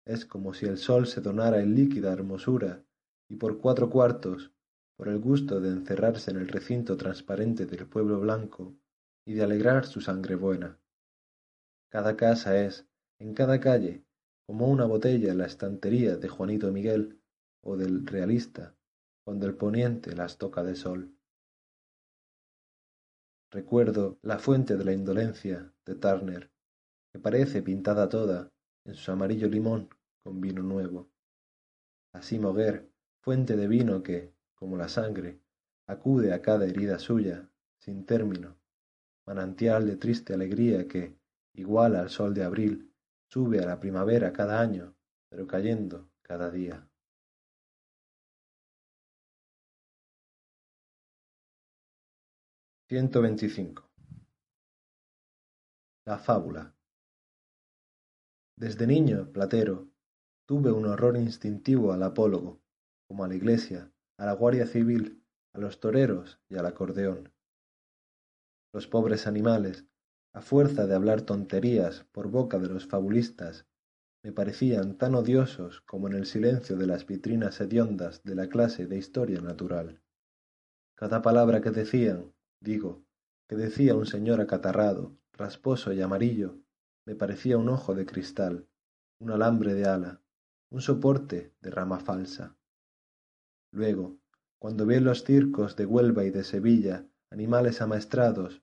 Es 0.06 0.24
como 0.24 0.54
si 0.54 0.66
el 0.66 0.78
sol 0.78 1.06
se 1.06 1.20
donara 1.20 1.60
en 1.60 1.74
líquida 1.74 2.12
hermosura, 2.12 2.82
y 3.28 3.36
por 3.36 3.58
cuatro 3.58 3.90
cuartos, 3.90 4.52
por 4.96 5.08
el 5.08 5.18
gusto 5.18 5.60
de 5.60 5.68
encerrarse 5.68 6.30
en 6.30 6.38
el 6.38 6.48
recinto 6.48 6.96
transparente 6.96 7.66
del 7.66 7.86
pueblo 7.86 8.20
blanco 8.20 8.74
y 9.26 9.34
de 9.34 9.42
alegrar 9.42 9.86
su 9.86 10.00
sangre 10.00 10.34
buena. 10.34 10.78
Cada 11.90 12.16
casa 12.16 12.58
es, 12.58 12.86
en 13.18 13.34
cada 13.34 13.60
calle, 13.60 14.04
como 14.46 14.68
una 14.68 14.86
botella 14.86 15.30
en 15.32 15.38
la 15.38 15.46
estantería 15.46 16.16
de 16.16 16.28
Juanito 16.28 16.72
Miguel 16.72 17.20
o 17.62 17.76
del 17.76 18.06
realista, 18.06 18.74
cuando 19.24 19.46
el 19.46 19.56
poniente 19.56 20.16
las 20.16 20.38
toca 20.38 20.62
de 20.62 20.74
sol. 20.74 21.14
Recuerdo 23.52 24.18
la 24.22 24.38
fuente 24.38 24.78
de 24.78 24.84
la 24.84 24.94
indolencia 24.94 25.74
de 25.84 25.94
Turner, 25.94 26.50
que 27.12 27.18
parece 27.18 27.60
pintada 27.60 28.08
toda 28.08 28.50
en 28.86 28.94
su 28.94 29.12
amarillo 29.12 29.46
limón 29.46 29.90
con 30.22 30.40
vino 30.40 30.62
nuevo. 30.62 31.10
Así 32.14 32.38
Moguer, 32.38 32.90
fuente 33.20 33.54
de 33.54 33.68
vino 33.68 34.02
que, 34.02 34.32
como 34.54 34.78
la 34.78 34.88
sangre, 34.88 35.42
acude 35.86 36.32
a 36.32 36.40
cada 36.40 36.64
herida 36.64 36.98
suya, 36.98 37.50
sin 37.78 38.06
término, 38.06 38.56
manantial 39.26 39.86
de 39.86 39.96
triste 39.96 40.32
alegría 40.32 40.88
que, 40.88 41.18
igual 41.52 41.96
al 41.96 42.08
sol 42.08 42.32
de 42.32 42.44
abril, 42.44 42.90
sube 43.28 43.60
a 43.60 43.66
la 43.66 43.78
primavera 43.78 44.32
cada 44.32 44.62
año, 44.62 44.96
pero 45.28 45.46
cayendo 45.46 46.08
cada 46.22 46.50
día. 46.50 46.88
Veinticinco 52.92 53.90
La 56.04 56.18
fábula 56.18 56.74
Desde 58.54 58.86
niño, 58.86 59.32
Platero, 59.32 59.88
tuve 60.46 60.72
un 60.72 60.84
horror 60.84 61.16
instintivo 61.16 61.94
al 61.94 62.02
apólogo, 62.02 62.60
como 63.08 63.24
a 63.24 63.28
la 63.28 63.34
iglesia, 63.34 63.90
a 64.18 64.26
la 64.26 64.34
guardia 64.34 64.66
civil, 64.66 65.24
a 65.54 65.58
los 65.58 65.80
toreros 65.80 66.38
y 66.50 66.56
al 66.56 66.66
acordeón. 66.66 67.32
Los 68.74 68.86
pobres 68.88 69.26
animales, 69.26 69.86
a 70.34 70.42
fuerza 70.42 70.86
de 70.86 70.94
hablar 70.94 71.22
tonterías 71.22 72.04
por 72.12 72.28
boca 72.28 72.58
de 72.58 72.68
los 72.68 72.86
fabulistas, 72.86 73.66
me 74.22 74.32
parecían 74.32 74.98
tan 74.98 75.14
odiosos 75.14 75.80
como 75.80 76.08
en 76.08 76.12
el 76.12 76.26
silencio 76.26 76.76
de 76.76 76.88
las 76.88 77.06
vitrinas 77.06 77.58
hediondas 77.58 78.22
de 78.22 78.34
la 78.34 78.50
clase 78.50 78.86
de 78.86 78.98
historia 78.98 79.40
natural. 79.40 80.02
Cada 80.94 81.22
palabra 81.22 81.62
que 81.62 81.70
decían, 81.70 82.34
digo, 82.62 83.04
que 83.48 83.56
decía 83.56 83.94
un 83.94 84.06
señor 84.06 84.40
acatarrado, 84.40 85.16
rasposo 85.32 85.92
y 85.92 86.00
amarillo, 86.00 86.58
me 87.04 87.14
parecía 87.14 87.58
un 87.58 87.68
ojo 87.68 87.94
de 87.94 88.06
cristal, 88.06 88.68
un 89.18 89.30
alambre 89.30 89.74
de 89.74 89.86
ala, 89.86 90.22
un 90.70 90.80
soporte 90.80 91.52
de 91.60 91.70
rama 91.70 91.98
falsa. 91.98 92.56
Luego, 93.72 94.18
cuando 94.58 94.86
vi 94.86 94.96
en 94.96 95.04
los 95.04 95.24
circos 95.24 95.76
de 95.76 95.86
Huelva 95.86 96.24
y 96.24 96.30
de 96.30 96.44
Sevilla 96.44 97.06
animales 97.30 97.80
amaestrados, 97.80 98.62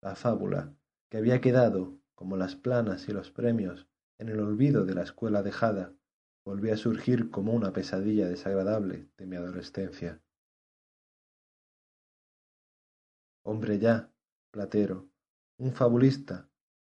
la 0.00 0.14
fábula, 0.14 0.74
que 1.10 1.18
había 1.18 1.40
quedado, 1.40 1.98
como 2.14 2.36
las 2.36 2.54
planas 2.54 3.08
y 3.08 3.12
los 3.12 3.30
premios, 3.30 3.88
en 4.18 4.28
el 4.28 4.40
olvido 4.40 4.84
de 4.84 4.94
la 4.94 5.02
escuela 5.02 5.42
dejada, 5.42 5.94
volvió 6.44 6.72
a 6.72 6.76
surgir 6.76 7.30
como 7.30 7.52
una 7.52 7.72
pesadilla 7.72 8.28
desagradable 8.28 9.08
de 9.16 9.26
mi 9.26 9.36
adolescencia. 9.36 10.20
Hombre 13.42 13.78
ya, 13.78 14.12
Platero, 14.52 15.08
un 15.58 15.72
fabulista, 15.72 16.50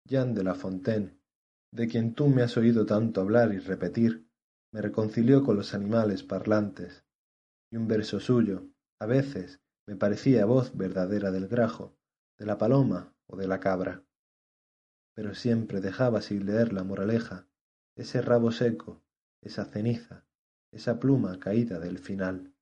Jean 0.05 0.35
de 0.35 0.43
la 0.43 0.55
Fontaine, 0.55 1.19
de 1.73 1.87
quien 1.87 2.15
tú 2.15 2.29
me 2.29 2.43
has 2.43 2.57
oído 2.57 2.85
tanto 2.85 3.21
hablar 3.21 3.55
y 3.55 3.59
repetir, 3.59 4.29
me 4.73 4.83
reconcilió 4.83 5.45
con 5.45 5.57
los 5.57 5.75
animales 5.75 6.23
parlantes, 6.23 7.05
y 7.71 7.77
un 7.77 7.87
verso 7.87 8.19
suyo, 8.19 8.69
a 9.01 9.07
veces, 9.07 9.61
me 9.87 9.97
parecía 9.97 10.45
voz 10.45 10.77
verdadera 10.77 11.31
del 11.31 11.49
grajo, 11.49 11.97
de 12.39 12.47
la 12.47 12.59
paloma 12.59 13.15
o 13.27 13.37
de 13.37 13.47
la 13.47 13.61
cabra. 13.61 14.05
Pero 15.15 15.35
siempre 15.35 15.81
dejaba 15.81 16.23
sin 16.23 16.47
leer 16.47 16.73
la 16.73 16.85
moraleja, 16.85 17.47
ese 17.97 18.21
rabo 18.21 18.51
seco, 18.51 19.03
esa 19.43 19.65
ceniza, 19.65 20.25
esa 20.73 20.99
pluma 20.99 21.39
caída 21.39 21.79
del 21.79 21.99
final. 21.99 22.55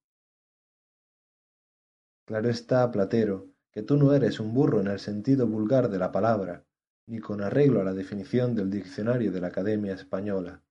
Claro 2.26 2.48
está, 2.48 2.90
Platero, 2.90 3.49
que 3.72 3.82
tú 3.82 3.96
no 3.96 4.12
eres 4.12 4.40
un 4.40 4.52
burro 4.52 4.80
en 4.80 4.88
el 4.88 4.98
sentido 4.98 5.46
vulgar 5.46 5.90
de 5.90 5.98
la 5.98 6.12
palabra, 6.12 6.64
ni 7.06 7.18
con 7.18 7.40
arreglo 7.42 7.80
a 7.80 7.84
la 7.84 7.94
definición 7.94 8.54
del 8.54 8.70
diccionario 8.70 9.32
de 9.32 9.40
la 9.40 9.48
Academia 9.48 9.94
Española. 9.94 10.62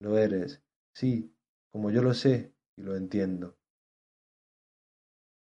Lo 0.00 0.18
eres, 0.18 0.62
sí, 0.94 1.34
como 1.72 1.90
yo 1.90 2.02
lo 2.02 2.14
sé 2.14 2.54
y 2.76 2.82
lo 2.82 2.96
entiendo. 2.96 3.56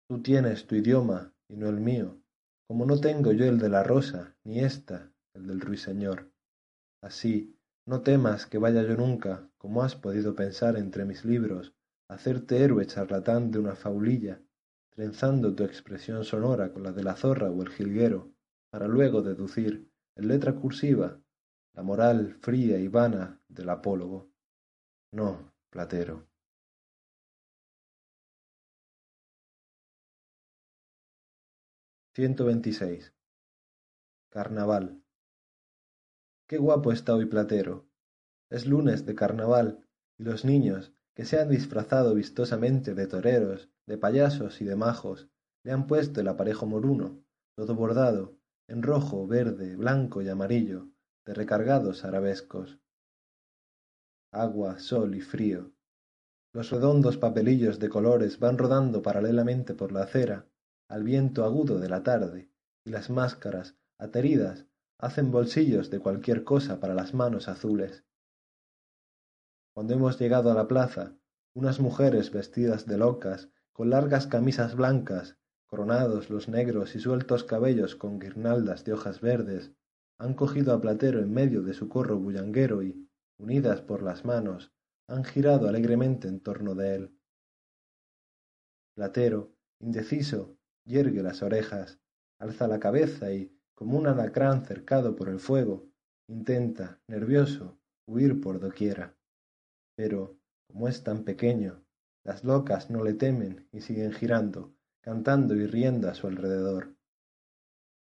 Tú 0.08 0.22
tienes 0.22 0.68
tu 0.68 0.76
idioma 0.76 1.34
y 1.48 1.56
no 1.56 1.70
el 1.70 1.80
mío, 1.80 2.22
como 2.68 2.86
no 2.86 3.00
tengo 3.00 3.32
yo 3.32 3.46
el 3.46 3.60
de 3.60 3.70
la 3.70 3.84
rosa, 3.84 4.36
ni 4.44 4.60
ésta, 4.60 5.12
el 5.34 5.48
del 5.48 5.62
ruiseñor. 5.62 6.32
Así, 7.02 7.58
no 7.86 8.02
temas 8.02 8.46
que 8.46 8.58
vaya 8.58 8.84
yo 8.84 8.96
nunca, 8.96 9.50
como 9.58 9.84
has 9.84 9.96
podido 9.96 10.36
pensar 10.36 10.78
entre 10.78 11.06
mis 11.06 11.26
libros, 11.26 11.74
hacerte 12.10 12.64
héroe 12.64 12.86
charlatán 12.86 13.52
de 13.52 13.60
una 13.60 13.76
faulilla, 13.76 14.42
trenzando 14.92 15.56
tu 15.56 15.64
expresión 15.64 16.24
sonora 16.24 16.72
con 16.72 16.84
la 16.84 16.92
de 16.92 17.04
la 17.04 17.16
zorra 17.16 17.50
o 17.50 17.62
el 17.62 17.70
jilguero, 17.70 18.34
para 18.70 18.88
luego 18.88 19.22
deducir, 19.22 19.90
en 20.16 20.28
letra 20.28 20.54
cursiva, 20.54 21.20
la 21.74 21.84
moral 21.84 22.38
fría 22.42 22.78
y 22.78 22.88
vana 22.88 23.42
del 23.48 23.70
apólogo. 23.70 24.30
No, 25.12 25.52
Platero. 25.70 26.28
126. 32.14 33.14
Carnaval. 34.30 35.02
Qué 36.48 36.58
guapo 36.58 36.92
está 36.92 37.16
hoy 37.16 37.26
Platero. 37.26 37.88
Es 38.50 38.66
lunes 38.66 39.06
de 39.06 39.16
carnaval, 39.16 39.88
y 40.18 40.24
los 40.24 40.44
niños, 40.44 40.94
que 41.16 41.24
se 41.24 41.40
han 41.40 41.50
disfrazado 41.50 42.14
vistosamente 42.14 42.94
de 42.94 43.08
toreros, 43.08 43.70
de 43.92 43.98
payasos 43.98 44.62
y 44.62 44.64
de 44.64 44.78
majos, 44.78 45.28
le 45.66 45.74
han 45.74 45.86
puesto 45.86 46.22
el 46.22 46.30
aparejo 46.30 46.66
moruno, 46.66 47.26
todo 47.58 47.76
bordado, 47.76 48.38
en 48.70 48.84
rojo, 48.84 49.28
verde, 49.28 49.76
blanco 49.76 50.22
y 50.22 50.30
amarillo, 50.30 50.88
de 51.26 51.34
recargados 51.34 52.06
arabescos. 52.06 52.80
Agua, 54.32 54.80
sol 54.80 55.14
y 55.14 55.20
frío. 55.20 55.74
Los 56.54 56.70
redondos 56.70 57.18
papelillos 57.18 57.80
de 57.80 57.90
colores 57.90 58.40
van 58.40 58.58
rodando 58.58 59.02
paralelamente 59.02 59.74
por 59.74 59.92
la 59.92 60.04
acera, 60.04 60.48
al 60.88 61.04
viento 61.04 61.44
agudo 61.44 61.78
de 61.78 61.90
la 61.90 62.02
tarde, 62.02 62.50
y 62.86 62.92
las 62.92 63.10
máscaras, 63.10 63.76
ateridas, 63.98 64.68
hacen 65.00 65.32
bolsillos 65.32 65.90
de 65.90 66.00
cualquier 66.00 66.46
cosa 66.46 66.80
para 66.80 66.94
las 66.94 67.14
manos 67.14 67.50
azules. 67.50 68.06
Cuando 69.74 69.94
hemos 69.96 70.18
llegado 70.18 70.50
a 70.50 70.56
la 70.56 70.70
plaza, 70.70 71.18
unas 71.54 71.82
mujeres 71.82 72.32
vestidas 72.32 72.86
de 72.86 72.98
locas, 72.98 73.50
con 73.74 73.90
largas 73.90 74.28
camisas 74.28 74.76
blancas, 74.76 75.38
coronados 75.66 76.30
los 76.30 76.50
negros 76.50 76.96
y 76.96 77.00
sueltos 77.00 77.44
cabellos 77.44 77.96
con 77.96 78.20
guirnaldas 78.20 78.84
de 78.84 78.94
hojas 78.94 79.22
verdes, 79.22 79.72
han 80.18 80.34
cogido 80.34 80.74
a 80.74 80.82
Platero 80.82 81.20
en 81.20 81.34
medio 81.34 81.64
de 81.64 81.74
su 81.74 81.90
corro 81.90 82.20
bullanguero 82.20 82.84
y, 82.84 83.10
unidas 83.38 83.82
por 83.82 84.04
las 84.04 84.26
manos, 84.26 84.72
han 85.08 85.24
girado 85.24 85.68
alegremente 85.68 86.28
en 86.28 86.40
torno 86.42 86.76
de 86.76 86.96
él. 86.96 87.18
Platero, 88.94 89.56
indeciso, 89.80 90.58
yergue 90.86 91.24
las 91.24 91.42
orejas, 91.42 92.00
alza 92.38 92.68
la 92.68 92.80
cabeza 92.80 93.34
y, 93.34 93.58
como 93.74 93.98
un 93.98 94.08
alacrán 94.08 94.66
cercado 94.66 95.16
por 95.16 95.30
el 95.30 95.40
fuego, 95.40 95.90
intenta, 96.28 97.02
nervioso, 97.08 97.80
huir 98.06 98.42
por 98.42 98.60
doquiera. 98.60 99.18
Pero, 99.96 100.38
como 100.68 100.88
es 100.88 101.04
tan 101.04 101.24
pequeño, 101.24 101.84
las 102.24 102.44
locas 102.44 102.90
no 102.90 103.04
le 103.04 103.14
temen 103.14 103.68
y 103.72 103.82
siguen 103.82 104.14
girando, 104.14 104.74
cantando 105.02 105.56
y 105.56 105.66
riendo 105.66 106.10
a 106.10 106.14
su 106.14 106.28
alrededor. 106.28 106.96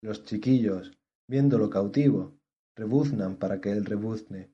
Los 0.02 0.24
chiquillos, 0.24 0.92
viéndolo 1.28 1.70
cautivo, 1.70 2.36
rebuznan 2.74 3.36
para 3.36 3.60
que 3.60 3.70
él 3.70 3.84
rebuzne. 3.84 4.52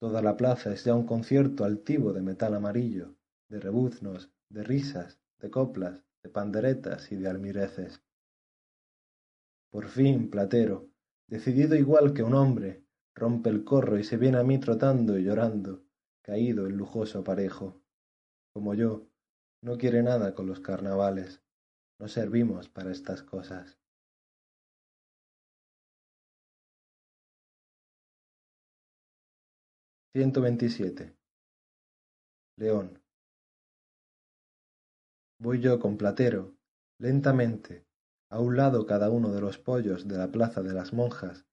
Toda 0.00 0.20
la 0.20 0.36
plaza 0.36 0.72
es 0.72 0.84
ya 0.84 0.94
un 0.94 1.06
concierto 1.06 1.64
altivo 1.64 2.12
de 2.12 2.22
metal 2.22 2.54
amarillo, 2.54 3.16
de 3.48 3.60
rebuznos, 3.60 4.30
de 4.50 4.64
risas, 4.64 5.20
de 5.40 5.50
coplas, 5.50 6.02
de 6.22 6.30
panderetas 6.30 7.12
y 7.12 7.16
de 7.16 7.28
almireces. 7.28 8.02
Por 9.70 9.86
fin, 9.88 10.28
Platero, 10.28 10.88
decidido 11.28 11.76
igual 11.76 12.12
que 12.12 12.22
un 12.22 12.34
hombre, 12.34 12.84
rompe 13.14 13.50
el 13.50 13.64
corro 13.64 13.98
y 13.98 14.04
se 14.04 14.16
viene 14.16 14.38
a 14.38 14.42
mí 14.42 14.58
trotando 14.58 15.18
y 15.18 15.24
llorando, 15.24 15.84
caído 16.22 16.66
en 16.66 16.76
lujoso 16.76 17.20
aparejo. 17.20 17.80
Como 18.56 18.72
yo, 18.72 19.06
no 19.62 19.76
quiere 19.76 20.02
nada 20.02 20.34
con 20.34 20.46
los 20.46 20.60
carnavales. 20.60 21.42
No 22.00 22.08
servimos 22.08 22.70
para 22.70 22.90
estas 22.90 23.22
cosas. 23.22 23.78
Ciento 30.14 30.40
veintisiete. 30.40 31.18
León. 32.56 32.98
Voy 35.38 35.60
yo 35.60 35.78
con 35.78 35.98
Platero, 35.98 36.56
lentamente, 36.98 37.84
a 38.30 38.40
un 38.40 38.56
lado 38.56 38.86
cada 38.86 39.10
uno 39.10 39.34
de 39.34 39.42
los 39.42 39.58
pollos 39.58 40.08
de 40.08 40.16
la 40.16 40.32
plaza 40.32 40.62
de 40.62 40.72
las 40.72 40.94
monjas, 40.94 41.44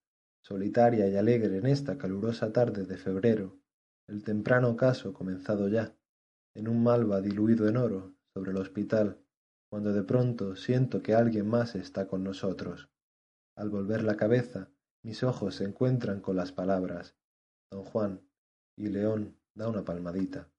solitaria 0.41 1.09
y 1.09 1.17
alegre 1.17 1.57
en 1.57 1.65
esta 1.65 1.97
calurosa 1.97 2.53
tarde 2.53 2.85
de 2.85 2.97
febrero, 2.97 3.59
el 4.07 4.23
temprano 4.23 4.69
ocaso 4.69 5.11
comenzado 5.11 5.67
ya, 5.67 5.97
en 6.55 6.67
un 6.67 6.83
malva 6.83 7.21
diluido 7.21 7.67
en 7.67 7.77
oro, 7.77 8.15
sobre 8.33 8.51
el 8.51 8.57
hospital, 8.57 9.19
cuando 9.69 9.93
de 9.93 10.03
pronto 10.03 10.55
siento 10.55 11.01
que 11.01 11.15
alguien 11.15 11.47
más 11.47 11.75
está 11.75 12.07
con 12.07 12.23
nosotros. 12.23 12.89
Al 13.55 13.69
volver 13.69 14.03
la 14.03 14.17
cabeza, 14.17 14.69
mis 15.03 15.23
ojos 15.23 15.55
se 15.55 15.65
encuentran 15.65 16.21
con 16.21 16.35
las 16.35 16.51
palabras 16.51 17.15
Don 17.71 17.83
Juan, 17.83 18.21
y 18.77 18.89
León 18.89 19.35
da 19.55 19.67
una 19.67 19.83
palmadita. 19.83 20.51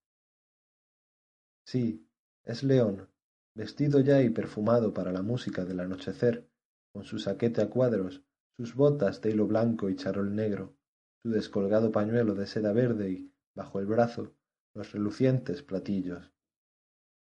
Sí, 1.64 2.08
es 2.44 2.64
León, 2.64 3.08
vestido 3.54 4.00
ya 4.00 4.20
y 4.20 4.30
perfumado 4.30 4.92
para 4.92 5.12
la 5.12 5.22
música 5.22 5.64
del 5.64 5.80
anochecer, 5.80 6.50
con 6.92 7.04
su 7.04 7.18
saquete 7.18 7.62
a 7.62 7.70
cuadros, 7.70 8.24
sus 8.56 8.74
botas 8.74 9.20
de 9.20 9.30
hilo 9.30 9.46
blanco 9.46 9.88
y 9.88 9.96
charol 9.96 10.34
negro, 10.34 10.76
su 11.22 11.30
descolgado 11.30 11.90
pañuelo 11.90 12.34
de 12.34 12.46
seda 12.46 12.72
verde 12.72 13.10
y, 13.10 13.34
bajo 13.54 13.78
el 13.80 13.86
brazo, 13.86 14.34
los 14.74 14.92
relucientes 14.92 15.62
platillos. 15.62 16.32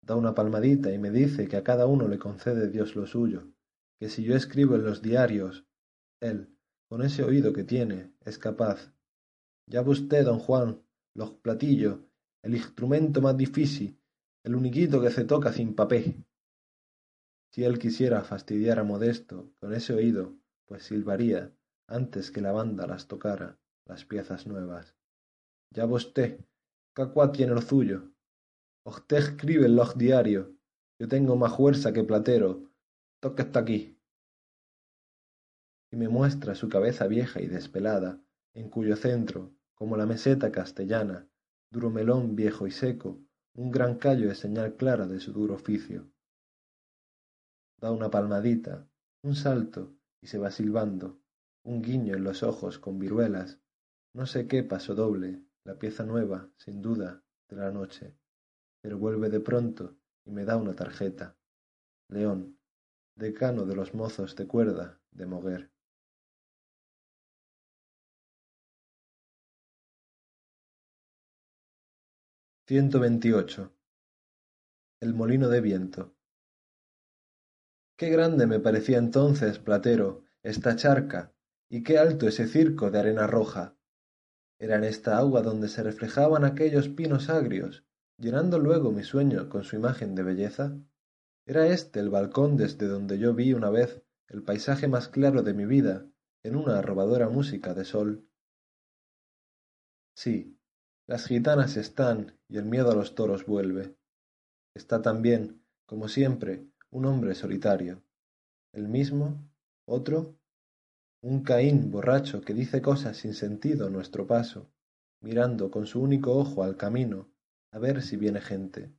Da 0.02 0.16
una 0.16 0.34
palmadita 0.34 0.92
y 0.92 0.98
me 0.98 1.12
dice 1.12 1.48
que 1.48 1.56
a 1.56 1.64
cada 1.64 1.86
uno 1.86 2.08
le 2.08 2.18
concede 2.18 2.70
Dios 2.70 2.96
lo 2.96 3.06
suyo, 3.06 3.54
que 4.00 4.10
si 4.10 4.24
yo 4.24 4.36
escribo 4.36 4.76
en 4.76 4.84
los 4.84 5.02
diarios, 5.02 5.66
él, 6.20 6.58
con 6.90 7.04
ese 7.04 7.24
oído 7.24 7.54
que 7.54 7.64
tiene, 7.64 8.14
es 8.22 8.38
capaz. 8.38 8.94
Ya 9.68 9.82
ve 9.82 9.92
usted, 9.92 10.26
don 10.26 10.40
Juan, 10.40 10.82
los 11.14 11.32
platillos, 11.32 12.00
el 12.42 12.56
instrumento 12.56 13.22
más 13.22 13.38
difícil, 13.38 14.00
el 14.44 14.56
uniquito 14.56 15.02
que 15.02 15.12
se 15.12 15.24
toca 15.24 15.54
sin 15.54 15.76
papé. 15.76 16.26
Si 17.52 17.64
él 17.64 17.78
quisiera 17.78 18.24
fastidiar 18.24 18.80
a 18.80 18.84
Modesto 18.84 19.54
con 19.60 19.74
ese 19.74 19.94
oído, 19.94 20.36
pues 20.66 20.84
silbaría 20.84 21.54
antes 21.88 22.32
que 22.32 22.42
la 22.42 22.52
banda 22.52 22.88
las 22.88 23.08
tocara, 23.08 23.60
las 23.86 24.06
piezas 24.06 24.48
nuevas. 24.48 24.96
Ya 25.70 25.86
cacua 26.94 27.32
tiene 27.32 27.54
lo 27.54 27.62
suyo. 27.62 28.14
Usted 28.86 29.18
escribe 29.18 29.66
en 29.66 29.76
los 29.76 29.98
diarios. 29.98 30.48
Yo 31.00 31.08
tengo 31.08 31.36
más 31.36 31.56
fuerza 31.56 31.92
que 31.92 32.04
Platero. 32.04 32.72
Toque 33.20 33.42
está 33.42 33.60
aquí. 33.60 34.00
Y 35.92 35.96
me 35.96 36.08
muestra 36.08 36.56
su 36.56 36.70
cabeza 36.70 37.08
vieja 37.08 37.42
y 37.42 37.48
despelada, 37.48 38.22
en 38.54 38.70
cuyo 38.70 38.96
centro, 38.96 39.56
como 39.74 39.98
la 39.98 40.06
meseta 40.06 40.52
castellana, 40.52 41.28
duro 41.72 41.90
melón 41.90 42.36
viejo 42.36 42.68
y 42.68 42.72
seco, 42.72 43.20
un 43.56 43.72
gran 43.72 43.98
callo 43.98 44.28
de 44.28 44.36
señal 44.36 44.76
clara 44.76 45.08
de 45.08 45.20
su 45.20 45.34
duro 45.34 45.56
oficio. 45.56 46.12
Da 47.80 47.92
una 47.92 48.10
palmadita, 48.10 48.88
un 49.24 49.36
salto, 49.36 49.96
y 50.22 50.28
se 50.28 50.38
va 50.38 50.52
silbando, 50.52 51.20
un 51.64 51.82
guiño 51.82 52.16
en 52.16 52.24
los 52.24 52.44
ojos 52.44 52.80
con 52.80 53.00
viruelas, 53.00 53.60
no 54.14 54.26
sé 54.26 54.48
qué 54.48 54.64
paso 54.64 54.96
doble, 54.96 55.44
la 55.66 55.80
pieza 55.80 56.04
nueva, 56.04 56.50
sin 56.58 56.82
duda, 56.82 57.24
de 57.50 57.56
la 57.56 57.72
noche, 57.72 58.18
pero 58.82 58.98
vuelve 58.98 59.30
de 59.30 59.40
pronto 59.40 59.98
y 60.26 60.32
me 60.32 60.46
da 60.46 60.58
una 60.58 60.76
tarjeta. 60.76 61.38
León, 62.10 62.60
decano 63.16 63.66
de 63.66 63.76
los 63.76 63.94
mozos 63.94 64.36
de 64.36 64.48
cuerda 64.48 65.00
de 65.12 65.26
Moguer. 65.26 65.72
Ciento 72.68 73.00
veintiocho. 73.00 73.74
El 75.02 75.14
molino 75.14 75.50
de 75.50 75.62
viento. 75.62 76.16
Qué 77.98 78.10
grande 78.10 78.48
me 78.48 78.60
parecía 78.60 78.98
entonces, 78.98 79.60
Platero, 79.60 80.24
esta 80.42 80.76
charca, 80.76 81.34
y 81.70 81.84
qué 81.84 81.98
alto 81.98 82.28
ese 82.28 82.48
circo 82.48 82.90
de 82.90 83.00
arena 83.00 83.28
roja. 83.28 83.78
Era 84.64 84.78
en 84.78 84.86
esta 84.86 85.18
agua 85.18 85.42
donde 85.42 85.68
se 85.68 85.84
reflejaban 85.84 86.46
aquellos 86.46 86.88
pinos 86.88 87.30
agrios, 87.30 87.84
llenando 88.18 88.60
luego 88.60 88.94
mi 88.94 89.04
sueño 89.04 89.50
con 89.50 89.66
su 89.66 89.76
imagen 89.76 90.16
de 90.16 90.24
belleza. 90.24 90.80
Era 91.46 91.68
este 91.68 92.00
el 92.00 92.10
balcón 92.10 92.56
desde 92.56 92.88
donde 92.88 93.20
yo 93.20 93.34
vi 93.34 93.52
una 93.52 93.70
vez 93.70 94.02
el 94.30 94.42
paisaje 94.42 94.88
más 94.88 95.10
claro 95.10 95.44
de 95.44 95.54
mi 95.54 95.66
vida 95.66 96.10
en 96.44 96.56
una 96.56 96.80
arrobadora 96.80 97.28
música 97.28 97.74
de 97.74 97.84
sol. 97.84 98.26
Sí, 100.16 100.58
las 101.08 101.26
gitanas 101.26 101.76
están 101.76 102.40
y 102.48 102.56
el 102.56 102.64
miedo 102.64 102.90
a 102.90 102.96
los 102.96 103.16
toros 103.16 103.46
vuelve. 103.46 103.98
Está 104.74 105.02
también, 105.02 105.62
como 105.86 106.08
siempre, 106.08 106.66
un 106.90 107.06
hombre 107.06 107.36
solitario. 107.36 108.02
El 108.72 108.88
mismo, 108.88 109.46
otro, 109.86 110.40
un 111.24 111.42
Caín 111.44 111.90
borracho 111.90 112.42
que 112.42 112.54
dice 112.54 112.82
cosas 112.82 113.18
sin 113.18 113.34
sentido 113.34 113.88
a 113.88 113.90
nuestro 113.90 114.28
paso, 114.28 114.70
mirando 115.22 115.72
con 115.72 115.88
su 115.88 116.02
único 116.02 116.38
ojo 116.38 116.64
al 116.64 116.78
camino 116.78 117.32
a 117.72 117.80
ver 117.80 118.04
si 118.04 118.16
viene 118.16 118.40
gente. 118.40 118.94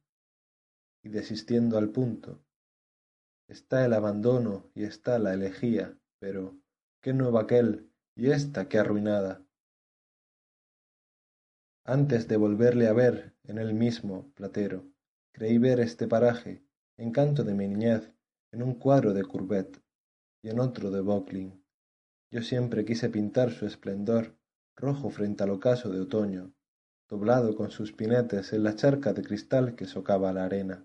Y 1.04 1.10
desistiendo 1.10 1.78
al 1.78 1.90
punto. 1.90 2.42
Está 3.46 3.84
el 3.84 3.92
abandono 3.92 4.68
y 4.74 4.82
está 4.82 5.20
la 5.20 5.34
elegía, 5.34 5.96
pero 6.18 6.58
qué 7.00 7.12
nuevo 7.12 7.38
aquel 7.38 7.88
y 8.16 8.30
esta 8.30 8.68
qué 8.68 8.78
arruinada 8.78 9.44
antes 11.86 12.28
de 12.28 12.38
volverle 12.38 12.88
a 12.88 12.94
ver 12.94 13.34
en 13.44 13.58
el 13.58 13.74
mismo 13.74 14.32
platero, 14.32 14.86
creí 15.32 15.58
ver 15.58 15.80
este 15.80 16.08
paraje, 16.08 16.64
encanto 16.96 17.44
de 17.44 17.52
mi 17.52 17.68
niñez, 17.68 18.10
en 18.52 18.62
un 18.62 18.74
cuadro 18.76 19.12
de 19.12 19.22
Courbet 19.22 19.82
y 20.42 20.48
en 20.48 20.60
otro 20.60 20.90
de 20.90 21.02
Bocklin. 21.02 21.63
Yo 22.34 22.42
siempre 22.42 22.84
quise 22.84 23.10
pintar 23.10 23.52
su 23.52 23.64
esplendor, 23.64 24.36
rojo 24.76 25.08
frente 25.08 25.44
al 25.44 25.50
ocaso 25.50 25.90
de 25.90 26.00
otoño, 26.00 26.52
doblado 27.08 27.54
con 27.54 27.70
sus 27.70 27.92
pinetes 27.92 28.52
en 28.52 28.64
la 28.64 28.74
charca 28.74 29.12
de 29.12 29.22
cristal 29.22 29.76
que 29.76 29.84
socava 29.84 30.32
la 30.32 30.44
arena. 30.44 30.84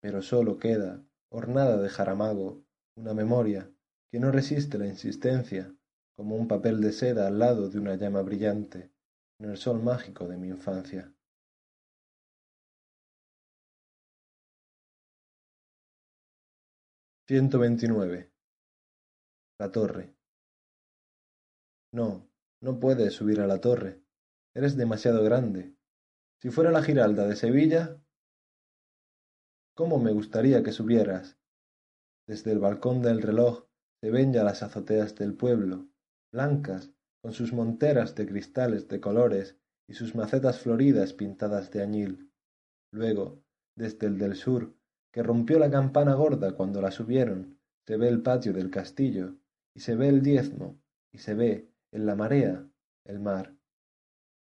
Pero 0.00 0.22
sólo 0.22 0.58
queda, 0.58 1.04
ornada 1.32 1.78
de 1.78 1.88
jaramago, 1.88 2.64
una 2.96 3.12
memoria 3.12 3.68
que 4.12 4.20
no 4.20 4.30
resiste 4.30 4.78
la 4.78 4.86
insistencia, 4.86 5.74
como 6.16 6.36
un 6.36 6.46
papel 6.46 6.80
de 6.80 6.92
seda 6.92 7.26
al 7.26 7.40
lado 7.40 7.68
de 7.68 7.80
una 7.80 7.96
llama 7.96 8.22
brillante 8.22 8.92
en 9.40 9.50
el 9.50 9.56
sol 9.56 9.82
mágico 9.82 10.28
de 10.28 10.36
mi 10.36 10.46
infancia. 10.46 11.12
Veintinueve. 17.28 18.30
La 19.58 19.72
torre. 19.72 20.15
No, 21.96 22.28
no 22.60 22.78
puedes 22.78 23.14
subir 23.14 23.40
a 23.40 23.46
la 23.46 23.62
torre. 23.62 24.02
Eres 24.52 24.76
demasiado 24.76 25.24
grande. 25.24 25.74
Si 26.36 26.50
fuera 26.50 26.70
la 26.70 26.82
Giralda 26.82 27.26
de 27.26 27.36
Sevilla, 27.36 27.98
¿cómo 29.74 29.98
me 29.98 30.12
gustaría 30.12 30.62
que 30.62 30.72
subieras? 30.72 31.38
Desde 32.26 32.52
el 32.52 32.58
balcón 32.58 33.00
del 33.00 33.22
reloj 33.22 33.64
se 34.02 34.10
ven 34.10 34.34
ya 34.34 34.44
las 34.44 34.62
azoteas 34.62 35.14
del 35.14 35.38
pueblo, 35.38 35.88
blancas 36.30 36.90
con 37.22 37.32
sus 37.32 37.54
monteras 37.54 38.14
de 38.14 38.26
cristales 38.26 38.88
de 38.88 39.00
colores 39.00 39.56
y 39.88 39.94
sus 39.94 40.14
macetas 40.14 40.60
floridas 40.60 41.14
pintadas 41.14 41.70
de 41.70 41.82
añil. 41.82 42.30
Luego, 42.92 43.42
desde 43.74 44.06
el 44.06 44.18
del 44.18 44.36
sur, 44.36 44.76
que 45.10 45.22
rompió 45.22 45.58
la 45.58 45.70
campana 45.70 46.12
gorda 46.12 46.54
cuando 46.56 46.82
la 46.82 46.90
subieron, 46.90 47.58
se 47.86 47.96
ve 47.96 48.08
el 48.08 48.20
patio 48.20 48.52
del 48.52 48.70
castillo, 48.70 49.38
y 49.74 49.80
se 49.80 49.96
ve 49.96 50.10
el 50.10 50.20
diezmo, 50.20 50.78
y 51.10 51.18
se 51.18 51.32
ve, 51.32 51.70
en 51.96 52.04
la 52.04 52.14
marea, 52.14 52.68
el 53.06 53.20
mar. 53.20 53.56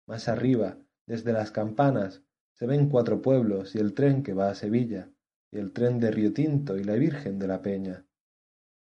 Más 0.07 0.27
arriba, 0.27 0.77
desde 1.07 1.31
las 1.31 1.51
campanas, 1.51 2.21
se 2.53 2.67
ven 2.67 2.89
cuatro 2.89 3.21
pueblos 3.21 3.75
y 3.75 3.79
el 3.79 3.93
tren 3.93 4.23
que 4.23 4.33
va 4.33 4.49
a 4.49 4.55
Sevilla, 4.55 5.09
y 5.53 5.59
el 5.59 5.71
tren 5.71 6.01
de 6.01 6.11
Río 6.11 6.33
Tinto 6.33 6.75
y 6.75 6.83
la 6.83 6.95
Virgen 6.95 7.39
de 7.39 7.47
la 7.47 7.61
Peña. 7.61 8.05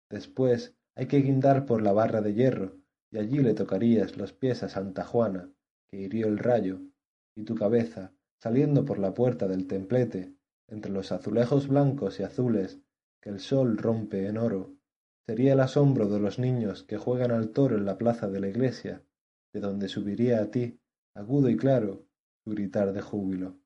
Después 0.08 0.76
hay 0.94 1.08
que 1.08 1.22
guindar 1.22 1.66
por 1.66 1.82
la 1.82 1.94
barra 1.94 2.22
de 2.22 2.36
hierro 2.36 2.78
y 3.10 3.18
allí 3.18 3.40
le 3.40 3.56
tocarías 3.56 4.18
los 4.18 4.34
pies 4.34 4.62
a 4.62 4.70
Santa 4.70 5.04
Juana, 5.04 5.52
que 5.88 5.98
hirió 5.98 6.28
el 6.28 6.38
rayo, 6.38 6.80
y 7.36 7.46
tu 7.46 7.56
cabeza, 7.56 8.14
saliendo 8.38 8.86
por 8.86 9.00
la 9.00 9.16
puerta 9.16 9.48
del 9.48 9.66
templete, 9.66 10.36
entre 10.68 10.92
los 10.92 11.12
azulejos 11.12 11.68
blancos 11.68 12.20
y 12.20 12.24
azules 12.24 12.80
que 13.20 13.32
el 13.32 13.40
sol 13.40 13.78
rompe 13.78 14.28
en 14.28 14.38
oro, 14.38 14.76
sería 15.30 15.54
el 15.54 15.60
asombro 15.60 16.08
de 16.08 16.20
los 16.20 16.40
niños 16.40 16.82
que 16.82 16.98
juegan 16.98 17.30
al 17.30 17.52
toro 17.52 17.78
en 17.78 17.86
la 17.86 18.00
plaza 18.00 18.28
de 18.28 18.40
la 18.40 18.48
iglesia, 18.48 19.06
de 19.54 19.60
donde 19.60 19.88
subiría 19.88 20.42
a 20.42 20.50
ti, 20.50 20.82
agudo 21.14 21.50
y 21.50 21.56
claro, 21.56 22.08
tu 22.44 22.50
gritar 22.50 22.94
de 22.94 23.02
júbilo. 23.02 23.60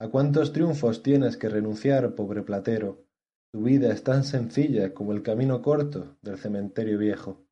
¿A 0.00 0.08
cuántos 0.08 0.54
triunfos 0.54 1.02
tienes 1.02 1.36
que 1.36 1.50
renunciar, 1.50 2.14
pobre 2.14 2.42
platero, 2.44 3.04
tu 3.52 3.62
vida 3.62 3.92
es 3.92 4.02
tan 4.02 4.24
sencilla 4.24 4.94
como 4.94 5.12
el 5.12 5.22
camino 5.22 5.60
corto 5.60 6.16
del 6.22 6.38
cementerio 6.38 6.96
viejo. 6.96 7.46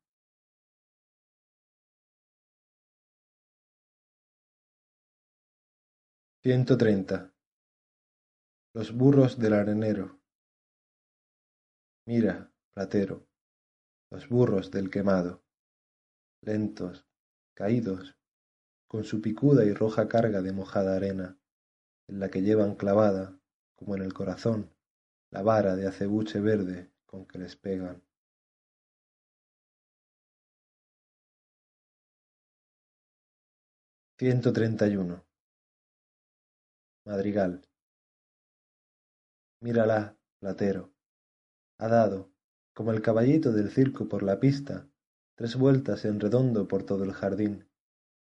Ciento 6.41 6.79
treinta. 6.79 7.31
Los 8.73 8.91
burros 8.91 9.37
del 9.37 9.53
arenero. 9.53 10.16
Mira, 12.07 12.49
platero, 12.73 13.27
los 14.09 14.29
burros 14.29 14.71
del 14.71 14.89
quemado, 14.89 15.43
lentos, 16.41 17.05
caídos, 17.53 18.15
con 18.87 19.03
su 19.03 19.21
picuda 19.21 19.65
y 19.65 19.73
roja 19.73 20.07
carga 20.07 20.41
de 20.41 20.53
mojada 20.53 20.95
arena, 20.95 21.37
en 22.07 22.19
la 22.19 22.29
que 22.31 22.41
llevan 22.41 22.75
clavada, 22.75 23.39
como 23.75 23.95
en 23.95 24.03
el 24.03 24.13
corazón, 24.13 24.73
la 25.31 25.41
vara 25.43 25.75
de 25.75 25.87
acebuche 25.87 26.39
verde 26.39 26.93
con 27.05 27.25
que 27.27 27.39
les 27.39 27.55
pegan. 27.57 28.01
Ciento 34.17 34.53
treinta 34.53 34.87
y 34.87 34.95
uno. 34.95 35.25
Madrigal. 37.05 37.61
Mírala, 39.61 40.17
platero. 40.39 40.96
Ha 41.79 41.87
dado, 41.87 42.31
como 42.73 42.91
el 42.91 43.01
caballito 43.01 43.51
del 43.51 43.69
circo 43.69 44.07
por 44.09 44.23
la 44.23 44.39
pista, 44.39 44.87
tres 45.35 45.55
vueltas 45.55 46.05
en 46.05 46.19
redondo 46.19 46.67
por 46.67 46.83
todo 46.83 47.03
el 47.03 47.13
jardín, 47.13 47.69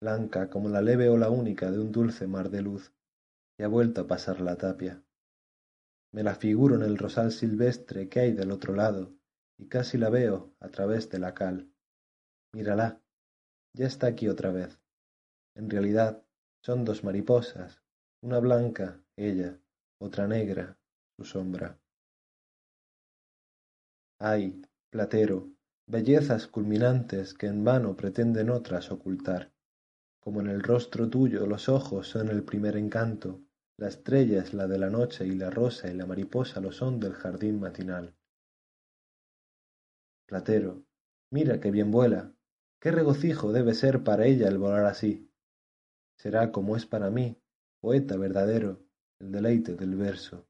blanca 0.01 0.49
como 0.49 0.69
la 0.69 0.81
leve 0.81 1.09
ola 1.09 1.29
única 1.29 1.71
de 1.71 1.79
un 1.79 1.91
dulce 1.91 2.27
mar 2.27 2.49
de 2.49 2.61
luz, 2.61 2.93
y 3.57 3.63
ha 3.63 3.67
vuelto 3.67 4.01
a 4.01 4.07
pasar 4.07 4.39
la 4.39 4.57
tapia. 4.57 5.03
Me 6.13 6.23
la 6.23 6.35
figuro 6.35 6.75
en 6.75 6.83
el 6.83 6.97
rosal 6.97 7.31
silvestre 7.31 8.07
que 8.07 8.21
hay 8.21 8.31
del 8.31 8.51
otro 8.51 8.75
lado, 8.75 9.13
y 9.57 9.67
casi 9.67 9.97
la 9.97 10.09
veo 10.09 10.53
a 10.59 10.69
través 10.69 11.09
de 11.09 11.19
la 11.19 11.33
cal. 11.33 11.69
Mírala, 12.53 13.01
ya 13.73 13.87
está 13.87 14.07
aquí 14.07 14.29
otra 14.29 14.51
vez. 14.51 14.79
En 15.55 15.69
realidad 15.69 16.23
son 16.61 16.85
dos 16.85 17.03
mariposas, 17.03 17.81
una 18.21 18.39
blanca, 18.39 19.01
ella, 19.17 19.59
otra 19.99 20.27
negra, 20.27 20.77
su 21.17 21.25
sombra. 21.25 21.79
Ay, 24.25 24.61
Platero, 24.89 25.51
bellezas 25.85 26.47
culminantes 26.47 27.33
que 27.33 27.47
en 27.47 27.65
vano 27.65 27.97
pretenden 27.97 28.51
otras 28.51 28.89
ocultar. 28.89 29.51
Como 30.21 30.39
en 30.39 30.47
el 30.47 30.63
rostro 30.63 31.09
tuyo 31.09 31.45
los 31.45 31.67
ojos 31.67 32.07
son 32.07 32.29
el 32.29 32.41
primer 32.41 32.77
encanto, 32.77 33.41
la 33.75 33.89
estrella 33.89 34.41
es 34.41 34.53
la 34.53 34.65
de 34.65 34.77
la 34.77 34.89
noche 34.89 35.27
y 35.27 35.35
la 35.35 35.49
rosa 35.49 35.89
y 35.89 35.93
la 35.93 36.05
mariposa 36.05 36.61
lo 36.61 36.71
son 36.71 37.01
del 37.01 37.15
jardín 37.15 37.59
matinal. 37.59 38.15
Platero, 40.25 40.85
mira 41.29 41.59
qué 41.59 41.69
bien 41.69 41.91
vuela, 41.91 42.33
qué 42.79 42.91
regocijo 42.91 43.51
debe 43.51 43.73
ser 43.73 44.05
para 44.05 44.25
ella 44.25 44.47
el 44.47 44.57
volar 44.57 44.85
así. 44.85 45.29
Será 46.15 46.53
como 46.53 46.77
es 46.77 46.85
para 46.85 47.09
mí, 47.09 47.37
poeta 47.81 48.15
verdadero, 48.15 48.85
el 49.19 49.33
deleite 49.33 49.75
del 49.75 49.97
verso. 49.97 50.47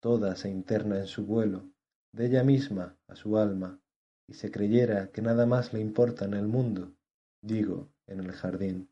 Toda 0.00 0.34
se 0.34 0.50
interna 0.50 0.98
en 0.98 1.06
su 1.06 1.24
vuelo, 1.24 1.70
de 2.12 2.26
ella 2.26 2.44
misma 2.44 2.98
a 3.06 3.14
su 3.14 3.38
alma, 3.38 3.80
y 4.26 4.34
se 4.34 4.50
creyera 4.50 5.10
que 5.10 5.22
nada 5.22 5.46
más 5.46 5.72
le 5.72 5.80
importa 5.80 6.24
en 6.24 6.34
el 6.34 6.46
mundo, 6.46 6.94
digo, 7.40 7.90
en 8.06 8.20
el 8.20 8.32
jardín. 8.32 8.90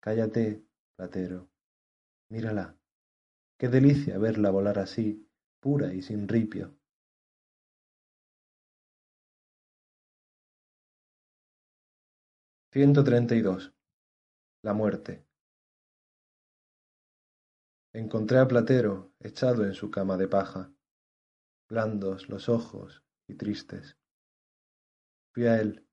Cállate, 0.00 0.64
platero, 0.96 1.48
mírala. 2.28 2.76
Qué 3.58 3.68
delicia 3.68 4.18
verla 4.18 4.50
volar 4.50 4.78
así, 4.78 5.28
pura 5.60 5.94
y 5.94 6.02
sin 6.02 6.28
ripio. 6.28 6.76
Ciento 12.72 13.04
treinta 13.04 13.36
y 13.36 13.40
dos. 13.40 13.72
La 14.62 14.74
muerte. 14.74 15.24
Encontré 17.92 18.38
a 18.38 18.48
Platero 18.48 19.12
echado 19.20 19.64
en 19.64 19.74
su 19.74 19.92
cama 19.92 20.16
de 20.16 20.26
paja 20.26 20.73
blandos 21.74 22.28
los 22.28 22.48
ojos 22.48 23.02
y 23.26 23.34
tristes. 23.34 23.98
Fui 25.32 25.46
a 25.48 25.60
él, 25.60 25.84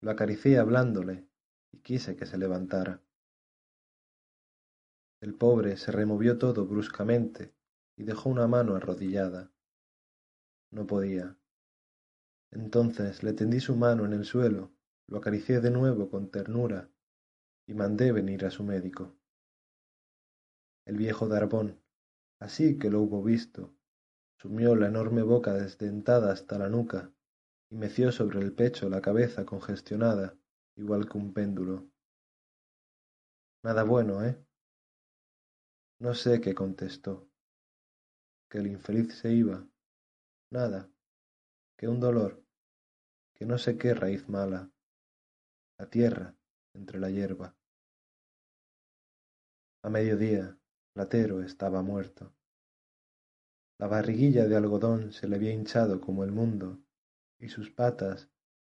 lo 0.00 0.10
acaricié 0.10 0.58
hablándole 0.58 1.28
y 1.70 1.78
quise 1.78 2.16
que 2.16 2.26
se 2.26 2.38
levantara. 2.38 3.00
El 5.20 5.34
pobre 5.36 5.76
se 5.76 5.92
removió 5.92 6.38
todo 6.38 6.66
bruscamente 6.66 7.54
y 7.96 8.02
dejó 8.02 8.30
una 8.30 8.48
mano 8.48 8.74
arrodillada. 8.74 9.52
No 10.72 10.88
podía. 10.88 11.36
Entonces 12.50 13.22
le 13.22 13.32
tendí 13.32 13.60
su 13.60 13.76
mano 13.76 14.04
en 14.04 14.14
el 14.14 14.24
suelo, 14.24 14.72
lo 15.06 15.18
acaricié 15.18 15.60
de 15.60 15.70
nuevo 15.70 16.10
con 16.10 16.32
ternura 16.32 16.90
y 17.68 17.74
mandé 17.74 18.10
venir 18.10 18.44
a 18.44 18.50
su 18.50 18.64
médico. 18.64 19.14
El 20.84 20.96
viejo 20.96 21.28
Darbón, 21.28 21.80
así 22.40 22.76
que 22.76 22.90
lo 22.90 23.02
hubo 23.02 23.22
visto, 23.22 23.72
sumió 24.42 24.74
la 24.74 24.88
enorme 24.88 25.22
boca 25.22 25.52
desdentada 25.52 26.32
hasta 26.32 26.58
la 26.58 26.68
nuca 26.68 27.12
y 27.70 27.76
meció 27.76 28.10
sobre 28.10 28.40
el 28.40 28.52
pecho 28.52 28.88
la 28.88 29.00
cabeza 29.00 29.46
congestionada 29.46 30.36
igual 30.74 31.08
que 31.08 31.16
un 31.16 31.32
péndulo. 31.32 31.88
Nada 33.62 33.84
bueno, 33.84 34.24
¿eh? 34.24 34.44
No 36.00 36.14
sé 36.14 36.40
qué 36.40 36.56
contestó. 36.56 37.30
Que 38.50 38.58
el 38.58 38.66
infeliz 38.66 39.14
se 39.16 39.32
iba. 39.32 39.64
Nada. 40.50 40.90
Que 41.78 41.86
un 41.86 42.00
dolor. 42.00 42.44
Que 43.34 43.46
no 43.46 43.58
sé 43.58 43.78
qué 43.78 43.94
raíz 43.94 44.28
mala. 44.28 44.72
La 45.78 45.88
tierra 45.88 46.34
entre 46.74 46.98
la 46.98 47.10
hierba. 47.10 47.54
A 49.84 49.88
mediodía, 49.88 50.58
Platero 50.94 51.42
estaba 51.42 51.82
muerto. 51.82 52.34
La 53.82 53.88
barriguilla 53.88 54.46
de 54.46 54.54
algodón 54.54 55.12
se 55.12 55.26
le 55.26 55.34
había 55.34 55.50
hinchado 55.50 56.00
como 56.00 56.22
el 56.22 56.30
mundo, 56.30 56.80
y 57.40 57.48
sus 57.48 57.72
patas, 57.72 58.30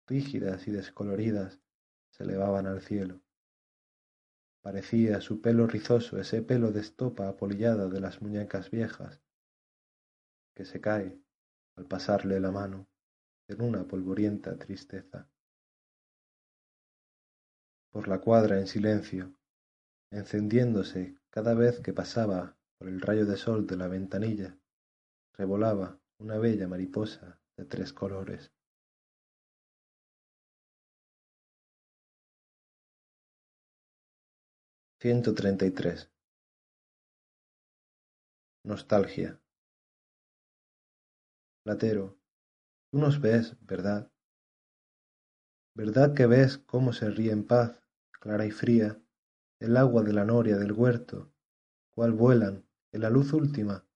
rígidas 0.06 0.68
y 0.68 0.70
descoloridas, 0.70 1.62
se 2.10 2.24
elevaban 2.24 2.66
al 2.66 2.82
cielo. 2.82 3.22
Parecía 4.60 5.22
su 5.22 5.40
pelo 5.40 5.66
rizoso 5.66 6.18
ese 6.18 6.42
pelo 6.42 6.72
de 6.72 6.80
estopa 6.80 7.26
apolillada 7.26 7.88
de 7.88 8.00
las 8.00 8.20
muñecas 8.20 8.70
viejas, 8.70 9.22
que 10.54 10.66
se 10.66 10.82
cae 10.82 11.18
al 11.76 11.86
pasarle 11.86 12.38
la 12.38 12.50
mano 12.50 12.86
en 13.48 13.62
una 13.62 13.88
polvorienta 13.88 14.58
tristeza. 14.58 15.26
Por 17.88 18.08
la 18.08 18.20
cuadra 18.20 18.58
en 18.58 18.66
silencio, 18.66 19.32
encendiéndose 20.10 21.16
cada 21.30 21.54
vez 21.54 21.80
que 21.80 21.94
pasaba 21.94 22.58
por 22.76 22.88
el 22.88 23.00
rayo 23.00 23.24
de 23.24 23.38
sol 23.38 23.66
de 23.66 23.76
la 23.78 23.88
ventanilla, 23.88 24.57
revolaba 25.38 26.00
una 26.18 26.36
bella 26.36 26.66
mariposa 26.66 27.40
de 27.56 27.64
tres 27.64 27.92
colores. 27.92 28.52
Ciento 35.00 35.32
treinta 35.34 35.64
y 35.64 35.70
tres. 35.70 36.10
Nostalgia. 38.64 39.40
Platero, 41.64 42.18
tú 42.90 42.98
nos 42.98 43.20
ves, 43.20 43.56
¿verdad? 43.60 44.10
¿Verdad 45.76 46.14
que 46.16 46.26
ves 46.26 46.58
cómo 46.58 46.92
se 46.92 47.10
ríe 47.10 47.30
en 47.30 47.46
paz, 47.46 47.80
clara 48.10 48.44
y 48.44 48.50
fría, 48.50 49.00
el 49.60 49.76
agua 49.76 50.02
de 50.02 50.12
la 50.12 50.24
noria 50.24 50.56
del 50.56 50.72
huerto, 50.72 51.32
cual 51.94 52.12
vuelan, 52.12 52.66
en 52.92 53.02
la 53.02 53.10
luz 53.10 53.32
última, 53.32 53.87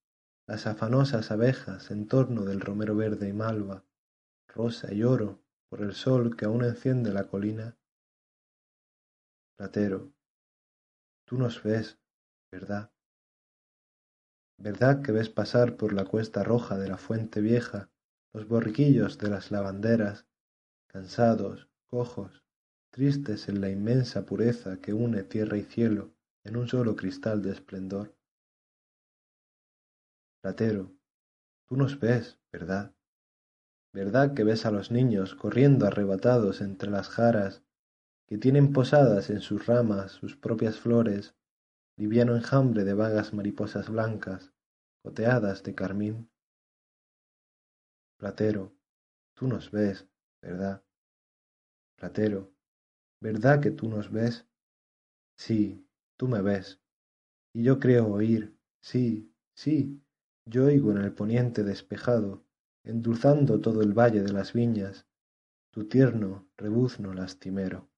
las 0.46 0.66
afanosas 0.66 1.30
abejas 1.30 1.90
en 1.90 2.08
torno 2.08 2.44
del 2.44 2.60
romero 2.60 2.96
verde 2.96 3.28
y 3.28 3.32
malva, 3.32 3.84
rosa 4.48 4.92
y 4.92 5.02
oro 5.04 5.42
por 5.68 5.80
el 5.80 5.94
sol 5.94 6.36
que 6.36 6.44
aún 6.44 6.64
enciende 6.64 7.12
la 7.12 7.28
colina. 7.28 7.76
Platero, 9.56 10.12
tú 11.24 11.38
nos 11.38 11.62
ves, 11.62 11.98
¿verdad? 12.50 12.92
¿Verdad 14.58 15.02
que 15.02 15.12
ves 15.12 15.28
pasar 15.28 15.76
por 15.76 15.92
la 15.92 16.04
cuesta 16.04 16.42
roja 16.42 16.78
de 16.78 16.88
la 16.88 16.98
fuente 16.98 17.40
vieja 17.40 17.90
los 18.32 18.48
borriquillos 18.48 19.18
de 19.18 19.28
las 19.28 19.50
lavanderas, 19.50 20.26
cansados, 20.86 21.68
cojos, 21.86 22.42
tristes 22.90 23.48
en 23.48 23.60
la 23.60 23.70
inmensa 23.70 24.24
pureza 24.24 24.78
que 24.80 24.92
une 24.92 25.22
tierra 25.22 25.56
y 25.56 25.62
cielo 25.62 26.14
en 26.44 26.56
un 26.56 26.68
solo 26.68 26.96
cristal 26.96 27.42
de 27.42 27.52
esplendor? 27.52 28.14
Platero, 30.42 30.92
tú 31.68 31.76
nos 31.76 32.00
ves, 32.00 32.36
¿verdad? 32.52 32.92
¿Verdad 33.94 34.34
que 34.34 34.42
ves 34.42 34.66
a 34.66 34.72
los 34.72 34.90
niños 34.90 35.36
corriendo 35.36 35.86
arrebatados 35.86 36.60
entre 36.60 36.90
las 36.90 37.08
jaras, 37.08 37.62
que 38.26 38.38
tienen 38.38 38.72
posadas 38.72 39.30
en 39.30 39.40
sus 39.40 39.66
ramas 39.66 40.10
sus 40.10 40.36
propias 40.36 40.80
flores, 40.80 41.36
liviano 41.96 42.34
enjambre 42.34 42.82
de 42.82 42.94
vagas 42.94 43.32
mariposas 43.32 43.88
blancas, 43.88 44.52
coteadas 45.04 45.62
de 45.62 45.76
carmín? 45.76 46.28
Platero, 48.18 48.74
tú 49.34 49.46
nos 49.46 49.70
ves, 49.70 50.08
¿verdad? 50.42 50.82
Platero, 51.96 52.52
¿verdad 53.20 53.60
que 53.60 53.70
tú 53.70 53.88
nos 53.88 54.10
ves? 54.10 54.44
Sí, 55.36 55.86
tú 56.16 56.26
me 56.26 56.42
ves. 56.42 56.82
Y 57.54 57.62
yo 57.62 57.78
creo 57.78 58.08
oír, 58.08 58.58
sí, 58.80 59.32
sí, 59.54 60.02
yo 60.44 60.66
oigo 60.66 60.90
en 60.90 60.98
el 60.98 61.12
poniente 61.12 61.62
despejado, 61.62 62.44
endulzando 62.84 63.60
todo 63.60 63.82
el 63.82 63.92
valle 63.92 64.22
de 64.22 64.32
las 64.32 64.52
viñas, 64.52 65.06
tu 65.70 65.88
tierno 65.88 66.48
rebuzno 66.56 67.14
lastimero. 67.14 67.88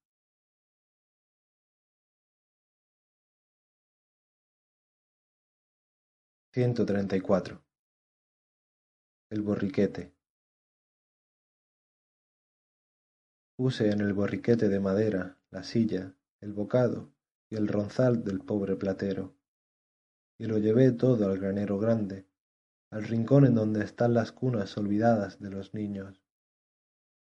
Cuatro. 7.21 7.61
El 9.29 9.41
borriquete. 9.41 10.15
Puse 13.57 13.89
en 13.89 13.99
el 13.99 14.13
borriquete 14.13 14.69
de 14.69 14.79
madera 14.79 15.37
la 15.49 15.63
silla, 15.63 16.15
el 16.39 16.53
bocado 16.53 17.11
y 17.49 17.55
el 17.55 17.67
ronzal 17.67 18.23
del 18.23 18.39
pobre 18.39 18.77
platero, 18.77 19.35
y 20.37 20.45
lo 20.45 20.57
llevé 20.57 20.93
todo 20.93 21.25
al 21.25 21.37
granero 21.39 21.77
grande, 21.77 22.25
al 22.91 23.03
rincón 23.03 23.45
en 23.45 23.55
donde 23.55 23.83
están 23.83 24.13
las 24.13 24.31
cunas 24.31 24.77
olvidadas 24.77 25.39
de 25.39 25.49
los 25.49 25.73
niños. 25.73 26.21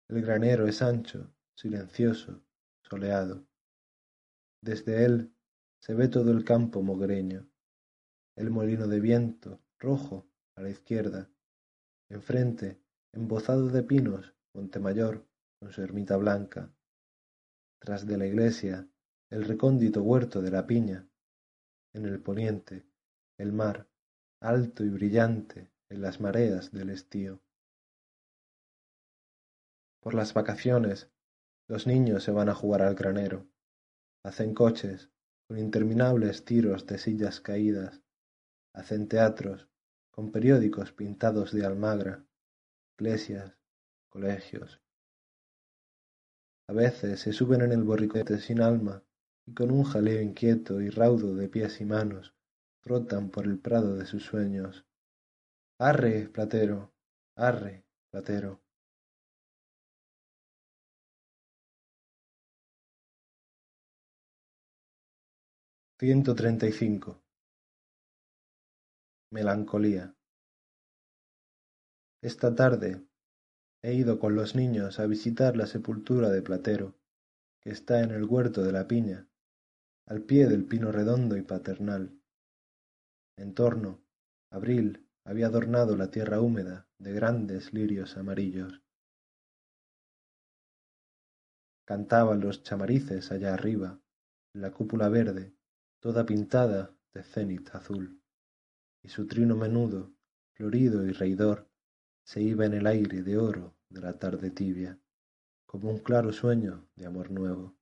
El 0.07 0.21
granero 0.21 0.67
es 0.67 0.81
ancho, 0.81 1.33
silencioso, 1.55 2.43
soleado. 2.83 3.47
Desde 4.61 5.05
él 5.05 5.33
se 5.79 5.93
ve 5.93 6.07
todo 6.07 6.31
el 6.31 6.43
campo 6.43 6.81
mogreño, 6.81 7.49
el 8.35 8.49
molino 8.49 8.87
de 8.87 8.99
viento, 8.99 9.61
rojo, 9.79 10.27
a 10.55 10.61
la 10.61 10.69
izquierda, 10.69 11.29
enfrente, 12.09 12.81
embozado 13.13 13.67
de 13.67 13.83
pinos, 13.83 14.33
Montemayor, 14.53 15.27
con 15.59 15.71
su 15.71 15.81
ermita 15.81 16.15
blanca, 16.15 16.73
tras 17.79 18.05
de 18.05 18.17
la 18.17 18.25
iglesia, 18.25 18.87
el 19.29 19.43
recóndito 19.43 20.01
huerto 20.01 20.41
de 20.41 20.51
la 20.51 20.65
piña, 20.65 21.07
en 21.93 22.05
el 22.05 22.21
poniente, 22.21 22.85
el 23.37 23.51
mar, 23.51 23.87
alto 24.41 24.83
y 24.83 24.89
brillante 24.89 25.71
en 25.89 26.01
las 26.01 26.19
mareas 26.19 26.71
del 26.71 26.89
estío. 26.89 27.41
Por 30.01 30.13
las 30.13 30.33
vacaciones, 30.33 31.09
los 31.67 31.87
niños 31.87 32.23
se 32.23 32.31
van 32.31 32.49
a 32.49 32.53
jugar 32.53 32.81
al 32.81 32.95
granero, 32.95 33.47
hacen 34.23 34.53
coches 34.53 35.09
con 35.47 35.57
interminables 35.57 36.45
tiros 36.45 36.85
de 36.85 36.97
sillas 36.97 37.39
caídas, 37.39 38.01
hacen 38.73 39.07
teatros 39.07 39.67
con 40.11 40.31
periódicos 40.31 40.91
pintados 40.91 41.51
de 41.51 41.65
almagra, 41.65 42.25
iglesias, 42.97 43.57
colegios. 44.09 44.81
A 46.67 46.73
veces 46.73 47.19
se 47.19 47.33
suben 47.33 47.61
en 47.61 47.71
el 47.71 47.83
borricote 47.83 48.39
sin 48.39 48.61
alma 48.61 49.03
y 49.45 49.53
con 49.53 49.71
un 49.71 49.83
jaleo 49.83 50.21
inquieto 50.21 50.81
y 50.81 50.89
raudo 50.89 51.35
de 51.35 51.47
pies 51.47 51.79
y 51.81 51.85
manos 51.85 52.34
trotan 52.85 53.31
por 53.31 53.45
el 53.45 53.57
prado 53.57 53.95
de 53.95 54.05
sus 54.05 54.23
sueños. 54.23 54.85
Arre, 55.79 56.29
platero, 56.29 56.93
arre, 57.35 57.83
platero. 58.11 58.61
Ciento 65.97 66.35
treinta 66.35 66.67
y 66.67 66.71
cinco. 66.71 67.23
Melancolía. 69.31 70.15
Esta 72.21 72.53
tarde 72.53 73.07
he 73.81 73.93
ido 73.93 74.19
con 74.19 74.35
los 74.35 74.55
niños 74.55 74.99
a 74.99 75.07
visitar 75.07 75.57
la 75.57 75.65
sepultura 75.65 76.29
de 76.29 76.41
Platero, 76.41 76.95
que 77.61 77.71
está 77.71 78.01
en 78.01 78.11
el 78.11 78.25
huerto 78.25 78.61
de 78.63 78.71
la 78.71 78.87
piña, 78.87 79.27
al 80.05 80.21
pie 80.21 80.47
del 80.47 80.65
pino 80.65 80.91
redondo 80.91 81.37
y 81.37 81.41
paternal. 81.41 82.19
En 83.37 83.53
torno, 83.53 84.01
abril 84.49 85.07
había 85.25 85.47
adornado 85.47 85.97
la 85.97 86.09
tierra 86.09 86.39
húmeda 86.39 86.87
de 86.97 87.11
grandes 87.11 87.73
lirios 87.73 88.15
amarillos. 88.15 88.81
Cantaban 91.85 92.39
los 92.39 92.63
chamarices 92.63 93.31
allá 93.31 93.53
arriba, 93.53 93.99
en 94.53 94.61
la 94.61 94.71
cúpula 94.71 95.09
verde, 95.09 95.53
toda 95.99 96.25
pintada 96.25 96.95
de 97.13 97.23
cenit 97.23 97.73
azul, 97.75 98.21
y 99.03 99.09
su 99.09 99.27
trino 99.27 99.55
menudo, 99.55 100.13
florido 100.53 101.05
y 101.05 101.11
reidor, 101.11 101.69
se 102.23 102.41
iba 102.41 102.65
en 102.65 102.73
el 102.73 102.87
aire 102.87 103.21
de 103.21 103.37
oro 103.37 103.75
de 103.89 104.01
la 104.01 104.17
tarde 104.17 104.49
tibia, 104.49 104.99
como 105.65 105.91
un 105.91 105.99
claro 105.99 106.31
sueño 106.31 106.87
de 106.95 107.05
amor 107.05 107.29
nuevo. 107.29 107.75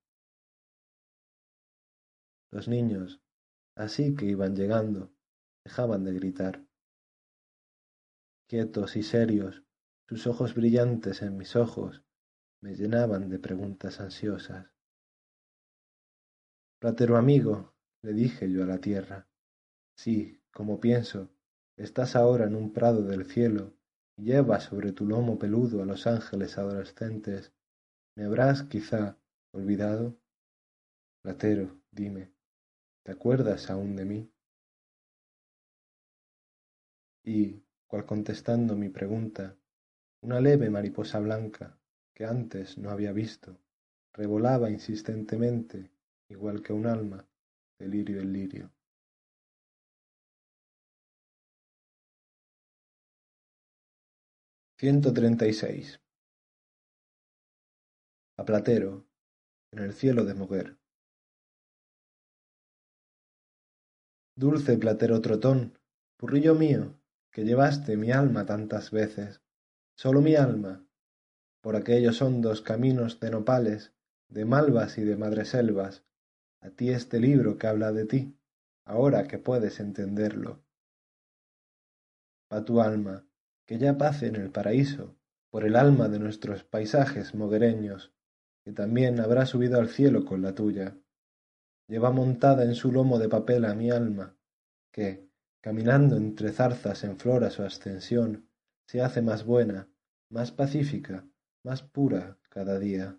Los 2.51 2.67
niños, 2.67 3.22
así 3.75 4.15
que 4.15 4.25
iban 4.25 4.56
llegando, 4.56 5.12
dejaban 5.66 6.03
de 6.03 6.14
gritar. 6.14 6.66
Quietos 8.48 8.95
y 8.95 9.03
serios, 9.03 9.64
sus 10.08 10.27
ojos 10.27 10.53
brillantes 10.53 11.22
en 11.22 11.38
mis 11.38 11.56
ojos 11.56 12.03
me 12.61 12.75
llenaban 12.75 13.30
de 13.30 13.40
preguntas 13.40 14.00
ansiosas. 14.00 14.72
Platero 16.80 17.17
amigo, 17.17 17.75
le 18.01 18.14
dije 18.14 18.51
yo 18.51 18.64
a 18.64 18.67
la 18.67 18.80
tierra, 18.80 19.27
sí, 19.95 20.42
como 20.51 20.80
pienso, 20.80 21.30
estás 21.77 22.16
ahora 22.16 22.45
en 22.45 22.56
un 22.56 22.74
prado 22.74 23.03
del 23.03 23.25
cielo 23.25 23.74
y 24.17 24.25
llevas 24.25 24.66
sobre 24.66 24.92
tu 24.92 25.06
lomo 25.06 25.40
peludo 25.40 25.82
a 25.82 25.85
los 25.85 26.06
ángeles 26.08 26.58
adolescentes, 26.58 27.53
¿me 28.16 28.25
habrás 28.25 28.64
quizá 28.64 29.17
olvidado? 29.53 30.19
Platero, 31.22 31.82
dime, 31.92 32.33
¿Te 33.06 33.11
acuerdas 33.11 33.69
aún 33.69 33.98
de 33.98 34.06
mí? 34.06 34.32
Y, 37.24 37.64
cual 37.88 38.06
contestando 38.06 38.76
mi 38.76 38.90
pregunta, 38.90 39.56
una 40.22 40.40
leve 40.42 40.69
mariposa 40.69 41.19
blanca, 41.19 41.80
que 42.14 42.26
antes 42.26 42.77
no 42.77 42.90
había 42.90 43.11
visto, 43.11 43.58
revolaba 44.14 44.69
insistentemente, 44.69 45.92
igual 46.30 46.61
que 46.61 46.74
un 46.74 46.85
alma, 46.85 47.27
de 47.80 47.88
lirio 47.88 48.19
en 48.22 48.34
lirio. 48.34 48.72
A 58.38 58.43
Platero, 58.43 59.06
en 59.72 59.80
el 59.80 59.93
cielo 59.93 60.26
de 60.26 60.34
Moguer. 60.34 60.77
Dulce 64.35 64.77
platero 64.77 65.22
trotón, 65.22 65.80
burrillo 66.19 66.56
mío, 66.56 67.00
que 67.33 67.43
llevaste 67.43 67.97
mi 67.97 68.11
alma 68.11 68.45
tantas 68.45 68.91
veces, 68.91 69.41
sólo 69.97 70.21
mi 70.21 70.35
alma, 70.35 70.85
por 71.61 71.75
aquellos 71.75 72.21
hondos 72.21 72.61
caminos 72.61 73.19
de 73.19 73.31
nopales, 73.31 73.91
de 74.29 74.45
malvas 74.45 74.99
y 74.99 75.03
de 75.03 75.17
madreselvas, 75.17 76.05
a 76.61 76.69
ti 76.69 76.91
este 76.91 77.19
libro 77.19 77.57
que 77.57 77.65
habla 77.67 77.91
de 77.91 78.05
ti, 78.05 78.37
ahora 78.85 79.27
que 79.27 79.39
puedes 79.39 79.79
entenderlo. 79.79 80.63
Pa 82.47 82.63
tu 82.63 82.79
alma, 82.81 83.25
que 83.65 83.79
ya 83.79 83.97
pace 83.97 84.27
en 84.27 84.35
el 84.35 84.51
paraíso, 84.51 85.17
por 85.49 85.65
el 85.65 85.75
alma 85.75 86.09
de 86.09 86.19
nuestros 86.19 86.63
paisajes 86.63 87.33
moguereños, 87.33 88.13
que 88.63 88.73
también 88.73 89.19
habrá 89.19 89.47
subido 89.47 89.79
al 89.79 89.89
cielo 89.89 90.23
con 90.23 90.43
la 90.43 90.53
tuya. 90.53 90.97
Lleva 91.87 92.11
montada 92.11 92.63
en 92.63 92.75
su 92.75 92.91
lomo 92.91 93.17
de 93.17 93.27
papel 93.27 93.65
a 93.65 93.73
mi 93.73 93.89
alma, 93.89 94.37
que, 94.91 95.32
caminando 95.64 96.17
entre 96.17 96.51
zarzas 96.51 97.06
en 97.06 97.17
flor 97.17 97.45
a 97.45 97.50
su 97.50 97.64
ascensión, 97.64 98.50
se 98.85 99.01
hace 99.01 99.22
más 99.22 99.45
buena, 99.45 99.88
más 100.30 100.51
pacífica, 100.51 101.25
más 101.64 101.82
pura 101.82 102.38
cada 102.50 102.77
día. 102.80 103.17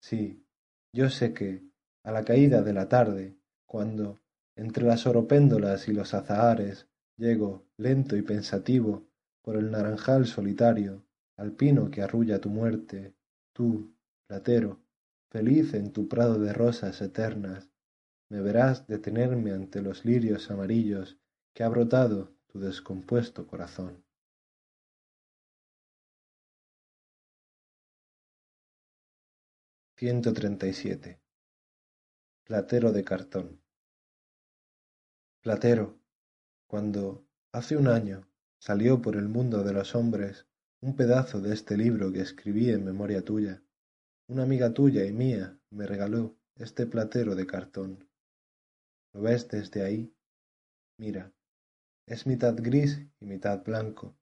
Sí, 0.00 0.42
yo 0.90 1.10
sé 1.10 1.34
que, 1.34 1.62
a 2.02 2.12
la 2.12 2.24
caída 2.24 2.62
de 2.62 2.72
la 2.72 2.88
tarde, 2.88 3.36
cuando, 3.66 4.20
entre 4.56 4.84
las 4.84 5.06
oropéndolas 5.06 5.86
y 5.88 5.92
los 5.92 6.14
azahares, 6.14 6.88
llego, 7.18 7.66
lento 7.76 8.16
y 8.16 8.22
pensativo, 8.22 9.06
por 9.42 9.56
el 9.56 9.70
naranjal 9.70 10.26
solitario, 10.26 11.04
al 11.36 11.52
pino 11.52 11.90
que 11.90 12.00
arrulla 12.00 12.40
tu 12.40 12.48
muerte, 12.48 13.14
tú, 13.52 13.92
platero, 14.26 14.80
feliz 15.30 15.74
en 15.74 15.92
tu 15.92 16.08
prado 16.08 16.38
de 16.38 16.54
rosas 16.54 17.02
eternas, 17.02 17.68
me 18.34 18.40
verás 18.40 18.88
detenerme 18.88 19.52
ante 19.52 19.80
los 19.80 20.04
lirios 20.04 20.50
amarillos 20.50 21.20
que 21.52 21.62
ha 21.62 21.68
brotado 21.68 22.34
tu 22.48 22.58
descompuesto 22.58 23.46
corazón. 23.46 24.04
Siete. 29.96 31.20
Platero 32.42 32.90
de 32.90 33.04
cartón. 33.04 33.62
Platero, 35.40 36.00
cuando 36.66 37.24
hace 37.52 37.76
un 37.76 37.86
año 37.86 38.26
salió 38.58 39.00
por 39.00 39.14
el 39.14 39.28
mundo 39.28 39.62
de 39.62 39.74
los 39.74 39.94
hombres 39.94 40.48
un 40.80 40.96
pedazo 40.96 41.40
de 41.40 41.54
este 41.54 41.76
libro 41.76 42.12
que 42.12 42.22
escribí 42.22 42.70
en 42.70 42.84
memoria 42.84 43.22
tuya, 43.22 43.62
una 44.26 44.42
amiga 44.42 44.74
tuya 44.74 45.04
y 45.04 45.12
mía 45.12 45.56
me 45.70 45.86
regaló 45.86 46.36
este 46.56 46.84
platero 46.88 47.36
de 47.36 47.46
cartón. 47.46 48.08
¿Lo 49.14 49.22
ves 49.22 49.46
desde 49.46 49.84
ahí? 49.84 50.12
Mira, 50.98 51.32
es 52.04 52.26
mitad 52.26 52.56
gris 52.56 53.00
y 53.20 53.26
mitad 53.26 53.62
blanco. 53.62 54.16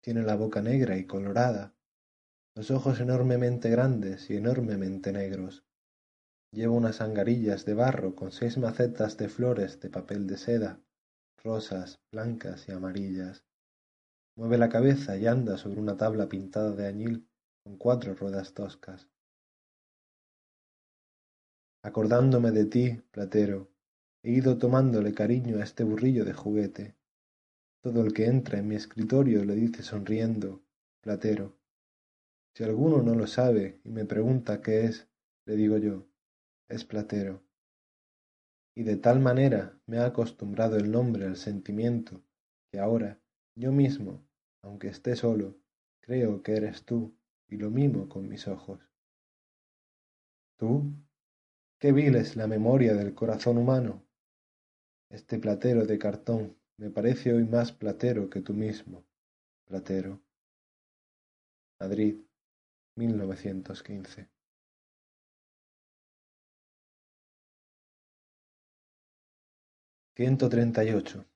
Tiene 0.00 0.22
la 0.22 0.36
boca 0.36 0.62
negra 0.62 0.96
y 0.96 1.04
colorada, 1.04 1.74
los 2.54 2.70
ojos 2.70 3.00
enormemente 3.00 3.70
grandes 3.70 4.30
y 4.30 4.36
enormemente 4.36 5.12
negros. 5.12 5.64
Lleva 6.52 6.74
unas 6.74 7.00
angarillas 7.00 7.64
de 7.64 7.74
barro 7.74 8.14
con 8.14 8.30
seis 8.30 8.56
macetas 8.56 9.16
de 9.16 9.28
flores 9.28 9.80
de 9.80 9.90
papel 9.90 10.28
de 10.28 10.38
seda, 10.38 10.80
rosas, 11.42 12.00
blancas 12.12 12.68
y 12.68 12.72
amarillas. 12.72 13.44
Mueve 14.36 14.58
la 14.58 14.68
cabeza 14.68 15.16
y 15.16 15.26
anda 15.26 15.58
sobre 15.58 15.80
una 15.80 15.96
tabla 15.96 16.28
pintada 16.28 16.70
de 16.70 16.86
añil 16.86 17.28
con 17.64 17.76
cuatro 17.78 18.14
ruedas 18.14 18.54
toscas. 18.54 19.08
Acordándome 21.82 22.52
de 22.52 22.66
ti, 22.66 23.02
platero, 23.10 23.73
he 24.24 24.30
ido 24.30 24.56
tomándole 24.56 25.12
cariño 25.12 25.58
a 25.58 25.64
este 25.64 25.84
burrillo 25.84 26.24
de 26.24 26.32
juguete. 26.32 26.94
Todo 27.82 28.00
el 28.00 28.14
que 28.14 28.24
entra 28.24 28.58
en 28.58 28.66
mi 28.66 28.74
escritorio 28.74 29.44
le 29.44 29.54
dice 29.54 29.82
sonriendo, 29.82 30.62
Platero. 31.02 31.58
Si 32.54 32.64
alguno 32.64 33.02
no 33.02 33.14
lo 33.14 33.26
sabe 33.26 33.80
y 33.84 33.90
me 33.90 34.06
pregunta 34.06 34.62
qué 34.62 34.86
es, 34.86 35.06
le 35.44 35.56
digo 35.56 35.76
yo, 35.76 36.06
es 36.68 36.86
Platero. 36.86 37.42
Y 38.74 38.84
de 38.84 38.96
tal 38.96 39.20
manera 39.20 39.78
me 39.86 39.98
ha 39.98 40.06
acostumbrado 40.06 40.78
el 40.78 40.90
nombre 40.90 41.26
al 41.26 41.36
sentimiento, 41.36 42.22
que 42.72 42.78
ahora, 42.78 43.20
yo 43.54 43.72
mismo, 43.72 44.26
aunque 44.62 44.88
esté 44.88 45.16
solo, 45.16 45.58
creo 46.00 46.42
que 46.42 46.56
eres 46.56 46.84
tú 46.86 47.14
y 47.46 47.58
lo 47.58 47.70
mimo 47.70 48.08
con 48.08 48.26
mis 48.26 48.48
ojos. 48.48 48.80
¿Tú? 50.56 50.94
Qué 51.78 51.92
vil 51.92 52.14
es 52.14 52.36
la 52.36 52.46
memoria 52.46 52.94
del 52.94 53.14
corazón 53.14 53.58
humano. 53.58 54.03
Este 55.10 55.38
platero 55.38 55.86
de 55.86 55.98
cartón 55.98 56.56
me 56.78 56.90
parece 56.90 57.32
hoy 57.32 57.44
más 57.44 57.72
platero 57.72 58.28
que 58.30 58.40
tú 58.40 58.52
mismo, 58.54 59.04
platero. 59.66 60.20
Madrid, 61.80 62.16
1915. 62.96 64.28
Ciento 70.16 70.48
treinta 70.48 70.84
y 70.84 70.90
ocho. 70.90 71.26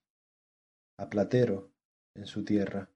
A 0.98 1.08
Platero 1.08 1.72
en 2.14 2.26
su 2.26 2.44
tierra. 2.44 2.88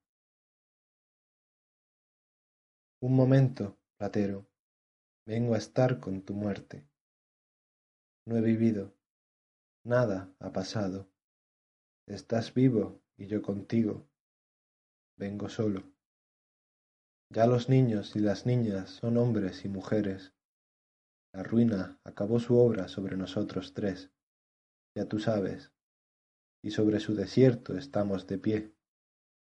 Un 3.01 3.17
momento, 3.17 3.78
Platero, 3.99 4.47
vengo 5.26 5.55
a 5.55 5.59
estar 5.59 5.99
con 5.99 6.23
tu 6.23 6.34
muerte. 6.34 6.86
No 8.26 8.36
he 8.36 8.41
vivido, 8.41 8.94
nada 9.85 10.35
ha 10.39 10.52
pasado. 10.52 11.09
Estás 12.07 12.55
vivo 12.55 13.01
y 13.17 13.27
yo 13.27 13.43
contigo. 13.43 14.09
Vengo 15.17 15.49
solo. 15.49 15.83
Ya 17.31 17.47
los 17.47 17.69
niños 17.69 18.15
y 18.17 18.20
las 18.20 18.47
niñas 18.47 18.91
son 18.91 19.17
hombres 19.17 19.65
y 19.65 19.69
mujeres. 19.69 20.35
La 21.33 21.43
ruina 21.43 21.99
acabó 22.05 22.39
su 22.39 22.59
obra 22.59 22.89
sobre 22.89 23.17
nosotros 23.17 23.73
tres, 23.73 24.11
ya 24.94 25.07
tú 25.07 25.19
sabes, 25.19 25.73
y 26.62 26.73
sobre 26.73 27.01
su 27.01 27.15
desierto 27.15 27.78
estamos 27.78 28.27
de 28.27 28.39
pie, 28.39 28.75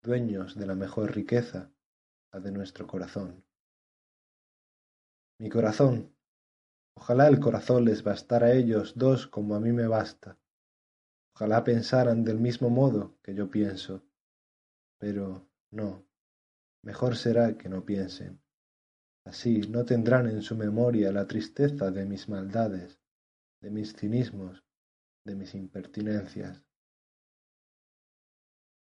dueños 0.02 0.54
de 0.54 0.66
la 0.66 0.76
mejor 0.76 1.12
riqueza, 1.14 1.72
la 2.32 2.38
de 2.38 2.52
nuestro 2.52 2.86
corazón. 2.86 3.44
Mi 5.40 5.50
corazón, 5.50 6.14
ojalá 6.94 7.28
el 7.28 7.40
corazón 7.40 7.84
les 7.84 8.02
bastara 8.02 8.48
a 8.48 8.52
ellos 8.52 8.94
dos 8.96 9.26
como 9.26 9.54
a 9.54 9.60
mí 9.60 9.72
me 9.72 9.86
basta, 9.86 10.38
ojalá 11.34 11.64
pensaran 11.64 12.24
del 12.24 12.38
mismo 12.38 12.70
modo 12.70 13.16
que 13.22 13.34
yo 13.34 13.50
pienso, 13.50 14.04
pero 14.98 15.48
no, 15.70 16.06
mejor 16.82 17.16
será 17.16 17.56
que 17.56 17.68
no 17.68 17.84
piensen. 17.84 18.40
Así 19.24 19.60
no 19.68 19.84
tendrán 19.84 20.28
en 20.28 20.42
su 20.42 20.56
memoria 20.56 21.12
la 21.12 21.26
tristeza 21.26 21.90
de 21.90 22.04
mis 22.04 22.28
maldades, 22.28 22.98
de 23.60 23.70
mis 23.70 23.94
cinismos, 23.94 24.64
de 25.24 25.36
mis 25.36 25.54
impertinencias. 25.54 26.64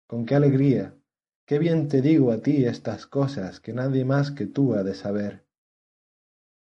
Con 0.06 0.24
qué 0.24 0.36
alegría, 0.36 0.96
qué 1.46 1.58
bien 1.58 1.88
te 1.88 2.00
digo 2.00 2.30
a 2.30 2.40
ti 2.40 2.64
estas 2.64 3.06
cosas 3.06 3.60
que 3.60 3.72
nadie 3.72 4.04
más 4.04 4.30
que 4.30 4.46
tú 4.46 4.74
ha 4.74 4.84
de 4.84 4.94
saber. 4.94 5.46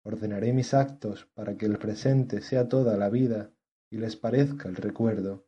Ordenaré 0.07 0.53
mis 0.53 0.73
actos 0.73 1.25
para 1.33 1.57
que 1.57 1.65
el 1.65 1.77
presente 1.77 2.41
sea 2.41 2.69
toda 2.69 2.95
la 2.95 3.09
vida 3.09 3.51
y 3.91 3.97
les 3.97 4.15
parezca 4.15 4.69
el 4.69 4.77
recuerdo, 4.77 5.45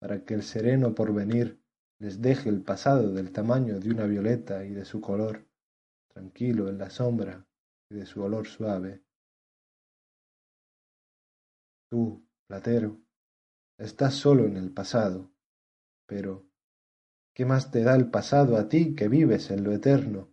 para 0.00 0.24
que 0.24 0.32
el 0.32 0.44
sereno 0.44 0.94
porvenir 0.94 1.62
les 1.98 2.22
deje 2.22 2.48
el 2.48 2.62
pasado 2.62 3.12
del 3.12 3.32
tamaño 3.32 3.78
de 3.78 3.90
una 3.90 4.06
violeta 4.06 4.64
y 4.64 4.72
de 4.72 4.86
su 4.86 5.02
color, 5.02 5.46
tranquilo 6.08 6.70
en 6.70 6.78
la 6.78 6.88
sombra 6.88 7.46
y 7.90 7.96
de 7.96 8.06
su 8.06 8.22
olor 8.22 8.46
suave. 8.46 9.04
Tú, 11.90 12.26
platero, 12.46 12.98
estás 13.76 14.14
solo 14.14 14.46
en 14.46 14.56
el 14.56 14.72
pasado, 14.72 15.30
pero 16.06 16.48
¿qué 17.34 17.44
más 17.44 17.70
te 17.70 17.82
da 17.82 17.94
el 17.94 18.10
pasado 18.10 18.56
a 18.56 18.70
ti 18.70 18.94
que 18.94 19.08
vives 19.08 19.50
en 19.50 19.64
lo 19.64 19.72
eterno, 19.72 20.32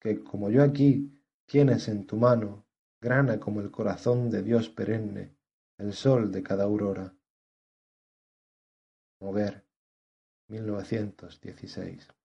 que, 0.00 0.22
como 0.22 0.50
yo 0.50 0.62
aquí, 0.62 1.20
tienes 1.46 1.88
en 1.88 2.06
tu 2.06 2.16
mano, 2.16 2.65
grana 3.00 3.38
como 3.38 3.60
el 3.60 3.70
corazón 3.70 4.30
de 4.30 4.42
Dios 4.42 4.68
perenne, 4.68 5.36
el 5.78 5.92
sol 5.92 6.32
de 6.32 6.42
cada 6.42 6.64
aurora? 6.64 7.14
Mover 9.20 9.64
1916 10.48 12.15